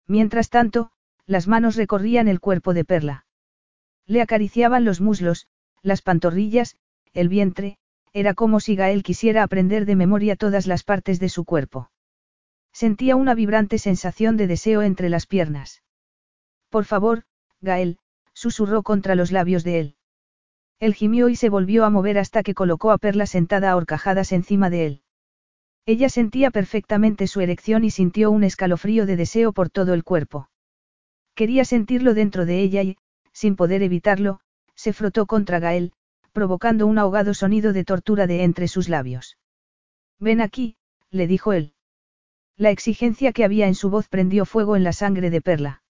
Mientras 0.07 0.49
tanto, 0.49 0.91
las 1.25 1.47
manos 1.47 1.75
recorrían 1.75 2.27
el 2.27 2.39
cuerpo 2.39 2.73
de 2.73 2.85
Perla. 2.85 3.25
Le 4.05 4.21
acariciaban 4.21 4.85
los 4.85 5.01
muslos, 5.01 5.47
las 5.81 6.01
pantorrillas, 6.01 6.77
el 7.13 7.29
vientre, 7.29 7.77
era 8.13 8.33
como 8.33 8.59
si 8.59 8.75
Gael 8.75 9.03
quisiera 9.03 9.43
aprender 9.43 9.85
de 9.85 9.95
memoria 9.95 10.35
todas 10.35 10.67
las 10.67 10.83
partes 10.83 11.19
de 11.19 11.29
su 11.29 11.45
cuerpo. 11.45 11.91
Sentía 12.73 13.15
una 13.15 13.35
vibrante 13.35 13.77
sensación 13.77 14.37
de 14.37 14.47
deseo 14.47 14.81
entre 14.81 15.09
las 15.09 15.27
piernas. 15.27 15.83
Por 16.69 16.85
favor, 16.85 17.23
Gael, 17.61 17.99
susurró 18.33 18.83
contra 18.83 19.15
los 19.15 19.31
labios 19.31 19.63
de 19.63 19.79
él. 19.79 19.95
Él 20.81 20.95
gimió 20.95 21.29
y 21.29 21.35
se 21.35 21.49
volvió 21.49 21.85
a 21.85 21.91
mover 21.91 22.17
hasta 22.17 22.41
que 22.41 22.55
colocó 22.55 22.89
a 22.91 22.97
Perla 22.97 23.27
sentada 23.27 23.69
a 23.69 23.75
horcajadas 23.75 24.31
encima 24.31 24.71
de 24.71 24.87
él. 24.87 25.01
Ella 25.85 26.09
sentía 26.09 26.49
perfectamente 26.49 27.27
su 27.27 27.39
erección 27.39 27.83
y 27.83 27.91
sintió 27.91 28.31
un 28.31 28.43
escalofrío 28.43 29.05
de 29.05 29.15
deseo 29.15 29.53
por 29.53 29.69
todo 29.69 29.93
el 29.93 30.03
cuerpo. 30.03 30.49
Quería 31.35 31.65
sentirlo 31.65 32.15
dentro 32.15 32.47
de 32.47 32.61
ella 32.61 32.81
y, 32.81 32.97
sin 33.31 33.55
poder 33.55 33.83
evitarlo, 33.83 34.39
se 34.73 34.91
frotó 34.91 35.27
contra 35.27 35.59
Gael, 35.59 35.93
provocando 36.33 36.87
un 36.87 36.97
ahogado 36.97 37.35
sonido 37.35 37.73
de 37.73 37.83
tortura 37.83 38.25
de 38.25 38.43
entre 38.43 38.67
sus 38.67 38.89
labios. 38.89 39.37
Ven 40.19 40.41
aquí, 40.41 40.77
le 41.11 41.27
dijo 41.27 41.53
él. 41.53 41.75
La 42.57 42.71
exigencia 42.71 43.33
que 43.33 43.43
había 43.43 43.67
en 43.67 43.75
su 43.75 43.91
voz 43.91 44.07
prendió 44.07 44.45
fuego 44.45 44.75
en 44.75 44.83
la 44.83 44.93
sangre 44.93 45.29
de 45.29 45.41
Perla. 45.41 45.83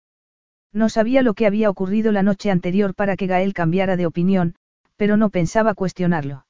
No 0.73 0.89
sabía 0.89 1.21
lo 1.21 1.33
que 1.33 1.45
había 1.45 1.69
ocurrido 1.69 2.11
la 2.11 2.23
noche 2.23 2.51
anterior 2.51 2.93
para 2.93 3.15
que 3.15 3.27
Gael 3.27 3.53
cambiara 3.53 3.95
de 3.95 4.05
opinión, 4.05 4.55
pero 5.01 5.17
no 5.17 5.31
pensaba 5.31 5.73
cuestionarlo. 5.73 6.45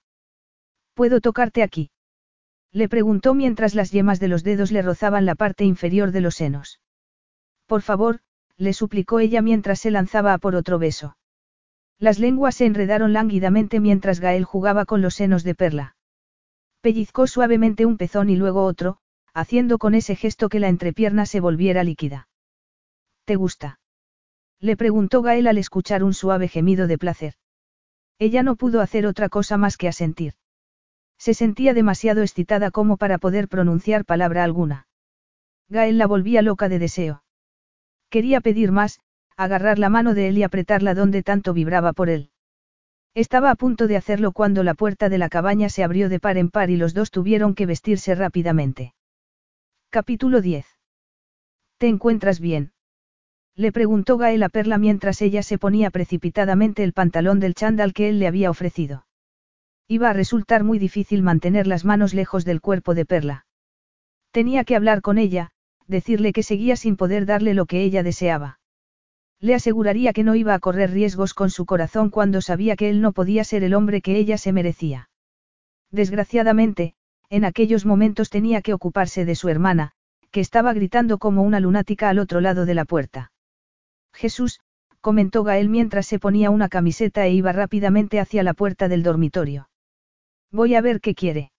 ¿Puedo 0.94 1.22
tocarte 1.22 1.64
aquí? 1.64 1.90
Le 2.74 2.90
preguntó 2.90 3.34
mientras 3.34 3.76
las 3.76 3.92
yemas 3.92 4.20
de 4.20 4.28
los 4.28 4.44
dedos 4.44 4.74
le 4.74 4.82
rozaban 4.82 5.26
la 5.26 5.36
parte 5.36 5.64
inferior 5.64 6.12
de 6.12 6.20
los 6.20 6.36
senos. 6.36 6.82
Por 7.66 7.82
favor, 7.82 8.20
le 8.58 8.74
suplicó 8.74 9.22
ella 9.22 9.42
mientras 9.42 9.80
se 9.80 9.90
lanzaba 9.90 10.34
a 10.34 10.38
por 10.38 10.56
otro 10.56 10.80
beso. 10.80 11.16
Las 11.98 12.20
lenguas 12.20 12.56
se 12.56 12.66
enredaron 12.66 13.14
lánguidamente 13.14 13.80
mientras 13.80 14.20
Gael 14.20 14.44
jugaba 14.44 14.84
con 14.84 15.02
los 15.02 15.16
senos 15.16 15.46
de 15.46 15.56
Perla. 15.56 15.96
Pellizcó 16.82 17.28
suavemente 17.28 17.86
un 17.86 17.96
pezón 17.96 18.30
y 18.30 18.36
luego 18.36 18.66
otro, 18.66 18.98
haciendo 19.34 19.78
con 19.78 19.96
ese 19.96 20.18
gesto 20.18 20.50
que 20.50 20.60
la 20.60 20.68
entrepierna 20.68 21.26
se 21.26 21.40
volviera 21.40 21.86
líquida. 21.86 22.28
¿Te 23.24 23.38
gusta? 23.38 23.80
Le 24.60 24.76
preguntó 24.76 25.22
Gael 25.22 25.48
al 25.48 25.58
escuchar 25.58 26.04
un 26.04 26.14
suave 26.14 26.50
gemido 26.50 26.88
de 26.88 26.98
placer. 26.98 27.36
Ella 28.20 28.44
no 28.44 28.56
pudo 28.56 28.82
hacer 28.82 29.06
otra 29.06 29.30
cosa 29.30 29.58
más 29.58 29.78
que 29.78 29.88
asentir. 29.88 30.34
Se 31.18 31.34
sentía 31.34 31.74
demasiado 31.74 32.22
excitada 32.22 32.72
como 32.72 32.98
para 32.98 33.18
poder 33.18 33.48
pronunciar 33.48 34.06
palabra 34.06 34.44
alguna. 34.44 34.88
Gael 35.70 35.98
la 35.98 36.08
volvía 36.08 36.42
loca 36.42 36.68
de 36.68 36.80
deseo. 36.80 37.24
Quería 38.10 38.42
pedir 38.42 38.72
más, 38.72 39.00
agarrar 39.38 39.80
la 39.80 39.90
mano 39.90 40.14
de 40.14 40.28
él 40.28 40.38
y 40.38 40.44
apretarla 40.44 40.94
donde 40.94 41.24
tanto 41.24 41.54
vibraba 41.54 41.94
por 41.94 42.10
él. 42.10 42.32
Estaba 43.14 43.52
a 43.52 43.56
punto 43.56 43.88
de 43.88 43.98
hacerlo 43.98 44.32
cuando 44.32 44.64
la 44.64 44.74
puerta 44.74 45.10
de 45.10 45.18
la 45.18 45.30
cabaña 45.30 45.70
se 45.70 45.84
abrió 45.84 46.10
de 46.10 46.20
par 46.20 46.38
en 46.38 46.50
par 46.50 46.70
y 46.70 46.78
los 46.78 46.94
dos 46.94 47.12
tuvieron 47.12 47.56
que 47.56 47.66
vestirse 47.66 48.16
rápidamente. 48.16 48.94
Capítulo 49.90 50.42
10. 50.42 50.66
¿Te 51.78 51.88
encuentras 51.88 52.40
bien? 52.40 52.72
Le 53.56 53.72
preguntó 53.72 54.18
Gael 54.18 54.44
a 54.44 54.50
Perla 54.50 54.78
mientras 54.78 55.22
ella 55.22 55.44
se 55.44 55.58
ponía 55.58 55.92
precipitadamente 55.92 56.84
el 56.84 56.94
pantalón 56.94 57.40
del 57.40 57.54
chándal 57.54 57.94
que 57.94 58.10
él 58.10 58.20
le 58.20 58.28
había 58.28 58.50
ofrecido. 58.50 59.06
Iba 59.88 60.10
a 60.10 60.14
resultar 60.14 60.64
muy 60.64 60.80
difícil 60.80 61.22
mantener 61.22 61.68
las 61.68 61.84
manos 61.84 62.14
lejos 62.14 62.46
del 62.46 62.62
cuerpo 62.62 62.96
de 62.96 63.06
Perla. 63.06 63.46
Tenía 64.32 64.64
que 64.64 64.78
hablar 64.78 65.02
con 65.02 65.18
ella, 65.18 65.52
decirle 65.88 66.32
que 66.32 66.44
seguía 66.44 66.78
sin 66.78 66.96
poder 66.96 67.26
darle 67.26 67.54
lo 67.54 67.66
que 67.66 67.84
ella 67.84 68.02
deseaba. 68.02 68.60
Le 69.42 69.56
aseguraría 69.56 70.14
que 70.14 70.24
no 70.24 70.36
iba 70.36 70.54
a 70.54 70.60
correr 70.60 70.92
riesgos 70.92 71.34
con 71.34 71.50
su 71.50 71.66
corazón 71.66 72.10
cuando 72.10 72.42
sabía 72.42 72.76
que 72.76 72.90
él 72.90 73.02
no 73.02 73.12
podía 73.12 73.44
ser 73.44 73.64
el 73.64 73.74
hombre 73.74 74.02
que 74.02 74.16
ella 74.16 74.38
se 74.38 74.54
merecía. 74.54 75.10
Desgraciadamente, 75.90 76.94
en 77.30 77.44
aquellos 77.44 77.86
momentos 77.86 78.30
tenía 78.30 78.62
que 78.62 78.74
ocuparse 78.74 79.26
de 79.26 79.36
su 79.36 79.50
hermana, 79.50 79.92
que 80.32 80.40
estaba 80.40 80.74
gritando 80.74 81.18
como 81.18 81.44
una 81.44 81.60
lunática 81.60 82.10
al 82.10 82.20
otro 82.20 82.40
lado 82.40 82.66
de 82.66 82.76
la 82.76 82.86
puerta. 82.86 83.31
Jesús, 84.14 84.60
comentó 85.02 85.44
Gael 85.44 85.70
mientras 85.70 86.06
se 86.06 86.20
ponía 86.20 86.50
una 86.50 86.70
camiseta 86.70 87.26
e 87.26 87.32
iba 87.34 87.52
rápidamente 87.52 88.20
hacia 88.20 88.44
la 88.44 88.54
puerta 88.54 88.88
del 88.88 89.04
dormitorio. 89.04 89.70
Voy 90.52 90.76
a 90.76 90.82
ver 90.82 91.02
qué 91.02 91.16
quiere. 91.16 91.52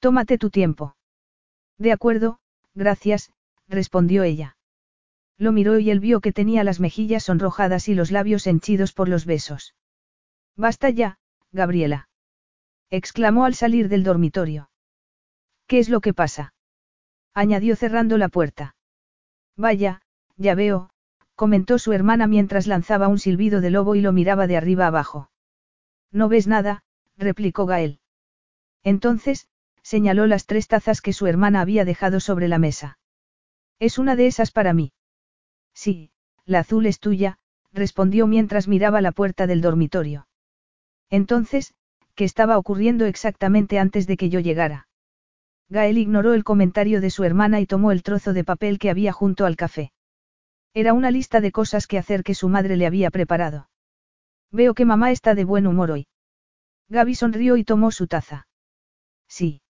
Tómate 0.00 0.38
tu 0.38 0.50
tiempo. 0.50 0.96
De 1.78 1.92
acuerdo, 1.92 2.38
gracias, 2.74 3.32
respondió 3.68 4.22
ella. 4.22 4.56
Lo 5.38 5.52
miró 5.52 5.78
y 5.78 5.90
él 5.90 6.00
vio 6.00 6.20
que 6.20 6.32
tenía 6.32 6.62
las 6.62 6.78
mejillas 6.78 7.24
sonrojadas 7.24 7.88
y 7.88 7.94
los 7.94 8.10
labios 8.10 8.46
henchidos 8.46 8.92
por 8.92 9.08
los 9.08 9.24
besos. 9.24 9.74
Basta 10.56 10.90
ya, 10.90 11.18
Gabriela. 11.52 12.08
exclamó 12.90 13.44
al 13.44 13.54
salir 13.54 13.88
del 13.88 14.04
dormitorio. 14.04 14.70
¿Qué 15.66 15.78
es 15.78 15.88
lo 15.88 16.00
que 16.00 16.12
pasa? 16.12 16.54
añadió 17.34 17.76
cerrando 17.76 18.18
la 18.18 18.28
puerta. 18.28 18.76
Vaya, 19.56 20.02
ya 20.36 20.54
veo, 20.54 20.90
comentó 21.34 21.78
su 21.78 21.92
hermana 21.92 22.26
mientras 22.26 22.66
lanzaba 22.66 23.08
un 23.08 23.18
silbido 23.18 23.60
de 23.60 23.70
lobo 23.70 23.94
y 23.94 24.00
lo 24.00 24.12
miraba 24.12 24.46
de 24.46 24.56
arriba 24.56 24.86
abajo. 24.86 25.30
No 26.10 26.28
ves 26.28 26.46
nada, 26.46 26.84
replicó 27.16 27.66
Gael. 27.66 28.00
Entonces, 28.82 29.48
señaló 29.82 30.26
las 30.26 30.46
tres 30.46 30.68
tazas 30.68 31.00
que 31.00 31.12
su 31.12 31.26
hermana 31.26 31.60
había 31.60 31.84
dejado 31.84 32.20
sobre 32.20 32.48
la 32.48 32.58
mesa. 32.58 32.98
Es 33.78 33.98
una 33.98 34.16
de 34.16 34.26
esas 34.26 34.50
para 34.50 34.72
mí. 34.72 34.92
Sí, 35.74 36.10
la 36.44 36.60
azul 36.60 36.86
es 36.86 37.00
tuya, 37.00 37.38
respondió 37.72 38.26
mientras 38.26 38.68
miraba 38.68 39.00
la 39.00 39.12
puerta 39.12 39.46
del 39.46 39.60
dormitorio. 39.60 40.28
Entonces, 41.10 41.74
¿qué 42.14 42.24
estaba 42.24 42.58
ocurriendo 42.58 43.06
exactamente 43.06 43.78
antes 43.78 44.06
de 44.06 44.16
que 44.16 44.28
yo 44.28 44.40
llegara? 44.40 44.88
Gael 45.68 45.96
ignoró 45.96 46.34
el 46.34 46.44
comentario 46.44 47.00
de 47.00 47.10
su 47.10 47.24
hermana 47.24 47.60
y 47.60 47.66
tomó 47.66 47.92
el 47.92 48.02
trozo 48.02 48.32
de 48.32 48.44
papel 48.44 48.78
que 48.78 48.90
había 48.90 49.12
junto 49.12 49.46
al 49.46 49.56
café. 49.56 49.92
Era 50.74 50.94
una 50.94 51.10
lista 51.10 51.40
de 51.40 51.52
cosas 51.52 51.86
que 51.86 51.98
hacer 51.98 52.22
que 52.22 52.34
su 52.34 52.48
madre 52.48 52.76
le 52.76 52.86
había 52.86 53.10
preparado. 53.10 53.68
Veo 54.50 54.74
que 54.74 54.84
mamá 54.84 55.10
está 55.10 55.34
de 55.34 55.44
buen 55.44 55.66
humor 55.66 55.90
hoy. 55.90 56.06
Gaby 56.88 57.14
sonrió 57.14 57.56
y 57.56 57.64
tomó 57.64 57.90
su 57.90 58.06
taza. 58.06 58.46
Sí. 59.28 59.62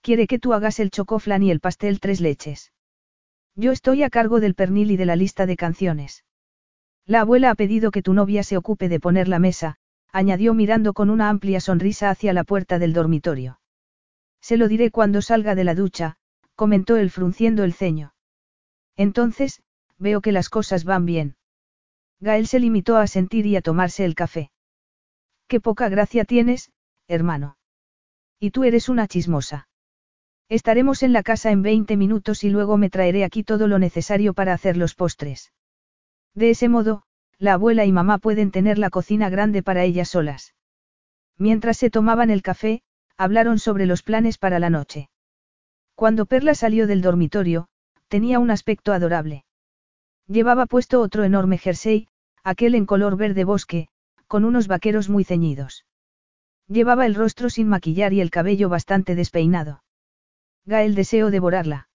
Quiere 0.00 0.26
que 0.26 0.38
tú 0.38 0.52
hagas 0.52 0.78
el 0.80 0.90
chocoflan 0.90 1.42
y 1.42 1.50
el 1.50 1.60
pastel 1.60 2.00
tres 2.00 2.20
leches. 2.20 2.72
Yo 3.54 3.72
estoy 3.72 4.02
a 4.02 4.10
cargo 4.10 4.38
del 4.38 4.54
pernil 4.54 4.90
y 4.90 4.96
de 4.96 5.06
la 5.06 5.16
lista 5.16 5.46
de 5.46 5.56
canciones. 5.56 6.24
La 7.04 7.20
abuela 7.20 7.50
ha 7.50 7.54
pedido 7.54 7.90
que 7.90 8.02
tu 8.02 8.12
novia 8.12 8.42
se 8.42 8.56
ocupe 8.56 8.88
de 8.88 9.00
poner 9.00 9.28
la 9.28 9.38
mesa, 9.38 9.76
añadió 10.12 10.54
mirando 10.54 10.92
con 10.92 11.10
una 11.10 11.28
amplia 11.28 11.60
sonrisa 11.60 12.10
hacia 12.10 12.32
la 12.32 12.44
puerta 12.44 12.78
del 12.78 12.92
dormitorio. 12.92 13.60
Se 14.40 14.56
lo 14.56 14.68
diré 14.68 14.90
cuando 14.90 15.22
salga 15.22 15.54
de 15.54 15.64
la 15.64 15.74
ducha, 15.74 16.16
comentó 16.54 16.96
él 16.96 17.10
frunciendo 17.10 17.64
el 17.64 17.72
ceño. 17.72 18.14
Entonces, 18.96 19.62
veo 19.98 20.20
que 20.20 20.32
las 20.32 20.48
cosas 20.48 20.84
van 20.84 21.06
bien. 21.06 21.36
Gael 22.20 22.46
se 22.46 22.60
limitó 22.60 22.96
a 22.96 23.06
sentir 23.06 23.46
y 23.46 23.56
a 23.56 23.62
tomarse 23.62 24.04
el 24.04 24.14
café. 24.14 24.50
Qué 25.48 25.60
poca 25.60 25.88
gracia 25.88 26.24
tienes, 26.24 26.70
hermano. 27.08 27.56
Y 28.40 28.50
tú 28.50 28.64
eres 28.64 28.88
una 28.88 29.06
chismosa. 29.06 29.68
Estaremos 30.48 31.02
en 31.02 31.12
la 31.12 31.22
casa 31.22 31.50
en 31.50 31.62
20 31.62 31.96
minutos 31.96 32.44
y 32.44 32.50
luego 32.50 32.76
me 32.76 32.90
traeré 32.90 33.24
aquí 33.24 33.42
todo 33.42 33.66
lo 33.66 33.78
necesario 33.78 34.32
para 34.32 34.52
hacer 34.52 34.76
los 34.76 34.94
postres. 34.94 35.52
De 36.34 36.50
ese 36.50 36.68
modo, 36.68 37.02
la 37.38 37.54
abuela 37.54 37.84
y 37.84 37.92
mamá 37.92 38.18
pueden 38.18 38.50
tener 38.50 38.78
la 38.78 38.90
cocina 38.90 39.28
grande 39.28 39.62
para 39.62 39.84
ellas 39.84 40.08
solas. 40.08 40.54
Mientras 41.36 41.76
se 41.76 41.90
tomaban 41.90 42.30
el 42.30 42.42
café, 42.42 42.82
hablaron 43.16 43.58
sobre 43.58 43.86
los 43.86 44.02
planes 44.02 44.38
para 44.38 44.58
la 44.58 44.70
noche. 44.70 45.10
Cuando 45.94 46.26
Perla 46.26 46.54
salió 46.54 46.86
del 46.86 47.02
dormitorio, 47.02 47.68
tenía 48.08 48.38
un 48.38 48.50
aspecto 48.50 48.92
adorable. 48.92 49.44
Llevaba 50.28 50.66
puesto 50.66 51.00
otro 51.00 51.24
enorme 51.24 51.58
jersey, 51.58 52.08
aquel 52.42 52.74
en 52.74 52.86
color 52.86 53.16
verde 53.16 53.44
bosque, 53.44 53.88
con 54.26 54.44
unos 54.44 54.66
vaqueros 54.66 55.08
muy 55.08 55.24
ceñidos. 55.24 55.86
Llevaba 56.68 57.06
el 57.06 57.14
rostro 57.14 57.48
sin 57.48 57.68
maquillar 57.68 58.12
y 58.12 58.20
el 58.20 58.30
cabello 58.30 58.68
bastante 58.68 59.14
despeinado. 59.14 59.82
Gael 60.64 60.96
deseó 60.96 61.30
devorarla. 61.30 61.88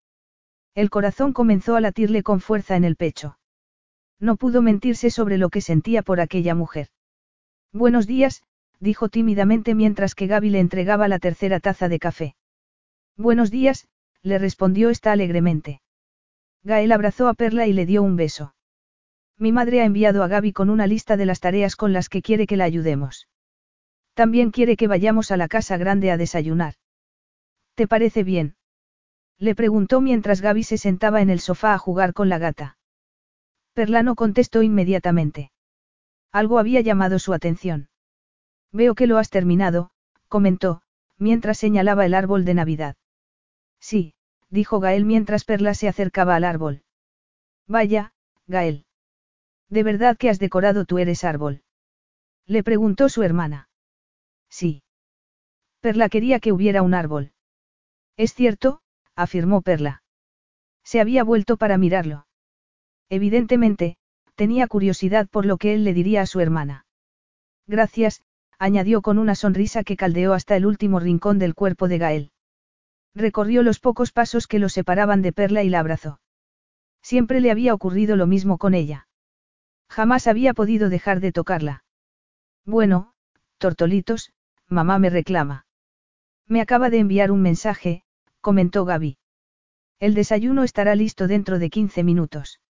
El 0.76 0.90
corazón 0.90 1.34
comenzó 1.34 1.76
a 1.76 1.82
latirle 1.82 2.24
con 2.24 2.40
fuerza 2.40 2.78
en 2.78 2.86
el 2.86 2.96
pecho. 2.96 3.38
No 4.20 4.38
pudo 4.38 4.62
mentirse 4.62 5.10
sobre 5.10 5.38
lo 5.38 5.50
que 5.50 5.60
sentía 5.60 6.04
por 6.04 6.22
aquella 6.22 6.56
mujer. 6.56 6.88
Buenos 7.74 8.08
días, 8.08 8.44
dijo 8.80 9.10
tímidamente 9.10 9.76
mientras 9.76 10.16
que 10.16 10.28
Gaby 10.28 10.52
le 10.52 10.60
entregaba 10.60 11.10
la 11.10 11.20
tercera 11.20 11.60
taza 11.60 11.90
de 11.90 12.00
café. 12.00 12.36
Buenos 13.18 13.52
días, 13.52 13.88
le 14.22 14.38
respondió 14.38 14.90
esta 14.90 15.12
alegremente. 15.12 15.82
Gael 16.64 16.92
abrazó 16.92 17.28
a 17.28 17.34
Perla 17.34 17.68
y 17.68 17.74
le 17.74 17.86
dio 17.86 18.04
un 18.04 18.16
beso. 18.16 18.54
Mi 19.38 19.52
madre 19.52 19.82
ha 19.82 19.86
enviado 19.86 20.24
a 20.24 20.28
Gaby 20.28 20.54
con 20.54 20.70
una 20.70 20.86
lista 20.86 21.18
de 21.18 21.26
las 21.26 21.40
tareas 21.40 21.76
con 21.76 21.94
las 21.94 22.10
que 22.10 22.22
quiere 22.22 22.46
que 22.46 22.58
la 22.58 22.66
ayudemos. 22.66 23.28
También 24.14 24.52
quiere 24.52 24.78
que 24.78 24.88
vayamos 24.88 25.32
a 25.32 25.38
la 25.38 25.48
casa 25.48 25.78
grande 25.78 26.12
a 26.12 26.18
desayunar. 26.18 26.76
¿Te 27.74 27.88
parece 27.88 28.24
bien? 28.24 28.56
Le 29.40 29.56
preguntó 29.56 30.02
mientras 30.02 30.42
Gaby 30.42 30.64
se 30.64 30.78
sentaba 30.78 31.22
en 31.22 31.32
el 31.32 31.40
sofá 31.40 31.74
a 31.74 31.80
jugar 31.80 32.14
con 32.14 32.30
la 32.30 32.38
gata. 32.38 32.78
Perla 33.74 34.04
no 34.04 34.16
contestó 34.16 34.62
inmediatamente. 34.62 35.52
Algo 36.32 36.60
había 36.60 36.82
llamado 36.82 37.18
su 37.18 37.34
atención. 37.34 37.90
Veo 38.72 38.94
que 38.94 39.08
lo 39.08 39.18
has 39.18 39.30
terminado, 39.30 39.90
comentó, 40.28 40.82
mientras 41.18 41.58
señalaba 41.58 42.06
el 42.06 42.14
árbol 42.14 42.46
de 42.46 42.54
Navidad. 42.54 42.96
Sí, 43.80 44.14
dijo 44.52 44.80
Gael 44.80 45.06
mientras 45.06 45.46
Perla 45.46 45.74
se 45.74 45.88
acercaba 45.88 46.36
al 46.36 46.44
árbol. 46.44 46.84
Vaya, 47.68 48.14
Gael. 48.48 48.86
¿De 49.70 49.84
verdad 49.84 50.18
que 50.18 50.30
has 50.30 50.38
decorado 50.38 50.86
tú 50.86 51.00
eres 51.00 51.24
árbol? 51.24 51.64
Le 52.46 52.62
preguntó 52.62 53.10
su 53.10 53.24
hermana. 53.24 53.70
Sí. 54.50 54.84
Perla 55.80 56.10
quería 56.10 56.40
que 56.40 56.52
hubiera 56.52 56.82
un 56.84 56.94
árbol. 56.94 57.32
Es 58.18 58.34
cierto, 58.34 58.82
afirmó 59.16 59.62
Perla. 59.62 60.04
Se 60.84 61.00
había 61.00 61.24
vuelto 61.24 61.56
para 61.58 61.78
mirarlo. 61.78 62.28
Evidentemente, 63.10 63.98
tenía 64.36 64.68
curiosidad 64.68 65.30
por 65.30 65.46
lo 65.46 65.58
que 65.58 65.74
él 65.74 65.86
le 65.86 65.94
diría 65.94 66.22
a 66.22 66.26
su 66.26 66.42
hermana. 66.42 66.86
Gracias, 67.68 68.22
añadió 68.60 69.02
con 69.02 69.18
una 69.18 69.36
sonrisa 69.36 69.84
que 69.84 69.96
caldeó 69.96 70.34
hasta 70.34 70.56
el 70.56 70.66
último 70.66 71.00
rincón 71.00 71.40
del 71.40 71.56
cuerpo 71.56 71.88
de 71.88 71.98
Gael. 71.98 72.32
Recorrió 73.14 73.64
los 73.64 73.80
pocos 73.80 74.12
pasos 74.12 74.48
que 74.48 74.60
lo 74.60 74.70
separaban 74.70 75.22
de 75.22 75.34
Perla 75.34 75.64
y 75.64 75.70
la 75.70 75.80
abrazó. 75.80 76.20
Siempre 77.02 77.42
le 77.42 77.52
había 77.52 77.74
ocurrido 77.74 78.16
lo 78.16 78.28
mismo 78.28 78.58
con 78.58 78.74
ella. 78.74 79.08
Jamás 79.90 80.28
había 80.28 80.54
podido 80.54 80.90
dejar 80.90 81.20
de 81.20 81.32
tocarla. 81.32 81.84
Bueno, 82.66 83.14
tortolitos, 83.58 84.32
mamá 84.68 85.00
me 85.00 85.10
reclama. 85.10 85.66
Me 86.48 86.62
acaba 86.62 86.90
de 86.90 87.00
enviar 87.00 87.32
un 87.32 87.42
mensaje, 87.42 88.04
comentó 88.40 88.86
Gaby. 88.86 89.18
El 90.00 90.14
desayuno 90.14 90.64
estará 90.64 90.96
listo 90.96 91.28
dentro 91.28 91.60
de 91.60 91.70
15 91.70 92.04
minutos. 92.04 92.62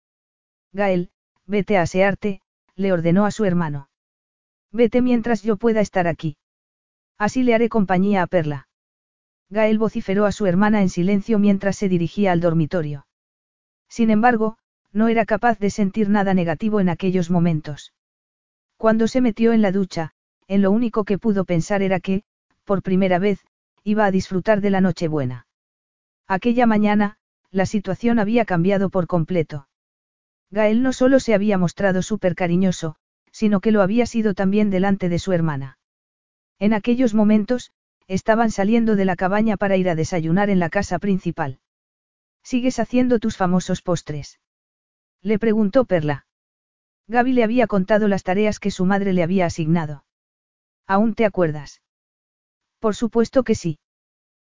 Gael, 0.73 1.11
vete 1.45 1.77
a 1.77 1.83
asearte, 1.83 2.41
le 2.75 2.91
ordenó 2.91 3.25
a 3.25 3.31
su 3.31 3.45
hermano. 3.45 3.89
Vete 4.71 5.01
mientras 5.01 5.43
yo 5.43 5.57
pueda 5.57 5.81
estar 5.81 6.07
aquí. 6.07 6.37
Así 7.17 7.43
le 7.43 7.53
haré 7.53 7.69
compañía 7.69 8.23
a 8.23 8.27
Perla. 8.27 8.67
Gael 9.51 9.77
vociferó 9.77 10.25
a 10.25 10.31
su 10.31 10.45
hermana 10.45 10.81
en 10.81 10.87
silencio 10.87 11.37
mientras 11.37 11.75
se 11.75 11.89
dirigía 11.89 12.31
al 12.31 12.39
dormitorio. 12.39 13.05
Sin 13.89 14.09
embargo, 14.09 14.57
no 14.93 15.09
era 15.09 15.25
capaz 15.25 15.59
de 15.59 15.69
sentir 15.69 16.09
nada 16.09 16.33
negativo 16.33 16.79
en 16.79 16.87
aquellos 16.87 17.29
momentos. 17.29 17.93
Cuando 18.77 19.09
se 19.09 19.19
metió 19.19 19.51
en 19.51 19.61
la 19.61 19.73
ducha, 19.73 20.13
en 20.47 20.61
lo 20.61 20.71
único 20.71 21.03
que 21.03 21.17
pudo 21.17 21.43
pensar 21.43 21.81
era 21.81 21.99
que, 21.99 22.23
por 22.63 22.81
primera 22.81 23.19
vez, 23.19 23.45
iba 23.83 24.05
a 24.05 24.11
disfrutar 24.11 24.61
de 24.61 24.69
la 24.69 24.79
Nochebuena. 24.79 25.47
Aquella 26.27 26.65
mañana, 26.65 27.17
la 27.51 27.65
situación 27.65 28.19
había 28.19 28.45
cambiado 28.45 28.89
por 28.89 29.05
completo. 29.05 29.67
Gael 30.49 30.81
no 30.81 30.93
solo 30.93 31.19
se 31.19 31.33
había 31.33 31.57
mostrado 31.57 32.01
súper 32.01 32.35
cariñoso, 32.35 32.95
sino 33.33 33.59
que 33.59 33.71
lo 33.71 33.81
había 33.81 34.05
sido 34.05 34.33
también 34.33 34.69
delante 34.69 35.09
de 35.09 35.19
su 35.19 35.33
hermana. 35.33 35.77
En 36.57 36.73
aquellos 36.73 37.13
momentos, 37.13 37.71
estaban 38.13 38.51
saliendo 38.51 38.97
de 38.97 39.05
la 39.05 39.15
cabaña 39.15 39.55
para 39.55 39.77
ir 39.77 39.87
a 39.87 39.95
desayunar 39.95 40.49
en 40.49 40.59
la 40.59 40.69
casa 40.69 40.99
principal. 40.99 41.59
¿Sigues 42.43 42.77
haciendo 42.77 43.19
tus 43.19 43.37
famosos 43.37 43.81
postres? 43.81 44.41
Le 45.21 45.39
preguntó 45.39 45.85
Perla. 45.85 46.25
Gaby 47.07 47.31
le 47.31 47.45
había 47.45 47.67
contado 47.67 48.09
las 48.09 48.23
tareas 48.23 48.59
que 48.59 48.69
su 48.69 48.85
madre 48.85 49.13
le 49.13 49.23
había 49.23 49.45
asignado. 49.45 50.03
¿Aún 50.87 51.15
te 51.15 51.23
acuerdas? 51.23 51.81
Por 52.79 52.95
supuesto 52.95 53.43
que 53.43 53.55
sí. 53.55 53.79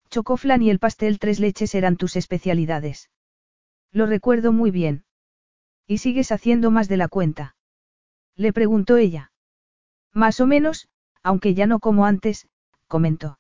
Chocoflan 0.10 0.62
y 0.62 0.70
el 0.70 0.80
pastel 0.80 1.18
tres 1.18 1.40
leches 1.40 1.76
eran 1.76 1.96
tus 1.96 2.18
especialidades. 2.18 3.10
Lo 3.94 4.06
recuerdo 4.06 4.52
muy 4.52 4.70
bien. 4.70 5.06
¿Y 5.88 6.00
sigues 6.00 6.34
haciendo 6.34 6.72
más 6.72 6.90
de 6.90 6.98
la 6.98 7.08
cuenta? 7.08 7.56
Le 8.36 8.52
preguntó 8.52 8.98
ella. 8.98 9.32
Más 10.12 10.42
o 10.42 10.46
menos, 10.46 10.90
aunque 11.24 11.54
ya 11.54 11.68
no 11.68 11.80
como 11.80 12.06
antes, 12.06 12.50
comentó. 12.88 13.40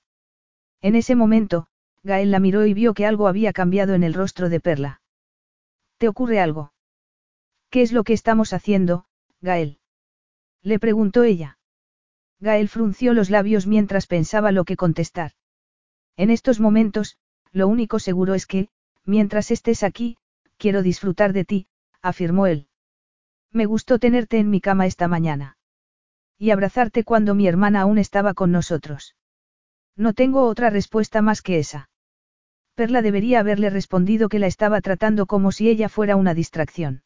En 0.81 0.95
ese 0.95 1.15
momento, 1.15 1.67
Gael 2.03 2.31
la 2.31 2.39
miró 2.39 2.65
y 2.65 2.73
vio 2.73 2.93
que 2.93 3.05
algo 3.05 3.27
había 3.27 3.53
cambiado 3.53 3.93
en 3.93 4.03
el 4.03 4.13
rostro 4.13 4.49
de 4.49 4.59
Perla. 4.59 5.01
¿Te 5.97 6.07
ocurre 6.07 6.39
algo? 6.39 6.73
¿Qué 7.69 7.81
es 7.81 7.91
lo 7.91 8.03
que 8.03 8.13
estamos 8.13 8.53
haciendo, 8.53 9.05
Gael? 9.41 9.79
Le 10.61 10.79
preguntó 10.79 11.23
ella. 11.23 11.57
Gael 12.39 12.69
frunció 12.69 13.13
los 13.13 13.29
labios 13.29 13.65
mientras 13.65 14.07
pensaba 14.07 14.51
lo 14.51 14.65
que 14.65 14.75
contestar. 14.75 15.31
En 16.17 16.29
estos 16.29 16.59
momentos, 16.59 17.17
lo 17.51 17.67
único 17.67 17.99
seguro 17.99 18.33
es 18.33 18.45
que, 18.45 18.69
mientras 19.03 19.51
estés 19.51 19.83
aquí, 19.83 20.17
quiero 20.57 20.81
disfrutar 20.83 21.33
de 21.33 21.45
ti, 21.45 21.67
afirmó 22.01 22.47
él. 22.47 22.67
Me 23.51 23.65
gustó 23.65 23.99
tenerte 23.99 24.37
en 24.37 24.49
mi 24.49 24.61
cama 24.61 24.85
esta 24.85 25.07
mañana. 25.07 25.57
Y 26.37 26.51
abrazarte 26.51 27.03
cuando 27.03 27.35
mi 27.35 27.47
hermana 27.47 27.81
aún 27.81 27.97
estaba 27.97 28.33
con 28.33 28.51
nosotros. 28.51 29.15
No 29.95 30.13
tengo 30.13 30.45
otra 30.47 30.69
respuesta 30.69 31.21
más 31.21 31.41
que 31.41 31.59
esa. 31.59 31.89
Perla 32.75 33.01
debería 33.01 33.39
haberle 33.39 33.69
respondido 33.69 34.27
que 34.27 34.39
la 34.39 34.47
estaba 34.47 34.81
tratando 34.81 35.25
como 35.25 35.51
si 35.51 35.69
ella 35.69 35.87
fuera 35.87 36.17
una 36.17 36.33
distracción. 36.33 37.03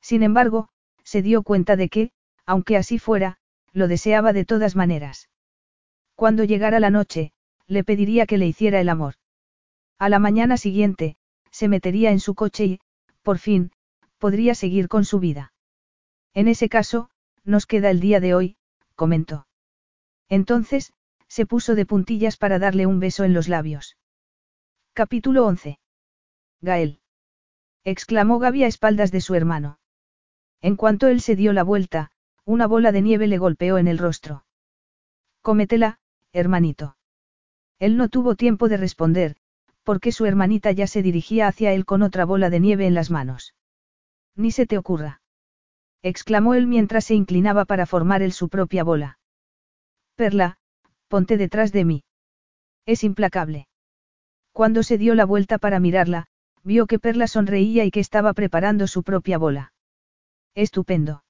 Sin 0.00 0.22
embargo, 0.22 0.68
se 1.04 1.22
dio 1.22 1.42
cuenta 1.42 1.76
de 1.76 1.88
que, 1.88 2.10
aunque 2.44 2.76
así 2.76 2.98
fuera, 2.98 3.38
lo 3.72 3.86
deseaba 3.86 4.32
de 4.32 4.44
todas 4.44 4.74
maneras. 4.74 5.28
Cuando 6.16 6.44
llegara 6.44 6.80
la 6.80 6.90
noche, 6.90 7.32
le 7.66 7.84
pediría 7.84 8.26
que 8.26 8.38
le 8.38 8.46
hiciera 8.46 8.80
el 8.80 8.88
amor. 8.88 9.14
A 9.98 10.08
la 10.08 10.18
mañana 10.18 10.56
siguiente, 10.56 11.16
se 11.52 11.68
metería 11.68 12.10
en 12.10 12.20
su 12.20 12.34
coche 12.34 12.64
y, 12.64 12.80
por 13.22 13.38
fin, 13.38 13.70
podría 14.18 14.54
seguir 14.54 14.88
con 14.88 15.04
su 15.04 15.20
vida. 15.20 15.52
En 16.34 16.48
ese 16.48 16.68
caso, 16.68 17.10
nos 17.44 17.66
queda 17.66 17.90
el 17.90 18.00
día 18.00 18.18
de 18.18 18.34
hoy, 18.34 18.56
comentó. 18.96 19.46
Entonces, 20.28 20.92
se 21.30 21.46
puso 21.46 21.76
de 21.76 21.86
puntillas 21.86 22.36
para 22.36 22.58
darle 22.58 22.86
un 22.86 22.98
beso 22.98 23.22
en 23.22 23.32
los 23.32 23.46
labios. 23.48 23.96
Capítulo 24.92 25.46
11. 25.46 25.78
Gael. 26.60 27.00
exclamó 27.84 28.40
Gaby 28.40 28.64
a 28.64 28.66
espaldas 28.66 29.12
de 29.12 29.20
su 29.20 29.36
hermano. 29.36 29.78
En 30.60 30.74
cuanto 30.74 31.06
él 31.06 31.20
se 31.20 31.36
dio 31.36 31.52
la 31.52 31.62
vuelta, 31.62 32.10
una 32.44 32.66
bola 32.66 32.90
de 32.90 33.00
nieve 33.00 33.28
le 33.28 33.38
golpeó 33.38 33.78
en 33.78 33.86
el 33.86 33.98
rostro. 33.98 34.44
Cómetela, 35.40 36.00
hermanito. 36.32 36.96
Él 37.78 37.96
no 37.96 38.08
tuvo 38.08 38.34
tiempo 38.34 38.68
de 38.68 38.76
responder, 38.76 39.36
porque 39.84 40.10
su 40.10 40.26
hermanita 40.26 40.72
ya 40.72 40.88
se 40.88 41.00
dirigía 41.00 41.46
hacia 41.46 41.72
él 41.72 41.86
con 41.86 42.02
otra 42.02 42.24
bola 42.24 42.50
de 42.50 42.58
nieve 42.58 42.86
en 42.86 42.94
las 42.94 43.10
manos. 43.10 43.54
Ni 44.34 44.50
se 44.50 44.66
te 44.66 44.76
ocurra. 44.76 45.22
exclamó 46.02 46.54
él 46.54 46.66
mientras 46.66 47.04
se 47.04 47.14
inclinaba 47.14 47.66
para 47.66 47.86
formar 47.86 48.20
él 48.20 48.32
su 48.32 48.48
propia 48.48 48.82
bola. 48.82 49.18
Perla, 50.16 50.58
ponte 51.10 51.36
detrás 51.36 51.72
de 51.72 51.84
mí. 51.84 52.04
Es 52.86 53.02
implacable. 53.02 53.66
Cuando 54.52 54.84
se 54.84 54.96
dio 54.96 55.16
la 55.16 55.26
vuelta 55.26 55.58
para 55.58 55.80
mirarla, 55.80 56.26
vio 56.62 56.86
que 56.86 57.00
Perla 57.00 57.26
sonreía 57.26 57.84
y 57.84 57.90
que 57.90 57.98
estaba 57.98 58.32
preparando 58.32 58.86
su 58.86 59.02
propia 59.02 59.36
bola. 59.36 59.72
Estupendo. 60.54 61.24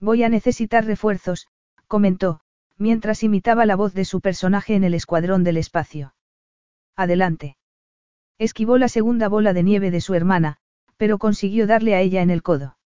Voy 0.00 0.24
a 0.24 0.30
necesitar 0.30 0.86
refuerzos, 0.86 1.48
comentó, 1.86 2.40
mientras 2.78 3.22
imitaba 3.22 3.66
la 3.66 3.76
voz 3.76 3.92
de 3.92 4.06
su 4.06 4.22
personaje 4.22 4.74
en 4.74 4.84
el 4.84 4.94
escuadrón 4.94 5.44
del 5.44 5.58
espacio. 5.58 6.14
Adelante. 6.96 7.58
Esquivó 8.38 8.78
la 8.78 8.88
segunda 8.88 9.28
bola 9.28 9.52
de 9.52 9.62
nieve 9.62 9.90
de 9.90 10.00
su 10.00 10.14
hermana, 10.14 10.56
pero 10.96 11.18
consiguió 11.18 11.66
darle 11.66 11.94
a 11.94 12.00
ella 12.00 12.22
en 12.22 12.30
el 12.30 12.42
codo. 12.42 12.78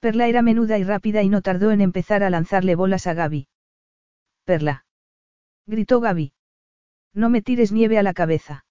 Perla 0.00 0.28
era 0.28 0.42
menuda 0.42 0.76
y 0.78 0.84
rápida 0.84 1.22
y 1.22 1.30
no 1.30 1.40
tardó 1.40 1.72
en 1.72 1.80
empezar 1.80 2.22
a 2.24 2.30
lanzarle 2.30 2.74
bolas 2.74 3.06
a 3.06 3.14
Gaby. 3.14 3.48
Perla. 4.44 4.84
Gritó 5.66 6.00
Gaby. 6.00 6.32
No 7.14 7.30
me 7.30 7.42
tires 7.42 7.72
nieve 7.72 7.98
a 7.98 8.02
la 8.02 8.14
cabeza. 8.14 8.64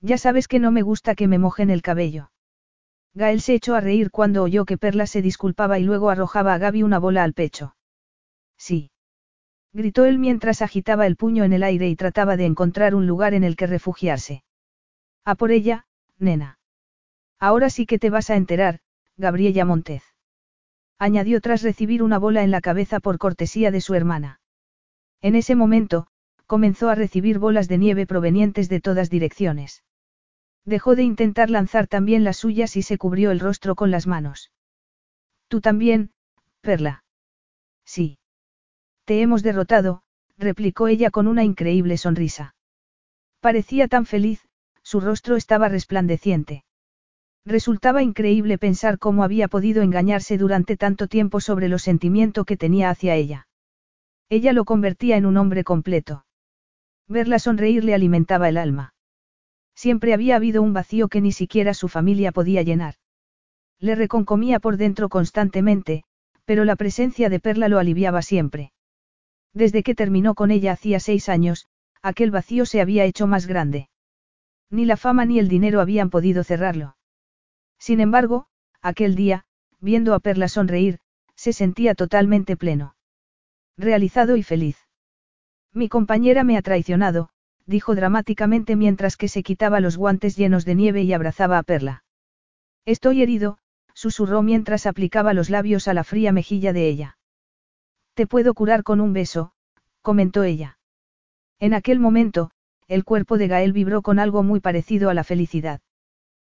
Ya 0.00 0.18
sabes 0.18 0.48
que 0.48 0.58
no 0.58 0.70
me 0.70 0.82
gusta 0.82 1.14
que 1.14 1.28
me 1.28 1.38
mojen 1.38 1.70
el 1.70 1.82
cabello. 1.82 2.30
Gael 3.14 3.40
se 3.40 3.54
echó 3.54 3.74
a 3.74 3.80
reír 3.80 4.10
cuando 4.10 4.42
oyó 4.42 4.64
que 4.64 4.78
Perla 4.78 5.06
se 5.06 5.22
disculpaba 5.22 5.78
y 5.78 5.84
luego 5.84 6.10
arrojaba 6.10 6.54
a 6.54 6.58
Gaby 6.58 6.82
una 6.82 6.98
bola 6.98 7.24
al 7.24 7.32
pecho. 7.32 7.76
Sí 8.56 8.90
gritó 9.74 10.04
él 10.04 10.18
mientras 10.18 10.62
agitaba 10.62 11.06
el 11.06 11.16
puño 11.16 11.42
en 11.42 11.52
el 11.52 11.64
aire 11.64 11.88
y 11.88 11.96
trataba 11.96 12.36
de 12.36 12.46
encontrar 12.46 12.94
un 12.94 13.06
lugar 13.06 13.34
en 13.34 13.42
el 13.42 13.56
que 13.56 13.66
refugiarse. 13.66 14.44
A 15.24 15.34
por 15.34 15.50
ella, 15.50 15.86
nena. 16.16 16.58
Ahora 17.40 17.68
sí 17.68 17.84
que 17.84 17.98
te 17.98 18.08
vas 18.08 18.30
a 18.30 18.36
enterar, 18.36 18.78
Gabriela 19.16 19.64
Montez. 19.64 20.04
Añadió 20.98 21.40
tras 21.40 21.62
recibir 21.62 22.04
una 22.04 22.18
bola 22.18 22.44
en 22.44 22.52
la 22.52 22.60
cabeza 22.60 23.00
por 23.00 23.18
cortesía 23.18 23.72
de 23.72 23.80
su 23.80 23.94
hermana. 23.94 24.40
En 25.24 25.36
ese 25.36 25.54
momento, 25.54 26.06
comenzó 26.44 26.90
a 26.90 26.94
recibir 26.94 27.38
bolas 27.38 27.66
de 27.66 27.78
nieve 27.78 28.06
provenientes 28.06 28.68
de 28.68 28.82
todas 28.82 29.08
direcciones. 29.08 29.82
Dejó 30.66 30.96
de 30.96 31.02
intentar 31.02 31.48
lanzar 31.48 31.86
también 31.86 32.24
las 32.24 32.36
suyas 32.36 32.76
y 32.76 32.82
se 32.82 32.98
cubrió 32.98 33.30
el 33.30 33.40
rostro 33.40 33.74
con 33.74 33.90
las 33.90 34.06
manos. 34.06 34.52
Tú 35.48 35.62
también, 35.62 36.10
Perla. 36.60 37.04
Sí. 37.86 38.18
Te 39.06 39.22
hemos 39.22 39.42
derrotado, 39.42 40.02
replicó 40.36 40.88
ella 40.88 41.08
con 41.10 41.26
una 41.26 41.42
increíble 41.42 41.96
sonrisa. 41.96 42.54
Parecía 43.40 43.88
tan 43.88 44.04
feliz, 44.04 44.46
su 44.82 45.00
rostro 45.00 45.36
estaba 45.36 45.70
resplandeciente. 45.70 46.64
Resultaba 47.46 48.02
increíble 48.02 48.58
pensar 48.58 48.98
cómo 48.98 49.24
había 49.24 49.48
podido 49.48 49.80
engañarse 49.80 50.36
durante 50.36 50.76
tanto 50.76 51.08
tiempo 51.08 51.40
sobre 51.40 51.70
los 51.70 51.80
sentimientos 51.80 52.44
que 52.44 52.58
tenía 52.58 52.90
hacia 52.90 53.14
ella. 53.14 53.46
Ella 54.36 54.52
lo 54.52 54.64
convertía 54.64 55.16
en 55.16 55.26
un 55.26 55.36
hombre 55.36 55.62
completo. 55.62 56.26
Verla 57.06 57.38
sonreír 57.38 57.84
le 57.84 57.94
alimentaba 57.94 58.48
el 58.48 58.56
alma. 58.56 58.92
Siempre 59.76 60.12
había 60.12 60.34
habido 60.34 60.60
un 60.60 60.72
vacío 60.72 61.06
que 61.06 61.20
ni 61.20 61.30
siquiera 61.30 61.72
su 61.72 61.86
familia 61.86 62.32
podía 62.32 62.62
llenar. 62.62 62.96
Le 63.78 63.94
reconcomía 63.94 64.58
por 64.58 64.76
dentro 64.76 65.08
constantemente, 65.08 66.02
pero 66.46 66.64
la 66.64 66.74
presencia 66.74 67.28
de 67.28 67.38
Perla 67.38 67.68
lo 67.68 67.78
aliviaba 67.78 68.22
siempre. 68.22 68.72
Desde 69.52 69.84
que 69.84 69.94
terminó 69.94 70.34
con 70.34 70.50
ella 70.50 70.72
hacía 70.72 70.98
seis 70.98 71.28
años, 71.28 71.68
aquel 72.02 72.32
vacío 72.32 72.66
se 72.66 72.80
había 72.80 73.04
hecho 73.04 73.28
más 73.28 73.46
grande. 73.46 73.88
Ni 74.68 74.84
la 74.84 74.96
fama 74.96 75.24
ni 75.26 75.38
el 75.38 75.46
dinero 75.46 75.80
habían 75.80 76.10
podido 76.10 76.42
cerrarlo. 76.42 76.96
Sin 77.78 78.00
embargo, 78.00 78.48
aquel 78.82 79.14
día, 79.14 79.44
viendo 79.78 80.12
a 80.12 80.18
Perla 80.18 80.48
sonreír, 80.48 80.98
se 81.36 81.52
sentía 81.52 81.94
totalmente 81.94 82.56
pleno. 82.56 82.96
Realizado 83.76 84.36
y 84.36 84.42
feliz. 84.42 84.78
Mi 85.72 85.88
compañera 85.88 86.44
me 86.44 86.56
ha 86.56 86.62
traicionado, 86.62 87.30
dijo 87.66 87.94
dramáticamente 87.94 88.76
mientras 88.76 89.16
que 89.16 89.28
se 89.28 89.42
quitaba 89.42 89.80
los 89.80 89.96
guantes 89.96 90.36
llenos 90.36 90.64
de 90.64 90.74
nieve 90.74 91.02
y 91.02 91.12
abrazaba 91.12 91.58
a 91.58 91.62
Perla. 91.62 92.04
Estoy 92.84 93.22
herido, 93.22 93.58
susurró 93.94 94.42
mientras 94.42 94.86
aplicaba 94.86 95.34
los 95.34 95.50
labios 95.50 95.88
a 95.88 95.94
la 95.94 96.04
fría 96.04 96.32
mejilla 96.32 96.72
de 96.72 96.88
ella. 96.88 97.18
Te 98.14 98.26
puedo 98.26 98.54
curar 98.54 98.84
con 98.84 99.00
un 99.00 99.12
beso, 99.12 99.52
comentó 100.02 100.44
ella. 100.44 100.78
En 101.58 101.74
aquel 101.74 101.98
momento, 101.98 102.50
el 102.86 103.04
cuerpo 103.04 103.38
de 103.38 103.48
Gael 103.48 103.72
vibró 103.72 104.02
con 104.02 104.18
algo 104.18 104.42
muy 104.42 104.60
parecido 104.60 105.10
a 105.10 105.14
la 105.14 105.24
felicidad. 105.24 105.80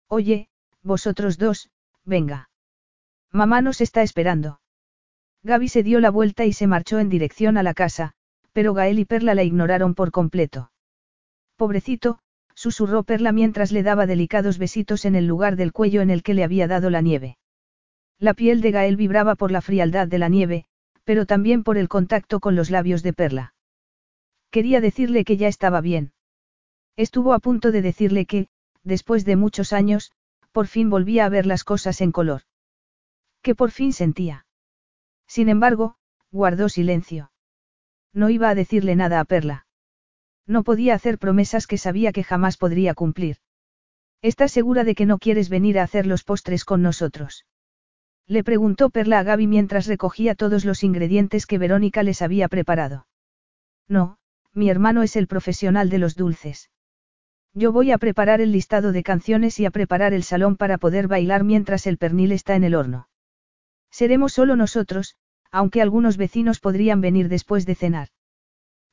Oye, 0.06 0.48
vosotros 0.82 1.38
dos, 1.38 1.70
venga. 2.04 2.50
Mamá 3.32 3.62
nos 3.62 3.80
está 3.80 4.02
esperando. 4.02 4.60
Gaby 5.42 5.68
se 5.68 5.82
dio 5.82 6.00
la 6.00 6.10
vuelta 6.10 6.44
y 6.44 6.52
se 6.52 6.66
marchó 6.66 6.98
en 6.98 7.08
dirección 7.08 7.56
a 7.56 7.62
la 7.62 7.74
casa, 7.74 8.12
pero 8.52 8.74
Gael 8.74 8.98
y 8.98 9.04
Perla 9.04 9.34
la 9.34 9.44
ignoraron 9.44 9.94
por 9.94 10.10
completo. 10.10 10.72
Pobrecito, 11.56 12.18
susurró 12.54 13.04
Perla 13.04 13.30
mientras 13.32 13.70
le 13.70 13.82
daba 13.82 14.06
delicados 14.06 14.58
besitos 14.58 15.04
en 15.04 15.14
el 15.14 15.26
lugar 15.26 15.56
del 15.56 15.72
cuello 15.72 16.00
en 16.02 16.10
el 16.10 16.22
que 16.24 16.34
le 16.34 16.42
había 16.42 16.66
dado 16.66 16.90
la 16.90 17.00
nieve. 17.00 17.38
La 18.18 18.34
piel 18.34 18.60
de 18.60 18.72
Gael 18.72 18.96
vibraba 18.96 19.36
por 19.36 19.52
la 19.52 19.60
frialdad 19.60 20.08
de 20.08 20.18
la 20.18 20.28
nieve, 20.28 20.64
pero 21.04 21.24
también 21.24 21.62
por 21.62 21.78
el 21.78 21.88
contacto 21.88 22.40
con 22.40 22.56
los 22.56 22.68
labios 22.68 23.04
de 23.04 23.12
Perla. 23.12 23.54
Quería 24.50 24.80
decirle 24.80 25.24
que 25.24 25.36
ya 25.36 25.46
estaba 25.46 25.80
bien. 25.80 26.12
Estuvo 26.96 27.32
a 27.32 27.38
punto 27.38 27.70
de 27.70 27.80
decirle 27.80 28.26
que, 28.26 28.48
después 28.82 29.24
de 29.24 29.36
muchos 29.36 29.72
años, 29.72 30.10
por 30.50 30.66
fin 30.66 30.90
volvía 30.90 31.26
a 31.26 31.28
ver 31.28 31.46
las 31.46 31.62
cosas 31.62 32.00
en 32.00 32.10
color. 32.10 32.42
Que 33.40 33.54
por 33.54 33.70
fin 33.70 33.92
sentía. 33.92 34.46
Sin 35.28 35.48
embargo, 35.48 35.96
guardó 36.32 36.68
silencio. 36.68 37.30
No 38.12 38.30
iba 38.30 38.48
a 38.48 38.54
decirle 38.54 38.96
nada 38.96 39.20
a 39.20 39.24
Perla. 39.24 39.66
No 40.46 40.64
podía 40.64 40.94
hacer 40.94 41.18
promesas 41.18 41.66
que 41.66 41.78
sabía 41.78 42.10
que 42.10 42.24
jamás 42.24 42.56
podría 42.56 42.94
cumplir. 42.94 43.36
¿Estás 44.22 44.50
segura 44.50 44.82
de 44.82 44.94
que 44.94 45.06
no 45.06 45.18
quieres 45.18 45.50
venir 45.50 45.78
a 45.78 45.84
hacer 45.84 46.06
los 46.06 46.24
postres 46.24 46.64
con 46.64 46.82
nosotros? 46.82 47.44
Le 48.26 48.42
preguntó 48.42 48.90
Perla 48.90 49.20
a 49.20 49.22
Gaby 49.22 49.46
mientras 49.46 49.86
recogía 49.86 50.34
todos 50.34 50.64
los 50.64 50.82
ingredientes 50.82 51.46
que 51.46 51.58
Verónica 51.58 52.02
les 52.02 52.22
había 52.22 52.48
preparado. 52.48 53.06
No, 53.86 54.18
mi 54.52 54.70
hermano 54.70 55.02
es 55.02 55.16
el 55.16 55.26
profesional 55.28 55.88
de 55.88 55.98
los 55.98 56.16
dulces. 56.16 56.70
Yo 57.54 57.72
voy 57.72 57.90
a 57.92 57.98
preparar 57.98 58.40
el 58.40 58.52
listado 58.52 58.92
de 58.92 59.02
canciones 59.02 59.60
y 59.60 59.66
a 59.66 59.70
preparar 59.70 60.12
el 60.12 60.24
salón 60.24 60.56
para 60.56 60.78
poder 60.78 61.08
bailar 61.08 61.44
mientras 61.44 61.86
el 61.86 61.98
pernil 61.98 62.32
está 62.32 62.56
en 62.56 62.64
el 62.64 62.74
horno. 62.74 63.07
Seremos 63.90 64.32
solo 64.32 64.56
nosotros, 64.56 65.16
aunque 65.50 65.82
algunos 65.82 66.16
vecinos 66.16 66.60
podrían 66.60 67.00
venir 67.00 67.28
después 67.28 67.66
de 67.66 67.74
cenar. 67.74 68.08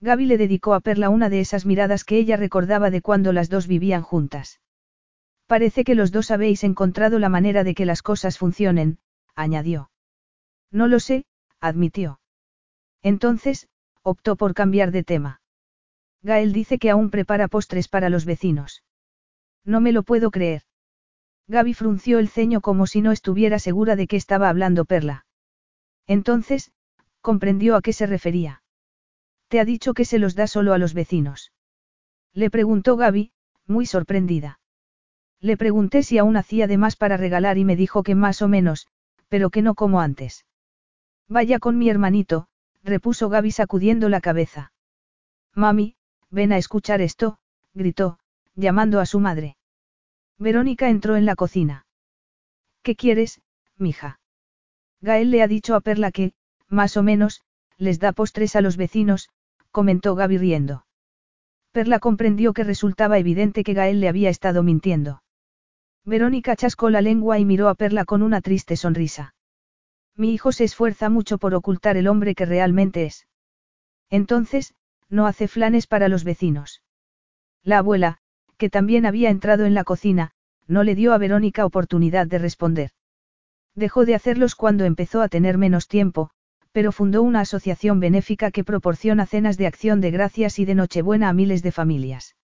Gaby 0.01 0.25
le 0.25 0.37
dedicó 0.37 0.73
a 0.73 0.79
Perla 0.79 1.09
una 1.09 1.29
de 1.29 1.39
esas 1.39 1.65
miradas 1.65 2.03
que 2.03 2.17
ella 2.17 2.37
recordaba 2.37 2.89
de 2.89 3.01
cuando 3.01 3.33
las 3.33 3.49
dos 3.49 3.67
vivían 3.67 4.01
juntas. 4.01 4.61
Parece 5.47 5.83
que 5.83 5.95
los 5.95 6.11
dos 6.11 6.31
habéis 6.31 6.63
encontrado 6.63 7.19
la 7.19 7.29
manera 7.29 7.63
de 7.63 7.75
que 7.75 7.85
las 7.85 8.01
cosas 8.01 8.37
funcionen, 8.37 8.99
añadió. 9.35 9.91
No 10.71 10.87
lo 10.87 10.99
sé, 10.99 11.25
admitió. 11.59 12.19
Entonces, 13.01 13.67
optó 14.01 14.35
por 14.35 14.53
cambiar 14.53 14.91
de 14.91 15.03
tema. 15.03 15.41
Gael 16.21 16.53
dice 16.53 16.79
que 16.79 16.89
aún 16.89 17.11
prepara 17.11 17.47
postres 17.47 17.87
para 17.87 18.09
los 18.09 18.25
vecinos. 18.25 18.83
No 19.63 19.81
me 19.81 19.91
lo 19.91 20.03
puedo 20.03 20.31
creer. 20.31 20.63
Gaby 21.47 21.73
frunció 21.73 22.19
el 22.19 22.29
ceño 22.29 22.61
como 22.61 22.87
si 22.87 23.01
no 23.01 23.11
estuviera 23.11 23.59
segura 23.59 23.95
de 23.95 24.07
que 24.07 24.17
estaba 24.17 24.49
hablando 24.49 24.85
Perla. 24.85 25.25
Entonces, 26.07 26.71
comprendió 27.21 27.75
a 27.75 27.81
qué 27.81 27.93
se 27.93 28.05
refería. 28.05 28.63
Te 29.47 29.59
ha 29.59 29.65
dicho 29.65 29.93
que 29.93 30.05
se 30.05 30.19
los 30.19 30.35
da 30.35 30.47
solo 30.47 30.73
a 30.73 30.77
los 30.77 30.93
vecinos. 30.93 31.51
Le 32.33 32.49
preguntó 32.49 32.97
Gaby, 32.97 33.31
muy 33.67 33.85
sorprendida. 33.85 34.59
Le 35.39 35.57
pregunté 35.57 36.03
si 36.03 36.17
aún 36.17 36.37
hacía 36.37 36.67
de 36.67 36.77
más 36.77 36.95
para 36.95 37.17
regalar 37.17 37.57
y 37.57 37.65
me 37.65 37.75
dijo 37.75 38.03
que 38.03 38.15
más 38.15 38.41
o 38.41 38.47
menos, 38.47 38.87
pero 39.29 39.49
que 39.49 39.61
no 39.61 39.75
como 39.75 40.01
antes. 40.01 40.45
Vaya 41.27 41.59
con 41.59 41.77
mi 41.77 41.89
hermanito, 41.89 42.47
repuso 42.83 43.29
Gaby 43.29 43.51
sacudiendo 43.51 44.09
la 44.09 44.21
cabeza. 44.21 44.71
Mami, 45.53 45.95
ven 46.29 46.51
a 46.51 46.57
escuchar 46.57 47.01
esto, 47.01 47.37
gritó, 47.73 48.19
llamando 48.55 48.99
a 48.99 49.05
su 49.05 49.19
madre. 49.19 49.57
Verónica 50.37 50.89
entró 50.89 51.15
en 51.15 51.25
la 51.25 51.35
cocina. 51.35 51.85
¿Qué 52.83 52.95
quieres, 52.95 53.41
mija? 53.77 54.19
Gael 55.01 55.31
le 55.31 55.41
ha 55.41 55.47
dicho 55.47 55.75
a 55.75 55.81
Perla 55.81 56.11
que, 56.11 56.33
más 56.67 56.97
o 56.97 57.03
menos, 57.03 57.41
les 57.77 57.99
da 57.99 58.11
postres 58.11 58.55
a 58.55 58.61
los 58.61 58.77
vecinos, 58.77 59.29
comentó 59.71 60.15
Gaby 60.15 60.37
riendo. 60.37 60.85
Perla 61.71 61.99
comprendió 61.99 62.53
que 62.53 62.63
resultaba 62.63 63.17
evidente 63.17 63.63
que 63.63 63.73
Gael 63.73 63.99
le 63.99 64.07
había 64.07 64.29
estado 64.29 64.63
mintiendo. 64.63 65.23
Verónica 66.05 66.55
chascó 66.55 66.89
la 66.89 67.01
lengua 67.01 67.39
y 67.39 67.45
miró 67.45 67.67
a 67.67 67.75
Perla 67.75 68.05
con 68.05 68.21
una 68.21 68.41
triste 68.41 68.77
sonrisa. 68.77 69.35
Mi 70.15 70.33
hijo 70.33 70.51
se 70.51 70.63
esfuerza 70.63 71.09
mucho 71.09 71.37
por 71.37 71.53
ocultar 71.53 71.97
el 71.97 72.07
hombre 72.07 72.35
que 72.35 72.45
realmente 72.45 73.05
es. 73.05 73.27
Entonces, 74.09 74.73
no 75.09 75.27
hace 75.27 75.47
flanes 75.47 75.87
para 75.87 76.07
los 76.07 76.23
vecinos. 76.23 76.83
La 77.63 77.79
abuela, 77.79 78.19
que 78.57 78.69
también 78.69 79.05
había 79.05 79.29
entrado 79.29 79.65
en 79.65 79.73
la 79.73 79.83
cocina, 79.83 80.31
no 80.67 80.83
le 80.83 80.95
dio 80.95 81.13
a 81.13 81.17
Verónica 81.17 81.65
oportunidad 81.65 82.27
de 82.27 82.39
responder. 82.39 82.91
Dejó 83.75 84.05
de 84.05 84.15
hacerlos 84.15 84.55
cuando 84.55 84.85
empezó 84.85 85.21
a 85.21 85.29
tener 85.29 85.57
menos 85.57 85.87
tiempo, 85.87 86.31
pero 86.71 86.91
fundó 86.91 87.23
una 87.23 87.41
asociación 87.41 87.99
benéfica 87.99 88.51
que 88.51 88.63
proporciona 88.63 89.25
cenas 89.25 89.57
de 89.57 89.67
acción 89.67 90.01
de 90.01 90.11
gracias 90.11 90.59
y 90.59 90.65
de 90.65 90.75
Nochebuena 90.75 91.29
a 91.29 91.33
miles 91.33 91.63
de 91.63 91.71
familias. 91.71 92.35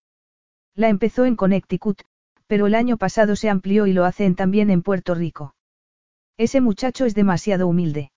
La 0.74 0.88
empezó 0.88 1.26
en 1.26 1.36
Connecticut, 1.36 2.02
pero 2.46 2.66
el 2.66 2.74
año 2.74 2.96
pasado 2.96 3.36
se 3.36 3.50
amplió 3.50 3.86
y 3.86 3.92
lo 3.92 4.04
hacen 4.04 4.34
también 4.34 4.70
en 4.70 4.82
Puerto 4.82 5.14
Rico. 5.14 5.54
Ese 6.38 6.60
muchacho 6.60 7.04
es 7.04 7.14
demasiado 7.14 7.66
humilde. 7.68 8.10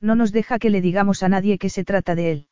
No 0.00 0.14
nos 0.14 0.32
deja 0.32 0.58
que 0.58 0.70
le 0.70 0.80
digamos 0.80 1.22
a 1.22 1.28
nadie 1.28 1.58
que 1.58 1.68
se 1.68 1.84
trata 1.84 2.14
de 2.14 2.32
él. 2.32 2.46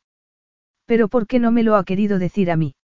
Pero 0.85 1.07
¿por 1.07 1.27
qué 1.27 1.39
no 1.39 1.51
me 1.51 1.63
lo 1.63 1.75
ha 1.75 1.83
querido 1.83 2.19
decir 2.19 2.51
a 2.51 2.55
mí? 2.55 2.75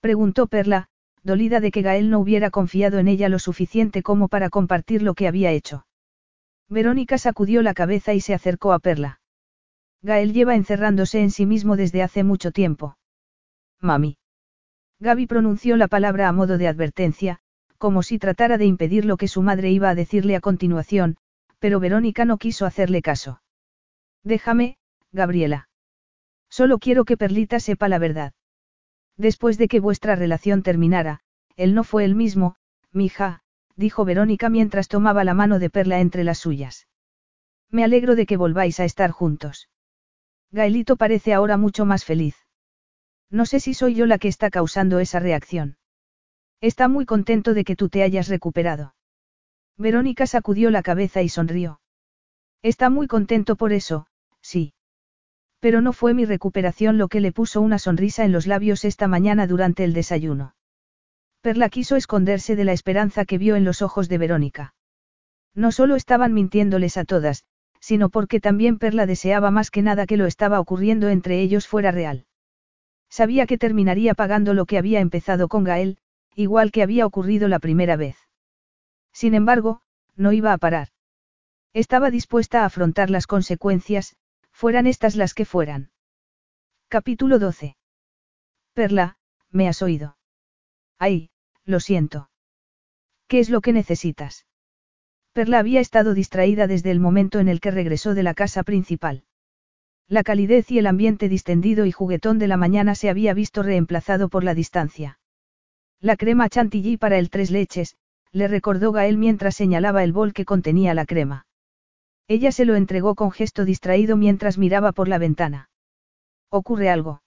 Preguntó 0.00 0.46
Perla, 0.46 0.88
dolida 1.22 1.60
de 1.60 1.70
que 1.70 1.82
Gael 1.82 2.10
no 2.10 2.20
hubiera 2.20 2.50
confiado 2.50 2.98
en 2.98 3.08
ella 3.08 3.28
lo 3.28 3.38
suficiente 3.38 4.02
como 4.02 4.28
para 4.28 4.50
compartir 4.50 5.02
lo 5.02 5.14
que 5.14 5.28
había 5.28 5.52
hecho. 5.52 5.86
Verónica 6.68 7.18
sacudió 7.18 7.62
la 7.62 7.74
cabeza 7.74 8.14
y 8.14 8.20
se 8.20 8.34
acercó 8.34 8.72
a 8.72 8.78
Perla. 8.78 9.20
Gael 10.02 10.32
lleva 10.32 10.54
encerrándose 10.54 11.20
en 11.20 11.30
sí 11.30 11.46
mismo 11.46 11.76
desde 11.76 12.02
hace 12.02 12.24
mucho 12.24 12.52
tiempo. 12.52 12.96
Mami. 13.80 14.18
Gaby 15.00 15.26
pronunció 15.26 15.76
la 15.76 15.88
palabra 15.88 16.28
a 16.28 16.32
modo 16.32 16.58
de 16.58 16.68
advertencia, 16.68 17.38
como 17.78 18.02
si 18.02 18.18
tratara 18.18 18.58
de 18.58 18.66
impedir 18.66 19.04
lo 19.04 19.16
que 19.16 19.28
su 19.28 19.42
madre 19.42 19.70
iba 19.70 19.88
a 19.88 19.94
decirle 19.94 20.34
a 20.36 20.40
continuación, 20.40 21.16
pero 21.58 21.80
Verónica 21.80 22.24
no 22.24 22.38
quiso 22.38 22.66
hacerle 22.66 23.02
caso. 23.02 23.40
Déjame, 24.24 24.78
Gabriela. 25.12 25.68
Solo 26.50 26.78
quiero 26.78 27.04
que 27.04 27.16
Perlita 27.16 27.60
sepa 27.60 27.88
la 27.88 27.98
verdad. 27.98 28.32
Después 29.18 29.58
de 29.58 29.68
que 29.68 29.80
vuestra 29.80 30.14
relación 30.14 30.62
terminara, 30.62 31.20
él 31.56 31.74
no 31.74 31.84
fue 31.84 32.04
el 32.04 32.14
mismo, 32.14 32.54
mija, 32.92 33.42
dijo 33.74 34.04
Verónica 34.04 34.48
mientras 34.48 34.88
tomaba 34.88 35.24
la 35.24 35.34
mano 35.34 35.58
de 35.58 35.70
Perla 35.70 36.00
entre 36.00 36.22
las 36.24 36.38
suyas. 36.38 36.86
Me 37.70 37.84
alegro 37.84 38.14
de 38.14 38.26
que 38.26 38.36
volváis 38.36 38.80
a 38.80 38.84
estar 38.84 39.10
juntos. 39.10 39.68
Gaelito 40.52 40.96
parece 40.96 41.34
ahora 41.34 41.56
mucho 41.56 41.84
más 41.84 42.04
feliz. 42.04 42.36
No 43.28 43.44
sé 43.44 43.60
si 43.60 43.74
soy 43.74 43.94
yo 43.94 44.06
la 44.06 44.18
que 44.18 44.28
está 44.28 44.50
causando 44.50 45.00
esa 45.00 45.18
reacción. 45.18 45.76
Está 46.60 46.88
muy 46.88 47.04
contento 47.04 47.54
de 47.54 47.64
que 47.64 47.76
tú 47.76 47.88
te 47.88 48.02
hayas 48.02 48.28
recuperado. 48.28 48.94
Verónica 49.76 50.26
sacudió 50.26 50.70
la 50.70 50.82
cabeza 50.82 51.22
y 51.22 51.28
sonrió. 51.28 51.80
Está 52.62 52.88
muy 52.88 53.06
contento 53.06 53.56
por 53.56 53.72
eso, 53.72 54.06
sí. 54.40 54.74
Pero 55.60 55.80
no 55.80 55.92
fue 55.92 56.14
mi 56.14 56.24
recuperación 56.24 56.98
lo 56.98 57.08
que 57.08 57.20
le 57.20 57.32
puso 57.32 57.60
una 57.60 57.78
sonrisa 57.78 58.24
en 58.24 58.32
los 58.32 58.46
labios 58.46 58.84
esta 58.84 59.08
mañana 59.08 59.46
durante 59.46 59.84
el 59.84 59.92
desayuno. 59.92 60.54
Perla 61.40 61.68
quiso 61.68 61.96
esconderse 61.96 62.56
de 62.56 62.64
la 62.64 62.72
esperanza 62.72 63.24
que 63.24 63.38
vio 63.38 63.56
en 63.56 63.64
los 63.64 63.82
ojos 63.82 64.08
de 64.08 64.18
Verónica. 64.18 64.74
No 65.54 65.72
solo 65.72 65.96
estaban 65.96 66.34
mintiéndoles 66.34 66.96
a 66.96 67.04
todas, 67.04 67.44
sino 67.80 68.08
porque 68.08 68.40
también 68.40 68.78
Perla 68.78 69.06
deseaba 69.06 69.50
más 69.50 69.70
que 69.70 69.82
nada 69.82 70.06
que 70.06 70.16
lo 70.16 70.26
estaba 70.26 70.60
ocurriendo 70.60 71.08
entre 71.08 71.40
ellos 71.40 71.66
fuera 71.66 71.90
real. 71.90 72.26
Sabía 73.08 73.46
que 73.46 73.58
terminaría 73.58 74.14
pagando 74.14 74.54
lo 74.54 74.66
que 74.66 74.78
había 74.78 75.00
empezado 75.00 75.48
con 75.48 75.64
Gael, 75.64 75.98
igual 76.34 76.70
que 76.70 76.82
había 76.82 77.06
ocurrido 77.06 77.48
la 77.48 77.58
primera 77.58 77.96
vez. 77.96 78.16
Sin 79.12 79.34
embargo, 79.34 79.80
no 80.14 80.32
iba 80.32 80.52
a 80.52 80.58
parar. 80.58 80.88
Estaba 81.72 82.10
dispuesta 82.10 82.62
a 82.62 82.66
afrontar 82.66 83.10
las 83.10 83.26
consecuencias, 83.26 84.16
fueran 84.58 84.88
estas 84.88 85.14
las 85.14 85.34
que 85.34 85.44
fueran. 85.44 85.92
Capítulo 86.88 87.38
12. 87.38 87.76
Perla, 88.72 89.16
me 89.52 89.68
has 89.68 89.82
oído. 89.82 90.16
Ay, 90.98 91.30
lo 91.64 91.78
siento. 91.78 92.28
¿Qué 93.28 93.38
es 93.38 93.50
lo 93.50 93.60
que 93.60 93.72
necesitas? 93.72 94.46
Perla 95.32 95.60
había 95.60 95.78
estado 95.78 96.12
distraída 96.12 96.66
desde 96.66 96.90
el 96.90 96.98
momento 96.98 97.38
en 97.38 97.46
el 97.46 97.60
que 97.60 97.70
regresó 97.70 98.14
de 98.14 98.24
la 98.24 98.34
casa 98.34 98.64
principal. 98.64 99.22
La 100.08 100.24
calidez 100.24 100.72
y 100.72 100.80
el 100.80 100.88
ambiente 100.88 101.28
distendido 101.28 101.86
y 101.86 101.92
juguetón 101.92 102.40
de 102.40 102.48
la 102.48 102.56
mañana 102.56 102.96
se 102.96 103.10
había 103.10 103.34
visto 103.34 103.62
reemplazado 103.62 104.28
por 104.28 104.42
la 104.42 104.54
distancia. 104.54 105.20
La 106.00 106.16
crema 106.16 106.48
chantilly 106.48 106.96
para 106.96 107.18
el 107.18 107.30
tres 107.30 107.52
leches, 107.52 107.96
le 108.32 108.48
recordó 108.48 108.90
Gael 108.90 109.18
mientras 109.18 109.54
señalaba 109.54 110.02
el 110.02 110.12
bol 110.12 110.32
que 110.32 110.44
contenía 110.44 110.94
la 110.94 111.06
crema. 111.06 111.46
Ella 112.28 112.52
se 112.52 112.66
lo 112.66 112.76
entregó 112.76 113.14
con 113.14 113.30
gesto 113.30 113.64
distraído 113.64 114.18
mientras 114.18 114.58
miraba 114.58 114.92
por 114.92 115.08
la 115.08 115.16
ventana. 115.16 115.70
¿Ocurre 116.50 116.90
algo? 116.90 117.22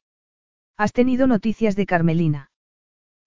¿Has 0.77 0.93
tenido 0.93 1.25
noticias 1.25 1.75
de 1.75 1.87
Carmelina? 1.87 2.51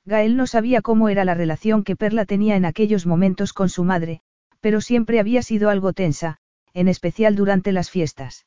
Gael 0.05 0.37
no 0.37 0.47
sabía 0.47 0.83
cómo 0.83 1.09
era 1.09 1.25
la 1.25 1.35
relación 1.35 1.83
que 1.83 1.97
Perla 1.97 2.27
tenía 2.27 2.57
en 2.57 2.65
aquellos 2.65 3.07
momentos 3.07 3.53
con 3.53 3.69
su 3.69 3.83
madre, 3.85 4.21
pero 4.61 4.81
siempre 4.81 5.19
había 5.19 5.43
sido 5.43 5.69
algo 5.69 5.93
tensa, 5.93 6.39
en 6.75 6.89
especial 6.89 7.35
durante 7.35 7.73
las 7.73 7.91
fiestas. 7.91 8.47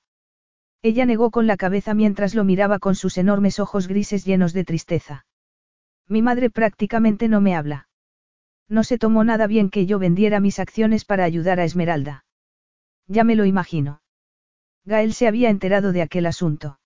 Ella 0.81 1.05
negó 1.05 1.31
con 1.31 1.47
la 1.47 1.57
cabeza 1.57 1.93
mientras 1.93 2.33
lo 2.33 2.43
miraba 2.43 2.79
con 2.79 2.95
sus 2.95 3.17
enormes 3.17 3.59
ojos 3.59 3.87
grises 3.87 4.23
llenos 4.23 4.53
de 4.53 4.63
tristeza. 4.63 5.25
Mi 6.07 6.21
madre 6.21 6.49
prácticamente 6.49 7.27
no 7.27 7.41
me 7.41 7.55
habla. 7.55 7.89
No 8.69 8.83
se 8.83 8.97
tomó 8.97 9.23
nada 9.23 9.47
bien 9.47 9.69
que 9.69 9.85
yo 9.85 9.99
vendiera 9.99 10.39
mis 10.39 10.59
acciones 10.59 11.03
para 11.03 11.23
ayudar 11.23 11.59
a 11.59 11.65
Esmeralda. 11.65 12.25
Ya 13.07 13.23
me 13.23 13.35
lo 13.35 13.45
imagino. 13.45 14.01
Gael 14.85 15.13
se 15.13 15.27
había 15.27 15.49
enterado 15.49 15.91
de 15.91 16.01
aquel 16.01 16.25
asunto. 16.25 16.79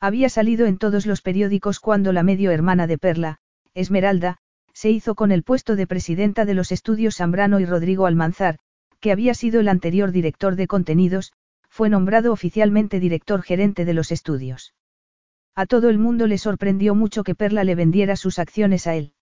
Había 0.00 0.28
salido 0.28 0.66
en 0.66 0.78
todos 0.78 1.06
los 1.06 1.22
periódicos 1.22 1.80
cuando 1.80 2.12
la 2.12 2.22
medio 2.22 2.50
hermana 2.50 2.86
de 2.86 2.98
Perla, 2.98 3.38
Esmeralda, 3.74 4.38
se 4.72 4.90
hizo 4.90 5.14
con 5.14 5.32
el 5.32 5.42
puesto 5.42 5.74
de 5.74 5.86
presidenta 5.86 6.44
de 6.44 6.54
los 6.54 6.70
estudios 6.70 7.16
Zambrano 7.16 7.60
y 7.60 7.64
Rodrigo 7.64 8.06
Almanzar, 8.06 8.58
que 9.00 9.10
había 9.10 9.34
sido 9.34 9.60
el 9.60 9.68
anterior 9.68 10.12
director 10.12 10.56
de 10.56 10.66
contenidos, 10.66 11.32
fue 11.68 11.88
nombrado 11.88 12.32
oficialmente 12.32 13.00
director 13.00 13.42
gerente 13.42 13.84
de 13.84 13.94
los 13.94 14.12
estudios. 14.12 14.74
A 15.54 15.64
todo 15.64 15.88
el 15.88 15.98
mundo 15.98 16.26
le 16.26 16.38
sorprendió 16.38 16.94
mucho 16.94 17.24
que 17.24 17.34
Perla 17.34 17.64
le 17.64 17.74
vendiera 17.74 18.16
sus 18.16 18.38
acciones 18.38 18.86
a 18.86 18.94
él. 18.94 19.14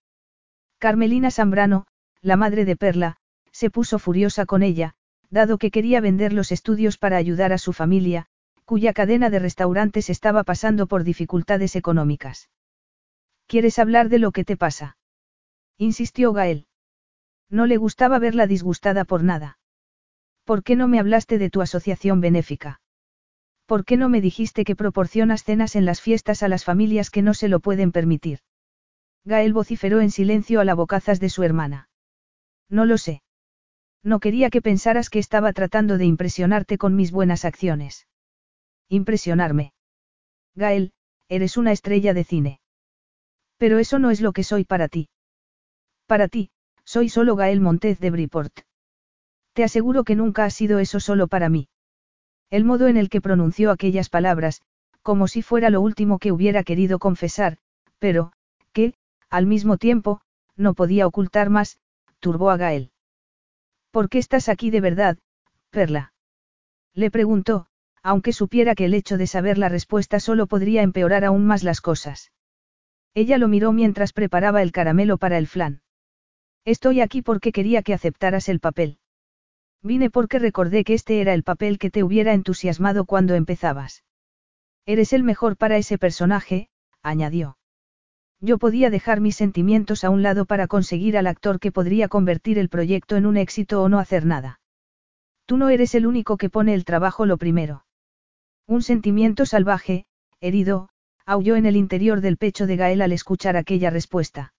Carmelina 0.78 1.30
Zambrano, 1.30 1.86
la 2.20 2.36
madre 2.36 2.64
de 2.64 2.76
Perla, 2.76 3.16
se 3.52 3.70
puso 3.70 4.00
furiosa 4.00 4.46
con 4.46 4.64
ella, 4.64 4.94
dado 5.34 5.58
que 5.58 5.72
quería 5.72 6.00
vender 6.00 6.32
los 6.32 6.52
estudios 6.52 6.96
para 6.96 7.16
ayudar 7.16 7.52
a 7.52 7.58
su 7.58 7.72
familia, 7.72 8.26
cuya 8.64 8.92
cadena 8.92 9.30
de 9.30 9.40
restaurantes 9.40 10.08
estaba 10.08 10.44
pasando 10.44 10.86
por 10.86 11.02
dificultades 11.02 11.74
económicas. 11.74 12.50
¿Quieres 13.48 13.80
hablar 13.80 14.08
de 14.08 14.20
lo 14.20 14.30
que 14.30 14.44
te 14.44 14.56
pasa? 14.56 14.96
insistió 15.76 16.32
Gael. 16.32 16.68
No 17.50 17.66
le 17.66 17.76
gustaba 17.78 18.20
verla 18.20 18.46
disgustada 18.46 19.04
por 19.04 19.24
nada. 19.24 19.58
¿Por 20.44 20.62
qué 20.62 20.76
no 20.76 20.86
me 20.86 21.00
hablaste 21.00 21.36
de 21.38 21.50
tu 21.50 21.62
asociación 21.62 22.20
benéfica? 22.20 22.80
¿Por 23.66 23.84
qué 23.84 23.96
no 23.96 24.08
me 24.08 24.20
dijiste 24.20 24.64
que 24.64 24.76
proporcionas 24.76 25.42
cenas 25.42 25.74
en 25.74 25.84
las 25.84 26.00
fiestas 26.00 26.44
a 26.44 26.48
las 26.48 26.64
familias 26.64 27.10
que 27.10 27.22
no 27.22 27.34
se 27.34 27.48
lo 27.48 27.58
pueden 27.58 27.90
permitir? 27.90 28.38
Gael 29.24 29.52
vociferó 29.52 30.00
en 30.00 30.12
silencio 30.12 30.60
a 30.60 30.64
la 30.64 30.74
bocazas 30.74 31.18
de 31.18 31.28
su 31.28 31.42
hermana. 31.42 31.88
No 32.68 32.84
lo 32.84 32.98
sé. 32.98 33.23
No 34.04 34.20
quería 34.20 34.50
que 34.50 34.60
pensaras 34.60 35.08
que 35.08 35.18
estaba 35.18 35.54
tratando 35.54 35.96
de 35.96 36.04
impresionarte 36.04 36.76
con 36.76 36.94
mis 36.94 37.10
buenas 37.10 37.46
acciones. 37.46 38.06
Impresionarme. 38.90 39.72
Gael, 40.54 40.92
eres 41.28 41.56
una 41.56 41.72
estrella 41.72 42.12
de 42.12 42.24
cine. 42.24 42.60
Pero 43.56 43.78
eso 43.78 43.98
no 43.98 44.10
es 44.10 44.20
lo 44.20 44.32
que 44.32 44.44
soy 44.44 44.64
para 44.64 44.88
ti. 44.88 45.08
Para 46.06 46.28
ti, 46.28 46.50
soy 46.84 47.08
solo 47.08 47.34
Gael 47.34 47.60
Montez 47.60 47.98
de 47.98 48.10
Briport. 48.10 48.52
Te 49.54 49.64
aseguro 49.64 50.04
que 50.04 50.16
nunca 50.16 50.44
ha 50.44 50.50
sido 50.50 50.80
eso 50.80 51.00
solo 51.00 51.26
para 51.26 51.48
mí. 51.48 51.68
El 52.50 52.64
modo 52.64 52.88
en 52.88 52.98
el 52.98 53.08
que 53.08 53.22
pronunció 53.22 53.70
aquellas 53.70 54.10
palabras, 54.10 54.60
como 55.00 55.28
si 55.28 55.40
fuera 55.40 55.70
lo 55.70 55.80
último 55.80 56.18
que 56.18 56.30
hubiera 56.30 56.62
querido 56.62 56.98
confesar, 56.98 57.56
pero, 57.98 58.32
que, 58.72 58.94
al 59.30 59.46
mismo 59.46 59.78
tiempo, 59.78 60.20
no 60.56 60.74
podía 60.74 61.06
ocultar 61.06 61.48
más, 61.48 61.78
turbó 62.20 62.50
a 62.50 62.58
Gael. 62.58 62.90
¿Por 63.94 64.08
qué 64.08 64.18
estás 64.18 64.48
aquí 64.48 64.70
de 64.70 64.80
verdad, 64.80 65.18
Perla? 65.70 66.12
Le 66.94 67.12
preguntó, 67.12 67.68
aunque 68.02 68.32
supiera 68.32 68.74
que 68.74 68.86
el 68.86 68.92
hecho 68.92 69.16
de 69.18 69.28
saber 69.28 69.56
la 69.56 69.68
respuesta 69.68 70.18
solo 70.18 70.48
podría 70.48 70.82
empeorar 70.82 71.24
aún 71.24 71.46
más 71.46 71.62
las 71.62 71.80
cosas. 71.80 72.32
Ella 73.14 73.38
lo 73.38 73.46
miró 73.46 73.70
mientras 73.70 74.12
preparaba 74.12 74.62
el 74.62 74.72
caramelo 74.72 75.16
para 75.16 75.38
el 75.38 75.46
flan. 75.46 75.80
Estoy 76.64 77.02
aquí 77.02 77.22
porque 77.22 77.52
quería 77.52 77.84
que 77.84 77.94
aceptaras 77.94 78.48
el 78.48 78.58
papel. 78.58 78.98
Vine 79.80 80.10
porque 80.10 80.40
recordé 80.40 80.82
que 80.82 80.94
este 80.94 81.20
era 81.20 81.32
el 81.32 81.44
papel 81.44 81.78
que 81.78 81.92
te 81.92 82.02
hubiera 82.02 82.32
entusiasmado 82.32 83.04
cuando 83.04 83.36
empezabas. 83.36 84.02
Eres 84.86 85.12
el 85.12 85.22
mejor 85.22 85.56
para 85.56 85.76
ese 85.76 85.98
personaje, 85.98 86.68
añadió. 87.00 87.58
Yo 88.44 88.58
podía 88.58 88.90
dejar 88.90 89.22
mis 89.22 89.36
sentimientos 89.36 90.04
a 90.04 90.10
un 90.10 90.22
lado 90.22 90.44
para 90.44 90.66
conseguir 90.66 91.16
al 91.16 91.26
actor 91.26 91.58
que 91.58 91.72
podría 91.72 92.08
convertir 92.08 92.58
el 92.58 92.68
proyecto 92.68 93.16
en 93.16 93.24
un 93.24 93.38
éxito 93.38 93.82
o 93.82 93.88
no 93.88 93.98
hacer 93.98 94.26
nada. 94.26 94.60
Tú 95.46 95.56
no 95.56 95.70
eres 95.70 95.94
el 95.94 96.06
único 96.06 96.36
que 96.36 96.50
pone 96.50 96.74
el 96.74 96.84
trabajo 96.84 97.24
lo 97.24 97.38
primero. 97.38 97.86
Un 98.66 98.82
sentimiento 98.82 99.46
salvaje, 99.46 100.04
herido, 100.42 100.90
aulló 101.24 101.56
en 101.56 101.64
el 101.64 101.74
interior 101.74 102.20
del 102.20 102.36
pecho 102.36 102.66
de 102.66 102.76
Gael 102.76 103.00
al 103.00 103.12
escuchar 103.12 103.56
aquella 103.56 103.88
respuesta. 103.88 104.52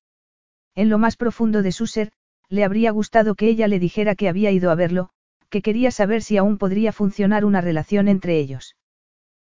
En 0.74 0.90
lo 0.90 0.98
más 0.98 1.16
profundo 1.16 1.62
de 1.62 1.72
su 1.72 1.86
ser, 1.86 2.12
le 2.50 2.64
habría 2.64 2.90
gustado 2.90 3.36
que 3.36 3.50
ella 3.50 3.68
le 3.68 3.78
dijera 3.78 4.16
que 4.16 4.30
había 4.30 4.50
ido 4.50 4.72
a 4.72 4.76
verlo, 4.76 5.12
que 5.50 5.62
quería 5.62 5.92
saber 5.92 6.24
si 6.24 6.38
aún 6.38 6.58
podría 6.58 6.92
funcionar 6.92 7.46
una 7.46 7.62
relación 7.62 8.08
entre 8.08 8.40
ellos. 8.40 8.78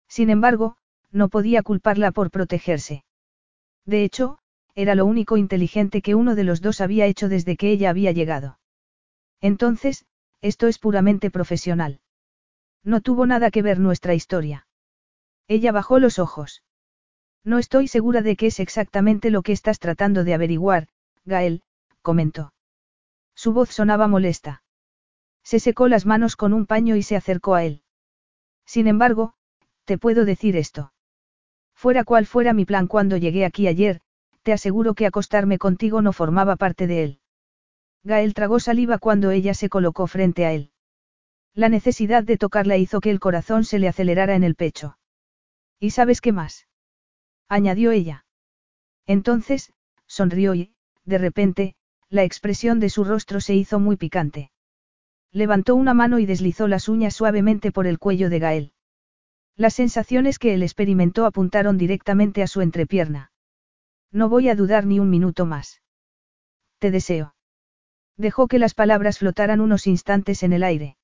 Sin 0.10 0.30
embargo, 0.30 0.76
no 1.10 1.30
podía 1.30 1.64
culparla 1.64 2.12
por 2.12 2.32
protegerse. 2.32 3.06
De 3.86 4.04
hecho, 4.04 4.40
era 4.74 4.96
lo 4.96 5.06
único 5.06 5.38
inteligente 5.38 6.02
que 6.02 6.16
uno 6.16 6.36
de 6.36 6.44
los 6.44 6.62
dos 6.62 6.82
había 6.82 7.06
hecho 7.06 7.30
desde 7.30 7.56
que 7.56 7.72
ella 7.72 7.90
había 7.90 8.12
llegado. 8.12 8.60
Entonces, 9.42 10.06
esto 10.42 10.68
es 10.68 10.80
puramente 10.80 11.32
profesional. 11.32 12.02
No 12.84 13.02
tuvo 13.02 13.26
nada 13.26 13.52
que 13.52 13.62
ver 13.62 13.80
nuestra 13.80 14.14
historia. 14.14 14.68
Ella 15.48 15.72
bajó 15.72 16.00
los 16.00 16.20
ojos. 16.20 16.64
No 17.44 17.60
estoy 17.60 17.88
segura 17.88 18.22
de 18.22 18.36
qué 18.36 18.48
es 18.48 18.60
exactamente 18.60 19.30
lo 19.30 19.44
que 19.44 19.52
estás 19.52 19.80
tratando 19.80 20.24
de 20.24 20.34
averiguar, 20.34 20.88
Gael, 21.26 21.62
comentó. 22.02 22.54
Su 23.36 23.54
voz 23.54 23.70
sonaba 23.70 24.08
molesta. 24.08 24.64
Se 25.44 25.60
secó 25.60 25.88
las 25.88 26.08
manos 26.08 26.36
con 26.36 26.54
un 26.54 26.66
paño 26.66 26.96
y 26.96 27.04
se 27.04 27.16
acercó 27.16 27.54
a 27.54 27.64
él. 27.64 27.84
Sin 28.66 28.88
embargo, 28.88 29.36
te 29.84 30.00
puedo 30.00 30.26
decir 30.26 30.56
esto. 30.56 30.92
Fuera 31.76 32.04
cual 32.04 32.26
fuera 32.26 32.54
mi 32.54 32.66
plan 32.66 32.88
cuando 32.88 33.18
llegué 33.18 33.46
aquí 33.46 33.68
ayer, 33.68 34.02
te 34.44 34.54
aseguro 34.54 34.94
que 34.94 35.06
acostarme 35.06 35.58
contigo 35.58 36.02
no 36.02 36.14
formaba 36.14 36.56
parte 36.56 36.88
de 36.88 37.04
él. 37.04 37.20
Gael 38.04 38.34
tragó 38.34 38.60
saliva 38.60 38.98
cuando 38.98 39.32
ella 39.32 39.54
se 39.54 39.70
colocó 39.70 40.08
frente 40.08 40.46
a 40.46 40.54
él. 40.54 40.72
La 41.54 41.70
necesidad 41.70 42.24
de 42.24 42.38
tocarla 42.38 42.78
hizo 42.78 43.02
que 43.02 43.10
el 43.10 43.20
corazón 43.20 43.64
se 43.64 43.80
le 43.80 43.88
acelerara 43.88 44.36
en 44.36 44.44
el 44.44 44.56
pecho. 44.56 44.98
¿Y 45.80 45.92
sabes 45.92 46.22
qué 46.22 46.32
más? 46.32 46.68
añadió 47.48 47.92
ella. 47.92 48.26
Entonces, 49.08 49.72
sonrió 50.06 50.54
y, 50.54 50.74
de 51.06 51.18
repente, 51.18 51.76
la 52.10 52.24
expresión 52.24 52.80
de 52.80 52.90
su 52.90 53.04
rostro 53.04 53.42
se 53.42 53.56
hizo 53.56 53.80
muy 53.80 53.98
picante. 53.98 54.52
Levantó 55.32 55.76
una 55.76 55.94
mano 55.94 56.20
y 56.20 56.26
deslizó 56.26 56.68
las 56.68 56.88
uñas 56.88 57.16
suavemente 57.16 57.72
por 57.72 57.88
el 57.88 58.00
cuello 58.00 58.30
de 58.30 58.40
Gael. 58.40 58.74
Las 59.58 59.74
sensaciones 59.74 60.38
que 60.38 60.54
él 60.54 60.64
experimentó 60.64 61.26
apuntaron 61.26 61.78
directamente 61.78 62.44
a 62.44 62.48
su 62.48 62.62
entrepierna. 62.62 63.32
No 64.12 64.28
voy 64.28 64.50
a 64.50 64.56
dudar 64.56 64.86
ni 64.86 65.00
un 65.00 65.10
minuto 65.10 65.46
más. 65.46 65.82
Te 66.80 66.92
deseo. 66.92 67.36
Dejó 68.18 68.48
que 68.48 68.60
las 68.60 68.74
palabras 68.74 69.20
flotaran 69.20 69.62
unos 69.62 69.88
instantes 69.88 70.44
en 70.44 70.54
el 70.54 70.64
aire. 70.64 70.98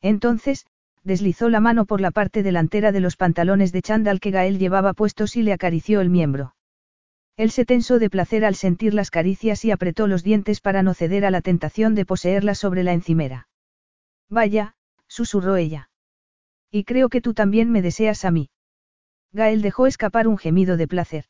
Entonces, 0.00 0.66
deslizó 1.04 1.48
la 1.48 1.60
mano 1.60 1.84
por 1.84 2.00
la 2.00 2.10
parte 2.10 2.42
delantera 2.42 2.92
de 2.92 3.00
los 3.00 3.16
pantalones 3.16 3.72
de 3.72 3.82
chándal 3.82 4.20
que 4.20 4.30
Gael 4.30 4.58
llevaba 4.58 4.92
puestos 4.92 5.36
y 5.36 5.42
le 5.42 5.52
acarició 5.52 6.00
el 6.00 6.10
miembro. 6.10 6.54
Él 7.36 7.52
se 7.52 7.64
tensó 7.64 8.00
de 8.00 8.10
placer 8.10 8.44
al 8.44 8.56
sentir 8.56 8.94
las 8.94 9.10
caricias 9.10 9.64
y 9.64 9.70
apretó 9.70 10.08
los 10.08 10.24
dientes 10.24 10.60
para 10.60 10.82
no 10.82 10.94
ceder 10.94 11.24
a 11.24 11.30
la 11.30 11.40
tentación 11.40 11.94
de 11.94 12.04
poseerla 12.04 12.56
sobre 12.56 12.82
la 12.82 12.92
encimera. 12.92 13.48
Vaya, 14.28 14.74
susurró 15.06 15.56
ella. 15.56 15.87
Y 16.70 16.84
creo 16.84 17.08
que 17.08 17.20
tú 17.20 17.34
también 17.34 17.70
me 17.70 17.82
deseas 17.82 18.24
a 18.24 18.30
mí. 18.30 18.50
Gael 19.32 19.62
dejó 19.62 19.86
escapar 19.86 20.28
un 20.28 20.38
gemido 20.38 20.76
de 20.76 20.88
placer. 20.88 21.24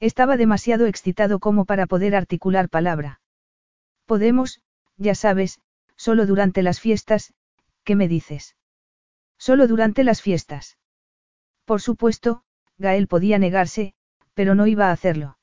Estaba 0.00 0.36
demasiado 0.36 0.86
excitado 0.86 1.40
como 1.40 1.64
para 1.64 1.86
poder 1.86 2.14
articular 2.14 2.68
palabra. 2.68 3.20
Podemos, 4.06 4.60
ya 4.96 5.14
sabes, 5.14 5.60
solo 5.96 6.26
durante 6.26 6.62
las 6.62 6.80
fiestas, 6.80 7.34
¿qué 7.84 7.96
me 7.96 8.08
dices? 8.08 8.56
Solo 9.38 9.66
durante 9.66 10.04
las 10.04 10.22
fiestas. 10.22 10.78
Por 11.64 11.80
supuesto, 11.80 12.42
Gael 12.78 13.08
podía 13.08 13.38
negarse, 13.38 13.94
pero 14.34 14.54
no 14.54 14.66
iba 14.66 14.88
a 14.88 14.92
hacerlo. 14.92 15.38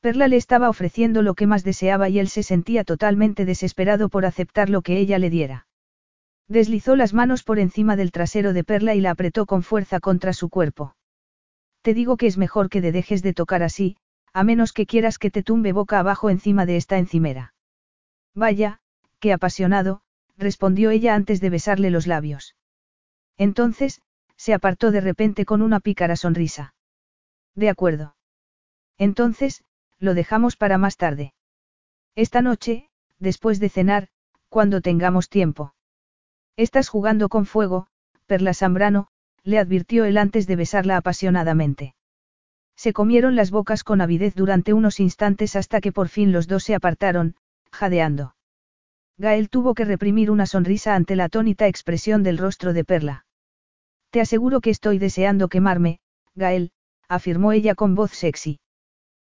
Perla 0.00 0.28
le 0.28 0.36
estaba 0.36 0.68
ofreciendo 0.68 1.22
lo 1.22 1.34
que 1.34 1.46
más 1.46 1.64
deseaba 1.64 2.08
y 2.08 2.18
él 2.18 2.28
se 2.28 2.42
sentía 2.42 2.84
totalmente 2.84 3.44
desesperado 3.44 4.08
por 4.08 4.26
aceptar 4.26 4.70
lo 4.70 4.82
que 4.82 4.98
ella 4.98 5.18
le 5.18 5.30
diera. 5.30 5.66
Deslizó 6.48 6.96
las 6.96 7.14
manos 7.14 7.42
por 7.42 7.58
encima 7.58 7.96
del 7.96 8.12
trasero 8.12 8.52
de 8.52 8.64
Perla 8.64 8.94
y 8.94 9.00
la 9.00 9.10
apretó 9.10 9.46
con 9.46 9.62
fuerza 9.62 10.00
contra 10.00 10.32
su 10.32 10.48
cuerpo. 10.48 10.96
Te 11.82 11.94
digo 11.94 12.16
que 12.16 12.26
es 12.26 12.36
mejor 12.36 12.68
que 12.68 12.80
te 12.80 12.92
dejes 12.92 13.22
de 13.22 13.34
tocar 13.34 13.62
así, 13.62 13.96
a 14.32 14.44
menos 14.44 14.72
que 14.72 14.86
quieras 14.86 15.18
que 15.18 15.30
te 15.30 15.42
tumbe 15.42 15.72
boca 15.72 15.98
abajo 15.98 16.28
encima 16.28 16.66
de 16.66 16.76
esta 16.76 16.98
encimera. 16.98 17.54
Vaya, 18.34 18.80
qué 19.20 19.32
apasionado, 19.32 20.02
respondió 20.36 20.90
ella 20.90 21.14
antes 21.14 21.40
de 21.40 21.50
besarle 21.50 21.90
los 21.90 22.06
labios. 22.06 22.56
Entonces, 23.36 24.00
se 24.36 24.52
apartó 24.52 24.90
de 24.90 25.00
repente 25.00 25.44
con 25.44 25.62
una 25.62 25.80
pícara 25.80 26.16
sonrisa. 26.16 26.74
De 27.54 27.68
acuerdo. 27.68 28.16
Entonces, 28.98 29.62
lo 29.98 30.14
dejamos 30.14 30.56
para 30.56 30.78
más 30.78 30.96
tarde. 30.96 31.32
Esta 32.14 32.42
noche, 32.42 32.90
después 33.18 33.60
de 33.60 33.68
cenar, 33.68 34.08
cuando 34.48 34.80
tengamos 34.80 35.28
tiempo. 35.28 35.73
Estás 36.56 36.88
jugando 36.88 37.28
con 37.28 37.46
fuego, 37.46 37.88
Perla 38.26 38.54
Zambrano, 38.54 39.08
le 39.42 39.58
advirtió 39.58 40.04
él 40.04 40.16
antes 40.16 40.46
de 40.46 40.56
besarla 40.56 40.96
apasionadamente. 40.96 41.94
Se 42.76 42.92
comieron 42.92 43.36
las 43.36 43.50
bocas 43.50 43.84
con 43.84 44.00
avidez 44.00 44.34
durante 44.34 44.72
unos 44.72 45.00
instantes 45.00 45.56
hasta 45.56 45.80
que 45.80 45.92
por 45.92 46.08
fin 46.08 46.32
los 46.32 46.46
dos 46.46 46.64
se 46.64 46.74
apartaron, 46.74 47.36
jadeando. 47.72 48.34
Gael 49.16 49.48
tuvo 49.48 49.74
que 49.74 49.84
reprimir 49.84 50.30
una 50.30 50.46
sonrisa 50.46 50.94
ante 50.94 51.16
la 51.16 51.24
atónita 51.24 51.66
expresión 51.68 52.22
del 52.22 52.38
rostro 52.38 52.72
de 52.72 52.84
Perla. 52.84 53.26
Te 54.10 54.20
aseguro 54.20 54.60
que 54.60 54.70
estoy 54.70 54.98
deseando 54.98 55.48
quemarme, 55.48 56.00
Gael, 56.34 56.72
afirmó 57.08 57.52
ella 57.52 57.74
con 57.74 57.94
voz 57.94 58.12
sexy. 58.12 58.60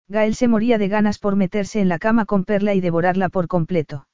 Gael 0.08 0.34
se 0.34 0.48
moría 0.48 0.76
de 0.76 0.88
ganas 0.88 1.18
por 1.18 1.36
meterse 1.36 1.80
en 1.80 1.88
la 1.88 1.98
cama 1.98 2.26
con 2.26 2.44
Perla 2.44 2.74
y 2.74 2.80
devorarla 2.80 3.28
por 3.28 3.46
completo. 3.46 4.06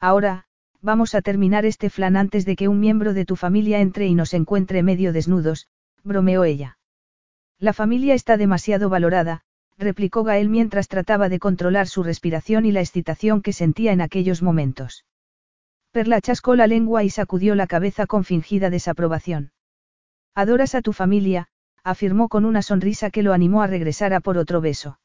Ahora, 0.00 0.46
vamos 0.82 1.14
a 1.14 1.22
terminar 1.22 1.64
este 1.64 1.90
flan 1.90 2.16
antes 2.16 2.44
de 2.44 2.56
que 2.56 2.68
un 2.68 2.80
miembro 2.80 3.14
de 3.14 3.24
tu 3.24 3.36
familia 3.36 3.80
entre 3.80 4.06
y 4.06 4.14
nos 4.14 4.34
encuentre 4.34 4.82
medio 4.82 5.12
desnudos, 5.12 5.68
bromeó 6.02 6.44
ella. 6.44 6.78
La 7.58 7.72
familia 7.72 8.14
está 8.14 8.36
demasiado 8.36 8.88
valorada, 8.88 9.42
replicó 9.76 10.24
Gael 10.24 10.48
mientras 10.48 10.88
trataba 10.88 11.28
de 11.28 11.38
controlar 11.38 11.88
su 11.88 12.02
respiración 12.02 12.64
y 12.64 12.72
la 12.72 12.80
excitación 12.80 13.42
que 13.42 13.52
sentía 13.52 13.92
en 13.92 14.00
aquellos 14.00 14.42
momentos. 14.42 15.04
Perla 15.90 16.20
chascó 16.20 16.54
la 16.54 16.66
lengua 16.66 17.02
y 17.02 17.10
sacudió 17.10 17.54
la 17.54 17.66
cabeza 17.66 18.06
con 18.06 18.24
fingida 18.24 18.70
desaprobación. 18.70 19.52
Adoras 20.34 20.74
a 20.74 20.82
tu 20.82 20.92
familia, 20.92 21.48
afirmó 21.82 22.28
con 22.28 22.44
una 22.44 22.62
sonrisa 22.62 23.10
que 23.10 23.22
lo 23.22 23.32
animó 23.32 23.62
a 23.62 23.66
regresar 23.66 24.14
a 24.14 24.20
por 24.20 24.38
otro 24.38 24.60
beso. 24.60 25.00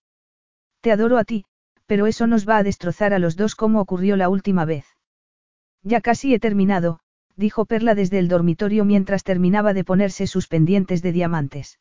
Te 0.82 0.92
adoro 0.92 1.18
a 1.18 1.24
ti, 1.24 1.46
pero 1.88 2.06
eso 2.06 2.28
nos 2.28 2.48
va 2.48 2.58
a 2.58 2.64
destrozar 2.64 3.14
a 3.14 3.20
los 3.20 3.36
dos 3.36 3.56
como 3.56 3.82
ocurrió 3.82 4.18
la 4.18 4.30
última 4.30 4.66
vez. 4.66 4.95
Ya 5.86 6.02
casi 6.02 6.34
he 6.34 6.40
terminado, 6.40 7.00
dijo 7.36 7.66
Perla 7.66 7.94
desde 7.94 8.18
el 8.18 8.28
dormitorio 8.28 8.86
mientras 8.86 9.24
terminaba 9.24 9.74
de 9.76 9.84
ponerse 9.84 10.26
sus 10.26 10.48
pendientes 10.48 11.04
de 11.04 11.12
diamantes. 11.12 11.80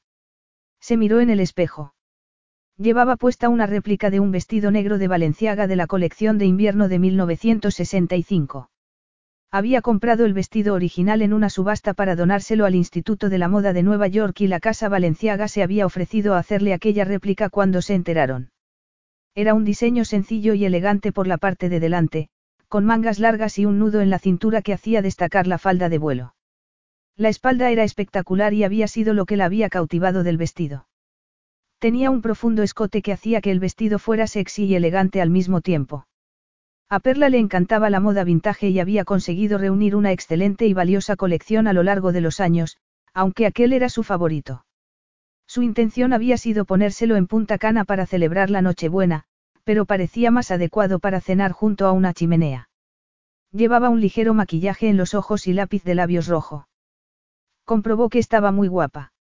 Se 0.78 0.98
miró 0.98 1.20
en 1.20 1.30
el 1.30 1.40
espejo. 1.40 1.94
Llevaba 2.76 3.16
puesta 3.16 3.48
una 3.48 3.66
réplica 3.66 4.10
de 4.10 4.20
un 4.20 4.30
vestido 4.30 4.70
negro 4.70 4.98
de 4.98 5.08
Valenciaga 5.08 5.66
de 5.66 5.76
la 5.76 5.86
colección 5.86 6.36
de 6.36 6.44
invierno 6.44 6.88
de 6.88 6.98
1965. 6.98 8.68
Había 9.50 9.80
comprado 9.80 10.26
el 10.26 10.34
vestido 10.34 10.74
original 10.74 11.22
en 11.22 11.32
una 11.32 11.48
subasta 11.48 11.94
para 11.94 12.14
donárselo 12.14 12.66
al 12.66 12.74
Instituto 12.74 13.30
de 13.30 13.38
la 13.38 13.48
Moda 13.48 13.72
de 13.72 13.84
Nueva 13.84 14.08
York 14.08 14.38
y 14.42 14.48
la 14.48 14.60
Casa 14.60 14.90
Valenciaga 14.90 15.48
se 15.48 15.62
había 15.62 15.86
ofrecido 15.86 16.34
a 16.34 16.38
hacerle 16.38 16.74
aquella 16.74 17.04
réplica 17.04 17.48
cuando 17.48 17.80
se 17.80 17.94
enteraron. 17.94 18.50
Era 19.34 19.54
un 19.54 19.64
diseño 19.64 20.04
sencillo 20.04 20.52
y 20.52 20.66
elegante 20.66 21.10
por 21.10 21.26
la 21.26 21.38
parte 21.38 21.70
de 21.70 21.80
delante, 21.80 22.28
con 22.74 22.84
mangas 22.84 23.20
largas 23.20 23.56
y 23.60 23.66
un 23.66 23.78
nudo 23.78 24.00
en 24.00 24.10
la 24.10 24.18
cintura 24.18 24.60
que 24.60 24.72
hacía 24.72 25.00
destacar 25.00 25.46
la 25.46 25.58
falda 25.58 25.88
de 25.88 25.98
vuelo. 25.98 26.34
La 27.16 27.28
espalda 27.28 27.70
era 27.70 27.84
espectacular 27.84 28.52
y 28.52 28.64
había 28.64 28.88
sido 28.88 29.14
lo 29.14 29.26
que 29.26 29.36
la 29.36 29.44
había 29.44 29.68
cautivado 29.68 30.24
del 30.24 30.38
vestido. 30.38 30.88
Tenía 31.78 32.10
un 32.10 32.20
profundo 32.20 32.64
escote 32.64 33.00
que 33.00 33.12
hacía 33.12 33.40
que 33.40 33.52
el 33.52 33.60
vestido 33.60 34.00
fuera 34.00 34.26
sexy 34.26 34.64
y 34.64 34.74
elegante 34.74 35.20
al 35.20 35.30
mismo 35.30 35.60
tiempo. 35.60 36.08
A 36.88 36.98
Perla 36.98 37.28
le 37.28 37.38
encantaba 37.38 37.90
la 37.90 38.00
moda 38.00 38.24
vintage 38.24 38.70
y 38.70 38.80
había 38.80 39.04
conseguido 39.04 39.56
reunir 39.56 39.94
una 39.94 40.10
excelente 40.10 40.66
y 40.66 40.74
valiosa 40.74 41.14
colección 41.14 41.68
a 41.68 41.72
lo 41.74 41.84
largo 41.84 42.10
de 42.10 42.22
los 42.22 42.40
años, 42.40 42.78
aunque 43.12 43.46
aquel 43.46 43.72
era 43.72 43.88
su 43.88 44.02
favorito. 44.02 44.66
Su 45.46 45.62
intención 45.62 46.12
había 46.12 46.38
sido 46.38 46.64
ponérselo 46.64 47.14
en 47.14 47.28
punta 47.28 47.56
cana 47.56 47.84
para 47.84 48.04
celebrar 48.04 48.50
la 48.50 48.62
Nochebuena, 48.62 49.26
pero 49.64 49.86
parecía 49.86 50.30
más 50.30 50.50
adecuado 50.50 50.98
para 50.98 51.20
cenar 51.20 51.52
junto 51.52 51.86
a 51.86 51.92
una 51.92 52.12
chimenea. 52.12 52.68
Llevaba 53.50 53.88
un 53.88 54.00
ligero 54.00 54.34
maquillaje 54.34 54.88
en 54.88 54.96
los 54.96 55.14
ojos 55.14 55.46
y 55.46 55.52
lápiz 55.52 55.82
de 55.84 55.94
labios 55.94 56.26
rojo. 56.26 56.68
Comprobó 57.64 58.08
que 58.10 58.18
estaba 58.18 58.52
muy 58.52 58.68
guapa. 58.68 59.12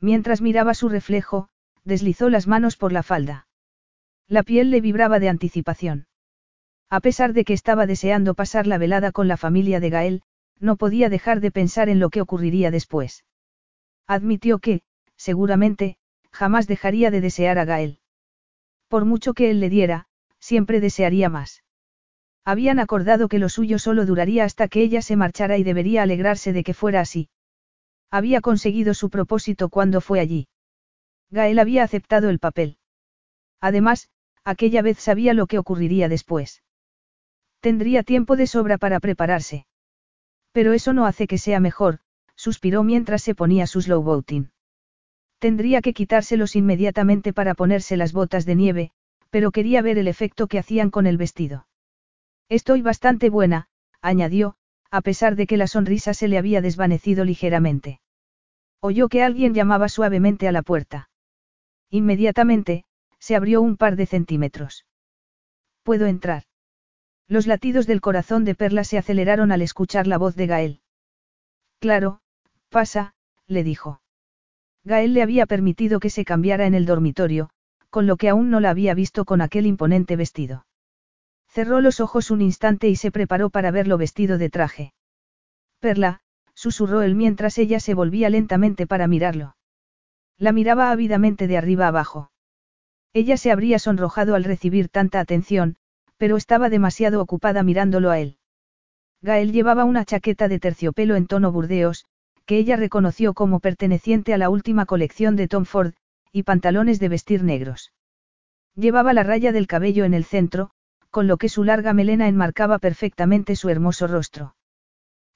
Mientras 0.00 0.40
miraba 0.40 0.74
su 0.74 0.88
reflejo, 0.88 1.48
deslizó 1.84 2.30
las 2.30 2.46
manos 2.46 2.76
por 2.76 2.92
la 2.92 3.02
falda. 3.02 3.46
La 4.26 4.42
piel 4.42 4.70
le 4.70 4.80
vibraba 4.80 5.18
de 5.18 5.28
anticipación. 5.28 6.06
A 6.88 7.00
pesar 7.00 7.32
de 7.32 7.44
que 7.44 7.52
estaba 7.52 7.86
deseando 7.86 8.34
pasar 8.34 8.66
la 8.66 8.78
velada 8.78 9.12
con 9.12 9.28
la 9.28 9.36
familia 9.36 9.78
de 9.78 9.90
Gael, 9.90 10.22
no 10.58 10.76
podía 10.76 11.08
dejar 11.08 11.40
de 11.40 11.52
pensar 11.52 11.88
en 11.88 12.00
lo 12.00 12.10
que 12.10 12.20
ocurriría 12.20 12.70
después. 12.70 13.24
Admitió 14.06 14.58
que, 14.58 14.82
seguramente, 15.16 15.96
jamás 16.32 16.66
dejaría 16.66 17.10
de 17.10 17.20
desear 17.20 17.58
a 17.58 17.64
Gael. 17.64 17.99
Por 18.90 19.04
mucho 19.04 19.34
que 19.34 19.52
él 19.52 19.60
le 19.60 19.70
diera, 19.70 20.08
siempre 20.40 20.80
desearía 20.80 21.28
más. 21.28 21.62
Habían 22.44 22.80
acordado 22.80 23.28
que 23.28 23.38
lo 23.38 23.48
suyo 23.48 23.78
solo 23.78 24.04
duraría 24.04 24.44
hasta 24.44 24.66
que 24.66 24.82
ella 24.82 25.00
se 25.00 25.14
marchara 25.14 25.58
y 25.58 25.62
debería 25.62 26.02
alegrarse 26.02 26.52
de 26.52 26.64
que 26.64 26.74
fuera 26.74 27.00
así. 27.00 27.28
Había 28.10 28.40
conseguido 28.40 28.92
su 28.94 29.08
propósito 29.08 29.68
cuando 29.68 30.00
fue 30.00 30.18
allí. 30.18 30.48
Gael 31.30 31.60
había 31.60 31.84
aceptado 31.84 32.30
el 32.30 32.40
papel. 32.40 32.78
Además, 33.60 34.08
aquella 34.42 34.82
vez 34.82 34.98
sabía 34.98 35.34
lo 35.34 35.46
que 35.46 35.58
ocurriría 35.58 36.08
después. 36.08 36.64
Tendría 37.60 38.02
tiempo 38.02 38.34
de 38.34 38.48
sobra 38.48 38.76
para 38.76 38.98
prepararse. 38.98 39.66
Pero 40.50 40.72
eso 40.72 40.92
no 40.94 41.06
hace 41.06 41.28
que 41.28 41.38
sea 41.38 41.60
mejor, 41.60 42.00
suspiró 42.34 42.82
mientras 42.82 43.22
se 43.22 43.36
ponía 43.36 43.68
su 43.68 43.80
boating. 44.02 44.50
Tendría 45.40 45.80
que 45.80 45.94
quitárselos 45.94 46.54
inmediatamente 46.54 47.32
para 47.32 47.54
ponerse 47.54 47.96
las 47.96 48.12
botas 48.12 48.44
de 48.44 48.54
nieve, 48.54 48.90
pero 49.30 49.50
quería 49.50 49.80
ver 49.80 49.96
el 49.96 50.06
efecto 50.06 50.46
que 50.46 50.58
hacían 50.58 50.90
con 50.90 51.06
el 51.06 51.16
vestido. 51.16 51.66
Estoy 52.50 52.82
bastante 52.82 53.30
buena, 53.30 53.66
añadió, 54.02 54.56
a 54.90 55.00
pesar 55.00 55.36
de 55.36 55.46
que 55.46 55.56
la 55.56 55.66
sonrisa 55.66 56.12
se 56.12 56.28
le 56.28 56.36
había 56.36 56.60
desvanecido 56.60 57.24
ligeramente. 57.24 58.00
Oyó 58.80 59.08
que 59.08 59.22
alguien 59.22 59.54
llamaba 59.54 59.88
suavemente 59.88 60.46
a 60.46 60.52
la 60.52 60.62
puerta. 60.62 61.08
Inmediatamente, 61.88 62.84
se 63.18 63.34
abrió 63.34 63.62
un 63.62 63.78
par 63.78 63.96
de 63.96 64.06
centímetros. 64.06 64.84
¿Puedo 65.84 66.06
entrar? 66.06 66.44
Los 67.28 67.46
latidos 67.46 67.86
del 67.86 68.02
corazón 68.02 68.44
de 68.44 68.54
Perla 68.54 68.84
se 68.84 68.98
aceleraron 68.98 69.52
al 69.52 69.62
escuchar 69.62 70.06
la 70.06 70.18
voz 70.18 70.36
de 70.36 70.46
Gael. 70.46 70.80
Claro, 71.78 72.20
pasa, 72.68 73.14
le 73.46 73.64
dijo. 73.64 74.02
Gael 74.84 75.14
le 75.14 75.22
había 75.22 75.46
permitido 75.46 76.00
que 76.00 76.10
se 76.10 76.24
cambiara 76.24 76.66
en 76.66 76.74
el 76.74 76.86
dormitorio, 76.86 77.50
con 77.90 78.06
lo 78.06 78.16
que 78.16 78.28
aún 78.28 78.50
no 78.50 78.60
la 78.60 78.70
había 78.70 78.94
visto 78.94 79.24
con 79.24 79.40
aquel 79.40 79.66
imponente 79.66 80.16
vestido. 80.16 80.66
Cerró 81.48 81.80
los 81.80 82.00
ojos 82.00 82.30
un 82.30 82.40
instante 82.40 82.88
y 82.88 82.96
se 82.96 83.10
preparó 83.10 83.50
para 83.50 83.70
verlo 83.70 83.98
vestido 83.98 84.38
de 84.38 84.50
traje. 84.50 84.94
Perla, 85.80 86.20
susurró 86.54 87.02
él 87.02 87.14
mientras 87.14 87.58
ella 87.58 87.80
se 87.80 87.94
volvía 87.94 88.30
lentamente 88.30 88.86
para 88.86 89.08
mirarlo. 89.08 89.56
La 90.38 90.52
miraba 90.52 90.90
ávidamente 90.90 91.48
de 91.48 91.58
arriba 91.58 91.88
abajo. 91.88 92.30
Ella 93.12 93.36
se 93.36 93.50
habría 93.50 93.78
sonrojado 93.78 94.34
al 94.34 94.44
recibir 94.44 94.88
tanta 94.88 95.20
atención, 95.20 95.76
pero 96.16 96.36
estaba 96.36 96.68
demasiado 96.68 97.20
ocupada 97.20 97.62
mirándolo 97.62 98.10
a 98.10 98.20
él. 98.20 98.38
Gael 99.20 99.52
llevaba 99.52 99.84
una 99.84 100.04
chaqueta 100.04 100.48
de 100.48 100.60
terciopelo 100.60 101.16
en 101.16 101.26
tono 101.26 101.50
burdeos, 101.50 102.06
que 102.50 102.58
ella 102.58 102.74
reconoció 102.74 103.32
como 103.32 103.60
perteneciente 103.60 104.34
a 104.34 104.36
la 104.36 104.50
última 104.50 104.84
colección 104.84 105.36
de 105.36 105.46
Tom 105.46 105.64
Ford, 105.64 105.92
y 106.32 106.42
pantalones 106.42 106.98
de 106.98 107.08
vestir 107.08 107.44
negros. 107.44 107.92
Llevaba 108.74 109.12
la 109.12 109.22
raya 109.22 109.52
del 109.52 109.68
cabello 109.68 110.04
en 110.04 110.14
el 110.14 110.24
centro, 110.24 110.72
con 111.10 111.28
lo 111.28 111.36
que 111.36 111.48
su 111.48 111.62
larga 111.62 111.92
melena 111.92 112.26
enmarcaba 112.26 112.80
perfectamente 112.80 113.54
su 113.54 113.68
hermoso 113.68 114.08
rostro. 114.08 114.56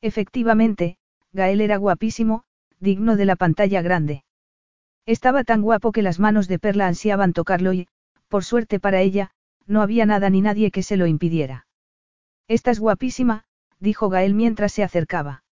Efectivamente, 0.01 0.97
Gael 1.33 1.61
era 1.61 1.77
guapísimo, 1.77 2.43
digno 2.81 3.15
de 3.15 3.27
la 3.27 3.37
pantalla 3.37 3.81
grande. 3.81 4.25
Estaba 5.07 5.45
tan 5.45 5.63
guapo 5.63 5.93
que 5.93 6.03
las 6.03 6.19
manos 6.19 6.49
de 6.49 6.59
Perla 6.59 6.89
ansiaban 6.89 7.33
tocarlo 7.33 7.73
y, 7.75 7.87
por 8.27 8.43
suerte 8.43 8.81
para 8.81 9.03
ella, 9.03 9.31
no 9.69 9.83
había 9.83 10.05
nada 10.05 10.31
ni 10.31 10.41
nadie 10.41 10.73
que 10.73 10.83
se 10.83 10.97
lo 10.97 11.07
impidiera. 11.07 11.69
Estás 12.49 12.81
guapísima, 12.81 13.45
dijo 13.79 14.09
Gael 14.09 14.35
mientras 14.35 14.73
se 14.73 14.83
acercaba. 14.83 15.45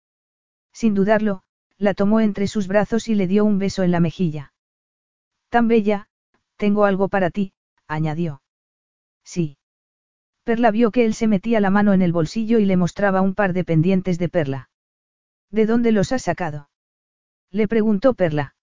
Sin 0.72 0.94
dudarlo, 0.94 1.44
la 1.82 1.94
tomó 1.94 2.20
entre 2.20 2.46
sus 2.46 2.68
brazos 2.68 3.08
y 3.08 3.16
le 3.16 3.26
dio 3.26 3.44
un 3.44 3.58
beso 3.58 3.82
en 3.82 3.90
la 3.90 3.98
mejilla. 3.98 4.52
Tan 5.48 5.66
bella, 5.66 6.06
tengo 6.56 6.84
algo 6.84 7.08
para 7.08 7.30
ti, 7.30 7.54
añadió. 7.88 8.40
Sí. 9.24 9.58
Perla 10.44 10.70
vio 10.70 10.92
que 10.92 11.04
él 11.04 11.12
se 11.12 11.26
metía 11.26 11.58
la 11.58 11.70
mano 11.70 11.92
en 11.92 12.00
el 12.00 12.12
bolsillo 12.12 12.60
y 12.60 12.66
le 12.66 12.76
mostraba 12.76 13.20
un 13.20 13.34
par 13.34 13.52
de 13.52 13.64
pendientes 13.64 14.20
de 14.20 14.28
perla. 14.28 14.70
¿De 15.50 15.66
dónde 15.66 15.90
los 15.90 16.12
has 16.12 16.22
sacado? 16.22 16.70
Le 17.50 17.66
preguntó 17.66 18.14
Perla. 18.14 18.54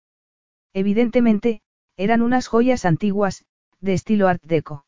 Evidentemente, 0.73 1.61
eran 1.97 2.21
unas 2.21 2.47
joyas 2.47 2.85
antiguas, 2.85 3.43
de 3.81 3.93
estilo 3.93 4.29
art 4.29 4.41
deco. 4.45 4.85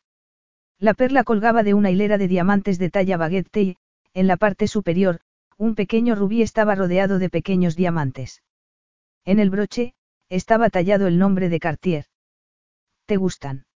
La 0.79 0.93
perla 0.93 1.25
colgaba 1.25 1.63
de 1.63 1.73
una 1.73 1.91
hilera 1.91 2.17
de 2.17 2.29
diamantes 2.29 2.79
de 2.79 2.89
talla 2.89 3.17
baguette 3.17 3.57
y, 3.57 3.77
en 4.13 4.27
la 4.27 4.37
parte 4.37 4.67
superior, 4.69 5.19
un 5.61 5.75
pequeño 5.75 6.15
rubí 6.15 6.41
estaba 6.41 6.73
rodeado 6.73 7.19
de 7.19 7.29
pequeños 7.29 7.75
diamantes. 7.75 8.41
En 9.25 9.37
el 9.37 9.51
broche, 9.51 9.93
estaba 10.27 10.71
tallado 10.71 11.05
el 11.05 11.19
nombre 11.19 11.49
de 11.49 11.59
Cartier. 11.59 12.05
¿Te 13.05 13.15
gustan? 13.17 13.67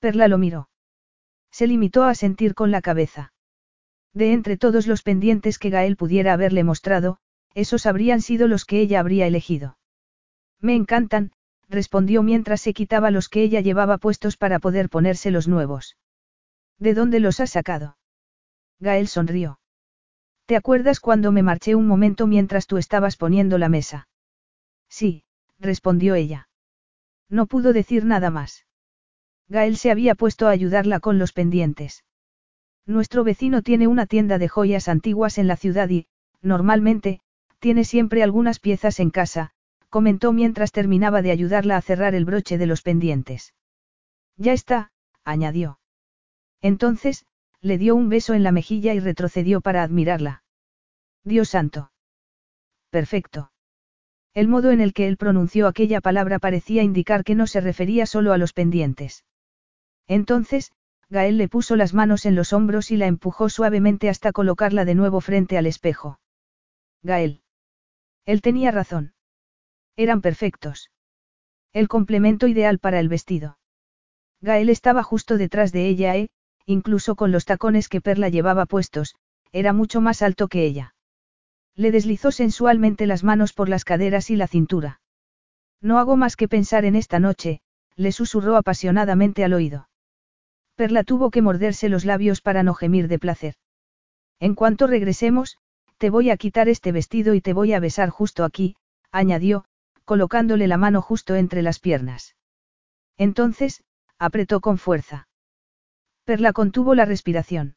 Perla 0.00 0.26
lo 0.26 0.38
miró. 0.38 0.70
Se 1.50 1.66
limitó 1.66 2.04
a 2.04 2.14
sentir 2.14 2.54
con 2.54 2.70
la 2.70 2.80
cabeza. 2.80 3.34
De 4.14 4.32
entre 4.32 4.56
todos 4.56 4.86
los 4.86 5.02
pendientes 5.02 5.58
que 5.58 5.68
Gael 5.68 5.98
pudiera 5.98 6.32
haberle 6.32 6.64
mostrado, 6.64 7.18
esos 7.52 7.84
habrían 7.84 8.22
sido 8.22 8.48
los 8.48 8.64
que 8.64 8.80
ella 8.80 8.98
habría 9.00 9.26
elegido. 9.26 9.76
Me 10.62 10.74
encantan, 10.74 11.32
respondió 11.68 12.22
mientras 12.22 12.62
se 12.62 12.72
quitaba 12.72 13.10
los 13.10 13.28
que 13.28 13.42
ella 13.42 13.60
llevaba 13.60 13.98
puestos 13.98 14.38
para 14.38 14.60
poder 14.60 14.88
ponerse 14.88 15.30
los 15.30 15.46
nuevos. 15.46 15.98
¿De 16.78 16.94
dónde 16.94 17.20
los 17.20 17.38
has 17.40 17.50
sacado? 17.50 17.98
Gael 18.80 19.08
sonrió. 19.08 19.60
¿Te 20.46 20.54
acuerdas 20.54 21.00
cuando 21.00 21.32
me 21.32 21.42
marché 21.42 21.74
un 21.74 21.88
momento 21.88 22.26
mientras 22.26 22.66
tú 22.66 22.76
estabas 22.76 23.16
poniendo 23.16 23.58
la 23.58 23.68
mesa? 23.68 24.08
Sí, 24.88 25.24
respondió 25.58 26.14
ella. 26.14 26.48
No 27.28 27.46
pudo 27.46 27.72
decir 27.72 28.04
nada 28.04 28.30
más. 28.30 28.64
Gael 29.48 29.76
se 29.76 29.90
había 29.90 30.14
puesto 30.14 30.46
a 30.46 30.50
ayudarla 30.50 31.00
con 31.00 31.18
los 31.18 31.32
pendientes. 31.32 32.04
Nuestro 32.86 33.24
vecino 33.24 33.62
tiene 33.62 33.88
una 33.88 34.06
tienda 34.06 34.38
de 34.38 34.48
joyas 34.48 34.86
antiguas 34.86 35.38
en 35.38 35.48
la 35.48 35.56
ciudad 35.56 35.88
y, 35.88 36.06
normalmente, 36.42 37.20
tiene 37.58 37.84
siempre 37.84 38.22
algunas 38.22 38.60
piezas 38.60 39.00
en 39.00 39.10
casa, 39.10 39.50
comentó 39.90 40.32
mientras 40.32 40.70
terminaba 40.70 41.22
de 41.22 41.32
ayudarla 41.32 41.76
a 41.76 41.82
cerrar 41.82 42.14
el 42.14 42.24
broche 42.24 42.58
de 42.58 42.66
los 42.66 42.82
pendientes. 42.82 43.54
Ya 44.36 44.52
está, 44.52 44.92
añadió. 45.24 45.80
Entonces, 46.60 47.26
le 47.60 47.78
dio 47.78 47.94
un 47.94 48.08
beso 48.08 48.34
en 48.34 48.42
la 48.42 48.52
mejilla 48.52 48.94
y 48.94 49.00
retrocedió 49.00 49.60
para 49.60 49.82
admirarla. 49.82 50.42
Dios 51.24 51.48
santo. 51.48 51.90
Perfecto. 52.90 53.52
El 54.34 54.48
modo 54.48 54.70
en 54.70 54.80
el 54.80 54.92
que 54.92 55.08
él 55.08 55.16
pronunció 55.16 55.66
aquella 55.66 56.00
palabra 56.00 56.38
parecía 56.38 56.82
indicar 56.82 57.24
que 57.24 57.34
no 57.34 57.46
se 57.46 57.60
refería 57.60 58.06
solo 58.06 58.32
a 58.32 58.38
los 58.38 58.52
pendientes. 58.52 59.24
Entonces, 60.06 60.72
Gael 61.08 61.38
le 61.38 61.48
puso 61.48 61.76
las 61.76 61.94
manos 61.94 62.26
en 62.26 62.34
los 62.34 62.52
hombros 62.52 62.90
y 62.90 62.96
la 62.96 63.06
empujó 63.06 63.48
suavemente 63.48 64.08
hasta 64.08 64.32
colocarla 64.32 64.84
de 64.84 64.94
nuevo 64.94 65.20
frente 65.20 65.56
al 65.56 65.66
espejo. 65.66 66.20
Gael. 67.02 67.42
Él 68.24 68.42
tenía 68.42 68.72
razón. 68.72 69.14
Eran 69.96 70.20
perfectos. 70.20 70.90
El 71.72 71.88
complemento 71.88 72.46
ideal 72.46 72.78
para 72.78 73.00
el 73.00 73.08
vestido. 73.08 73.58
Gael 74.40 74.68
estaba 74.68 75.02
justo 75.02 75.38
detrás 75.38 75.72
de 75.72 75.86
ella 75.86 76.16
e, 76.16 76.28
incluso 76.66 77.14
con 77.14 77.32
los 77.32 77.44
tacones 77.44 77.88
que 77.88 78.00
Perla 78.00 78.28
llevaba 78.28 78.66
puestos, 78.66 79.14
era 79.52 79.72
mucho 79.72 80.00
más 80.00 80.20
alto 80.22 80.48
que 80.48 80.64
ella. 80.64 80.94
Le 81.74 81.90
deslizó 81.90 82.30
sensualmente 82.32 83.06
las 83.06 83.22
manos 83.24 83.52
por 83.52 83.68
las 83.68 83.84
caderas 83.84 84.30
y 84.30 84.36
la 84.36 84.48
cintura. 84.48 85.00
No 85.80 85.98
hago 85.98 86.16
más 86.16 86.36
que 86.36 86.48
pensar 86.48 86.84
en 86.84 86.96
esta 86.96 87.20
noche, 87.20 87.60
le 87.94 88.12
susurró 88.12 88.56
apasionadamente 88.56 89.44
al 89.44 89.54
oído. 89.54 89.88
Perla 90.74 91.04
tuvo 91.04 91.30
que 91.30 91.42
morderse 91.42 91.88
los 91.88 92.04
labios 92.04 92.40
para 92.40 92.62
no 92.62 92.74
gemir 92.74 93.08
de 93.08 93.18
placer. 93.18 93.54
En 94.40 94.54
cuanto 94.54 94.86
regresemos, 94.86 95.56
te 95.98 96.10
voy 96.10 96.30
a 96.30 96.36
quitar 96.36 96.68
este 96.68 96.92
vestido 96.92 97.34
y 97.34 97.40
te 97.40 97.52
voy 97.52 97.72
a 97.72 97.80
besar 97.80 98.10
justo 98.10 98.44
aquí, 98.44 98.76
añadió, 99.10 99.64
colocándole 100.04 100.66
la 100.68 100.76
mano 100.76 101.00
justo 101.00 101.34
entre 101.34 101.62
las 101.62 101.78
piernas. 101.78 102.36
Entonces, 103.16 103.82
apretó 104.18 104.60
con 104.60 104.76
fuerza. 104.76 105.28
Perla 106.26 106.52
contuvo 106.52 106.96
la 106.96 107.04
respiración. 107.04 107.76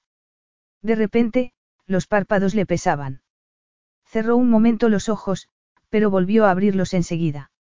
De 0.81 0.95
repente, 0.95 1.53
los 1.85 2.07
párpados 2.07 2.55
le 2.55 2.65
pesaban. 2.65 3.21
Cerró 4.05 4.37
un 4.37 4.49
momento 4.49 4.89
los 4.89 5.07
ojos, 5.07 5.47
pero 5.89 6.09
volvió 6.09 6.45
a 6.45 6.51
abrirlos 6.51 6.95
enseguida. 6.95 7.51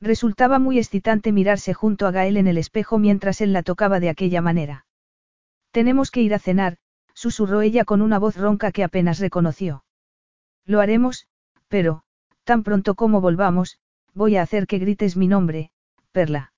Resultaba 0.00 0.58
muy 0.58 0.78
excitante 0.78 1.30
mirarse 1.30 1.72
junto 1.72 2.08
a 2.08 2.10
Gael 2.10 2.36
en 2.36 2.48
el 2.48 2.58
espejo 2.58 2.98
mientras 2.98 3.40
él 3.40 3.52
la 3.52 3.62
tocaba 3.62 4.00
de 4.00 4.08
aquella 4.08 4.42
manera. 4.42 4.86
Tenemos 5.70 6.10
que 6.10 6.22
ir 6.22 6.34
a 6.34 6.40
cenar, 6.40 6.78
susurró 7.14 7.62
ella 7.62 7.84
con 7.84 8.02
una 8.02 8.18
voz 8.18 8.36
ronca 8.36 8.72
que 8.72 8.82
apenas 8.82 9.20
reconoció. 9.20 9.84
Lo 10.64 10.80
haremos, 10.80 11.28
pero, 11.68 12.02
tan 12.42 12.64
pronto 12.64 12.96
como 12.96 13.20
volvamos, 13.20 13.78
voy 14.14 14.36
a 14.36 14.42
hacer 14.42 14.66
que 14.66 14.78
grites 14.78 15.16
mi 15.16 15.28
nombre, 15.28 15.70
Perla. 16.10 16.52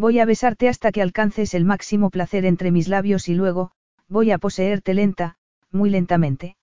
Voy 0.00 0.18
a 0.18 0.24
besarte 0.24 0.70
hasta 0.70 0.92
que 0.92 1.02
alcances 1.02 1.52
el 1.52 1.66
máximo 1.66 2.08
placer 2.08 2.46
entre 2.46 2.70
mis 2.70 2.88
labios 2.88 3.28
y 3.28 3.34
luego, 3.34 3.72
voy 4.08 4.30
a 4.30 4.38
poseerte 4.38 4.94
lenta, 4.94 5.36
muy 5.70 5.90
lentamente. 5.90 6.56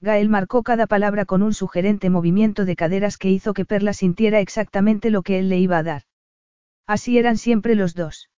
Gael 0.00 0.28
marcó 0.28 0.62
cada 0.62 0.86
palabra 0.86 1.24
con 1.24 1.42
un 1.42 1.54
sugerente 1.54 2.08
movimiento 2.08 2.64
de 2.64 2.76
caderas 2.76 3.18
que 3.18 3.30
hizo 3.30 3.52
que 3.52 3.64
Perla 3.64 3.94
sintiera 3.94 4.38
exactamente 4.38 5.10
lo 5.10 5.22
que 5.22 5.40
él 5.40 5.48
le 5.48 5.58
iba 5.58 5.76
a 5.76 5.82
dar. 5.82 6.02
Así 6.86 7.18
eran 7.18 7.36
siempre 7.36 7.74
los 7.74 7.96
dos. 7.96 8.30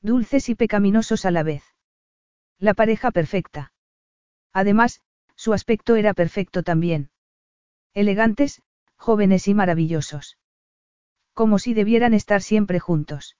Dulces 0.00 0.48
y 0.48 0.54
pecaminosos 0.54 1.26
a 1.26 1.30
la 1.30 1.42
vez. 1.42 1.62
La 2.58 2.72
pareja 2.72 3.10
perfecta. 3.10 3.74
Además, 4.54 5.02
su 5.36 5.52
aspecto 5.52 5.96
era 5.96 6.14
perfecto 6.14 6.62
también. 6.62 7.10
Elegantes, 7.92 8.62
jóvenes 8.96 9.46
y 9.46 9.52
maravillosos. 9.52 10.38
Como 11.34 11.58
si 11.58 11.74
debieran 11.74 12.14
estar 12.14 12.40
siempre 12.40 12.80
juntos. 12.80 13.36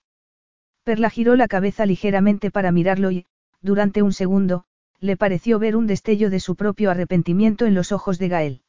Perla 0.83 1.09
giró 1.09 1.35
la 1.35 1.47
cabeza 1.47 1.85
ligeramente 1.85 2.51
para 2.51 2.71
mirarlo 2.71 3.11
y, 3.11 3.25
durante 3.61 4.01
un 4.01 4.11
segundo, 4.11 4.65
le 4.99 5.17
pareció 5.17 5.59
ver 5.59 5.75
un 5.75 5.87
destello 5.87 6.29
de 6.29 6.39
su 6.39 6.55
propio 6.55 6.91
arrepentimiento 6.91 7.65
en 7.65 7.73
los 7.73 7.91
ojos 7.91 8.19
de 8.19 8.27
Gael. 8.27 8.61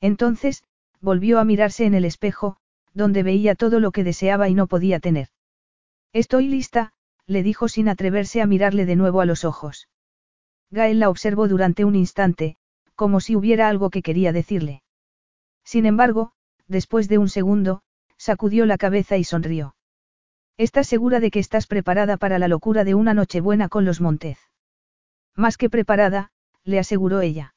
Entonces, 0.00 0.64
volvió 1.00 1.38
a 1.38 1.44
mirarse 1.44 1.84
en 1.84 1.94
el 1.94 2.04
espejo, 2.04 2.56
donde 2.94 3.22
veía 3.22 3.54
todo 3.54 3.80
lo 3.80 3.92
que 3.92 4.04
deseaba 4.04 4.48
y 4.48 4.54
no 4.54 4.66
podía 4.66 4.98
tener. 4.98 5.28
Estoy 6.12 6.48
lista, 6.48 6.92
le 7.26 7.42
dijo 7.42 7.68
sin 7.68 7.88
atreverse 7.88 8.40
a 8.40 8.46
mirarle 8.46 8.86
de 8.86 8.96
nuevo 8.96 9.20
a 9.20 9.26
los 9.26 9.44
ojos. 9.44 9.88
Gael 10.70 10.98
la 10.98 11.10
observó 11.10 11.46
durante 11.48 11.84
un 11.84 11.94
instante, 11.94 12.56
como 12.94 13.20
si 13.20 13.36
hubiera 13.36 13.68
algo 13.68 13.90
que 13.90 14.02
quería 14.02 14.32
decirle. 14.32 14.82
Sin 15.64 15.86
embargo, 15.86 16.32
después 16.66 17.08
de 17.08 17.18
un 17.18 17.28
segundo, 17.28 17.82
sacudió 18.16 18.66
la 18.66 18.78
cabeza 18.78 19.16
y 19.16 19.24
sonrió. 19.24 19.76
¿Estás 20.58 20.88
segura 20.88 21.20
de 21.20 21.30
que 21.30 21.38
estás 21.38 21.68
preparada 21.68 22.16
para 22.16 22.40
la 22.40 22.48
locura 22.48 22.82
de 22.82 22.96
una 22.96 23.14
Nochebuena 23.14 23.68
con 23.68 23.84
los 23.84 24.00
Montez? 24.00 24.38
Más 25.36 25.56
que 25.56 25.70
preparada, 25.70 26.32
le 26.64 26.80
aseguró 26.80 27.20
ella. 27.20 27.54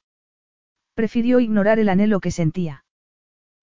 Prefirió 0.93 1.39
ignorar 1.39 1.79
el 1.79 1.89
anhelo 1.89 2.19
que 2.19 2.29
sentía. 2.29 2.85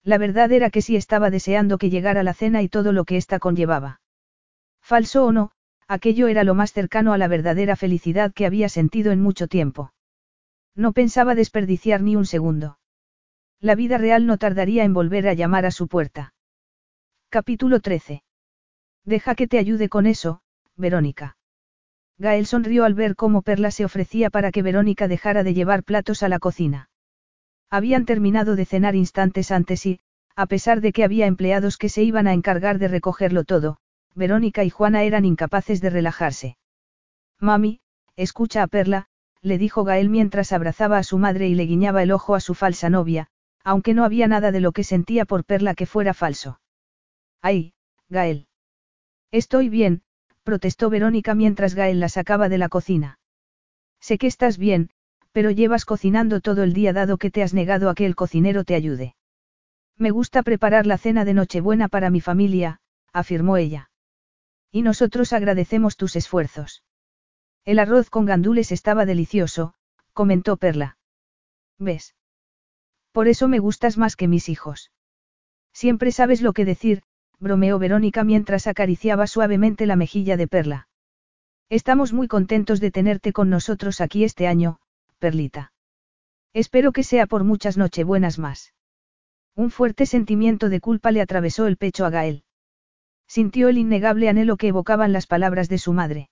La 0.03 0.17
verdad 0.17 0.51
era 0.51 0.69
que 0.69 0.81
sí 0.81 0.97
estaba 0.97 1.29
deseando 1.29 1.77
que 1.77 1.89
llegara 1.89 2.21
la 2.21 2.33
cena 2.33 2.61
y 2.61 2.67
todo 2.67 2.91
lo 2.91 3.05
que 3.05 3.15
ésta 3.15 3.39
conllevaba. 3.39 4.01
Falso 4.81 5.25
o 5.25 5.31
no, 5.31 5.51
aquello 5.87 6.27
era 6.27 6.43
lo 6.43 6.53
más 6.53 6.73
cercano 6.73 7.13
a 7.13 7.17
la 7.17 7.29
verdadera 7.29 7.77
felicidad 7.77 8.33
que 8.33 8.45
había 8.45 8.67
sentido 8.67 9.13
en 9.13 9.21
mucho 9.21 9.47
tiempo. 9.47 9.93
No 10.75 10.91
pensaba 10.91 11.33
desperdiciar 11.33 12.01
ni 12.01 12.17
un 12.17 12.25
segundo. 12.25 12.77
La 13.61 13.75
vida 13.75 13.97
real 13.97 14.25
no 14.25 14.37
tardaría 14.37 14.83
en 14.83 14.93
volver 14.93 15.29
a 15.29 15.33
llamar 15.33 15.65
a 15.65 15.71
su 15.71 15.87
puerta. 15.87 16.33
Capítulo 17.29 17.79
13. 17.79 18.23
Deja 19.09 19.33
que 19.33 19.47
te 19.47 19.57
ayude 19.57 19.89
con 19.89 20.05
eso, 20.05 20.41
Verónica. 20.75 21.35
Gael 22.19 22.45
sonrió 22.45 22.85
al 22.85 22.93
ver 22.93 23.15
cómo 23.15 23.41
Perla 23.41 23.71
se 23.71 23.83
ofrecía 23.83 24.29
para 24.29 24.51
que 24.51 24.61
Verónica 24.61 25.07
dejara 25.07 25.41
de 25.41 25.55
llevar 25.55 25.83
platos 25.83 26.21
a 26.21 26.29
la 26.29 26.37
cocina. 26.37 26.91
Habían 27.71 28.05
terminado 28.05 28.55
de 28.55 28.65
cenar 28.65 28.95
instantes 28.95 29.49
antes 29.49 29.83
y, 29.87 29.99
a 30.35 30.45
pesar 30.45 30.79
de 30.79 30.91
que 30.91 31.03
había 31.03 31.25
empleados 31.25 31.77
que 31.77 31.89
se 31.89 32.03
iban 32.03 32.27
a 32.27 32.33
encargar 32.33 32.77
de 32.77 32.87
recogerlo 32.87 33.45
todo, 33.45 33.77
Verónica 34.13 34.63
y 34.63 34.69
Juana 34.69 35.01
eran 35.01 35.25
incapaces 35.25 35.81
de 35.81 35.89
relajarse. 35.89 36.57
Mami, 37.39 37.81
escucha 38.15 38.61
a 38.61 38.67
Perla, 38.67 39.07
le 39.41 39.57
dijo 39.57 39.85
Gael 39.85 40.09
mientras 40.09 40.51
abrazaba 40.51 40.99
a 40.99 41.03
su 41.03 41.17
madre 41.17 41.47
y 41.47 41.55
le 41.55 41.63
guiñaba 41.63 42.03
el 42.03 42.11
ojo 42.11 42.35
a 42.35 42.41
su 42.41 42.53
falsa 42.53 42.91
novia, 42.91 43.25
aunque 43.63 43.95
no 43.95 44.03
había 44.03 44.27
nada 44.27 44.51
de 44.51 44.59
lo 44.59 44.71
que 44.71 44.83
sentía 44.83 45.25
por 45.25 45.45
Perla 45.45 45.73
que 45.73 45.87
fuera 45.87 46.13
falso. 46.13 46.61
Ay, 47.41 47.73
Gael. 48.07 48.48
Estoy 49.31 49.69
bien, 49.69 50.01
protestó 50.43 50.89
Verónica 50.89 51.35
mientras 51.35 51.75
Gael 51.75 51.99
la 51.99 52.09
sacaba 52.09 52.49
de 52.49 52.57
la 52.57 52.69
cocina. 52.69 53.19
Sé 53.99 54.17
que 54.17 54.27
estás 54.27 54.57
bien, 54.57 54.89
pero 55.31 55.51
llevas 55.51 55.85
cocinando 55.85 56.41
todo 56.41 56.63
el 56.63 56.73
día 56.73 56.93
dado 56.93 57.17
que 57.17 57.29
te 57.29 57.43
has 57.43 57.53
negado 57.53 57.89
a 57.89 57.95
que 57.95 58.05
el 58.05 58.15
cocinero 58.15 58.63
te 58.63 58.75
ayude. 58.75 59.15
Me 59.97 60.11
gusta 60.11 60.41
preparar 60.43 60.87
la 60.87 60.97
cena 60.97 61.25
de 61.25 61.33
Nochebuena 61.33 61.89
para 61.89 62.09
mi 62.09 62.21
familia, 62.21 62.79
afirmó 63.13 63.57
ella. 63.57 63.91
Y 64.71 64.81
nosotros 64.81 65.33
agradecemos 65.33 65.97
tus 65.97 66.15
esfuerzos. 66.15 66.83
El 67.65 67.79
arroz 67.79 68.09
con 68.09 68.25
gandules 68.25 68.71
estaba 68.71 69.05
delicioso, 69.05 69.73
comentó 70.13 70.57
Perla. 70.57 70.97
¿Ves? 71.77 72.15
Por 73.11 73.27
eso 73.27 73.47
me 73.47 73.59
gustas 73.59 73.97
más 73.97 74.15
que 74.15 74.27
mis 74.27 74.49
hijos. 74.49 74.91
Siempre 75.73 76.11
sabes 76.11 76.41
lo 76.41 76.53
que 76.53 76.65
decir, 76.65 77.03
bromeó 77.39 77.79
Verónica 77.79 78.23
mientras 78.23 78.67
acariciaba 78.67 79.27
suavemente 79.27 79.85
la 79.85 79.95
mejilla 79.95 80.37
de 80.37 80.47
Perla. 80.47 80.87
Estamos 81.69 82.13
muy 82.13 82.27
contentos 82.27 82.79
de 82.79 82.91
tenerte 82.91 83.31
con 83.31 83.49
nosotros 83.49 84.01
aquí 84.01 84.23
este 84.23 84.47
año, 84.47 84.79
Perlita. 85.19 85.71
Espero 86.53 86.91
que 86.91 87.03
sea 87.03 87.27
por 87.27 87.43
muchas 87.43 87.77
nochebuenas 87.77 88.39
más. 88.39 88.73
Un 89.55 89.69
fuerte 89.69 90.05
sentimiento 90.05 90.69
de 90.69 90.79
culpa 90.79 91.11
le 91.11 91.21
atravesó 91.21 91.67
el 91.67 91.77
pecho 91.77 92.05
a 92.05 92.09
Gael. 92.09 92.43
Sintió 93.27 93.69
el 93.69 93.77
innegable 93.77 94.29
anhelo 94.29 94.57
que 94.57 94.69
evocaban 94.69 95.13
las 95.13 95.27
palabras 95.27 95.69
de 95.69 95.77
su 95.77 95.93
madre. 95.93 96.29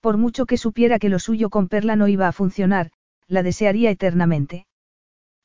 Por 0.00 0.16
mucho 0.18 0.46
que 0.46 0.56
supiera 0.56 0.98
que 0.98 1.08
lo 1.08 1.18
suyo 1.18 1.50
con 1.50 1.68
Perla 1.68 1.96
no 1.96 2.06
iba 2.06 2.28
a 2.28 2.32
funcionar, 2.32 2.92
la 3.26 3.42
desearía 3.42 3.90
eternamente. 3.90 4.66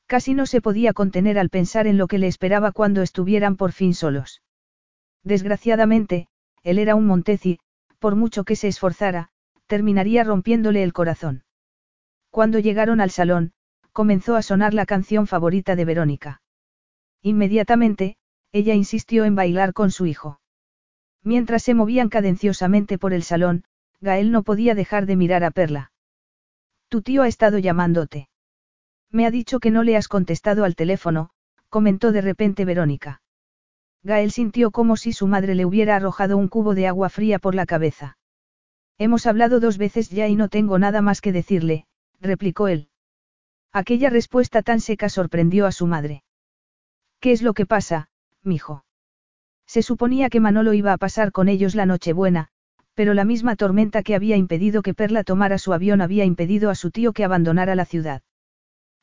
Casi 0.06 0.33
no 0.33 0.45
se 0.45 0.61
podía 0.61 0.93
contener 0.93 1.40
al 1.40 1.49
pensar 1.49 1.88
en 1.88 1.98
lo 1.98 2.08
que 2.08 2.19
le 2.19 2.27
esperaba 2.27 2.72
cuando 2.72 3.01
estuvieran 3.01 3.56
por 3.56 3.72
fin 3.72 3.93
solos. 3.93 4.41
Desgraciadamente, 5.23 6.27
él 6.64 6.80
era 6.80 6.95
un 6.95 7.06
Montez 7.06 7.45
y, 7.45 7.59
por 7.99 8.15
mucho 8.15 8.43
que 8.43 8.56
se 8.56 8.67
esforzara, 8.67 9.30
terminaría 9.67 10.23
rompiéndole 10.23 10.83
el 10.83 10.93
corazón. 10.93 11.43
Cuando 12.31 12.59
llegaron 12.59 13.01
al 13.01 13.11
salón, 13.11 13.53
comenzó 13.91 14.35
a 14.35 14.41
sonar 14.41 14.73
la 14.73 14.85
canción 14.85 15.27
favorita 15.27 15.75
de 15.75 15.85
Verónica. 15.85 16.41
Inmediatamente, 17.22 18.17
ella 18.51 18.73
insistió 18.73 19.25
en 19.25 19.35
bailar 19.35 19.73
con 19.73 19.91
su 19.91 20.06
hijo. 20.06 20.39
Mientras 21.23 21.64
se 21.64 21.73
movían 21.73 22.09
cadenciosamente 22.09 22.98
por 22.98 23.14
el 23.14 23.23
salón, 23.23 23.65
Gael 23.99 24.31
no 24.31 24.43
podía 24.43 24.73
dejar 24.75 25.06
de 25.06 25.17
mirar 25.17 25.43
a 25.43 25.51
Perla. 25.51 25.91
Tu 26.88 27.01
tío 27.01 27.23
ha 27.23 27.27
estado 27.27 27.57
llamándote. 27.57 28.30
Me 29.11 29.25
ha 29.25 29.31
dicho 29.31 29.59
que 29.59 29.72
no 29.72 29.83
le 29.83 29.98
has 29.98 30.07
contestado 30.07 30.64
al 30.64 30.75
teléfono, 30.75 31.31
comentó 31.67 32.11
de 32.11 32.22
repente 32.22 32.64
Verónica. 32.65 33.22
Gael 34.03 34.32
sintió 34.32 34.72
como 34.72 34.95
si 34.95 35.11
su 35.14 35.28
madre 35.28 35.56
le 35.56 35.66
hubiera 35.66 35.95
arrojado 35.95 36.38
un 36.38 36.48
cubo 36.48 36.74
de 36.76 36.88
agua 36.88 37.10
fría 37.10 37.40
por 37.40 37.56
la 37.56 37.66
cabeza. 37.66 38.18
Hemos 38.98 39.26
hablado 39.26 39.60
dos 39.60 39.78
veces 39.78 40.10
ya 40.10 40.28
y 40.28 40.36
no 40.36 40.50
tengo 40.50 40.80
nada 40.80 41.02
más 41.02 41.22
que 41.22 41.32
decirle, 41.32 41.86
replicó 42.19 42.68
él. 42.68 42.90
Aquella 43.72 44.10
respuesta 44.10 44.61
tan 44.61 44.80
seca 44.80 45.10
sorprendió 45.10 45.66
a 45.66 45.72
su 45.72 45.88
madre. 45.88 46.24
¿Qué 47.19 47.32
es 47.32 47.42
lo 47.42 47.53
que 47.53 47.66
pasa, 47.66 48.10
mijo? 48.44 48.86
Se 49.66 49.84
suponía 49.84 50.30
que 50.30 50.40
Manolo 50.40 50.74
iba 50.74 50.94
a 50.94 50.98
pasar 50.98 51.32
con 51.32 51.48
ellos 51.48 51.76
la 51.76 51.86
Nochebuena, 51.86 52.50
pero 52.95 53.14
la 53.14 53.24
misma 53.24 53.56
tormenta 53.56 54.02
que 54.03 54.16
había 54.16 54.36
impedido 54.36 54.82
que 54.82 54.94
Perla 54.94 55.24
tomara 55.24 55.58
su 55.58 55.74
avión 55.74 56.02
había 56.02 56.26
impedido 56.26 56.69
a 56.69 56.76
su 56.76 56.92
tío 56.92 57.14
que 57.14 57.24
abandonara 57.24 57.76
la 57.76 57.86
ciudad. 57.86 58.24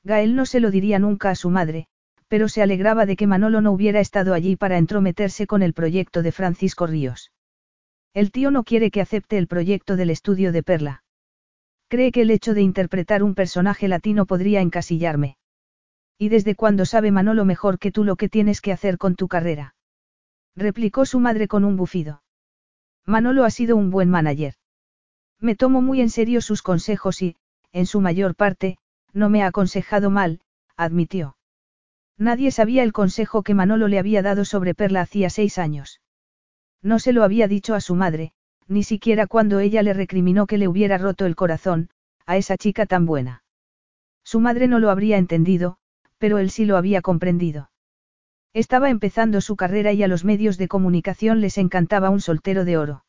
Gael 0.02 0.34
no 0.34 0.44
se 0.44 0.60
lo 0.60 0.70
diría 0.70 0.98
nunca 0.98 1.30
a 1.30 1.34
su 1.34 1.50
madre, 1.50 1.88
pero 2.28 2.48
se 2.48 2.62
alegraba 2.62 3.06
de 3.06 3.16
que 3.16 3.26
Manolo 3.26 3.60
no 3.60 3.72
hubiera 3.72 4.00
estado 4.00 4.34
allí 4.34 4.56
para 4.56 4.78
entrometerse 4.78 5.46
con 5.46 5.62
el 5.62 5.72
proyecto 5.72 6.22
de 6.22 6.32
Francisco 6.32 6.86
Ríos. 6.86 7.32
El 8.14 8.32
tío 8.32 8.50
no 8.50 8.64
quiere 8.64 8.90
que 8.90 9.00
acepte 9.00 9.38
el 9.38 9.46
proyecto 9.46 9.96
del 9.96 10.10
estudio 10.10 10.50
de 10.50 10.62
Perla. 10.62 11.04
Cree 11.88 12.10
que 12.10 12.22
el 12.22 12.30
hecho 12.30 12.54
de 12.54 12.62
interpretar 12.62 13.22
un 13.22 13.34
personaje 13.34 13.88
latino 13.88 14.26
podría 14.26 14.60
encasillarme. 14.60 15.36
¿Y 16.18 16.30
desde 16.30 16.54
cuándo 16.54 16.84
sabe 16.84 17.12
Manolo 17.12 17.44
mejor 17.44 17.78
que 17.78 17.92
tú 17.92 18.02
lo 18.02 18.16
que 18.16 18.28
tienes 18.28 18.60
que 18.60 18.72
hacer 18.72 18.98
con 18.98 19.14
tu 19.16 19.28
carrera? 19.28 19.74
replicó 20.56 21.04
su 21.04 21.20
madre 21.20 21.46
con 21.46 21.64
un 21.64 21.76
bufido. 21.76 22.22
Manolo 23.04 23.44
ha 23.44 23.50
sido 23.50 23.76
un 23.76 23.90
buen 23.90 24.08
manager. 24.08 24.54
Me 25.38 25.54
tomo 25.54 25.82
muy 25.82 26.00
en 26.00 26.08
serio 26.08 26.40
sus 26.40 26.62
consejos 26.62 27.20
y, 27.22 27.36
en 27.72 27.86
su 27.86 28.00
mayor 28.00 28.34
parte, 28.34 28.78
no 29.12 29.28
me 29.28 29.42
ha 29.42 29.48
aconsejado 29.48 30.10
mal, 30.10 30.40
admitió. 30.76 31.35
Nadie 32.18 32.50
sabía 32.50 32.82
el 32.82 32.92
consejo 32.92 33.42
que 33.42 33.54
Manolo 33.54 33.88
le 33.88 33.98
había 33.98 34.22
dado 34.22 34.44
sobre 34.44 34.74
Perla 34.74 35.02
hacía 35.02 35.28
seis 35.28 35.58
años. 35.58 36.00
No 36.82 36.98
se 36.98 37.12
lo 37.12 37.24
había 37.24 37.48
dicho 37.48 37.74
a 37.74 37.80
su 37.80 37.94
madre, 37.94 38.32
ni 38.68 38.82
siquiera 38.82 39.26
cuando 39.26 39.60
ella 39.60 39.82
le 39.82 39.92
recriminó 39.92 40.46
que 40.46 40.58
le 40.58 40.68
hubiera 40.68 40.98
roto 40.98 41.26
el 41.26 41.36
corazón, 41.36 41.90
a 42.24 42.36
esa 42.36 42.56
chica 42.56 42.86
tan 42.86 43.06
buena. 43.06 43.42
Su 44.24 44.40
madre 44.40 44.66
no 44.66 44.78
lo 44.78 44.90
habría 44.90 45.18
entendido, 45.18 45.76
pero 46.18 46.38
él 46.38 46.50
sí 46.50 46.64
lo 46.64 46.76
había 46.76 47.02
comprendido. 47.02 47.70
Estaba 48.54 48.88
empezando 48.88 49.40
su 49.40 49.54
carrera 49.54 49.92
y 49.92 50.02
a 50.02 50.08
los 50.08 50.24
medios 50.24 50.56
de 50.56 50.68
comunicación 50.68 51.40
les 51.40 51.58
encantaba 51.58 52.10
un 52.10 52.20
soltero 52.20 52.64
de 52.64 52.78
oro. 52.78 53.04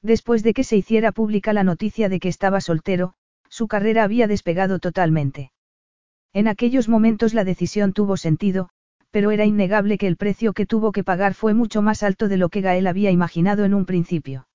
Después 0.00 0.42
de 0.42 0.54
que 0.54 0.64
se 0.64 0.76
hiciera 0.76 1.12
pública 1.12 1.52
la 1.52 1.62
noticia 1.62 2.08
de 2.08 2.18
que 2.18 2.28
estaba 2.28 2.60
soltero, 2.60 3.14
su 3.48 3.68
carrera 3.68 4.02
había 4.02 4.26
despegado 4.26 4.78
totalmente. 4.78 5.51
En 6.32 6.48
aquellos 6.48 6.88
momentos 6.88 7.34
la 7.34 7.44
decisión 7.44 7.92
tuvo 7.92 8.16
sentido, 8.16 8.70
pero 9.10 9.30
era 9.30 9.44
innegable 9.44 9.98
que 9.98 10.06
el 10.06 10.16
precio 10.16 10.54
que 10.54 10.66
tuvo 10.66 10.90
que 10.92 11.04
pagar 11.04 11.34
fue 11.34 11.52
mucho 11.52 11.82
más 11.82 12.02
alto 12.02 12.28
de 12.28 12.38
lo 12.38 12.48
que 12.48 12.62
Gael 12.62 12.86
había 12.86 13.10
imaginado 13.10 13.64
en 13.64 13.74
un 13.74 13.84
principio. 13.84 14.48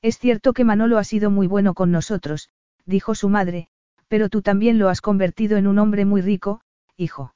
Es 0.00 0.18
cierto 0.18 0.54
que 0.54 0.64
Manolo 0.64 0.98
ha 0.98 1.04
sido 1.04 1.30
muy 1.30 1.46
bueno 1.46 1.74
con 1.74 1.90
nosotros, 1.90 2.48
dijo 2.86 3.14
su 3.14 3.28
madre, 3.28 3.68
pero 4.08 4.28
tú 4.28 4.42
también 4.42 4.78
lo 4.78 4.88
has 4.88 5.00
convertido 5.00 5.58
en 5.58 5.66
un 5.66 5.78
hombre 5.78 6.04
muy 6.04 6.22
rico, 6.22 6.62
hijo. 6.96 7.34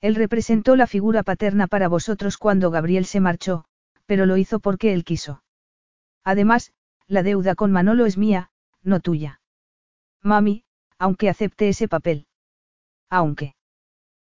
Él 0.00 0.14
representó 0.14 0.76
la 0.76 0.86
figura 0.86 1.22
paterna 1.22 1.66
para 1.66 1.88
vosotros 1.88 2.38
cuando 2.38 2.70
Gabriel 2.70 3.04
se 3.04 3.20
marchó, 3.20 3.64
pero 4.06 4.24
lo 4.26 4.36
hizo 4.36 4.60
porque 4.60 4.94
él 4.94 5.04
quiso. 5.04 5.42
Además, 6.24 6.72
la 7.06 7.22
deuda 7.22 7.54
con 7.54 7.72
Manolo 7.72 8.06
es 8.06 8.16
mía, 8.16 8.50
no 8.82 9.00
tuya. 9.00 9.40
Mami, 10.22 10.64
aunque 10.98 11.28
acepte 11.28 11.68
ese 11.68 11.88
papel. 11.88 12.26
Aunque. 13.10 13.54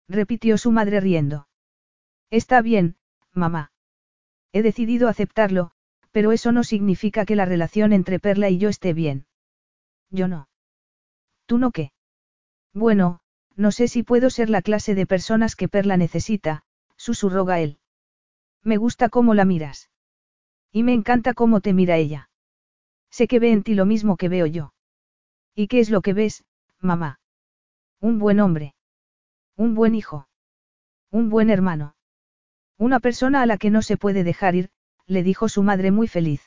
Repitió 0.09 0.59
su 0.59 0.73
madre 0.73 1.01
riendo. 1.01 1.49
Está 2.31 2.63
bien, 2.63 2.97
mamá. 3.33 3.73
He 4.53 4.63
decidido 4.63 5.09
aceptarlo, 5.09 5.71
pero 6.11 6.33
eso 6.33 6.53
no 6.53 6.65
significa 6.65 7.25
que 7.25 7.37
la 7.37 7.45
relación 7.45 7.93
entre 7.93 8.19
Perla 8.19 8.51
y 8.51 8.59
yo 8.59 8.69
esté 8.69 8.93
bien. 8.93 9.27
Yo 10.11 10.27
no. 10.27 10.49
¿Tú 11.47 11.59
no 11.59 11.71
qué? 11.71 11.93
Bueno, 12.73 13.21
no 13.57 13.71
sé 13.71 13.89
si 13.89 14.03
puedo 14.03 14.31
ser 14.31 14.51
la 14.51 14.63
clase 14.63 14.95
de 14.95 15.07
personas 15.07 15.55
que 15.55 15.69
Perla 15.69 15.97
necesita, 15.97 16.65
susurró 16.97 17.45
Gael. 17.45 17.79
Me 18.63 18.77
gusta 18.77 19.09
cómo 19.09 19.35
la 19.35 19.45
miras. 19.45 19.91
Y 20.73 20.83
me 20.83 20.93
encanta 20.93 21.35
cómo 21.35 21.61
te 21.61 21.73
mira 21.73 21.97
ella. 21.97 22.31
Sé 23.11 23.27
que 23.27 23.39
ve 23.39 23.53
en 23.53 23.63
ti 23.63 23.75
lo 23.75 23.87
mismo 23.87 24.17
que 24.17 24.29
veo 24.29 24.47
yo. 24.47 24.73
¿Y 25.55 25.67
qué 25.67 25.81
es 25.81 25.91
lo 25.91 26.01
que 26.01 26.13
ves, 26.13 26.45
mamá? 26.81 27.20
Un 28.03 28.19
buen 28.19 28.41
hombre. 28.41 28.75
Un 29.57 29.75
buen 29.75 29.95
hijo. 29.95 30.27
Un 31.11 31.29
buen 31.29 31.51
hermano. 31.51 31.97
Una 32.79 32.99
persona 32.99 33.43
a 33.43 33.47
la 33.47 33.59
que 33.59 33.69
no 33.69 33.83
se 33.83 33.99
puede 33.99 34.25
dejar 34.25 34.55
ir, 34.55 34.71
le 35.07 35.23
dijo 35.23 35.51
su 35.51 35.63
madre 35.63 35.91
muy 35.91 36.09
feliz. 36.09 36.41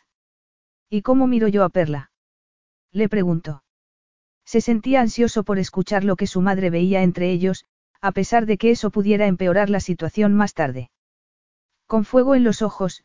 ¿Y 0.90 1.04
cómo 1.04 1.28
miro 1.28 1.48
yo 1.48 1.64
a 1.64 1.70
Perla? 1.70 2.12
Le 2.92 3.08
preguntó. 3.08 3.64
Se 4.46 4.62
sentía 4.62 5.02
ansioso 5.02 5.44
por 5.44 5.60
escuchar 5.60 6.04
lo 6.04 6.16
que 6.16 6.26
su 6.26 6.42
madre 6.42 6.72
veía 6.72 7.04
entre 7.04 7.32
ellos, 7.32 7.66
a 8.02 8.12
pesar 8.12 8.48
de 8.48 8.58
que 8.58 8.72
eso 8.72 8.90
pudiera 8.90 9.28
empeorar 9.28 9.70
la 9.70 9.80
situación 9.80 10.34
más 10.34 10.56
tarde. 10.56 10.90
Con 11.86 12.04
fuego 12.04 12.34
en 12.34 12.44
los 12.44 12.64
ojos, 12.64 13.04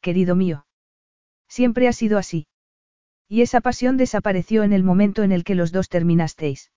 querido 0.00 0.34
mío. 0.34 0.66
Siempre 1.48 1.86
ha 1.86 1.92
sido 1.92 2.16
así. 2.16 2.46
Y 3.28 3.42
esa 3.42 3.60
pasión 3.60 3.98
desapareció 3.98 4.62
en 4.62 4.72
el 4.72 4.84
momento 4.84 5.22
en 5.22 5.32
el 5.32 5.44
que 5.44 5.54
los 5.54 5.70
dos 5.70 5.90
terminasteis. 5.90 6.70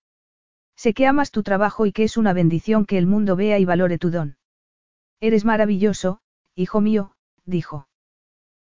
Sé 0.76 0.94
que 0.94 1.08
amas 1.08 1.32
tu 1.32 1.44
trabajo 1.44 1.86
y 1.86 1.92
que 1.92 2.04
es 2.04 2.18
una 2.18 2.34
bendición 2.34 2.86
que 2.86 2.98
el 2.98 3.08
mundo 3.08 3.36
vea 3.36 3.60
y 3.60 3.66
valore 3.66 3.98
tu 3.98 4.12
don. 4.12 4.38
Eres 5.20 5.46
maravilloso, 5.46 6.20
hijo 6.56 6.82
mío, 6.82 7.16
dijo. 7.46 7.88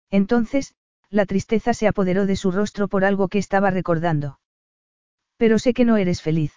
Entonces, 0.09 0.75
la 1.09 1.25
tristeza 1.25 1.73
se 1.73 1.87
apoderó 1.87 2.25
de 2.25 2.35
su 2.35 2.51
rostro 2.51 2.87
por 2.87 3.05
algo 3.05 3.27
que 3.27 3.37
estaba 3.37 3.69
recordando. 3.69 4.39
Pero 5.37 5.59
sé 5.59 5.73
que 5.73 5.85
no 5.85 5.97
eres 5.97 6.21
feliz. 6.21 6.53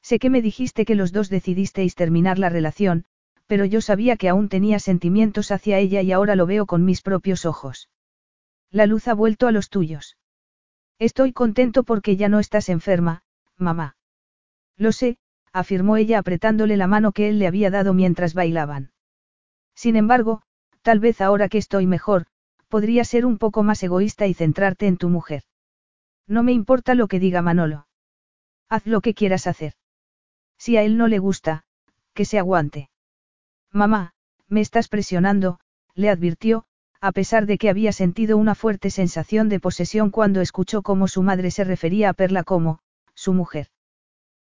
Sé 0.00 0.18
que 0.18 0.30
me 0.30 0.40
dijiste 0.40 0.84
que 0.84 0.94
los 0.94 1.12
dos 1.12 1.28
decidisteis 1.28 1.94
terminar 1.94 2.38
la 2.38 2.48
relación, 2.48 3.04
pero 3.46 3.66
yo 3.66 3.80
sabía 3.80 4.16
que 4.16 4.28
aún 4.28 4.48
tenía 4.48 4.78
sentimientos 4.78 5.50
hacia 5.50 5.78
ella 5.78 6.00
y 6.00 6.12
ahora 6.12 6.34
lo 6.34 6.46
veo 6.46 6.64
con 6.64 6.84
mis 6.84 7.02
propios 7.02 7.44
ojos. 7.44 7.90
La 8.70 8.86
luz 8.86 9.08
ha 9.08 9.14
vuelto 9.14 9.48
a 9.48 9.52
los 9.52 9.68
tuyos. 9.68 10.16
Estoy 10.98 11.32
contento 11.32 11.82
porque 11.82 12.16
ya 12.16 12.28
no 12.28 12.38
estás 12.38 12.68
enferma, 12.70 13.22
mamá. 13.56 13.97
Lo 14.78 14.92
sé, 14.92 15.18
afirmó 15.52 15.96
ella 15.96 16.18
apretándole 16.18 16.76
la 16.76 16.86
mano 16.86 17.12
que 17.12 17.28
él 17.28 17.38
le 17.38 17.48
había 17.48 17.70
dado 17.70 17.92
mientras 17.92 18.32
bailaban. 18.32 18.92
Sin 19.74 19.96
embargo, 19.96 20.42
tal 20.82 21.00
vez 21.00 21.20
ahora 21.20 21.48
que 21.48 21.58
estoy 21.58 21.86
mejor, 21.86 22.26
podría 22.68 23.04
ser 23.04 23.26
un 23.26 23.38
poco 23.38 23.62
más 23.62 23.82
egoísta 23.82 24.26
y 24.26 24.34
centrarte 24.34 24.86
en 24.86 24.96
tu 24.96 25.08
mujer. 25.08 25.42
No 26.26 26.42
me 26.42 26.52
importa 26.52 26.94
lo 26.94 27.08
que 27.08 27.18
diga 27.18 27.42
Manolo. 27.42 27.88
Haz 28.68 28.86
lo 28.86 29.00
que 29.00 29.14
quieras 29.14 29.46
hacer. 29.46 29.74
Si 30.58 30.76
a 30.76 30.82
él 30.82 30.96
no 30.96 31.08
le 31.08 31.18
gusta, 31.18 31.64
que 32.14 32.24
se 32.24 32.38
aguante. 32.38 32.90
Mamá, 33.72 34.12
me 34.48 34.60
estás 34.60 34.88
presionando, 34.88 35.60
le 35.94 36.10
advirtió, 36.10 36.64
a 37.00 37.12
pesar 37.12 37.46
de 37.46 37.58
que 37.58 37.70
había 37.70 37.92
sentido 37.92 38.36
una 38.36 38.54
fuerte 38.54 38.90
sensación 38.90 39.48
de 39.48 39.60
posesión 39.60 40.10
cuando 40.10 40.40
escuchó 40.40 40.82
cómo 40.82 41.08
su 41.08 41.22
madre 41.22 41.50
se 41.50 41.64
refería 41.64 42.10
a 42.10 42.12
Perla 42.12 42.44
como, 42.44 42.80
su 43.14 43.32
mujer. 43.32 43.68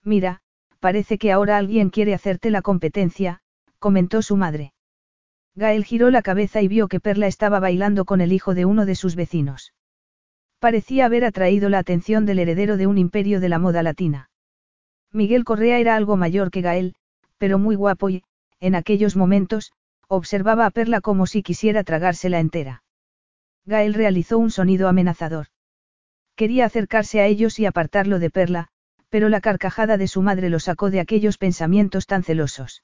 Mira, 0.04 0.40
parece 0.80 1.18
que 1.18 1.32
ahora 1.32 1.58
alguien 1.58 1.90
quiere 1.90 2.14
hacerte 2.14 2.52
la 2.52 2.62
competencia, 2.62 3.42
comentó 3.80 4.22
su 4.22 4.38
madre. 4.38 4.74
Gael 5.56 5.84
giró 5.84 6.10
la 6.10 6.22
cabeza 6.22 6.62
y 6.62 6.68
vio 6.68 6.88
que 6.88 7.00
Perla 7.00 7.28
estaba 7.28 7.60
bailando 7.60 8.06
con 8.06 8.22
el 8.22 8.32
hijo 8.32 8.54
de 8.54 8.66
uno 8.66 8.86
de 8.86 8.96
sus 8.96 9.16
vecinos. 9.16 9.74
Parecía 10.60 11.06
haber 11.06 11.26
atraído 11.26 11.70
la 11.70 11.80
atención 11.80 12.26
del 12.26 12.40
heredero 12.40 12.78
de 12.78 12.88
un 12.88 12.98
imperio 12.98 13.40
de 13.40 13.50
la 13.50 13.60
moda 13.60 13.84
latina. 13.84 14.30
Miguel 15.12 15.44
Correa 15.44 15.80
era 15.80 15.96
algo 15.96 16.18
mayor 16.18 16.52
que 16.52 16.62
Gael, 16.62 16.96
pero 17.38 17.58
muy 17.58 17.76
guapo 17.76 18.10
y, 18.10 18.24
en 18.60 18.76
aquellos 18.76 19.16
momentos, 19.16 19.72
observaba 20.08 20.66
a 20.66 20.72
Perla 20.72 21.02
como 21.02 21.28
si 21.28 21.44
quisiera 21.44 21.84
tragársela 21.84 22.40
entera. 22.40 22.84
Gael 23.66 23.94
realizó 23.94 24.38
un 24.38 24.52
sonido 24.52 24.88
amenazador. 24.88 25.48
Quería 26.36 26.66
acercarse 26.66 27.22
a 27.22 27.26
ellos 27.26 27.60
y 27.60 27.66
apartarlo 27.66 28.20
de 28.20 28.30
Perla, 28.30 28.70
pero 29.10 29.30
la 29.30 29.42
carcajada 29.42 29.98
de 29.98 30.08
su 30.08 30.22
madre 30.22 30.50
lo 30.50 30.60
sacó 30.60 30.90
de 30.90 31.00
aquellos 31.00 31.38
pensamientos 31.38 32.06
tan 32.06 32.24
celosos. 32.24 32.84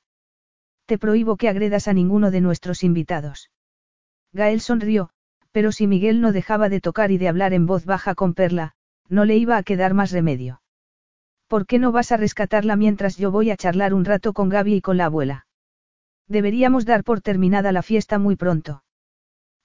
Te 0.86 0.98
prohíbo 0.98 1.38
que 1.38 1.50
agredas 1.50 1.88
a 1.88 1.94
ninguno 1.94 2.32
de 2.32 2.42
nuestros 2.42 2.84
invitados. 2.84 3.52
Gael 4.34 4.62
sonrió, 4.62 5.10
pero 5.52 5.72
si 5.72 5.88
Miguel 5.88 6.22
no 6.22 6.32
dejaba 6.32 6.70
de 6.70 6.82
tocar 6.82 7.12
y 7.12 7.18
de 7.18 7.30
hablar 7.30 7.54
en 7.54 7.66
voz 7.66 7.86
baja 7.86 8.14
con 8.14 8.34
Perla, 8.34 8.74
no 9.08 9.24
le 9.24 9.38
iba 9.38 9.58
a 9.58 9.64
quedar 9.64 9.94
más 9.94 10.12
remedio. 10.12 10.62
¿Por 11.48 11.66
qué 11.66 11.80
no 11.80 11.92
vas 11.92 12.12
a 12.12 12.18
rescatarla 12.18 12.76
mientras 12.76 13.18
yo 13.18 13.32
voy 13.32 13.52
a 13.52 13.58
charlar 13.58 13.94
un 13.94 14.04
rato 14.04 14.34
con 14.34 14.50
Gaby 14.50 14.76
y 14.76 14.82
con 14.82 14.98
la 14.98 15.06
abuela? 15.06 15.48
Deberíamos 16.28 16.86
dar 16.86 17.04
por 17.04 17.22
terminada 17.22 17.72
la 17.72 17.84
fiesta 17.84 18.18
muy 18.18 18.36
pronto. 18.36 18.84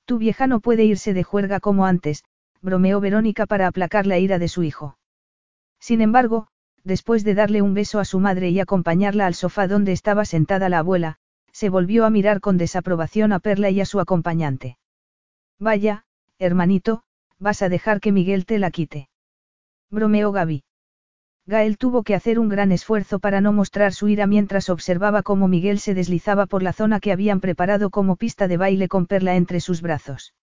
Tu 0.05 0.19
vieja 0.19 0.47
no 0.47 0.61
puede 0.61 0.85
irse 0.85 1.15
de 1.15 1.23
juerga 1.23 1.59
como 1.59 1.87
antes, 1.87 2.23
bromeó 2.61 3.01
Verónica 3.01 3.47
para 3.47 3.67
aplacar 3.67 4.07
la 4.07 4.19
ira 4.19 4.39
de 4.39 4.49
su 4.49 4.63
hijo. 4.63 4.99
Sin 5.81 6.03
embargo, 6.03 6.47
después 6.85 7.25
de 7.25 7.35
darle 7.35 7.63
un 7.63 7.75
beso 7.75 7.99
a 7.99 8.05
su 8.05 8.21
madre 8.21 8.51
y 8.51 8.61
acompañarla 8.61 9.27
al 9.27 9.35
sofá 9.35 9.67
donde 9.67 9.93
estaba 9.93 10.25
sentada 10.25 10.69
la 10.69 10.79
abuela, 10.79 11.17
se 11.53 11.69
volvió 11.69 12.05
a 12.05 12.11
mirar 12.11 12.41
con 12.41 12.59
desaprobación 12.59 13.33
a 13.33 13.41
Perla 13.41 13.71
y 13.71 13.81
a 13.81 13.87
su 13.87 13.99
acompañante. 13.99 14.79
Vaya, 15.59 16.05
hermanito, 16.39 17.03
vas 17.39 17.63
a 17.63 17.69
dejar 17.69 18.01
que 18.01 18.13
Miguel 18.13 18.47
te 18.47 18.59
la 18.59 18.71
quite. 18.71 19.09
Bromeó 19.91 20.31
Gaby. 20.33 20.65
Gael 21.47 21.79
tuvo 21.79 22.05
que 22.05 22.15
hacer 22.15 22.39
un 22.39 22.49
gran 22.49 22.71
esfuerzo 22.71 23.19
para 23.19 23.41
no 23.41 23.53
mostrar 23.53 23.93
su 23.93 24.09
ira 24.09 24.27
mientras 24.27 24.69
observaba 24.69 25.23
cómo 25.23 25.49
Miguel 25.49 25.81
se 25.81 25.95
deslizaba 25.95 26.47
por 26.47 26.63
la 26.63 26.73
zona 26.73 27.01
que 27.01 27.13
habían 27.13 27.41
preparado 27.41 27.91
como 27.91 28.17
pista 28.17 28.47
de 28.47 28.57
baile 28.57 28.89
con 28.89 29.07
Perla 29.07 29.35
entre 29.35 29.61
sus 29.61 29.83
brazos. 29.83 30.35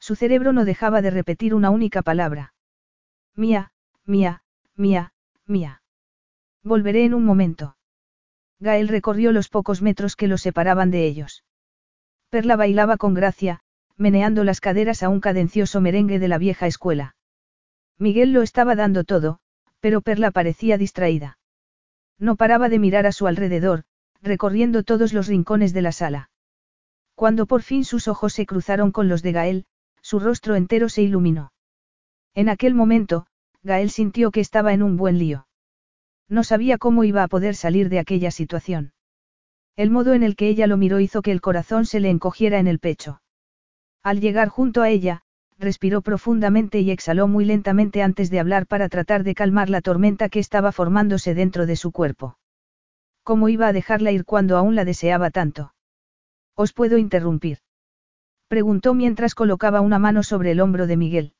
Su 0.00 0.16
cerebro 0.16 0.52
no 0.52 0.64
dejaba 0.64 1.02
de 1.02 1.10
repetir 1.10 1.54
una 1.54 1.70
única 1.70 2.02
palabra. 2.02 2.52
Mía, 3.36 3.70
mía, 4.04 4.42
mía, 4.76 5.12
mía. 5.46 5.82
Volveré 6.62 7.04
en 7.04 7.14
un 7.14 7.24
momento. 7.24 7.76
Gael 8.58 8.88
recorrió 8.88 9.32
los 9.32 9.48
pocos 9.48 9.82
metros 9.82 10.16
que 10.16 10.28
lo 10.28 10.38
separaban 10.38 10.90
de 10.90 11.06
ellos. 11.06 11.44
Perla 12.30 12.56
bailaba 12.56 12.96
con 12.96 13.14
gracia, 13.14 13.60
meneando 13.96 14.42
las 14.42 14.60
caderas 14.60 15.02
a 15.02 15.08
un 15.08 15.20
cadencioso 15.20 15.80
merengue 15.80 16.18
de 16.18 16.28
la 16.28 16.38
vieja 16.38 16.66
escuela. 16.66 17.16
Miguel 17.98 18.32
lo 18.32 18.42
estaba 18.42 18.74
dando 18.74 19.04
todo, 19.04 19.38
pero 19.80 20.00
Perla 20.00 20.30
parecía 20.30 20.78
distraída. 20.78 21.38
No 22.18 22.36
paraba 22.36 22.68
de 22.68 22.78
mirar 22.78 23.06
a 23.06 23.12
su 23.12 23.26
alrededor, 23.26 23.84
recorriendo 24.22 24.82
todos 24.82 25.12
los 25.12 25.26
rincones 25.26 25.72
de 25.72 25.82
la 25.82 25.92
sala. 25.92 26.30
Cuando 27.14 27.46
por 27.46 27.62
fin 27.62 27.84
sus 27.84 28.08
ojos 28.08 28.32
se 28.32 28.46
cruzaron 28.46 28.90
con 28.90 29.08
los 29.08 29.22
de 29.22 29.32
Gael, 29.32 29.66
su 30.00 30.18
rostro 30.18 30.56
entero 30.56 30.88
se 30.88 31.02
iluminó. 31.02 31.52
En 32.34 32.48
aquel 32.48 32.74
momento, 32.74 33.26
Gael 33.64 33.90
sintió 33.90 34.30
que 34.30 34.40
estaba 34.40 34.74
en 34.74 34.82
un 34.82 34.96
buen 34.96 35.18
lío. 35.18 35.46
No 36.28 36.44
sabía 36.44 36.78
cómo 36.78 37.02
iba 37.02 37.22
a 37.22 37.28
poder 37.28 37.54
salir 37.54 37.88
de 37.88 37.98
aquella 37.98 38.30
situación. 38.30 38.92
El 39.76 39.90
modo 39.90 40.12
en 40.12 40.22
el 40.22 40.36
que 40.36 40.48
ella 40.48 40.66
lo 40.66 40.76
miró 40.76 41.00
hizo 41.00 41.22
que 41.22 41.32
el 41.32 41.40
corazón 41.40 41.86
se 41.86 41.98
le 41.98 42.10
encogiera 42.10 42.58
en 42.58 42.68
el 42.68 42.78
pecho. 42.78 43.22
Al 44.02 44.20
llegar 44.20 44.48
junto 44.48 44.82
a 44.82 44.90
ella, 44.90 45.22
respiró 45.58 46.02
profundamente 46.02 46.80
y 46.80 46.90
exhaló 46.90 47.26
muy 47.26 47.44
lentamente 47.44 48.02
antes 48.02 48.30
de 48.30 48.38
hablar 48.38 48.66
para 48.66 48.88
tratar 48.88 49.24
de 49.24 49.34
calmar 49.34 49.70
la 49.70 49.80
tormenta 49.80 50.28
que 50.28 50.40
estaba 50.40 50.70
formándose 50.70 51.34
dentro 51.34 51.66
de 51.66 51.76
su 51.76 51.90
cuerpo. 51.90 52.36
¿Cómo 53.22 53.48
iba 53.48 53.66
a 53.66 53.72
dejarla 53.72 54.12
ir 54.12 54.26
cuando 54.26 54.58
aún 54.58 54.74
la 54.74 54.84
deseaba 54.84 55.30
tanto? 55.30 55.74
¿Os 56.54 56.72
puedo 56.72 56.98
interrumpir? 56.98 57.58
Preguntó 58.48 58.92
mientras 58.94 59.34
colocaba 59.34 59.80
una 59.80 59.98
mano 59.98 60.22
sobre 60.22 60.50
el 60.50 60.60
hombro 60.60 60.86
de 60.86 60.96
Miguel. 60.96 61.32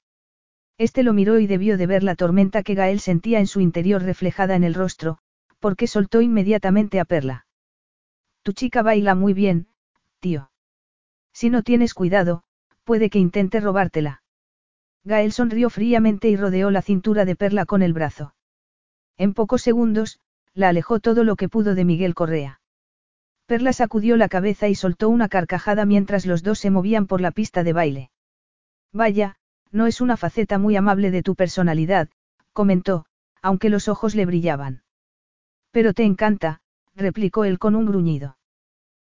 Este 0.78 1.02
lo 1.02 1.12
miró 1.12 1.38
y 1.38 1.46
debió 1.46 1.76
de 1.76 1.86
ver 1.86 2.02
la 2.02 2.16
tormenta 2.16 2.62
que 2.62 2.74
Gael 2.74 3.00
sentía 3.00 3.38
en 3.38 3.46
su 3.46 3.60
interior 3.60 4.02
reflejada 4.02 4.56
en 4.56 4.64
el 4.64 4.74
rostro, 4.74 5.18
porque 5.60 5.86
soltó 5.86 6.20
inmediatamente 6.20 6.98
a 6.98 7.04
Perla. 7.04 7.46
Tu 8.42 8.52
chica 8.52 8.82
baila 8.82 9.14
muy 9.14 9.32
bien, 9.32 9.68
tío. 10.20 10.50
Si 11.32 11.48
no 11.48 11.62
tienes 11.62 11.94
cuidado, 11.94 12.42
puede 12.84 13.08
que 13.08 13.18
intente 13.18 13.60
robártela. 13.60 14.22
Gael 15.04 15.32
sonrió 15.32 15.70
fríamente 15.70 16.28
y 16.28 16.36
rodeó 16.36 16.70
la 16.70 16.82
cintura 16.82 17.24
de 17.24 17.36
Perla 17.36 17.66
con 17.66 17.82
el 17.82 17.92
brazo. 17.92 18.34
En 19.16 19.32
pocos 19.32 19.62
segundos, 19.62 20.20
la 20.54 20.68
alejó 20.68 20.98
todo 20.98 21.24
lo 21.24 21.36
que 21.36 21.48
pudo 21.48 21.74
de 21.74 21.84
Miguel 21.84 22.14
Correa. 22.14 22.60
Perla 23.46 23.72
sacudió 23.72 24.16
la 24.16 24.28
cabeza 24.28 24.68
y 24.68 24.74
soltó 24.74 25.08
una 25.08 25.28
carcajada 25.28 25.84
mientras 25.84 26.26
los 26.26 26.42
dos 26.42 26.58
se 26.58 26.70
movían 26.70 27.06
por 27.06 27.20
la 27.20 27.30
pista 27.30 27.62
de 27.62 27.72
baile. 27.72 28.10
Vaya, 28.92 29.36
no 29.74 29.88
es 29.88 30.00
una 30.00 30.16
faceta 30.16 30.56
muy 30.56 30.76
amable 30.76 31.10
de 31.10 31.24
tu 31.24 31.34
personalidad, 31.34 32.08
comentó, 32.52 33.06
aunque 33.42 33.70
los 33.70 33.88
ojos 33.88 34.14
le 34.14 34.24
brillaban. 34.24 34.84
Pero 35.72 35.92
te 35.92 36.04
encanta, 36.04 36.60
replicó 36.94 37.44
él 37.44 37.58
con 37.58 37.74
un 37.74 37.84
gruñido. 37.84 38.38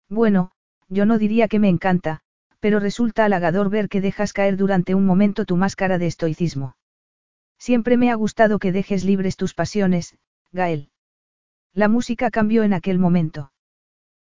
Bueno, 0.07 0.51
yo 0.87 1.05
no 1.05 1.17
diría 1.17 1.49
que 1.49 1.59
me 1.59 1.67
encanta, 1.67 2.21
pero 2.61 2.79
resulta 2.79 3.25
halagador 3.25 3.69
ver 3.69 3.89
que 3.89 3.99
dejas 3.99 4.31
caer 4.31 4.55
durante 4.55 4.95
un 4.95 5.05
momento 5.05 5.43
tu 5.43 5.57
máscara 5.57 5.97
de 5.97 6.07
estoicismo. 6.07 6.77
Siempre 7.59 7.97
me 7.97 8.09
ha 8.09 8.15
gustado 8.15 8.57
que 8.57 8.71
dejes 8.71 9.03
libres 9.03 9.35
tus 9.35 9.53
pasiones, 9.53 10.15
Gael. 10.53 10.91
La 11.73 11.89
música 11.89 12.31
cambió 12.31 12.63
en 12.63 12.71
aquel 12.71 12.99
momento. 12.99 13.51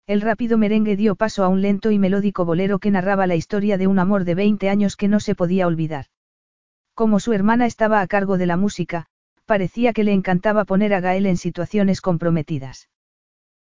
El 0.05 0.19
rápido 0.19 0.57
merengue 0.57 0.97
dio 0.97 1.15
paso 1.15 1.45
a 1.45 1.47
un 1.47 1.61
lento 1.61 1.91
y 1.91 1.97
melódico 1.97 2.43
bolero 2.43 2.79
que 2.79 2.91
narraba 2.91 3.25
la 3.25 3.35
historia 3.35 3.77
de 3.77 3.87
un 3.87 3.99
amor 3.99 4.25
de 4.25 4.35
20 4.35 4.69
años 4.69 4.97
que 4.97 5.07
no 5.07 5.21
se 5.21 5.33
podía 5.33 5.65
olvidar. 5.65 6.07
Como 6.95 7.19
su 7.19 7.33
hermana 7.33 7.65
estaba 7.65 7.99
a 7.99 8.07
cargo 8.07 8.37
de 8.37 8.45
la 8.45 8.55
música, 8.55 9.05
parecía 9.45 9.91
que 9.91 10.05
le 10.05 10.13
encantaba 10.13 10.63
poner 10.63 10.93
a 10.93 11.01
Gael 11.01 11.25
en 11.25 11.35
situaciones 11.35 11.99
comprometidas. 11.99 12.89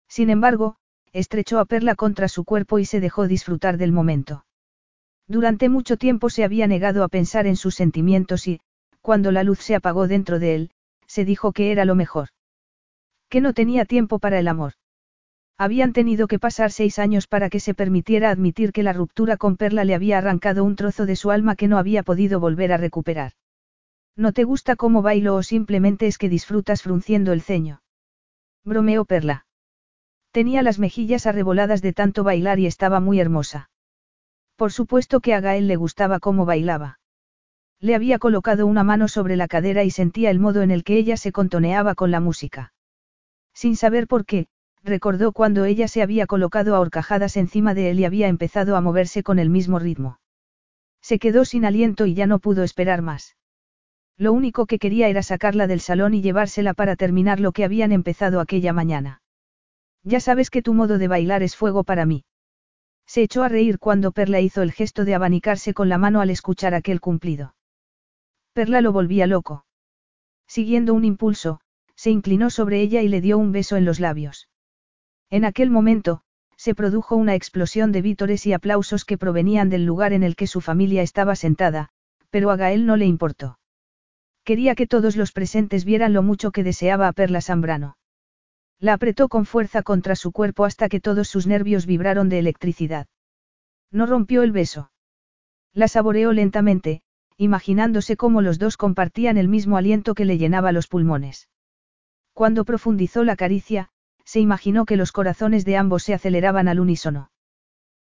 Sin 0.07 0.28
embargo, 0.28 0.77
estrechó 1.12 1.59
a 1.59 1.65
Perla 1.65 1.94
contra 1.94 2.28
su 2.28 2.44
cuerpo 2.44 2.78
y 2.78 2.85
se 2.85 3.01
dejó 3.01 3.27
disfrutar 3.27 3.78
del 3.78 3.91
momento. 3.91 4.44
Durante 5.27 5.70
mucho 5.70 5.97
tiempo 5.97 6.28
se 6.28 6.44
había 6.44 6.67
negado 6.67 7.02
a 7.05 7.09
pensar 7.09 7.47
en 7.47 7.57
sus 7.57 7.75
sentimientos 7.75 8.47
y, 8.47 8.61
cuando 9.01 9.33
la 9.33 9.44
luz 9.44 9.61
se 9.61 9.75
apagó 9.75 10.09
dentro 10.09 10.39
de 10.39 10.55
él, 10.55 10.70
se 11.07 11.25
dijo 11.25 11.52
que 11.52 11.73
era 11.73 11.86
lo 11.86 11.94
mejor. 11.94 12.28
Que 13.31 13.41
no 13.41 13.55
tenía 13.55 13.86
tiempo 13.86 14.19
para 14.19 14.39
el 14.39 14.47
amor. 14.47 14.75
Habían 15.59 15.93
tenido 15.93 16.27
que 16.27 16.39
pasar 16.39 16.73
seis 16.73 16.99
años 16.99 17.27
para 17.27 17.51
que 17.51 17.61
se 17.61 17.75
permitiera 17.75 18.31
admitir 18.31 18.73
que 18.73 18.83
la 18.83 18.93
ruptura 18.93 19.37
con 19.37 19.57
Perla 19.57 19.85
le 19.85 19.95
había 19.95 20.19
arrancado 20.19 20.65
un 20.65 20.77
trozo 20.77 21.07
de 21.07 21.17
su 21.17 21.31
alma 21.31 21.57
que 21.57 21.69
no 21.69 21.79
había 21.79 22.03
podido 22.03 22.41
volver 22.41 22.73
a 22.73 22.79
recuperar. 22.79 23.33
¿No 24.17 24.33
te 24.33 24.45
gusta 24.45 24.77
cómo 24.77 25.03
bailo 25.03 25.37
o 25.37 25.43
simplemente 25.43 26.07
es 26.07 26.19
que 26.19 26.29
disfrutas 26.29 26.83
frunciendo 26.83 27.33
el 27.33 27.43
ceño? 27.43 27.83
Bromeó 28.65 29.05
Perla. 29.05 29.47
Tenía 30.33 30.63
las 30.63 30.79
mejillas 30.79 31.27
arreboladas 31.27 31.83
de 31.83 31.93
tanto 31.93 32.25
bailar 32.25 32.59
y 32.59 32.67
estaba 32.67 33.01
muy 33.01 33.21
hermosa. 33.21 33.71
Por 34.57 34.73
supuesto 34.73 35.21
que 35.21 35.35
a 35.35 35.41
Gael 35.41 35.69
le 35.69 35.77
gustaba 35.77 36.21
cómo 36.21 36.45
bailaba. 36.47 36.99
Le 37.81 37.95
había 37.95 38.19
colocado 38.19 38.67
una 38.67 38.85
mano 38.85 39.09
sobre 39.09 39.37
la 39.37 39.49
cadera 39.49 39.83
y 39.83 39.91
sentía 39.91 40.31
el 40.31 40.39
modo 40.39 40.63
en 40.63 40.71
el 40.71 40.85
que 40.85 40.97
ella 40.97 41.17
se 41.17 41.33
contoneaba 41.33 41.95
con 41.95 42.11
la 42.11 42.21
música. 42.21 42.73
Sin 43.53 43.77
saber 43.77 44.07
por 44.07 44.25
qué, 44.25 44.47
recordó 44.83 45.33
cuando 45.33 45.65
ella 45.65 45.89
se 45.89 46.02
había 46.02 46.27
colocado 46.27 46.75
a 46.75 46.81
horcajadas 46.81 47.36
encima 47.36 47.75
de 47.75 47.91
él 47.91 48.01
y 48.01 48.05
había 48.05 48.28
empezado 48.28 48.77
a 48.77 48.81
moverse 48.81 49.23
con 49.23 49.39
el 49.39 49.51
mismo 49.51 49.78
ritmo. 49.78 50.19
Se 51.01 51.19
quedó 51.19 51.44
sin 51.44 51.65
aliento 51.65 52.07
y 52.07 52.15
ya 52.15 52.27
no 52.27 52.39
pudo 52.39 52.62
esperar 52.62 53.02
más. 53.02 53.36
Lo 54.17 54.33
único 54.33 54.67
que 54.67 54.78
quería 54.78 55.09
era 55.09 55.23
sacarla 55.23 55.67
del 55.67 55.81
salón 55.81 56.15
y 56.15 56.23
llevársela 56.23 56.75
para 56.75 56.97
terminar 56.97 57.41
lo 57.41 57.52
que 57.52 57.65
habían 57.65 57.93
empezado 57.93 58.41
aquella 58.41 58.73
mañana. 58.73 59.23
Ya 60.05 60.20
sabes 60.20 60.51
que 60.51 60.62
tu 60.62 60.75
modo 60.75 60.99
de 60.99 61.09
bailar 61.09 61.43
es 61.43 61.57
fuego 61.57 61.85
para 61.85 62.07
mí. 62.07 62.25
Se 63.07 63.23
echó 63.23 63.43
a 63.43 63.49
reír 63.49 63.78
cuando 63.78 64.12
Perla 64.12 64.41
hizo 64.41 64.62
el 64.62 64.73
gesto 64.73 65.05
de 65.05 65.15
abanicarse 65.15 65.75
con 65.75 65.89
la 65.89 65.99
mano 65.99 66.20
al 66.20 66.31
escuchar 66.31 66.75
aquel 66.75 67.01
cumplido. 67.01 67.55
Perla 68.52 68.81
lo 68.81 68.93
volvía 68.93 69.27
loco. 69.27 69.65
Siguiendo 70.47 70.94
un 70.94 71.05
impulso, 71.05 71.61
se 71.94 72.11
inclinó 72.11 72.51
sobre 72.51 72.81
ella 72.81 73.02
y 73.02 73.09
le 73.09 73.20
dio 73.20 73.39
un 73.39 73.52
beso 73.52 73.77
en 73.77 73.85
los 73.85 74.01
labios. 74.01 74.49
En 75.33 75.47
aquel 75.47 75.70
momento, 75.70 76.20
se 76.59 76.75
produjo 76.75 77.17
una 77.17 77.35
explosión 77.35 77.91
de 77.91 78.02
vítores 78.02 78.47
y 78.47 78.52
aplausos 78.52 79.07
que 79.07 79.17
provenían 79.17 79.70
del 79.70 79.86
lugar 79.86 80.12
en 80.12 80.25
el 80.25 80.36
que 80.36 80.47
su 80.47 80.61
familia 80.61 81.01
estaba 81.01 81.36
sentada, 81.36 81.89
pero 82.28 82.51
a 82.51 82.57
Gael 82.57 82.85
no 82.85 82.97
le 82.99 83.07
importó. 83.07 83.59
Quería 84.44 84.75
que 84.75 84.86
todos 84.86 85.17
los 85.17 85.33
presentes 85.33 85.86
vieran 85.86 86.12
lo 86.12 86.23
mucho 86.23 86.51
que 86.51 86.62
deseaba 86.62 87.09
a 87.09 87.12
Perla 87.15 87.41
Zambrano. 87.41 87.97
La 88.78 88.93
apretó 88.93 89.31
con 89.31 89.47
fuerza 89.47 89.83
contra 89.83 90.17
su 90.17 90.33
cuerpo 90.33 90.67
hasta 90.67 90.91
que 90.91 91.01
todos 91.01 91.28
sus 91.28 91.47
nervios 91.47 91.86
vibraron 91.86 92.28
de 92.28 92.39
electricidad. 92.39 93.07
No 93.91 94.05
rompió 94.05 94.43
el 94.43 94.52
beso. 94.52 94.93
La 95.73 95.89
saboreó 95.89 96.35
lentamente, 96.35 97.01
imaginándose 97.39 98.19
cómo 98.19 98.43
los 98.43 98.59
dos 98.59 98.77
compartían 98.77 99.39
el 99.39 99.49
mismo 99.49 99.78
aliento 99.78 100.15
que 100.15 100.27
le 100.27 100.36
llenaba 100.36 100.73
los 100.73 100.89
pulmones. 100.89 101.49
Cuando 102.35 102.67
profundizó 102.67 103.25
la 103.25 103.36
caricia, 103.36 103.92
se 104.25 104.41
imaginó 104.41 104.84
que 104.84 104.97
los 104.97 105.12
corazones 105.12 105.65
de 105.65 105.76
ambos 105.76 106.02
se 106.02 106.15
aceleraban 106.15 106.68
al 106.68 106.81
unísono. 106.81 107.31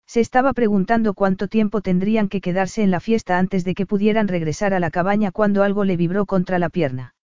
Se 0.07 0.21
estaba 0.21 0.53
preguntando 0.53 1.15
cuánto 1.15 1.49
tiempo 1.49 1.81
tendrían 1.81 2.29
que 2.29 2.41
quedarse 2.41 2.83
en 2.83 2.91
la 2.91 3.01
fiesta 3.01 3.39
antes 3.39 3.65
de 3.65 3.75
que 3.75 3.87
pudieran 3.87 4.29
regresar 4.29 4.73
a 4.73 4.81
la 4.81 4.91
cabaña 4.91 5.33
cuando 5.33 5.63
algo 5.63 5.85
le 5.85 5.97
vibró 5.97 6.27
contra 6.27 6.59
la 6.59 6.69
pierna. 6.69 7.15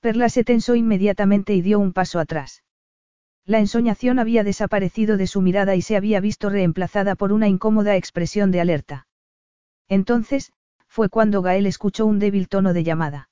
Perla 0.00 0.28
se 0.28 0.44
tensó 0.44 0.76
inmediatamente 0.76 1.54
y 1.54 1.62
dio 1.62 1.80
un 1.80 1.92
paso 1.92 2.20
atrás. 2.20 2.62
La 3.44 3.58
ensoñación 3.58 4.18
había 4.18 4.44
desaparecido 4.44 5.16
de 5.16 5.26
su 5.26 5.40
mirada 5.40 5.74
y 5.74 5.82
se 5.82 5.96
había 5.96 6.20
visto 6.20 6.48
reemplazada 6.48 7.16
por 7.16 7.32
una 7.32 7.48
incómoda 7.48 7.96
expresión 7.96 8.50
de 8.50 8.60
alerta. 8.60 9.06
Entonces, 9.88 10.52
fue 10.86 11.08
cuando 11.08 11.42
Gael 11.42 11.66
escuchó 11.66 12.06
un 12.06 12.18
débil 12.18 12.48
tono 12.48 12.72
de 12.72 12.84
llamada. 12.84 13.30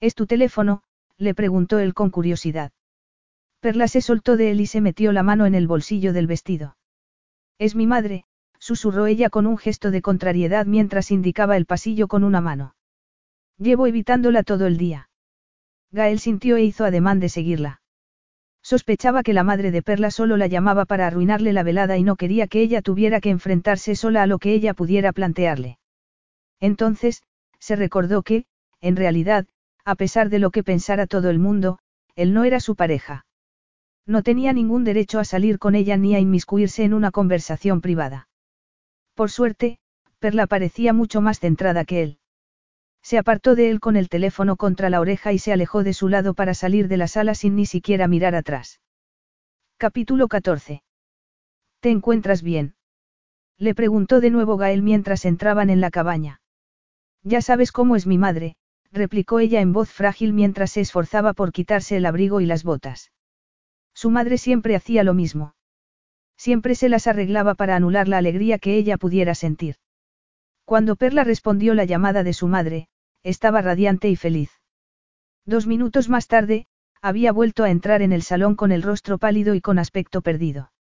¿Es 0.00 0.14
tu 0.14 0.26
teléfono? 0.26 0.82
le 1.18 1.34
preguntó 1.34 1.78
él 1.78 1.94
con 1.94 2.10
curiosidad. 2.10 2.72
Perla 3.60 3.88
se 3.88 4.00
soltó 4.00 4.36
de 4.36 4.50
él 4.50 4.60
y 4.60 4.66
se 4.66 4.80
metió 4.80 5.12
la 5.12 5.22
mano 5.22 5.46
en 5.46 5.54
el 5.54 5.66
bolsillo 5.66 6.12
del 6.12 6.26
vestido. 6.26 6.76
Es 7.58 7.74
mi 7.74 7.86
madre, 7.86 8.24
susurró 8.58 9.06
ella 9.06 9.30
con 9.30 9.46
un 9.46 9.58
gesto 9.58 9.90
de 9.90 10.02
contrariedad 10.02 10.66
mientras 10.66 11.10
indicaba 11.10 11.56
el 11.56 11.66
pasillo 11.66 12.08
con 12.08 12.24
una 12.24 12.40
mano. 12.40 12.74
Llevo 13.58 13.86
evitándola 13.86 14.42
todo 14.42 14.66
el 14.66 14.76
día. 14.76 15.08
Gael 15.90 16.18
sintió 16.18 16.56
e 16.56 16.64
hizo 16.64 16.84
ademán 16.84 17.20
de 17.20 17.28
seguirla. 17.28 17.80
Sospechaba 18.62 19.22
que 19.22 19.32
la 19.32 19.44
madre 19.44 19.70
de 19.70 19.82
Perla 19.82 20.10
solo 20.10 20.36
la 20.36 20.48
llamaba 20.48 20.84
para 20.84 21.06
arruinarle 21.06 21.52
la 21.52 21.62
velada 21.62 21.96
y 21.96 22.02
no 22.02 22.16
quería 22.16 22.48
que 22.48 22.60
ella 22.60 22.82
tuviera 22.82 23.20
que 23.20 23.30
enfrentarse 23.30 23.94
sola 23.94 24.22
a 24.22 24.26
lo 24.26 24.38
que 24.38 24.52
ella 24.52 24.74
pudiera 24.74 25.12
plantearle. 25.12 25.78
Entonces, 26.58 27.22
se 27.60 27.76
recordó 27.76 28.22
que, 28.22 28.44
en 28.80 28.96
realidad, 28.96 29.46
a 29.84 29.94
pesar 29.94 30.30
de 30.30 30.40
lo 30.40 30.50
que 30.50 30.64
pensara 30.64 31.06
todo 31.06 31.30
el 31.30 31.38
mundo, 31.38 31.78
él 32.16 32.34
no 32.34 32.44
era 32.44 32.58
su 32.58 32.74
pareja. 32.74 33.25
No 34.06 34.22
tenía 34.22 34.52
ningún 34.52 34.84
derecho 34.84 35.18
a 35.18 35.24
salir 35.24 35.58
con 35.58 35.74
ella 35.74 35.96
ni 35.96 36.14
a 36.14 36.20
inmiscuirse 36.20 36.84
en 36.84 36.94
una 36.94 37.10
conversación 37.10 37.80
privada. 37.80 38.28
Por 39.14 39.30
suerte, 39.30 39.78
Perla 40.20 40.46
parecía 40.46 40.92
mucho 40.92 41.20
más 41.20 41.40
centrada 41.40 41.84
que 41.84 42.02
él. 42.02 42.18
Se 43.02 43.18
apartó 43.18 43.54
de 43.54 43.70
él 43.70 43.80
con 43.80 43.96
el 43.96 44.08
teléfono 44.08 44.56
contra 44.56 44.90
la 44.90 45.00
oreja 45.00 45.32
y 45.32 45.38
se 45.38 45.52
alejó 45.52 45.82
de 45.82 45.92
su 45.92 46.08
lado 46.08 46.34
para 46.34 46.54
salir 46.54 46.88
de 46.88 46.96
la 46.96 47.08
sala 47.08 47.34
sin 47.34 47.56
ni 47.56 47.66
siquiera 47.66 48.08
mirar 48.08 48.34
atrás. 48.34 48.80
Capítulo 49.76 50.28
14. 50.28 50.82
¿Te 51.80 51.90
encuentras 51.90 52.42
bien? 52.42 52.74
Le 53.58 53.74
preguntó 53.74 54.20
de 54.20 54.30
nuevo 54.30 54.56
Gael 54.56 54.82
mientras 54.82 55.24
entraban 55.24 55.70
en 55.70 55.80
la 55.80 55.90
cabaña. 55.90 56.40
Ya 57.22 57.40
sabes 57.42 57.72
cómo 57.72 57.96
es 57.96 58.06
mi 58.06 58.18
madre, 58.18 58.56
replicó 58.92 59.40
ella 59.40 59.60
en 59.60 59.72
voz 59.72 59.90
frágil 59.90 60.32
mientras 60.32 60.72
se 60.72 60.80
esforzaba 60.80 61.32
por 61.32 61.52
quitarse 61.52 61.96
el 61.96 62.06
abrigo 62.06 62.40
y 62.40 62.46
las 62.46 62.64
botas. 62.64 63.10
Su 63.96 64.10
madre 64.10 64.36
siempre 64.36 64.76
hacía 64.76 65.02
lo 65.04 65.14
mismo. 65.14 65.54
Siempre 66.36 66.74
se 66.74 66.90
las 66.90 67.06
arreglaba 67.06 67.54
para 67.54 67.76
anular 67.76 68.08
la 68.08 68.18
alegría 68.18 68.58
que 68.58 68.76
ella 68.76 68.98
pudiera 68.98 69.34
sentir. 69.34 69.76
Cuando 70.66 70.96
Perla 70.96 71.24
respondió 71.24 71.72
la 71.72 71.86
llamada 71.86 72.22
de 72.22 72.34
su 72.34 72.46
madre, 72.46 72.88
estaba 73.22 73.62
radiante 73.62 74.10
y 74.10 74.16
feliz. 74.16 74.50
Dos 75.46 75.66
minutos 75.66 76.10
más 76.10 76.26
tarde, 76.26 76.66
había 77.00 77.32
vuelto 77.32 77.64
a 77.64 77.70
entrar 77.70 78.02
en 78.02 78.12
el 78.12 78.20
salón 78.20 78.54
con 78.54 78.70
el 78.70 78.82
rostro 78.82 79.16
pálido 79.16 79.54
y 79.54 79.62
con 79.62 79.78
aspecto 79.78 80.20
perdido. 80.20 80.72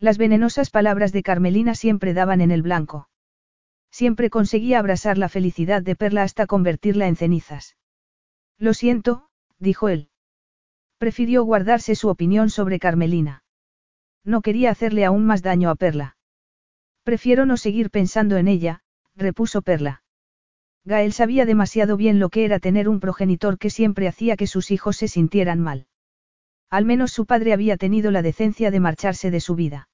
Las 0.00 0.18
venenosas 0.18 0.70
palabras 0.70 1.12
de 1.12 1.22
Carmelina 1.22 1.76
siempre 1.76 2.12
daban 2.12 2.40
en 2.40 2.50
el 2.50 2.62
blanco. 2.62 3.08
Siempre 3.92 4.30
conseguía 4.30 4.80
abrasar 4.80 5.16
la 5.16 5.28
felicidad 5.28 5.80
de 5.80 5.94
Perla 5.94 6.24
hasta 6.24 6.48
convertirla 6.48 7.06
en 7.06 7.14
cenizas. 7.14 7.76
Lo 8.58 8.74
siento, 8.74 9.28
dijo 9.60 9.88
él. 9.88 10.08
Prefirió 11.02 11.42
guardarse 11.42 11.96
su 11.96 12.08
opinión 12.08 12.48
sobre 12.48 12.78
Carmelina. 12.78 13.42
No 14.24 14.40
quería 14.40 14.70
hacerle 14.70 15.04
aún 15.04 15.26
más 15.26 15.42
daño 15.42 15.68
a 15.68 15.74
Perla. 15.74 16.16
Prefiero 17.02 17.44
no 17.44 17.56
seguir 17.56 17.90
pensando 17.90 18.36
en 18.36 18.46
ella, 18.46 18.84
repuso 19.16 19.62
Perla. 19.62 20.04
Gael 20.84 21.12
sabía 21.12 21.44
demasiado 21.44 21.96
bien 21.96 22.20
lo 22.20 22.28
que 22.28 22.44
era 22.44 22.60
tener 22.60 22.88
un 22.88 23.00
progenitor 23.00 23.58
que 23.58 23.68
siempre 23.68 24.06
hacía 24.06 24.36
que 24.36 24.46
sus 24.46 24.70
hijos 24.70 24.96
se 24.96 25.08
sintieran 25.08 25.58
mal. 25.58 25.88
Al 26.70 26.84
menos 26.84 27.10
su 27.10 27.26
padre 27.26 27.52
había 27.52 27.76
tenido 27.76 28.12
la 28.12 28.22
decencia 28.22 28.70
de 28.70 28.78
marcharse 28.78 29.32
de 29.32 29.40
su 29.40 29.56
vida. 29.56 29.88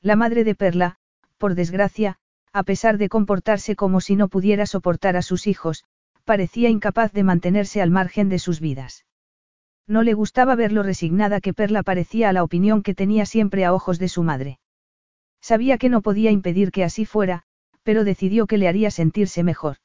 La 0.00 0.16
madre 0.16 0.42
de 0.42 0.56
Perla, 0.56 0.96
por 1.38 1.54
desgracia, 1.54 2.18
a 2.52 2.64
pesar 2.64 2.98
de 2.98 3.08
comportarse 3.08 3.76
como 3.76 4.00
si 4.00 4.16
no 4.16 4.26
pudiera 4.26 4.66
soportar 4.66 5.16
a 5.16 5.22
sus 5.22 5.46
hijos, 5.46 5.84
parecía 6.24 6.70
incapaz 6.70 7.12
de 7.12 7.22
mantenerse 7.22 7.80
al 7.80 7.92
margen 7.92 8.28
de 8.28 8.40
sus 8.40 8.58
vidas. 8.58 9.04
No 9.86 10.02
le 10.02 10.14
gustaba 10.14 10.54
ver 10.54 10.72
lo 10.72 10.82
resignada 10.82 11.40
que 11.40 11.52
Perla 11.52 11.82
parecía 11.82 12.28
a 12.28 12.32
la 12.32 12.42
opinión 12.42 12.82
que 12.82 12.94
tenía 12.94 13.26
siempre 13.26 13.64
a 13.64 13.74
ojos 13.74 13.98
de 13.98 14.08
su 14.08 14.22
madre. 14.22 14.58
Sabía 15.40 15.76
que 15.76 15.90
no 15.90 16.00
podía 16.00 16.30
impedir 16.30 16.70
que 16.70 16.84
así 16.84 17.04
fuera, 17.04 17.42
pero 17.82 18.04
decidió 18.04 18.46
que 18.46 18.56
le 18.56 18.66
haría 18.66 18.90
sentirse 18.90 19.42
mejor. 19.42 19.76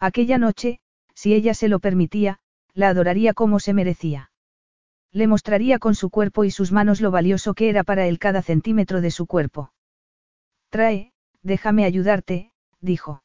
Aquella 0.00 0.38
noche, 0.38 0.80
si 1.14 1.34
ella 1.34 1.54
se 1.54 1.68
lo 1.68 1.78
permitía, 1.78 2.40
la 2.74 2.88
adoraría 2.88 3.32
como 3.32 3.60
se 3.60 3.74
merecía. 3.74 4.32
Le 5.12 5.26
mostraría 5.26 5.78
con 5.78 5.94
su 5.94 6.10
cuerpo 6.10 6.44
y 6.44 6.50
sus 6.50 6.72
manos 6.72 7.00
lo 7.00 7.10
valioso 7.10 7.54
que 7.54 7.68
era 7.68 7.84
para 7.84 8.06
él 8.06 8.18
cada 8.18 8.42
centímetro 8.42 9.00
de 9.00 9.10
su 9.10 9.26
cuerpo. 9.26 9.72
Trae, 10.70 11.12
déjame 11.42 11.84
ayudarte, 11.84 12.50
dijo. 12.80 13.22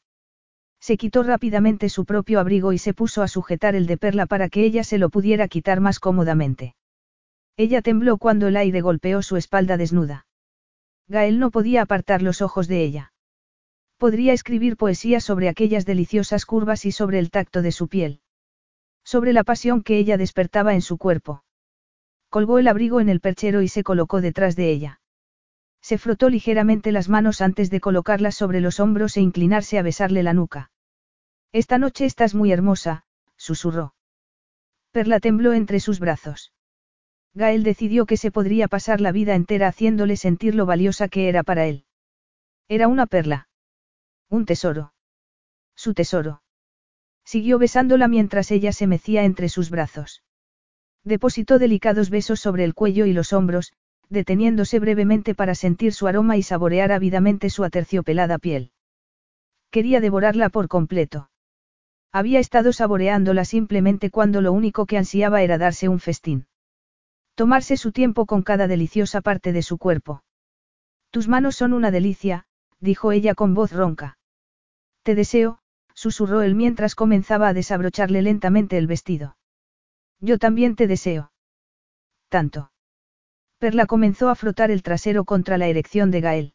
Se 0.80 0.98
quitó 0.98 1.24
rápidamente 1.24 1.90
su 1.90 2.06
propio 2.06 2.40
abrigo 2.40 2.74
y 2.74 2.78
se 2.78 2.94
puso 2.94 3.22
a 3.22 3.28
sujetar 3.28 3.76
el 3.76 3.88
de 3.88 3.98
Perla 3.98 4.26
para 4.26 4.50
que 4.50 4.64
ella 4.64 4.84
se 4.84 4.98
lo 4.98 5.10
pudiera 5.10 5.48
quitar 5.48 5.82
más 5.82 6.00
cómodamente. 6.00 6.76
Ella 7.58 7.82
tembló 7.82 8.18
cuando 8.18 8.48
el 8.48 8.56
aire 8.56 8.82
golpeó 8.82 9.22
su 9.22 9.36
espalda 9.36 9.78
desnuda. 9.78 10.28
Gael 11.08 11.40
no 11.40 11.52
podía 11.52 11.82
apartar 11.82 12.22
los 12.22 12.42
ojos 12.42 12.68
de 12.68 12.84
ella. 12.84 13.14
Podría 13.98 14.34
escribir 14.34 14.78
poesía 14.78 15.20
sobre 15.20 15.50
aquellas 15.50 15.86
deliciosas 15.86 16.46
curvas 16.46 16.86
y 16.86 16.92
sobre 16.92 17.18
el 17.18 17.32
tacto 17.32 17.62
de 17.62 17.72
su 17.72 17.88
piel. 17.88 18.22
Sobre 19.04 19.34
la 19.34 19.44
pasión 19.44 19.82
que 19.82 19.98
ella 19.98 20.18
despertaba 20.18 20.76
en 20.76 20.82
su 20.82 20.98
cuerpo. 20.98 21.44
Colgó 22.30 22.60
el 22.60 22.68
abrigo 22.68 23.00
en 23.00 23.10
el 23.10 23.22
perchero 23.22 23.62
y 23.62 23.70
se 23.70 23.84
colocó 23.84 24.22
detrás 24.22 24.56
de 24.56 24.70
ella. 24.70 25.02
Se 25.88 25.98
frotó 25.98 26.27
ligeramente 26.27 26.91
las 26.91 27.07
manos 27.07 27.40
antes 27.40 27.69
de 27.69 27.80
colocarlas 27.80 28.35
sobre 28.35 28.59
los 28.59 28.82
hombros 28.82 29.16
e 29.16 29.22
inclinarse 29.22 29.80
a 29.80 29.83
besarle 29.83 30.22
la 30.22 30.33
nuca. 30.33 30.69
Esta 31.53 31.77
noche 31.77 32.03
estás 32.03 32.35
muy 32.35 32.51
hermosa, 32.51 33.06
susurró. 33.38 33.95
Perla 34.91 35.22
tembló 35.22 35.53
entre 35.53 35.80
sus 35.80 36.01
brazos. 36.01 36.51
Gael 37.33 37.64
decidió 37.64 38.06
que 38.06 38.17
se 38.17 38.32
podría 38.32 38.67
pasar 38.67 38.99
la 38.99 39.14
vida 39.14 39.33
entera 39.33 39.69
haciéndole 39.69 40.17
sentir 40.17 40.56
lo 40.56 40.66
valiosa 40.66 41.07
que 41.07 41.30
era 41.30 41.41
para 41.43 41.67
él. 41.67 41.85
Era 42.67 42.90
una 42.90 43.06
perla. 43.06 43.48
Un 44.27 44.45
tesoro. 44.45 44.91
Su 45.74 45.93
tesoro. 45.93 46.41
Siguió 47.24 47.59
besándola 47.59 48.09
mientras 48.09 48.51
ella 48.51 48.74
se 48.74 48.88
mecía 48.88 49.24
entre 49.24 49.48
sus 49.48 49.69
brazos. 49.69 50.22
Depositó 51.06 51.59
delicados 51.59 52.09
besos 52.09 52.41
sobre 52.41 52.66
el 52.66 52.74
cuello 52.74 53.06
y 53.06 53.14
los 53.14 53.32
hombros, 53.32 53.72
deteniéndose 54.10 54.80
brevemente 54.80 55.36
para 55.36 55.56
sentir 55.56 55.94
su 55.94 56.08
aroma 56.08 56.38
y 56.38 56.44
saborear 56.44 56.92
ávidamente 56.92 57.50
su 57.50 57.64
aterciopelada 57.64 58.38
piel. 58.38 58.72
Quería 59.69 60.00
devorarla 60.00 60.50
por 60.50 60.68
completo. 60.68 61.30
Había 62.11 62.40
estado 62.40 62.74
saboreándola 62.74 63.45
simplemente 63.45 64.10
cuando 64.10 64.42
lo 64.42 64.53
único 64.53 64.86
que 64.86 64.98
ansiaba 64.98 65.42
era 65.42 65.58
darse 65.58 65.90
un 65.90 66.00
festín. 66.00 66.48
Tomarse 67.36 67.77
su 67.77 67.92
tiempo 67.92 68.26
con 68.26 68.42
cada 68.42 68.68
deliciosa 68.68 69.22
parte 69.22 69.53
de 69.53 69.61
su 69.61 69.77
cuerpo. 69.77 70.24
Tus 71.11 71.27
manos 71.27 71.56
son 71.56 71.74
una 71.74 71.92
delicia, 71.92 72.45
dijo 72.80 73.11
ella 73.11 73.36
con 73.36 73.53
voz 73.53 73.72
ronca. 73.72 74.18
Te 75.03 75.16
deseo, 75.16 75.60
susurró 75.94 76.42
él 76.42 76.56
mientras 76.56 76.95
comenzaba 76.95 77.50
a 77.50 77.53
desabrocharle 77.53 78.22
lentamente 78.22 78.77
el 78.77 78.88
vestido. 78.88 79.38
Yo 80.19 80.38
también 80.38 80.76
te 80.76 80.88
deseo. 80.88 81.32
Tanto. 82.30 82.72
Perla 83.60 83.88
comenzó 83.88 84.30
a 84.30 84.36
frotar 84.36 84.69
el 84.69 84.84
trasero 84.84 85.26
contra 85.26 85.58
la 85.58 85.68
erección 85.68 86.11
de 86.11 86.22
Gael. 86.22 86.53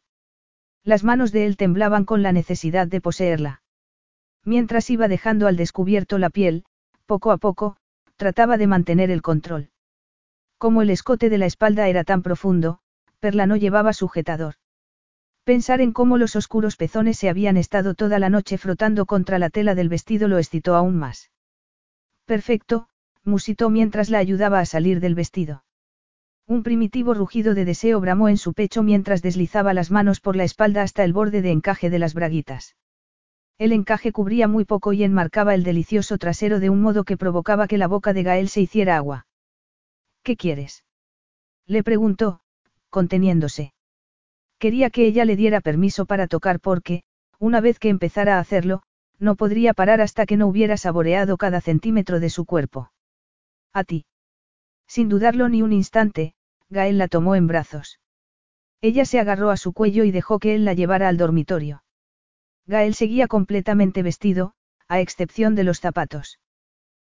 Las 0.83 1.03
manos 1.03 1.31
de 1.33 1.45
él 1.45 1.57
temblaban 1.57 2.05
con 2.05 2.23
la 2.23 2.31
necesidad 2.31 2.87
de 2.87 3.01
poseerla. 3.01 3.61
Mientras 4.45 4.89
iba 4.89 5.07
dejando 5.07 5.47
al 5.47 5.57
descubierto 5.57 6.17
la 6.17 6.29
piel, 6.29 6.63
poco 7.05 7.31
a 7.31 7.37
poco, 7.37 7.75
trataba 8.15 8.57
de 8.57 8.67
mantener 8.67 9.11
el 9.11 9.21
control. 9.21 9.69
Como 10.57 10.81
el 10.81 10.89
escote 10.89 11.29
de 11.29 11.37
la 11.37 11.45
espalda 11.45 11.89
era 11.89 12.05
tan 12.05 12.21
profundo, 12.21 12.79
Perla 13.19 13.47
no 13.47 13.57
llevaba 13.57 13.91
sujetador. 13.91 14.55
Pensar 15.43 15.81
en 15.81 15.91
cómo 15.91 16.17
los 16.17 16.37
oscuros 16.37 16.77
pezones 16.77 17.17
se 17.17 17.27
habían 17.27 17.57
estado 17.57 17.95
toda 17.95 18.17
la 18.17 18.29
noche 18.29 18.57
frotando 18.57 19.05
contra 19.05 19.39
la 19.39 19.49
tela 19.49 19.75
del 19.75 19.89
vestido 19.89 20.29
lo 20.29 20.37
excitó 20.37 20.75
aún 20.75 20.97
más. 20.97 21.31
Perfecto, 22.25 22.87
musitó 23.25 23.69
mientras 23.69 24.09
la 24.09 24.19
ayudaba 24.19 24.59
a 24.59 24.65
salir 24.65 25.01
del 25.01 25.15
vestido. 25.15 25.63
Un 26.47 26.61
primitivo 26.61 27.13
rugido 27.13 27.53
de 27.53 27.63
deseo 27.63 27.99
bramó 28.01 28.27
en 28.27 28.37
su 28.37 28.53
pecho 28.53 28.83
mientras 28.83 29.21
deslizaba 29.21 29.73
las 29.73 29.91
manos 29.91 30.19
por 30.19 30.35
la 30.35 30.43
espalda 30.43 30.81
hasta 30.81 31.03
el 31.03 31.13
borde 31.13 31.41
de 31.41 31.51
encaje 31.51 31.89
de 31.89 31.99
las 31.99 32.13
braguitas. 32.13 32.75
El 33.57 33.71
encaje 33.71 34.11
cubría 34.11 34.47
muy 34.47 34.65
poco 34.65 34.93
y 34.93 35.03
enmarcaba 35.03 35.55
el 35.55 35.63
delicioso 35.63 36.17
trasero 36.17 36.59
de 36.59 36.69
un 36.69 36.81
modo 36.81 37.05
que 37.05 37.17
provocaba 37.17 37.67
que 37.67 37.77
la 37.77 37.87
boca 37.87 38.11
de 38.11 38.23
Gael 38.23 38.49
se 38.49 38.61
hiciera 38.61 38.97
agua. 38.97 39.25
¿Qué 40.21 40.35
quieres? 40.35 40.83
Le 41.65 41.83
preguntó, 41.83 42.41
conteniéndose. 42.89 43.73
Quería 44.59 44.89
que 44.89 45.05
ella 45.05 45.23
le 45.23 45.35
diera 45.35 45.61
permiso 45.61 46.05
para 46.05 46.27
tocar 46.27 46.59
porque, 46.59 47.03
una 47.39 47.61
vez 47.61 47.79
que 47.79 47.89
empezara 47.89 48.37
a 48.37 48.39
hacerlo, 48.39 48.83
no 49.19 49.35
podría 49.35 49.73
parar 49.73 50.01
hasta 50.01 50.25
que 50.25 50.35
no 50.35 50.47
hubiera 50.47 50.75
saboreado 50.75 51.37
cada 51.37 51.61
centímetro 51.61 52.19
de 52.19 52.29
su 52.29 52.45
cuerpo. 52.45 52.91
A 53.71 53.83
ti. 53.83 54.05
Sin 54.87 55.09
dudarlo 55.09 55.49
ni 55.49 55.61
un 55.61 55.73
instante, 55.73 56.35
Gael 56.69 56.97
la 56.97 57.07
tomó 57.07 57.35
en 57.35 57.47
brazos. 57.47 57.99
Ella 58.81 59.05
se 59.05 59.19
agarró 59.19 59.49
a 59.49 59.57
su 59.57 59.73
cuello 59.73 60.03
y 60.03 60.11
dejó 60.11 60.39
que 60.39 60.55
él 60.55 60.65
la 60.65 60.73
llevara 60.73 61.07
al 61.07 61.17
dormitorio. 61.17 61.83
Gael 62.65 62.95
seguía 62.95 63.27
completamente 63.27 64.03
vestido, 64.03 64.53
a 64.87 64.99
excepción 64.99 65.55
de 65.55 65.63
los 65.63 65.79
zapatos. 65.79 66.39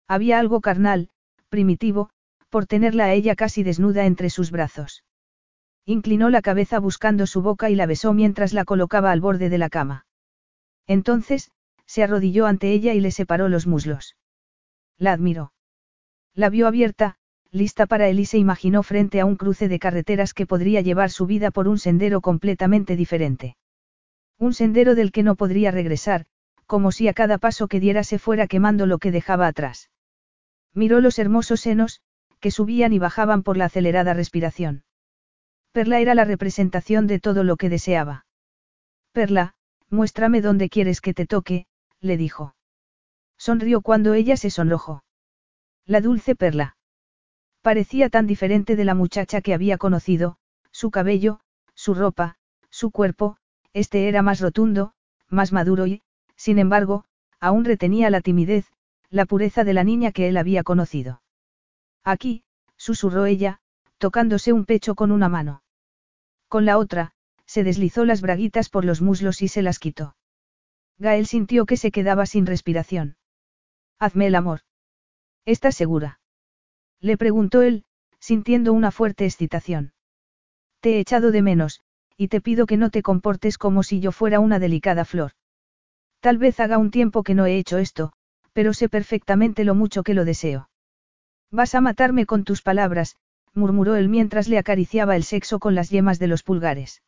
Había 0.08 0.38
algo 0.38 0.60
carnal, 0.60 1.10
primitivo, 1.48 2.10
por 2.48 2.66
tenerla 2.66 3.04
a 3.04 3.12
ella 3.12 3.36
casi 3.36 3.62
desnuda 3.62 4.06
entre 4.06 4.30
sus 4.30 4.50
brazos. 4.50 5.04
Inclinó 5.84 6.30
la 6.30 6.42
cabeza 6.42 6.78
buscando 6.78 7.26
su 7.26 7.42
boca 7.42 7.70
y 7.70 7.74
la 7.76 7.86
besó 7.86 8.12
mientras 8.12 8.52
la 8.52 8.64
colocaba 8.64 9.12
al 9.12 9.20
borde 9.20 9.48
de 9.48 9.58
la 9.58 9.70
cama. 9.70 10.06
Entonces, 10.86 11.50
se 11.86 12.02
arrodilló 12.02 12.46
ante 12.46 12.72
ella 12.72 12.94
y 12.94 13.00
le 13.00 13.10
separó 13.10 13.48
los 13.48 13.66
muslos. 13.66 14.16
La 14.98 15.12
admiró. 15.12 15.52
La 16.34 16.50
vio 16.50 16.66
abierta, 16.66 17.18
lista 17.52 17.86
para 17.86 18.08
él 18.08 18.20
y 18.20 18.26
se 18.26 18.38
imaginó 18.38 18.82
frente 18.82 19.20
a 19.20 19.24
un 19.24 19.36
cruce 19.36 19.68
de 19.68 19.78
carreteras 19.78 20.34
que 20.34 20.46
podría 20.46 20.80
llevar 20.80 21.10
su 21.10 21.26
vida 21.26 21.50
por 21.50 21.68
un 21.68 21.78
sendero 21.78 22.20
completamente 22.20 22.96
diferente. 22.96 23.56
Un 24.38 24.54
sendero 24.54 24.94
del 24.94 25.12
que 25.12 25.22
no 25.22 25.34
podría 25.34 25.70
regresar, 25.70 26.26
como 26.66 26.92
si 26.92 27.08
a 27.08 27.14
cada 27.14 27.38
paso 27.38 27.66
que 27.66 27.80
diera 27.80 28.04
se 28.04 28.18
fuera 28.18 28.46
quemando 28.46 28.86
lo 28.86 28.98
que 28.98 29.10
dejaba 29.10 29.46
atrás. 29.48 29.90
Miró 30.72 31.00
los 31.00 31.18
hermosos 31.18 31.60
senos, 31.60 32.00
que 32.38 32.50
subían 32.50 32.92
y 32.92 32.98
bajaban 32.98 33.42
por 33.42 33.56
la 33.56 33.66
acelerada 33.66 34.14
respiración. 34.14 34.84
Perla 35.72 36.00
era 36.00 36.14
la 36.14 36.24
representación 36.24 37.06
de 37.06 37.20
todo 37.20 37.44
lo 37.44 37.56
que 37.56 37.68
deseaba. 37.68 38.26
Perla, 39.12 39.54
muéstrame 39.88 40.40
dónde 40.40 40.68
quieres 40.68 41.00
que 41.00 41.14
te 41.14 41.26
toque, 41.26 41.66
le 42.00 42.16
dijo. 42.16 42.54
Sonrió 43.36 43.80
cuando 43.80 44.14
ella 44.14 44.36
se 44.36 44.50
sonrojó. 44.50 45.02
La 45.86 46.00
dulce 46.00 46.34
Perla. 46.34 46.76
Parecía 47.62 48.08
tan 48.08 48.26
diferente 48.26 48.74
de 48.74 48.84
la 48.84 48.94
muchacha 48.94 49.40
que 49.42 49.52
había 49.52 49.76
conocido, 49.76 50.38
su 50.70 50.90
cabello, 50.90 51.40
su 51.74 51.94
ropa, 51.94 52.36
su 52.70 52.90
cuerpo, 52.90 53.36
este 53.72 54.08
era 54.08 54.22
más 54.22 54.40
rotundo, 54.40 54.92
más 55.28 55.52
maduro 55.52 55.86
y, 55.86 56.02
sin 56.36 56.58
embargo, 56.58 57.04
aún 57.38 57.64
retenía 57.64 58.08
la 58.10 58.20
timidez, 58.20 58.66
la 59.10 59.26
pureza 59.26 59.64
de 59.64 59.74
la 59.74 59.84
niña 59.84 60.12
que 60.12 60.28
él 60.28 60.36
había 60.36 60.62
conocido. 60.62 61.22
Aquí, 62.02 62.44
susurró 62.76 63.26
ella, 63.26 63.60
tocándose 63.98 64.52
un 64.52 64.64
pecho 64.64 64.94
con 64.94 65.12
una 65.12 65.28
mano. 65.28 65.62
Con 66.48 66.64
la 66.64 66.78
otra, 66.78 67.12
se 67.44 67.62
deslizó 67.62 68.04
las 68.04 68.22
braguitas 68.22 68.70
por 68.70 68.84
los 68.84 69.02
muslos 69.02 69.42
y 69.42 69.48
se 69.48 69.62
las 69.62 69.78
quitó. 69.78 70.16
Gael 70.98 71.26
sintió 71.26 71.66
que 71.66 71.76
se 71.76 71.90
quedaba 71.90 72.24
sin 72.24 72.46
respiración. 72.46 73.16
Hazme 73.98 74.28
el 74.28 74.34
amor. 74.34 74.60
¿Estás 75.44 75.74
segura? 75.74 76.19
Le 77.00 77.16
preguntó 77.16 77.62
él, 77.62 77.84
sintiendo 78.18 78.72
una 78.72 78.90
fuerte 78.90 79.24
excitación. 79.24 79.92
Te 80.80 80.96
he 80.96 81.00
echado 81.00 81.30
de 81.30 81.42
menos, 81.42 81.80
y 82.16 82.28
te 82.28 82.40
pido 82.40 82.66
que 82.66 82.76
no 82.76 82.90
te 82.90 83.02
comportes 83.02 83.56
como 83.56 83.82
si 83.82 84.00
yo 84.00 84.12
fuera 84.12 84.40
una 84.40 84.58
delicada 84.58 85.04
flor. 85.04 85.32
Tal 86.20 86.36
vez 86.36 86.60
haga 86.60 86.76
un 86.76 86.90
tiempo 86.90 87.22
que 87.22 87.34
no 87.34 87.46
he 87.46 87.56
hecho 87.56 87.78
esto, 87.78 88.12
pero 88.52 88.74
sé 88.74 88.88
perfectamente 88.90 89.64
lo 89.64 89.74
mucho 89.74 90.02
que 90.02 90.12
lo 90.12 90.26
deseo. 90.26 90.68
Vas 91.50 91.74
a 91.74 91.80
matarme 91.80 92.26
con 92.26 92.44
tus 92.44 92.60
palabras, 92.60 93.16
murmuró 93.54 93.96
él 93.96 94.08
mientras 94.10 94.48
le 94.48 94.58
acariciaba 94.58 95.16
el 95.16 95.24
sexo 95.24 95.58
con 95.58 95.74
las 95.74 95.88
yemas 95.88 96.18
de 96.18 96.26
los 96.26 96.42
pulgares. 96.42 97.02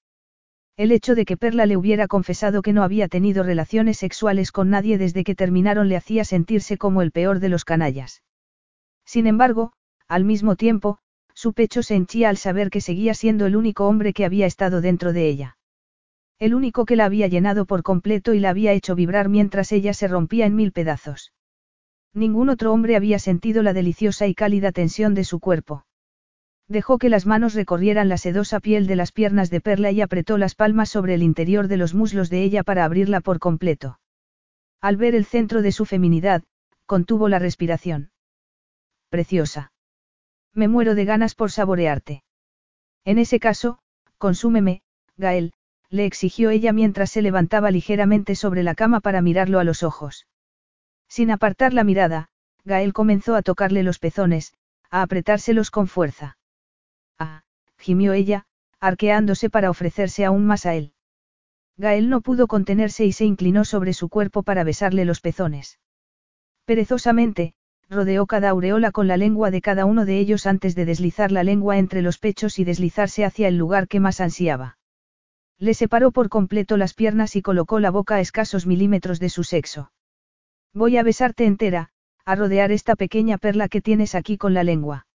El 0.79 0.91
hecho 0.91 1.15
de 1.15 1.27
que 1.27 1.37
Perla 1.37 1.67
le 1.67 1.77
hubiera 1.77 2.09
confesado 2.09 2.63
que 2.63 2.73
no 2.73 2.83
había 2.83 3.09
tenido 3.09 3.43
relaciones 3.43 3.99
sexuales 3.99 4.51
con 4.51 4.71
nadie 4.71 4.97
desde 4.97 5.23
que 5.23 5.35
terminaron 5.35 5.89
le 5.91 5.97
hacía 5.97 6.25
sentirse 6.25 6.79
como 6.79 7.03
el 7.03 7.13
peor 7.13 7.41
de 7.41 7.51
los 7.51 7.67
canallas. 7.67 8.23
Sin 9.05 9.27
embargo, 9.27 9.75
al 10.13 10.25
mismo 10.25 10.57
tiempo, 10.57 10.99
su 11.33 11.55
pecho 11.55 11.83
se 11.83 11.95
henchía 11.95 12.29
al 12.29 12.37
saber 12.37 12.69
que 12.69 12.83
seguía 12.83 13.15
siendo 13.15 13.47
el 13.47 13.57
único 13.57 13.89
hombre 13.89 14.13
que 14.13 14.27
había 14.27 14.45
estado 14.45 14.83
dentro 14.83 15.15
de 15.15 15.27
ella. 15.27 15.57
El 16.39 16.55
único 16.55 16.85
que 16.85 16.97
la 16.97 17.07
había 17.07 17.29
llenado 17.29 17.65
por 17.65 17.83
completo 17.83 18.35
y 18.35 18.39
la 18.39 18.51
había 18.51 18.75
hecho 18.75 18.95
vibrar 18.95 19.31
mientras 19.31 19.73
ella 19.73 19.95
se 19.95 20.09
rompía 20.09 20.45
en 20.45 20.55
mil 20.55 20.71
pedazos. 20.71 21.33
Ningún 22.13 22.51
otro 22.51 22.75
hombre 22.75 22.95
había 22.95 23.19
sentido 23.19 23.63
la 23.63 23.73
deliciosa 23.73 24.27
y 24.27 24.35
cálida 24.35 24.71
tensión 24.71 25.15
de 25.15 25.25
su 25.25 25.41
cuerpo. 25.41 25.87
Dejó 26.69 26.99
que 26.99 27.09
las 27.09 27.25
manos 27.25 27.55
recorrieran 27.55 28.11
la 28.11 28.19
sedosa 28.19 28.61
piel 28.61 28.87
de 28.87 28.97
las 28.97 29.13
piernas 29.13 29.49
de 29.49 29.63
Perla 29.63 29.93
y 29.93 30.03
apretó 30.03 30.37
las 30.37 30.55
palmas 30.55 30.91
sobre 30.91 31.15
el 31.15 31.23
interior 31.23 31.69
de 31.69 31.79
los 31.79 31.95
muslos 31.95 32.29
de 32.29 32.43
ella 32.43 32.65
para 32.65 32.85
abrirla 32.85 33.23
por 33.23 33.39
completo. 33.39 33.99
Al 34.83 34.99
ver 34.99 35.15
el 35.15 35.25
centro 35.25 35.63
de 35.63 35.73
su 35.73 35.87
feminidad, 35.87 36.43
contuvo 36.85 37.31
la 37.31 37.39
respiración. 37.39 38.11
Preciosa. 39.09 39.72
Me 40.55 40.69
muero 40.69 40.95
de 40.95 41.05
ganas 41.05 41.35
por 41.35 41.51
saborearte. 41.51 42.23
En 43.05 43.19
ese 43.19 43.41
caso, 43.41 43.79
consúmeme, 44.19 44.83
Gael, 45.17 45.53
le 45.89 46.07
exigió 46.07 46.51
ella 46.51 46.73
mientras 46.73 47.11
se 47.11 47.23
levantaba 47.23 47.71
ligeramente 47.71 48.35
sobre 48.35 48.63
la 48.63 48.75
cama 48.75 49.01
para 49.01 49.21
mirarlo 49.21 49.61
a 49.61 49.65
los 49.65 49.83
ojos. 49.83 50.27
Sin 51.09 51.31
apartar 51.31 51.75
la 51.75 51.85
mirada, 51.85 52.29
Gael 52.65 52.93
comenzó 52.93 53.35
a 53.35 53.43
tocarle 53.43 53.83
los 53.83 53.99
pezones, 53.99 54.55
a 54.91 55.03
apretárselos 55.03 55.71
con 55.71 55.89
fuerza. 55.89 56.39
Ah, 57.19 57.43
gimió 57.79 58.13
ella, 58.13 58.47
arqueándose 58.81 59.51
para 59.51 59.71
ofrecerse 59.71 60.25
aún 60.25 60.47
más 60.47 60.67
a 60.67 60.75
él. 60.75 60.93
Gael 61.77 62.09
no 62.09 62.21
pudo 62.21 62.47
contenerse 62.47 63.05
y 63.05 63.13
se 63.13 63.25
inclinó 63.25 63.65
sobre 63.65 63.93
su 63.93 64.09
cuerpo 64.09 64.43
para 64.43 64.65
besarle 64.65 65.05
los 65.05 65.21
pezones. 65.21 65.79
Perezosamente, 66.65 67.55
rodeó 67.93 68.27
cada 68.27 68.51
aureola 68.51 68.91
con 68.91 69.07
la 69.07 69.17
lengua 69.17 69.51
de 69.51 69.61
cada 69.61 69.85
uno 69.85 70.05
de 70.05 70.19
ellos 70.19 70.47
antes 70.47 70.75
de 70.75 70.85
deslizar 70.85 71.31
la 71.31 71.45
lengua 71.45 71.79
entre 71.79 72.03
los 72.03 72.19
pechos 72.19 72.59
y 72.59 72.65
deslizarse 72.65 73.25
hacia 73.25 73.49
el 73.49 73.57
lugar 73.57 73.87
que 73.87 74.01
más 74.01 74.21
ansiaba. 74.21 74.79
Le 75.59 75.75
separó 75.75 76.11
por 76.11 76.29
completo 76.29 76.77
las 76.77 76.95
piernas 76.95 77.37
y 77.37 77.43
colocó 77.43 77.79
la 77.79 77.91
boca 77.91 78.17
a 78.17 78.21
escasos 78.21 78.67
milímetros 78.67 79.21
de 79.21 79.29
su 79.29 79.45
sexo. 79.45 79.93
Voy 80.75 80.97
a 80.97 81.03
besarte 81.03 81.45
entera, 81.45 81.91
a 82.25 82.35
rodear 82.35 82.73
esta 82.73 82.97
pequeña 82.97 83.39
perla 83.39 83.69
que 83.69 83.81
tienes 83.81 84.15
aquí 84.15 84.39
con 84.39 84.55
la 84.55 84.65
lengua. 84.65 85.07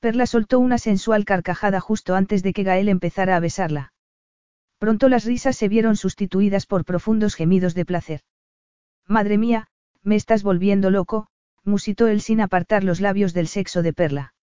Perla 0.00 0.26
soltó 0.26 0.58
una 0.58 0.78
sensual 0.78 1.24
carcajada 1.24 1.78
justo 1.78 2.14
antes 2.14 2.42
de 2.42 2.52
que 2.52 2.62
Gael 2.62 2.88
empezara 2.88 3.36
a 3.36 3.40
besarla. 3.40 3.92
Pronto 4.78 5.08
las 5.10 5.24
risas 5.24 5.56
se 5.56 5.68
vieron 5.68 5.96
sustituidas 5.96 6.64
por 6.64 6.86
profundos 6.86 7.34
gemidos 7.34 7.74
de 7.74 7.84
placer. 7.84 8.20
Madre 9.06 9.36
mía, 9.36 9.66
me 10.02 10.16
estás 10.16 10.42
volviendo 10.42 10.90
loco, 10.90 11.26
musitó 11.64 12.08
él 12.08 12.20
sin 12.20 12.40
apartar 12.40 12.84
los 12.84 13.00
labios 13.00 13.34
del 13.34 13.46
sexo 13.46 13.82
de 13.82 13.92
Perla. 13.92 14.34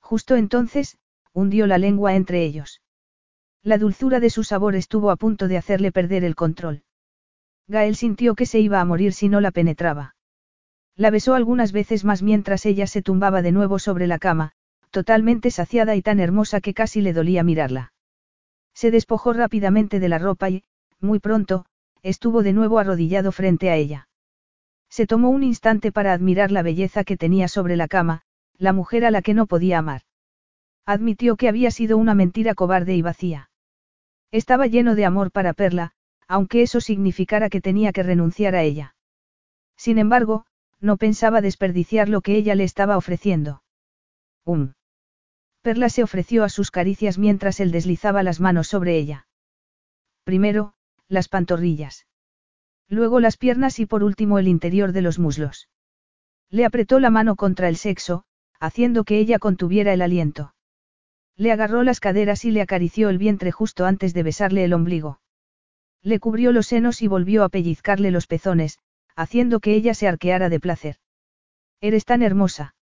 Justo 0.00 0.36
entonces, 0.36 0.98
hundió 1.32 1.66
la 1.66 1.78
lengua 1.78 2.14
entre 2.14 2.44
ellos. 2.44 2.80
La 3.62 3.78
dulzura 3.78 4.20
de 4.20 4.30
su 4.30 4.44
sabor 4.44 4.76
estuvo 4.76 5.10
a 5.10 5.16
punto 5.16 5.48
de 5.48 5.56
hacerle 5.56 5.90
perder 5.92 6.24
el 6.24 6.34
control. 6.34 6.84
Gael 7.66 7.96
sintió 7.96 8.34
que 8.34 8.46
se 8.46 8.60
iba 8.60 8.80
a 8.80 8.84
morir 8.84 9.12
si 9.12 9.28
no 9.28 9.40
la 9.40 9.50
penetraba. 9.50 10.14
La 10.94 11.10
besó 11.10 11.34
algunas 11.34 11.72
veces 11.72 12.04
más 12.04 12.22
mientras 12.22 12.64
ella 12.64 12.86
se 12.86 13.02
tumbaba 13.02 13.42
de 13.42 13.52
nuevo 13.52 13.78
sobre 13.78 14.06
la 14.06 14.18
cama, 14.18 14.52
totalmente 14.90 15.50
saciada 15.50 15.96
y 15.96 16.02
tan 16.02 16.20
hermosa 16.20 16.60
que 16.60 16.74
casi 16.74 17.00
le 17.00 17.12
dolía 17.12 17.42
mirarla. 17.42 17.92
Se 18.72 18.90
despojó 18.90 19.32
rápidamente 19.32 20.00
de 20.00 20.08
la 20.08 20.18
ropa 20.18 20.48
y, 20.48 20.64
muy 21.00 21.18
pronto, 21.18 21.66
estuvo 22.02 22.42
de 22.42 22.52
nuevo 22.52 22.78
arrodillado 22.78 23.32
frente 23.32 23.68
a 23.68 23.76
ella. 23.76 24.08
Se 24.88 25.06
tomó 25.06 25.30
un 25.30 25.42
instante 25.42 25.92
para 25.92 26.12
admirar 26.12 26.50
la 26.50 26.62
belleza 26.62 27.04
que 27.04 27.16
tenía 27.16 27.48
sobre 27.48 27.76
la 27.76 27.88
cama, 27.88 28.22
la 28.56 28.72
mujer 28.72 29.04
a 29.04 29.10
la 29.10 29.22
que 29.22 29.34
no 29.34 29.46
podía 29.46 29.78
amar. 29.78 30.02
Admitió 30.86 31.36
que 31.36 31.48
había 31.48 31.70
sido 31.70 31.98
una 31.98 32.14
mentira 32.14 32.54
cobarde 32.54 32.94
y 32.94 33.02
vacía. 33.02 33.50
Estaba 34.30 34.66
lleno 34.66 34.94
de 34.94 35.04
amor 35.04 35.30
para 35.32 35.52
Perla, 35.52 35.92
aunque 36.28 36.62
eso 36.62 36.80
significara 36.80 37.48
que 37.48 37.60
tenía 37.60 37.92
que 37.92 38.02
renunciar 38.02 38.54
a 38.54 38.62
ella. 38.62 38.94
Sin 39.76 39.98
embargo, 39.98 40.46
no 40.80 40.96
pensaba 40.96 41.40
desperdiciar 41.40 42.08
lo 42.08 42.20
que 42.20 42.36
ella 42.36 42.54
le 42.54 42.64
estaba 42.64 42.96
ofreciendo. 42.96 43.62
Um. 44.44 44.74
Perla 45.62 45.88
se 45.88 46.02
ofreció 46.02 46.44
a 46.44 46.48
sus 46.48 46.70
caricias 46.70 47.18
mientras 47.18 47.58
él 47.60 47.72
deslizaba 47.72 48.22
las 48.22 48.40
manos 48.40 48.68
sobre 48.68 48.96
ella. 48.96 49.26
Primero, 50.24 50.74
las 51.08 51.28
pantorrillas. 51.28 52.06
Luego 52.88 53.20
las 53.20 53.36
piernas 53.36 53.78
y 53.78 53.86
por 53.86 54.04
último 54.04 54.38
el 54.38 54.48
interior 54.48 54.92
de 54.92 55.02
los 55.02 55.18
muslos. 55.18 55.68
Le 56.50 56.64
apretó 56.64 57.00
la 57.00 57.10
mano 57.10 57.34
contra 57.36 57.68
el 57.68 57.76
sexo, 57.76 58.24
haciendo 58.60 59.04
que 59.04 59.18
ella 59.18 59.38
contuviera 59.38 59.92
el 59.92 60.02
aliento. 60.02 60.54
Le 61.36 61.52
agarró 61.52 61.82
las 61.82 62.00
caderas 62.00 62.44
y 62.44 62.50
le 62.50 62.62
acarició 62.62 63.08
el 63.10 63.18
vientre 63.18 63.52
justo 63.52 63.84
antes 63.84 64.14
de 64.14 64.22
besarle 64.22 64.64
el 64.64 64.72
ombligo. 64.72 65.20
Le 66.02 66.20
cubrió 66.20 66.52
los 66.52 66.68
senos 66.68 67.02
y 67.02 67.08
volvió 67.08 67.42
a 67.42 67.48
pellizcarle 67.48 68.10
los 68.10 68.26
pezones, 68.26 68.78
haciendo 69.16 69.60
que 69.60 69.74
ella 69.74 69.92
se 69.92 70.08
arqueara 70.08 70.48
de 70.48 70.60
placer. 70.60 70.96
Eres 71.80 72.04
tan 72.04 72.22
hermosa. 72.22 72.74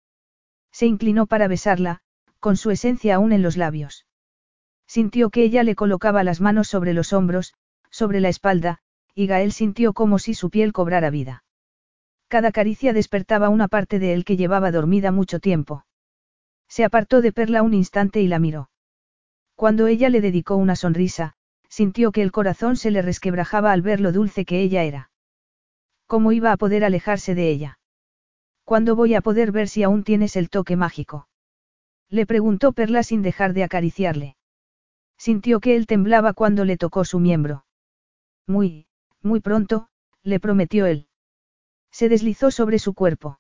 Se 0.73 0.87
inclinó 0.87 1.27
para 1.27 1.49
besarla, 1.49 2.01
con 2.41 2.57
su 2.57 2.71
esencia 2.71 3.15
aún 3.15 3.33
en 3.33 3.43
los 3.43 3.57
labios. 3.57 4.07
Sintió 4.87 5.31
que 5.31 5.45
ella 5.45 5.63
le 5.63 5.75
colocaba 5.75 6.25
las 6.25 6.41
manos 6.41 6.69
sobre 6.69 6.93
los 6.93 7.13
hombros, 7.13 7.55
sobre 7.91 8.21
la 8.21 8.29
espalda, 8.29 8.81
y 9.15 9.27
Gael 9.27 9.53
sintió 9.53 9.93
como 9.93 10.19
si 10.19 10.35
su 10.35 10.51
piel 10.51 10.73
cobrara 10.73 11.11
vida. 11.11 11.45
Cada 12.29 12.53
caricia 12.53 12.93
despertaba 12.93 13.51
una 13.51 13.69
parte 13.69 13.99
de 13.99 14.15
él 14.15 14.25
que 14.25 14.37
llevaba 14.37 14.71
dormida 14.71 15.13
mucho 15.13 15.39
tiempo. 15.39 15.85
Se 16.69 16.85
apartó 16.85 17.21
de 17.21 17.33
Perla 17.33 17.63
un 17.63 17.75
instante 17.75 18.23
y 18.23 18.29
la 18.29 18.39
miró. 18.39 18.71
Cuando 19.55 19.87
ella 19.87 20.09
le 20.09 20.21
dedicó 20.21 20.57
una 20.57 20.77
sonrisa, 20.77 21.35
sintió 21.69 22.13
que 22.13 22.23
el 22.23 22.33
corazón 22.33 22.77
se 22.77 22.91
le 22.91 23.03
resquebrajaba 23.03 23.73
al 23.73 23.83
ver 23.83 24.01
lo 24.01 24.13
dulce 24.13 24.45
que 24.45 24.61
ella 24.61 24.83
era. 24.85 25.11
¿Cómo 26.07 26.33
iba 26.33 26.53
a 26.53 26.57
poder 26.57 26.85
alejarse 26.85 27.35
de 27.35 27.51
ella? 27.51 27.79
¿Cuándo 28.65 28.97
voy 28.97 29.15
a 29.15 29.21
poder 29.21 29.53
ver 29.53 29.69
si 29.69 29.83
aún 29.83 30.05
tienes 30.05 30.37
el 30.37 30.49
toque 30.49 30.77
mágico? 30.77 31.29
Le 32.09 32.27
preguntó 32.27 32.73
Perla 32.73 33.03
sin 33.03 33.23
dejar 33.23 33.53
de 33.53 33.65
acariciarle. 33.65 34.37
Sintió 35.19 35.61
que 35.61 35.77
él 35.77 35.87
temblaba 35.87 36.33
cuando 36.33 36.65
le 36.65 36.77
tocó 36.77 37.05
su 37.05 37.21
miembro. 37.21 37.65
Muy, 38.47 38.87
muy 39.25 39.41
pronto, 39.41 39.89
le 40.23 40.41
prometió 40.41 40.87
él. 40.87 41.09
Se 41.91 42.09
deslizó 42.09 42.51
sobre 42.51 42.79
su 42.79 42.95
cuerpo. 42.95 43.39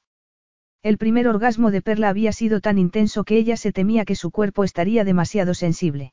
El 0.82 0.98
primer 0.98 1.28
orgasmo 1.28 1.70
de 1.70 1.80
Perla 1.80 2.08
había 2.08 2.32
sido 2.32 2.60
tan 2.60 2.78
intenso 2.78 3.24
que 3.24 3.36
ella 3.36 3.56
se 3.56 3.72
temía 3.72 4.04
que 4.04 4.16
su 4.16 4.30
cuerpo 4.30 4.64
estaría 4.64 5.04
demasiado 5.04 5.54
sensible. 5.54 6.12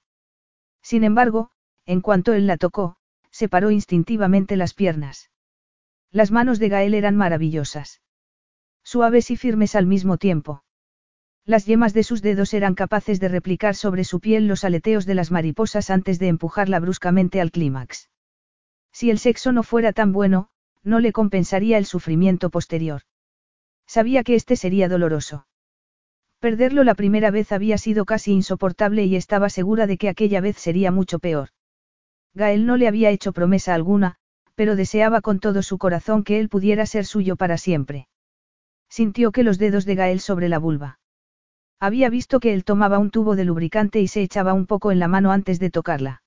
Sin 0.82 1.04
embargo, 1.04 1.52
en 1.86 2.02
cuanto 2.02 2.34
él 2.34 2.46
la 2.46 2.58
tocó, 2.58 2.98
separó 3.32 3.72
instintivamente 3.72 4.56
las 4.58 4.74
piernas. 4.74 5.32
Las 6.12 6.32
manos 6.32 6.60
de 6.60 6.70
Gael 6.70 6.94
eran 6.94 7.16
maravillosas. 7.16 8.02
Suaves 8.84 9.32
y 9.32 9.38
firmes 9.38 9.76
al 9.76 9.86
mismo 9.86 10.18
tiempo. 10.18 10.64
Las 11.46 11.66
yemas 11.66 11.94
de 11.94 12.04
sus 12.04 12.22
dedos 12.22 12.54
eran 12.54 12.76
capaces 12.76 13.20
de 13.20 13.28
replicar 13.28 13.76
sobre 13.76 14.04
su 14.04 14.20
piel 14.20 14.48
los 14.48 14.64
aleteos 14.64 15.06
de 15.06 15.16
las 15.16 15.32
mariposas 15.32 15.90
antes 15.90 16.20
de 16.20 16.28
empujarla 16.28 16.80
bruscamente 16.80 17.42
al 17.42 17.52
clímax. 17.52 18.10
Si 19.00 19.10
el 19.10 19.18
sexo 19.18 19.54
no 19.54 19.64
fuera 19.64 19.94
tan 19.94 20.12
bueno, 20.12 20.50
no 20.84 21.00
le 21.00 21.14
compensaría 21.14 21.78
el 21.78 21.86
sufrimiento 21.86 22.50
posterior. 22.50 23.04
Sabía 23.88 24.26
que 24.26 24.36
este 24.36 24.58
sería 24.58 24.90
doloroso. 24.90 25.48
Perderlo 26.40 26.84
la 26.84 26.96
primera 26.96 27.32
vez 27.32 27.54
había 27.54 27.78
sido 27.78 28.04
casi 28.04 28.34
insoportable 28.34 29.06
y 29.06 29.16
estaba 29.16 29.50
segura 29.50 29.88
de 29.88 29.98
que 29.98 30.10
aquella 30.10 30.42
vez 30.42 30.58
sería 30.58 30.92
mucho 30.92 31.20
peor. 31.20 31.48
Gael 32.34 32.66
no 32.66 32.76
le 32.76 32.90
había 32.90 33.10
hecho 33.10 33.32
promesa 33.32 33.74
alguna, 33.74 34.18
pero 34.56 34.76
deseaba 34.76 35.22
con 35.22 35.40
todo 35.40 35.64
su 35.64 35.78
corazón 35.78 36.26
que 36.26 36.42
él 36.42 36.50
pudiera 36.50 36.86
ser 36.86 37.06
suyo 37.06 37.38
para 37.38 37.58
siempre. 37.58 38.10
Sintió 38.90 39.32
que 39.32 39.44
los 39.44 39.60
dedos 39.60 39.86
de 39.86 39.96
Gael 39.96 40.20
sobre 40.20 40.50
la 40.50 40.60
vulva. 40.60 41.00
Había 41.80 42.10
visto 42.10 42.42
que 42.42 42.54
él 42.54 42.66
tomaba 42.66 43.00
un 43.00 43.12
tubo 43.12 43.38
de 43.38 43.46
lubricante 43.46 44.02
y 44.02 44.10
se 44.10 44.22
echaba 44.22 44.52
un 44.52 44.66
poco 44.66 44.92
en 44.92 45.00
la 45.00 45.08
mano 45.08 45.32
antes 45.32 45.58
de 45.58 45.70
tocarla. 45.70 46.22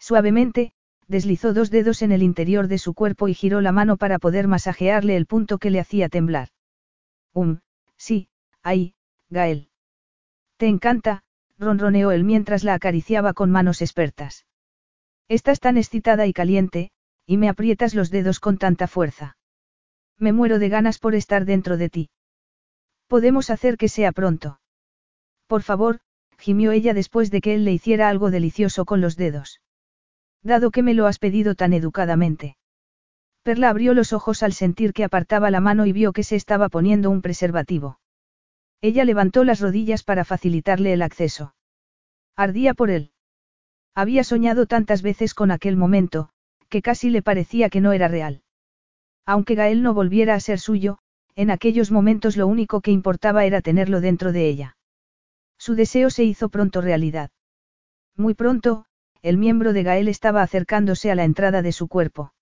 Suavemente, 0.00 0.74
deslizó 1.08 1.52
dos 1.52 1.70
dedos 1.70 2.02
en 2.02 2.12
el 2.12 2.22
interior 2.22 2.68
de 2.68 2.78
su 2.78 2.94
cuerpo 2.94 3.28
y 3.28 3.34
giró 3.34 3.60
la 3.60 3.72
mano 3.72 3.96
para 3.96 4.18
poder 4.18 4.48
masajearle 4.48 5.16
el 5.16 5.26
punto 5.26 5.58
que 5.58 5.70
le 5.70 5.80
hacía 5.80 6.08
temblar. 6.08 6.48
Um, 7.32 7.58
sí, 7.96 8.28
ahí, 8.62 8.94
Gael. 9.30 9.68
Te 10.56 10.66
encanta, 10.66 11.24
ronroneó 11.58 12.12
él 12.12 12.24
mientras 12.24 12.64
la 12.64 12.74
acariciaba 12.74 13.32
con 13.34 13.50
manos 13.50 13.82
expertas. 13.82 14.46
Estás 15.28 15.60
tan 15.60 15.76
excitada 15.76 16.26
y 16.26 16.32
caliente, 16.32 16.90
y 17.26 17.36
me 17.36 17.48
aprietas 17.48 17.94
los 17.94 18.10
dedos 18.10 18.40
con 18.40 18.58
tanta 18.58 18.86
fuerza. 18.86 19.36
Me 20.18 20.32
muero 20.32 20.58
de 20.58 20.68
ganas 20.68 20.98
por 20.98 21.14
estar 21.14 21.44
dentro 21.44 21.76
de 21.76 21.88
ti. 21.88 22.10
Podemos 23.08 23.50
hacer 23.50 23.76
que 23.76 23.88
sea 23.88 24.12
pronto. 24.12 24.60
Por 25.46 25.62
favor, 25.62 26.00
gimió 26.38 26.72
ella 26.72 26.94
después 26.94 27.30
de 27.30 27.40
que 27.40 27.54
él 27.54 27.64
le 27.64 27.72
hiciera 27.72 28.08
algo 28.08 28.30
delicioso 28.30 28.84
con 28.84 29.00
los 29.00 29.16
dedos. 29.16 29.60
Dado 30.44 30.70
que 30.70 30.82
me 30.82 30.92
lo 30.92 31.06
has 31.06 31.18
pedido 31.18 31.54
tan 31.54 31.72
educadamente. 31.72 32.56
Perla 33.42 33.70
abrió 33.70 33.94
los 33.94 34.12
ojos 34.12 34.42
al 34.42 34.52
sentir 34.52 34.92
que 34.92 35.04
apartaba 35.04 35.50
la 35.50 35.60
mano 35.60 35.86
y 35.86 35.92
vio 35.92 36.12
que 36.12 36.22
se 36.22 36.36
estaba 36.36 36.68
poniendo 36.68 37.10
un 37.10 37.22
preservativo. 37.22 37.98
Ella 38.82 39.04
levantó 39.04 39.42
las 39.44 39.60
rodillas 39.60 40.02
para 40.02 40.24
facilitarle 40.24 40.92
el 40.92 41.00
acceso. 41.00 41.54
Ardía 42.36 42.74
por 42.74 42.90
él. 42.90 43.12
Había 43.94 44.22
soñado 44.22 44.66
tantas 44.66 45.00
veces 45.00 45.32
con 45.32 45.50
aquel 45.50 45.76
momento, 45.76 46.28
que 46.68 46.82
casi 46.82 47.08
le 47.08 47.22
parecía 47.22 47.70
que 47.70 47.80
no 47.80 47.92
era 47.92 48.08
real. 48.08 48.42
Aunque 49.24 49.54
Gael 49.54 49.82
no 49.82 49.94
volviera 49.94 50.34
a 50.34 50.40
ser 50.40 50.60
suyo, 50.60 50.98
en 51.34 51.50
aquellos 51.50 51.90
momentos 51.90 52.36
lo 52.36 52.46
único 52.46 52.82
que 52.82 52.90
importaba 52.90 53.46
era 53.46 53.62
tenerlo 53.62 54.02
dentro 54.02 54.32
de 54.32 54.48
ella. 54.48 54.76
Su 55.58 55.74
deseo 55.74 56.10
se 56.10 56.24
hizo 56.24 56.50
pronto 56.50 56.82
realidad. 56.82 57.30
Muy 58.16 58.34
pronto, 58.34 58.86
el 59.24 59.38
miembro 59.38 59.72
de 59.72 59.82
Gael 59.82 60.08
estaba 60.08 60.42
acercándose 60.42 61.10
a 61.10 61.14
la 61.14 61.24
entrada 61.24 61.62
de 61.62 61.72
su 61.72 61.88
cuerpo. 61.88 62.34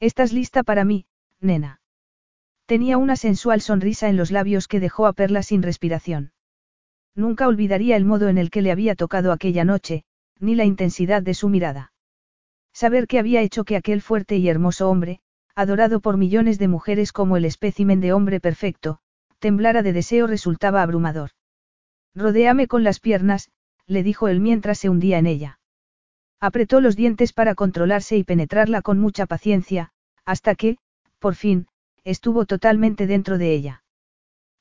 ¿Estás 0.00 0.32
lista 0.32 0.62
para 0.62 0.82
mí, 0.82 1.04
nena? 1.38 1.82
Tenía 2.64 2.96
una 2.96 3.14
sensual 3.14 3.60
sonrisa 3.60 4.08
en 4.08 4.16
los 4.16 4.30
labios 4.30 4.68
que 4.68 4.80
dejó 4.80 5.06
a 5.06 5.12
Perla 5.12 5.42
sin 5.42 5.62
respiración. 5.62 6.32
Nunca 7.14 7.46
olvidaría 7.46 7.94
el 7.94 8.06
modo 8.06 8.30
en 8.30 8.38
el 8.38 8.48
que 8.50 8.62
le 8.62 8.72
había 8.72 8.94
tocado 8.94 9.32
aquella 9.32 9.66
noche, 9.66 10.04
ni 10.40 10.54
la 10.54 10.64
intensidad 10.64 11.20
de 11.20 11.34
su 11.34 11.50
mirada. 11.50 11.92
Saber 12.72 13.06
que 13.06 13.18
había 13.18 13.42
hecho 13.42 13.64
que 13.64 13.76
aquel 13.76 14.00
fuerte 14.00 14.38
y 14.38 14.48
hermoso 14.48 14.88
hombre, 14.88 15.20
adorado 15.54 16.00
por 16.00 16.16
millones 16.16 16.58
de 16.58 16.68
mujeres 16.68 17.12
como 17.12 17.36
el 17.36 17.44
espécimen 17.44 18.00
de 18.00 18.14
hombre 18.14 18.40
perfecto, 18.40 19.00
temblara 19.40 19.82
de 19.82 19.92
deseo 19.92 20.26
resultaba 20.26 20.80
abrumador. 20.80 21.32
Rodéame 22.14 22.66
con 22.66 22.82
las 22.82 22.98
piernas, 22.98 23.50
le 23.86 24.02
dijo 24.02 24.28
él 24.28 24.40
mientras 24.40 24.78
se 24.78 24.88
hundía 24.88 25.18
en 25.18 25.26
ella. 25.26 25.58
Apretó 26.40 26.80
los 26.80 26.94
dientes 26.94 27.32
para 27.32 27.54
controlarse 27.54 28.16
y 28.16 28.24
penetrarla 28.24 28.82
con 28.82 28.98
mucha 28.98 29.26
paciencia, 29.26 29.90
hasta 30.24 30.54
que, 30.54 30.78
por 31.18 31.34
fin, 31.34 31.66
estuvo 32.04 32.46
totalmente 32.46 33.06
dentro 33.06 33.38
de 33.38 33.52
ella. 33.52 33.82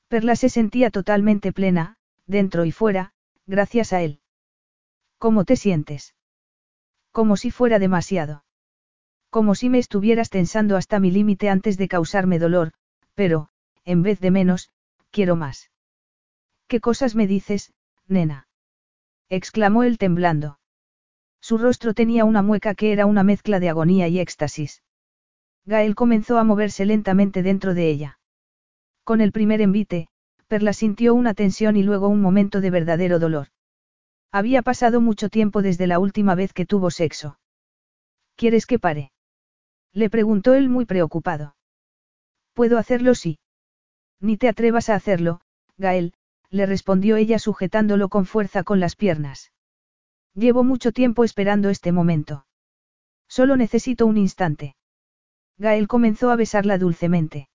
Perla 0.08 0.36
se 0.36 0.50
sentía 0.50 0.90
totalmente 0.90 1.52
plena, 1.54 1.98
dentro 2.26 2.66
y 2.66 2.72
fuera, 2.72 3.14
gracias 3.46 3.94
a 3.94 4.02
él. 4.02 4.22
¿Cómo 5.18 5.46
te 5.46 5.56
sientes? 5.56 6.16
Como 7.12 7.38
si 7.38 7.52
fuera 7.52 7.80
demasiado. 7.80 8.44
Como 9.30 9.56
si 9.56 9.70
me 9.70 9.80
estuvieras 9.80 10.30
tensando 10.30 10.78
hasta 10.78 11.00
mi 11.00 11.12
límite 11.12 11.50
antes 11.50 11.78
de 11.78 11.88
causarme 11.88 12.40
dolor, 12.40 12.74
pero, 13.14 13.50
en 13.84 14.02
vez 14.02 14.20
de 14.20 14.32
menos, 14.32 14.72
quiero 15.12 15.36
más. 15.36 15.72
¿Qué 16.68 16.80
cosas 16.80 17.16
me 17.16 17.28
dices, 17.28 17.74
nena? 18.08 18.48
exclamó 19.30 19.84
él 19.84 19.98
temblando. 19.98 20.57
Su 21.48 21.58
rostro 21.58 21.94
tenía 21.94 22.26
una 22.26 22.42
mueca 22.42 22.76
que 22.76 22.92
era 22.92 23.06
una 23.06 23.24
mezcla 23.24 23.62
de 23.62 23.70
agonía 23.70 24.10
y 24.10 24.20
éxtasis. 24.20 24.84
Gael 25.64 25.96
comenzó 25.96 26.40
a 26.40 26.44
moverse 26.44 26.84
lentamente 26.84 27.42
dentro 27.42 27.74
de 27.74 27.90
ella. 27.90 28.20
Con 29.06 29.22
el 29.22 29.32
primer 29.32 29.62
envite, 29.62 30.10
Perla 30.48 30.74
sintió 30.74 31.16
una 31.16 31.34
tensión 31.34 31.78
y 31.78 31.84
luego 31.84 32.10
un 32.10 32.20
momento 32.20 32.60
de 32.60 32.70
verdadero 32.70 33.18
dolor. 33.18 33.48
Había 34.30 34.62
pasado 34.62 35.00
mucho 35.00 35.30
tiempo 35.30 35.62
desde 35.62 35.88
la 35.88 36.00
última 36.00 36.36
vez 36.36 36.52
que 36.52 36.66
tuvo 36.66 36.92
sexo. 36.92 37.40
¿Quieres 38.36 38.66
que 38.66 38.78
pare? 38.78 39.14
Le 39.94 40.10
preguntó 40.10 40.54
él 40.54 40.68
muy 40.68 40.84
preocupado. 40.84 41.56
Puedo 42.56 42.78
hacerlo 42.78 43.16
sí. 43.16 43.40
Ni 44.20 44.36
te 44.36 44.50
atrevas 44.50 44.90
a 44.90 44.96
hacerlo, 44.96 45.40
Gael, 45.78 46.14
le 46.50 46.66
respondió 46.66 47.16
ella 47.16 47.40
sujetándolo 47.40 48.10
con 48.10 48.26
fuerza 48.26 48.64
con 48.66 48.82
las 48.82 48.98
piernas. 48.98 49.54
Llevo 50.38 50.64
mucho 50.64 50.92
tiempo 50.92 51.24
esperando 51.24 51.72
este 51.72 51.92
momento. 51.92 52.46
Solo 53.28 53.58
necesito 53.58 54.06
un 54.06 54.18
instante. 54.18 54.76
Gael 55.58 55.88
comenzó 55.88 56.30
a 56.30 56.36
besarla 56.36 56.78
dulcemente. 56.78 57.50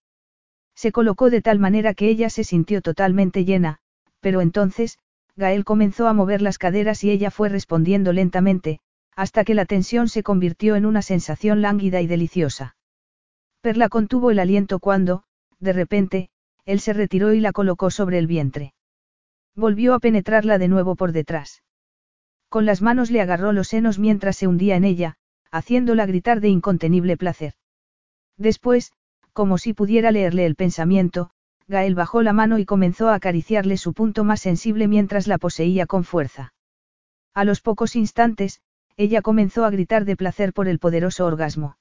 Se 0.74 0.90
colocó 0.90 1.30
de 1.30 1.42
tal 1.42 1.60
manera 1.60 1.94
que 1.94 2.08
ella 2.08 2.28
se 2.28 2.42
sintió 2.42 2.82
totalmente 2.82 3.44
llena, 3.44 3.78
pero 4.18 4.40
entonces, 4.40 4.98
Gael 5.36 5.64
comenzó 5.64 6.08
a 6.08 6.12
mover 6.12 6.42
las 6.42 6.58
caderas 6.58 7.04
y 7.04 7.12
ella 7.12 7.30
fue 7.30 7.48
respondiendo 7.48 8.12
lentamente, 8.12 8.80
hasta 9.14 9.44
que 9.44 9.54
la 9.54 9.64
tensión 9.64 10.08
se 10.08 10.24
convirtió 10.24 10.74
en 10.74 10.84
una 10.84 11.02
sensación 11.02 11.62
lánguida 11.62 12.00
y 12.00 12.08
deliciosa. 12.08 12.74
Perla 13.60 13.90
contuvo 13.90 14.32
el 14.32 14.40
aliento 14.40 14.80
cuando, 14.80 15.22
de 15.60 15.72
repente, 15.72 16.30
él 16.64 16.80
se 16.80 16.94
retiró 16.94 17.32
y 17.32 17.38
la 17.38 17.52
colocó 17.52 17.92
sobre 17.92 18.18
el 18.18 18.26
vientre. 18.26 18.74
Volvió 19.54 19.94
a 19.94 20.00
penetrarla 20.00 20.58
de 20.58 20.66
nuevo 20.66 20.96
por 20.96 21.12
detrás. 21.12 21.62
Con 22.52 22.66
las 22.66 22.82
manos 22.82 23.10
le 23.10 23.22
agarró 23.22 23.54
los 23.54 23.68
senos 23.68 23.98
mientras 23.98 24.36
se 24.36 24.46
hundía 24.46 24.76
en 24.76 24.84
ella, 24.84 25.16
haciéndola 25.50 26.04
gritar 26.04 26.42
de 26.42 26.50
incontenible 26.50 27.16
placer. 27.16 27.54
Después, 28.36 28.92
como 29.32 29.56
si 29.56 29.72
pudiera 29.72 30.10
leerle 30.10 30.44
el 30.44 30.54
pensamiento, 30.54 31.30
Gael 31.66 31.94
bajó 31.94 32.20
la 32.20 32.34
mano 32.34 32.58
y 32.58 32.66
comenzó 32.66 33.08
a 33.08 33.14
acariciarle 33.14 33.78
su 33.78 33.94
punto 33.94 34.22
más 34.22 34.42
sensible 34.42 34.86
mientras 34.86 35.28
la 35.28 35.38
poseía 35.38 35.86
con 35.86 36.04
fuerza. 36.04 36.52
A 37.32 37.44
los 37.44 37.62
pocos 37.62 37.96
instantes, 37.96 38.60
ella 38.98 39.22
comenzó 39.22 39.64
a 39.64 39.70
gritar 39.70 40.04
de 40.04 40.16
placer 40.16 40.52
por 40.52 40.68
el 40.68 40.78
poderoso 40.78 41.24
orgasmo. 41.24 41.78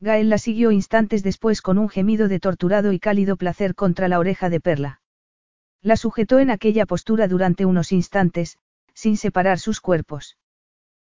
Gael 0.00 0.30
la 0.30 0.38
siguió 0.38 0.70
instantes 0.70 1.22
después 1.22 1.60
con 1.60 1.76
un 1.76 1.90
gemido 1.90 2.28
de 2.28 2.40
torturado 2.40 2.92
y 2.92 2.98
cálido 2.98 3.36
placer 3.36 3.74
contra 3.74 4.08
la 4.08 4.18
oreja 4.18 4.48
de 4.48 4.58
Perla. 4.58 5.02
La 5.82 5.98
sujetó 5.98 6.38
en 6.38 6.48
aquella 6.48 6.86
postura 6.86 7.28
durante 7.28 7.66
unos 7.66 7.92
instantes, 7.92 8.56
sin 8.94 9.16
separar 9.16 9.58
sus 9.58 9.80
cuerpos. 9.80 10.38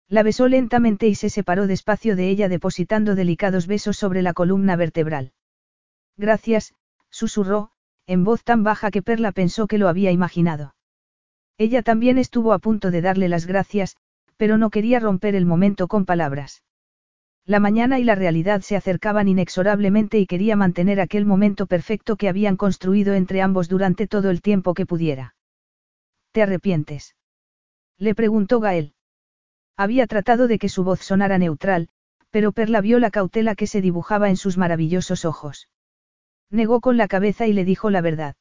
La 0.09 0.23
besó 0.23 0.49
lentamente 0.49 1.09
y 1.09 1.15
se 1.15 1.31
separó 1.31 1.67
despacio 1.67 2.17
de 2.17 2.29
ella 2.29 2.49
depositando 2.49 3.15
delicados 3.15 3.67
besos 3.67 3.97
sobre 3.97 4.23
la 4.23 4.35
columna 4.35 4.77
vertebral. 4.77 5.33
Gracias, 6.17 6.75
susurró, 7.11 7.71
en 8.07 8.25
voz 8.25 8.45
tan 8.45 8.63
baja 8.63 8.91
que 8.91 9.03
Perla 9.03 9.33
pensó 9.33 9.67
que 9.67 9.79
lo 9.79 9.89
había 9.89 10.11
imaginado. 10.11 10.75
Ella 11.57 11.83
también 11.83 12.19
estuvo 12.19 12.53
a 12.53 12.59
punto 12.59 12.91
de 12.91 13.01
darle 13.01 13.29
las 13.29 13.47
gracias, 13.47 13.97
pero 14.37 14.59
no 14.59 14.71
quería 14.71 15.01
romper 15.01 15.35
el 15.35 15.47
momento 15.47 15.89
con 15.89 16.05
palabras. 16.05 16.63
La 17.45 17.59
mañana 17.59 17.99
y 17.99 18.05
la 18.05 18.15
realidad 18.15 18.61
se 18.61 18.77
acercaban 18.77 19.29
inexorablemente 19.29 20.19
y 20.19 20.27
quería 20.27 20.57
mantener 20.57 21.01
aquel 21.01 21.25
momento 21.27 21.67
perfecto 21.67 22.17
que 22.17 22.29
habían 22.29 22.57
construido 22.57 23.15
entre 23.15 23.43
ambos 23.43 23.69
durante 23.69 24.07
todo 24.07 24.31
el 24.31 24.43
tiempo 24.43 24.75
que 24.75 24.87
pudiera. 24.87 25.35
¿Te 26.33 26.43
arrepientes? 26.43 27.17
Le 27.99 28.15
preguntó 28.15 28.61
Gael. 28.61 28.95
Había 29.77 30.07
tratado 30.07 30.49
de 30.49 30.59
que 30.59 30.69
su 30.69 30.85
voz 30.85 31.01
sonara 31.01 31.39
neutral, 31.39 31.89
pero 32.31 32.53
Perla 32.53 32.81
vio 32.81 32.99
la 32.99 33.11
cautela 33.11 33.55
que 33.55 33.67
se 33.67 33.81
dibujaba 33.81 34.29
en 34.29 34.37
sus 34.37 34.59
maravillosos 34.59 35.25
ojos. 35.25 35.69
Negó 36.51 36.81
con 36.81 36.97
la 36.97 37.09
cabeza 37.09 37.47
y 37.47 37.53
le 37.53 37.65
dijo 37.65 37.91
la 37.91 38.01
verdad. 38.01 38.37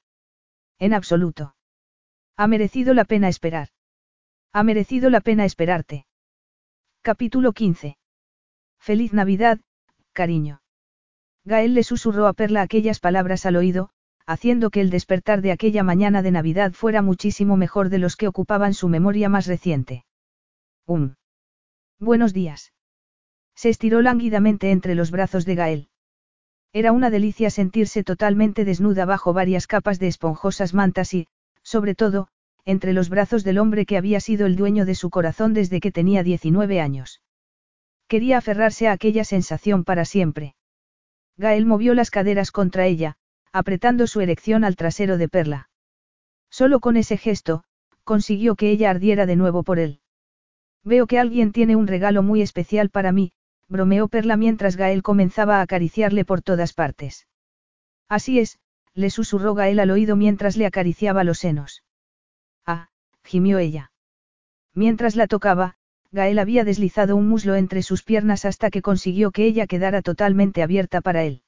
En 0.80 0.94
absoluto. 0.94 1.56
Ha 2.38 2.48
merecido 2.48 2.94
la 2.94 3.06
pena 3.06 3.28
esperar. 3.28 3.70
Ha 4.54 4.64
merecido 4.64 5.10
la 5.10 5.22
pena 5.22 5.46
esperarte. 5.46 6.06
Capítulo 7.02 7.54
15. 7.54 7.98
Feliz 8.80 9.14
Navidad, 9.14 9.60
cariño. 10.12 10.62
Gael 11.44 11.74
le 11.74 11.84
susurró 11.84 12.28
a 12.28 12.34
Perla 12.34 12.62
aquellas 12.62 13.00
palabras 13.00 13.46
al 13.46 13.56
oído, 13.56 13.92
haciendo 14.32 14.70
que 14.70 14.82
el 14.82 14.90
despertar 14.90 15.42
de 15.42 15.52
aquella 15.52 15.84
mañana 15.84 16.22
de 16.22 16.32
Navidad 16.32 16.74
fuera 16.74 17.02
muchísimo 17.02 17.58
mejor 17.58 17.90
de 17.90 18.00
los 18.00 18.16
que 18.16 18.28
ocupaban 18.28 18.74
su 18.74 18.90
memoria 18.90 19.30
más 19.30 19.48
reciente. 19.48 20.06
Um. 20.88 21.16
Buenos 22.00 22.34
días. 22.34 22.74
Se 23.56 23.70
estiró 23.70 24.02
lánguidamente 24.02 24.72
entre 24.72 24.96
los 24.96 25.12
brazos 25.12 25.46
de 25.46 25.56
Gael. 25.56 25.88
Era 26.74 26.92
una 26.94 27.10
delicia 27.10 27.50
sentirse 27.50 28.04
totalmente 28.04 28.66
desnuda 28.66 29.06
bajo 29.06 29.34
varias 29.34 29.68
capas 29.68 30.00
de 30.00 30.08
esponjosas 30.08 30.74
mantas 30.74 31.14
y, 31.14 31.28
sobre 31.64 31.96
todo, 31.96 32.28
entre 32.66 32.94
los 32.94 33.10
brazos 33.10 33.44
del 33.44 33.58
hombre 33.58 33.86
que 33.86 33.98
había 33.98 34.20
sido 34.20 34.46
el 34.46 34.56
dueño 34.56 34.86
de 34.86 34.96
su 34.96 35.10
corazón 35.10 35.54
desde 35.54 35.80
que 35.80 35.92
tenía 35.92 36.24
19 36.24 36.80
años. 36.80 37.22
Quería 38.08 38.38
aferrarse 38.38 38.88
a 38.88 38.94
aquella 38.94 39.24
sensación 39.24 39.84
para 39.84 40.06
siempre. 40.06 40.56
Gael 41.38 41.66
movió 41.66 41.94
las 41.94 42.12
caderas 42.12 42.52
contra 42.52 42.86
ella, 42.86 43.18
apretando 43.54 44.08
su 44.08 44.22
erección 44.22 44.64
al 44.64 44.76
trasero 44.76 45.18
de 45.18 45.30
Perla. 45.30 45.70
Solo 46.50 46.80
con 46.80 46.98
ese 46.98 47.18
gesto, 47.18 47.64
consiguió 48.04 48.56
que 48.56 48.72
ella 48.72 48.90
ardiera 48.90 49.26
de 49.26 49.36
nuevo 49.36 49.64
por 49.64 49.80
él. 49.80 50.00
Veo 50.84 51.08
que 51.08 51.20
alguien 51.20 51.52
tiene 51.52 51.76
un 51.76 51.88
regalo 51.88 52.24
muy 52.24 52.42
especial 52.42 52.90
para 52.90 53.12
mí, 53.12 53.34
bromeó 53.68 54.08
Perla 54.08 54.36
mientras 54.38 54.76
Gael 54.76 55.04
comenzaba 55.04 55.58
a 55.58 55.62
acariciarle 55.62 56.26
por 56.26 56.42
todas 56.42 56.74
partes. 56.74 57.28
Así 58.10 58.40
es, 58.40 58.60
le 58.94 59.10
susurró 59.10 59.54
Gael 59.54 59.80
al 59.80 59.92
oído 59.92 60.16
mientras 60.16 60.58
le 60.58 60.66
acariciaba 60.66 61.24
los 61.24 61.40
senos. 61.40 61.84
Ah, 62.66 62.90
gimió 63.24 63.60
ella. 63.60 63.92
Mientras 64.74 65.16
la 65.16 65.28
tocaba, 65.28 65.76
Gael 66.12 66.40
había 66.40 66.66
deslizado 66.66 67.16
un 67.16 67.30
muslo 67.30 67.56
entre 67.56 67.84
sus 67.84 68.04
piernas 68.04 68.44
hasta 68.44 68.70
que 68.70 68.82
consiguió 68.82 69.32
que 69.32 69.46
ella 69.46 69.68
quedara 69.68 70.02
totalmente 70.02 70.62
abierta 70.62 71.00
para 71.00 71.24
él. 71.24 71.44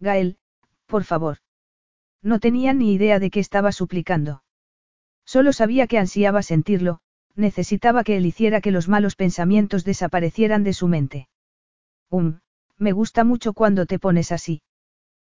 Gael, 0.00 0.38
por 0.86 1.04
favor. 1.04 1.38
No 2.22 2.40
tenía 2.40 2.72
ni 2.72 2.92
idea 2.94 3.18
de 3.18 3.30
qué 3.30 3.40
estaba 3.40 3.72
suplicando. 3.72 4.42
Solo 5.24 5.52
sabía 5.52 5.86
que 5.86 5.98
ansiaba 5.98 6.42
sentirlo, 6.42 7.00
necesitaba 7.34 8.04
que 8.04 8.16
él 8.16 8.26
hiciera 8.26 8.60
que 8.60 8.70
los 8.70 8.88
malos 8.88 9.16
pensamientos 9.16 9.84
desaparecieran 9.84 10.64
de 10.64 10.72
su 10.72 10.88
mente. 10.88 11.28
Um, 12.10 12.38
me 12.78 12.92
gusta 12.92 13.24
mucho 13.24 13.52
cuando 13.52 13.86
te 13.86 13.98
pones 13.98 14.32
así. 14.32 14.62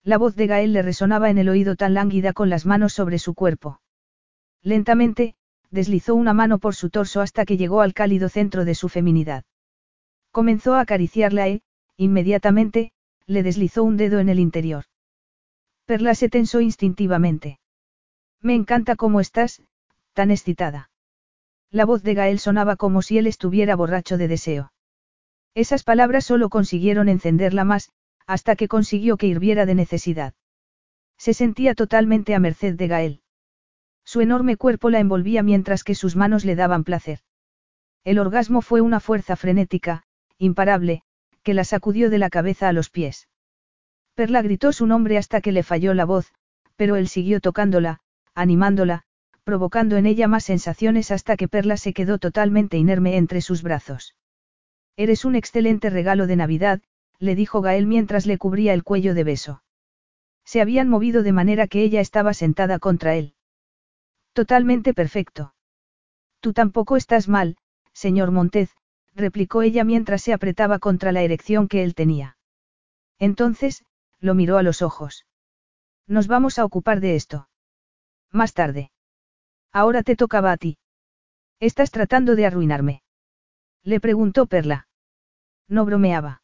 La 0.03 0.19
voz 0.19 0.37
de 0.37 0.47
Gael 0.47 0.73
le 0.73 0.83
resonaba 0.83 1.31
en 1.31 1.39
el 1.39 1.49
oído 1.49 1.77
tan 1.77 1.95
lánguida 1.95 2.33
con 2.33 2.51
las 2.51 2.67
manos 2.67 2.93
sobre 2.93 3.19
su 3.19 3.35
cuerpo. 3.35 3.81
Lentamente, 4.63 5.35
deslizó 5.71 6.15
una 6.15 6.35
mano 6.35 6.59
por 6.59 6.75
su 6.75 6.91
torso 6.91 7.21
hasta 7.21 7.45
que 7.45 7.57
llegó 7.57 7.81
al 7.81 7.95
cálido 7.95 8.29
centro 8.29 8.65
de 8.65 8.75
su 8.75 8.89
feminidad. 8.89 9.45
Comenzó 10.31 10.75
a 10.75 10.81
acariciarla 10.81 11.49
e, 11.49 11.63
inmediatamente, 11.97 12.93
le 13.27 13.43
deslizó 13.43 13.85
un 13.85 13.97
dedo 13.97 14.19
en 14.19 14.29
el 14.29 14.41
interior. 14.41 14.85
Perla 15.87 16.15
se 16.15 16.29
tensó 16.29 16.61
instintivamente. 16.61 17.59
Me 18.41 18.55
encanta 18.55 18.97
cómo 18.97 19.21
estás, 19.21 19.63
tan 20.15 20.31
excitada. 20.31 20.91
La 21.71 21.85
voz 21.85 22.03
de 22.03 22.15
Gael 22.15 22.39
sonaba 22.39 22.77
como 22.77 23.03
si 23.03 23.19
él 23.19 23.27
estuviera 23.27 23.77
borracho 23.77 24.17
de 24.17 24.29
deseo. 24.29 24.73
Esas 25.55 25.85
palabras 25.85 26.25
solo 26.25 26.49
consiguieron 26.49 27.09
encenderla 27.09 27.65
más, 27.65 27.91
hasta 28.27 28.57
que 28.57 28.69
consiguió 28.69 29.17
que 29.17 29.27
hirviera 29.27 29.67
de 29.67 29.75
necesidad. 29.75 30.35
Se 31.19 31.35
sentía 31.35 31.75
totalmente 31.75 32.35
a 32.35 32.41
merced 32.41 32.75
de 32.75 32.89
Gael. 32.89 33.23
Su 34.05 34.21
enorme 34.21 34.57
cuerpo 34.57 34.91
la 34.91 35.01
envolvía 35.01 35.43
mientras 35.43 35.85
que 35.85 35.95
sus 35.95 36.17
manos 36.17 36.45
le 36.45 36.57
daban 36.57 36.85
placer. 36.85 37.21
El 38.05 38.19
orgasmo 38.19 38.63
fue 38.63 38.81
una 38.81 39.01
fuerza 39.01 39.37
frenética, 39.37 40.05
imparable, 40.39 41.03
que 41.43 41.55
la 41.55 41.65
sacudió 41.65 42.11
de 42.11 42.19
la 42.19 42.31
cabeza 42.31 42.69
a 42.69 42.73
los 42.73 42.91
pies. 42.91 43.29
Perla 44.15 44.43
gritó 44.43 44.73
su 44.73 44.87
nombre 44.87 45.19
hasta 45.19 45.41
que 45.41 45.53
le 45.53 45.63
falló 45.63 45.93
la 45.93 46.05
voz, 46.05 46.33
pero 46.77 46.97
él 46.97 47.09
siguió 47.09 47.41
tocándola, 47.41 48.01
animándola, 48.35 49.03
provocando 49.43 49.97
en 49.97 50.07
ella 50.07 50.29
más 50.29 50.45
sensaciones 50.45 51.11
hasta 51.11 51.37
que 51.37 51.49
Perla 51.49 51.77
se 51.77 51.93
quedó 51.93 52.19
totalmente 52.19 52.79
inerme 52.79 53.17
entre 53.17 53.41
sus 53.41 53.63
brazos. 53.63 54.17
Eres 54.97 55.25
un 55.25 55.35
excelente 55.35 55.91
regalo 55.91 56.27
de 56.27 56.37
Navidad, 56.37 56.81
le 57.19 57.35
dijo 57.35 57.61
Gael 57.61 57.87
mientras 57.87 58.27
le 58.27 58.39
cubría 58.39 58.73
el 58.73 58.85
cuello 58.85 59.15
de 59.15 59.25
beso. 59.25 59.63
Se 60.45 60.61
habían 60.61 60.89
movido 60.89 61.23
de 61.23 61.33
manera 61.33 61.67
que 61.67 61.83
ella 61.83 62.01
estaba 62.01 62.35
sentada 62.35 62.79
contra 62.79 63.17
él. 63.17 63.35
Totalmente 64.33 64.95
perfecto. 64.95 65.55
Tú 66.41 66.53
tampoco 66.53 66.97
estás 66.97 67.29
mal, 67.29 67.57
señor 67.93 68.31
Montez, 68.31 68.71
replicó 69.15 69.63
ella 69.63 69.85
mientras 69.85 70.23
se 70.23 70.33
apretaba 70.33 70.79
contra 70.79 71.13
la 71.13 71.23
erección 71.23 71.69
que 71.69 71.83
él 71.83 71.95
tenía. 71.95 72.37
Entonces, 73.19 73.85
lo 74.25 74.35
miró 74.35 74.57
a 74.57 74.63
los 74.63 74.81
ojos. 74.81 75.27
Nos 76.07 76.29
vamos 76.29 76.59
a 76.59 76.65
ocupar 76.65 77.01
de 77.01 77.15
esto. 77.15 77.49
Más 78.33 78.55
tarde. 78.55 78.91
Ahora 79.71 80.03
te 80.03 80.17
tocaba 80.17 80.51
a 80.51 80.57
ti. 80.57 80.79
Estás 81.61 81.91
tratando 81.91 82.35
de 82.35 82.47
arruinarme. 82.47 83.03
Le 83.83 84.01
preguntó 84.01 84.47
Perla. 84.47 84.89
No 85.69 85.85
bromeaba. 85.85 86.43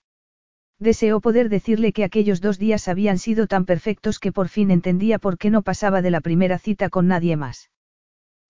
Deseó 0.79 1.21
poder 1.21 1.49
decirle 1.49 1.95
que 1.95 2.05
aquellos 2.05 2.43
dos 2.43 2.59
días 2.59 2.87
habían 2.87 3.19
sido 3.19 3.47
tan 3.47 3.65
perfectos 3.65 4.19
que 4.19 4.31
por 4.31 4.49
fin 4.49 4.71
entendía 4.71 5.19
por 5.19 5.39
qué 5.39 5.49
no 5.49 5.63
pasaba 5.63 6.03
de 6.03 6.11
la 6.11 6.21
primera 6.21 6.59
cita 6.59 6.91
con 6.91 7.07
nadie 7.07 7.37
más. 7.37 7.71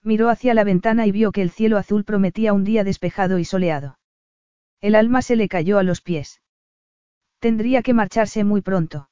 Miró 0.02 0.28
hacia 0.28 0.54
la 0.54 0.64
ventana 0.64 1.06
y 1.06 1.12
vio 1.12 1.30
que 1.30 1.42
el 1.42 1.50
cielo 1.50 1.78
azul 1.78 2.04
prometía 2.04 2.52
un 2.52 2.64
día 2.64 2.82
despejado 2.82 3.38
y 3.38 3.44
soleado. 3.44 3.98
El 4.80 4.96
alma 4.96 5.22
se 5.22 5.36
le 5.36 5.48
cayó 5.48 5.78
a 5.78 5.84
los 5.84 6.00
pies. 6.00 6.40
Tendría 7.38 7.82
que 7.82 7.94
marcharse 7.94 8.42
muy 8.42 8.60
pronto. 8.60 9.10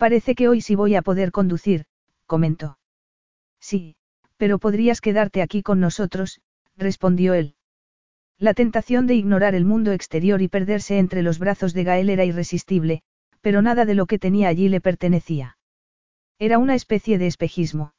Parece 0.00 0.34
que 0.34 0.48
hoy 0.48 0.62
sí 0.62 0.76
voy 0.76 0.94
a 0.94 1.02
poder 1.02 1.30
conducir, 1.30 1.84
comentó. 2.24 2.78
Sí, 3.60 3.96
pero 4.38 4.58
podrías 4.58 5.02
quedarte 5.02 5.42
aquí 5.42 5.62
con 5.62 5.78
nosotros, 5.78 6.40
respondió 6.74 7.34
él. 7.34 7.54
La 8.38 8.54
tentación 8.54 9.06
de 9.06 9.14
ignorar 9.14 9.54
el 9.54 9.66
mundo 9.66 9.92
exterior 9.92 10.40
y 10.40 10.48
perderse 10.48 10.98
entre 10.98 11.20
los 11.20 11.38
brazos 11.38 11.74
de 11.74 11.84
Gael 11.84 12.08
era 12.08 12.24
irresistible, 12.24 13.02
pero 13.42 13.60
nada 13.60 13.84
de 13.84 13.94
lo 13.94 14.06
que 14.06 14.18
tenía 14.18 14.48
allí 14.48 14.70
le 14.70 14.80
pertenecía. 14.80 15.58
Era 16.38 16.56
una 16.56 16.74
especie 16.74 17.18
de 17.18 17.26
espejismo. 17.26 17.92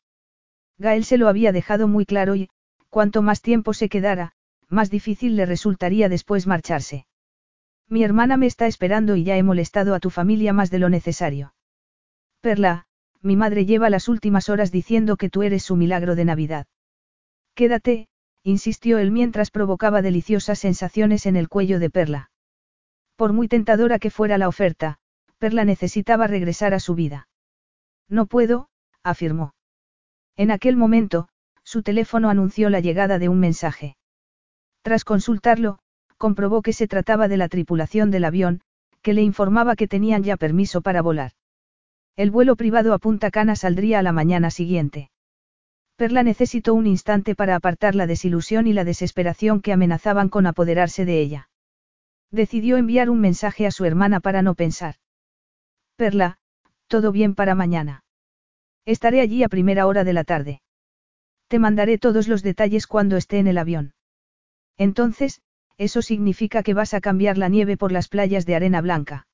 Gael 0.80 1.06
se 1.06 1.20
lo 1.20 1.28
había 1.28 1.52
dejado 1.52 1.88
muy 1.88 2.08
claro 2.08 2.34
y, 2.34 2.50
cuanto 2.90 3.22
más 3.22 3.44
tiempo 3.44 3.76
se 3.76 3.90
quedara, 3.90 4.32
más 4.70 4.90
difícil 4.90 5.36
le 5.36 5.46
resultaría 5.46 6.10
después 6.10 6.48
marcharse. 6.48 7.06
Mi 7.88 8.04
hermana 8.04 8.38
me 8.38 8.48
está 8.48 8.66
esperando 8.66 9.16
y 9.16 9.24
ya 9.24 9.38
he 9.38 9.44
molestado 9.44 9.94
a 9.94 10.00
tu 10.00 10.10
familia 10.10 10.52
más 10.52 10.72
de 10.72 10.80
lo 10.80 10.90
necesario. 10.90 11.54
Perla, 12.42 12.86
mi 13.22 13.36
madre 13.36 13.66
lleva 13.66 13.92
las 13.92 14.08
últimas 14.10 14.50
horas 14.50 14.72
diciendo 14.72 15.16
que 15.16 15.30
tú 15.30 15.44
eres 15.44 15.64
su 15.64 15.76
milagro 15.76 16.16
de 16.16 16.26
Navidad. 16.26 16.66
Quédate, 17.54 18.08
insistió 18.44 18.98
él 18.98 19.12
mientras 19.12 19.52
provocaba 19.52 20.02
deliciosas 20.02 20.58
sensaciones 20.58 21.28
en 21.28 21.36
el 21.36 21.50
cuello 21.50 21.78
de 21.78 21.92
Perla. 21.92 22.32
Por 23.16 23.34
muy 23.34 23.48
tentadora 23.48 24.00
que 24.00 24.10
fuera 24.10 24.40
la 24.40 24.48
oferta, 24.48 24.98
Perla 25.38 25.66
necesitaba 25.66 26.26
regresar 26.26 26.74
a 26.74 26.80
su 26.80 26.96
vida. 26.96 27.28
No 28.10 28.26
puedo, 28.26 28.70
afirmó. 29.04 29.54
En 30.36 30.50
aquel 30.50 30.76
momento, 30.76 31.28
su 31.64 31.84
teléfono 31.84 32.30
anunció 32.30 32.72
la 32.72 32.80
llegada 32.80 33.20
de 33.20 33.30
un 33.30 33.40
mensaje. 33.40 33.98
Tras 34.82 35.04
consultarlo, 35.04 35.78
comprobó 36.18 36.64
que 36.64 36.74
se 36.74 36.88
trataba 36.88 37.28
de 37.28 37.38
la 37.38 37.50
tripulación 37.50 38.10
del 38.10 38.26
avión, 38.26 38.62
que 39.04 39.14
le 39.14 39.22
informaba 39.22 39.76
que 39.76 39.88
tenían 39.88 40.24
ya 40.24 40.38
permiso 40.38 40.82
para 40.82 41.04
volar. 41.04 41.34
El 42.16 42.32
vuelo 42.32 42.56
privado 42.56 42.94
a 42.94 43.00
Punta 43.00 43.32
Cana 43.32 43.56
saldría 43.56 44.00
a 44.00 44.04
la 44.04 44.12
mañana 44.12 44.52
siguiente. 44.52 45.10
Perla 45.96 46.24
necesitó 46.24 46.74
un 46.74 46.88
instante 46.88 47.36
para 47.36 47.56
apartar 47.56 47.96
la 47.96 48.08
desilusión 48.08 48.68
y 48.68 48.74
la 48.74 48.84
desesperación 48.84 49.62
que 49.62 49.72
amenazaban 49.72 50.30
con 50.30 50.48
apoderarse 50.48 51.06
de 51.06 51.22
ella. 51.22 51.50
Decidió 52.32 52.78
enviar 52.78 53.10
un 53.10 53.20
mensaje 53.20 53.68
a 53.68 53.72
su 53.72 53.86
hermana 53.86 54.20
para 54.20 54.42
no 54.42 54.56
pensar. 54.56 54.96
Perla, 55.96 56.38
todo 56.88 57.12
bien 57.12 57.36
para 57.36 57.56
mañana. 57.56 58.04
Estaré 58.86 59.22
allí 59.22 59.44
a 59.44 59.50
primera 59.50 59.86
hora 59.86 60.04
de 60.04 60.14
la 60.14 60.24
tarde. 60.24 60.62
Te 61.48 61.60
mandaré 61.60 61.98
todos 61.98 62.28
los 62.28 62.42
detalles 62.42 62.88
cuando 62.88 63.18
esté 63.18 63.38
en 63.40 63.48
el 63.48 63.58
avión. 63.58 63.94
Entonces, 64.78 65.42
eso 65.78 66.02
significa 66.02 66.64
que 66.64 66.74
vas 66.74 66.94
a 66.94 67.02
cambiar 67.02 67.38
la 67.38 67.50
nieve 67.50 67.78
por 67.78 67.92
las 67.92 68.08
playas 68.08 68.46
de 68.46 68.56
arena 68.56 68.82
blanca. 68.82 69.28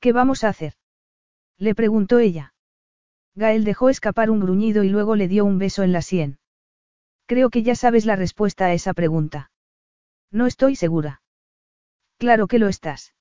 ¿Qué 0.00 0.12
vamos 0.12 0.44
a 0.44 0.48
hacer? 0.48 0.74
Le 1.58 1.74
preguntó 1.74 2.18
ella. 2.18 2.54
Gael 3.34 3.64
dejó 3.64 3.88
escapar 3.88 4.30
un 4.30 4.40
gruñido 4.40 4.84
y 4.84 4.88
luego 4.88 5.16
le 5.16 5.28
dio 5.28 5.44
un 5.44 5.58
beso 5.58 5.82
en 5.82 5.92
la 5.92 6.02
sien. 6.02 6.38
Creo 7.26 7.50
que 7.50 7.62
ya 7.62 7.74
sabes 7.74 8.06
la 8.06 8.16
respuesta 8.16 8.66
a 8.66 8.72
esa 8.72 8.94
pregunta. 8.94 9.50
No 10.30 10.46
estoy 10.46 10.76
segura. 10.76 11.22
Claro 12.16 12.46
que 12.46 12.58
lo 12.58 12.68
estás. 12.68 13.14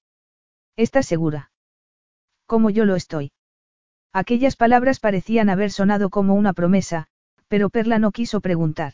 ¿Estás 0.75 1.06
segura? 1.06 1.51
Como 2.45 2.69
yo 2.69 2.85
lo 2.85 2.95
estoy. 2.95 3.32
Aquellas 4.14 4.56
palabras 4.56 4.99
parecían 4.99 5.49
haber 5.49 5.72
sonado 5.72 6.09
como 6.09 6.35
una 6.35 6.53
promesa, 6.53 7.07
pero 7.48 7.69
Perla 7.69 7.99
no 7.99 8.11
quiso 8.11 8.41
preguntar. 8.41 8.93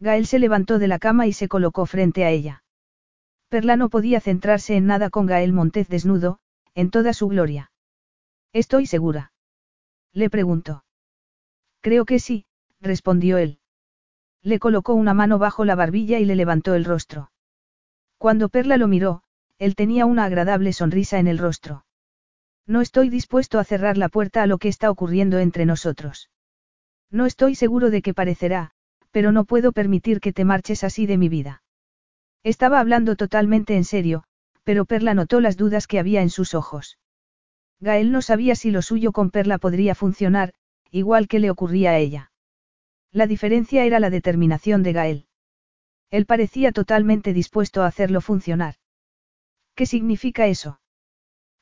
Gael 0.00 0.26
se 0.26 0.38
levantó 0.38 0.78
de 0.78 0.88
la 0.88 0.98
cama 0.98 1.26
y 1.26 1.32
se 1.32 1.48
colocó 1.48 1.86
frente 1.86 2.24
a 2.24 2.30
ella. 2.30 2.62
Perla 3.48 3.76
no 3.76 3.88
podía 3.88 4.20
centrarse 4.20 4.76
en 4.76 4.86
nada 4.86 5.10
con 5.10 5.26
Gael 5.26 5.52
Montez 5.52 5.88
desnudo, 5.88 6.38
en 6.74 6.90
toda 6.90 7.12
su 7.14 7.28
gloria. 7.28 7.72
Estoy 8.52 8.86
segura. 8.86 9.32
Le 10.12 10.30
preguntó. 10.30 10.84
Creo 11.80 12.04
que 12.04 12.18
sí, 12.18 12.46
respondió 12.80 13.38
él. 13.38 13.58
Le 14.42 14.58
colocó 14.58 14.94
una 14.94 15.14
mano 15.14 15.38
bajo 15.38 15.64
la 15.64 15.74
barbilla 15.74 16.18
y 16.18 16.24
le 16.24 16.36
levantó 16.36 16.74
el 16.74 16.84
rostro. 16.84 17.30
Cuando 18.16 18.48
Perla 18.48 18.76
lo 18.76 18.88
miró, 18.88 19.22
él 19.58 19.74
tenía 19.74 20.06
una 20.06 20.24
agradable 20.24 20.72
sonrisa 20.72 21.18
en 21.18 21.26
el 21.26 21.38
rostro. 21.38 21.84
No 22.66 22.80
estoy 22.80 23.08
dispuesto 23.08 23.58
a 23.58 23.64
cerrar 23.64 23.96
la 23.96 24.08
puerta 24.08 24.42
a 24.42 24.46
lo 24.46 24.58
que 24.58 24.68
está 24.68 24.90
ocurriendo 24.90 25.38
entre 25.38 25.66
nosotros. 25.66 26.30
No 27.10 27.26
estoy 27.26 27.54
seguro 27.54 27.90
de 27.90 28.02
que 28.02 28.14
parecerá, 28.14 28.72
pero 29.10 29.32
no 29.32 29.44
puedo 29.44 29.72
permitir 29.72 30.20
que 30.20 30.32
te 30.32 30.44
marches 30.44 30.84
así 30.84 31.06
de 31.06 31.16
mi 31.16 31.28
vida. 31.28 31.62
Estaba 32.44 32.80
hablando 32.80 33.16
totalmente 33.16 33.76
en 33.76 33.84
serio, 33.84 34.24
pero 34.64 34.84
Perla 34.84 35.14
notó 35.14 35.40
las 35.40 35.56
dudas 35.56 35.86
que 35.86 35.98
había 35.98 36.22
en 36.22 36.30
sus 36.30 36.54
ojos. 36.54 36.98
Gael 37.80 38.10
no 38.10 38.22
sabía 38.22 38.54
si 38.56 38.70
lo 38.70 38.82
suyo 38.82 39.12
con 39.12 39.30
Perla 39.30 39.58
podría 39.58 39.94
funcionar, 39.94 40.54
igual 40.90 41.28
que 41.28 41.38
le 41.38 41.50
ocurría 41.50 41.90
a 41.90 41.98
ella. 41.98 42.32
La 43.12 43.26
diferencia 43.26 43.84
era 43.84 44.00
la 44.00 44.10
determinación 44.10 44.82
de 44.82 44.92
Gael. 44.92 45.26
Él 46.10 46.26
parecía 46.26 46.72
totalmente 46.72 47.32
dispuesto 47.32 47.82
a 47.82 47.86
hacerlo 47.86 48.20
funcionar. 48.20 48.74
¿Qué 49.74 49.86
significa 49.86 50.46
eso? 50.46 50.80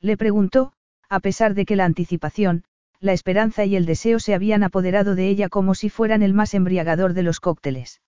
Le 0.01 0.17
preguntó, 0.17 0.73
a 1.09 1.21
pesar 1.21 1.55
de 1.55 1.67
que 1.67 1.77
la 1.77 1.85
anticipación, 1.85 2.65
la 3.01 3.13
esperanza 3.13 3.65
y 3.65 3.77
el 3.77 3.87
deseo 3.87 4.19
se 4.19 4.35
habían 4.35 4.63
apoderado 4.63 5.15
de 5.15 5.29
ella 5.29 5.49
como 5.49 5.75
si 5.75 5.91
fueran 5.91 6.23
el 6.23 6.33
más 6.33 6.55
embriagador 6.55 7.13
de 7.13 7.23
los 7.23 7.41
cócteles. 7.41 8.01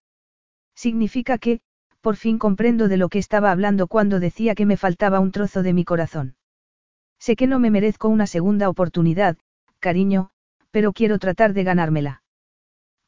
Significa 0.75 1.39
que, 1.39 1.61
por 2.01 2.17
fin 2.17 2.39
comprendo 2.39 2.89
de 2.89 2.97
lo 2.97 3.09
que 3.09 3.19
estaba 3.19 3.51
hablando 3.51 3.87
cuando 3.87 4.21
decía 4.21 4.55
que 4.55 4.67
me 4.67 4.77
faltaba 4.77 5.21
un 5.21 5.33
trozo 5.33 5.63
de 5.63 5.73
mi 5.73 5.85
corazón. 5.85 6.37
Sé 7.19 7.37
que 7.37 7.47
no 7.47 7.59
me 7.59 7.71
merezco 7.71 8.09
una 8.09 8.27
segunda 8.27 8.69
oportunidad, 8.69 9.37
cariño, 9.81 10.31
pero 10.71 10.93
quiero 10.93 11.19
tratar 11.19 11.53
de 11.53 11.65
ganármela. 11.65 12.23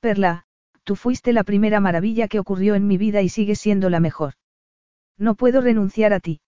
Perla, 0.00 0.44
tú 0.84 0.96
fuiste 0.96 1.32
la 1.32 1.44
primera 1.44 1.80
maravilla 1.80 2.28
que 2.28 2.38
ocurrió 2.38 2.74
en 2.74 2.86
mi 2.86 2.96
vida 2.96 3.22
y 3.22 3.28
sigues 3.28 3.60
siendo 3.60 3.90
la 3.90 4.00
mejor. 4.00 4.34
No 5.18 5.34
puedo 5.34 5.60
renunciar 5.60 6.12
a 6.12 6.20
ti. 6.20 6.40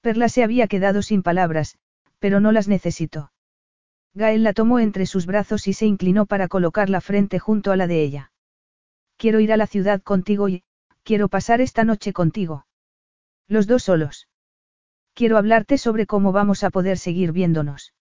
Perla 0.00 0.28
se 0.28 0.42
había 0.42 0.66
quedado 0.66 1.02
sin 1.02 1.22
palabras, 1.22 1.78
pero 2.18 2.40
no 2.40 2.52
las 2.52 2.68
necesito. 2.68 3.32
Gael 4.14 4.42
la 4.42 4.52
tomó 4.52 4.78
entre 4.78 5.06
sus 5.06 5.26
brazos 5.26 5.66
y 5.66 5.72
se 5.72 5.86
inclinó 5.86 6.26
para 6.26 6.48
colocar 6.48 6.90
la 6.90 7.00
frente 7.00 7.38
junto 7.38 7.72
a 7.72 7.76
la 7.76 7.86
de 7.86 8.02
ella. 8.02 8.32
Quiero 9.16 9.40
ir 9.40 9.52
a 9.52 9.56
la 9.56 9.66
ciudad 9.66 10.02
contigo 10.02 10.48
y, 10.48 10.62
quiero 11.02 11.28
pasar 11.28 11.60
esta 11.60 11.84
noche 11.84 12.12
contigo. 12.12 12.66
Los 13.48 13.66
dos 13.66 13.84
solos. 13.84 14.28
Quiero 15.14 15.38
hablarte 15.38 15.78
sobre 15.78 16.06
cómo 16.06 16.32
vamos 16.32 16.64
a 16.64 16.70
poder 16.70 16.98
seguir 16.98 17.30
viéndonos. 17.30 17.94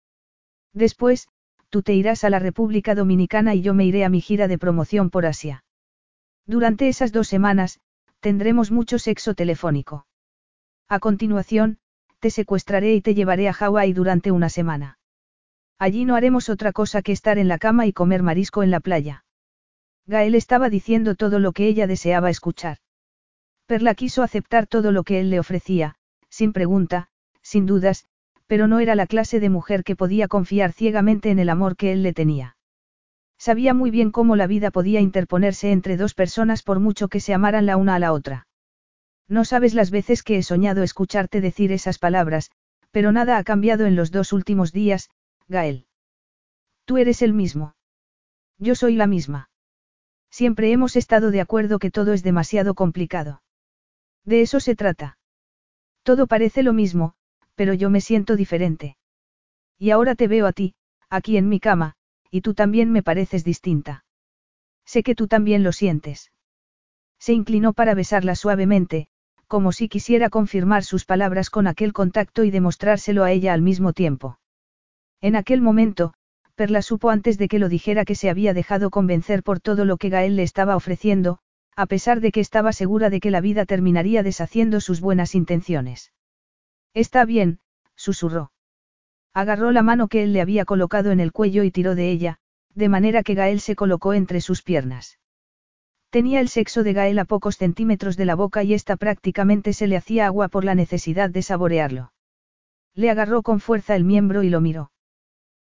Después, 0.73 1.27
tú 1.69 1.83
te 1.83 1.93
irás 1.93 2.23
a 2.23 2.29
la 2.31 2.39
República 2.39 2.95
Dominicana 2.95 3.53
y 3.53 3.61
yo 3.61 3.75
me 3.75 3.85
iré 3.85 4.03
a 4.03 4.09
mi 4.09 4.19
gira 4.19 4.47
de 4.47 4.57
promoción 4.57 5.11
por 5.11 5.25
Asia. 5.27 5.63
Durante 6.47 6.87
esas 6.87 7.11
dos 7.11 7.27
semanas, 7.27 7.79
tendremos 8.19 8.71
mucho 8.71 8.97
sexo 8.97 9.35
telefónico. 9.35 10.07
A 10.89 10.99
continuación, 10.99 11.77
te 12.19 12.31
secuestraré 12.31 12.95
y 12.95 13.01
te 13.01 13.13
llevaré 13.13 13.47
a 13.47 13.53
Hawái 13.53 13.93
durante 13.93 14.31
una 14.31 14.49
semana. 14.49 14.97
Allí 15.77 16.05
no 16.05 16.15
haremos 16.15 16.49
otra 16.49 16.71
cosa 16.71 17.01
que 17.01 17.11
estar 17.11 17.37
en 17.37 17.47
la 17.47 17.57
cama 17.57 17.85
y 17.85 17.93
comer 17.93 18.23
marisco 18.23 18.63
en 18.63 18.71
la 18.71 18.79
playa. 18.79 19.25
Gael 20.07 20.35
estaba 20.35 20.69
diciendo 20.69 21.15
todo 21.15 21.39
lo 21.39 21.51
que 21.51 21.67
ella 21.67 21.85
deseaba 21.85 22.29
escuchar. 22.29 22.77
Perla 23.67 23.93
quiso 23.93 24.23
aceptar 24.23 24.67
todo 24.67 24.91
lo 24.91 25.03
que 25.03 25.19
él 25.19 25.29
le 25.29 25.39
ofrecía, 25.39 25.95
sin 26.33 26.51
pregunta, 26.51 27.09
sin 27.43 27.67
dudas, 27.67 28.07
pero 28.47 28.65
no 28.67 28.79
era 28.79 28.95
la 28.95 29.05
clase 29.05 29.39
de 29.39 29.51
mujer 29.51 29.83
que 29.83 29.95
podía 29.95 30.27
confiar 30.27 30.73
ciegamente 30.73 31.29
en 31.29 31.37
el 31.37 31.47
amor 31.47 31.75
que 31.75 31.91
él 31.91 32.01
le 32.01 32.11
tenía. 32.11 32.57
Sabía 33.37 33.75
muy 33.75 33.91
bien 33.91 34.09
cómo 34.09 34.35
la 34.35 34.47
vida 34.47 34.71
podía 34.71 34.99
interponerse 34.99 35.71
entre 35.71 35.95
dos 35.95 36.15
personas 36.15 36.63
por 36.63 36.79
mucho 36.79 37.07
que 37.07 37.19
se 37.19 37.35
amaran 37.35 37.67
la 37.67 37.77
una 37.77 37.93
a 37.93 37.99
la 37.99 38.11
otra. 38.11 38.47
No 39.27 39.45
sabes 39.45 39.75
las 39.75 39.91
veces 39.91 40.23
que 40.23 40.39
he 40.39 40.41
soñado 40.41 40.81
escucharte 40.81 41.39
decir 41.39 41.71
esas 41.71 41.99
palabras, 41.99 42.49
pero 42.89 43.11
nada 43.11 43.37
ha 43.37 43.43
cambiado 43.43 43.85
en 43.85 43.95
los 43.95 44.09
dos 44.09 44.33
últimos 44.33 44.71
días, 44.71 45.11
Gael. 45.47 45.85
Tú 46.85 46.97
eres 46.97 47.21
el 47.21 47.33
mismo. 47.33 47.75
Yo 48.57 48.73
soy 48.73 48.95
la 48.95 49.05
misma. 49.05 49.51
Siempre 50.31 50.71
hemos 50.71 50.95
estado 50.95 51.29
de 51.29 51.41
acuerdo 51.41 51.77
que 51.77 51.91
todo 51.91 52.11
es 52.11 52.23
demasiado 52.23 52.73
complicado. 52.73 53.43
De 54.25 54.41
eso 54.41 54.59
se 54.59 54.75
trata. 54.75 55.19
Todo 56.03 56.27
parece 56.27 56.63
lo 56.63 56.73
mismo, 56.73 57.13
pero 57.55 57.73
yo 57.73 57.89
me 57.89 58.01
siento 58.01 58.35
diferente. 58.35 58.97
Y 59.79 59.91
ahora 59.91 60.15
te 60.15 60.27
veo 60.27 60.47
a 60.47 60.53
ti, 60.53 60.75
aquí 61.09 61.37
en 61.37 61.49
mi 61.49 61.59
cama, 61.59 61.95
y 62.29 62.41
tú 62.41 62.53
también 62.53 62.91
me 62.91 63.03
pareces 63.03 63.43
distinta. 63.43 64.05
Sé 64.85 65.03
que 65.03 65.15
tú 65.15 65.27
también 65.27 65.63
lo 65.63 65.71
sientes. 65.71 66.31
Se 67.19 67.33
inclinó 67.33 67.73
para 67.73 67.93
besarla 67.93 68.35
suavemente, 68.35 69.07
como 69.47 69.71
si 69.71 69.87
quisiera 69.87 70.29
confirmar 70.29 70.83
sus 70.83 71.05
palabras 71.05 71.49
con 71.49 71.67
aquel 71.67 71.93
contacto 71.93 72.43
y 72.43 72.51
demostrárselo 72.51 73.23
a 73.23 73.31
ella 73.31 73.53
al 73.53 73.61
mismo 73.61 73.93
tiempo. 73.93 74.39
En 75.21 75.35
aquel 75.35 75.61
momento, 75.61 76.13
Perla 76.55 76.81
supo 76.81 77.09
antes 77.09 77.37
de 77.37 77.47
que 77.47 77.59
lo 77.59 77.69
dijera 77.69 78.03
que 78.03 78.15
se 78.15 78.29
había 78.29 78.53
dejado 78.53 78.89
convencer 78.89 79.41
por 79.41 79.59
todo 79.59 79.85
lo 79.85 79.97
que 79.97 80.09
Gael 80.09 80.35
le 80.35 80.43
estaba 80.43 80.75
ofreciendo, 80.75 81.39
a 81.75 81.85
pesar 81.85 82.19
de 82.21 82.31
que 82.31 82.39
estaba 82.39 82.73
segura 82.73 83.09
de 83.09 83.19
que 83.19 83.31
la 83.31 83.41
vida 83.41 83.65
terminaría 83.65 84.23
deshaciendo 84.23 84.79
sus 84.81 85.01
buenas 85.01 85.35
intenciones. 85.35 86.11
Está 86.93 87.25
bien, 87.25 87.59
susurró. 87.95 88.51
Agarró 89.33 89.71
la 89.71 89.81
mano 89.81 90.07
que 90.07 90.23
él 90.23 90.33
le 90.33 90.41
había 90.41 90.65
colocado 90.65 91.11
en 91.11 91.19
el 91.19 91.31
cuello 91.31 91.63
y 91.63 91.71
tiró 91.71 91.95
de 91.95 92.11
ella, 92.11 92.37
de 92.75 92.89
manera 92.89 93.23
que 93.23 93.33
Gael 93.33 93.59
se 93.59 93.75
colocó 93.75 94.13
entre 94.13 94.41
sus 94.41 94.61
piernas. 94.61 95.19
Tenía 96.11 96.39
el 96.39 96.49
sexo 96.49 96.83
de 96.83 96.93
Gael 96.93 97.17
a 97.17 97.25
pocos 97.25 97.57
centímetros 97.57 98.17
de 98.17 98.25
la 98.25 98.35
boca 98.35 98.63
y 98.63 98.75
ésta 98.75 98.97
prácticamente 98.97 99.73
se 99.73 99.87
le 99.87 99.97
hacía 99.97 100.27
agua 100.27 100.47
por 100.47 100.63
la 100.63 100.75
necesidad 100.75 101.31
de 101.31 101.41
saborearlo. 101.41 102.13
Le 102.93 103.09
agarró 103.09 103.41
con 103.41 103.59
fuerza 103.59 103.95
el 103.95 104.03
miembro 104.03 104.43
y 104.43 104.49
lo 104.49 104.61
miró. 104.61 104.91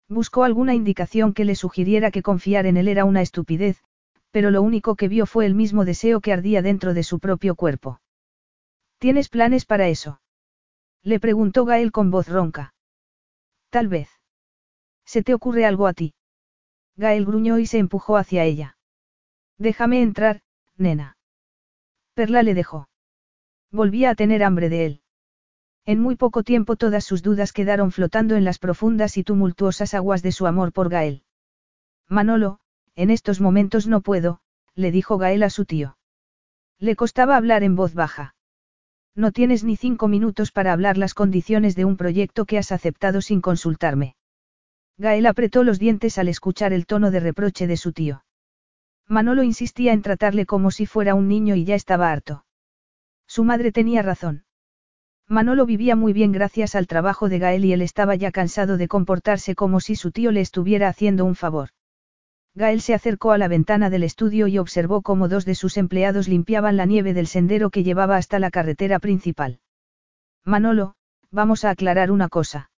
Buscó 0.08 0.44
alguna 0.44 0.74
indicación 0.74 1.34
que 1.34 1.44
le 1.44 1.54
sugiriera 1.54 2.10
que 2.10 2.22
confiar 2.22 2.64
en 2.64 2.78
él 2.78 2.88
era 2.88 3.04
una 3.04 3.20
estupidez, 3.20 3.82
pero 4.38 4.52
lo 4.52 4.62
único 4.62 4.94
que 4.94 5.08
vio 5.08 5.26
fue 5.26 5.46
el 5.46 5.56
mismo 5.56 5.84
deseo 5.84 6.20
que 6.20 6.32
ardía 6.32 6.62
dentro 6.62 6.94
de 6.94 7.02
su 7.02 7.18
propio 7.18 7.56
cuerpo. 7.56 8.00
¿Tienes 8.98 9.28
planes 9.28 9.64
para 9.64 9.88
eso? 9.88 10.20
Le 11.02 11.18
preguntó 11.18 11.64
Gael 11.64 11.90
con 11.90 12.12
voz 12.12 12.28
ronca. 12.28 12.72
Tal 13.70 13.88
vez. 13.88 14.08
¿Se 15.04 15.24
te 15.24 15.34
ocurre 15.34 15.66
algo 15.66 15.88
a 15.88 15.92
ti? 15.92 16.14
Gael 16.94 17.26
gruñó 17.26 17.58
y 17.58 17.66
se 17.66 17.78
empujó 17.78 18.16
hacia 18.16 18.44
ella. 18.44 18.78
Déjame 19.56 20.02
entrar, 20.02 20.42
nena. 20.76 21.16
Perla 22.14 22.44
le 22.44 22.54
dejó. 22.54 22.88
Volvía 23.72 24.10
a 24.10 24.14
tener 24.14 24.44
hambre 24.44 24.68
de 24.68 24.86
él. 24.86 25.02
En 25.84 26.00
muy 26.00 26.14
poco 26.14 26.44
tiempo 26.44 26.76
todas 26.76 27.02
sus 27.02 27.24
dudas 27.24 27.52
quedaron 27.52 27.90
flotando 27.90 28.36
en 28.36 28.44
las 28.44 28.60
profundas 28.60 29.16
y 29.16 29.24
tumultuosas 29.24 29.94
aguas 29.94 30.22
de 30.22 30.30
su 30.30 30.46
amor 30.46 30.72
por 30.72 30.90
Gael. 30.90 31.24
Manolo, 32.06 32.60
en 32.98 33.10
estos 33.10 33.40
momentos 33.40 33.86
no 33.86 34.00
puedo, 34.00 34.40
le 34.74 34.90
dijo 34.90 35.18
Gael 35.18 35.44
a 35.44 35.50
su 35.50 35.64
tío. 35.64 35.96
Le 36.80 36.96
costaba 36.96 37.36
hablar 37.36 37.62
en 37.62 37.76
voz 37.76 37.94
baja. 37.94 38.34
No 39.14 39.30
tienes 39.30 39.62
ni 39.62 39.76
cinco 39.76 40.08
minutos 40.08 40.50
para 40.50 40.72
hablar 40.72 40.98
las 40.98 41.14
condiciones 41.14 41.76
de 41.76 41.84
un 41.84 41.96
proyecto 41.96 42.44
que 42.44 42.58
has 42.58 42.72
aceptado 42.72 43.20
sin 43.20 43.40
consultarme. 43.40 44.16
Gael 44.96 45.26
apretó 45.26 45.62
los 45.62 45.78
dientes 45.78 46.18
al 46.18 46.26
escuchar 46.26 46.72
el 46.72 46.86
tono 46.86 47.12
de 47.12 47.20
reproche 47.20 47.68
de 47.68 47.76
su 47.76 47.92
tío. 47.92 48.24
Manolo 49.06 49.44
insistía 49.44 49.92
en 49.92 50.02
tratarle 50.02 50.44
como 50.44 50.72
si 50.72 50.84
fuera 50.84 51.14
un 51.14 51.28
niño 51.28 51.54
y 51.54 51.64
ya 51.64 51.76
estaba 51.76 52.10
harto. 52.10 52.46
Su 53.28 53.44
madre 53.44 53.70
tenía 53.70 54.02
razón. 54.02 54.42
Manolo 55.28 55.66
vivía 55.66 55.94
muy 55.94 56.12
bien 56.12 56.32
gracias 56.32 56.74
al 56.74 56.88
trabajo 56.88 57.28
de 57.28 57.38
Gael 57.38 57.64
y 57.64 57.72
él 57.72 57.82
estaba 57.82 58.16
ya 58.16 58.32
cansado 58.32 58.76
de 58.76 58.88
comportarse 58.88 59.54
como 59.54 59.78
si 59.78 59.94
su 59.94 60.10
tío 60.10 60.32
le 60.32 60.40
estuviera 60.40 60.88
haciendo 60.88 61.24
un 61.24 61.36
favor. 61.36 61.68
Gael 62.58 62.80
se 62.80 62.92
acercó 62.92 63.30
a 63.30 63.38
la 63.38 63.46
ventana 63.46 63.88
del 63.88 64.02
estudio 64.02 64.48
y 64.48 64.58
observó 64.58 65.00
cómo 65.02 65.28
dos 65.28 65.44
de 65.44 65.54
sus 65.54 65.76
empleados 65.76 66.26
limpiaban 66.26 66.76
la 66.76 66.86
nieve 66.86 67.14
del 67.14 67.28
sendero 67.28 67.70
que 67.70 67.84
llevaba 67.84 68.16
hasta 68.16 68.40
la 68.40 68.50
carretera 68.50 68.98
principal. 68.98 69.60
Manolo, 70.44 70.96
vamos 71.30 71.64
a 71.64 71.70
aclarar 71.70 72.10
una 72.10 72.28
cosa. 72.28 72.72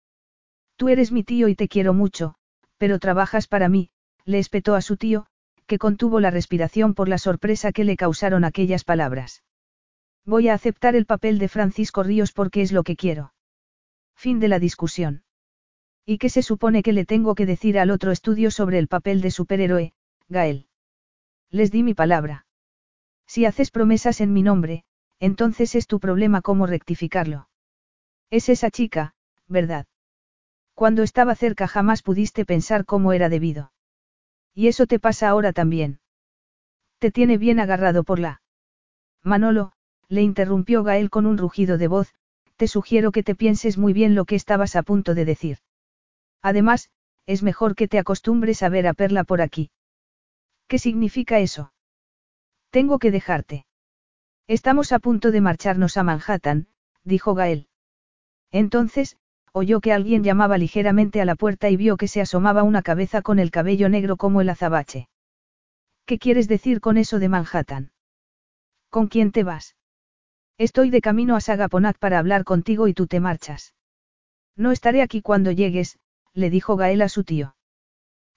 Tú 0.77 0.91
eres 0.91 1.13
mi 1.13 1.25
tío 1.25 1.49
y 1.49 1.55
te 1.55 1.67
quiero 1.67 1.95
mucho, 1.95 2.35
pero 2.77 2.99
trabajas 2.99 3.47
para 3.47 3.71
mí, 3.71 3.89
le 4.27 4.39
espetó 4.39 4.75
a 4.75 4.83
su 4.83 4.99
tío, 4.99 5.25
que 5.67 5.79
contuvo 5.79 6.21
la 6.21 6.31
respiración 6.31 6.93
por 6.93 7.09
la 7.09 7.17
sorpresa 7.17 7.73
que 7.73 7.85
le 7.85 7.97
causaron 7.97 8.45
aquellas 8.45 8.85
palabras. 8.85 9.45
Voy 10.27 10.49
a 10.49 10.55
aceptar 10.55 10.95
el 10.95 11.07
papel 11.07 11.39
de 11.39 11.49
Francisco 11.49 12.03
Ríos 12.03 12.33
porque 12.33 12.61
es 12.61 12.71
lo 12.71 12.83
que 12.83 12.97
quiero. 12.97 13.33
Fin 14.15 14.41
de 14.41 14.49
la 14.49 14.59
discusión. 14.59 15.23
¿Y 16.13 16.19
qué 16.19 16.29
se 16.29 16.43
supone 16.43 16.83
que 16.83 16.93
le 16.93 17.05
tengo 17.05 17.37
que 17.37 17.47
decir 17.47 17.79
al 17.79 17.93
otro 17.93 18.11
estudio 18.11 18.51
sobre 18.51 18.81
el 18.81 18.89
papel 18.89 19.21
de 19.21 19.31
superhéroe, 19.31 19.93
Gael? 20.29 20.67
Les 21.53 21.71
di 21.71 21.85
mi 21.85 21.95
palabra. 21.95 22.47
Si 23.29 23.45
haces 23.45 23.71
promesas 23.71 24.21
en 24.21 24.33
mi 24.33 24.43
nombre, 24.43 24.83
entonces 25.21 25.77
es 25.77 25.87
tu 25.87 26.01
problema 26.01 26.43
cómo 26.43 26.67
rectificarlo. 26.67 27.49
Es 28.29 28.49
esa 28.49 28.73
chica, 28.73 29.15
¿verdad? 29.47 29.87
Cuando 30.75 31.05
estaba 31.05 31.37
cerca 31.37 31.69
jamás 31.69 32.03
pudiste 32.03 32.45
pensar 32.45 32.85
cómo 32.87 33.13
era 33.13 33.29
debido. 33.29 33.71
Y 34.53 34.67
eso 34.67 34.89
te 34.89 34.99
pasa 34.99 35.29
ahora 35.29 35.53
también. 35.53 36.01
Te 36.99 37.13
tiene 37.13 37.39
bien 37.39 37.61
agarrado 37.61 38.03
por 38.03 38.19
la. 38.19 38.43
Manolo, 39.23 39.75
le 40.09 40.23
interrumpió 40.23 40.83
Gael 40.83 41.09
con 41.09 41.27
un 41.27 41.39
rugido 41.39 41.79
de 41.79 41.87
voz, 41.87 42.13
te 42.57 42.67
sugiero 42.67 43.13
que 43.13 43.23
te 43.23 43.37
pienses 43.37 43.79
muy 43.79 43.93
bien 43.93 44.17
lo 44.17 44.25
que 44.25 44.35
estabas 44.35 44.75
a 44.75 44.83
punto 44.83 45.15
de 45.15 45.25
decir. 45.25 45.59
Además, 46.43 46.91
es 47.27 47.43
mejor 47.43 47.75
que 47.75 47.89
te 47.89 47.99
acostumbres 47.99 48.63
a 48.63 48.69
ver 48.69 48.87
a 48.87 48.95
Perla 48.95 49.25
por 49.25 49.41
aquí. 49.41 49.71
¿Qué 50.69 50.79
significa 50.79 51.39
eso? 51.39 51.73
Tengo 52.71 52.99
que 52.99 53.11
dejarte. 53.11 53.67
Estamos 54.47 54.93
a 54.93 54.99
punto 54.99 55.31
de 55.31 55.41
marcharnos 55.41 55.97
a 55.97 56.03
Manhattan, 56.03 56.69
dijo 57.05 57.35
Gael. 57.35 57.69
Entonces, 58.51 59.17
oyó 59.53 59.81
que 59.81 59.93
alguien 59.93 60.23
llamaba 60.23 60.59
ligeramente 60.59 61.21
a 61.21 61.25
la 61.25 61.35
puerta 61.35 61.71
y 61.71 61.77
vio 61.77 61.97
que 61.97 62.09
se 62.09 62.21
asomaba 62.21 62.63
una 62.63 62.83
cabeza 62.83 63.23
con 63.23 63.39
el 63.39 63.51
cabello 63.51 63.89
negro 63.89 64.17
como 64.17 64.41
el 64.41 64.49
azabache. 64.49 65.09
¿Qué 66.07 66.19
quieres 66.19 66.49
decir 66.49 66.81
con 66.81 66.97
eso 66.97 67.19
de 67.19 67.29
Manhattan? 67.29 67.93
¿Con 68.89 69.07
quién 69.07 69.31
te 69.31 69.45
vas? 69.45 69.77
Estoy 70.59 70.91
de 70.91 71.01
camino 71.01 71.37
a 71.37 71.41
Sagaponac 71.41 71.99
para 71.99 72.19
hablar 72.19 72.45
contigo 72.45 72.89
y 72.89 72.95
tú 72.95 73.07
te 73.07 73.21
marchas. 73.21 73.75
No 74.57 74.73
estaré 74.73 75.01
aquí 75.03 75.23
cuando 75.23 75.53
llegues, 75.53 75.99
le 76.35 76.51
dijo 76.51 76.77
Gael 76.77 77.03
a 77.03 77.09
su 77.09 77.25
tío. 77.25 77.57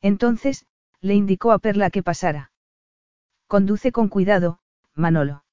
Entonces, 0.01 0.65
le 1.01 1.15
indicó 1.15 1.51
a 1.51 1.59
Perla 1.59 1.89
que 1.89 2.03
pasara. 2.03 2.51
Conduce 3.47 3.91
con 3.91 4.09
cuidado, 4.09 4.59
Manolo. 4.95 5.43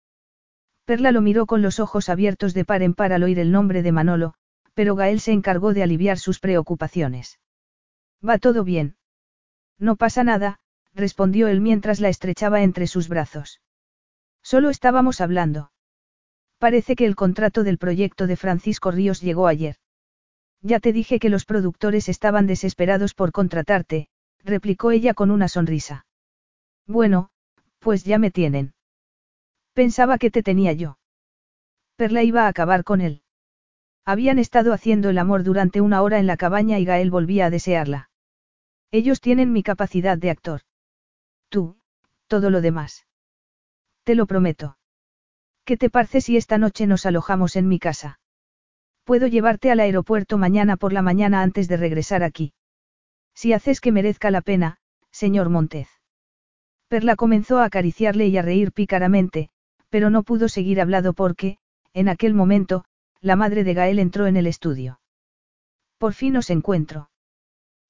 Perla 0.85 1.13
lo 1.13 1.21
miró 1.21 1.47
con 1.47 1.63
los 1.63 1.81
ojos 1.81 2.09
abiertos 2.09 2.55
de 2.55 2.65
par 2.65 2.83
en 2.83 2.95
par 2.95 3.13
al 3.13 3.23
oír 3.23 3.39
el 3.39 3.53
nombre 3.53 3.83
de 3.83 3.93
Manolo, 3.93 4.35
pero 4.75 4.95
Gael 4.97 5.21
se 5.21 5.33
encargó 5.33 5.75
de 5.75 5.83
aliviar 5.83 6.19
sus 6.19 6.41
preocupaciones. 6.41 7.39
Va 8.27 8.39
todo 8.39 8.65
bien. 8.65 8.97
No 9.79 9.97
pasa 9.97 10.25
nada, 10.25 10.61
respondió 10.95 11.49
él 11.49 11.61
mientras 11.61 12.01
la 12.01 12.09
estrechaba 12.09 12.63
entre 12.63 12.87
sus 12.87 13.09
brazos. 13.09 13.61
Solo 14.43 14.71
estábamos 14.71 15.21
hablando. 15.21 15.73
Parece 16.59 16.97
que 16.97 17.07
el 17.07 17.17
contrato 17.17 17.63
del 17.65 17.79
proyecto 17.79 18.27
de 18.27 18.37
Francisco 18.37 18.91
Ríos 18.91 19.21
llegó 19.21 19.47
ayer. 19.47 19.77
Ya 20.63 20.81
te 20.81 20.93
dije 20.93 21.19
que 21.19 21.31
los 21.31 21.45
productores 21.45 22.09
estaban 22.09 22.47
desesperados 22.47 23.15
por 23.15 23.33
contratarte, 23.33 24.09
replicó 24.45 24.91
ella 24.91 25.15
con 25.15 25.31
una 25.31 25.49
sonrisa. 25.49 26.07
Bueno, 26.87 27.31
pues 27.79 28.05
ya 28.05 28.19
me 28.19 28.31
tienen. 28.31 28.75
Pensaba 29.73 30.19
que 30.19 30.31
te 30.31 30.43
tenía 30.43 30.73
yo. 30.73 30.99
Perla 31.97 32.23
iba 32.23 32.45
a 32.45 32.49
acabar 32.49 32.85
con 32.85 33.01
él. 33.01 33.23
Habían 34.05 34.39
estado 34.39 34.73
haciendo 34.73 35.11
el 35.11 35.19
amor 35.19 35.45
durante 35.45 35.81
una 35.81 36.03
hora 36.03 36.19
en 36.19 36.27
la 36.27 36.37
cabaña 36.37 36.79
y 36.79 36.85
Gael 36.85 37.11
volvía 37.11 37.47
a 37.47 37.51
desearla. 37.51 38.11
Ellos 38.91 39.21
tienen 39.21 39.53
mi 39.53 39.63
capacidad 39.63 40.19
de 40.19 40.31
actor. 40.31 40.63
Tú, 41.49 41.77
todo 42.27 42.51
lo 42.51 42.61
demás. 42.61 43.07
Te 44.05 44.15
lo 44.15 44.27
prometo. 44.27 44.79
¿Qué 45.65 45.77
te 45.77 45.91
parece 45.91 46.21
si 46.21 46.37
esta 46.37 46.59
noche 46.59 46.87
nos 46.87 47.07
alojamos 47.07 47.57
en 47.57 47.69
mi 47.69 47.79
casa? 47.79 48.19
Puedo 49.11 49.27
llevarte 49.27 49.73
al 49.73 49.81
aeropuerto 49.81 50.39
mañana 50.39 50.77
por 50.77 50.93
la 50.93 51.03
mañana 51.03 51.43
antes 51.43 51.67
de 51.67 51.77
regresar 51.77 52.23
aquí. 52.23 52.53
Si 53.35 53.53
haces 53.53 53.81
que 53.81 53.91
merezca 53.91 54.31
la 54.31 54.41
pena, 54.41 54.77
señor 55.11 55.49
Montez. 55.49 55.89
Perla 56.87 57.17
comenzó 57.17 57.59
a 57.59 57.65
acariciarle 57.65 58.29
y 58.29 58.39
a 58.39 58.43
reír 58.43 58.71
pícaramente, 58.71 59.51
pero 59.89 60.11
no 60.11 60.23
pudo 60.23 60.49
seguir 60.49 60.81
hablado 60.81 61.13
porque, 61.13 61.59
en 61.93 62.09
aquel 62.09 62.35
momento, 62.35 62.85
la 63.21 63.35
madre 63.35 63.65
de 63.65 63.75
Gael 63.75 63.99
entró 63.99 64.29
en 64.29 64.37
el 64.37 64.47
estudio. 64.47 65.01
Por 65.99 66.13
fin 66.13 66.37
os 66.37 66.49
encuentro. 66.49 67.11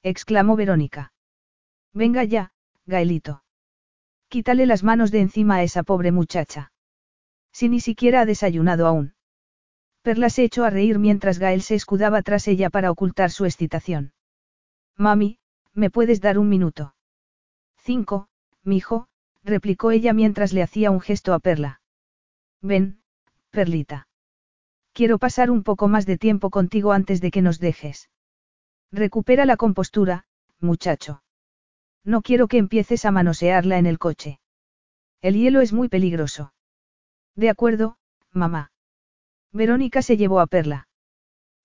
exclamó 0.02 0.56
Verónica. 0.56 1.12
Venga 1.92 2.24
ya, 2.24 2.52
Gaelito. 2.86 3.44
Quítale 4.28 4.64
las 4.64 4.82
manos 4.82 5.10
de 5.10 5.20
encima 5.20 5.56
a 5.56 5.64
esa 5.64 5.82
pobre 5.82 6.12
muchacha. 6.12 6.72
Si 7.52 7.68
ni 7.68 7.80
siquiera 7.80 8.22
ha 8.22 8.24
desayunado 8.24 8.86
aún. 8.86 9.12
Perla 10.02 10.30
se 10.30 10.44
echó 10.44 10.64
a 10.64 10.70
reír 10.70 10.98
mientras 10.98 11.38
Gael 11.38 11.62
se 11.62 11.74
escudaba 11.74 12.22
tras 12.22 12.48
ella 12.48 12.70
para 12.70 12.90
ocultar 12.90 13.30
su 13.30 13.44
excitación. 13.44 14.12
Mami, 14.96 15.38
¿me 15.74 15.90
puedes 15.90 16.20
dar 16.20 16.38
un 16.38 16.48
minuto? 16.48 16.94
Cinco, 17.76 18.28
mijo, 18.62 19.08
replicó 19.42 19.90
ella 19.90 20.12
mientras 20.12 20.52
le 20.52 20.62
hacía 20.62 20.90
un 20.90 21.00
gesto 21.00 21.34
a 21.34 21.38
Perla. 21.38 21.80
Ven, 22.62 23.00
Perlita. 23.50 24.08
Quiero 24.92 25.18
pasar 25.18 25.50
un 25.50 25.62
poco 25.62 25.88
más 25.88 26.06
de 26.06 26.18
tiempo 26.18 26.50
contigo 26.50 26.92
antes 26.92 27.20
de 27.20 27.30
que 27.30 27.42
nos 27.42 27.58
dejes. 27.58 28.10
Recupera 28.92 29.44
la 29.44 29.56
compostura, 29.56 30.24
muchacho. 30.58 31.22
No 32.04 32.22
quiero 32.22 32.48
que 32.48 32.58
empieces 32.58 33.04
a 33.04 33.10
manosearla 33.10 33.78
en 33.78 33.86
el 33.86 33.98
coche. 33.98 34.40
El 35.20 35.34
hielo 35.34 35.60
es 35.60 35.72
muy 35.72 35.88
peligroso. 35.88 36.52
De 37.36 37.50
acuerdo, 37.50 37.98
mamá. 38.32 38.72
Verónica 39.52 40.02
se 40.02 40.16
llevó 40.16 40.40
a 40.40 40.46
Perla. 40.46 40.88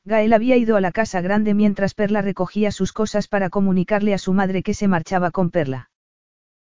Gael 0.04 0.34
había 0.34 0.58
ido 0.58 0.76
a 0.76 0.82
la 0.82 0.92
casa 0.92 1.22
grande 1.22 1.54
mientras 1.54 1.94
Perla 1.94 2.22
recogía 2.22 2.72
sus 2.72 2.94
cosas 2.94 3.28
para 3.28 3.50
comunicarle 3.50 4.14
a 4.14 4.18
su 4.18 4.34
madre 4.34 4.64
que 4.64 4.74
se 4.74 4.88
marchaba 4.88 5.32
con 5.32 5.50
Perla. 5.50 5.90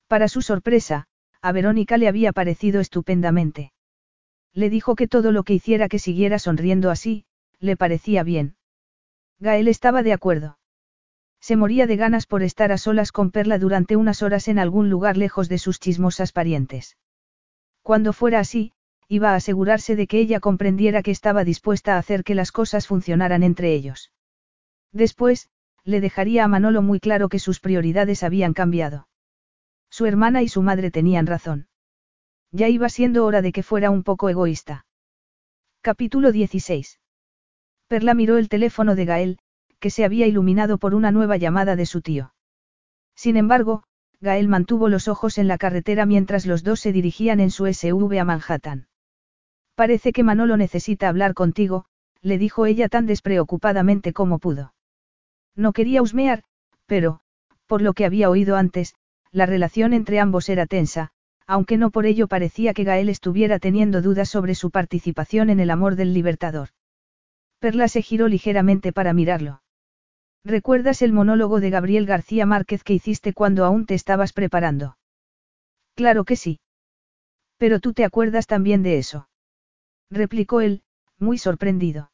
Para 0.08 0.28
su 0.28 0.42
sorpresa, 0.42 1.08
a 1.42 1.52
Verónica 1.52 1.98
le 1.98 2.08
había 2.08 2.34
parecido 2.34 2.80
estupendamente. 2.80 3.74
Le 4.54 4.70
dijo 4.70 4.96
que 4.96 5.08
todo 5.08 5.32
lo 5.32 5.44
que 5.44 5.54
hiciera 5.54 5.88
que 5.88 6.00
siguiera 6.00 6.40
sonriendo 6.40 6.90
así, 6.90 7.26
le 7.60 7.78
parecía 7.78 8.24
bien. 8.24 8.56
Gael 9.40 9.68
estaba 9.68 10.02
de 10.02 10.14
acuerdo. 10.14 10.58
Se 11.40 11.56
moría 11.56 11.86
de 11.86 11.96
ganas 11.96 12.26
por 12.26 12.42
estar 12.42 12.72
a 12.72 12.78
solas 12.78 13.12
con 13.12 13.30
Perla 13.30 13.60
durante 13.60 13.96
unas 13.96 14.24
horas 14.24 14.48
en 14.48 14.58
algún 14.58 14.90
lugar 14.90 15.18
lejos 15.18 15.50
de 15.50 15.60
sus 15.60 15.80
chismosas 15.80 16.32
parientes. 16.32 16.98
Cuando 17.84 18.14
fuera 18.14 18.40
así, 18.40 18.74
iba 19.10 19.32
a 19.32 19.36
asegurarse 19.36 19.96
de 19.96 20.08
que 20.08 20.20
ella 20.20 20.40
comprendiera 20.40 21.02
que 21.02 21.12
estaba 21.12 21.44
dispuesta 21.44 21.96
a 21.96 21.98
hacer 21.98 22.24
que 22.24 22.36
las 22.36 22.52
cosas 22.52 22.88
funcionaran 22.88 23.44
entre 23.44 23.74
ellos. 23.74 24.12
Después, 24.92 25.50
le 25.84 26.02
dejaría 26.02 26.44
a 26.44 26.48
Manolo 26.48 26.82
muy 26.82 27.00
claro 27.00 27.30
que 27.30 27.40
sus 27.40 27.60
prioridades 27.60 28.24
habían 28.24 28.54
cambiado. 28.54 29.08
Su 29.90 30.06
hermana 30.06 30.42
y 30.42 30.50
su 30.50 30.62
madre 30.62 30.92
tenían 30.92 31.28
razón. 31.28 31.68
Ya 32.52 32.68
iba 32.68 32.90
siendo 32.90 33.26
hora 33.26 33.42
de 33.42 33.52
que 33.54 33.64
fuera 33.64 33.90
un 33.90 34.04
poco 34.04 34.30
egoísta. 34.30 34.86
Capítulo 35.82 36.34
16. 36.34 37.00
Perla 37.88 38.14
miró 38.14 38.38
el 38.38 38.50
teléfono 38.50 38.96
de 38.96 39.06
Gael, 39.06 39.40
que 39.80 39.90
se 39.90 40.04
había 40.04 40.28
iluminado 40.28 40.78
por 40.78 40.94
una 40.94 41.12
nueva 41.12 41.38
llamada 41.38 41.78
de 41.78 41.86
su 41.86 42.02
tío. 42.02 42.34
Sin 43.16 43.38
embargo, 43.38 43.84
Gael 44.20 44.50
mantuvo 44.50 44.90
los 44.90 45.08
ojos 45.08 45.38
en 45.38 45.48
la 45.48 45.58
carretera 45.58 46.06
mientras 46.06 46.46
los 46.46 46.64
dos 46.64 46.82
se 46.82 46.92
dirigían 46.92 47.40
en 47.40 47.52
su 47.52 47.72
SUV 47.72 48.20
a 48.20 48.26
Manhattan. 48.26 48.88
Parece 49.78 50.12
que 50.12 50.24
Manolo 50.24 50.58
necesita 50.58 51.08
hablar 51.08 51.36
contigo, 51.36 51.86
le 52.24 52.40
dijo 52.40 52.66
ella 52.66 52.90
tan 52.90 53.06
despreocupadamente 53.06 54.12
como 54.12 54.40
pudo. 54.40 54.74
No 55.56 55.72
quería 55.72 56.02
husmear, 56.02 56.42
pero, 56.88 57.20
por 57.68 57.84
lo 57.84 57.94
que 57.94 58.04
había 58.04 58.32
oído 58.32 58.56
antes, 58.56 58.96
la 59.32 59.46
relación 59.46 59.94
entre 59.94 60.20
ambos 60.20 60.50
era 60.50 60.66
tensa, 60.66 61.12
aunque 61.46 61.78
no 61.78 61.92
por 61.92 62.08
ello 62.08 62.28
parecía 62.28 62.74
que 62.74 62.86
Gael 62.86 63.08
estuviera 63.08 63.60
teniendo 63.60 64.02
dudas 64.02 64.30
sobre 64.30 64.56
su 64.56 64.72
participación 64.72 65.52
en 65.52 65.60
el 65.60 65.70
amor 65.70 65.96
del 65.96 66.12
libertador. 66.12 66.70
Perla 67.60 67.88
se 67.88 68.02
giró 68.02 68.28
ligeramente 68.28 68.92
para 68.92 69.14
mirarlo. 69.14 69.62
¿Recuerdas 70.44 71.04
el 71.04 71.14
monólogo 71.14 71.60
de 71.60 71.70
Gabriel 71.70 72.08
García 72.08 72.48
Márquez 72.48 72.84
que 72.84 72.96
hiciste 72.96 73.32
cuando 73.32 73.64
aún 73.64 73.86
te 73.86 73.94
estabas 73.94 74.34
preparando? 74.34 74.98
Claro 75.94 76.26
que 76.26 76.36
sí. 76.36 76.62
Pero 77.60 77.80
tú 77.80 77.94
te 77.94 78.06
acuerdas 78.06 78.48
también 78.48 78.82
de 78.82 78.98
eso 78.98 79.28
replicó 80.10 80.62
él, 80.62 80.84
muy 81.20 81.38
sorprendido. 81.38 82.12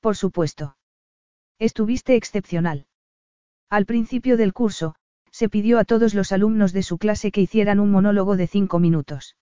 Por 0.00 0.16
supuesto. 0.16 0.76
Estuviste 1.58 2.16
excepcional. 2.16 2.86
Al 3.68 3.84
principio 3.84 4.36
del 4.36 4.52
curso, 4.52 4.94
se 5.30 5.48
pidió 5.48 5.78
a 5.78 5.84
todos 5.84 6.14
los 6.14 6.32
alumnos 6.32 6.72
de 6.72 6.82
su 6.82 6.98
clase 6.98 7.30
que 7.30 7.40
hicieran 7.40 7.80
un 7.80 7.90
monólogo 7.90 8.36
de 8.36 8.46
cinco 8.46 8.78
minutos. 8.78 9.36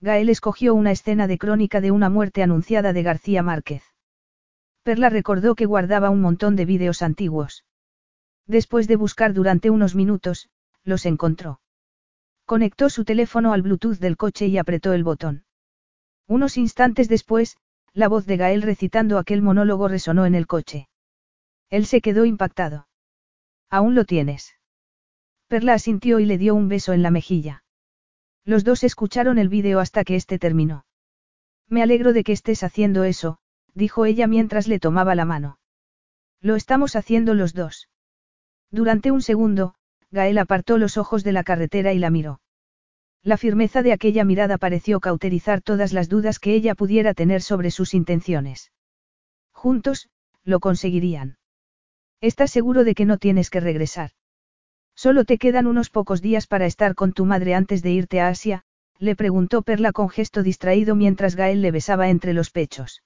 Gael 0.00 0.28
escogió 0.28 0.74
una 0.74 0.92
escena 0.92 1.26
de 1.26 1.38
crónica 1.38 1.80
de 1.80 1.90
una 1.90 2.08
muerte 2.08 2.42
anunciada 2.42 2.92
de 2.92 3.02
García 3.02 3.42
Márquez. 3.42 3.82
Perla 4.82 5.10
recordó 5.10 5.54
que 5.54 5.66
guardaba 5.66 6.10
un 6.10 6.20
montón 6.20 6.56
de 6.56 6.64
vídeos 6.64 7.02
antiguos. 7.02 7.64
Después 8.46 8.88
de 8.88 8.96
buscar 8.96 9.34
durante 9.34 9.68
unos 9.68 9.94
minutos, 9.94 10.48
los 10.84 11.04
encontró. 11.04 11.60
Conectó 12.46 12.88
su 12.88 13.04
teléfono 13.04 13.52
al 13.52 13.62
Bluetooth 13.62 13.98
del 13.98 14.16
coche 14.16 14.46
y 14.46 14.58
apretó 14.58 14.92
el 14.92 15.04
botón. 15.04 15.44
Unos 16.30 16.56
instantes 16.56 17.08
después, 17.08 17.56
la 17.92 18.06
voz 18.06 18.24
de 18.24 18.36
Gael 18.36 18.62
recitando 18.62 19.18
aquel 19.18 19.42
monólogo 19.42 19.88
resonó 19.88 20.26
en 20.26 20.36
el 20.36 20.46
coche. 20.46 20.88
Él 21.70 21.86
se 21.86 22.00
quedó 22.00 22.24
impactado. 22.24 22.86
¿Aún 23.68 23.96
lo 23.96 24.04
tienes? 24.04 24.54
Perla 25.48 25.74
asintió 25.74 26.20
y 26.20 26.26
le 26.26 26.38
dio 26.38 26.54
un 26.54 26.68
beso 26.68 26.92
en 26.92 27.02
la 27.02 27.10
mejilla. 27.10 27.64
Los 28.44 28.62
dos 28.62 28.84
escucharon 28.84 29.38
el 29.38 29.48
vídeo 29.48 29.80
hasta 29.80 30.04
que 30.04 30.14
este 30.14 30.38
terminó. 30.38 30.84
Me 31.68 31.82
alegro 31.82 32.12
de 32.12 32.22
que 32.22 32.30
estés 32.30 32.62
haciendo 32.62 33.02
eso, 33.02 33.38
dijo 33.74 34.06
ella 34.06 34.28
mientras 34.28 34.68
le 34.68 34.78
tomaba 34.78 35.16
la 35.16 35.24
mano. 35.24 35.58
Lo 36.40 36.54
estamos 36.54 36.94
haciendo 36.94 37.34
los 37.34 37.54
dos. 37.54 37.88
Durante 38.70 39.10
un 39.10 39.20
segundo, 39.20 39.74
Gael 40.12 40.38
apartó 40.38 40.78
los 40.78 40.96
ojos 40.96 41.24
de 41.24 41.32
la 41.32 41.42
carretera 41.42 41.92
y 41.92 41.98
la 41.98 42.10
miró. 42.10 42.40
La 43.22 43.36
firmeza 43.36 43.82
de 43.82 43.92
aquella 43.92 44.24
mirada 44.24 44.56
pareció 44.56 44.98
cauterizar 44.98 45.60
todas 45.60 45.92
las 45.92 46.08
dudas 46.08 46.38
que 46.38 46.54
ella 46.54 46.74
pudiera 46.74 47.12
tener 47.12 47.42
sobre 47.42 47.70
sus 47.70 47.92
intenciones. 47.92 48.72
Juntos, 49.52 50.08
lo 50.42 50.58
conseguirían. 50.58 51.36
¿Estás 52.22 52.50
seguro 52.50 52.82
de 52.82 52.94
que 52.94 53.04
no 53.04 53.18
tienes 53.18 53.50
que 53.50 53.60
regresar? 53.60 54.12
Solo 54.94 55.24
te 55.24 55.36
quedan 55.36 55.66
unos 55.66 55.90
pocos 55.90 56.22
días 56.22 56.46
para 56.46 56.66
estar 56.66 56.94
con 56.94 57.12
tu 57.12 57.26
madre 57.26 57.54
antes 57.54 57.82
de 57.82 57.90
irte 57.90 58.20
a 58.20 58.28
Asia, 58.28 58.64
le 58.98 59.16
preguntó 59.16 59.62
Perla 59.62 59.92
con 59.92 60.08
gesto 60.08 60.42
distraído 60.42 60.94
mientras 60.94 61.36
Gael 61.36 61.60
le 61.62 61.70
besaba 61.70 62.08
entre 62.08 62.32
los 62.32 62.50
pechos. 62.50 63.02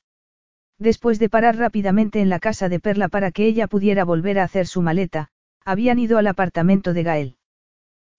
Después 0.78 1.18
de 1.18 1.28
parar 1.28 1.56
rápidamente 1.56 2.20
en 2.20 2.28
la 2.28 2.40
casa 2.40 2.68
de 2.68 2.80
Perla 2.80 3.08
para 3.08 3.30
que 3.30 3.46
ella 3.46 3.66
pudiera 3.66 4.04
volver 4.04 4.38
a 4.38 4.44
hacer 4.44 4.66
su 4.66 4.82
maleta, 4.82 5.28
habían 5.64 5.98
ido 5.98 6.18
al 6.18 6.26
apartamento 6.26 6.92
de 6.92 7.02
Gael. 7.02 7.36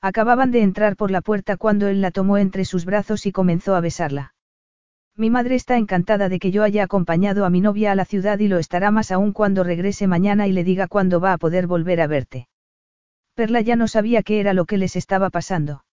Acababan 0.05 0.51
de 0.51 0.61
entrar 0.61 0.97
por 0.97 1.09
la 1.09 1.21
puerta 1.21 1.57
cuando 1.57 1.87
él 1.87 1.99
la 1.99 2.11
tomó 2.11 2.37
entre 2.37 2.63
sus 2.63 2.85
brazos 2.85 3.25
y 3.25 3.31
comenzó 3.31 3.73
a 3.73 3.81
besarla. 3.81 4.35
Mi 5.17 5.31
madre 5.31 5.55
está 5.55 5.77
encantada 5.77 6.29
de 6.29 6.37
que 6.37 6.51
yo 6.51 6.61
haya 6.61 6.83
acompañado 6.83 7.43
a 7.43 7.49
mi 7.49 7.59
novia 7.59 7.91
a 7.91 7.95
la 7.95 8.05
ciudad 8.05 8.37
y 8.37 8.47
lo 8.47 8.59
estará 8.59 8.91
más 8.91 9.11
aún 9.11 9.33
cuando 9.33 9.63
regrese 9.63 10.05
mañana 10.05 10.45
y 10.45 10.51
le 10.51 10.63
diga 10.63 10.87
cuándo 10.87 11.19
va 11.19 11.33
a 11.33 11.39
poder 11.39 11.65
volver 11.65 12.01
a 12.01 12.05
verte. 12.05 12.47
Perla 13.33 13.61
ya 13.61 13.75
no 13.75 13.87
sabía 13.87 14.21
qué 14.21 14.39
era 14.39 14.53
lo 14.53 14.65
que 14.65 14.77
les 14.77 14.95
estaba 14.95 15.31
pasando. 15.31 15.85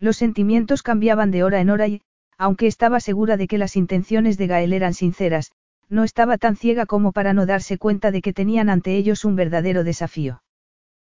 Los 0.00 0.16
sentimientos 0.16 0.82
cambiaban 0.82 1.30
de 1.30 1.44
hora 1.44 1.60
en 1.60 1.70
hora 1.70 1.86
y, 1.86 2.02
aunque 2.38 2.66
estaba 2.66 2.98
segura 2.98 3.36
de 3.36 3.46
que 3.46 3.58
las 3.58 3.76
intenciones 3.76 4.36
de 4.36 4.48
Gael 4.48 4.72
eran 4.72 4.94
sinceras, 4.94 5.52
no 5.88 6.02
estaba 6.02 6.38
tan 6.38 6.56
ciega 6.56 6.86
como 6.86 7.12
para 7.12 7.34
no 7.34 7.46
darse 7.46 7.78
cuenta 7.78 8.10
de 8.10 8.20
que 8.20 8.32
tenían 8.32 8.68
ante 8.68 8.96
ellos 8.96 9.24
un 9.24 9.36
verdadero 9.36 9.84
desafío. 9.84 10.42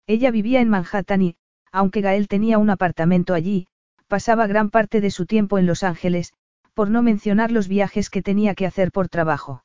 Ella 0.07 0.31
vivía 0.31 0.61
en 0.61 0.69
Manhattan 0.69 1.23
y, 1.23 1.37
aunque 1.73 2.01
Gael 2.01 2.29
tenía 2.29 2.59
un 2.59 2.71
apartamento 2.71 3.35
allí, 3.35 3.67
pasaba 4.09 4.47
gran 4.47 4.71
parte 4.71 5.01
de 5.01 5.11
su 5.11 5.27
tiempo 5.27 5.59
en 5.59 5.67
Los 5.67 5.83
Ángeles, 5.83 6.33
por 6.75 6.91
no 6.91 7.03
mencionar 7.03 7.51
los 7.51 7.69
viajes 7.69 8.11
que 8.11 8.23
tenía 8.23 8.55
que 8.55 8.67
hacer 8.67 8.93
por 8.93 9.09
trabajo. 9.09 9.65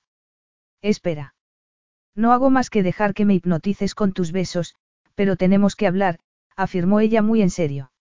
Espera. 0.82 1.34
No 2.16 2.32
hago 2.32 2.50
más 2.50 2.69
que 2.69 2.84
dejar 2.84 3.14
que 3.14 3.25
me 3.25 3.34
hipnotices 3.34 3.95
con 3.95 4.14
tus 4.14 4.32
besos, 4.32 4.75
pero 5.16 5.35
tenemos 5.35 5.75
que 5.75 5.88
hablar, 5.88 6.19
afirmó 6.56 7.00
ella 7.00 7.22
muy 7.22 7.42
en 7.42 7.50
serio. 7.50 7.92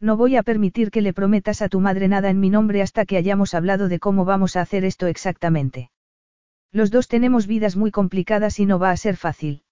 No 0.00 0.16
voy 0.16 0.36
a 0.36 0.42
permitir 0.42 0.90
que 0.90 1.00
le 1.00 1.12
prometas 1.12 1.62
a 1.62 1.68
tu 1.68 1.80
madre 1.80 2.08
nada 2.08 2.28
en 2.28 2.40
mi 2.40 2.50
nombre 2.50 2.82
hasta 2.82 3.06
que 3.06 3.16
hayamos 3.16 3.54
hablado 3.54 3.88
de 3.88 3.98
cómo 3.98 4.24
vamos 4.24 4.56
a 4.56 4.60
hacer 4.60 4.84
esto 4.84 5.06
exactamente. 5.06 5.90
Los 6.72 6.90
dos 6.90 7.06
tenemos 7.06 7.46
vidas 7.46 7.76
muy 7.76 7.90
complicadas 7.90 8.58
y 8.58 8.66
no 8.66 8.78
va 8.78 8.90
a 8.90 8.96
ser 8.96 9.16
fácil. 9.16 9.62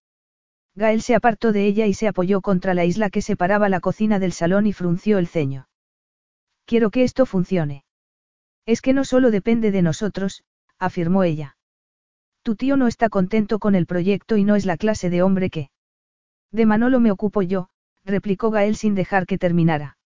Gael 0.75 1.03
se 1.03 1.15
apartó 1.15 1.53
de 1.53 1.67
ella 1.67 1.87
y 1.87 1.95
se 1.95 2.09
apoyó 2.09 2.41
contra 2.41 2.75
la 2.75 2.85
isla 2.85 3.11
que 3.11 3.23
separaba 3.23 3.69
la 3.69 3.81
cocina 3.81 4.19
del 4.19 4.33
salón 4.33 4.67
y 4.67 4.73
frunció 4.73 5.19
el 5.19 5.27
ceño. 5.27 5.69
Quiero 6.65 6.91
que 6.91 7.03
esto 7.03 7.27
funcione. 7.27 7.85
Es 8.67 8.81
que 8.81 8.93
no 8.93 9.05
solo 9.05 9.31
depende 9.31 9.73
de 9.73 9.83
nosotros, 9.83 10.45
afirmó 10.79 11.25
ella. 11.25 11.57
Tu 12.43 12.57
tío 12.57 12.77
no 12.77 12.87
está 12.87 13.09
contento 13.09 13.59
con 13.59 13.75
el 13.75 13.87
proyecto 13.87 14.37
y 14.37 14.45
no 14.45 14.55
es 14.55 14.65
la 14.65 14.77
clase 14.77 15.11
de 15.11 15.23
hombre 15.23 15.51
que... 15.51 15.71
De 16.53 16.67
Manolo 16.67 17.01
me 17.01 17.11
ocupo 17.11 17.43
yo, 17.43 17.69
replicó 18.05 18.51
Gael 18.51 18.77
sin 18.77 18.95
dejar 18.95 19.27
que 19.27 19.39
terminara. 19.39 19.99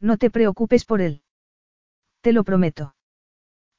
No 0.00 0.16
te 0.16 0.30
preocupes 0.30 0.84
por 0.84 1.00
él. 1.00 1.22
Te 2.20 2.32
lo 2.32 2.44
prometo. 2.44 2.94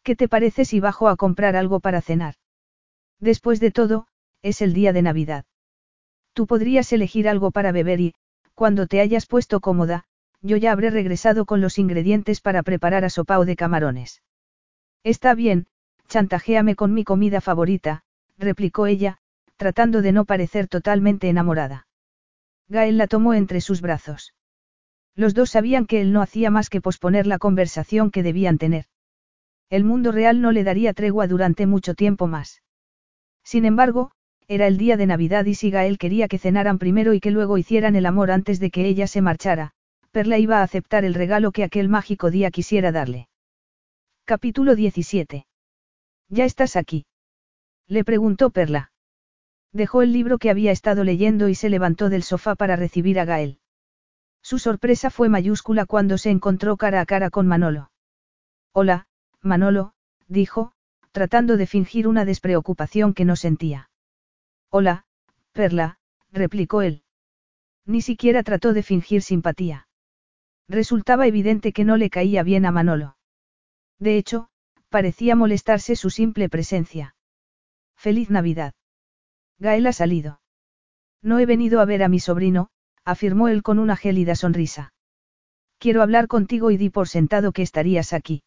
¿Qué 0.03 0.15
te 0.15 0.27
parece 0.27 0.65
si 0.65 0.79
bajo 0.79 1.07
a 1.07 1.15
comprar 1.15 1.55
algo 1.55 1.79
para 1.79 2.01
cenar? 2.01 2.35
Después 3.19 3.59
de 3.59 3.71
todo, 3.71 4.07
es 4.41 4.61
el 4.61 4.73
día 4.73 4.93
de 4.93 5.01
Navidad. 5.01 5.45
Tú 6.33 6.47
podrías 6.47 6.91
elegir 6.91 7.29
algo 7.29 7.51
para 7.51 7.71
beber 7.71 7.99
y, 7.99 8.15
cuando 8.55 8.87
te 8.87 8.99
hayas 9.01 9.25
puesto 9.25 9.59
cómoda, 9.59 10.05
yo 10.41 10.57
ya 10.57 10.71
habré 10.71 10.89
regresado 10.89 11.45
con 11.45 11.61
los 11.61 11.79
ingredientes 11.79 12.41
para 12.41 12.63
preparar 12.63 13.05
asopao 13.05 13.45
de 13.45 13.55
camarones. 13.55 14.21
Está 15.03 15.35
bien, 15.35 15.67
chantajéame 16.07 16.75
con 16.75 16.93
mi 16.93 17.03
comida 17.03 17.39
favorita, 17.39 18.03
replicó 18.37 18.87
ella, 18.87 19.19
tratando 19.57 20.01
de 20.01 20.11
no 20.11 20.25
parecer 20.25 20.67
totalmente 20.67 21.29
enamorada. 21.29 21.87
Gael 22.67 22.97
la 22.97 23.07
tomó 23.07 23.33
entre 23.33 23.61
sus 23.61 23.81
brazos. 23.81 24.33
Los 25.15 25.33
dos 25.33 25.51
sabían 25.51 25.85
que 25.85 26.01
él 26.01 26.11
no 26.11 26.21
hacía 26.21 26.49
más 26.49 26.69
que 26.69 26.81
posponer 26.81 27.27
la 27.27 27.37
conversación 27.37 28.09
que 28.09 28.23
debían 28.23 28.57
tener. 28.57 28.85
El 29.69 29.83
mundo 29.83 30.11
real 30.11 30.41
no 30.41 30.51
le 30.51 30.63
daría 30.63 30.93
tregua 30.93 31.27
durante 31.27 31.67
mucho 31.67 31.93
tiempo 31.93 32.27
más. 32.27 32.63
Sin 33.43 33.65
embargo, 33.65 34.11
era 34.47 34.67
el 34.67 34.77
día 34.77 34.97
de 34.97 35.05
Navidad 35.05 35.45
y 35.45 35.55
si 35.55 35.69
Gael 35.69 35.97
quería 35.97 36.27
que 36.27 36.37
cenaran 36.37 36.79
primero 36.79 37.13
y 37.13 37.19
que 37.19 37.31
luego 37.31 37.57
hicieran 37.57 37.95
el 37.95 38.05
amor 38.05 38.31
antes 38.31 38.59
de 38.59 38.71
que 38.71 38.85
ella 38.85 39.07
se 39.07 39.21
marchara, 39.21 39.71
Perla 40.11 40.37
iba 40.37 40.59
a 40.59 40.63
aceptar 40.63 41.05
el 41.05 41.13
regalo 41.13 41.51
que 41.51 41.63
aquel 41.63 41.89
mágico 41.89 42.29
día 42.29 42.51
quisiera 42.51 42.91
darle. 42.91 43.29
Capítulo 44.25 44.75
17. 44.75 45.45
¿Ya 46.29 46.45
estás 46.45 46.75
aquí? 46.75 47.05
Le 47.87 48.03
preguntó 48.03 48.49
Perla. 48.49 48.91
Dejó 49.71 50.01
el 50.01 50.13
libro 50.13 50.37
que 50.37 50.49
había 50.49 50.71
estado 50.71 51.03
leyendo 51.03 51.49
y 51.49 51.55
se 51.55 51.69
levantó 51.69 52.09
del 52.09 52.23
sofá 52.23 52.55
para 52.55 52.75
recibir 52.75 53.19
a 53.19 53.25
Gael. 53.25 53.59
Su 54.41 54.59
sorpresa 54.59 55.09
fue 55.09 55.29
mayúscula 55.29 55.85
cuando 55.85 56.17
se 56.17 56.29
encontró 56.29 56.77
cara 56.77 57.01
a 57.01 57.05
cara 57.05 57.29
con 57.29 57.47
Manolo. 57.47 57.91
Hola, 58.71 59.07
Manolo, 59.41 59.93
dijo, 60.27 60.73
tratando 61.11 61.57
de 61.57 61.65
fingir 61.65 62.07
una 62.07 62.25
despreocupación 62.25 63.13
que 63.13 63.25
no 63.25 63.35
sentía. 63.35 63.89
Hola, 64.75 65.05
Perla, 65.51 65.99
replicó 66.31 66.81
él. 66.81 67.03
Ni 67.85 68.01
siquiera 68.01 68.41
trató 68.41 68.73
de 68.73 68.81
fingir 68.81 69.21
simpatía. 69.21 69.87
Resultaba 70.67 71.27
evidente 71.27 71.73
que 71.73 71.83
no 71.83 71.95
le 71.95 72.09
caía 72.09 72.41
bien 72.41 72.65
a 72.65 72.71
Manolo. 72.71 73.15
De 73.99 74.17
hecho, 74.17 74.49
parecía 74.89 75.35
molestarse 75.35 75.95
su 75.95 76.09
simple 76.09 76.49
presencia. 76.49 77.15
Feliz 77.95 78.31
Navidad. 78.31 78.73
Gael 79.59 79.85
ha 79.85 79.93
salido. 79.93 80.41
No 81.21 81.37
he 81.37 81.45
venido 81.45 81.79
a 81.79 81.85
ver 81.85 82.01
a 82.01 82.09
mi 82.09 82.19
sobrino, 82.19 82.71
afirmó 83.05 83.49
él 83.49 83.61
con 83.61 83.77
una 83.77 83.95
gélida 83.95 84.33
sonrisa. 84.33 84.91
Quiero 85.77 86.01
hablar 86.01 86.27
contigo 86.27 86.71
y 86.71 86.77
di 86.77 86.89
por 86.89 87.07
sentado 87.07 87.51
que 87.51 87.61
estarías 87.61 88.11
aquí. 88.11 88.41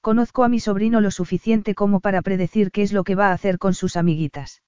Conozco 0.00 0.42
a 0.42 0.48
mi 0.48 0.58
sobrino 0.58 1.00
lo 1.00 1.12
suficiente 1.12 1.76
como 1.76 2.00
para 2.00 2.20
predecir 2.22 2.72
qué 2.72 2.82
es 2.82 2.92
lo 2.92 3.04
que 3.04 3.14
va 3.14 3.28
a 3.28 3.34
hacer 3.34 3.58
con 3.58 3.74
sus 3.74 3.96
amiguitas. 3.96 4.62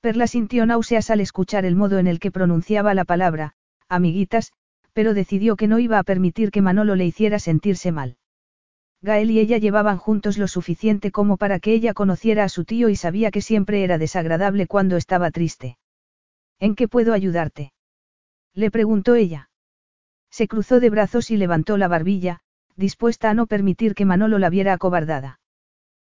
Perla 0.00 0.26
sintió 0.26 0.64
náuseas 0.64 1.10
al 1.10 1.20
escuchar 1.20 1.64
el 1.64 1.74
modo 1.74 1.98
en 1.98 2.06
el 2.06 2.20
que 2.20 2.30
pronunciaba 2.30 2.94
la 2.94 3.04
palabra, 3.04 3.54
amiguitas, 3.88 4.52
pero 4.92 5.12
decidió 5.12 5.56
que 5.56 5.66
no 5.66 5.78
iba 5.78 5.98
a 5.98 6.04
permitir 6.04 6.50
que 6.50 6.62
Manolo 6.62 6.94
le 6.94 7.04
hiciera 7.04 7.38
sentirse 7.38 7.90
mal. 7.90 8.16
Gael 9.00 9.30
y 9.30 9.38
ella 9.38 9.58
llevaban 9.58 9.98
juntos 9.98 10.38
lo 10.38 10.48
suficiente 10.48 11.10
como 11.10 11.36
para 11.36 11.60
que 11.60 11.72
ella 11.72 11.94
conociera 11.94 12.44
a 12.44 12.48
su 12.48 12.64
tío 12.64 12.88
y 12.88 12.96
sabía 12.96 13.30
que 13.30 13.40
siempre 13.40 13.84
era 13.84 13.98
desagradable 13.98 14.66
cuando 14.66 14.96
estaba 14.96 15.30
triste. 15.30 15.78
¿En 16.58 16.74
qué 16.74 16.88
puedo 16.88 17.12
ayudarte? 17.12 17.72
Le 18.54 18.70
preguntó 18.70 19.14
ella. 19.14 19.50
Se 20.30 20.48
cruzó 20.48 20.80
de 20.80 20.90
brazos 20.90 21.30
y 21.30 21.36
levantó 21.36 21.76
la 21.76 21.88
barbilla, 21.88 22.40
dispuesta 22.76 23.30
a 23.30 23.34
no 23.34 23.46
permitir 23.46 23.94
que 23.94 24.04
Manolo 24.04 24.38
la 24.38 24.50
viera 24.50 24.72
acobardada. 24.72 25.40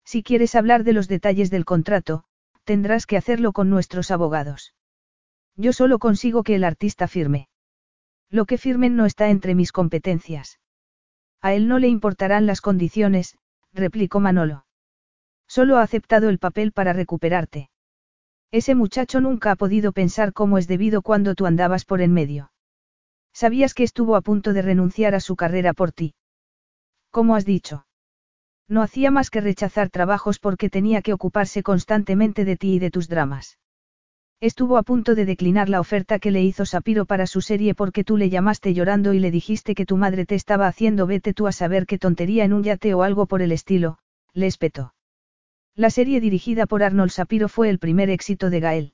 Si 0.05 0.23
quieres 0.23 0.55
hablar 0.57 0.83
de 0.83 0.93
los 0.93 1.07
detalles 1.07 1.51
del 1.51 1.65
contrato, 1.65 2.25
tendrás 2.65 3.07
que 3.07 3.17
hacerlo 3.17 3.53
con 3.53 3.71
nuestros 3.71 4.11
abogados. 4.11 4.75
Yo 5.57 5.73
solo 5.73 5.99
consigo 5.99 6.43
que 6.43 6.55
el 6.55 6.65
artista 6.65 7.09
firme. 7.09 7.49
Lo 8.31 8.47
que 8.47 8.59
firmen 8.59 8.97
no 8.97 9.05
está 9.05 9.29
entre 9.29 9.55
mis 9.55 9.73
competencias. 9.73 10.59
A 11.41 11.53
él 11.55 11.69
no 11.69 11.79
le 11.79 11.89
importarán 11.89 12.47
las 12.47 12.61
condiciones, 12.61 13.37
replicó 13.73 14.21
Manolo. 14.21 14.65
Solo 15.47 15.77
ha 15.77 15.83
aceptado 15.83 16.29
el 16.29 16.39
papel 16.39 16.73
para 16.73 16.93
recuperarte. 16.93 17.69
Ese 18.51 18.75
muchacho 18.75 19.21
nunca 19.21 19.51
ha 19.51 19.57
podido 19.57 19.93
pensar 19.93 20.33
cómo 20.33 20.57
es 20.57 20.67
debido 20.69 21.03
cuando 21.03 21.35
tú 21.35 21.47
andabas 21.47 21.85
por 21.85 22.01
en 22.01 22.13
medio. 22.13 22.53
Sabías 23.33 23.75
que 23.75 23.83
estuvo 23.83 24.15
a 24.15 24.21
punto 24.21 24.53
de 24.53 24.63
renunciar 24.63 25.15
a 25.15 25.21
su 25.21 25.37
carrera 25.37 25.73
por 25.73 25.93
ti. 25.93 26.15
¿Cómo 27.11 27.35
has 27.35 27.45
dicho? 27.45 27.87
No 28.69 28.83
hacía 28.83 29.11
más 29.11 29.31
que 29.31 29.41
rechazar 29.41 29.91
trabajos 29.91 30.39
porque 30.39 30.71
tenía 30.71 31.03
que 31.03 31.13
ocuparse 31.13 31.63
constantemente 31.63 32.45
de 32.45 32.57
ti 32.57 32.75
y 32.75 32.79
de 32.79 32.91
tus 32.91 33.09
dramas. 33.09 33.59
Estuvo 34.41 34.77
a 34.77 34.83
punto 34.83 35.15
de 35.15 35.25
declinar 35.25 35.69
la 35.69 35.79
oferta 35.79 36.19
que 36.19 36.33
le 36.33 36.43
hizo 36.43 36.67
Sapiro 36.67 37.05
para 37.07 37.29
su 37.29 37.41
serie 37.41 37.77
porque 37.77 38.03
tú 38.03 38.17
le 38.17 38.29
llamaste 38.29 38.75
llorando 38.75 39.15
y 39.15 39.21
le 39.21 39.31
dijiste 39.31 39.77
que 39.77 39.87
tu 39.87 39.97
madre 39.97 40.27
te 40.27 40.35
estaba 40.35 40.67
haciendo 40.67 41.07
vete 41.07 41.33
tú 41.33 41.47
a 41.47 41.53
saber 41.53 41.87
qué 41.87 41.97
tontería 41.97 42.45
en 42.45 42.53
un 42.53 42.65
yate 42.65 42.93
o 42.95 43.05
algo 43.05 43.27
por 43.27 43.41
el 43.41 43.53
estilo, 43.53 43.99
le 44.35 44.49
espetó. 44.49 44.95
La 45.77 45.91
serie 45.91 46.21
dirigida 46.21 46.67
por 46.67 46.83
Arnold 46.83 47.13
Sapiro 47.13 47.49
fue 47.49 47.71
el 47.71 47.79
primer 47.79 48.11
éxito 48.11 48.51
de 48.51 48.59
Gael. 48.59 48.93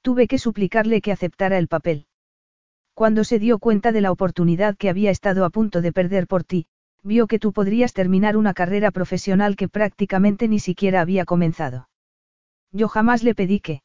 Tuve 0.00 0.28
que 0.28 0.38
suplicarle 0.38 1.00
que 1.00 1.10
aceptara 1.10 1.58
el 1.58 1.66
papel. 1.66 2.06
Cuando 2.94 3.24
se 3.24 3.38
dio 3.38 3.58
cuenta 3.58 3.90
de 3.90 4.00
la 4.00 4.12
oportunidad 4.12 4.76
que 4.76 4.90
había 4.90 5.10
estado 5.10 5.44
a 5.44 5.50
punto 5.50 5.80
de 5.80 5.92
perder 5.92 6.28
por 6.28 6.44
ti, 6.44 6.66
vio 7.02 7.26
que 7.26 7.38
tú 7.38 7.52
podrías 7.52 7.92
terminar 7.92 8.36
una 8.36 8.54
carrera 8.54 8.90
profesional 8.90 9.56
que 9.56 9.68
prácticamente 9.68 10.48
ni 10.48 10.58
siquiera 10.58 11.00
había 11.00 11.24
comenzado. 11.24 11.88
Yo 12.70 12.88
jamás 12.88 13.22
le 13.22 13.34
pedí 13.34 13.60
que. 13.60 13.82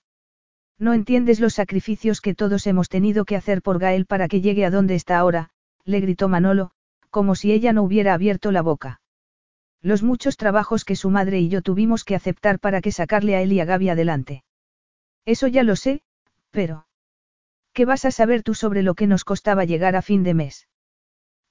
No 0.79 0.93
entiendes 0.93 1.39
los 1.39 1.55
sacrificios 1.55 2.21
que 2.21 2.35
todos 2.35 2.67
hemos 2.67 2.89
tenido 2.89 3.25
que 3.25 3.35
hacer 3.35 3.61
por 3.61 3.79
Gael 3.79 4.05
para 4.05 4.27
que 4.27 4.41
llegue 4.41 4.65
a 4.65 4.69
donde 4.69 4.95
está 4.95 5.17
ahora, 5.17 5.49
le 5.83 5.99
gritó 5.99 6.29
Manolo, 6.29 6.71
como 7.09 7.33
si 7.35 7.51
ella 7.51 7.73
no 7.73 7.83
hubiera 7.83 8.13
abierto 8.13 8.51
la 8.51 8.61
boca. 8.61 9.01
Los 9.81 10.03
muchos 10.03 10.37
trabajos 10.37 10.85
que 10.85 10.95
su 10.95 11.09
madre 11.09 11.39
y 11.39 11.49
yo 11.49 11.61
tuvimos 11.61 12.03
que 12.03 12.15
aceptar 12.15 12.59
para 12.59 12.81
que 12.81 12.91
sacarle 12.91 13.35
a 13.35 13.41
él 13.41 13.53
y 13.53 13.59
a 13.59 13.65
Gaby 13.65 13.89
adelante. 13.89 14.43
Eso 15.25 15.47
ya 15.47 15.63
lo 15.63 15.75
sé, 15.75 16.01
pero... 16.51 16.87
¿Qué 17.73 17.85
vas 17.85 18.05
a 18.05 18.11
saber 18.11 18.43
tú 18.43 18.53
sobre 18.53 18.81
lo 18.81 18.95
que 18.95 19.07
nos 19.07 19.23
costaba 19.23 19.65
llegar 19.65 19.95
a 19.95 20.01
fin 20.01 20.23
de 20.23 20.33
mes? 20.33 20.67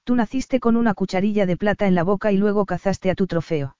Tú 0.07 0.15
naciste 0.15 0.61
con 0.61 0.77
una 0.77 0.93
cucharilla 0.93 1.45
de 1.45 1.57
plata 1.57 1.85
en 1.85 1.93
la 1.93 2.01
boca 2.01 2.31
y 2.31 2.37
luego 2.37 2.65
cazaste 2.65 3.11
a 3.11 3.15
tu 3.15 3.27
trofeo. 3.27 3.75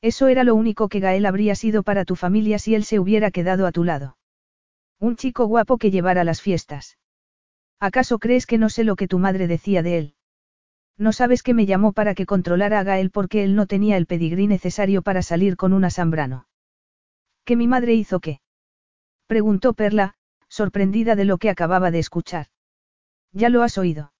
Eso 0.00 0.28
era 0.28 0.44
lo 0.44 0.54
único 0.54 0.88
que 0.88 1.00
Gael 1.00 1.26
habría 1.26 1.56
sido 1.56 1.82
para 1.82 2.04
tu 2.04 2.14
familia 2.14 2.60
si 2.60 2.76
él 2.76 2.84
se 2.84 3.00
hubiera 3.00 3.32
quedado 3.32 3.66
a 3.66 3.72
tu 3.72 3.82
lado. 3.82 4.16
Un 5.00 5.16
chico 5.16 5.46
guapo 5.46 5.76
que 5.76 5.90
llevara 5.90 6.22
las 6.22 6.40
fiestas. 6.40 6.98
¿Acaso 7.80 8.20
crees 8.20 8.46
que 8.46 8.58
no 8.58 8.68
sé 8.68 8.84
lo 8.84 8.94
que 8.94 9.08
tu 9.08 9.18
madre 9.18 9.48
decía 9.48 9.82
de 9.82 9.98
él? 9.98 10.14
No 10.96 11.10
sabes 11.10 11.42
que 11.42 11.52
me 11.52 11.66
llamó 11.66 11.92
para 11.94 12.14
que 12.14 12.26
controlara 12.26 12.78
a 12.78 12.84
Gael 12.84 13.10
porque 13.10 13.42
él 13.42 13.56
no 13.56 13.66
tenía 13.66 13.96
el 13.96 14.06
pedigrí 14.06 14.46
necesario 14.46 15.02
para 15.02 15.20
salir 15.20 15.56
con 15.56 15.72
una 15.72 15.90
Zambrano. 15.90 16.46
¿Que 17.44 17.56
mi 17.56 17.66
madre 17.66 17.94
hizo 17.94 18.20
qué? 18.20 18.40
Preguntó 19.26 19.72
Perla, 19.72 20.14
sorprendida 20.46 21.16
de 21.16 21.24
lo 21.24 21.38
que 21.38 21.50
acababa 21.50 21.90
de 21.90 21.98
escuchar. 21.98 22.46
Ya 23.32 23.48
lo 23.48 23.64
has 23.64 23.78
oído. 23.78 24.12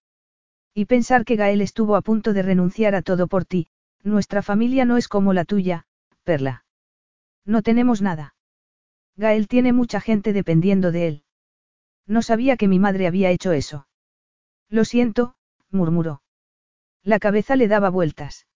Y 0.74 0.84
pensar 0.84 1.24
que 1.24 1.36
Gael 1.36 1.60
estuvo 1.60 1.96
a 1.96 2.02
punto 2.02 2.32
de 2.32 2.42
renunciar 2.42 2.94
a 2.94 3.02
todo 3.02 3.26
por 3.26 3.44
ti, 3.44 3.68
nuestra 4.02 4.42
familia 4.42 4.84
no 4.84 4.96
es 4.96 5.08
como 5.08 5.32
la 5.32 5.44
tuya, 5.44 5.86
Perla. 6.24 6.64
No 7.44 7.62
tenemos 7.62 8.02
nada. 8.02 8.34
Gael 9.16 9.48
tiene 9.48 9.72
mucha 9.72 10.00
gente 10.00 10.32
dependiendo 10.32 10.92
de 10.92 11.08
él. 11.08 11.24
No 12.06 12.22
sabía 12.22 12.56
que 12.56 12.68
mi 12.68 12.78
madre 12.78 13.06
había 13.06 13.30
hecho 13.30 13.52
eso. 13.52 13.86
Lo 14.68 14.84
siento, 14.84 15.34
murmuró. 15.70 16.22
La 17.02 17.18
cabeza 17.18 17.56
le 17.56 17.68
daba 17.68 17.90
vueltas. 17.90 18.46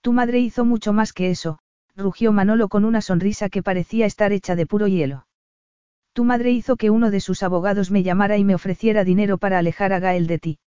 Tu 0.00 0.12
madre 0.12 0.40
hizo 0.40 0.64
mucho 0.64 0.92
más 0.92 1.12
que 1.12 1.30
eso, 1.30 1.58
rugió 1.96 2.32
Manolo 2.32 2.68
con 2.68 2.84
una 2.84 3.00
sonrisa 3.00 3.48
que 3.48 3.62
parecía 3.62 4.06
estar 4.06 4.32
hecha 4.32 4.56
de 4.56 4.66
puro 4.66 4.86
hielo. 4.86 5.26
Tu 6.12 6.24
madre 6.24 6.50
hizo 6.50 6.76
que 6.76 6.90
uno 6.90 7.10
de 7.10 7.20
sus 7.20 7.42
abogados 7.42 7.90
me 7.90 8.02
llamara 8.02 8.36
y 8.38 8.44
me 8.44 8.54
ofreciera 8.54 9.04
dinero 9.04 9.38
para 9.38 9.58
alejar 9.58 9.92
a 9.92 10.00
Gael 10.00 10.26
de 10.26 10.38
ti. 10.38 10.58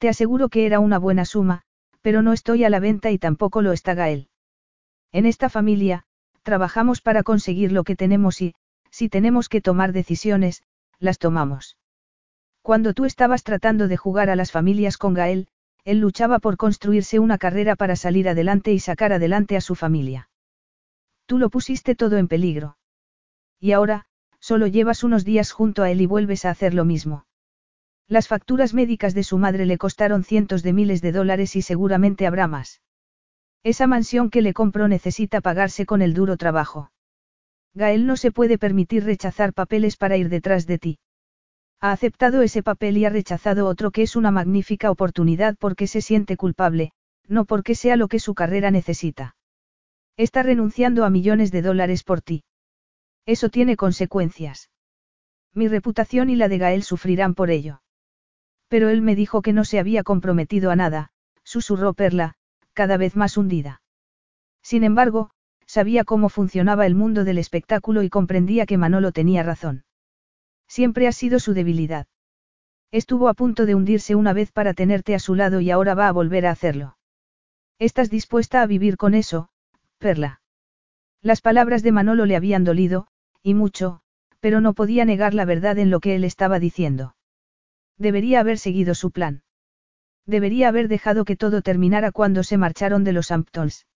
Te 0.00 0.08
aseguro 0.08 0.48
que 0.48 0.64
era 0.64 0.80
una 0.80 0.98
buena 0.98 1.26
suma, 1.26 1.60
pero 2.00 2.22
no 2.22 2.32
estoy 2.32 2.64
a 2.64 2.70
la 2.70 2.80
venta 2.80 3.10
y 3.10 3.18
tampoco 3.18 3.60
lo 3.60 3.72
está 3.72 3.92
Gael. 3.92 4.30
En 5.12 5.26
esta 5.26 5.50
familia, 5.50 6.04
trabajamos 6.42 7.02
para 7.02 7.22
conseguir 7.22 7.70
lo 7.70 7.84
que 7.84 7.96
tenemos 7.96 8.40
y, 8.40 8.54
si 8.90 9.10
tenemos 9.10 9.50
que 9.50 9.60
tomar 9.60 9.92
decisiones, 9.92 10.62
las 11.00 11.18
tomamos. 11.18 11.76
Cuando 12.62 12.94
tú 12.94 13.04
estabas 13.04 13.44
tratando 13.44 13.88
de 13.88 13.98
jugar 13.98 14.30
a 14.30 14.36
las 14.36 14.52
familias 14.52 14.96
con 14.96 15.12
Gael, 15.12 15.48
él 15.84 16.00
luchaba 16.00 16.38
por 16.38 16.56
construirse 16.56 17.18
una 17.18 17.36
carrera 17.36 17.76
para 17.76 17.94
salir 17.94 18.26
adelante 18.26 18.72
y 18.72 18.80
sacar 18.80 19.12
adelante 19.12 19.54
a 19.58 19.60
su 19.60 19.74
familia. 19.74 20.30
Tú 21.26 21.38
lo 21.38 21.50
pusiste 21.50 21.94
todo 21.94 22.16
en 22.16 22.26
peligro. 22.26 22.78
Y 23.58 23.72
ahora, 23.72 24.06
solo 24.38 24.66
llevas 24.66 25.04
unos 25.04 25.26
días 25.26 25.52
junto 25.52 25.82
a 25.82 25.90
él 25.90 26.00
y 26.00 26.06
vuelves 26.06 26.46
a 26.46 26.50
hacer 26.50 26.72
lo 26.72 26.86
mismo. 26.86 27.26
Las 28.10 28.26
facturas 28.26 28.74
médicas 28.74 29.14
de 29.14 29.22
su 29.22 29.38
madre 29.38 29.66
le 29.66 29.78
costaron 29.78 30.24
cientos 30.24 30.64
de 30.64 30.72
miles 30.72 31.00
de 31.00 31.12
dólares 31.12 31.54
y 31.54 31.62
seguramente 31.62 32.26
habrá 32.26 32.48
más. 32.48 32.82
Esa 33.62 33.86
mansión 33.86 34.30
que 34.30 34.42
le 34.42 34.52
compró 34.52 34.88
necesita 34.88 35.40
pagarse 35.40 35.86
con 35.86 36.02
el 36.02 36.12
duro 36.12 36.36
trabajo. 36.36 36.90
Gael 37.72 38.08
no 38.08 38.16
se 38.16 38.32
puede 38.32 38.58
permitir 38.58 39.04
rechazar 39.04 39.52
papeles 39.52 39.96
para 39.96 40.16
ir 40.16 40.28
detrás 40.28 40.66
de 40.66 40.78
ti. 40.80 40.98
Ha 41.80 41.92
aceptado 41.92 42.42
ese 42.42 42.64
papel 42.64 42.96
y 42.96 43.04
ha 43.04 43.10
rechazado 43.10 43.68
otro 43.68 43.92
que 43.92 44.02
es 44.02 44.16
una 44.16 44.32
magnífica 44.32 44.90
oportunidad 44.90 45.56
porque 45.56 45.86
se 45.86 46.00
siente 46.00 46.36
culpable, 46.36 46.90
no 47.28 47.44
porque 47.44 47.76
sea 47.76 47.94
lo 47.94 48.08
que 48.08 48.18
su 48.18 48.34
carrera 48.34 48.72
necesita. 48.72 49.36
Está 50.16 50.42
renunciando 50.42 51.04
a 51.04 51.10
millones 51.10 51.52
de 51.52 51.62
dólares 51.62 52.02
por 52.02 52.22
ti. 52.22 52.42
Eso 53.24 53.50
tiene 53.50 53.76
consecuencias. 53.76 54.68
Mi 55.54 55.68
reputación 55.68 56.28
y 56.28 56.34
la 56.34 56.48
de 56.48 56.58
Gael 56.58 56.82
sufrirán 56.82 57.34
por 57.34 57.50
ello. 57.50 57.82
Pero 58.70 58.88
él 58.88 59.02
me 59.02 59.16
dijo 59.16 59.42
que 59.42 59.52
no 59.52 59.64
se 59.64 59.80
había 59.80 60.04
comprometido 60.04 60.70
a 60.70 60.76
nada, 60.76 61.10
susurró 61.42 61.92
Perla, 61.92 62.36
cada 62.72 62.96
vez 62.96 63.16
más 63.16 63.36
hundida. 63.36 63.82
Sin 64.62 64.84
embargo, 64.84 65.32
sabía 65.66 66.04
cómo 66.04 66.28
funcionaba 66.28 66.86
el 66.86 66.94
mundo 66.94 67.24
del 67.24 67.38
espectáculo 67.38 68.04
y 68.04 68.08
comprendía 68.08 68.66
que 68.66 68.78
Manolo 68.78 69.10
tenía 69.10 69.42
razón. 69.42 69.84
Siempre 70.68 71.08
ha 71.08 71.12
sido 71.12 71.40
su 71.40 71.52
debilidad. 71.52 72.06
Estuvo 72.92 73.28
a 73.28 73.34
punto 73.34 73.66
de 73.66 73.74
hundirse 73.74 74.14
una 74.14 74.32
vez 74.32 74.52
para 74.52 74.72
tenerte 74.72 75.16
a 75.16 75.18
su 75.18 75.34
lado 75.34 75.60
y 75.60 75.72
ahora 75.72 75.96
va 75.96 76.06
a 76.06 76.12
volver 76.12 76.46
a 76.46 76.52
hacerlo. 76.52 76.96
¿Estás 77.80 78.08
dispuesta 78.08 78.62
a 78.62 78.66
vivir 78.66 78.96
con 78.96 79.14
eso, 79.14 79.48
Perla? 79.98 80.42
Las 81.22 81.40
palabras 81.40 81.82
de 81.82 81.90
Manolo 81.90 82.24
le 82.24 82.36
habían 82.36 82.62
dolido, 82.62 83.08
y 83.42 83.54
mucho, 83.54 84.02
pero 84.38 84.60
no 84.60 84.74
podía 84.74 85.04
negar 85.04 85.34
la 85.34 85.44
verdad 85.44 85.76
en 85.78 85.90
lo 85.90 85.98
que 85.98 86.14
él 86.14 86.22
estaba 86.22 86.60
diciendo. 86.60 87.16
Debería 88.00 88.40
haber 88.40 88.56
seguido 88.56 88.94
su 88.94 89.10
plan. 89.10 89.42
Debería 90.24 90.68
haber 90.68 90.88
dejado 90.88 91.26
que 91.26 91.36
todo 91.36 91.60
terminara 91.60 92.12
cuando 92.12 92.42
se 92.44 92.56
marcharon 92.56 93.04
de 93.04 93.12
los 93.12 93.30
Hamptons. 93.30 93.86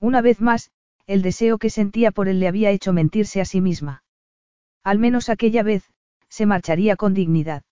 Una 0.00 0.20
vez 0.20 0.40
más, 0.40 0.72
el 1.06 1.22
deseo 1.22 1.58
que 1.58 1.70
sentía 1.70 2.10
por 2.10 2.26
él 2.26 2.40
le 2.40 2.48
había 2.48 2.72
hecho 2.72 2.92
mentirse 2.92 3.40
a 3.40 3.44
sí 3.44 3.60
misma. 3.60 4.02
Al 4.82 4.98
menos 4.98 5.28
aquella 5.28 5.62
vez, 5.62 5.84
se 6.28 6.44
marcharía 6.44 6.96
con 6.96 7.14
dignidad. 7.14 7.62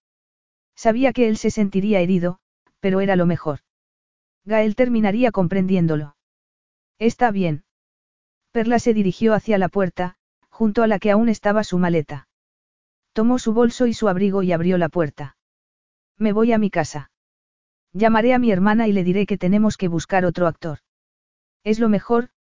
Sabía 0.76 1.12
que 1.12 1.26
él 1.28 1.36
se 1.36 1.50
sentiría 1.50 1.98
herido, 1.98 2.38
pero 2.78 3.00
era 3.00 3.16
lo 3.16 3.26
mejor. 3.26 3.58
Gael 4.44 4.76
terminaría 4.76 5.32
comprendiéndolo. 5.32 6.14
Está 7.00 7.32
bien. 7.32 7.64
Perla 8.52 8.78
se 8.78 8.94
dirigió 8.94 9.34
hacia 9.34 9.58
la 9.58 9.68
puerta, 9.68 10.14
junto 10.50 10.84
a 10.84 10.86
la 10.86 11.00
que 11.00 11.10
aún 11.10 11.28
estaba 11.28 11.64
su 11.64 11.78
maleta. 11.78 12.28
Tomó 13.12 13.40
su 13.40 13.52
bolso 13.52 13.88
y 13.88 13.94
su 13.94 14.08
abrigo 14.08 14.44
y 14.44 14.52
abrió 14.52 14.78
la 14.78 14.88
puerta. 14.88 15.34
Me 16.18 16.32
voy 16.32 16.52
a 16.52 16.58
mi 16.58 16.70
casa. 16.70 17.10
Llamaré 17.92 18.34
a 18.34 18.38
mi 18.38 18.50
hermana 18.50 18.88
y 18.88 18.92
le 18.92 19.05
diré 19.05 19.24
que 19.26 19.38
tenemos 19.38 19.76
que 19.76 19.88
buscar 19.88 20.24
otro 20.24 20.47
actor. 20.47 20.78
Es 21.64 21.78
lo 21.78 21.88
mejor, 21.88 22.30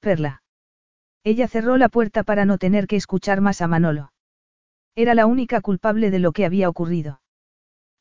Perla. 0.00 0.42
Ella 1.24 1.48
cerró 1.48 1.76
la 1.76 1.88
puerta 1.88 2.22
para 2.22 2.44
no 2.44 2.58
tener 2.58 2.86
que 2.86 2.96
escuchar 2.96 3.40
más 3.40 3.60
a 3.60 3.68
Manolo. 3.68 4.12
Era 4.94 5.14
la 5.14 5.26
única 5.26 5.60
culpable 5.60 6.10
de 6.10 6.18
lo 6.18 6.32
que 6.32 6.44
había 6.44 6.68
ocurrido. 6.68 7.20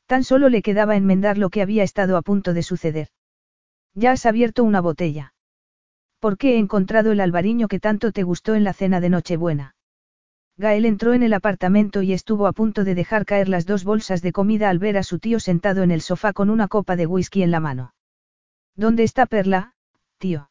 Tan 0.08 0.24
solo 0.24 0.50
le 0.50 0.62
quedaba 0.62 0.96
enmendar 0.96 1.38
lo 1.38 1.50
que 1.50 1.62
había 1.62 1.84
estado 1.84 2.18
a 2.18 2.22
punto 2.22 2.54
de 2.54 2.64
suceder. 2.64 3.10
Ya 3.94 4.12
has 4.12 4.26
abierto 4.26 4.64
una 4.64 4.82
botella. 4.82 5.34
¿Por 6.20 6.38
qué 6.38 6.56
he 6.56 6.58
encontrado 6.58 7.12
el 7.12 7.20
albariño 7.20 7.68
que 7.68 7.80
tanto 7.80 8.12
te 8.12 8.24
gustó 8.24 8.56
en 8.56 8.64
la 8.64 8.74
cena 8.74 9.00
de 9.00 9.10
Nochebuena? 9.10 9.76
Gael 10.60 10.86
entró 10.86 11.14
en 11.14 11.22
el 11.22 11.34
apartamento 11.34 12.02
y 12.02 12.14
estuvo 12.14 12.48
a 12.48 12.52
punto 12.52 12.84
de 12.84 12.96
dejar 12.96 13.26
caer 13.26 13.48
las 13.48 13.68
dos 13.68 13.84
bolsas 13.84 14.24
de 14.24 14.32
comida 14.32 14.70
al 14.70 14.80
ver 14.80 14.98
a 14.98 15.04
su 15.04 15.20
tío 15.20 15.40
sentado 15.40 15.84
en 15.84 15.92
el 15.92 16.02
sofá 16.02 16.34
con 16.34 16.50
una 16.50 16.68
copa 16.68 16.96
de 16.96 17.06
whisky 17.06 17.44
en 17.44 17.52
la 17.52 17.60
mano. 17.60 17.94
¿Dónde 18.76 19.04
está 19.04 19.28
Perla, 19.28 19.76
tío? 20.18 20.50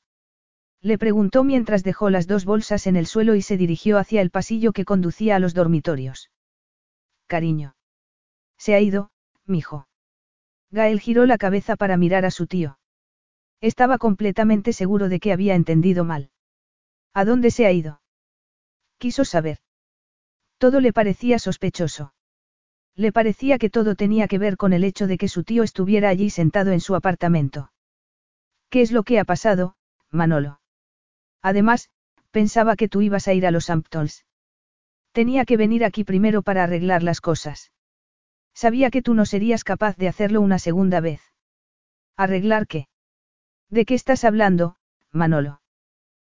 Le 0.81 0.97
preguntó 0.97 1.43
mientras 1.43 1.83
dejó 1.83 2.09
las 2.09 2.28
dos 2.28 2.44
bolsas 2.44 2.86
en 2.86 2.94
el 2.94 3.07
suelo 3.07 3.35
y 3.35 3.43
se 3.43 3.57
dirigió 3.57 3.99
hacia 3.99 4.20
el 4.20 4.31
pasillo 4.31 4.73
que 4.73 4.85
conducía 4.85 5.35
a 5.35 5.39
los 5.41 5.55
dormitorios. 5.55 6.31
Cariño. 7.26 7.75
Se 8.59 8.75
ha 8.75 8.81
ido, 8.81 9.10
mijo. 9.44 9.89
Gael 10.70 11.01
giró 11.01 11.26
la 11.26 11.39
cabeza 11.39 11.75
para 11.75 11.97
mirar 11.97 12.25
a 12.25 12.31
su 12.31 12.47
tío. 12.47 12.78
Estaba 13.60 13.99
completamente 13.99 14.73
seguro 14.73 15.09
de 15.09 15.18
que 15.18 15.33
había 15.33 15.57
entendido 15.57 16.05
mal. 16.05 16.31
¿A 17.12 17.25
dónde 17.25 17.51
se 17.51 17.67
ha 17.67 17.73
ido? 17.73 18.01
Quiso 18.99 19.25
saber. 19.25 19.59
Todo 20.59 20.81
le 20.81 20.93
parecía 20.93 21.39
sospechoso. 21.39 22.15
Le 22.94 23.12
parecía 23.12 23.59
que 23.59 23.68
todo 23.68 23.94
tenía 23.94 24.26
que 24.26 24.39
ver 24.39 24.57
con 24.57 24.73
el 24.73 24.85
hecho 24.85 25.07
de 25.07 25.18
que 25.18 25.28
su 25.28 25.44
tío 25.44 25.62
estuviera 25.62 26.09
allí 26.09 26.31
sentado 26.31 26.73
en 26.73 26.81
su 26.81 26.94
apartamento. 26.94 27.73
¿Qué 28.70 28.81
es 28.81 28.91
lo 28.91 29.02
que 29.02 29.18
ha 29.18 29.25
pasado, 29.25 29.76
Manolo? 30.10 30.60
Además, 31.43 31.91
pensaba 32.31 32.75
que 32.76 32.89
tú 32.89 33.02
ibas 33.02 33.28
a 33.28 33.35
ir 33.35 33.47
a 33.47 33.51
los 33.51 33.68
Hamptons. 33.68 34.25
Tenía 35.12 35.44
que 35.44 35.57
venir 35.57 35.85
aquí 35.85 36.05
primero 36.05 36.43
para 36.43 36.65
arreglar 36.65 37.02
las 37.02 37.20
cosas. 37.20 37.70
Sabía 38.55 38.91
que 38.91 39.02
tú 39.02 39.15
no 39.15 39.26
serías 39.26 39.65
capaz 39.65 39.97
de 39.97 40.09
hacerlo 40.09 40.41
una 40.41 40.59
segunda 40.59 41.01
vez. 41.01 41.20
¿Arreglar 42.17 42.67
qué? 42.67 42.89
¿De 43.68 43.85
qué 43.85 43.94
estás 43.94 44.25
hablando, 44.25 44.76
Manolo? 45.12 45.60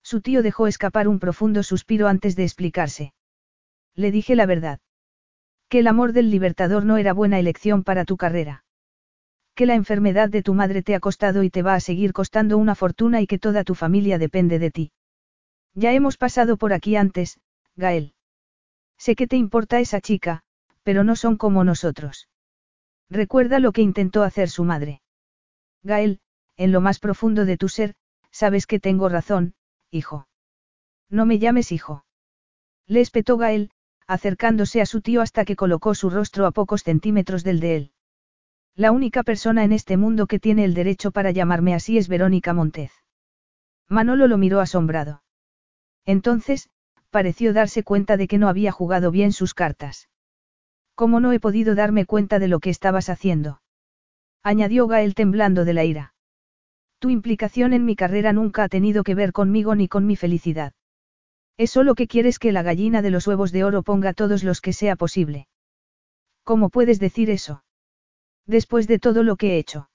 Su 0.03 0.23
tío 0.23 0.43
dejó 0.43 0.67
escapar 0.67 1.09
un 1.09 1.19
profundo 1.19 1.63
suspiro 1.63 2.09
antes 2.09 2.37
de 2.37 2.45
explicarse. 2.45 3.13
Le 3.97 4.11
dije 4.11 4.37
la 4.37 4.47
verdad. 4.47 4.81
Que 5.69 5.81
el 5.81 5.89
amor 5.89 6.13
del 6.13 6.31
libertador 6.31 6.85
no 6.85 6.99
era 6.99 7.13
buena 7.13 7.39
elección 7.39 7.83
para 7.83 8.05
tu 8.05 8.17
carrera. 8.17 8.65
Que 9.55 9.67
la 9.67 9.75
enfermedad 9.75 10.29
de 10.29 10.43
tu 10.43 10.55
madre 10.55 10.83
te 10.83 10.95
ha 10.95 11.01
costado 11.01 11.43
y 11.43 11.51
te 11.51 11.63
va 11.63 11.75
a 11.75 11.81
seguir 11.81 12.13
costando 12.13 12.59
una 12.59 12.75
fortuna 12.75 13.23
y 13.23 13.27
que 13.27 13.39
toda 13.39 13.65
tu 13.65 13.75
familia 13.75 14.19
depende 14.19 14.59
de 14.59 14.71
ti. 14.71 14.93
Ya 15.75 15.93
hemos 15.93 16.19
pasado 16.19 16.57
por 16.59 16.73
aquí 16.73 16.95
antes, 16.95 17.41
Gael. 17.75 18.15
Sé 18.99 19.17
que 19.17 19.27
te 19.27 19.37
importa 19.37 19.81
esa 19.81 20.01
chica, 20.01 20.43
pero 20.83 21.05
no 21.05 21.17
son 21.17 21.37
como 21.37 21.65
nosotros. 21.65 22.29
Recuerda 23.09 23.61
lo 23.61 23.73
que 23.73 23.83
intentó 23.83 24.23
hacer 24.23 24.51
su 24.51 24.65
madre. 24.65 25.01
Gael, 25.83 26.21
en 26.57 26.73
lo 26.73 26.81
más 26.81 26.99
profundo 26.99 27.45
de 27.45 27.57
tu 27.57 27.69
ser, 27.69 27.95
sabes 28.31 28.67
que 28.67 28.81
tengo 28.81 29.09
razón, 29.09 29.55
hijo. 29.91 30.29
No 31.09 31.25
me 31.25 31.39
llames 31.39 31.73
hijo. 31.73 32.05
Le 32.87 33.01
espetó 33.01 33.37
Gael, 33.37 33.71
acercándose 34.07 34.81
a 34.81 34.87
su 34.87 35.01
tío 35.01 35.21
hasta 35.21 35.45
que 35.45 35.57
colocó 35.57 35.95
su 35.95 36.11
rostro 36.11 36.47
a 36.47 36.53
pocos 36.53 36.83
centímetros 36.83 37.45
del 37.45 37.61
de 37.61 37.77
él. 37.77 37.93
La 38.75 38.93
única 38.93 39.23
persona 39.23 39.65
en 39.65 39.73
este 39.73 39.97
mundo 39.97 40.27
que 40.27 40.39
tiene 40.39 40.65
el 40.65 40.75
derecho 40.75 41.11
para 41.11 41.31
llamarme 41.31 41.75
así 41.75 41.99
es 41.99 42.09
Verónica 42.09 42.53
Montez. 42.53 42.93
Manolo 43.89 44.27
lo 44.27 44.37
miró 44.37 44.61
asombrado. 44.61 45.23
Entonces, 46.05 46.69
pareció 47.11 47.53
darse 47.53 47.83
cuenta 47.83 48.17
de 48.17 48.29
que 48.29 48.39
no 48.39 48.49
había 48.49 48.73
jugado 48.73 49.11
bien 49.11 49.33
sus 49.33 49.55
cartas. 49.55 50.09
¿Cómo 50.95 51.21
no 51.21 51.33
he 51.33 51.41
podido 51.41 51.75
darme 51.75 52.05
cuenta 52.05 52.39
de 52.39 52.49
lo 52.49 52.61
que 52.61 52.71
estabas 52.71 53.09
haciendo? 53.09 53.61
añadió 54.43 54.87
Gael 54.87 55.15
temblando 55.15 55.65
de 55.65 55.75
la 55.75 55.85
ira. 55.85 56.15
Tu 56.99 57.11
implicación 57.11 57.73
en 57.73 57.85
mi 57.85 57.97
carrera 57.97 58.33
nunca 58.33 58.65
ha 58.65 58.69
tenido 58.69 59.03
que 59.05 59.15
ver 59.15 59.33
conmigo 59.33 59.75
ni 59.75 59.89
con 59.89 60.07
mi 60.07 60.17
felicidad. 60.17 60.73
Es 61.59 61.71
solo 61.71 61.95
que 61.95 62.07
quieres 62.07 62.39
que 62.39 62.53
la 62.53 62.63
gallina 62.63 63.01
de 63.01 63.11
los 63.11 63.27
huevos 63.27 63.51
de 63.51 63.65
oro 63.65 63.83
ponga 63.83 64.13
todos 64.13 64.45
los 64.45 64.61
que 64.61 64.73
sea 64.73 64.97
posible. 64.97 65.49
¿Cómo 66.45 66.69
puedes 66.69 67.01
decir 67.01 67.31
eso? 67.31 67.65
Después 68.47 68.87
de 68.87 68.99
todo 68.99 69.23
lo 69.23 69.37
que 69.37 69.55
he 69.55 69.59
hecho. 69.59 69.89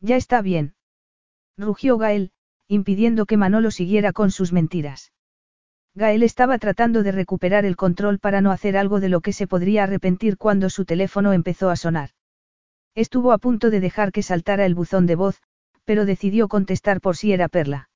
Ya 0.00 0.16
está 0.16 0.42
bien. 0.42 0.74
Rugió 1.56 1.96
Gael, 1.96 2.32
impidiendo 2.68 3.26
que 3.26 3.36
Manolo 3.36 3.70
siguiera 3.70 4.12
con 4.12 4.30
sus 4.30 4.52
mentiras. 4.52 5.12
Gael 5.94 6.22
estaba 6.22 6.58
tratando 6.58 7.02
de 7.02 7.12
recuperar 7.12 7.64
el 7.64 7.76
control 7.76 8.18
para 8.18 8.40
no 8.40 8.50
hacer 8.50 8.76
algo 8.76 9.00
de 9.00 9.08
lo 9.08 9.20
que 9.20 9.32
se 9.32 9.46
podría 9.46 9.84
arrepentir 9.84 10.36
cuando 10.36 10.68
su 10.68 10.84
teléfono 10.84 11.32
empezó 11.32 11.70
a 11.70 11.76
sonar. 11.76 12.10
Estuvo 12.94 13.32
a 13.32 13.38
punto 13.38 13.70
de 13.70 13.80
dejar 13.80 14.12
que 14.12 14.22
saltara 14.22 14.66
el 14.66 14.74
buzón 14.74 15.06
de 15.06 15.14
voz, 15.14 15.40
pero 15.84 16.04
decidió 16.04 16.48
contestar 16.48 17.00
por 17.00 17.16
si 17.16 17.32
era 17.32 17.48
Perla. 17.48 17.88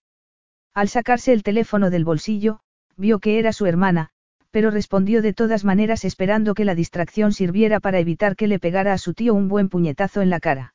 Al 0.75 0.89
sacarse 0.89 1.33
el 1.33 1.42
teléfono 1.42 1.91
del 1.91 2.05
bolsillo, 2.05 2.60
vio 2.99 3.20
que 3.20 3.39
era 3.39 3.52
su 3.52 3.65
hermana, 3.65 4.10
pero 4.51 4.70
respondió 4.70 5.23
de 5.23 5.33
todas 5.33 5.65
maneras 5.65 6.05
esperando 6.05 6.55
que 6.55 6.65
la 6.65 6.75
distracción 6.75 7.33
sirviera 7.33 7.81
para 7.81 8.01
evitar 8.01 8.36
que 8.36 8.49
le 8.49 8.59
pegara 8.59 8.93
a 8.93 8.99
su 8.99 9.15
tío 9.15 9.33
un 9.35 9.49
buen 9.49 9.68
puñetazo 9.68 10.20
en 10.20 10.31
la 10.31 10.41
cara. 10.41 10.75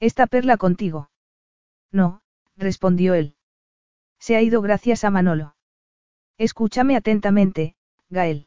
¿Está 0.00 0.26
Perla 0.26 0.56
contigo? 0.56 1.10
No, 1.90 2.22
respondió 2.56 3.14
él. 3.14 3.34
Se 4.18 4.36
ha 4.36 4.42
ido 4.42 4.62
gracias 4.62 5.04
a 5.04 5.10
Manolo. 5.10 5.56
Escúchame 6.38 6.96
atentamente, 6.96 7.74
Gael. 8.08 8.46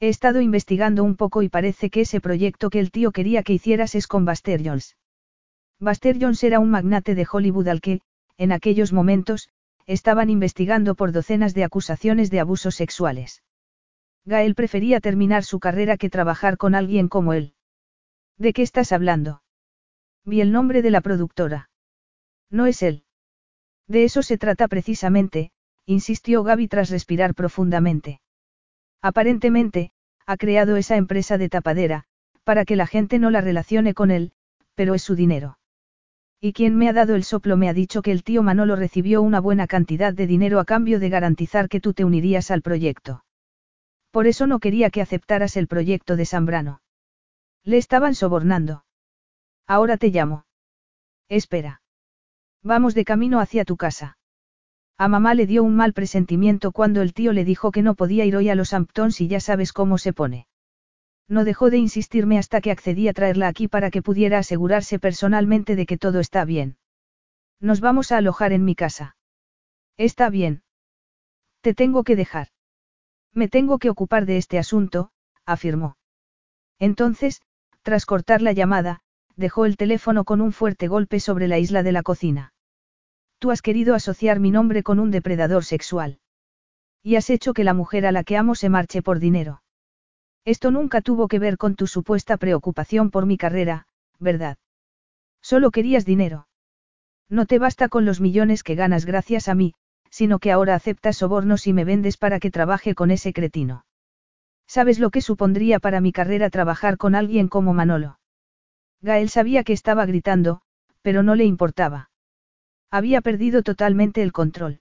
He 0.00 0.08
estado 0.08 0.40
investigando 0.40 1.04
un 1.04 1.16
poco 1.16 1.42
y 1.42 1.48
parece 1.48 1.90
que 1.90 2.02
ese 2.02 2.20
proyecto 2.20 2.70
que 2.70 2.80
el 2.80 2.90
tío 2.90 3.12
quería 3.12 3.42
que 3.42 3.52
hicieras 3.52 3.94
es 3.94 4.06
con 4.06 4.24
Buster 4.24 4.62
Jones. 4.64 4.96
Buster 5.78 6.18
Jones 6.20 6.42
era 6.42 6.58
un 6.58 6.70
magnate 6.70 7.14
de 7.14 7.26
Hollywood 7.30 7.68
al 7.68 7.80
que, 7.80 8.00
en 8.36 8.52
aquellos 8.52 8.92
momentos, 8.92 9.48
estaban 9.90 10.30
investigando 10.30 10.94
por 10.94 11.10
docenas 11.10 11.52
de 11.52 11.64
acusaciones 11.64 12.30
de 12.30 12.38
abusos 12.38 12.76
sexuales. 12.76 13.42
Gael 14.24 14.54
prefería 14.54 15.00
terminar 15.00 15.42
su 15.42 15.58
carrera 15.58 15.96
que 15.96 16.08
trabajar 16.08 16.56
con 16.58 16.76
alguien 16.76 17.08
como 17.08 17.32
él. 17.32 17.54
¿De 18.38 18.52
qué 18.52 18.62
estás 18.62 18.92
hablando? 18.92 19.42
Vi 20.24 20.40
el 20.40 20.52
nombre 20.52 20.82
de 20.82 20.92
la 20.92 21.00
productora. 21.00 21.70
No 22.50 22.66
es 22.66 22.82
él. 22.82 23.02
De 23.88 24.04
eso 24.04 24.22
se 24.22 24.38
trata 24.38 24.68
precisamente, 24.68 25.50
insistió 25.86 26.44
Gaby 26.44 26.68
tras 26.68 26.90
respirar 26.90 27.34
profundamente. 27.34 28.20
Aparentemente, 29.02 29.90
ha 30.24 30.36
creado 30.36 30.76
esa 30.76 30.96
empresa 30.96 31.36
de 31.36 31.48
tapadera, 31.48 32.04
para 32.44 32.64
que 32.64 32.76
la 32.76 32.86
gente 32.86 33.18
no 33.18 33.30
la 33.30 33.40
relacione 33.40 33.92
con 33.94 34.12
él, 34.12 34.32
pero 34.76 34.94
es 34.94 35.02
su 35.02 35.16
dinero. 35.16 35.58
Y 36.40 36.54
quien 36.54 36.76
me 36.76 36.88
ha 36.88 36.94
dado 36.94 37.14
el 37.14 37.24
soplo 37.24 37.58
me 37.58 37.68
ha 37.68 37.74
dicho 37.74 38.00
que 38.00 38.12
el 38.12 38.24
tío 38.24 38.42
Manolo 38.42 38.74
recibió 38.74 39.20
una 39.20 39.40
buena 39.40 39.66
cantidad 39.66 40.14
de 40.14 40.26
dinero 40.26 40.58
a 40.58 40.64
cambio 40.64 40.98
de 40.98 41.10
garantizar 41.10 41.68
que 41.68 41.80
tú 41.80 41.92
te 41.92 42.04
unirías 42.04 42.50
al 42.50 42.62
proyecto. 42.62 43.24
Por 44.10 44.26
eso 44.26 44.46
no 44.46 44.58
quería 44.58 44.90
que 44.90 45.02
aceptaras 45.02 45.56
el 45.56 45.68
proyecto 45.68 46.16
de 46.16 46.24
Zambrano. 46.24 46.80
Le 47.62 47.76
estaban 47.76 48.14
sobornando. 48.14 48.84
Ahora 49.66 49.98
te 49.98 50.08
llamo. 50.08 50.46
Espera. 51.28 51.82
Vamos 52.62 52.94
de 52.94 53.04
camino 53.04 53.38
hacia 53.38 53.64
tu 53.64 53.76
casa. 53.76 54.16
A 54.96 55.08
mamá 55.08 55.34
le 55.34 55.46
dio 55.46 55.62
un 55.62 55.76
mal 55.76 55.92
presentimiento 55.92 56.72
cuando 56.72 57.02
el 57.02 57.14
tío 57.14 57.32
le 57.32 57.44
dijo 57.44 57.70
que 57.70 57.82
no 57.82 57.94
podía 57.94 58.24
ir 58.24 58.36
hoy 58.36 58.48
a 58.48 58.54
los 58.54 58.72
Hamptons 58.72 59.20
y 59.20 59.28
ya 59.28 59.40
sabes 59.40 59.72
cómo 59.72 59.96
se 59.96 60.12
pone. 60.12 60.46
No 61.30 61.44
dejó 61.44 61.70
de 61.70 61.78
insistirme 61.78 62.38
hasta 62.38 62.60
que 62.60 62.72
accedí 62.72 63.06
a 63.06 63.12
traerla 63.12 63.46
aquí 63.46 63.68
para 63.68 63.92
que 63.92 64.02
pudiera 64.02 64.38
asegurarse 64.38 64.98
personalmente 64.98 65.76
de 65.76 65.86
que 65.86 65.96
todo 65.96 66.18
está 66.18 66.44
bien. 66.44 66.76
Nos 67.60 67.80
vamos 67.80 68.10
a 68.10 68.16
alojar 68.16 68.52
en 68.52 68.64
mi 68.64 68.74
casa. 68.74 69.16
Está 69.96 70.28
bien. 70.28 70.64
Te 71.60 71.72
tengo 71.72 72.02
que 72.02 72.16
dejar. 72.16 72.48
Me 73.32 73.46
tengo 73.46 73.78
que 73.78 73.90
ocupar 73.90 74.26
de 74.26 74.38
este 74.38 74.58
asunto, 74.58 75.12
afirmó. 75.46 75.96
Entonces, 76.80 77.42
tras 77.82 78.06
cortar 78.06 78.42
la 78.42 78.52
llamada, 78.52 79.02
dejó 79.36 79.66
el 79.66 79.76
teléfono 79.76 80.24
con 80.24 80.40
un 80.40 80.52
fuerte 80.52 80.88
golpe 80.88 81.20
sobre 81.20 81.46
la 81.46 81.60
isla 81.60 81.84
de 81.84 81.92
la 81.92 82.02
cocina. 82.02 82.54
Tú 83.38 83.52
has 83.52 83.62
querido 83.62 83.94
asociar 83.94 84.40
mi 84.40 84.50
nombre 84.50 84.82
con 84.82 84.98
un 84.98 85.12
depredador 85.12 85.64
sexual. 85.64 86.18
Y 87.04 87.14
has 87.14 87.30
hecho 87.30 87.54
que 87.54 87.62
la 87.62 87.72
mujer 87.72 88.04
a 88.04 88.10
la 88.10 88.24
que 88.24 88.36
amo 88.36 88.56
se 88.56 88.68
marche 88.68 89.00
por 89.00 89.20
dinero. 89.20 89.62
Esto 90.44 90.70
nunca 90.70 91.00
tuvo 91.00 91.28
que 91.28 91.38
ver 91.38 91.56
con 91.56 91.74
tu 91.74 91.86
supuesta 91.86 92.36
preocupación 92.36 93.10
por 93.10 93.26
mi 93.26 93.36
carrera, 93.36 93.86
¿verdad? 94.18 94.58
Solo 95.42 95.70
querías 95.70 96.04
dinero. 96.04 96.48
No 97.28 97.46
te 97.46 97.58
basta 97.58 97.88
con 97.88 98.04
los 98.04 98.20
millones 98.20 98.62
que 98.62 98.74
ganas 98.74 99.04
gracias 99.04 99.48
a 99.48 99.54
mí, 99.54 99.74
sino 100.10 100.38
que 100.38 100.50
ahora 100.50 100.74
aceptas 100.74 101.18
sobornos 101.18 101.66
y 101.66 101.72
me 101.72 101.84
vendes 101.84 102.16
para 102.16 102.40
que 102.40 102.50
trabaje 102.50 102.94
con 102.94 103.10
ese 103.10 103.32
cretino. 103.32 103.84
¿Sabes 104.66 104.98
lo 104.98 105.10
que 105.10 105.20
supondría 105.20 105.78
para 105.78 106.00
mi 106.00 106.12
carrera 106.12 106.50
trabajar 106.50 106.96
con 106.96 107.14
alguien 107.14 107.48
como 107.48 107.74
Manolo? 107.74 108.18
Gael 109.00 109.28
sabía 109.28 109.64
que 109.64 109.72
estaba 109.72 110.06
gritando, 110.06 110.62
pero 111.02 111.22
no 111.22 111.34
le 111.34 111.44
importaba. 111.44 112.10
Había 112.90 113.20
perdido 113.20 113.62
totalmente 113.62 114.22
el 114.22 114.32
control. 114.32 114.80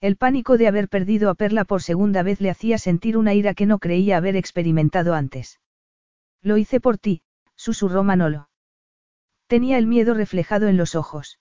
El 0.00 0.16
pánico 0.16 0.58
de 0.58 0.68
haber 0.68 0.88
perdido 0.88 1.30
a 1.30 1.34
Perla 1.34 1.64
por 1.64 1.82
segunda 1.82 2.22
vez 2.22 2.40
le 2.40 2.50
hacía 2.50 2.78
sentir 2.78 3.16
una 3.16 3.32
ira 3.32 3.54
que 3.54 3.66
no 3.66 3.78
creía 3.78 4.18
haber 4.18 4.36
experimentado 4.36 5.14
antes. 5.14 5.60
Lo 6.42 6.58
hice 6.58 6.80
por 6.80 6.98
ti, 6.98 7.22
susurró 7.54 8.04
Manolo. 8.04 8.50
Tenía 9.46 9.78
el 9.78 9.86
miedo 9.86 10.14
reflejado 10.14 10.68
en 10.68 10.76
los 10.76 10.94
ojos. 10.94 11.40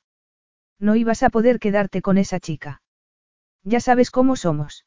No 0.79 0.95
ibas 0.95 1.23
a 1.23 1.29
poder 1.29 1.59
quedarte 1.59 2.01
con 2.01 2.17
esa 2.17 2.39
chica. 2.39 2.81
Ya 3.63 3.79
sabes 3.79 4.09
cómo 4.09 4.35
somos. 4.35 4.85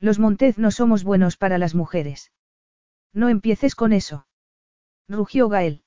Los 0.00 0.18
Montez 0.18 0.58
no 0.58 0.70
somos 0.70 1.04
buenos 1.04 1.36
para 1.36 1.58
las 1.58 1.74
mujeres. 1.74 2.32
No 3.12 3.28
empieces 3.28 3.74
con 3.74 3.92
eso. 3.92 4.26
Rugió 5.08 5.48
Gael. 5.48 5.82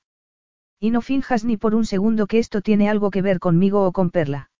Y 0.78 0.90
no 0.90 1.00
finjas 1.00 1.44
ni 1.44 1.56
por 1.56 1.74
un 1.74 1.86
segundo 1.86 2.26
que 2.26 2.38
esto 2.38 2.60
tiene 2.60 2.90
algo 2.90 3.10
que 3.10 3.22
ver 3.22 3.38
conmigo 3.38 3.86
o 3.86 3.92
con 3.92 4.10
Perla. 4.10 4.50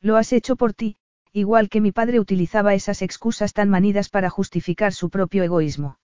Lo 0.00 0.16
has 0.16 0.32
hecho 0.32 0.56
por 0.56 0.72
ti, 0.72 0.96
igual 1.32 1.68
que 1.68 1.80
mi 1.80 1.92
padre 1.92 2.20
utilizaba 2.20 2.74
esas 2.74 3.02
excusas 3.02 3.52
tan 3.52 3.68
manidas 3.68 4.08
para 4.08 4.30
justificar 4.30 4.92
su 4.92 5.08
propio 5.08 5.42
egoísmo. 5.42 5.98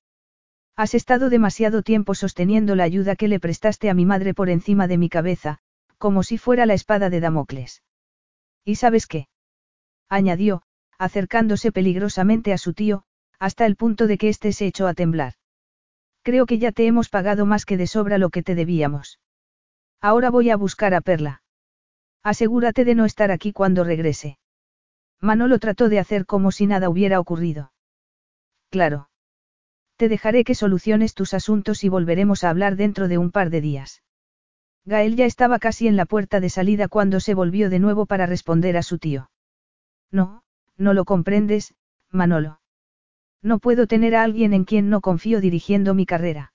Has 0.77 0.95
estado 0.95 1.29
demasiado 1.29 1.83
tiempo 1.83 2.15
sosteniendo 2.15 2.75
la 2.77 2.85
ayuda 2.85 3.17
que 3.17 3.29
le 3.29 3.41
prestaste 3.41 3.91
a 3.91 3.95
mi 3.95 4.07
madre 4.07 4.33
por 4.33 4.49
encima 4.49 4.87
de 4.87 4.97
mi 4.97 5.09
cabeza, 5.09 5.59
como 5.99 6.23
si 6.23 6.39
fuera 6.39 6.67
la 6.67 6.75
espada 6.75 7.11
de 7.11 7.21
Damocles. 7.21 7.83
¿Y 8.65 8.77
sabes 8.77 9.07
qué? 9.07 9.29
añadió, 10.09 10.63
acercándose 10.99 11.73
peligrosamente 11.73 12.53
a 12.53 12.59
su 12.59 12.73
tío, 12.73 13.03
hasta 13.39 13.67
el 13.67 13.77
punto 13.77 14.07
de 14.07 14.19
que 14.19 14.29
éste 14.29 14.53
se 14.53 14.67
echó 14.67 14.87
a 14.87 14.95
temblar. 14.95 15.35
Creo 16.23 16.47
que 16.47 16.59
ya 16.59 16.73
te 16.73 16.87
hemos 16.87 17.09
pagado 17.09 17.45
más 17.47 17.65
que 17.65 17.77
de 17.77 17.87
sobra 17.87 18.19
lo 18.19 18.31
que 18.31 18.43
te 18.43 18.55
debíamos. 18.55 19.21
Ahora 20.01 20.31
voy 20.31 20.51
a 20.51 20.57
buscar 20.57 20.95
a 20.95 21.01
Perla. 21.01 21.43
Asegúrate 22.23 22.85
de 22.85 22.95
no 22.95 23.05
estar 23.05 23.31
aquí 23.31 23.53
cuando 23.53 23.85
regrese. 23.85 24.39
Manolo 25.21 25.59
trató 25.59 25.89
de 25.89 25.99
hacer 25.99 26.27
como 26.27 26.53
si 26.53 26.67
nada 26.67 26.89
hubiera 26.89 27.19
ocurrido. 27.21 27.73
Claro. 28.71 29.11
Te 29.97 30.09
dejaré 30.09 30.45
que 30.45 30.55
soluciones 30.55 31.15
tus 31.15 31.35
asuntos 31.35 31.83
y 31.83 31.89
volveremos 31.89 32.45
a 32.45 32.51
hablar 32.51 32.77
dentro 32.77 33.09
de 33.09 33.19
un 33.19 33.33
par 33.33 33.51
de 33.51 33.61
días. 33.61 34.03
Gael 34.85 35.17
ya 35.17 35.27
estaba 35.27 35.59
casi 35.59 35.89
en 35.89 35.97
la 35.97 36.07
puerta 36.07 36.41
de 36.41 36.51
salida 36.51 36.89
cuando 36.89 37.21
se 37.21 37.35
volvió 37.35 37.69
de 37.69 37.79
nuevo 37.79 38.07
para 38.07 38.27
responder 38.27 38.77
a 38.77 38.83
su 38.83 38.99
tío. 38.99 39.31
No, 40.11 40.45
no 40.77 40.95
lo 40.95 41.05
comprendes, 41.05 41.75
Manolo. 42.11 42.61
No 43.43 43.59
puedo 43.59 43.87
tener 43.87 44.15
a 44.15 44.23
alguien 44.23 44.53
en 44.53 44.65
quien 44.65 44.89
no 44.89 45.01
confío 45.01 45.41
dirigiendo 45.41 45.95
mi 45.95 46.07
carrera. 46.07 46.53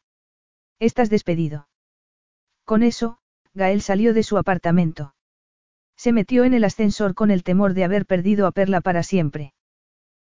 Estás 0.79 1.09
despedido. 1.09 1.67
Con 2.65 2.81
eso, 2.81 3.19
Gael 3.53 3.81
salió 3.81 4.13
de 4.13 4.23
su 4.23 4.37
apartamento. 4.37 5.13
Se 5.95 6.11
metió 6.11 6.43
en 6.43 6.53
el 6.53 6.63
ascensor 6.63 7.13
con 7.13 7.31
el 7.31 7.43
temor 7.43 7.73
de 7.73 7.83
haber 7.83 8.05
perdido 8.05 8.47
a 8.47 8.51
Perla 8.51 8.81
para 8.81 9.03
siempre. 9.03 9.53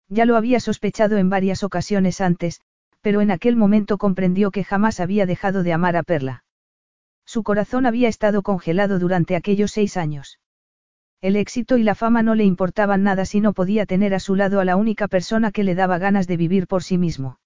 Ya 0.08 0.24
lo 0.24 0.36
había 0.36 0.60
sospechado 0.60 1.16
en 1.16 1.28
varias 1.28 1.62
ocasiones 1.62 2.20
antes, 2.20 2.60
pero 3.00 3.20
en 3.20 3.30
aquel 3.30 3.56
momento 3.56 3.98
comprendió 3.98 4.50
que 4.50 4.64
jamás 4.64 5.00
había 5.00 5.26
dejado 5.26 5.62
de 5.62 5.72
amar 5.72 5.96
a 5.96 6.02
Perla. 6.02 6.44
Su 7.24 7.42
corazón 7.42 7.86
había 7.86 8.08
estado 8.08 8.42
congelado 8.42 8.98
durante 8.98 9.36
aquellos 9.36 9.72
seis 9.72 9.96
años. 9.96 10.38
El 11.20 11.34
éxito 11.36 11.76
y 11.76 11.82
la 11.82 11.94
fama 11.94 12.22
no 12.22 12.34
le 12.34 12.44
importaban 12.44 13.02
nada 13.02 13.24
si 13.24 13.40
no 13.40 13.52
podía 13.52 13.86
tener 13.86 14.14
a 14.14 14.20
su 14.20 14.36
lado 14.36 14.60
a 14.60 14.64
la 14.64 14.76
única 14.76 15.08
persona 15.08 15.50
que 15.50 15.64
le 15.64 15.74
daba 15.74 15.98
ganas 15.98 16.26
de 16.26 16.36
vivir 16.36 16.66
por 16.66 16.82
sí 16.82 16.98
mismo. 16.98 17.40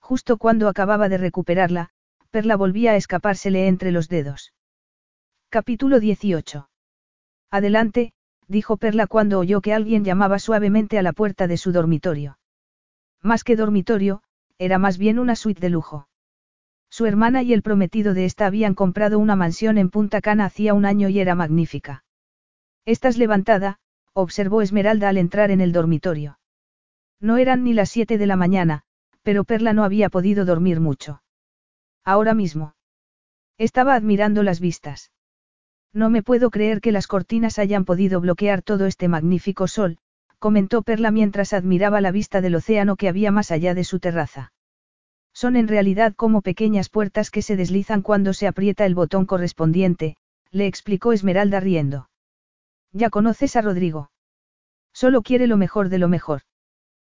Justo 0.00 0.38
cuando 0.38 0.68
acababa 0.68 1.08
de 1.08 1.18
recuperarla, 1.18 1.90
Perla 2.30 2.56
volvía 2.56 2.92
a 2.92 2.96
escapársele 2.96 3.68
entre 3.68 3.92
los 3.92 4.08
dedos. 4.08 4.52
Capítulo 5.50 6.00
18. 6.00 6.68
Adelante, 7.50 8.12
dijo 8.48 8.76
Perla 8.76 9.06
cuando 9.06 9.38
oyó 9.38 9.60
que 9.60 9.72
alguien 9.72 10.04
llamaba 10.04 10.38
suavemente 10.38 10.98
a 10.98 11.02
la 11.02 11.12
puerta 11.12 11.46
de 11.46 11.56
su 11.56 11.72
dormitorio. 11.72 12.38
Más 13.22 13.44
que 13.44 13.56
dormitorio, 13.56 14.22
era 14.58 14.78
más 14.78 14.98
bien 14.98 15.18
una 15.18 15.36
suite 15.36 15.60
de 15.60 15.70
lujo. 15.70 16.08
Su 16.88 17.06
hermana 17.06 17.42
y 17.42 17.52
el 17.52 17.62
prometido 17.62 18.14
de 18.14 18.24
esta 18.24 18.46
habían 18.46 18.74
comprado 18.74 19.18
una 19.18 19.36
mansión 19.36 19.78
en 19.78 19.90
Punta 19.90 20.20
Cana 20.20 20.46
hacía 20.46 20.74
un 20.74 20.84
año 20.84 21.08
y 21.08 21.18
era 21.18 21.34
magnífica. 21.34 22.04
Estás 22.84 23.18
levantada, 23.18 23.78
observó 24.12 24.62
Esmeralda 24.62 25.08
al 25.08 25.18
entrar 25.18 25.50
en 25.50 25.60
el 25.60 25.72
dormitorio. 25.72 26.38
No 27.20 27.36
eran 27.36 27.64
ni 27.64 27.74
las 27.74 27.90
siete 27.90 28.18
de 28.18 28.26
la 28.26 28.36
mañana, 28.36 28.82
pero 29.22 29.44
Perla 29.44 29.72
no 29.72 29.84
había 29.84 30.08
podido 30.08 30.44
dormir 30.44 30.80
mucho. 30.80 31.22
Ahora 32.04 32.32
mismo. 32.32 32.74
Estaba 33.58 33.94
admirando 33.94 34.42
las 34.42 34.60
vistas. 34.60 35.10
No 35.96 36.10
me 36.10 36.22
puedo 36.22 36.50
creer 36.50 36.82
que 36.82 36.92
las 36.92 37.06
cortinas 37.06 37.58
hayan 37.58 37.86
podido 37.86 38.20
bloquear 38.20 38.60
todo 38.60 38.84
este 38.84 39.08
magnífico 39.08 39.66
sol, 39.66 39.96
comentó 40.38 40.82
Perla 40.82 41.10
mientras 41.10 41.54
admiraba 41.54 42.02
la 42.02 42.10
vista 42.10 42.42
del 42.42 42.56
océano 42.56 42.96
que 42.96 43.08
había 43.08 43.30
más 43.30 43.50
allá 43.50 43.72
de 43.72 43.82
su 43.82 43.98
terraza. 43.98 44.52
Son 45.32 45.56
en 45.56 45.68
realidad 45.68 46.12
como 46.14 46.42
pequeñas 46.42 46.90
puertas 46.90 47.30
que 47.30 47.40
se 47.40 47.56
deslizan 47.56 48.02
cuando 48.02 48.34
se 48.34 48.46
aprieta 48.46 48.84
el 48.84 48.94
botón 48.94 49.24
correspondiente, 49.24 50.18
le 50.50 50.66
explicó 50.66 51.14
Esmeralda 51.14 51.60
riendo. 51.60 52.10
Ya 52.92 53.08
conoces 53.08 53.56
a 53.56 53.62
Rodrigo. 53.62 54.10
Solo 54.92 55.22
quiere 55.22 55.46
lo 55.46 55.56
mejor 55.56 55.88
de 55.88 55.96
lo 55.96 56.08
mejor. 56.08 56.42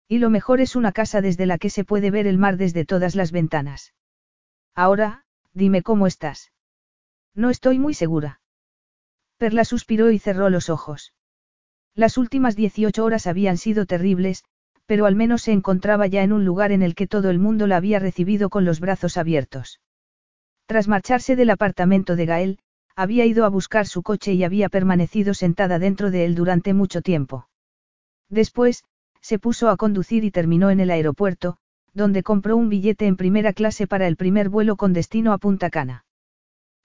Y 0.07 0.19
lo 0.19 0.31
mejor 0.31 0.61
es 0.61 0.77
una 0.77 0.93
casa 0.93 1.21
desde 1.21 1.47
la 1.47 1.59
que 1.59 1.71
se 1.71 1.83
puede 1.83 2.13
ver 2.13 2.29
el 2.29 2.39
mar 2.39 2.57
desde 2.57 2.85
todas 2.85 3.17
las 3.17 3.33
ventanas. 3.33 3.93
Ahora, 4.73 5.25
dime 5.53 5.83
cómo 5.83 6.07
estás. 6.07 6.53
No 7.35 7.51
estoy 7.51 7.81
muy 7.81 7.93
segura. 7.93 8.39
Perla 9.39 9.65
suspiró 9.65 10.11
y 10.11 10.19
cerró 10.19 10.51
los 10.51 10.69
ojos. 10.69 11.15
Las 11.95 12.19
últimas 12.19 12.57
18 12.57 13.05
horas 13.05 13.27
habían 13.27 13.57
sido 13.57 13.87
terribles, 13.87 14.45
pero 14.85 15.07
al 15.07 15.15
menos 15.15 15.43
se 15.43 15.53
encontraba 15.53 16.07
ya 16.07 16.23
en 16.23 16.33
un 16.33 16.45
lugar 16.45 16.73
en 16.73 16.83
el 16.83 16.95
que 16.95 17.07
todo 17.07 17.31
el 17.31 17.39
mundo 17.39 17.67
la 17.67 17.77
había 17.77 17.99
recibido 17.99 18.51
con 18.51 18.65
los 18.65 18.81
brazos 18.81 19.17
abiertos. 19.17 19.81
Tras 20.67 20.89
marcharse 20.89 21.37
del 21.37 21.51
apartamento 21.51 22.17
de 22.17 22.27
Gael, 22.27 22.59
había 22.97 23.25
ido 23.27 23.45
a 23.45 23.49
buscar 23.49 23.87
su 23.87 24.03
coche 24.03 24.33
y 24.33 24.43
había 24.43 24.69
permanecido 24.69 25.35
sentada 25.35 25.79
dentro 25.79 26.11
de 26.11 26.25
él 26.25 26.35
durante 26.35 26.75
mucho 26.75 27.01
tiempo. 27.01 27.49
Después, 28.29 28.83
se 29.21 29.39
puso 29.39 29.69
a 29.69 29.77
conducir 29.77 30.25
y 30.25 30.33
terminó 30.33 30.71
en 30.71 30.81
el 30.81 30.91
aeropuerto, 30.91 31.59
donde 31.95 32.23
compró 32.23 32.57
un 32.57 32.69
billete 32.69 33.07
en 33.07 33.17
primera 33.17 33.53
clase 33.53 33.87
para 33.87 34.09
el 34.09 34.17
primer 34.17 34.49
vuelo 34.49 34.77
con 34.77 34.93
destino 34.93 35.33
a 35.33 35.39
Punta 35.39 35.71
Cana. 35.71 36.05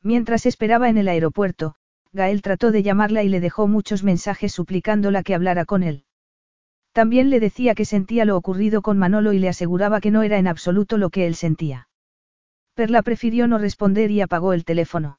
Mientras 0.01 0.45
esperaba 0.45 0.89
en 0.89 0.97
el 0.97 1.07
aeropuerto, 1.07 1.75
Gael 2.13 2.43
trató 2.43 2.71
de 2.71 2.83
llamarla 2.83 3.23
y 3.23 3.29
le 3.29 3.39
dejó 3.39 3.67
muchos 3.67 4.03
mensajes 4.03 4.53
suplicándola 4.53 5.23
que 5.23 5.33
hablara 5.33 5.65
con 5.65 5.81
él. 5.81 6.05
También 6.91 7.31
le 7.31 7.39
decía 7.39 7.73
que 7.73 7.85
sentía 7.85 8.23
lo 8.23 8.37
ocurrido 8.37 8.83
con 8.83 8.99
Manolo 8.99 9.33
y 9.33 9.39
le 9.39 9.49
aseguraba 9.49 9.99
que 9.99 10.11
no 10.11 10.21
era 10.21 10.37
en 10.37 10.47
absoluto 10.47 10.97
lo 10.97 11.09
que 11.09 11.25
él 11.25 11.33
sentía. 11.33 11.89
Perla 12.75 13.01
prefirió 13.01 13.47
no 13.47 13.57
responder 13.57 14.11
y 14.11 14.21
apagó 14.21 14.53
el 14.53 14.63
teléfono. 14.63 15.17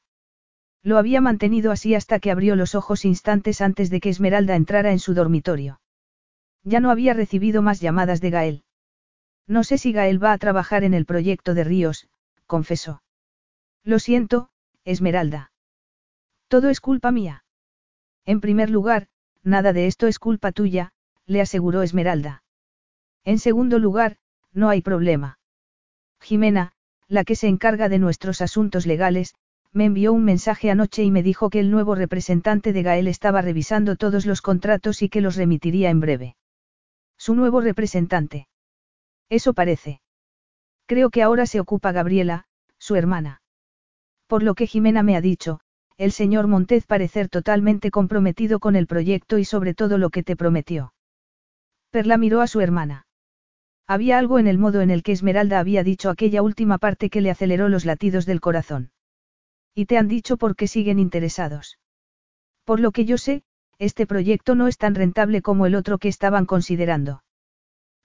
Lo 0.83 0.97
había 0.97 1.19
mantenido 1.19 1.71
así 1.71 1.95
hasta 1.95 2.19
que 2.19 2.31
abrió 2.31 2.55
los 2.55 2.75
ojos 2.75 3.03
instantes 3.03 3.59
antes 3.59 3.89
de 3.89 3.99
que 3.99 4.09
Esmeralda 4.09 4.55
entrara 4.55 4.91
en 4.91 4.99
su 4.99 5.13
dormitorio. 5.13 5.81
Ya 6.63 6.79
no 6.79 6.91
había 6.91 7.13
recibido 7.13 7.61
más 7.61 7.81
llamadas 7.81 8.21
de 8.21 8.29
Gael. 8.29 8.63
No 9.47 9.63
sé 9.63 9.77
si 9.77 9.91
Gael 9.91 10.23
va 10.23 10.31
a 10.31 10.37
trabajar 10.37 10.83
en 10.83 10.93
el 10.93 11.05
proyecto 11.05 11.53
de 11.53 11.63
Ríos, 11.63 12.07
confesó. 12.45 13.03
Lo 13.83 13.99
siento, 13.99 14.49
Esmeralda. 14.85 15.51
Todo 16.55 16.69
es 16.69 16.79
culpa 16.79 17.11
mía. 17.11 17.43
En 18.25 18.39
primer 18.39 18.69
lugar, 18.69 19.09
nada 19.43 19.73
de 19.73 19.87
esto 19.87 20.07
es 20.07 20.19
culpa 20.19 20.53
tuya, 20.53 20.93
le 21.25 21.41
aseguró 21.41 21.81
Esmeralda. 21.81 22.43
En 23.25 23.39
segundo 23.39 23.77
lugar, 23.77 24.15
no 24.53 24.69
hay 24.69 24.81
problema. 24.81 25.37
Jimena, 26.21 26.71
la 27.09 27.25
que 27.25 27.35
se 27.35 27.49
encarga 27.49 27.89
de 27.89 27.99
nuestros 27.99 28.39
asuntos 28.39 28.85
legales, 28.85 29.35
me 29.73 29.83
envió 29.83 30.13
un 30.13 30.23
mensaje 30.23 30.71
anoche 30.71 31.03
y 31.03 31.11
me 31.11 31.23
dijo 31.23 31.49
que 31.49 31.59
el 31.59 31.71
nuevo 31.71 31.93
representante 31.93 32.71
de 32.71 32.83
Gael 32.83 33.09
estaba 33.09 33.41
revisando 33.41 33.97
todos 33.97 34.25
los 34.25 34.41
contratos 34.41 35.01
y 35.01 35.09
que 35.09 35.19
los 35.19 35.35
remitiría 35.35 35.89
en 35.89 35.99
breve. 35.99 36.37
Su 37.17 37.35
nuevo 37.35 37.59
representante. 37.59 38.47
Eso 39.27 39.53
parece. 39.53 39.99
Creo 40.85 41.09
que 41.09 41.21
ahora 41.21 41.47
se 41.47 41.59
ocupa 41.59 41.91
Gabriela, 41.91 42.45
su 42.77 42.95
hermana. 42.95 43.41
Por 44.27 44.41
lo 44.41 44.55
que 44.55 44.67
Jimena 44.67 45.03
me 45.03 45.17
ha 45.17 45.21
dicho, 45.21 45.59
el 45.97 46.11
señor 46.11 46.47
Montez 46.47 46.85
parecer 46.85 47.29
totalmente 47.29 47.89
comprometido 47.91 48.59
con 48.59 48.75
el 48.75 48.87
proyecto 48.87 49.37
y 49.37 49.45
sobre 49.45 49.73
todo 49.73 49.97
lo 49.97 50.09
que 50.09 50.23
te 50.23 50.35
prometió. 50.35 50.93
Perla 51.89 52.17
miró 52.17 52.41
a 52.41 52.47
su 52.47 52.59
hermana. 52.59 53.07
Había 53.87 54.17
algo 54.17 54.39
en 54.39 54.47
el 54.47 54.57
modo 54.57 54.81
en 54.81 54.89
el 54.89 55.03
que 55.03 55.11
Esmeralda 55.11 55.59
había 55.59 55.83
dicho 55.83 56.09
aquella 56.09 56.41
última 56.41 56.77
parte 56.77 57.09
que 57.09 57.21
le 57.21 57.31
aceleró 57.31 57.69
los 57.69 57.85
latidos 57.85 58.25
del 58.25 58.41
corazón. 58.41 58.91
Y 59.73 59.85
te 59.85 59.97
han 59.97 60.07
dicho 60.07 60.37
por 60.37 60.55
qué 60.55 60.67
siguen 60.67 60.99
interesados. 60.99 61.79
Por 62.65 62.79
lo 62.79 62.91
que 62.91 63.05
yo 63.05 63.17
sé, 63.17 63.43
este 63.77 64.07
proyecto 64.07 64.55
no 64.55 64.67
es 64.67 64.77
tan 64.77 64.95
rentable 64.95 65.41
como 65.41 65.65
el 65.65 65.75
otro 65.75 65.97
que 65.97 66.07
estaban 66.07 66.45
considerando. 66.45 67.23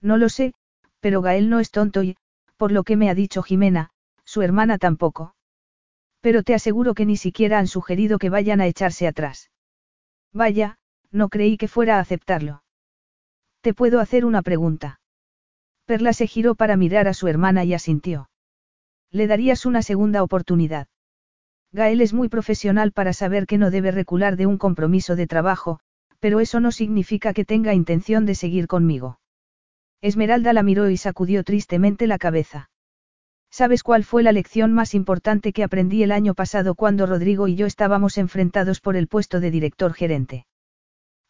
No 0.01 0.17
lo 0.17 0.29
sé, 0.29 0.53
pero 0.99 1.21
Gael 1.21 1.49
no 1.49 1.59
es 1.59 1.71
tonto 1.71 2.03
y, 2.03 2.15
por 2.57 2.71
lo 2.71 2.83
que 2.83 2.95
me 2.95 3.09
ha 3.09 3.15
dicho 3.15 3.41
Jimena, 3.41 3.89
su 4.23 4.41
hermana 4.41 4.77
tampoco. 4.77 5.33
Pero 6.21 6.43
te 6.43 6.53
aseguro 6.53 6.93
que 6.93 7.05
ni 7.05 7.17
siquiera 7.17 7.59
han 7.59 7.67
sugerido 7.67 8.19
que 8.19 8.29
vayan 8.29 8.61
a 8.61 8.67
echarse 8.67 9.07
atrás. 9.07 9.51
Vaya, 10.33 10.77
no 11.11 11.29
creí 11.29 11.57
que 11.57 11.67
fuera 11.67 11.97
a 11.97 11.99
aceptarlo. 11.99 12.63
¿Te 13.61 13.73
puedo 13.73 13.99
hacer 13.99 14.25
una 14.25 14.41
pregunta? 14.41 15.01
Perla 15.85 16.13
se 16.13 16.25
giró 16.27 16.55
para 16.55 16.77
mirar 16.77 17.07
a 17.07 17.13
su 17.13 17.27
hermana 17.27 17.63
y 17.65 17.73
asintió. 17.73 18.29
Le 19.11 19.27
darías 19.27 19.65
una 19.65 19.81
segunda 19.81 20.23
oportunidad. 20.23 20.87
Gael 21.73 22.01
es 22.01 22.13
muy 22.13 22.29
profesional 22.29 22.91
para 22.91 23.13
saber 23.13 23.45
que 23.45 23.57
no 23.57 23.71
debe 23.71 23.91
recular 23.91 24.35
de 24.35 24.45
un 24.45 24.57
compromiso 24.57 25.15
de 25.15 25.27
trabajo, 25.27 25.79
pero 26.19 26.39
eso 26.39 26.59
no 26.59 26.71
significa 26.71 27.33
que 27.33 27.45
tenga 27.45 27.73
intención 27.73 28.25
de 28.25 28.35
seguir 28.35 28.67
conmigo. 28.67 29.19
Esmeralda 30.01 30.53
la 30.53 30.63
miró 30.63 30.89
y 30.89 30.97
sacudió 30.97 31.43
tristemente 31.43 32.07
la 32.07 32.17
cabeza. 32.17 32.70
¿Sabes 33.51 33.83
cuál 33.83 34.05
fue 34.05 34.23
la 34.23 34.31
lección 34.31 34.71
más 34.71 34.95
importante 34.95 35.51
que 35.51 35.65
aprendí 35.65 36.03
el 36.03 36.13
año 36.13 36.33
pasado 36.33 36.73
cuando 36.73 37.05
Rodrigo 37.05 37.49
y 37.49 37.55
yo 37.55 37.65
estábamos 37.65 38.17
enfrentados 38.17 38.79
por 38.79 38.95
el 38.95 39.09
puesto 39.09 39.41
de 39.41 39.51
director 39.51 39.93
gerente? 39.93 40.45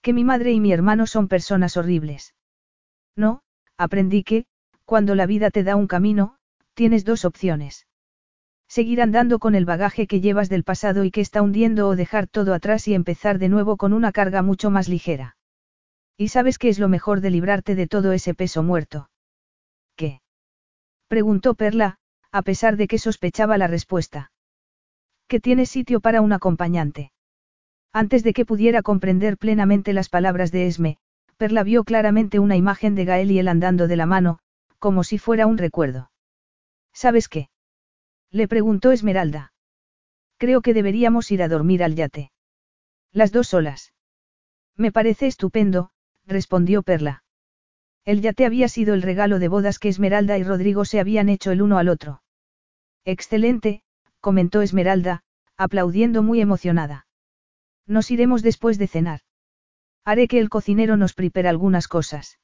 Que 0.03 0.14
mi 0.14 0.24
madre 0.24 0.51
y 0.51 0.59
mi 0.59 0.72
hermano 0.72 1.08
son 1.08 1.27
personas 1.27 1.77
horribles. 1.77 2.35
No, 3.16 3.41
aprendí 3.75 4.24
que, 4.24 4.45
cuando 4.85 5.16
la 5.16 5.25
vida 5.25 5.50
te 5.50 5.64
da 5.64 5.75
un 5.75 5.88
camino, 5.88 6.38
tienes 6.75 7.06
dos 7.06 7.25
opciones. 7.25 7.88
Seguir 8.67 9.01
andando 9.01 9.40
con 9.40 9.56
el 9.56 9.66
bagaje 9.66 10.06
que 10.06 10.22
llevas 10.22 10.48
del 10.48 10.64
pasado 10.64 11.03
y 11.03 11.11
que 11.11 11.22
está 11.22 11.41
hundiendo 11.41 11.88
o 11.88 11.95
dejar 11.95 12.27
todo 12.27 12.53
atrás 12.53 12.88
y 12.88 12.93
empezar 12.93 13.40
de 13.40 13.50
nuevo 13.50 13.77
con 13.77 13.93
una 13.93 14.11
carga 14.11 14.43
mucho 14.43 14.69
más 14.69 14.88
ligera. 14.88 15.38
¿Y 16.17 16.27
sabes 16.27 16.59
qué 16.59 16.69
es 16.69 16.77
lo 16.77 16.88
mejor 16.88 17.19
de 17.19 17.32
librarte 17.32 17.74
de 17.74 17.88
todo 17.88 18.11
ese 18.11 18.35
peso 18.35 18.61
muerto? 18.61 19.09
¿Qué? 19.95 20.22
Preguntó 21.08 21.56
Perla, 21.56 21.98
a 22.31 22.41
pesar 22.41 22.77
de 22.77 22.87
que 22.87 22.97
sospechaba 22.97 23.57
la 23.57 23.67
respuesta. 23.67 24.31
Que 25.27 25.39
tiene 25.39 25.65
sitio 25.65 25.99
para 25.99 26.21
un 26.21 26.33
acompañante. 26.33 27.11
Antes 27.93 28.23
de 28.23 28.33
que 28.33 28.45
pudiera 28.45 28.81
comprender 28.81 29.37
plenamente 29.37 29.93
las 29.93 30.09
palabras 30.09 30.51
de 30.51 30.67
Esme, 30.67 30.97
Perla 31.37 31.63
vio 31.63 31.83
claramente 31.83 32.39
una 32.39 32.55
imagen 32.55 32.95
de 32.95 33.05
Gael 33.05 33.31
y 33.31 33.39
él 33.39 33.47
andando 33.47 33.87
de 33.87 33.95
la 33.97 34.05
mano, 34.05 34.39
como 34.79 35.03
si 35.03 35.17
fuera 35.17 35.47
un 35.47 35.57
recuerdo. 35.57 36.11
¿Sabes 36.93 37.27
qué? 37.27 37.49
Le 38.31 38.47
preguntó 38.47 38.91
Esmeralda. 38.91 39.51
Creo 40.37 40.61
que 40.61 40.73
deberíamos 40.73 41.31
ir 41.31 41.43
a 41.43 41.47
dormir 41.47 41.83
al 41.83 41.95
yate. 41.95 42.31
Las 43.11 43.31
dos 43.31 43.49
solas. 43.49 43.93
Me 44.77 44.91
parece 44.91 45.27
estupendo, 45.27 45.91
respondió 46.25 46.81
Perla. 46.81 47.23
El 48.05 48.21
yate 48.21 48.45
había 48.45 48.67
sido 48.67 48.93
el 48.93 49.01
regalo 49.01 49.37
de 49.37 49.47
bodas 49.47 49.77
que 49.79 49.89
Esmeralda 49.89 50.37
y 50.37 50.43
Rodrigo 50.43 50.85
se 50.85 50.99
habían 50.99 51.29
hecho 51.29 51.51
el 51.51 51.61
uno 51.61 51.77
al 51.77 51.89
otro. 51.89 52.20
Excelente, 53.05 53.81
comentó 54.19 54.61
Esmeralda, 54.61 55.23
aplaudiendo 55.57 56.23
muy 56.23 56.41
emocionada. 56.41 57.07
Nos 57.88 58.11
iremos 58.11 58.43
después 58.43 58.77
de 58.77 58.88
cenar. 58.88 59.21
Haré 60.05 60.27
que 60.27 60.39
el 60.39 60.49
cocinero 60.49 60.97
nos 60.97 61.13
prepare 61.13 61.49
algunas 61.49 61.88
cosas. 61.88 62.39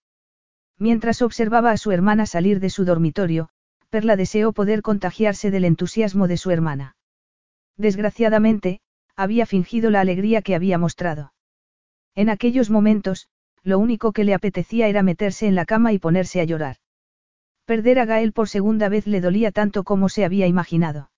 Mientras 0.78 1.22
observaba 1.22 1.72
a 1.72 1.78
su 1.78 1.92
hermana 1.92 2.26
salir 2.26 2.60
de 2.60 2.70
su 2.70 2.86
dormitorio, 2.86 3.50
Perla 3.90 4.16
deseó 4.16 4.52
poder 4.52 4.82
contagiarse 4.82 5.50
del 5.50 5.66
entusiasmo 5.66 6.28
de 6.28 6.38
su 6.38 6.52
hermana. 6.52 6.96
Desgraciadamente, 7.78 8.82
había 9.16 9.46
fingido 9.46 9.90
la 9.90 10.02
alegría 10.02 10.42
que 10.42 10.56
había 10.56 10.78
mostrado. 10.78 11.34
En 12.16 12.30
aquellos 12.30 12.70
momentos, 12.70 13.28
lo 13.64 13.80
único 13.80 14.12
que 14.12 14.24
le 14.24 14.34
apetecía 14.34 14.88
era 14.88 15.04
meterse 15.04 15.48
en 15.48 15.56
la 15.56 15.66
cama 15.66 15.94
y 15.94 16.00
ponerse 16.00 16.42
a 16.42 16.44
llorar. 16.44 16.78
Perder 17.68 18.00
a 18.00 18.06
Gael 18.06 18.32
por 18.32 18.48
segunda 18.48 18.88
vez 18.88 19.08
le 19.08 19.20
dolía 19.20 19.52
tanto 19.52 19.84
como 19.84 20.08
se 20.08 20.24
había 20.24 20.48
imaginado. 20.48 21.12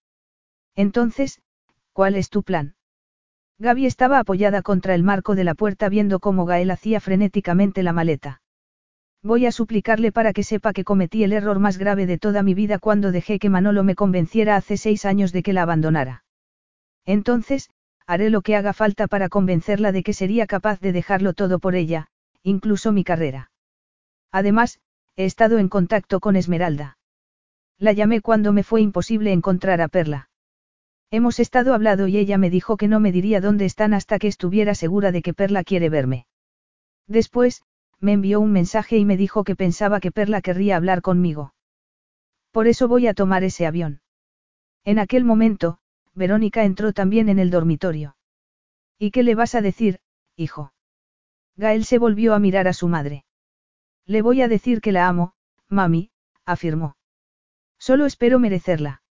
Entonces, 0.75 1.43
¿cuál 1.93 2.15
es 2.15 2.31
tu 2.31 2.41
plan? 2.41 2.73
Gaby 3.59 3.85
estaba 3.85 4.17
apoyada 4.17 4.63
contra 4.63 4.95
el 4.95 5.03
marco 5.03 5.35
de 5.35 5.43
la 5.43 5.53
puerta 5.53 5.89
viendo 5.89 6.19
cómo 6.19 6.45
Gael 6.45 6.71
hacía 6.71 6.99
frenéticamente 7.01 7.83
la 7.83 7.93
maleta. 7.93 8.41
Voy 9.21 9.45
a 9.45 9.51
suplicarle 9.51 10.11
para 10.11 10.33
que 10.33 10.41
sepa 10.41 10.73
que 10.73 10.83
cometí 10.83 11.23
el 11.23 11.33
error 11.33 11.59
más 11.59 11.77
grave 11.77 12.07
de 12.07 12.17
toda 12.17 12.41
mi 12.41 12.55
vida 12.55 12.79
cuando 12.79 13.11
dejé 13.11 13.37
que 13.37 13.49
Manolo 13.49 13.83
me 13.83 13.93
convenciera 13.93 14.55
hace 14.55 14.75
seis 14.75 15.05
años 15.05 15.31
de 15.31 15.43
que 15.43 15.53
la 15.53 15.61
abandonara. 15.61 16.23
Entonces, 17.05 17.69
haré 18.07 18.31
lo 18.31 18.41
que 18.41 18.55
haga 18.55 18.73
falta 18.73 19.07
para 19.07 19.29
convencerla 19.29 19.91
de 19.91 20.01
que 20.01 20.13
sería 20.13 20.47
capaz 20.47 20.79
de 20.79 20.93
dejarlo 20.93 21.33
todo 21.33 21.59
por 21.59 21.75
ella, 21.75 22.07
incluso 22.41 22.91
mi 22.91 23.03
carrera. 23.03 23.51
Además, 24.31 24.79
he 25.19 25.25
estado 25.25 25.57
en 25.57 25.67
contacto 25.67 26.21
con 26.21 26.37
Esmeralda. 26.37 26.97
La 27.77 27.91
llamé 27.91 28.21
cuando 28.21 28.53
me 28.53 28.63
fue 28.63 28.79
imposible 28.79 29.33
encontrar 29.33 29.81
a 29.81 29.89
Perla. 29.89 30.29
Hemos 31.11 31.41
estado 31.41 31.73
hablando 31.73 32.07
y 32.07 32.15
ella 32.15 32.37
me 32.37 32.49
dijo 32.49 32.77
que 32.77 32.87
no 32.87 33.01
me 33.01 33.11
diría 33.11 33.41
dónde 33.41 33.65
están 33.65 33.93
hasta 33.93 34.17
que 34.17 34.29
estuviera 34.29 34.75
segura 34.75 35.11
de 35.11 35.21
que 35.21 35.33
Perla 35.33 35.65
quiere 35.65 35.89
verme. 35.89 36.25
Después, 37.05 37.63
me 37.99 38.13
envió 38.13 38.39
un 38.39 38.53
mensaje 38.53 38.95
y 38.95 39.03
me 39.03 39.17
dijo 39.17 39.43
que 39.43 39.57
pensaba 39.57 39.99
que 39.99 40.13
Perla 40.13 40.39
querría 40.39 40.77
hablar 40.77 41.01
conmigo. 41.01 41.53
Por 42.51 42.67
eso 42.67 42.87
voy 42.87 43.07
a 43.07 43.13
tomar 43.13 43.43
ese 43.43 43.65
avión. 43.65 43.99
En 44.85 44.99
aquel 44.99 45.25
momento, 45.25 45.79
Verónica 46.15 46.63
entró 46.63 46.93
también 46.93 47.27
en 47.27 47.39
el 47.39 47.49
dormitorio. 47.49 48.15
¿Y 48.97 49.11
qué 49.11 49.23
le 49.23 49.35
vas 49.35 49.53
a 49.53 49.61
decir, 49.61 49.99
hijo? 50.37 50.71
Gael 51.57 51.83
se 51.83 51.97
volvió 51.97 52.33
a 52.33 52.39
mirar 52.39 52.69
a 52.69 52.73
su 52.73 52.87
madre. 52.87 53.25
Le 54.05 54.21
voy 54.21 54.41
a 54.41 54.47
decir 54.47 54.81
que 54.81 54.91
la 54.91 55.07
amo, 55.07 55.33
mami, 55.67 56.11
afirmó. 56.45 56.97
Solo 57.77 58.05
espero 58.05 58.39
merecerla. 58.39 59.01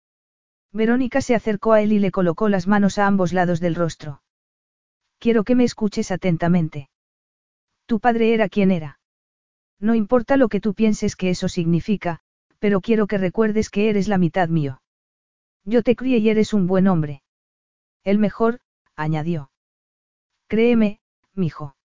Verónica 0.73 1.21
se 1.21 1.35
acercó 1.35 1.73
a 1.73 1.81
él 1.81 1.93
y 1.93 1.99
le 1.99 2.11
colocó 2.11 2.49
las 2.49 2.67
manos 2.67 2.99
a 2.99 3.07
ambos 3.07 3.33
lados 3.33 3.61
del 3.61 3.75
rostro. 3.75 4.23
Quiero 5.19 5.45
que 5.45 5.55
me 5.55 5.65
escuches 5.65 6.11
atentamente. 6.11 6.91
Tu 7.87 8.01
padre 8.01 8.35
era 8.35 8.49
quien 8.49 8.71
era. 8.71 9.01
No 9.81 9.95
importa 9.95 10.37
lo 10.37 10.49
que 10.49 10.61
tú 10.61 10.75
pienses 10.75 11.17
que 11.17 11.31
eso 11.31 11.49
significa, 11.49 12.21
pero 12.59 12.81
quiero 12.81 13.07
que 13.07 13.19
recuerdes 13.19 13.71
que 13.71 13.89
eres 13.89 14.09
la 14.09 14.19
mitad 14.19 14.49
mío. 14.49 14.83
Yo 15.65 15.83
te 15.83 15.97
crié 15.97 16.19
y 16.19 16.29
eres 16.29 16.53
un 16.53 16.67
buen 16.67 16.87
hombre. 16.87 17.23
El 18.05 18.19
mejor, 18.19 18.61
añadió. 18.97 19.51
Créeme, 20.49 21.01
mijo. 21.35 21.78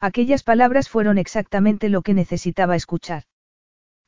Aquellas 0.00 0.42
palabras 0.42 0.88
fueron 0.88 1.18
exactamente 1.18 1.90
lo 1.90 2.00
que 2.02 2.14
necesitaba 2.14 2.74
escuchar. 2.74 3.24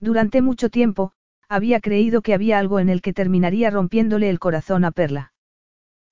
Durante 0.00 0.40
mucho 0.40 0.70
tiempo, 0.70 1.12
había 1.48 1.80
creído 1.80 2.22
que 2.22 2.32
había 2.32 2.58
algo 2.58 2.80
en 2.80 2.88
el 2.88 3.02
que 3.02 3.12
terminaría 3.12 3.70
rompiéndole 3.70 4.30
el 4.30 4.38
corazón 4.38 4.84
a 4.86 4.90
Perla. 4.90 5.34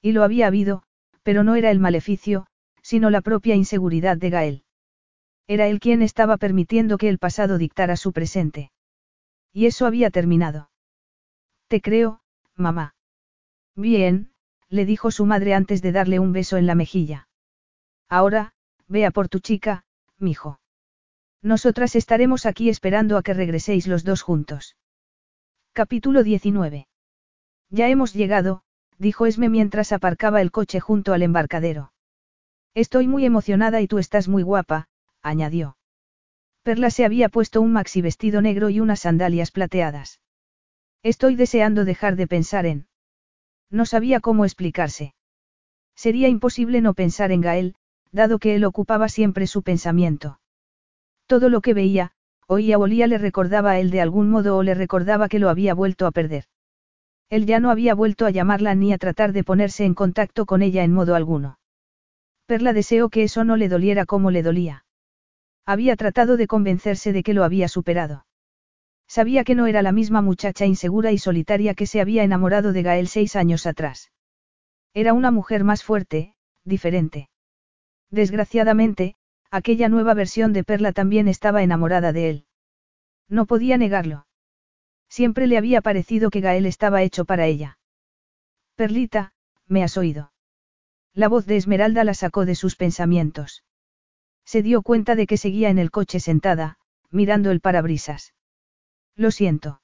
Y 0.02 0.12
lo 0.12 0.23
había 0.23 0.47
habido, 0.47 0.83
pero 1.23 1.44
no 1.44 1.55
era 1.55 1.70
el 1.70 1.81
maleficio, 1.81 2.47
sino 2.83 3.09
la 3.09 3.23
propia 3.23 3.55
inseguridad 3.55 4.18
de 4.18 4.31
Gael. 4.31 4.65
Era 5.47 5.67
él 5.67 5.81
quien 5.81 6.02
estaba 6.02 6.36
permitiendo 6.36 6.99
que 6.99 7.09
el 7.09 7.18
pasado 7.18 7.57
dictara 7.57 7.97
su 7.97 8.12
presente. 8.12 8.70
Y 9.52 9.67
eso 9.67 9.86
había 9.86 10.10
terminado. 10.10 10.70
Te 11.68 11.81
creo, 11.81 12.20
mamá. 12.55 12.94
Bien, 13.75 14.31
le 14.68 14.84
dijo 14.84 15.10
su 15.10 15.25
madre 15.26 15.55
antes 15.55 15.83
de 15.83 15.92
darle 15.92 16.18
un 16.18 16.33
beso 16.33 16.57
en 16.57 16.67
la 16.67 16.75
mejilla. 16.75 17.28
Ahora, 18.09 18.52
vea 18.91 19.12
por 19.12 19.28
tu 19.28 19.39
chica, 19.39 19.85
mijo. 20.19 20.60
Nosotras 21.43 21.94
estaremos 21.94 22.44
aquí 22.44 22.69
esperando 22.69 23.17
a 23.17 23.23
que 23.23 23.33
regreséis 23.33 23.86
los 23.86 24.05
dos 24.05 24.20
juntos. 24.20 24.77
Capítulo 25.73 26.23
19. 26.23 26.89
Ya 27.70 27.89
hemos 27.89 28.12
llegado, 28.12 28.62
dijo 28.99 29.27
Esme 29.27 29.49
mientras 29.49 29.93
aparcaba 29.93 30.43
el 30.43 30.51
coche 30.51 30.81
junto 30.81 31.12
al 31.15 31.23
embarcadero. 31.23 31.93
Estoy 32.75 33.07
muy 33.07 33.25
emocionada 33.25 33.81
y 33.81 33.86
tú 33.86 33.99
estás 33.99 34.28
muy 34.28 34.43
guapa, 34.43 34.89
añadió. 35.23 35.77
Perla 36.62 36.91
se 36.91 37.05
había 37.05 37.28
puesto 37.28 37.62
un 37.62 37.73
maxi 37.73 38.02
vestido 38.02 38.43
negro 38.43 38.69
y 38.70 38.81
unas 38.81 39.01
sandalias 39.01 39.52
plateadas. 39.52 40.20
Estoy 41.02 41.36
deseando 41.36 41.85
dejar 41.85 42.17
de 42.17 42.27
pensar 42.27 42.67
en... 42.67 42.89
No 43.70 43.86
sabía 43.86 44.20
cómo 44.20 44.44
explicarse. 44.44 45.15
Sería 45.94 46.28
imposible 46.28 46.81
no 46.81 46.93
pensar 46.93 47.33
en 47.33 47.41
Gael, 47.41 47.77
dado 48.13 48.39
que 48.39 48.55
él 48.55 48.65
ocupaba 48.65 49.09
siempre 49.09 49.47
su 49.47 49.63
pensamiento. 49.63 50.41
Todo 51.27 51.49
lo 51.49 51.61
que 51.61 51.75
veía, 51.75 52.13
oía 52.47 52.79
o 52.79 52.83
olía 52.83 53.07
le 53.07 53.19
recordaba 53.19 53.73
a 53.73 53.79
él 53.79 53.91
de 53.91 54.01
algún 54.01 54.31
modo 54.31 54.57
o 54.57 54.63
le 54.63 54.75
recordaba 54.75 55.29
que 55.29 55.39
lo 55.39 55.49
había 55.49 55.75
vuelto 55.75 56.07
a 56.07 56.11
perder. 56.11 56.45
Él 57.29 57.47
ya 57.47 57.61
no 57.61 57.71
había 57.71 57.95
vuelto 57.95 58.27
a 58.27 58.31
llamarla 58.31 58.75
ni 58.75 58.93
a 58.93 58.99
tratar 58.99 59.33
de 59.33 59.45
ponerse 59.45 59.85
en 59.85 59.95
contacto 59.95 60.47
con 60.47 60.63
ella 60.63 60.83
en 60.83 60.93
modo 60.93 61.15
alguno. 61.15 61.61
Perla 62.47 62.73
deseó 62.73 63.09
que 63.09 63.23
eso 63.23 63.45
no 63.45 63.57
le 63.57 63.69
doliera 63.69 64.05
como 64.05 64.33
le 64.33 64.43
dolía. 64.43 64.85
Había 65.65 65.95
tratado 65.95 66.37
de 66.37 66.49
convencerse 66.49 67.13
de 67.13 67.23
que 67.23 67.35
lo 67.35 67.45
había 67.45 67.69
superado. 67.69 68.27
Sabía 69.07 69.45
que 69.45 69.55
no 69.55 69.69
era 69.69 69.83
la 69.83 69.93
misma 69.93 70.21
muchacha 70.21 70.67
insegura 70.67 71.13
y 71.13 71.19
solitaria 71.19 71.75
que 71.75 71.87
se 71.87 72.01
había 72.01 72.25
enamorado 72.25 72.73
de 72.73 72.83
Gael 72.83 73.07
seis 73.07 73.37
años 73.37 73.67
atrás. 73.67 74.11
Era 74.95 75.13
una 75.13 75.31
mujer 75.31 75.63
más 75.63 75.85
fuerte, 75.85 76.35
diferente. 76.65 77.30
Desgraciadamente, 78.11 79.15
aquella 79.51 79.89
nueva 79.89 80.15
versión 80.15 80.53
de 80.53 80.65
Perla 80.65 80.93
también 80.93 81.29
estaba 81.29 81.63
enamorada 81.63 82.13
de 82.13 82.31
él. 82.31 82.47
No 83.29 83.47
podía 83.47 83.77
negarlo. 83.77 84.27
Siempre 85.09 85.47
le 85.47 85.59
había 85.59 85.81
parecido 85.81 86.31
que 86.31 86.41
Gael 86.41 86.67
estaba 86.67 87.03
hecho 87.03 87.25
para 87.25 87.47
ella. 87.47 87.79
Perlita, 88.77 89.33
me 89.67 89.83
has 89.83 89.97
oído. 89.97 90.33
La 91.15 91.29
voz 91.29 91.47
de 91.47 91.57
Esmeralda 91.57 92.05
la 92.05 92.15
sacó 92.15 92.45
de 92.45 92.55
sus 92.55 92.77
pensamientos. 92.77 93.65
Se 94.45 94.63
dio 94.63 94.83
cuenta 94.83 95.15
de 95.15 95.27
que 95.27 95.37
seguía 95.37 95.69
en 95.71 95.79
el 95.79 95.91
coche 95.91 96.21
sentada, 96.21 96.79
mirando 97.11 97.51
el 97.51 97.61
parabrisas. 97.61 98.35
Lo 99.17 99.31
siento. 99.31 99.83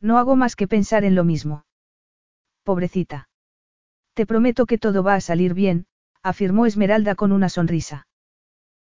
No 0.00 0.18
hago 0.18 0.36
más 0.36 0.56
que 0.56 0.68
pensar 0.68 1.04
en 1.04 1.14
lo 1.14 1.24
mismo. 1.24 1.64
Pobrecita. 2.62 3.28
Te 4.14 4.26
prometo 4.26 4.66
que 4.66 4.78
todo 4.78 5.02
va 5.02 5.14
a 5.14 5.20
salir 5.20 5.54
bien, 5.54 5.86
afirmó 6.28 6.66
Esmeralda 6.66 7.14
con 7.14 7.32
una 7.32 7.48
sonrisa. 7.48 8.06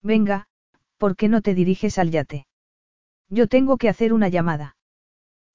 Venga, 0.02 0.46
¿por 0.96 1.16
qué 1.16 1.28
no 1.28 1.42
te 1.42 1.54
diriges 1.54 1.98
al 1.98 2.10
yate? 2.10 2.46
Yo 3.28 3.48
tengo 3.48 3.76
que 3.76 3.88
hacer 3.88 4.12
una 4.12 4.28
llamada. 4.28 4.76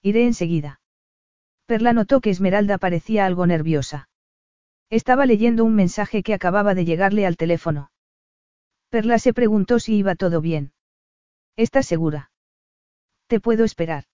Iré 0.01 0.25
enseguida. 0.25 0.82
Perla 1.66 1.93
notó 1.93 2.22
que 2.22 2.30
Esmeralda 2.30 2.77
parecía 2.77 3.25
algo 3.25 3.45
nerviosa. 3.45 4.09
Estaba 4.90 5.25
leyendo 5.25 5.66
un 5.66 5.75
mensaje 5.75 6.24
que 6.24 6.33
acababa 6.33 6.74
de 6.74 6.85
llegarle 6.85 7.25
al 7.25 7.38
teléfono. 7.38 7.91
Perla 8.90 9.19
se 9.19 9.33
preguntó 9.33 9.80
si 9.80 9.98
iba 9.98 10.16
todo 10.16 10.40
bien. 10.40 10.72
¿Estás 11.57 11.85
segura? 11.85 12.32
Te 13.27 13.41
puedo 13.41 13.66
esperar. 13.66 14.06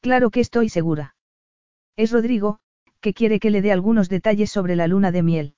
Claro 0.00 0.30
que 0.30 0.40
estoy 0.40 0.68
segura. 0.68 1.16
Es 1.96 2.10
Rodrigo, 2.12 2.60
que 3.00 3.12
quiere 3.12 3.38
que 3.40 3.50
le 3.50 3.60
dé 3.60 3.72
algunos 3.72 4.08
detalles 4.08 4.50
sobre 4.50 4.76
la 4.76 4.86
luna 4.86 5.12
de 5.12 5.22
miel. 5.22 5.53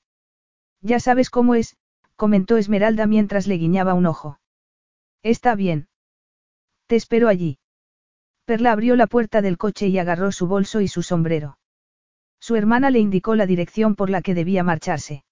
Ya 0.87 1.01
sabes 1.01 1.31
cómo 1.31 1.57
es, 1.57 1.77
comentó 2.15 2.57
Esmeralda 2.57 3.09
mientras 3.09 3.49
le 3.49 3.57
guiñaba 3.57 3.95
un 3.95 4.07
ojo. 4.07 4.39
Está 5.25 5.57
bien. 5.57 5.89
Te 6.87 6.95
espero 6.95 7.27
allí. 7.27 7.59
Perla 8.45 8.71
abrió 8.71 8.95
la 8.95 9.09
puerta 9.09 9.43
del 9.43 9.59
coche 9.59 9.89
y 9.89 9.99
agarró 9.99 10.31
su 10.31 10.47
bolso 10.47 10.81
y 10.81 10.87
su 10.87 11.03
sombrero. 11.03 11.59
Su 12.39 12.55
hermana 12.55 12.91
le 12.91 13.01
indicó 13.01 13.35
la 13.35 13.47
dirección 13.47 13.97
por 13.97 14.11
la 14.11 14.23
que 14.23 14.35
debía 14.35 14.63
marcharse. 14.63 15.25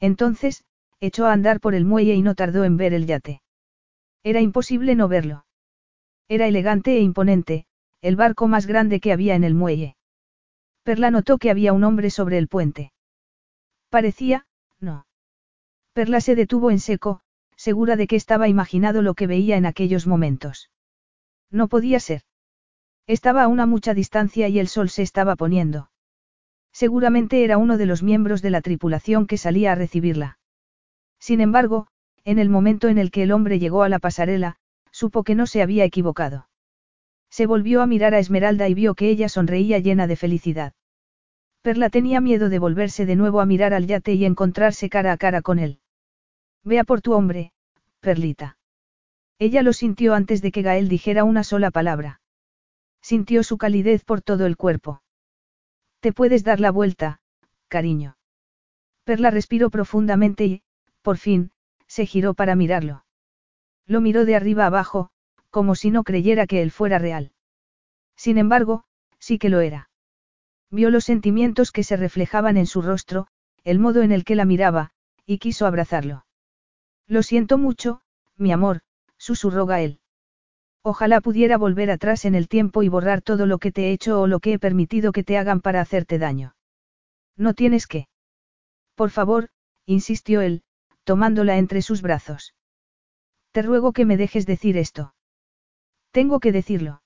Entonces, 0.00 0.64
echó 0.98 1.26
a 1.26 1.34
andar 1.34 1.60
por 1.60 1.74
el 1.74 1.84
muelle 1.84 2.14
y 2.14 2.22
no 2.22 2.34
tardó 2.34 2.64
en 2.64 2.78
ver 2.78 2.94
el 2.94 3.04
yate. 3.04 3.42
Era 4.22 4.40
imposible 4.40 4.94
no 4.94 5.08
verlo. 5.08 5.44
Era 6.26 6.46
elegante 6.46 6.96
e 6.96 7.00
imponente, 7.00 7.66
el 8.00 8.16
barco 8.16 8.48
más 8.48 8.66
grande 8.66 9.00
que 9.00 9.12
había 9.12 9.34
en 9.34 9.44
el 9.44 9.54
muelle. 9.54 9.96
Perla 10.84 11.10
notó 11.10 11.36
que 11.36 11.50
había 11.50 11.74
un 11.74 11.84
hombre 11.84 12.08
sobre 12.08 12.38
el 12.38 12.48
puente. 12.48 12.94
Parecía, 13.90 14.46
no. 14.80 15.06
Perla 15.92 16.20
se 16.20 16.34
detuvo 16.34 16.70
en 16.70 16.80
seco, 16.80 17.20
segura 17.56 17.96
de 17.96 18.06
que 18.06 18.16
estaba 18.16 18.48
imaginado 18.48 19.02
lo 19.02 19.14
que 19.14 19.26
veía 19.26 19.56
en 19.56 19.66
aquellos 19.66 20.06
momentos. 20.06 20.70
No 21.50 21.68
podía 21.68 22.00
ser. 22.00 22.22
Estaba 23.06 23.42
a 23.42 23.48
una 23.48 23.66
mucha 23.66 23.92
distancia 23.92 24.48
y 24.48 24.58
el 24.58 24.68
sol 24.68 24.88
se 24.88 25.02
estaba 25.02 25.36
poniendo. 25.36 25.90
Seguramente 26.72 27.44
era 27.44 27.58
uno 27.58 27.76
de 27.76 27.86
los 27.86 28.02
miembros 28.02 28.42
de 28.42 28.50
la 28.50 28.60
tripulación 28.60 29.26
que 29.26 29.36
salía 29.36 29.72
a 29.72 29.74
recibirla. 29.74 30.38
Sin 31.18 31.40
embargo, 31.40 31.88
en 32.24 32.38
el 32.38 32.48
momento 32.48 32.88
en 32.88 32.98
el 32.98 33.10
que 33.10 33.24
el 33.24 33.32
hombre 33.32 33.58
llegó 33.58 33.82
a 33.82 33.88
la 33.88 33.98
pasarela, 33.98 34.60
Supo 34.92 35.22
que 35.22 35.34
no 35.34 35.46
se 35.46 35.62
había 35.62 35.84
equivocado. 35.84 36.48
Se 37.30 37.46
volvió 37.46 37.80
a 37.80 37.86
mirar 37.86 38.14
a 38.14 38.18
Esmeralda 38.18 38.68
y 38.68 38.74
vio 38.74 38.94
que 38.94 39.08
ella 39.08 39.28
sonreía 39.28 39.78
llena 39.78 40.06
de 40.06 40.16
felicidad. 40.16 40.72
Perla 41.62 41.90
tenía 41.90 42.20
miedo 42.20 42.48
de 42.48 42.58
volverse 42.58 43.04
de 43.04 43.16
nuevo 43.16 43.40
a 43.40 43.46
mirar 43.46 43.74
al 43.74 43.86
yate 43.86 44.14
y 44.14 44.24
encontrarse 44.24 44.88
cara 44.88 45.12
a 45.12 45.18
cara 45.18 45.42
con 45.42 45.58
él. 45.58 45.80
Vea 46.64 46.84
por 46.84 47.02
tu 47.02 47.12
hombre, 47.12 47.52
Perlita. 48.00 48.56
Ella 49.38 49.62
lo 49.62 49.72
sintió 49.72 50.14
antes 50.14 50.40
de 50.40 50.52
que 50.52 50.62
Gael 50.62 50.88
dijera 50.88 51.24
una 51.24 51.44
sola 51.44 51.70
palabra. 51.70 52.20
Sintió 53.02 53.42
su 53.42 53.58
calidez 53.58 54.04
por 54.04 54.22
todo 54.22 54.46
el 54.46 54.56
cuerpo. 54.56 55.02
Te 56.00 56.12
puedes 56.12 56.44
dar 56.44 56.60
la 56.60 56.70
vuelta, 56.70 57.20
cariño. 57.68 58.16
Perla 59.04 59.30
respiró 59.30 59.70
profundamente 59.70 60.44
y, 60.46 60.62
por 61.02 61.18
fin, 61.18 61.52
se 61.86 62.06
giró 62.06 62.32
para 62.34 62.54
mirarlo. 62.54 63.04
Lo 63.86 64.00
miró 64.00 64.24
de 64.24 64.36
arriba 64.36 64.66
abajo, 64.66 65.10
como 65.50 65.74
si 65.74 65.90
no 65.90 66.04
creyera 66.04 66.46
que 66.46 66.62
él 66.62 66.70
fuera 66.70 66.98
real. 66.98 67.32
Sin 68.16 68.38
embargo, 68.38 68.84
sí 69.18 69.38
que 69.38 69.48
lo 69.50 69.60
era. 69.60 69.89
Vio 70.70 70.90
los 70.90 71.04
sentimientos 71.04 71.72
que 71.72 71.82
se 71.82 71.96
reflejaban 71.96 72.56
en 72.56 72.66
su 72.66 72.82
rostro, 72.82 73.26
el 73.64 73.78
modo 73.78 74.02
en 74.02 74.12
el 74.12 74.24
que 74.24 74.36
la 74.36 74.44
miraba, 74.44 74.92
y 75.26 75.38
quiso 75.38 75.66
abrazarlo. 75.66 76.26
Lo 77.06 77.22
siento 77.22 77.58
mucho, 77.58 78.02
mi 78.36 78.52
amor, 78.52 78.82
susurró 79.16 79.66
Gael. 79.66 80.00
Ojalá 80.82 81.20
pudiera 81.20 81.58
volver 81.58 81.90
atrás 81.90 82.24
en 82.24 82.34
el 82.34 82.48
tiempo 82.48 82.82
y 82.82 82.88
borrar 82.88 83.20
todo 83.20 83.46
lo 83.46 83.58
que 83.58 83.72
te 83.72 83.88
he 83.88 83.92
hecho 83.92 84.20
o 84.20 84.26
lo 84.26 84.40
que 84.40 84.54
he 84.54 84.58
permitido 84.58 85.12
que 85.12 85.24
te 85.24 85.36
hagan 85.36 85.60
para 85.60 85.80
hacerte 85.80 86.18
daño. 86.18 86.54
No 87.36 87.52
tienes 87.54 87.86
que. 87.86 88.08
Por 88.94 89.10
favor, 89.10 89.48
insistió 89.86 90.40
él, 90.40 90.62
tomándola 91.04 91.58
entre 91.58 91.82
sus 91.82 92.00
brazos. 92.00 92.54
Te 93.52 93.62
ruego 93.62 93.92
que 93.92 94.04
me 94.04 94.16
dejes 94.16 94.46
decir 94.46 94.76
esto. 94.76 95.14
Tengo 96.12 96.40
que 96.40 96.52
decirlo. 96.52 97.02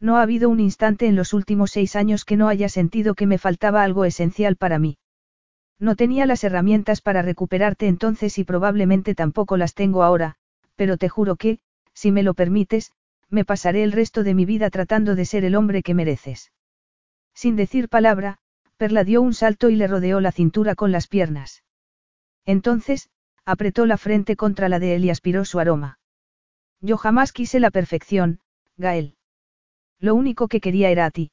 No 0.00 0.16
ha 0.16 0.22
habido 0.22 0.48
un 0.48 0.60
instante 0.60 1.06
en 1.06 1.16
los 1.16 1.32
últimos 1.32 1.70
seis 1.70 1.96
años 1.96 2.24
que 2.24 2.36
no 2.36 2.48
haya 2.48 2.68
sentido 2.68 3.14
que 3.14 3.26
me 3.26 3.38
faltaba 3.38 3.82
algo 3.82 4.04
esencial 4.04 4.56
para 4.56 4.78
mí. 4.78 4.98
No 5.78 5.96
tenía 5.96 6.26
las 6.26 6.44
herramientas 6.44 7.00
para 7.00 7.22
recuperarte 7.22 7.86
entonces 7.86 8.38
y 8.38 8.44
probablemente 8.44 9.14
tampoco 9.14 9.56
las 9.56 9.74
tengo 9.74 10.02
ahora, 10.02 10.36
pero 10.74 10.96
te 10.96 11.08
juro 11.08 11.36
que, 11.36 11.58
si 11.92 12.12
me 12.12 12.22
lo 12.22 12.34
permites, 12.34 12.92
me 13.28 13.44
pasaré 13.44 13.82
el 13.82 13.92
resto 13.92 14.22
de 14.22 14.34
mi 14.34 14.44
vida 14.44 14.70
tratando 14.70 15.14
de 15.14 15.24
ser 15.24 15.44
el 15.44 15.54
hombre 15.54 15.82
que 15.82 15.94
mereces. 15.94 16.52
Sin 17.34 17.56
decir 17.56 17.88
palabra, 17.88 18.38
Perla 18.76 19.04
dio 19.04 19.22
un 19.22 19.34
salto 19.34 19.70
y 19.70 19.76
le 19.76 19.86
rodeó 19.86 20.20
la 20.20 20.32
cintura 20.32 20.74
con 20.74 20.92
las 20.92 21.08
piernas. 21.08 21.64
Entonces, 22.44 23.10
apretó 23.44 23.86
la 23.86 23.96
frente 23.96 24.36
contra 24.36 24.68
la 24.68 24.78
de 24.78 24.94
él 24.94 25.04
y 25.04 25.10
aspiró 25.10 25.44
su 25.44 25.58
aroma. 25.58 25.98
Yo 26.80 26.96
jamás 26.96 27.32
quise 27.32 27.60
la 27.60 27.70
perfección, 27.70 28.40
Gael. 28.76 29.16
Lo 29.98 30.14
único 30.14 30.48
que 30.48 30.60
quería 30.60 30.90
era 30.90 31.06
a 31.06 31.10
ti. 31.10 31.30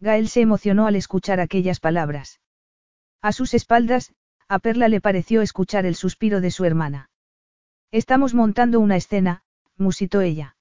Gael 0.00 0.28
se 0.28 0.40
emocionó 0.40 0.86
al 0.86 0.96
escuchar 0.96 1.40
aquellas 1.40 1.80
palabras. 1.80 2.40
A 3.20 3.32
sus 3.32 3.54
espaldas, 3.54 4.12
a 4.48 4.58
Perla 4.58 4.88
le 4.88 5.00
pareció 5.00 5.42
escuchar 5.42 5.86
el 5.86 5.94
suspiro 5.94 6.40
de 6.40 6.50
su 6.50 6.64
hermana. 6.64 7.10
Estamos 7.90 8.34
montando 8.34 8.80
una 8.80 8.96
escena, 8.96 9.42
musitó 9.76 10.20
ella. 10.20 10.56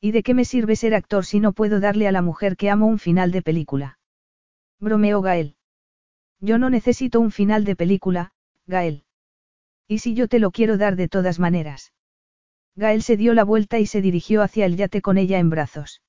¿Y 0.00 0.10
de 0.10 0.22
qué 0.22 0.34
me 0.34 0.44
sirve 0.44 0.76
ser 0.76 0.94
actor 0.94 1.24
si 1.24 1.40
no 1.40 1.52
puedo 1.52 1.80
darle 1.80 2.08
a 2.08 2.12
la 2.12 2.22
mujer 2.22 2.56
que 2.56 2.70
amo 2.70 2.86
un 2.86 2.98
final 2.98 3.30
de 3.30 3.42
película? 3.42 3.98
Bromeó 4.80 5.22
Gael. 5.22 5.56
Yo 6.40 6.58
no 6.58 6.68
necesito 6.70 7.20
un 7.20 7.30
final 7.30 7.64
de 7.64 7.76
película, 7.76 8.32
Gael. 8.66 9.04
¿Y 9.88 9.98
si 9.98 10.14
yo 10.14 10.28
te 10.28 10.38
lo 10.38 10.50
quiero 10.50 10.76
dar 10.76 10.96
de 10.96 11.08
todas 11.08 11.38
maneras? 11.38 11.92
Gael 12.74 13.02
se 13.02 13.16
dio 13.16 13.32
la 13.32 13.44
vuelta 13.44 13.78
y 13.78 13.86
se 13.86 14.02
dirigió 14.02 14.42
hacia 14.42 14.66
el 14.66 14.76
yate 14.76 15.00
con 15.00 15.16
ella 15.16 15.38
en 15.38 15.48
brazos. 15.48 16.02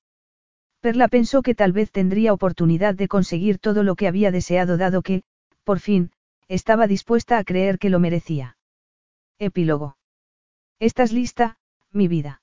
Perla 0.80 1.08
pensó 1.08 1.42
que 1.42 1.54
tal 1.54 1.72
vez 1.72 1.90
tendría 1.90 2.32
oportunidad 2.32 2.94
de 2.94 3.08
conseguir 3.08 3.58
todo 3.58 3.82
lo 3.82 3.96
que 3.96 4.06
había 4.06 4.30
deseado 4.30 4.76
dado 4.76 5.02
que, 5.02 5.22
por 5.64 5.80
fin, 5.80 6.12
estaba 6.46 6.86
dispuesta 6.86 7.38
a 7.38 7.44
creer 7.44 7.78
que 7.78 7.90
lo 7.90 7.98
merecía. 7.98 8.56
Epílogo. 9.38 9.96
¿Estás 10.78 11.12
lista, 11.12 11.58
mi 11.90 12.06
vida? 12.06 12.42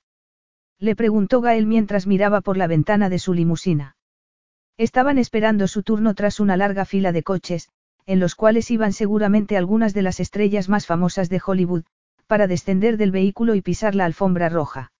Le 0.80 0.96
preguntó 0.96 1.40
Gael 1.40 1.66
mientras 1.66 2.06
miraba 2.08 2.42
por 2.42 2.58
la 2.58 2.68
ventana 2.68 3.10
de 3.10 3.20
su 3.20 3.34
limusina. 3.34 3.96
Estaban 4.78 5.18
esperando 5.18 5.68
su 5.68 5.84
turno 5.84 6.14
tras 6.14 6.42
una 6.42 6.58
larga 6.58 6.84
fila 6.84 7.14
de 7.14 7.24
coches, 7.24 7.70
en 8.06 8.20
los 8.20 8.36
cuales 8.36 8.70
iban 8.70 8.92
seguramente 8.92 9.56
algunas 9.56 9.94
de 9.94 10.02
las 10.02 10.20
estrellas 10.20 10.68
más 10.68 10.86
famosas 10.86 11.30
de 11.30 11.42
Hollywood, 11.44 11.86
para 12.28 12.48
descender 12.48 12.98
del 12.98 13.12
vehículo 13.12 13.56
y 13.56 13.62
pisar 13.62 13.96
la 13.96 14.06
alfombra 14.06 14.50
roja. 14.50 14.92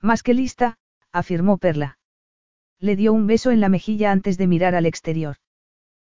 Más 0.00 0.22
que 0.22 0.34
lista, 0.34 0.78
afirmó 1.10 1.58
Perla. 1.58 1.98
Le 2.82 2.96
dio 2.96 3.12
un 3.12 3.28
beso 3.28 3.52
en 3.52 3.60
la 3.60 3.68
mejilla 3.68 4.10
antes 4.10 4.36
de 4.38 4.48
mirar 4.48 4.74
al 4.74 4.86
exterior. 4.86 5.36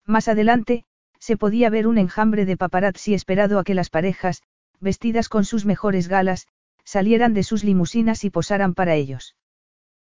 Más 0.05 0.27
adelante, 0.27 0.85
se 1.21 1.37
podía 1.37 1.71
ver 1.71 1.87
un 1.87 1.97
enjambre 1.97 2.45
de 2.45 2.57
paparazzi 2.57 3.15
esperado 3.15 3.61
a 3.61 3.65
que 3.65 3.73
las 3.73 3.89
parejas, 3.89 4.43
vestidas 4.81 5.29
con 5.29 5.45
sus 5.45 5.65
mejores 5.65 6.09
galas, 6.09 6.49
salieran 6.83 7.35
de 7.35 7.45
sus 7.45 7.63
limusinas 7.63 8.25
y 8.25 8.31
posaran 8.31 8.75
para 8.75 8.97
ellos. 8.97 9.37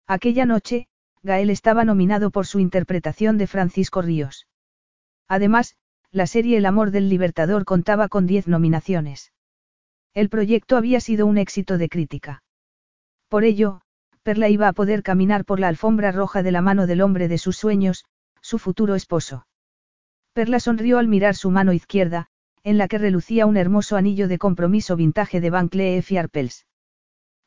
Aquella 0.06 0.46
noche, 0.46 0.88
Gael 1.22 1.50
estaba 1.50 1.84
nominado 1.84 2.30
por 2.30 2.46
su 2.46 2.58
interpretación 2.58 3.36
de 3.36 3.46
Francisco 3.46 4.00
Ríos. 4.00 4.46
Además, 5.28 5.76
la 6.10 6.26
serie 6.26 6.56
El 6.56 6.64
amor 6.64 6.90
del 6.90 7.10
libertador 7.10 7.66
contaba 7.66 8.08
con 8.08 8.26
diez 8.26 8.48
nominaciones. 8.48 9.30
El 10.14 10.30
proyecto 10.30 10.78
había 10.78 11.00
sido 11.00 11.26
un 11.26 11.36
éxito 11.36 11.76
de 11.76 11.90
crítica. 11.90 12.42
Por 13.28 13.44
ello, 13.44 13.82
Perla 14.26 14.48
iba 14.48 14.66
a 14.66 14.72
poder 14.72 15.04
caminar 15.04 15.44
por 15.44 15.60
la 15.60 15.68
alfombra 15.68 16.10
roja 16.10 16.42
de 16.42 16.50
la 16.50 16.60
mano 16.60 16.88
del 16.88 17.00
hombre 17.00 17.28
de 17.28 17.38
sus 17.38 17.56
sueños, 17.56 18.06
su 18.40 18.58
futuro 18.58 18.96
esposo. 18.96 19.46
Perla 20.32 20.58
sonrió 20.58 20.98
al 20.98 21.06
mirar 21.06 21.36
su 21.36 21.52
mano 21.52 21.72
izquierda, 21.72 22.26
en 22.64 22.76
la 22.76 22.88
que 22.88 22.98
relucía 22.98 23.46
un 23.46 23.56
hermoso 23.56 23.94
anillo 23.94 24.26
de 24.26 24.38
compromiso 24.38 24.96
vintage 24.96 25.40
de 25.40 25.50
Van 25.50 25.68
Cleef 25.68 26.10
Arpels. 26.10 26.66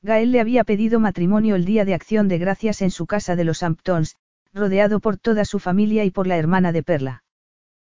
Gael 0.04 0.32
le 0.32 0.40
había 0.40 0.64
pedido 0.64 1.02
matrimonio 1.02 1.56
el 1.56 1.66
día 1.66 1.84
de 1.84 1.94
acción 1.94 2.30
de 2.30 2.38
gracias 2.38 2.82
en 2.82 2.92
su 2.92 3.08
casa 3.08 3.36
de 3.36 3.44
los 3.44 3.62
Hamptons, 3.62 4.16
rodeado 4.54 5.02
por 5.02 5.18
toda 5.18 5.44
su 5.44 5.60
familia 5.60 6.06
y 6.06 6.12
por 6.12 6.28
la 6.28 6.38
hermana 6.38 6.72
de 6.72 6.82
Perla. 6.82 7.26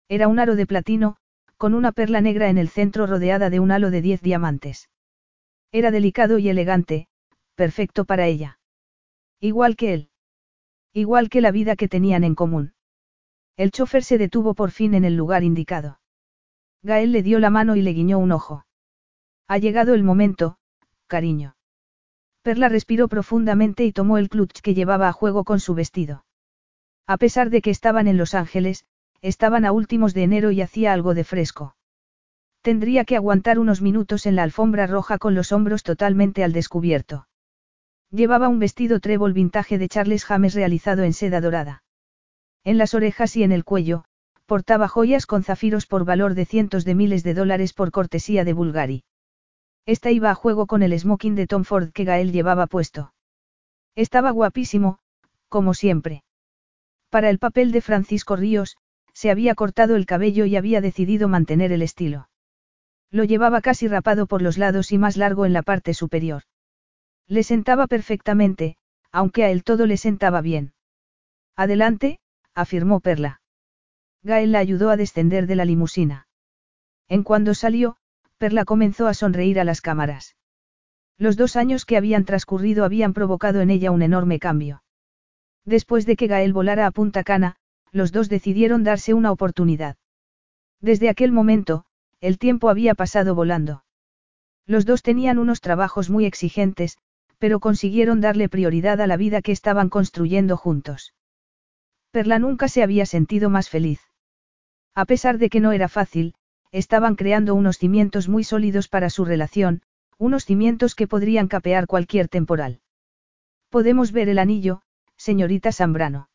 Era 0.10 0.28
un 0.28 0.40
aro 0.40 0.58
de 0.58 0.68
platino, 0.68 1.16
con 1.56 1.74
una 1.74 1.94
perla 1.94 2.20
negra 2.20 2.50
en 2.50 2.58
el 2.58 2.68
centro 2.68 3.08
rodeada 3.08 3.50
de 3.50 3.62
un 3.62 3.72
halo 3.72 3.92
de 3.92 4.02
diez 4.02 4.22
diamantes. 4.22 4.90
Era 5.72 5.90
delicado 5.90 6.38
y 6.38 6.50
elegante, 6.50 7.08
perfecto 7.56 8.04
para 8.04 8.28
ella. 8.28 8.60
Igual 9.44 9.76
que 9.76 9.94
él. 9.94 10.10
Igual 10.94 11.28
que 11.28 11.42
la 11.42 11.52
vida 11.52 11.76
que 11.76 11.90
tenían 11.90 12.24
en 12.24 12.34
común. 12.34 12.76
El 13.58 13.72
chofer 13.72 14.02
se 14.02 14.18
detuvo 14.18 14.54
por 14.54 14.72
fin 14.72 14.94
en 14.94 15.04
el 15.04 15.18
lugar 15.18 15.44
indicado. 15.44 16.00
Gael 16.82 17.12
le 17.12 17.24
dio 17.24 17.40
la 17.40 17.50
mano 17.50 17.76
y 17.76 17.82
le 17.82 17.92
guiñó 17.92 18.20
un 18.20 18.32
ojo. 18.32 18.66
Ha 19.50 19.58
llegado 19.58 19.96
el 19.96 20.04
momento, 20.04 20.60
cariño. 21.08 21.58
Perla 22.42 22.70
respiró 22.70 23.10
profundamente 23.10 23.84
y 23.84 23.92
tomó 23.92 24.18
el 24.18 24.30
clutch 24.30 24.62
que 24.62 24.76
llevaba 24.76 25.10
a 25.10 25.12
juego 25.12 25.44
con 25.44 25.60
su 25.60 25.74
vestido. 25.74 26.24
A 27.06 27.18
pesar 27.18 27.50
de 27.50 27.62
que 27.62 27.70
estaban 27.70 28.08
en 28.08 28.18
Los 28.18 28.36
Ángeles, 28.36 28.86
estaban 29.22 29.66
a 29.66 29.74
últimos 29.74 30.14
de 30.14 30.24
enero 30.24 30.52
y 30.52 30.62
hacía 30.62 30.94
algo 30.94 31.14
de 31.14 31.26
fresco. 31.26 31.76
Tendría 32.62 33.04
que 33.04 33.18
aguantar 33.18 33.60
unos 33.60 33.82
minutos 33.82 34.26
en 34.26 34.38
la 34.38 34.44
alfombra 34.44 34.88
roja 34.88 35.18
con 35.18 35.36
los 35.36 35.52
hombros 35.52 35.84
totalmente 35.84 36.46
al 36.46 36.54
descubierto. 36.54 37.28
Llevaba 38.14 38.48
un 38.48 38.60
vestido 38.60 39.00
trébol 39.00 39.34
vintage 39.34 39.80
de 39.80 39.90
Charles 39.90 40.24
James 40.24 40.54
realizado 40.54 41.02
en 41.02 41.14
seda 41.14 41.42
dorada. 41.42 41.82
En 42.64 42.78
las 42.78 42.94
orejas 42.94 43.36
y 43.36 43.42
en 43.42 43.52
el 43.52 43.64
cuello, 43.64 44.06
portaba 44.46 44.88
joyas 44.88 45.26
con 45.26 45.44
zafiros 45.44 45.88
por 45.88 46.06
valor 46.06 46.36
de 46.36 46.46
cientos 46.46 46.86
de 46.86 46.94
miles 46.94 47.24
de 47.24 47.34
dólares 47.34 47.74
por 47.74 47.90
cortesía 47.90 48.44
de 48.44 48.54
Bulgari. 48.54 49.04
Esta 49.88 50.12
iba 50.12 50.30
a 50.30 50.36
juego 50.36 50.68
con 50.68 50.84
el 50.84 50.98
smoking 50.98 51.34
de 51.34 51.48
Tom 51.48 51.64
Ford 51.64 51.90
que 51.92 52.04
Gael 52.04 52.32
llevaba 52.32 52.68
puesto. 52.68 53.16
Estaba 53.96 54.30
guapísimo, 54.30 55.00
como 55.50 55.74
siempre. 55.74 56.24
Para 57.10 57.32
el 57.32 57.40
papel 57.40 57.72
de 57.72 57.82
Francisco 57.82 58.36
Ríos, 58.36 58.78
se 59.14 59.32
había 59.32 59.56
cortado 59.56 59.96
el 59.96 60.06
cabello 60.06 60.46
y 60.46 60.56
había 60.56 60.82
decidido 60.82 61.30
mantener 61.30 61.72
el 61.72 61.82
estilo. 61.82 62.30
Lo 63.10 63.24
llevaba 63.24 63.62
casi 63.62 63.88
rapado 63.88 64.28
por 64.28 64.44
los 64.44 64.60
lados 64.60 64.92
y 64.92 65.00
más 65.00 65.18
largo 65.18 65.48
en 65.48 65.54
la 65.54 65.64
parte 65.64 65.96
superior. 65.96 66.44
Le 67.28 67.44
sentaba 67.44 67.88
perfectamente, 67.88 68.78
aunque 69.12 69.44
a 69.44 69.50
él 69.50 69.64
todo 69.64 69.86
le 69.86 69.98
sentaba 69.98 70.42
bien. 70.42 70.74
Adelante, 71.56 72.20
afirmó 72.54 73.00
Perla. 73.00 73.42
Gael 74.24 74.52
la 74.52 74.60
ayudó 74.60 74.90
a 74.90 74.98
descender 74.98 75.48
de 75.48 75.56
la 75.56 75.66
limusina. 75.66 76.28
En 77.08 77.24
cuando 77.24 77.54
salió, 77.54 77.98
Perla 78.38 78.66
comenzó 78.66 79.08
a 79.08 79.14
sonreír 79.14 79.60
a 79.60 79.64
las 79.64 79.82
cámaras. 79.82 80.36
Los 81.18 81.38
dos 81.38 81.56
años 81.56 81.86
que 81.86 81.98
habían 81.98 82.26
transcurrido 82.26 82.86
habían 82.86 83.14
provocado 83.14 83.62
en 83.62 83.70
ella 83.70 83.92
un 83.92 84.02
enorme 84.02 84.40
cambio. 84.40 84.84
Después 85.66 86.06
de 86.06 86.16
que 86.16 86.28
Gael 86.28 86.54
volara 86.54 86.88
a 86.88 86.92
Punta 86.92 87.24
Cana, 87.24 87.56
los 87.92 88.12
dos 88.12 88.30
decidieron 88.30 88.84
darse 88.84 89.14
una 89.14 89.32
oportunidad. 89.32 89.98
Desde 90.82 91.10
aquel 91.10 91.32
momento, 91.32 91.86
el 92.20 92.38
tiempo 92.38 92.70
había 92.70 92.96
pasado 92.96 93.36
volando. 93.36 93.84
Los 94.66 94.86
dos 94.86 95.04
tenían 95.04 95.38
unos 95.38 95.62
trabajos 95.62 96.10
muy 96.10 96.26
exigentes, 96.26 96.98
pero 97.44 97.60
consiguieron 97.60 98.22
darle 98.22 98.48
prioridad 98.48 99.02
a 99.02 99.06
la 99.06 99.18
vida 99.18 99.42
que 99.42 99.52
estaban 99.52 99.90
construyendo 99.90 100.56
juntos. 100.56 101.14
Perla 102.10 102.40
nunca 102.40 102.70
se 102.70 102.84
había 102.84 103.06
sentido 103.06 103.50
más 103.50 103.68
feliz. 103.68 104.00
A 104.96 105.04
pesar 105.04 105.38
de 105.38 105.50
que 105.50 105.60
no 105.60 105.74
era 105.74 105.90
fácil, 105.90 106.36
estaban 106.72 107.18
creando 107.18 107.54
unos 107.54 107.80
cimientos 107.80 108.30
muy 108.30 108.46
sólidos 108.46 108.88
para 108.88 109.10
su 109.10 109.26
relación, 109.26 109.82
unos 110.18 110.46
cimientos 110.46 110.96
que 110.96 111.06
podrían 111.06 111.50
capear 111.50 111.86
cualquier 111.86 112.30
temporal. 112.30 112.80
Podemos 113.70 114.14
ver 114.14 114.30
el 114.30 114.40
anillo, 114.40 114.82
señorita 115.18 115.74
Zambrano. 115.74 116.30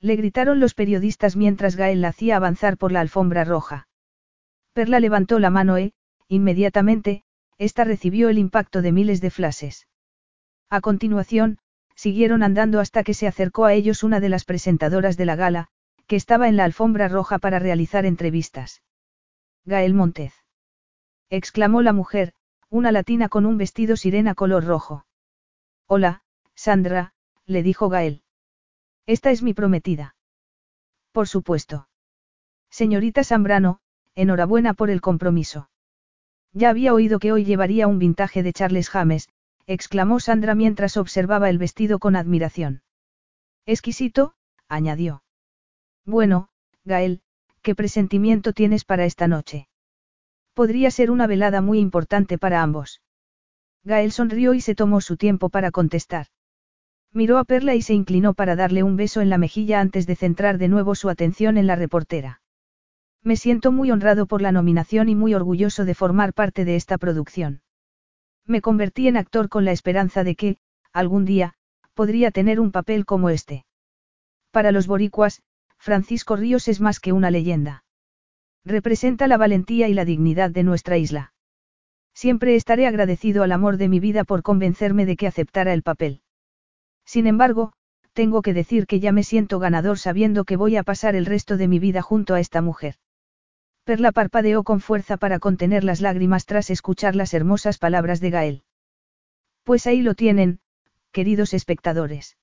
Le 0.00 0.16
gritaron 0.16 0.60
los 0.60 0.72
periodistas 0.72 1.36
mientras 1.36 1.76
Gael 1.76 2.00
la 2.00 2.08
hacía 2.08 2.36
avanzar 2.36 2.78
por 2.78 2.90
la 2.90 3.02
alfombra 3.02 3.44
roja. 3.44 3.86
Perla 4.72 4.98
levantó 4.98 5.38
la 5.38 5.50
mano 5.50 5.76
e, 5.76 5.92
inmediatamente, 6.26 7.22
ésta 7.58 7.84
recibió 7.84 8.30
el 8.30 8.38
impacto 8.38 8.80
de 8.80 8.92
miles 8.92 9.20
de 9.20 9.28
flashes. 9.28 9.88
A 10.72 10.80
continuación, 10.80 11.58
siguieron 11.96 12.42
andando 12.42 12.80
hasta 12.80 13.04
que 13.04 13.12
se 13.12 13.26
acercó 13.26 13.66
a 13.66 13.74
ellos 13.74 14.02
una 14.02 14.20
de 14.20 14.30
las 14.30 14.46
presentadoras 14.46 15.18
de 15.18 15.26
la 15.26 15.36
gala, 15.36 15.68
que 16.06 16.16
estaba 16.16 16.48
en 16.48 16.56
la 16.56 16.64
alfombra 16.64 17.08
roja 17.08 17.38
para 17.38 17.58
realizar 17.58 18.06
entrevistas. 18.06 18.82
Gael 19.66 19.92
Montez. 19.92 20.32
exclamó 21.28 21.82
la 21.82 21.92
mujer, 21.92 22.32
una 22.70 22.90
latina 22.90 23.28
con 23.28 23.44
un 23.44 23.58
vestido 23.58 23.98
sirena 23.98 24.34
color 24.34 24.64
rojo. 24.64 25.04
Hola, 25.88 26.22
Sandra, 26.54 27.12
le 27.44 27.62
dijo 27.62 27.90
Gael. 27.90 28.22
Esta 29.04 29.30
es 29.30 29.42
mi 29.42 29.52
prometida. 29.52 30.16
Por 31.12 31.28
supuesto. 31.28 31.90
Señorita 32.70 33.24
Zambrano, 33.24 33.80
enhorabuena 34.14 34.72
por 34.72 34.88
el 34.88 35.02
compromiso. 35.02 35.68
Ya 36.54 36.70
había 36.70 36.94
oído 36.94 37.18
que 37.18 37.30
hoy 37.30 37.44
llevaría 37.44 37.88
un 37.88 37.98
vintaje 37.98 38.42
de 38.42 38.54
Charles 38.54 38.88
James, 38.88 39.28
exclamó 39.66 40.20
Sandra 40.20 40.54
mientras 40.54 40.96
observaba 40.96 41.48
el 41.50 41.58
vestido 41.58 41.98
con 41.98 42.16
admiración. 42.16 42.82
Exquisito, 43.66 44.34
añadió. 44.68 45.22
Bueno, 46.04 46.48
Gael, 46.84 47.22
¿qué 47.62 47.74
presentimiento 47.74 48.52
tienes 48.52 48.84
para 48.84 49.04
esta 49.04 49.28
noche? 49.28 49.68
Podría 50.54 50.90
ser 50.90 51.10
una 51.10 51.26
velada 51.26 51.60
muy 51.60 51.78
importante 51.78 52.38
para 52.38 52.62
ambos. 52.62 53.00
Gael 53.84 54.12
sonrió 54.12 54.54
y 54.54 54.60
se 54.60 54.74
tomó 54.74 55.00
su 55.00 55.16
tiempo 55.16 55.48
para 55.48 55.70
contestar. 55.70 56.26
Miró 57.12 57.38
a 57.38 57.44
Perla 57.44 57.74
y 57.74 57.82
se 57.82 57.94
inclinó 57.94 58.34
para 58.34 58.56
darle 58.56 58.82
un 58.82 58.96
beso 58.96 59.20
en 59.20 59.30
la 59.30 59.38
mejilla 59.38 59.80
antes 59.80 60.06
de 60.06 60.16
centrar 60.16 60.58
de 60.58 60.68
nuevo 60.68 60.94
su 60.94 61.10
atención 61.10 61.56
en 61.56 61.66
la 61.66 61.76
reportera. 61.76 62.40
Me 63.22 63.36
siento 63.36 63.70
muy 63.70 63.90
honrado 63.90 64.26
por 64.26 64.42
la 64.42 64.50
nominación 64.50 65.08
y 65.08 65.14
muy 65.14 65.34
orgulloso 65.34 65.84
de 65.84 65.94
formar 65.94 66.32
parte 66.32 66.64
de 66.64 66.76
esta 66.76 66.98
producción. 66.98 67.60
Me 68.46 68.60
convertí 68.60 69.08
en 69.08 69.16
actor 69.16 69.48
con 69.48 69.64
la 69.64 69.72
esperanza 69.72 70.24
de 70.24 70.34
que, 70.34 70.56
algún 70.92 71.24
día, 71.24 71.54
podría 71.94 72.30
tener 72.30 72.60
un 72.60 72.72
papel 72.72 73.04
como 73.04 73.30
este. 73.30 73.64
Para 74.50 74.72
los 74.72 74.86
boricuas, 74.86 75.42
Francisco 75.78 76.36
Ríos 76.36 76.68
es 76.68 76.80
más 76.80 77.00
que 77.00 77.12
una 77.12 77.30
leyenda. 77.30 77.84
Representa 78.64 79.26
la 79.26 79.36
valentía 79.36 79.88
y 79.88 79.94
la 79.94 80.04
dignidad 80.04 80.50
de 80.50 80.62
nuestra 80.62 80.96
isla. 80.96 81.32
Siempre 82.14 82.54
estaré 82.54 82.86
agradecido 82.86 83.42
al 83.42 83.52
amor 83.52 83.78
de 83.78 83.88
mi 83.88 83.98
vida 83.98 84.24
por 84.24 84.42
convencerme 84.42 85.06
de 85.06 85.16
que 85.16 85.26
aceptara 85.26 85.72
el 85.72 85.82
papel. 85.82 86.22
Sin 87.04 87.26
embargo, 87.26 87.72
tengo 88.12 88.42
que 88.42 88.52
decir 88.52 88.86
que 88.86 89.00
ya 89.00 89.10
me 89.10 89.24
siento 89.24 89.58
ganador 89.58 89.98
sabiendo 89.98 90.44
que 90.44 90.56
voy 90.56 90.76
a 90.76 90.82
pasar 90.82 91.16
el 91.16 91.26
resto 91.26 91.56
de 91.56 91.68
mi 91.68 91.78
vida 91.78 92.02
junto 92.02 92.34
a 92.34 92.40
esta 92.40 92.60
mujer. 92.60 92.96
Perla 93.84 94.12
parpadeó 94.12 94.62
con 94.62 94.80
fuerza 94.80 95.16
para 95.16 95.40
contener 95.40 95.82
las 95.82 96.00
lágrimas 96.00 96.46
tras 96.46 96.70
escuchar 96.70 97.16
las 97.16 97.34
hermosas 97.34 97.78
palabras 97.78 98.20
de 98.20 98.30
Gael. 98.30 98.62
Pues 99.64 99.86
ahí 99.88 100.02
lo 100.02 100.14
tienen, 100.14 100.60
queridos 101.10 101.52
espectadores. 101.52 102.36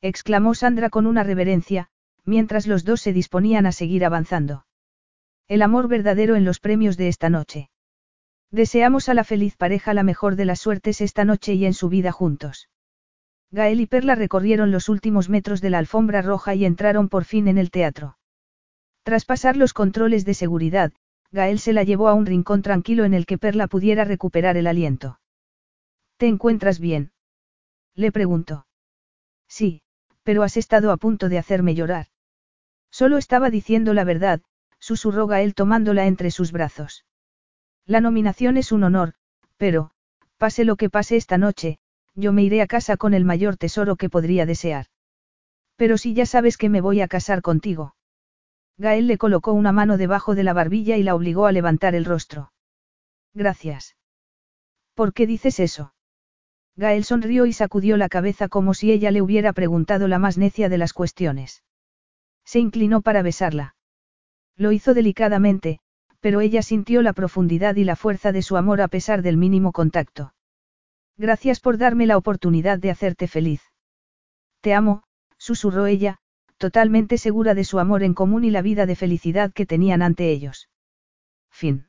exclamó 0.00 0.54
Sandra 0.54 0.88
con 0.88 1.06
una 1.06 1.22
reverencia, 1.22 1.88
mientras 2.24 2.66
los 2.66 2.84
dos 2.84 3.02
se 3.02 3.12
disponían 3.12 3.66
a 3.66 3.72
seguir 3.72 4.04
avanzando. 4.04 4.66
El 5.48 5.60
amor 5.60 5.88
verdadero 5.88 6.36
en 6.36 6.44
los 6.44 6.60
premios 6.60 6.96
de 6.96 7.08
esta 7.08 7.28
noche. 7.28 7.70
Deseamos 8.50 9.08
a 9.10 9.14
la 9.14 9.24
feliz 9.24 9.56
pareja 9.56 9.92
la 9.92 10.02
mejor 10.02 10.36
de 10.36 10.46
las 10.46 10.60
suertes 10.60 11.02
esta 11.02 11.24
noche 11.24 11.54
y 11.54 11.66
en 11.66 11.74
su 11.74 11.90
vida 11.90 12.12
juntos. 12.12 12.70
Gael 13.50 13.80
y 13.80 13.86
Perla 13.86 14.14
recorrieron 14.14 14.70
los 14.70 14.88
últimos 14.88 15.28
metros 15.28 15.60
de 15.60 15.70
la 15.70 15.78
alfombra 15.78 16.22
roja 16.22 16.54
y 16.54 16.64
entraron 16.64 17.08
por 17.08 17.24
fin 17.24 17.48
en 17.48 17.58
el 17.58 17.70
teatro. 17.70 18.16
Tras 19.04 19.26
pasar 19.26 19.58
los 19.58 19.74
controles 19.74 20.24
de 20.24 20.32
seguridad, 20.32 20.92
Gael 21.30 21.58
se 21.58 21.74
la 21.74 21.82
llevó 21.82 22.08
a 22.08 22.14
un 22.14 22.24
rincón 22.24 22.62
tranquilo 22.62 23.04
en 23.04 23.12
el 23.12 23.26
que 23.26 23.36
Perla 23.36 23.66
pudiera 23.66 24.04
recuperar 24.04 24.56
el 24.56 24.66
aliento. 24.66 25.20
¿Te 26.16 26.26
encuentras 26.26 26.80
bien? 26.80 27.12
Le 27.94 28.10
preguntó. 28.12 28.66
Sí, 29.46 29.82
pero 30.22 30.42
has 30.42 30.56
estado 30.56 30.90
a 30.90 30.96
punto 30.96 31.28
de 31.28 31.36
hacerme 31.36 31.74
llorar. 31.74 32.06
Solo 32.90 33.18
estaba 33.18 33.50
diciendo 33.50 33.92
la 33.92 34.04
verdad, 34.04 34.40
susurró 34.78 35.26
Gael 35.26 35.54
tomándola 35.54 36.06
entre 36.06 36.30
sus 36.30 36.50
brazos. 36.50 37.04
La 37.84 38.00
nominación 38.00 38.56
es 38.56 38.72
un 38.72 38.84
honor, 38.84 39.14
pero, 39.58 39.90
pase 40.38 40.64
lo 40.64 40.76
que 40.76 40.88
pase 40.88 41.16
esta 41.16 41.36
noche, 41.36 41.78
yo 42.14 42.32
me 42.32 42.42
iré 42.42 42.62
a 42.62 42.66
casa 42.66 42.96
con 42.96 43.12
el 43.12 43.26
mayor 43.26 43.58
tesoro 43.58 43.96
que 43.96 44.08
podría 44.08 44.46
desear. 44.46 44.86
Pero 45.76 45.98
si 45.98 46.14
ya 46.14 46.24
sabes 46.24 46.56
que 46.56 46.70
me 46.70 46.80
voy 46.80 47.02
a 47.02 47.08
casar 47.08 47.42
contigo. 47.42 47.94
Gael 48.76 49.06
le 49.06 49.18
colocó 49.18 49.52
una 49.52 49.72
mano 49.72 49.96
debajo 49.96 50.34
de 50.34 50.42
la 50.42 50.52
barbilla 50.52 50.96
y 50.96 51.02
la 51.02 51.14
obligó 51.14 51.46
a 51.46 51.52
levantar 51.52 51.94
el 51.94 52.04
rostro. 52.04 52.52
Gracias. 53.32 53.96
¿Por 54.94 55.12
qué 55.12 55.26
dices 55.26 55.60
eso? 55.60 55.94
Gael 56.76 57.04
sonrió 57.04 57.46
y 57.46 57.52
sacudió 57.52 57.96
la 57.96 58.08
cabeza 58.08 58.48
como 58.48 58.74
si 58.74 58.90
ella 58.90 59.12
le 59.12 59.22
hubiera 59.22 59.52
preguntado 59.52 60.08
la 60.08 60.18
más 60.18 60.38
necia 60.38 60.68
de 60.68 60.78
las 60.78 60.92
cuestiones. 60.92 61.62
Se 62.44 62.58
inclinó 62.58 63.00
para 63.00 63.22
besarla. 63.22 63.76
Lo 64.56 64.72
hizo 64.72 64.92
delicadamente, 64.92 65.78
pero 66.20 66.40
ella 66.40 66.62
sintió 66.62 67.02
la 67.02 67.12
profundidad 67.12 67.76
y 67.76 67.84
la 67.84 67.96
fuerza 67.96 68.32
de 68.32 68.42
su 68.42 68.56
amor 68.56 68.80
a 68.80 68.88
pesar 68.88 69.22
del 69.22 69.36
mínimo 69.36 69.72
contacto. 69.72 70.34
Gracias 71.16 71.60
por 71.60 71.78
darme 71.78 72.06
la 72.06 72.16
oportunidad 72.16 72.78
de 72.78 72.90
hacerte 72.90 73.28
feliz. 73.28 73.62
Te 74.60 74.74
amo, 74.74 75.04
susurró 75.38 75.86
ella, 75.86 76.18
totalmente 76.64 77.18
segura 77.18 77.52
de 77.54 77.62
su 77.62 77.78
amor 77.78 78.02
en 78.02 78.14
común 78.14 78.42
y 78.42 78.50
la 78.50 78.62
vida 78.62 78.86
de 78.86 78.96
felicidad 78.96 79.52
que 79.52 79.66
tenían 79.66 80.00
ante 80.00 80.30
ellos. 80.30 80.70
Fin. 81.50 81.88